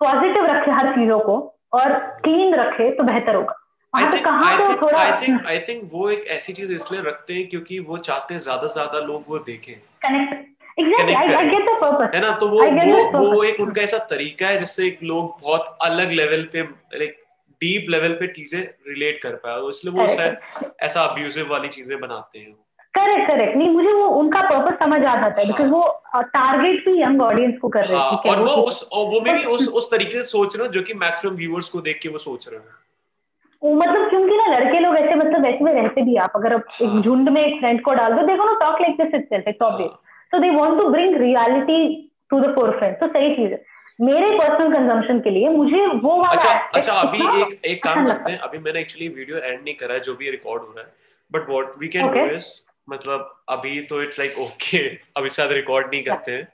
पॉजिटिव 0.00 0.46
रखे 0.46 0.70
हर 0.70 0.92
चीज़ों 0.94 1.18
को 1.20 1.36
और 1.74 1.92
क्लीन 2.24 2.54
रखे 2.54 2.90
तो 2.90 3.04
बेहतर 3.04 3.34
होगा। 3.34 3.54
आई 3.94 5.58
थिंक 5.60 5.88
वो 5.92 6.08
एक 6.10 6.26
ऐसी 6.36 6.52
चीज़ 6.52 6.72
इसलिए 6.72 7.00
रखते 7.02 7.34
हैं 7.34 7.48
क्योंकि 7.48 7.78
वो 7.88 7.96
चाहते 7.98 8.34
हैं 8.34 8.40
ज़्यादा 8.40 8.66
से 8.66 8.72
ज़्यादा 8.72 9.00
लोग 9.06 9.24
वो 9.28 9.38
देखें। 9.46 9.74
कनेक्ट 10.02 10.34
है 10.78 12.20
ना? 12.20 12.30
तो 12.32 12.48
वो 12.48 12.64
वो 12.64 13.26
वो 13.26 13.42
एक 13.44 13.60
उनका 13.60 13.82
ऐसा 13.82 13.98
तरीका 14.10 14.48
है 14.48 14.58
जिससे 14.58 14.86
एक 14.86 14.98
लोग 15.02 15.36
बहुत 15.42 15.78
अलग 15.82 16.10
लेवल 16.12 16.42
पे 16.52 16.62
लाइक 16.98 17.16
डीप 17.60 17.86
लेवल 17.90 18.12
पे 18.14 18.26
चीज़ें 18.26 18.60
रिलेट 18.60 19.20
कर 19.22 19.34
पाए 19.34 19.60
तो 19.60 19.70
इसलिए 19.70 19.94
वो 19.94 20.06
शायद 20.08 20.72
ऐसा 20.82 21.02
अब्यूजिव 21.02 21.50
वाली 21.50 21.68
चीज़ें 21.68 21.98
बनाते 22.00 22.38
हैं। 22.38 22.52
करेक्ट 22.94 23.26
करेक्ट 23.28 23.56
नहीं 23.56 23.68
मुझे 23.68 23.92
वो 23.92 24.06
उनका 24.18 24.40
पर्पस 24.42 24.78
समझ 24.82 25.00
आ 25.00 25.14
जाता 25.20 25.40
है 25.40 25.46
बिकॉज़ 25.46 25.68
वो 25.70 25.82
टारगेट 26.16 26.84
भी 26.84 27.00
यंग 27.02 27.22
ऑडियंस 27.22 27.58
को 27.58 27.68
कर 27.68 27.84
रहे 27.84 27.98
हैं 27.98 28.04
हाँ, 28.04 28.22
और 28.26 28.40
वो 28.40 28.52
उस 28.62 28.88
वो 28.94 29.20
मे 29.20 29.32
भी 29.32 29.44
उस 29.44 29.68
उस 29.68 29.90
तरीके 29.90 30.16
से 30.16 30.22
सोच 30.22 30.56
रहे 30.56 30.66
हो 30.66 30.72
जो 30.72 30.82
कि 30.82 30.94
मैक्सिमम 30.94 31.34
व्यूअर्स 31.36 31.68
को 31.68 31.80
देख 31.80 31.98
के 32.02 32.08
वो 32.08 32.18
सोच 32.18 32.48
रहे 32.48 32.58
हो। 32.58 32.64
वो 33.62 33.74
मतलब 33.74 34.08
क्योंकि 34.10 34.36
ना 34.36 34.46
लड़के 34.56 34.78
लोग 34.78 34.96
ऐसे 34.96 35.14
मतलब 35.14 35.44
ऐसे 35.46 35.64
में 35.64 35.72
रहते 35.72 36.02
भी 36.02 36.16
आप 36.16 36.32
अगर 36.36 36.54
एक 36.54 36.88
हाँ। 36.88 37.02
झुंड 37.02 37.28
में 37.28 37.44
एक 37.44 37.58
फ्रेंड 37.60 37.82
को 37.82 37.92
डाल 37.94 38.12
दो 38.12 38.22
देखो 38.26 38.44
ना 38.44 38.58
talk 38.60 38.80
like 38.80 38.96
this 38.96 39.14
itself 39.14 39.48
it's 39.48 39.62
obvious 39.62 39.90
so 40.32 40.38
they 40.38 40.50
want 40.50 40.78
to 40.80 40.88
bring 40.90 41.16
reality 41.20 41.80
to 42.30 42.40
the 42.40 42.54
forefront 42.54 43.00
तो 43.00 43.06
सही 43.08 43.34
चीज़ 43.36 43.52
है। 43.52 43.64
मेरे 44.00 44.30
पर्सनल 44.38 44.72
कंजम्पशन 44.72 45.20
के 45.20 45.30
लिए 45.30 45.48
मुझे 45.50 45.86
वो 45.86 46.16
वाला 46.16 46.32
अच्छा 46.32 46.50
अच्छा 46.74 46.92
अभी 46.92 47.18
एक 47.42 47.60
एक 47.64 47.82
काम 47.84 48.06
करते 48.06 48.32
हैं। 48.32 48.38
अभी 48.38 48.58
मैंने 48.64 48.80
एक्चुअली 48.80 49.08
वीडियो 49.10 49.38
एंड 49.38 49.60
नहीं 49.60 49.74
करा 49.74 49.94
है 49.94 50.00
जो 50.00 50.14
भी 50.14 50.30
रिकॉर्ड 50.30 50.62
हो 50.62 50.72
रहा 50.76 50.84
है। 50.84 50.92
But 51.32 51.48
what 51.50 51.78
we 51.78 51.88
can 51.88 52.10
do 52.12 52.24
is 52.34 52.48
मतलब 52.88 53.32
अभी 53.48 53.80
तो 53.90 54.02
इट्स 54.02 54.18
लाइक 54.18 54.38
ओके 54.40 54.78
अभी 55.16 55.28
शायद 55.28 55.52
रिकॉर्ड 55.52 55.86
नहीं 55.86 56.02
करते 56.04 56.32
हैं। 56.32 56.48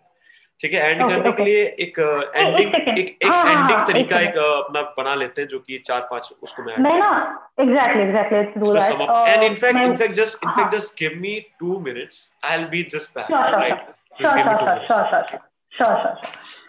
ठीक 0.62 0.74
है 0.74 0.90
एंड 0.90 1.00
करने 1.02 1.30
के 1.32 1.44
लिए 1.44 1.62
एक 1.80 1.98
एंडिंग 2.34 2.74
एक 2.74 2.98
एक 2.98 3.22
एंडिंग 3.22 3.70
हाँ, 3.70 3.86
तरीका 3.86 4.20
एक 4.20 4.36
अपना 4.38 4.82
बना 4.98 5.14
लेते 5.14 5.42
हैं 5.42 5.48
जो 5.48 5.58
कि 5.60 5.78
चार 5.86 6.06
पाँच 6.10 6.32
उसको 6.42 6.62
मैं 6.62 6.76
मैं 6.82 6.98
ना 6.98 7.10
exactly 7.60 8.02
exactly 8.02 8.38
let's 8.38 8.58
do 8.58 8.72
that 8.74 9.28
and 9.28 9.42
in fact 9.42 9.80
in fact 9.80 10.14
just 10.14 10.46
in fact 10.46 10.70
just 10.72 10.98
give 10.98 11.18
me 11.20 11.34
2 11.62 11.78
minutes 11.84 12.24
I 12.44 12.56
will 12.56 12.66
be 12.68 12.82
just 12.92 13.18
back 13.18 13.32
right 13.32 13.86
just 14.18 14.34
give 14.34 14.46
me 14.46 14.54
2 14.54 14.62
minutes 14.62 14.86
sure 14.86 15.04
sure 15.08 15.40
sure 15.72 15.96
sure 15.98 16.60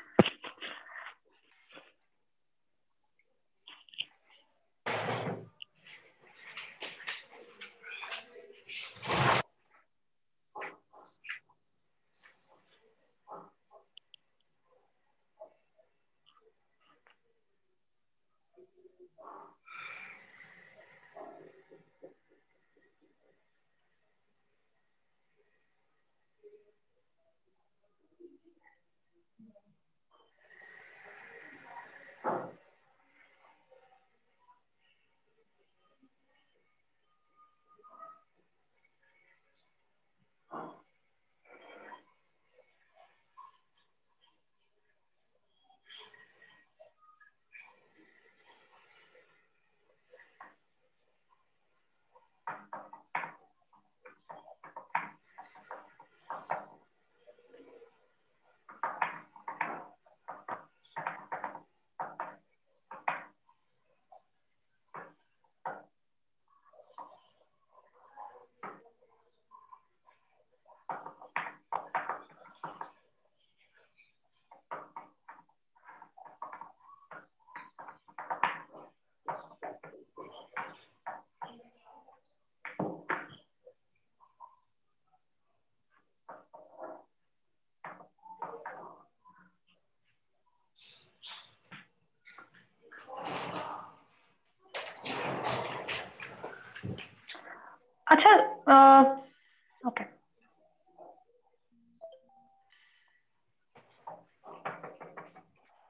okay 99.82 100.04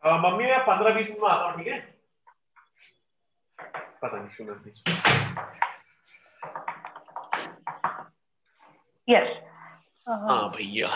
mummy 0.03 0.45
मैं 0.45 0.59
पंद्रह 0.65 0.93
बीस 0.93 1.09
minute 1.09 1.21
में 1.21 1.29
आता 1.29 1.49
हूँ 1.49 1.57
ठीक 1.57 1.67
है? 1.67 1.79
पता 4.03 4.17
नहीं 4.17 4.29
सुना 4.29 4.53
यस 9.07 9.29
हाँ 10.07 10.49
भैया। 10.49 10.87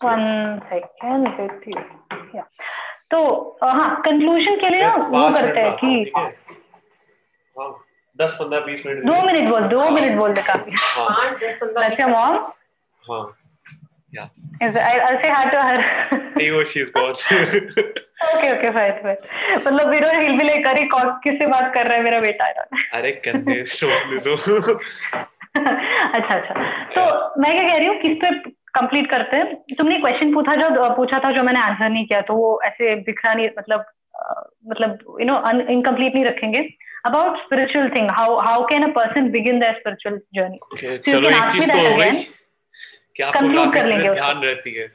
वन 0.00 0.58
सेकेंड 0.64 1.28
तो 3.10 3.20
हाँ 3.64 3.88
कंक्लूजन 4.02 4.56
के 4.60 4.68
लिए 4.68 4.82
ना 4.82 4.94
वो 4.94 5.30
करते 5.34 5.60
हैं 5.60 5.76
कि 5.76 6.10
दस 8.16 8.36
पंद्रह 8.40 8.60
बीस 8.66 8.82
मिनट 8.86 9.04
दो 9.06 9.20
मिनट 9.26 9.48
बोल 9.50 9.62
दो 9.68 9.88
मिनट 9.90 10.16
बोल 10.18 10.32
दे 10.34 10.42
काफ़ी। 10.50 10.74
पाँच 10.98 11.36
दस 11.44 11.56
पंद्रह 11.62 11.86
अच्छा 11.86 12.06
मॉम? 12.08 12.36
हाँ। 13.10 13.24
yeah 14.16 14.26
is 14.64 14.76
I, 14.80 14.90
I'll 15.04 15.16
say 15.22 15.30
hi 15.36 15.46
to 15.52 15.62
her 15.68 15.78
hey 16.34 16.64
she's 16.72 16.90
gone. 16.96 17.16
okay 18.34 18.50
okay 18.50 18.70
fine 18.76 19.00
fine. 19.06 19.16
मतलब 19.66 19.88
वीरो 19.90 20.10
हिल 20.18 20.36
भी 20.38 20.44
लाइक 20.46 20.66
अरे 20.72 20.84
किससे 21.24 21.46
बात 21.54 21.72
कर 21.74 21.86
रहा 21.86 21.96
है 21.96 22.02
मेरा 22.04 22.20
बेटा? 22.20 22.46
अरे 22.98 23.10
करने 23.24 23.56
सोचने 23.78 24.18
दो 24.28 24.34
अच्छा 25.56 26.36
अच्छा। 26.36 26.54
तो 26.94 27.02
मैं 27.42 27.56
क्या 27.56 27.68
कह 27.68 27.76
रही 27.76 27.86
हूँ 27.86 27.96
किस 28.02 28.16
पे 28.22 28.30
कंप्लीट 28.78 29.10
करते 29.10 29.36
हैं? 29.36 29.54
तुमने 29.78 29.98
क्वेश्चन 30.06 30.32
पूछा 30.34 30.54
जो 30.62 30.88
पूछा 30.96 31.18
था 31.24 31.30
जो 31.36 31.42
मैंने 31.50 31.60
आंसर 31.60 31.88
नहीं 31.88 32.06
किया 32.06 32.20
तो 32.30 32.34
वो 32.36 32.60
ऐसे 32.70 32.94
बिखरा 33.10 33.34
नहीं 33.34 33.48
मतलब 33.58 33.84
मतलब 34.68 34.98
यू 35.20 35.26
नो 35.26 35.36
इनकम्प्लीट 35.72 36.14
नहीं 36.14 36.24
रखेंगे. 36.24 36.68
About 37.06 37.38
spiritual 37.38 37.88
thing 37.88 38.10
how 38.10 38.36
how 38.40 38.64
can 38.66 38.82
a 38.82 38.92
person 38.92 39.30
begin 39.30 39.58
that 39.60 39.78
spiritual 39.78 40.18
journey 40.34 40.98
चलो 40.98 41.30
एक 41.30 41.50
चीज़ 41.52 41.72
तो 41.72 41.78
हो 41.78 41.96
गई 41.96 42.22
कि 43.16 43.22
आपको 43.22 43.82
लेंगे 43.88 44.12
ध्यान 44.12 44.42
रहती 44.42 44.74
है। 44.74 44.86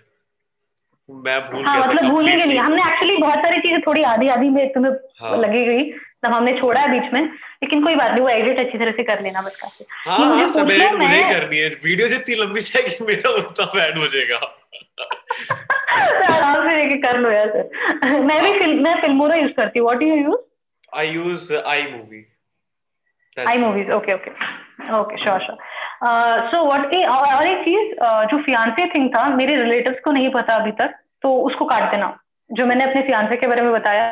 मैं 1.09 1.39
भूल 1.51 1.65
हाँ, 1.65 1.77
गया 1.77 1.91
मतलब 1.91 2.11
भूलेंगे 2.11 2.45
नहीं 2.45 2.57
हमने 2.59 2.81
एक्चुअली 2.91 3.15
बहुत 3.17 3.39
सारी 3.39 3.59
चीज़ें 3.59 3.81
थोड़ी 3.81 4.03
आधी 4.03 4.27
आधी 4.29 4.49
में 4.49 4.67
तुम्हें 4.73 4.91
हाँ. 5.21 5.37
लगी 5.37 5.65
गई। 5.65 5.89
तब 6.23 6.33
हमने 6.33 6.53
छोड़ा 6.59 6.81
है 6.81 6.91
बीच 6.91 7.13
में 7.13 7.21
लेकिन 7.63 7.83
कोई 7.83 7.95
बात 7.95 8.11
नहीं 8.11 8.21
वो 8.21 8.29
एडिट 8.29 8.59
अच्छी 8.59 8.77
तरह 8.77 8.91
से 8.91 9.03
कर 9.03 9.21
लेना 9.23 9.41
बस 9.41 9.55
काफ़ी। 9.61 9.85
हाँ, 10.07 10.17
हाँ, 10.17 10.47
सब 10.49 10.71
एडिट 10.71 10.93
मुझे 10.93 11.15
ही 11.15 11.23
करनी 11.29 11.57
है। 11.57 11.69
वीडियो 11.85 12.07
जितनी 12.07 12.35
लंबी 12.35 12.61
जाएगी 12.61 13.05
मेरा 13.05 13.29
उतना 13.29 13.65
हो 14.01 14.07
जाएगा। 14.07 14.37
आराम 16.33 16.69
से 16.69 16.97
कर 17.01 17.17
लो 17.19 17.31
यार 17.31 17.49
सर। 17.49 18.19
मैं 18.29 18.41
भी 18.43 18.59
फ़िल्म 18.59 18.83
मैं 18.83 19.01
फिल्मोरा 19.01 19.35
यूज़ 19.35 19.51
करती 19.51 19.79
हूँ। 19.79 19.87
What 19.87 19.99
do 19.99 20.05
you 20.05 20.15
use 20.15 20.47
I 20.93 21.03
use 21.03 21.51
uh, 21.51 21.61
iMovie. 21.71 22.25
That's 23.37 23.49
iMovies, 23.49 23.89
okay, 23.97 24.13
okay. 24.13 24.31
Okay, 24.99 25.17
sure, 25.25 25.41
sure. 25.47 25.57
So 26.51 26.63
what 26.65 26.95
a 26.95 27.03
और 27.05 27.47
एक 27.47 27.59
चीज़ 27.65 27.91
जो 28.31 28.41
फियांसे 28.43 28.85
थिंग 28.85 29.09
था 29.15 29.27
मेरे 29.35 29.55
रिलेटिव्स 29.55 29.99
को 30.03 30.11
नहीं 30.11 30.29
पता 30.31 30.55
अभी 30.55 30.71
तक 30.71 30.95
तो 31.21 31.33
उसको 31.49 31.65
काट 31.65 31.91
देना। 31.91 32.07
जो 32.49 32.65
मैंने 32.65 32.83
अपने 32.83 33.01
फियांसे 33.01 33.35
के 33.35 33.47
बारे 33.47 33.61
में 33.61 33.71
बताया 33.73 34.03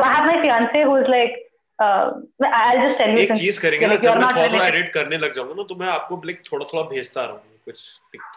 fiance 0.00 0.82
who 0.82 0.96
is 0.98 1.06
like 1.10 1.44
I 1.80 2.78
just 2.78 2.98
tell 2.98 3.10
you 3.10 3.18
एक 3.18 3.32
चीज़ 3.32 3.60
करेंगे 3.60 3.86
ना 3.86 3.94
जब 3.96 4.16
मैं 4.16 4.28
थोड़ा 4.34 4.48
थोड़ा 4.48 4.66
एडिट 4.66 4.92
करने 4.92 5.16
लग 5.18 5.32
जाऊँगा 5.34 5.54
ना 5.54 5.62
तो 5.68 5.74
मैं 5.74 5.88
आपको 5.88 6.20
लाइक 6.24 6.42
थोड़ा 6.52 6.66
थोड़ा 6.72 6.82
भेजता 6.90 7.24
रहूँगा। 7.24 7.57
कुछ 7.68 7.88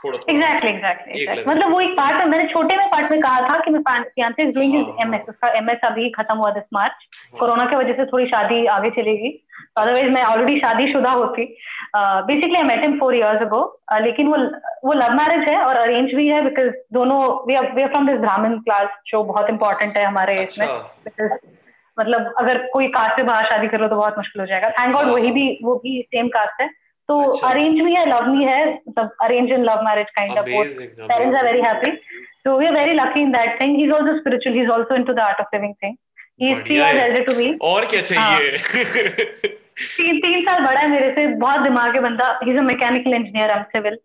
थोड़ा 0.04 0.18
थोड़ा 0.18 1.44
मतलब 1.48 1.72
वो 1.72 1.80
एक 1.82 1.92
पार्ट 1.98 2.22
है 2.22 2.28
मैंने 2.30 2.48
छोटे 2.48 2.78
में 2.78 2.88
पार्ट 2.90 3.12
में 3.12 3.20
कहा 3.22 3.42
था 3.48 3.60
कि 3.60 3.72
मैं 3.72 3.82
fiance 4.02 4.44
is 4.44 4.54
doing 4.56 4.74
his 4.76 5.06
MS 5.06 5.30
उसका 5.30 5.50
एमएस 5.58 5.86
अभी 5.86 6.10
खत्म 6.18 6.36
हुआ 6.38 6.50
दिस 6.52 6.64
मार्च 6.74 7.06
कोरोना 7.40 7.66
की 7.66 7.76
वजह 7.76 7.94
से 7.94 8.06
थोड़ी 8.06 8.26
शादी 8.28 8.66
आगे 8.76 8.90
चलेगी। 8.98 9.30
अदरवाइज़ 9.78 10.10
मैं 10.12 10.24
ऑलरेडी 10.24 10.60
शादीशुदा 10.60 11.12
होती। 11.12 11.46
Basically 11.96 12.56
I 12.56 12.64
met 12.66 12.86
him 12.86 12.98
four 13.00 13.16
years 13.16 13.42
ago 13.46 13.62
लेकिन 14.02 14.28
वो 14.28 14.38
वो 14.86 14.94
लव 14.94 15.14
मैरिज 15.16 15.50
है 15.50 15.58
और 15.62 15.78
अरेंज 15.78 16.14
भी 16.16 16.28
है 16.28 16.42
बिकॉज़ 16.44 16.70
दोनों 16.94 17.22
we 17.48 17.56
are 17.56 17.72
we 17.76 17.82
are 17.82 17.90
from 17.90 18.08
this 18.08 18.20
Brahmin 18.20 18.58
class 18.60 19.00
जो 19.08 19.24
बहुत 19.24 19.50
इंपॉर्टेंट 19.52 19.98
है 19.98 20.06
हमारे 20.06 20.38
अच्छा। 20.40 20.64
इसमें 20.64 20.78
बिकॉज़ 21.08 21.40
मतलब 21.98 22.34
अगर 22.38 22.58
कोई 22.74 22.88
कास्ट 22.90 23.20
से 23.20 23.24
बाहर 23.24 23.46
शादी 23.46 23.68
कर 23.68 23.82
लो 23.82 23.88
तो 23.88 23.96
बहुत 23.96 24.18
मुश्किल 24.18 24.42
हो 24.42 24.46
जाएगा। 24.48 24.70
Thank 24.72 24.94
God. 24.94 25.08
वही 25.08 25.32
भी 25.32 25.48
वो 25.64 25.76
भी 25.84 26.02
सेम 26.08 26.28
कास्ट 26.36 26.62
है। 26.62 26.70
तो 27.10 27.16
अच्छा। 27.22 27.48
अरेंज 27.48 27.82
मी 27.82 27.94
है 27.96 28.06
लव 28.10 28.28
भी 28.32 28.46
है 28.46 28.60
सब 28.90 29.16
arrange 29.24 29.52
in 29.52 29.64
love 29.64 29.82
marriage 29.86 30.10
kind 30.18 30.38
of 30.38 30.46
parents 30.46 31.38
are 31.38 31.46
very 31.46 31.62
happy 31.62 31.92
so 32.44 32.58
we 32.60 32.66
are 32.66 32.74
very 32.80 32.94
lucky 33.00 33.22
in 33.22 33.32
that 33.32 33.62
thing 33.62 33.76
he 33.78 33.84
is 33.84 33.94
also 33.94 34.18
spiritual 34.20 34.56
he 34.56 34.62
is 34.64 34.72
also 34.72 34.96
into 34.96 35.14
the 35.14 35.20
Art 35.20 35.42
of 35.42 35.56
Living 35.56 35.74
thing 35.84 35.96
he 36.42 36.52
is 36.52 36.64
three 36.68 36.80
elder 36.90 37.24
to 37.24 37.36
me 37.38 37.54
और 37.72 37.86
क्या 37.86 38.02
चाहिए? 38.02 38.24
हाँ। 38.24 39.52
तीन 39.98 40.20
तीन 40.20 40.42
साल 40.46 40.66
बड़ा 40.66 40.80
है 40.80 40.88
मेरे 40.90 41.12
से। 41.12 41.28
बहुत 41.40 41.62
दिमाग 41.62 41.96
है 41.96 42.02
बंदा। 42.02 42.28
He 42.44 42.52
is 42.52 42.60
a 42.60 42.64
mechanical 42.64 43.14
engineer 43.14 43.52
I 43.52 43.58
am 43.58 43.64
civil 43.76 43.96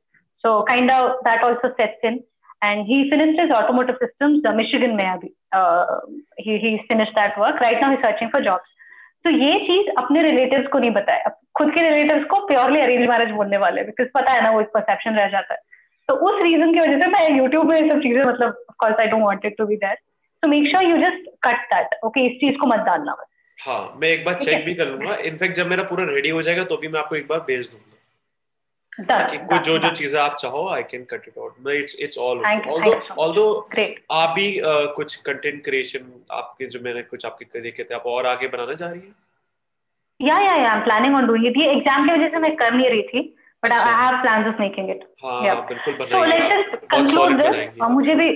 so 0.45 0.61
kind 0.71 0.91
of 0.93 1.13
that 1.29 1.45
also 1.45 1.69
sets 1.69 2.05
in 2.05 2.25
And 2.63 2.87
he 2.87 3.11
finishes 3.11 3.51
automotive 3.51 3.97
systems 4.03 4.45
in 4.51 4.57
Michigan. 4.57 4.99
Uh, 5.53 5.85
he, 6.39 6.59
he 6.59 6.71
finished 6.91 7.13
that 7.15 7.39
work. 7.39 7.61
Right 7.61 7.81
now, 7.81 7.91
he's 7.91 8.01
searching 8.05 8.31
for 8.31 8.41
jobs. 8.41 8.71
तो 9.27 9.31
ये 9.33 9.55
चीज़ 9.61 9.87
अपने 9.99 10.23
relatives 10.23 10.67
को 10.73 10.79
नहीं 10.79 10.91
बताया 10.91 11.31
खुद 11.59 11.71
के 11.75 11.83
relatives 11.83 12.25
को 12.31 12.39
purely 12.47 12.81
arrange 12.81 13.09
marriage 13.09 13.31
बोलने 13.37 13.57
वाले 13.59 13.83
बिकॉज़ 13.85 14.09
पता 14.15 14.33
है 14.33 14.43
ना 14.43 14.51
वो 14.51 14.61
एक 14.61 14.69
परसेप्शन 14.75 15.17
रह 15.19 15.29
जाता 15.31 15.55
है। 15.55 15.61
तो 16.09 16.15
उस 16.27 16.43
रीजन 16.43 16.73
की 16.75 16.81
वजह 16.81 17.01
से 17.01 17.07
मैं 17.11 17.31
यूट्यूब 17.37 17.73
में 17.73 17.89
सब 17.91 18.03
चीज़ें 18.03 18.23
मतलब 18.25 18.65
of course 18.71 19.01
I 19.01 19.07
don't 19.07 19.23
want 19.23 19.47
it 19.47 19.57
to 19.59 19.67
be 19.67 19.77
there 19.77 19.95
so 20.43 20.49
make 20.51 20.69
sure 20.71 20.85
you 20.85 20.97
just 20.99 21.29
cut 21.47 21.65
that 21.73 21.99
okay 22.05 22.27
इस 22.27 22.37
चीज़ 22.41 22.57
को 22.61 22.67
मत 22.67 22.85
डालना 22.89 23.17
हाँ 23.59 23.81
मैं 24.01 24.09
एक 24.09 24.25
बार 24.25 24.35
चेक 24.41 24.65
भी 24.65 24.75
कर 24.75 24.87
लूँगा। 24.87 25.17
इनफैक्ट 25.27 25.57
जब 25.57 25.67
मेरा 25.67 25.83
पूरा 25.91 26.05
रेडी 26.11 26.31
हो 26.31 26.43
जाएगा 26.43 26.65
तो 26.65 26.77
भी 26.77 26.89
मैं 26.89 27.01
आपको 27.01 27.17
एक 27.17 27.27
बार 27.29 27.39
भेज 27.47 27.67
दूँगा। 27.67 27.96
ताकि 28.99 29.39
कुछ 29.39 29.63
जो 29.63 29.77
जो 29.79 29.91
चीज़ें 29.93 30.19
आप 30.21 30.37
चाहो 30.41 30.67
I 30.69 30.83
can 30.91 31.05
cut 31.11 31.29
it 31.29 31.39
out 31.39 31.69
it's 31.71 31.97
it's 32.01 32.19
all 32.19 32.39
although 32.45 32.93
although 33.19 33.47
आप 34.13 34.35
भी 34.37 34.49
uh, 34.53 34.87
कुछ 34.97 35.15
कंटेंट 35.23 35.63
क्रिएशन 35.65 36.11
आपके 36.33 36.67
जो 36.67 36.81
मैंने 36.85 37.03
कुछ 37.05 37.27
आपके 37.27 37.61
देखे 37.61 37.85
थे 37.85 37.95
आप 37.95 38.07
और 38.07 38.27
आगे 38.27 38.49
बनाना 38.49 38.75
चाह 38.75 38.91
रही 38.91 39.01
हैं? 39.01 39.15
या 40.21 40.39
या 40.41 40.55
या 40.55 40.69
I 40.69 40.77
am 40.77 40.85
planning 40.85 41.17
on 41.17 41.27
doing 41.27 41.47
it 41.47 41.57
ये 41.57 41.71
एग्ज़ाम 41.73 42.07
की 42.07 42.13
वजह 42.13 42.29
से 42.29 42.39
मैं 42.39 42.55
कर 42.57 42.73
नहीं 42.75 42.89
रही 42.91 43.03
थी 43.05 43.23
but 43.63 43.73
I 43.73 43.95
have 43.95 44.21
plans 44.23 44.47
of 44.49 44.61
making 44.61 44.91
it 44.91 45.05
हाँ 45.25 45.57
बिल्कुल 45.67 45.95
बनाइए 45.95 46.13
so 46.13 46.25
let's 46.25 46.55
just 46.55 46.87
conclude 46.95 47.43
this 47.43 47.81
और 47.83 47.91
मुझे 47.93 48.15
भी 48.15 48.31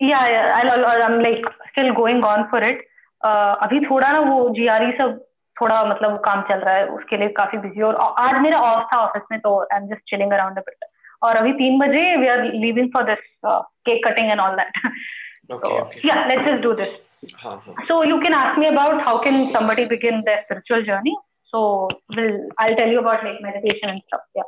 या 0.00 0.18
I 0.18 1.00
am 1.04 1.20
like 1.20 1.46
still 1.66 1.90
going 1.94 2.24
on 2.24 2.42
for 2.50 2.66
it 2.66 2.88
अभी 3.22 3.80
थोड़ा 3.80 4.10
ना 4.12 4.20
वो 4.22 4.48
जीआरई 4.50 4.92
e 4.92 4.98
सब 4.98 5.25
थोड़ा 5.60 5.84
मतलब 5.84 6.16
काम 6.24 6.42
चल 6.42 6.58
रहा 6.58 6.74
है 6.74 6.86
उसके 6.88 7.16
लिए 7.16 7.28
काफ़ी 7.28 7.58
बिज़ी 7.58 7.82
और 7.82 7.94
आज 7.94 8.40
मेरा 8.40 8.60
ऑफ़ 8.60 8.84
था 8.94 8.98
ऑफ़िस 9.00 9.22
में 9.30 9.40
तो 9.40 9.60
I 9.62 9.76
am 9.76 9.86
just 9.86 10.10
chilling 10.10 10.32
around 10.32 10.60
और 11.22 11.36
अभी 11.36 11.52
तीन 11.52 11.78
बजे 11.78 12.16
we 12.16 12.28
are 12.28 12.42
leaving 12.44 12.88
for 12.94 13.02
this 13.02 13.24
cake 13.46 14.06
cutting 14.06 14.30
and 14.32 14.40
all 14.40 14.56
that 14.56 16.04
या 16.04 16.24
let's 16.26 16.50
just 16.50 16.62
do 16.62 16.72
this 16.72 16.94
So 17.88 17.94
you 18.04 18.16
can 18.20 18.34
ask 18.34 18.58
me 18.58 18.66
about 18.66 18.98
how 19.06 19.12
can 19.18 19.50
somebody 19.52 19.84
begin 19.84 20.22
their 20.26 20.42
spiritual 20.44 20.82
journey. 20.84 21.14
So 21.52 21.88
will 22.16 22.36
I'll 22.58 22.76
tell 22.76 22.88
you 22.88 22.98
about 23.00 23.24
like 23.24 23.40
meditation 23.40 23.88
and 23.88 24.02
stuff. 24.06 24.20
Yeah. 24.36 24.44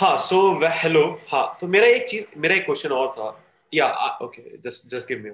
हाँ 0.00 0.18
so 0.18 0.38
hello 0.64 1.02
हाँ 1.32 1.56
तो 1.60 1.66
मेरा 1.68 1.86
एक 1.86 2.08
चीज़ 2.08 2.26
मेरा 2.36 2.54
एक 2.54 2.64
question 2.64 2.92
और 2.92 3.08
था. 3.08 3.28
या 3.74 3.86
okay 4.22 4.58
just 4.58 4.90
just 4.94 5.08
give 5.08 5.18
me 5.24 5.30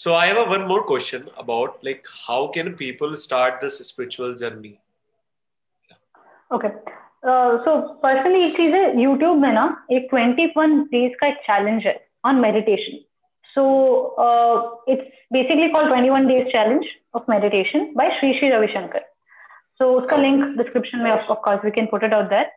So 0.00 0.14
I 0.14 0.26
have 0.26 0.38
a 0.38 0.44
one 0.48 0.66
more 0.66 0.82
question 0.82 1.28
about 1.36 1.84
like 1.84 2.06
how 2.26 2.48
can 2.48 2.68
people 2.74 3.16
start 3.18 3.60
this 3.60 3.74
spiritual 3.86 4.34
journey? 4.34 4.72
Okay. 6.50 6.70
So 7.24 7.72
personally 8.02 8.38
एक 8.44 8.56
चीज़ 8.56 8.74
है 8.74 9.00
यूट्यूब 9.00 9.38
में 9.38 9.52
ना 9.52 9.64
एक 9.92 10.06
ट्वेंटी 10.10 10.46
वन 10.56 10.78
डेज़ 10.92 11.16
का 11.20 11.26
एक 11.28 11.40
चैलेंज 11.46 11.86
है 11.86 11.94
on 12.26 12.40
meditation 12.40 12.96
so 13.56 13.64
it's 14.92 15.20
basically 15.32 15.68
call 15.74 15.88
twenty 15.88 16.10
one 16.10 16.26
days 16.26 16.48
challenge 16.52 16.86
of 17.16 17.30
meditation 17.30 17.86
by 17.96 18.10
Shri 18.20 18.32
Shri 18.38 18.50
Ravishankar 18.50 19.04
so 19.80 19.90
उसका 19.98 20.16
लिंक 20.16 20.44
डिस्क्रिप्शन 20.58 21.02
में 21.04 21.10
of 21.10 21.40
course 21.48 21.64
we 21.64 21.70
can 21.70 21.86
put 21.92 22.04
it 22.04 22.14
out 22.14 22.30
that 22.30 22.56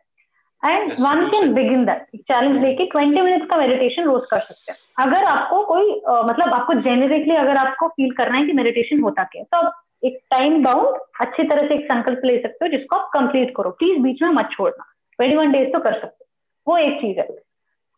and 0.64 0.92
one 1.00 1.26
can 1.30 1.52
begin 1.54 1.84
that 1.84 2.06
challenge 2.22 2.60
लेके 2.62 2.84
twenty 2.86 3.20
minutes 3.20 3.46
का 3.46 3.56
meditation 3.56 4.04
रोज 4.04 4.22
कर 4.30 4.40
सकते 4.40 4.72
हैं। 4.72 4.78
अगर 4.98 5.24
आपको 5.26 5.62
कोई 5.64 5.90
uh, 5.90 6.24
मतलब 6.28 6.54
आपको 6.54 6.74
जेनेरिकली 6.82 7.36
अगर 7.36 7.56
आपको 7.58 7.88
फील 7.88 8.10
करना 8.14 8.38
है 8.38 8.46
कि 8.46 8.52
मेडिटेशन 8.52 9.00
होता 9.00 9.24
क्या 9.24 9.42
है 9.42 9.46
तो 9.52 9.66
आप 9.66 9.80
एक 10.04 10.18
टाइम 10.30 10.62
बाउंड 10.62 10.96
अच्छी 11.20 11.42
तरह 11.44 11.66
से 11.68 11.74
एक 11.74 11.84
संकल्प 11.84 12.24
ले 12.24 12.36
सकते 12.38 12.64
हो 12.64 12.70
जिसको 12.70 12.96
आप 12.96 13.10
कंप्लीट 13.14 13.52
करो। 13.56 13.70
प्लीज़ 13.72 13.98
बीच 14.02 14.22
में 14.22 14.28
मत 14.30 14.48
छोड़ना। 14.52 14.84
ट्वेंटी 15.18 15.36
वन 15.36 15.52
डेज़ 15.52 15.68
तो 15.72 15.78
कर 15.78 16.00
सकते 16.00 16.24
हो। 16.24 16.72
वो 16.72 16.78
एक 16.78 17.00
चीज़ 17.00 17.18
है। 17.18 17.26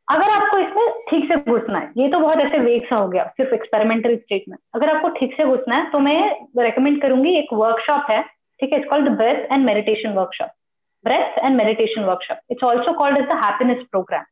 अगर 0.09 0.31
आपको 0.31 0.59
इसमें 0.59 1.01
ठीक 1.09 1.25
से 1.29 1.37
घुसना 1.51 1.79
है 1.79 1.91
ये 1.97 2.09
तो 2.09 2.19
बहुत 2.19 2.41
ऐसे 2.41 2.59
वेग 2.59 2.85
सा 2.87 2.97
हो 2.97 3.09
गया 3.09 3.25
सिर्फ़ 3.37 3.55
एक्सपेरिमेंटल 3.55 4.17
स्टेट 4.17 4.45
में। 4.49 4.57
अगर 4.75 4.91
आपको 4.91 5.09
ठीक 5.19 5.35
से 5.37 5.45
घुसना 5.47 5.77
है 5.77 5.91
तो 5.91 5.99
मैं 6.01 6.19
रेकमेंड 6.59 7.01
करूँगी 7.03 7.37
एक 7.39 7.53
वर्कशॉप 7.55 8.11
है 8.11 8.21
ठीक 8.61 8.73
है 8.73 8.79
it's 8.79 8.89
called 8.91 9.09
breath 9.17 9.53
and 9.53 9.67
meditation 9.67 10.13
workshop 10.13 10.51
breath 11.09 11.39
and 11.39 11.57
meditation 11.57 12.05
workshop 12.05 12.39
it's 12.51 12.65
also 12.65 12.93
called 12.99 13.19
as 13.19 13.25
the 13.29 13.41
happiness 13.45 13.85
program 13.91 14.25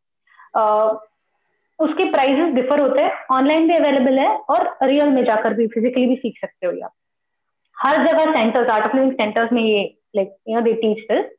उसके 1.78 2.05
प्राइजेस 2.10 2.52
डिफर 2.55 2.80
होते 2.80 3.02
हैं। 3.02 3.12
ऑनलाइन 3.36 3.68
भी 3.68 3.74
अवेलेबल 3.76 4.18
है 4.18 4.28
और 4.51 4.66
रियल 4.82 5.09
में 5.14 5.24
जाकर 5.24 5.55
भी 5.55 5.66
फिजिकली 5.68 6.06
भी 6.06 6.16
सीख 6.16 6.38
सकते 6.40 6.66
हो 6.66 6.72
आप। 6.84 6.92
हर 7.76 8.05
जगह 8.06 8.32
centres 8.32 8.70
Art 8.72 8.86
of 8.86 8.96
Living 8.96 9.12
centres 9.12 9.52
में 9.52 9.62
ये 9.62 9.82
like 10.16 10.36
you 10.48 10.55
know 10.56 10.60
they 10.62 10.72
teach 10.82 11.06
this 11.12 11.32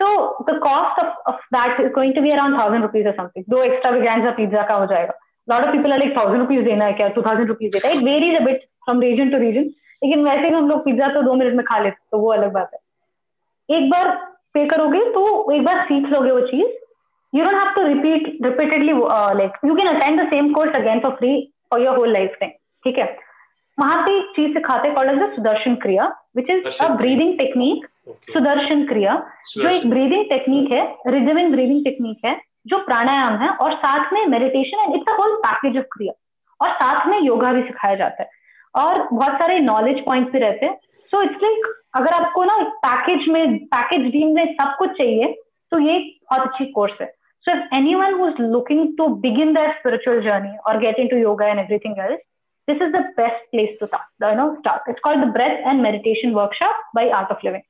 so 0.00 0.10
the 0.48 0.52
cost 0.64 0.98
of, 1.00 1.08
of 1.30 1.40
that 1.54 1.80
is 1.80 1.88
going 1.94 2.12
to 2.18 2.20
be 2.26 2.30
around 2.34 2.54
thousand 2.58 2.84
rupees 2.84 3.08
or 3.08 3.12
something. 3.16 3.42
दो 3.54 3.58
extra 3.64 3.90
veganza 3.94 4.30
pizza 4.36 4.62
का 4.68 4.74
हो 4.74 4.86
जाएगा। 4.92 5.14
Of 5.56 5.66
people 5.72 5.94
are 5.94 5.98
like 6.02 6.14
thousand 6.18 6.42
rupees 6.42 6.64
देना 6.64 6.84
है 6.84 6.92
क्या? 7.00 7.08
Two 7.16 7.24
thousand 7.26 7.50
rupees 7.52 7.72
देता 7.74 7.88
है। 7.88 7.94
It 7.94 8.04
varies 8.06 8.38
a 8.38 8.40
bit 8.46 8.62
from 8.86 9.02
region 9.04 9.32
to 9.34 9.40
region. 9.42 9.66
लेकिन 10.02 10.24
वैसे 10.24 10.48
भी 10.48 10.54
हम 10.56 10.68
लोग 10.68 10.84
पिज्जा 10.84 11.08
तो 11.14 11.22
दो 11.22 11.34
मिनट 11.34 11.54
में 11.54 11.64
खा 11.64 11.78
लेते 11.82 11.96
तो 12.10 12.18
वो 12.18 12.32
अलग 12.32 12.52
बात 12.52 12.70
है। 12.74 13.76
एक 13.76 13.90
बार 13.90 14.08
पे 14.54 14.66
करोगे 14.66 15.00
तो 15.12 15.22
एक 15.52 15.64
बार 15.64 15.82
सीख 15.84 16.08
लोगे 16.12 16.30
वो 16.30 16.40
चीज़। 16.46 16.78
You 17.32 17.44
don't 17.44 17.60
have 17.60 17.74
to 17.74 17.82
repeat 17.86 18.24
repeatedly 18.44 18.94
uh, 19.16 19.32
like 19.40 19.58
you 19.68 19.74
can 19.80 19.88
attend 19.90 20.20
the 20.20 20.28
same 20.30 20.52
course 20.54 20.78
again 20.78 21.02
for 21.02 21.10
free 21.18 21.36
for 21.72 21.78
your 21.82 21.92
whole 21.98 22.14
lifetime 22.16 22.54
ठीक 22.84 22.98
है? 22.98 23.04
वहाँ 23.78 24.00
पे 24.02 24.16
एक 24.18 24.32
चीज़ 24.36 24.52
सिखाते 24.54 24.90
called 24.94 25.10
as 25.12 25.34
Sudarshan 25.34 25.74
Kriya 25.82 26.08
which 26.36 26.50
is 26.50 26.82
a 26.82 26.88
breathing 26.96 27.38
technique 27.38 27.86
Sudarshan 28.32 28.84
Kriya 28.86 29.14
जो 29.56 29.68
एक 29.68 29.88
breathing 29.90 30.24
technique 30.30 30.72
है 30.72 30.82
रिजविंग 31.14 31.52
ब्रीदिंग 31.52 31.84
टेक्निक 31.84 32.26
है 32.26 32.36
जो 32.66 32.78
प्राणायाम 32.84 33.36
है 33.42 33.48
और 33.64 33.74
साथ 33.84 34.12
में 34.12 34.26
meditation 34.26 34.80
and 34.80 34.94
it's 34.94 35.12
a 35.12 35.16
whole 35.20 35.36
package 35.46 35.78
of 35.78 35.86
kriya. 35.92 36.12
और 36.60 36.72
साथ 36.74 37.06
में 37.08 37.18
योगा 37.20 37.52
भी 37.52 37.62
सिखाया 37.62 37.94
जाता 37.94 38.22
है। 38.22 38.28
और 38.74 39.08
बहुत 39.12 39.34
सारे 39.40 39.58
नॉलेज 39.60 40.04
पॉइंट्स 40.04 40.32
भी 40.32 40.38
रहते 40.38 40.66
हैं। 40.66 40.78
सो 41.12 41.22
इट्स 41.22 41.42
लाइक 41.42 41.66
अगर 41.96 42.14
आपको 42.14 42.44
ना 42.44 42.56
पैकेज 42.86 43.28
में 43.28 43.58
पैकेज 43.68 44.10
डील 44.12 44.32
में 44.34 44.44
सब 44.54 44.74
कुछ 44.78 44.90
चाहिए 44.98 45.32
तो 45.72 45.78
ये 45.80 45.98
बहुत 46.30 46.46
अच्छी 46.46 46.64
कोर्स 46.72 47.00
है 47.00 47.06
so 47.44 47.52
if 47.52 47.76
any 47.78 47.94
one 47.94 48.14
who 48.20 48.28
is 48.28 48.42
looking 48.52 48.86
to 48.98 49.06
begin 49.22 49.52
that 49.54 49.78
spiritual 49.78 50.20
journey 50.22 50.56
और 50.66 50.78
get 50.80 50.98
into 51.08 51.16
yoga 51.18 51.46
and 51.46 51.58
everything 51.60 51.98
else 52.06 52.20
this 52.68 52.80
is 52.80 52.92
the 52.92 53.04
best 53.16 53.46
place 53.52 53.70
to 53.78 53.86
start. 53.86 54.06
You 54.22 54.36
know, 54.36 54.56
start. 54.60 54.82
It's 54.86 55.00
called 55.00 55.22
the 55.22 55.28
Breath 55.28 55.60
and 55.64 55.82
Meditation 55.82 56.34
Workshop 56.34 56.74
by 56.94 57.10
Art 57.20 57.30
of 57.30 57.44
Living. 57.44 57.66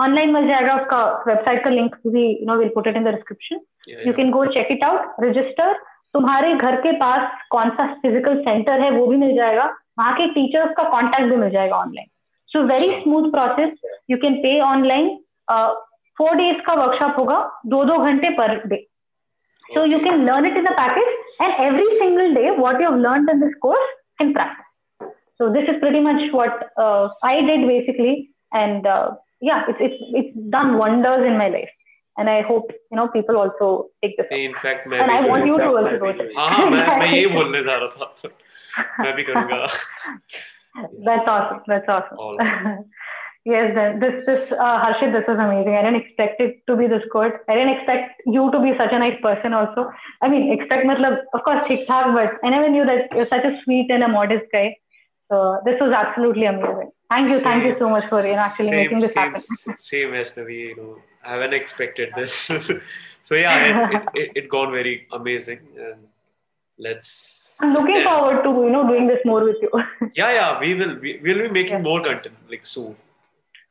Online 0.00 0.32
मिल 0.34 0.46
जाएगा 0.48 0.74
उसका 0.76 0.98
website 1.26 1.64
का 1.64 1.70
link 1.70 1.94
भी 2.06 2.22
you 2.22 2.46
know 2.46 2.54
will 2.58 2.68
put 2.74 2.86
it 2.86 2.96
in 2.96 3.04
the 3.04 3.08
description 3.08 3.60
you 4.06 4.12
can 4.12 4.30
go 4.30 4.44
check 4.54 4.68
it 4.72 4.84
out 4.84 5.20
register 5.24 5.74
तुम्हारे 6.14 6.52
घर 6.54 6.76
के 6.80 6.92
पास 6.98 7.44
कौन 7.50 7.70
सा 7.76 7.86
फ़िज़िकल 7.92 8.40
सेंटर 8.40 8.80
है 8.80 8.90
वो 8.90 9.06
भी 9.06 9.16
मिल 9.16 9.36
जाएगा 9.36 9.64
वहाँ 9.98 10.14
के 10.16 10.26
टीचर्स 10.34 10.72
का 10.76 10.88
कॉन्टैक्ट 10.90 11.30
भी 11.30 11.36
मिल 11.36 11.50
जाएगा 11.50 11.76
online 11.76 12.08
so 12.54 12.62
very 12.62 12.90
smooth 13.02 13.30
process 13.30 14.00
you 14.10 14.16
can 14.24 14.34
pay 14.42 14.58
online 14.60 15.08
four 16.18 16.34
days 16.36 16.60
का 16.66 16.74
वर्कशॉप 16.74 17.18
होगा. 17.18 17.38
दो 17.66 17.84
दो 17.84 17.98
घंटे 17.98 18.30
पर 18.38 18.56
day 18.66 18.84
so 19.74 19.84
you 19.84 19.98
can 19.98 20.24
learn 20.26 20.46
it 20.46 20.56
in 20.56 20.66
package 20.80 21.42
and 21.42 21.60
every 21.66 21.86
single 21.98 22.34
day 22.34 22.50
what 22.50 22.80
you 22.82 22.90
learn 22.96 23.30
in 23.30 23.40
this 23.40 23.54
course 23.62 23.94
can 24.18 24.32
practice 24.32 25.08
so 25.38 25.48
this 25.48 25.68
is 25.68 25.84
very 25.84 26.00
much 26.00 26.30
what 26.34 26.64
I 27.30 27.40
did 27.46 27.66
basically 27.66 28.14
and 28.56 28.86
या 29.44 29.64
it's 29.68 29.80
it's 29.82 30.14
it's 30.16 30.36
done 30.56 30.70
wonders 30.82 31.26
in 31.26 31.36
my 31.38 31.50
life 31.50 31.68
And 32.16 32.30
I 32.30 32.42
hope 32.42 32.66
you 32.72 32.96
know 32.96 33.04
people 33.08 33.36
also 33.36 33.68
take 34.02 34.12
this. 34.16 34.26
In 34.30 34.52
fact, 34.54 34.86
and 34.86 35.10
I 35.10 35.28
want 35.28 35.46
you 35.46 35.56
to 35.58 35.70
also 35.78 35.96
go. 36.02 36.12
हाँ 36.36 36.48
हाँ 36.50 36.66
मैं 36.70 36.98
मैं 36.98 37.08
ये 37.18 37.26
बोलने 37.26 37.62
जा 37.62 37.76
रहा 37.76 37.88
था। 37.88 38.28
मैं 39.00 39.14
भी 39.16 39.24
That's 41.04 41.28
awesome. 41.28 41.62
That's 41.66 41.88
awesome. 41.88 42.18
All 42.18 42.36
yes 43.44 43.98
this 44.00 44.24
this 44.26 44.52
uh, 44.52 44.82
harshit 44.82 45.12
this 45.12 45.24
is 45.28 45.38
amazing. 45.38 45.76
I 45.76 45.82
didn't 45.82 46.00
expect 46.02 46.40
it 46.40 46.66
to 46.66 46.76
be 46.76 46.86
this 46.86 47.02
good. 47.12 47.32
I 47.48 47.54
didn't 47.54 47.74
expect 47.76 48.22
you 48.26 48.50
to 48.50 48.60
be 48.60 48.72
such 48.78 48.92
a 48.92 48.98
nice 48.98 49.20
person 49.22 49.52
also. 49.52 49.90
I 50.22 50.28
mean 50.28 50.52
expect 50.52 50.86
matlab, 50.86 51.18
of 51.32 51.44
course 51.44 51.62
thik 51.68 51.86
thak 51.86 52.14
but 52.14 52.38
i 52.42 52.50
never 52.50 52.70
knew 52.70 52.86
that 52.86 53.12
you're 53.12 53.28
such 53.28 53.44
a 53.44 53.54
sweet 53.62 53.90
and 53.90 54.02
a 54.02 54.08
modest 54.08 54.46
guy. 54.52 54.76
So 55.30 55.60
this 55.64 55.80
was 55.80 55.94
absolutely 55.94 56.46
amazing. 56.46 56.90
Thank 57.10 57.28
you 57.28 57.38
same, 57.38 57.44
thank 57.44 57.64
you 57.64 57.76
so 57.78 57.88
much 57.88 58.06
for 58.06 58.20
you 58.26 58.32
know 58.32 58.46
actually 58.48 58.68
same, 58.68 58.82
making 58.82 59.00
this 59.00 59.12
same, 59.12 59.24
happen. 59.24 59.76
same 59.76 60.10
Ashnavi, 60.22 60.58
you 60.68 60.76
know 60.76 60.98
i 61.24 61.32
haven't 61.32 61.54
expected 61.54 62.10
this. 62.16 62.50
So 63.24 63.36
yeah 63.36 63.52
it, 63.64 63.76
it, 63.94 64.02
it, 64.14 64.30
it, 64.38 64.48
gone 64.50 64.70
very 64.70 65.06
amazing. 65.10 65.60
And 65.78 66.08
let's 66.78 67.43
I'm 67.61 67.73
looking 67.73 67.97
yeah. 67.97 68.05
forward 68.05 68.43
to 68.43 68.49
you 68.49 68.69
know 68.69 68.87
doing 68.87 69.07
this 69.07 69.19
more 69.25 69.43
with 69.43 69.57
you. 69.61 69.69
yeah, 70.15 70.31
yeah, 70.31 70.59
we 70.59 70.73
will. 70.75 70.97
We 70.99 71.19
will 71.21 71.41
be 71.47 71.49
making 71.49 71.77
yeah. 71.77 71.89
more 71.89 72.01
content 72.01 72.35
like 72.49 72.65
soon. 72.65 72.95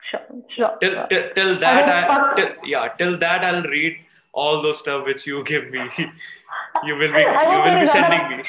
Sure, 0.09 0.21
sure. 0.55 0.77
Till, 0.81 0.93
sure. 0.93 1.07
till, 1.07 1.23
till 1.33 1.59
that, 1.59 1.89
I, 1.89 2.35
till, 2.35 2.49
yeah, 2.65 2.87
till 2.97 3.17
that 3.17 3.45
I'll 3.45 3.63
read 3.63 3.97
all 4.31 4.61
those 4.61 4.79
stuff 4.79 5.05
which 5.05 5.25
you 5.27 5.43
give 5.43 5.69
me. 5.71 5.81
you 6.85 6.95
will 6.95 7.13
be, 7.13 7.21
you 7.21 7.61
will 7.65 7.79
be 7.79 7.85
sending 7.85 8.37
me. 8.37 8.43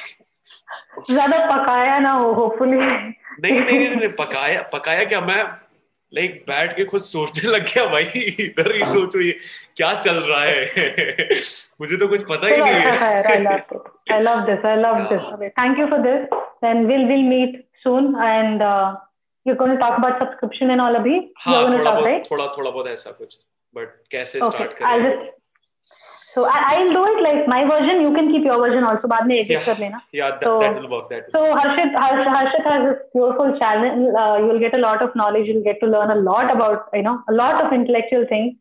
ज्यादा 1.11 1.39
पकाया 1.47 1.99
ना 1.99 2.11
हो 2.11 2.33
hopefully 2.33 2.77
नहीं 2.77 3.61
नहीं 3.61 3.79
नहीं 3.79 3.97
नहीं 3.97 4.09
पकाया 4.19 4.61
पकाया 4.75 5.05
क्या 5.13 5.21
मैं 5.21 5.43
लाइक 6.16 6.44
बैठ 6.48 6.76
के 6.76 6.84
खुद 6.92 7.02
सोचने 7.02 7.50
लग 7.52 7.64
गया 7.74 7.86
भाई 7.92 8.22
इधर 8.46 8.76
ही 8.76 8.86
सोचो 8.92 9.20
ये 9.22 9.32
क्या 9.78 9.94
चल 10.00 10.20
रहा 10.28 10.44
है 10.44 11.40
मुझे 11.82 11.98
तो 11.98 12.08
कुछ 12.08 12.24
पता 12.30 12.48
ही 12.48 12.62
नहीं 12.62 12.74
है 12.74 13.70
I 14.16 14.20
love 14.26 14.42
this 14.48 14.66
I 14.72 14.76
love 14.82 15.00
this 15.12 15.24
okay, 15.34 15.50
thank 15.60 15.82
you 15.82 15.88
for 15.94 16.02
this 16.04 16.28
then 16.66 16.86
we'll 16.90 17.08
we'll 17.12 17.26
meet 17.32 17.58
soon 17.86 18.14
and 18.28 18.64
uh, 18.64 18.96
you're 19.46 19.58
going 19.62 19.74
to 19.74 19.80
talk 19.84 19.98
about 20.02 20.22
subscription 20.24 20.76
and 20.76 20.86
all 20.86 21.00
abhi 21.02 21.18
हाँ, 21.38 21.64
थोड़ा 21.74 21.92
बहुत? 21.92 22.30
थोड़ा 22.32 22.48
थोड़ा 22.58 22.70
बहुत 22.70 22.88
ऐसा 22.88 23.12
कुछ 23.22 23.38
बट 23.74 23.98
कैसे 24.12 24.40
स्टार्ट 24.40 24.74
करें 24.74 24.88
I'll 24.92 25.06
just 25.08 25.32
So 26.35 26.45
I, 26.45 26.79
will 26.79 26.93
do 26.93 27.05
it 27.07 27.23
like 27.23 27.49
my 27.49 27.65
version. 27.69 28.01
You 28.03 28.15
can 28.15 28.31
keep 28.31 28.45
your 28.45 28.59
version 28.59 28.85
also. 28.85 29.09
बाद 29.09 29.27
में 29.27 29.35
edit 29.37 29.51
yeah. 29.51 29.65
कर 29.65 29.79
लेना. 29.79 30.01
Yeah, 30.15 30.31
that, 30.31 30.45
so, 30.45 30.59
that 30.61 30.77
will 30.81 30.89
work. 30.89 31.09
That 31.11 31.27
will. 31.27 31.33
So 31.33 31.41
Harshit, 31.61 31.97
Harshit, 32.03 32.29
Harshit 32.35 32.69
has 32.73 32.85
this 32.89 33.01
beautiful 33.15 33.59
channel. 33.59 34.17
Uh, 34.17 34.39
you'll 34.39 34.61
get 34.61 34.77
a 34.77 34.81
lot 34.81 35.03
of 35.03 35.17
knowledge. 35.17 35.49
You'll 35.49 35.65
get 35.65 35.81
to 35.81 35.87
learn 35.87 36.11
a 36.11 36.21
lot 36.29 36.55
about 36.55 36.89
you 36.95 37.03
know 37.03 37.17
a 37.29 37.33
lot 37.33 37.65
of 37.65 37.73
intellectual 37.73 38.27
things. 38.29 38.55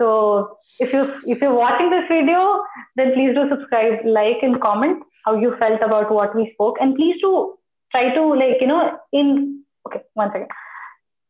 So 0.00 0.56
if 0.78 0.94
you 0.94 1.04
if 1.26 1.42
you're 1.42 1.54
watching 1.54 1.90
this 1.90 2.08
video, 2.08 2.62
then 2.96 3.12
please 3.12 3.34
do 3.34 3.46
subscribe, 3.50 4.06
like, 4.06 4.42
and 4.42 4.60
comment 4.60 5.02
how 5.26 5.36
you 5.44 5.54
felt 5.58 5.82
about 5.82 6.10
what 6.10 6.34
we 6.34 6.50
spoke, 6.54 6.78
and 6.80 6.96
please 6.96 7.20
do 7.20 7.54
try 7.92 8.14
to 8.14 8.22
like 8.42 8.60
you 8.62 8.66
know 8.66 8.98
in 9.12 9.62
okay 9.86 10.00
one 10.14 10.32
second 10.32 10.48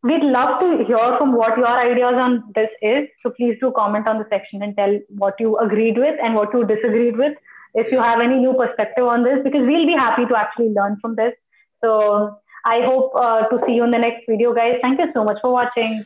we'd 0.04 0.22
love 0.22 0.60
to 0.60 0.84
hear 0.84 1.16
from 1.18 1.32
what 1.34 1.56
your 1.56 1.68
ideas 1.68 2.14
on 2.24 2.44
this 2.54 2.70
is. 2.80 3.08
So 3.22 3.30
please 3.30 3.56
do 3.60 3.72
comment 3.76 4.08
on 4.08 4.18
the 4.18 4.26
section 4.30 4.62
and 4.62 4.76
tell 4.76 4.98
what 5.08 5.34
you 5.38 5.56
agreed 5.58 5.98
with 5.98 6.18
and 6.24 6.34
what 6.34 6.54
you 6.54 6.64
disagreed 6.64 7.16
with. 7.16 7.36
If 7.74 7.92
you 7.92 8.00
have 8.00 8.20
any 8.20 8.36
new 8.36 8.54
perspective 8.54 9.04
on 9.04 9.22
this, 9.22 9.38
because 9.44 9.60
we'll 9.60 9.86
be 9.86 9.92
happy 9.92 10.26
to 10.26 10.36
actually 10.36 10.70
learn 10.70 10.98
from 11.00 11.14
this. 11.14 11.34
So 11.82 12.38
I 12.64 12.80
hope 12.82 13.12
uh, 13.14 13.48
to 13.48 13.60
see 13.66 13.74
you 13.74 13.84
in 13.84 13.90
the 13.90 13.98
next 13.98 14.26
video, 14.28 14.52
guys. 14.52 14.78
Thank 14.82 14.98
you 14.98 15.06
so 15.14 15.24
much 15.24 15.38
for 15.40 15.52
watching. 15.52 16.04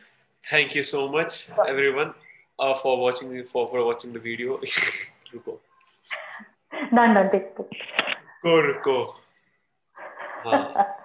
Thank 0.49 0.75
you 0.75 0.83
so 0.83 1.07
much, 1.07 1.49
everyone, 1.67 2.13
uh, 2.59 2.75
for 2.75 2.99
watching 2.99 3.43
for 3.45 3.67
for 3.67 3.83
watching 3.83 4.13
the 4.13 4.19
video. 4.19 4.59
रुको. 5.33 5.59
Done, 6.93 7.13
done. 7.15 7.31
Take, 7.31 7.57
take. 7.57 7.81
Go, 8.43 8.61
रुको. 8.61 8.97
हाँ. 10.45 10.95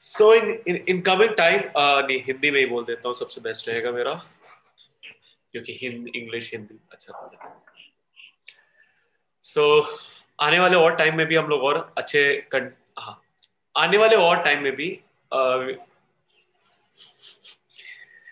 सो 0.00 0.34
इन 0.34 0.76
in 0.88 1.00
coming 1.00 1.30
time 1.30 1.60
नहीं 1.78 2.18
हिंदी 2.22 2.50
में 2.50 2.58
ही 2.60 2.66
बोल 2.66 2.84
देता 2.84 3.08
हूँ 3.08 3.14
सबसे 3.14 3.40
best 3.40 3.68
रहेगा 3.68 3.90
मेरा। 3.90 4.12
क्योंकि 5.52 5.78
हिंदी 5.82 6.18
इंग्लिश 6.18 6.50
हिंदी 6.52 6.78
अच्छा 6.92 7.30
सो 9.44 9.80
so, 9.80 9.86
आने 10.40 10.58
वाले 10.60 10.76
और 10.76 10.94
टाइम 10.96 11.16
में 11.16 11.26
भी 11.26 11.36
हम 11.36 11.46
लोग 11.48 11.62
और 11.62 11.94
अच्छे 11.98 12.48
कं... 12.54 12.70
हाँ 12.98 13.20
आने 13.76 13.96
वाले 13.98 14.16
और 14.16 14.42
टाइम 14.42 14.62
में 14.62 14.72
भी 14.76 14.88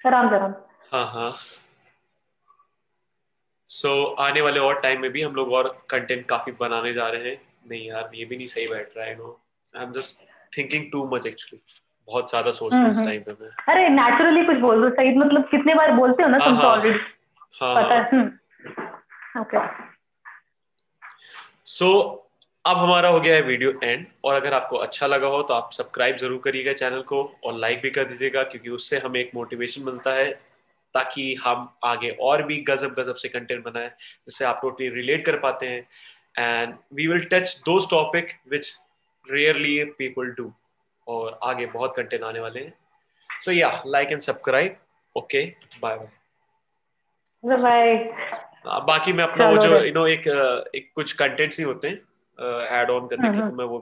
आराम 0.04 0.26
आराम 0.28 0.54
हाँ 0.92 1.06
हाँ। 1.12 1.36
सो 3.68 3.88
so, 3.88 4.18
आने 4.20 4.40
वाले 4.40 4.60
और 4.60 4.80
टाइम 4.80 5.00
में 5.00 5.10
भी 5.12 5.22
हम 5.22 5.34
लोग 5.34 5.52
और 5.52 5.68
कंटेंट 5.90 6.26
काफ़ी 6.26 6.52
बनाने 6.52 6.92
जा 6.92 7.08
रहे 7.08 7.30
हैं। 7.30 7.40
नहीं 7.70 7.86
यार 7.86 8.10
ये 8.14 8.24
भी 8.24 8.36
नहीं 8.36 8.46
सही 8.46 8.66
बैठ 8.68 8.96
रहा 8.96 9.06
है 9.06 9.16
no 9.16 9.40
I 9.76 9.84
am 9.84 9.92
just 9.92 10.22
thinking 10.56 10.90
too 10.92 11.04
much 11.08 11.26
actually 11.26 11.60
बहुत 12.08 12.28
ज़्यादा 12.30 12.50
सोच 12.52 12.72
रहा 12.72 12.90
इस 12.90 12.98
टाइम 12.98 13.22
पे 13.22 13.32
मैं। 13.40 13.50
अरे 13.68 13.88
नेचुरली 13.90 14.44
कुछ 14.46 14.56
बोल 14.60 14.82
दो 14.82 14.88
सही 14.90 15.16
मतलब 15.18 15.48
कितने 15.50 15.74
बार 15.74 15.92
बोलते 15.92 16.22
हो 16.22 16.28
ना 16.28 16.38
तुम 16.38 16.60
तो 16.60 16.66
ऑलरेडी 16.66 16.98
हाँ, 17.60 17.74
पता 17.74 17.94
है 17.94 18.22
ओके 19.40 19.66
सो 21.68 21.90
अब 22.64 22.76
हमारा 22.78 23.08
हो 23.08 23.20
गया 23.20 23.34
है 23.34 23.42
वीडियो 23.42 23.72
एंड 23.82 24.06
और 24.24 24.34
अगर 24.34 24.54
आपको 24.54 24.76
अच्छा 24.78 25.06
लगा 25.06 25.26
हो 25.28 25.42
तो 25.42 25.54
आप 25.54 25.70
सब्सक्राइब 25.72 26.16
ज़रूर 26.16 26.40
करिएगा 26.44 26.72
चैनल 26.72 27.02
को 27.02 27.22
और 27.44 27.58
लाइक 27.58 27.80
भी 27.82 27.90
कर 27.90 28.04
दीजिएगा 28.04 28.42
क्योंकि 28.42 28.70
उससे 28.70 28.98
हमें 28.98 29.20
एक 29.20 29.30
मोटिवेशन 29.34 29.82
मिलता 29.82 30.14
है 30.14 30.30
ताकि 30.94 31.34
हम 31.44 31.68
आगे 31.84 32.10
और 32.22 32.42
भी 32.42 32.56
गजब 32.68 32.94
गजब 32.94 33.14
से 33.14 33.28
कंटेंट 33.28 33.64
बनाए 33.64 33.88
जिससे 33.88 34.44
आप 34.44 34.58
टोटली 34.62 34.88
रिलेट 34.88 35.24
कर 35.26 35.36
पाते 35.38 35.66
हैं। 35.66 35.86
And 36.38 36.74
we 36.94 37.06
will 37.06 37.24
touch 37.32 37.56
those 37.66 37.88
topic 37.90 38.32
which 38.50 38.72
rarely 39.30 39.84
people 39.98 40.30
do 40.38 40.52
और 41.06 41.38
आगे 41.42 41.66
बहुत 41.66 41.94
कंटेंट 41.96 42.22
आने 42.22 42.40
वाले 42.40 42.60
हैं। 42.60 42.72
सो 43.40 43.52
या 43.52 43.70
like 43.86 44.12
and 44.12 44.20
subscribe 44.20 44.76
okay 45.16 45.44
bye 45.80 45.96
bye 45.96 47.56
bye 47.62 47.94
बाकी 48.86 49.12
मैं 49.12 49.24
अपना 49.24 49.48
वो 49.50 49.56
जो 49.56 49.78
यू 49.84 49.92
नो 49.94 50.06
एक 50.06 50.26
एक 50.74 50.90
कुछ 50.94 51.12
कंटेंट्स 51.12 51.58
ही 51.58 51.64
होते 51.64 51.88
हैं 51.88 51.96
ऐड 52.78 52.90
ऑन 52.90 53.06
करने 53.08 53.32
के 53.32 53.38
तो 53.40 53.56
मैं 53.56 53.64
वो 53.64 53.78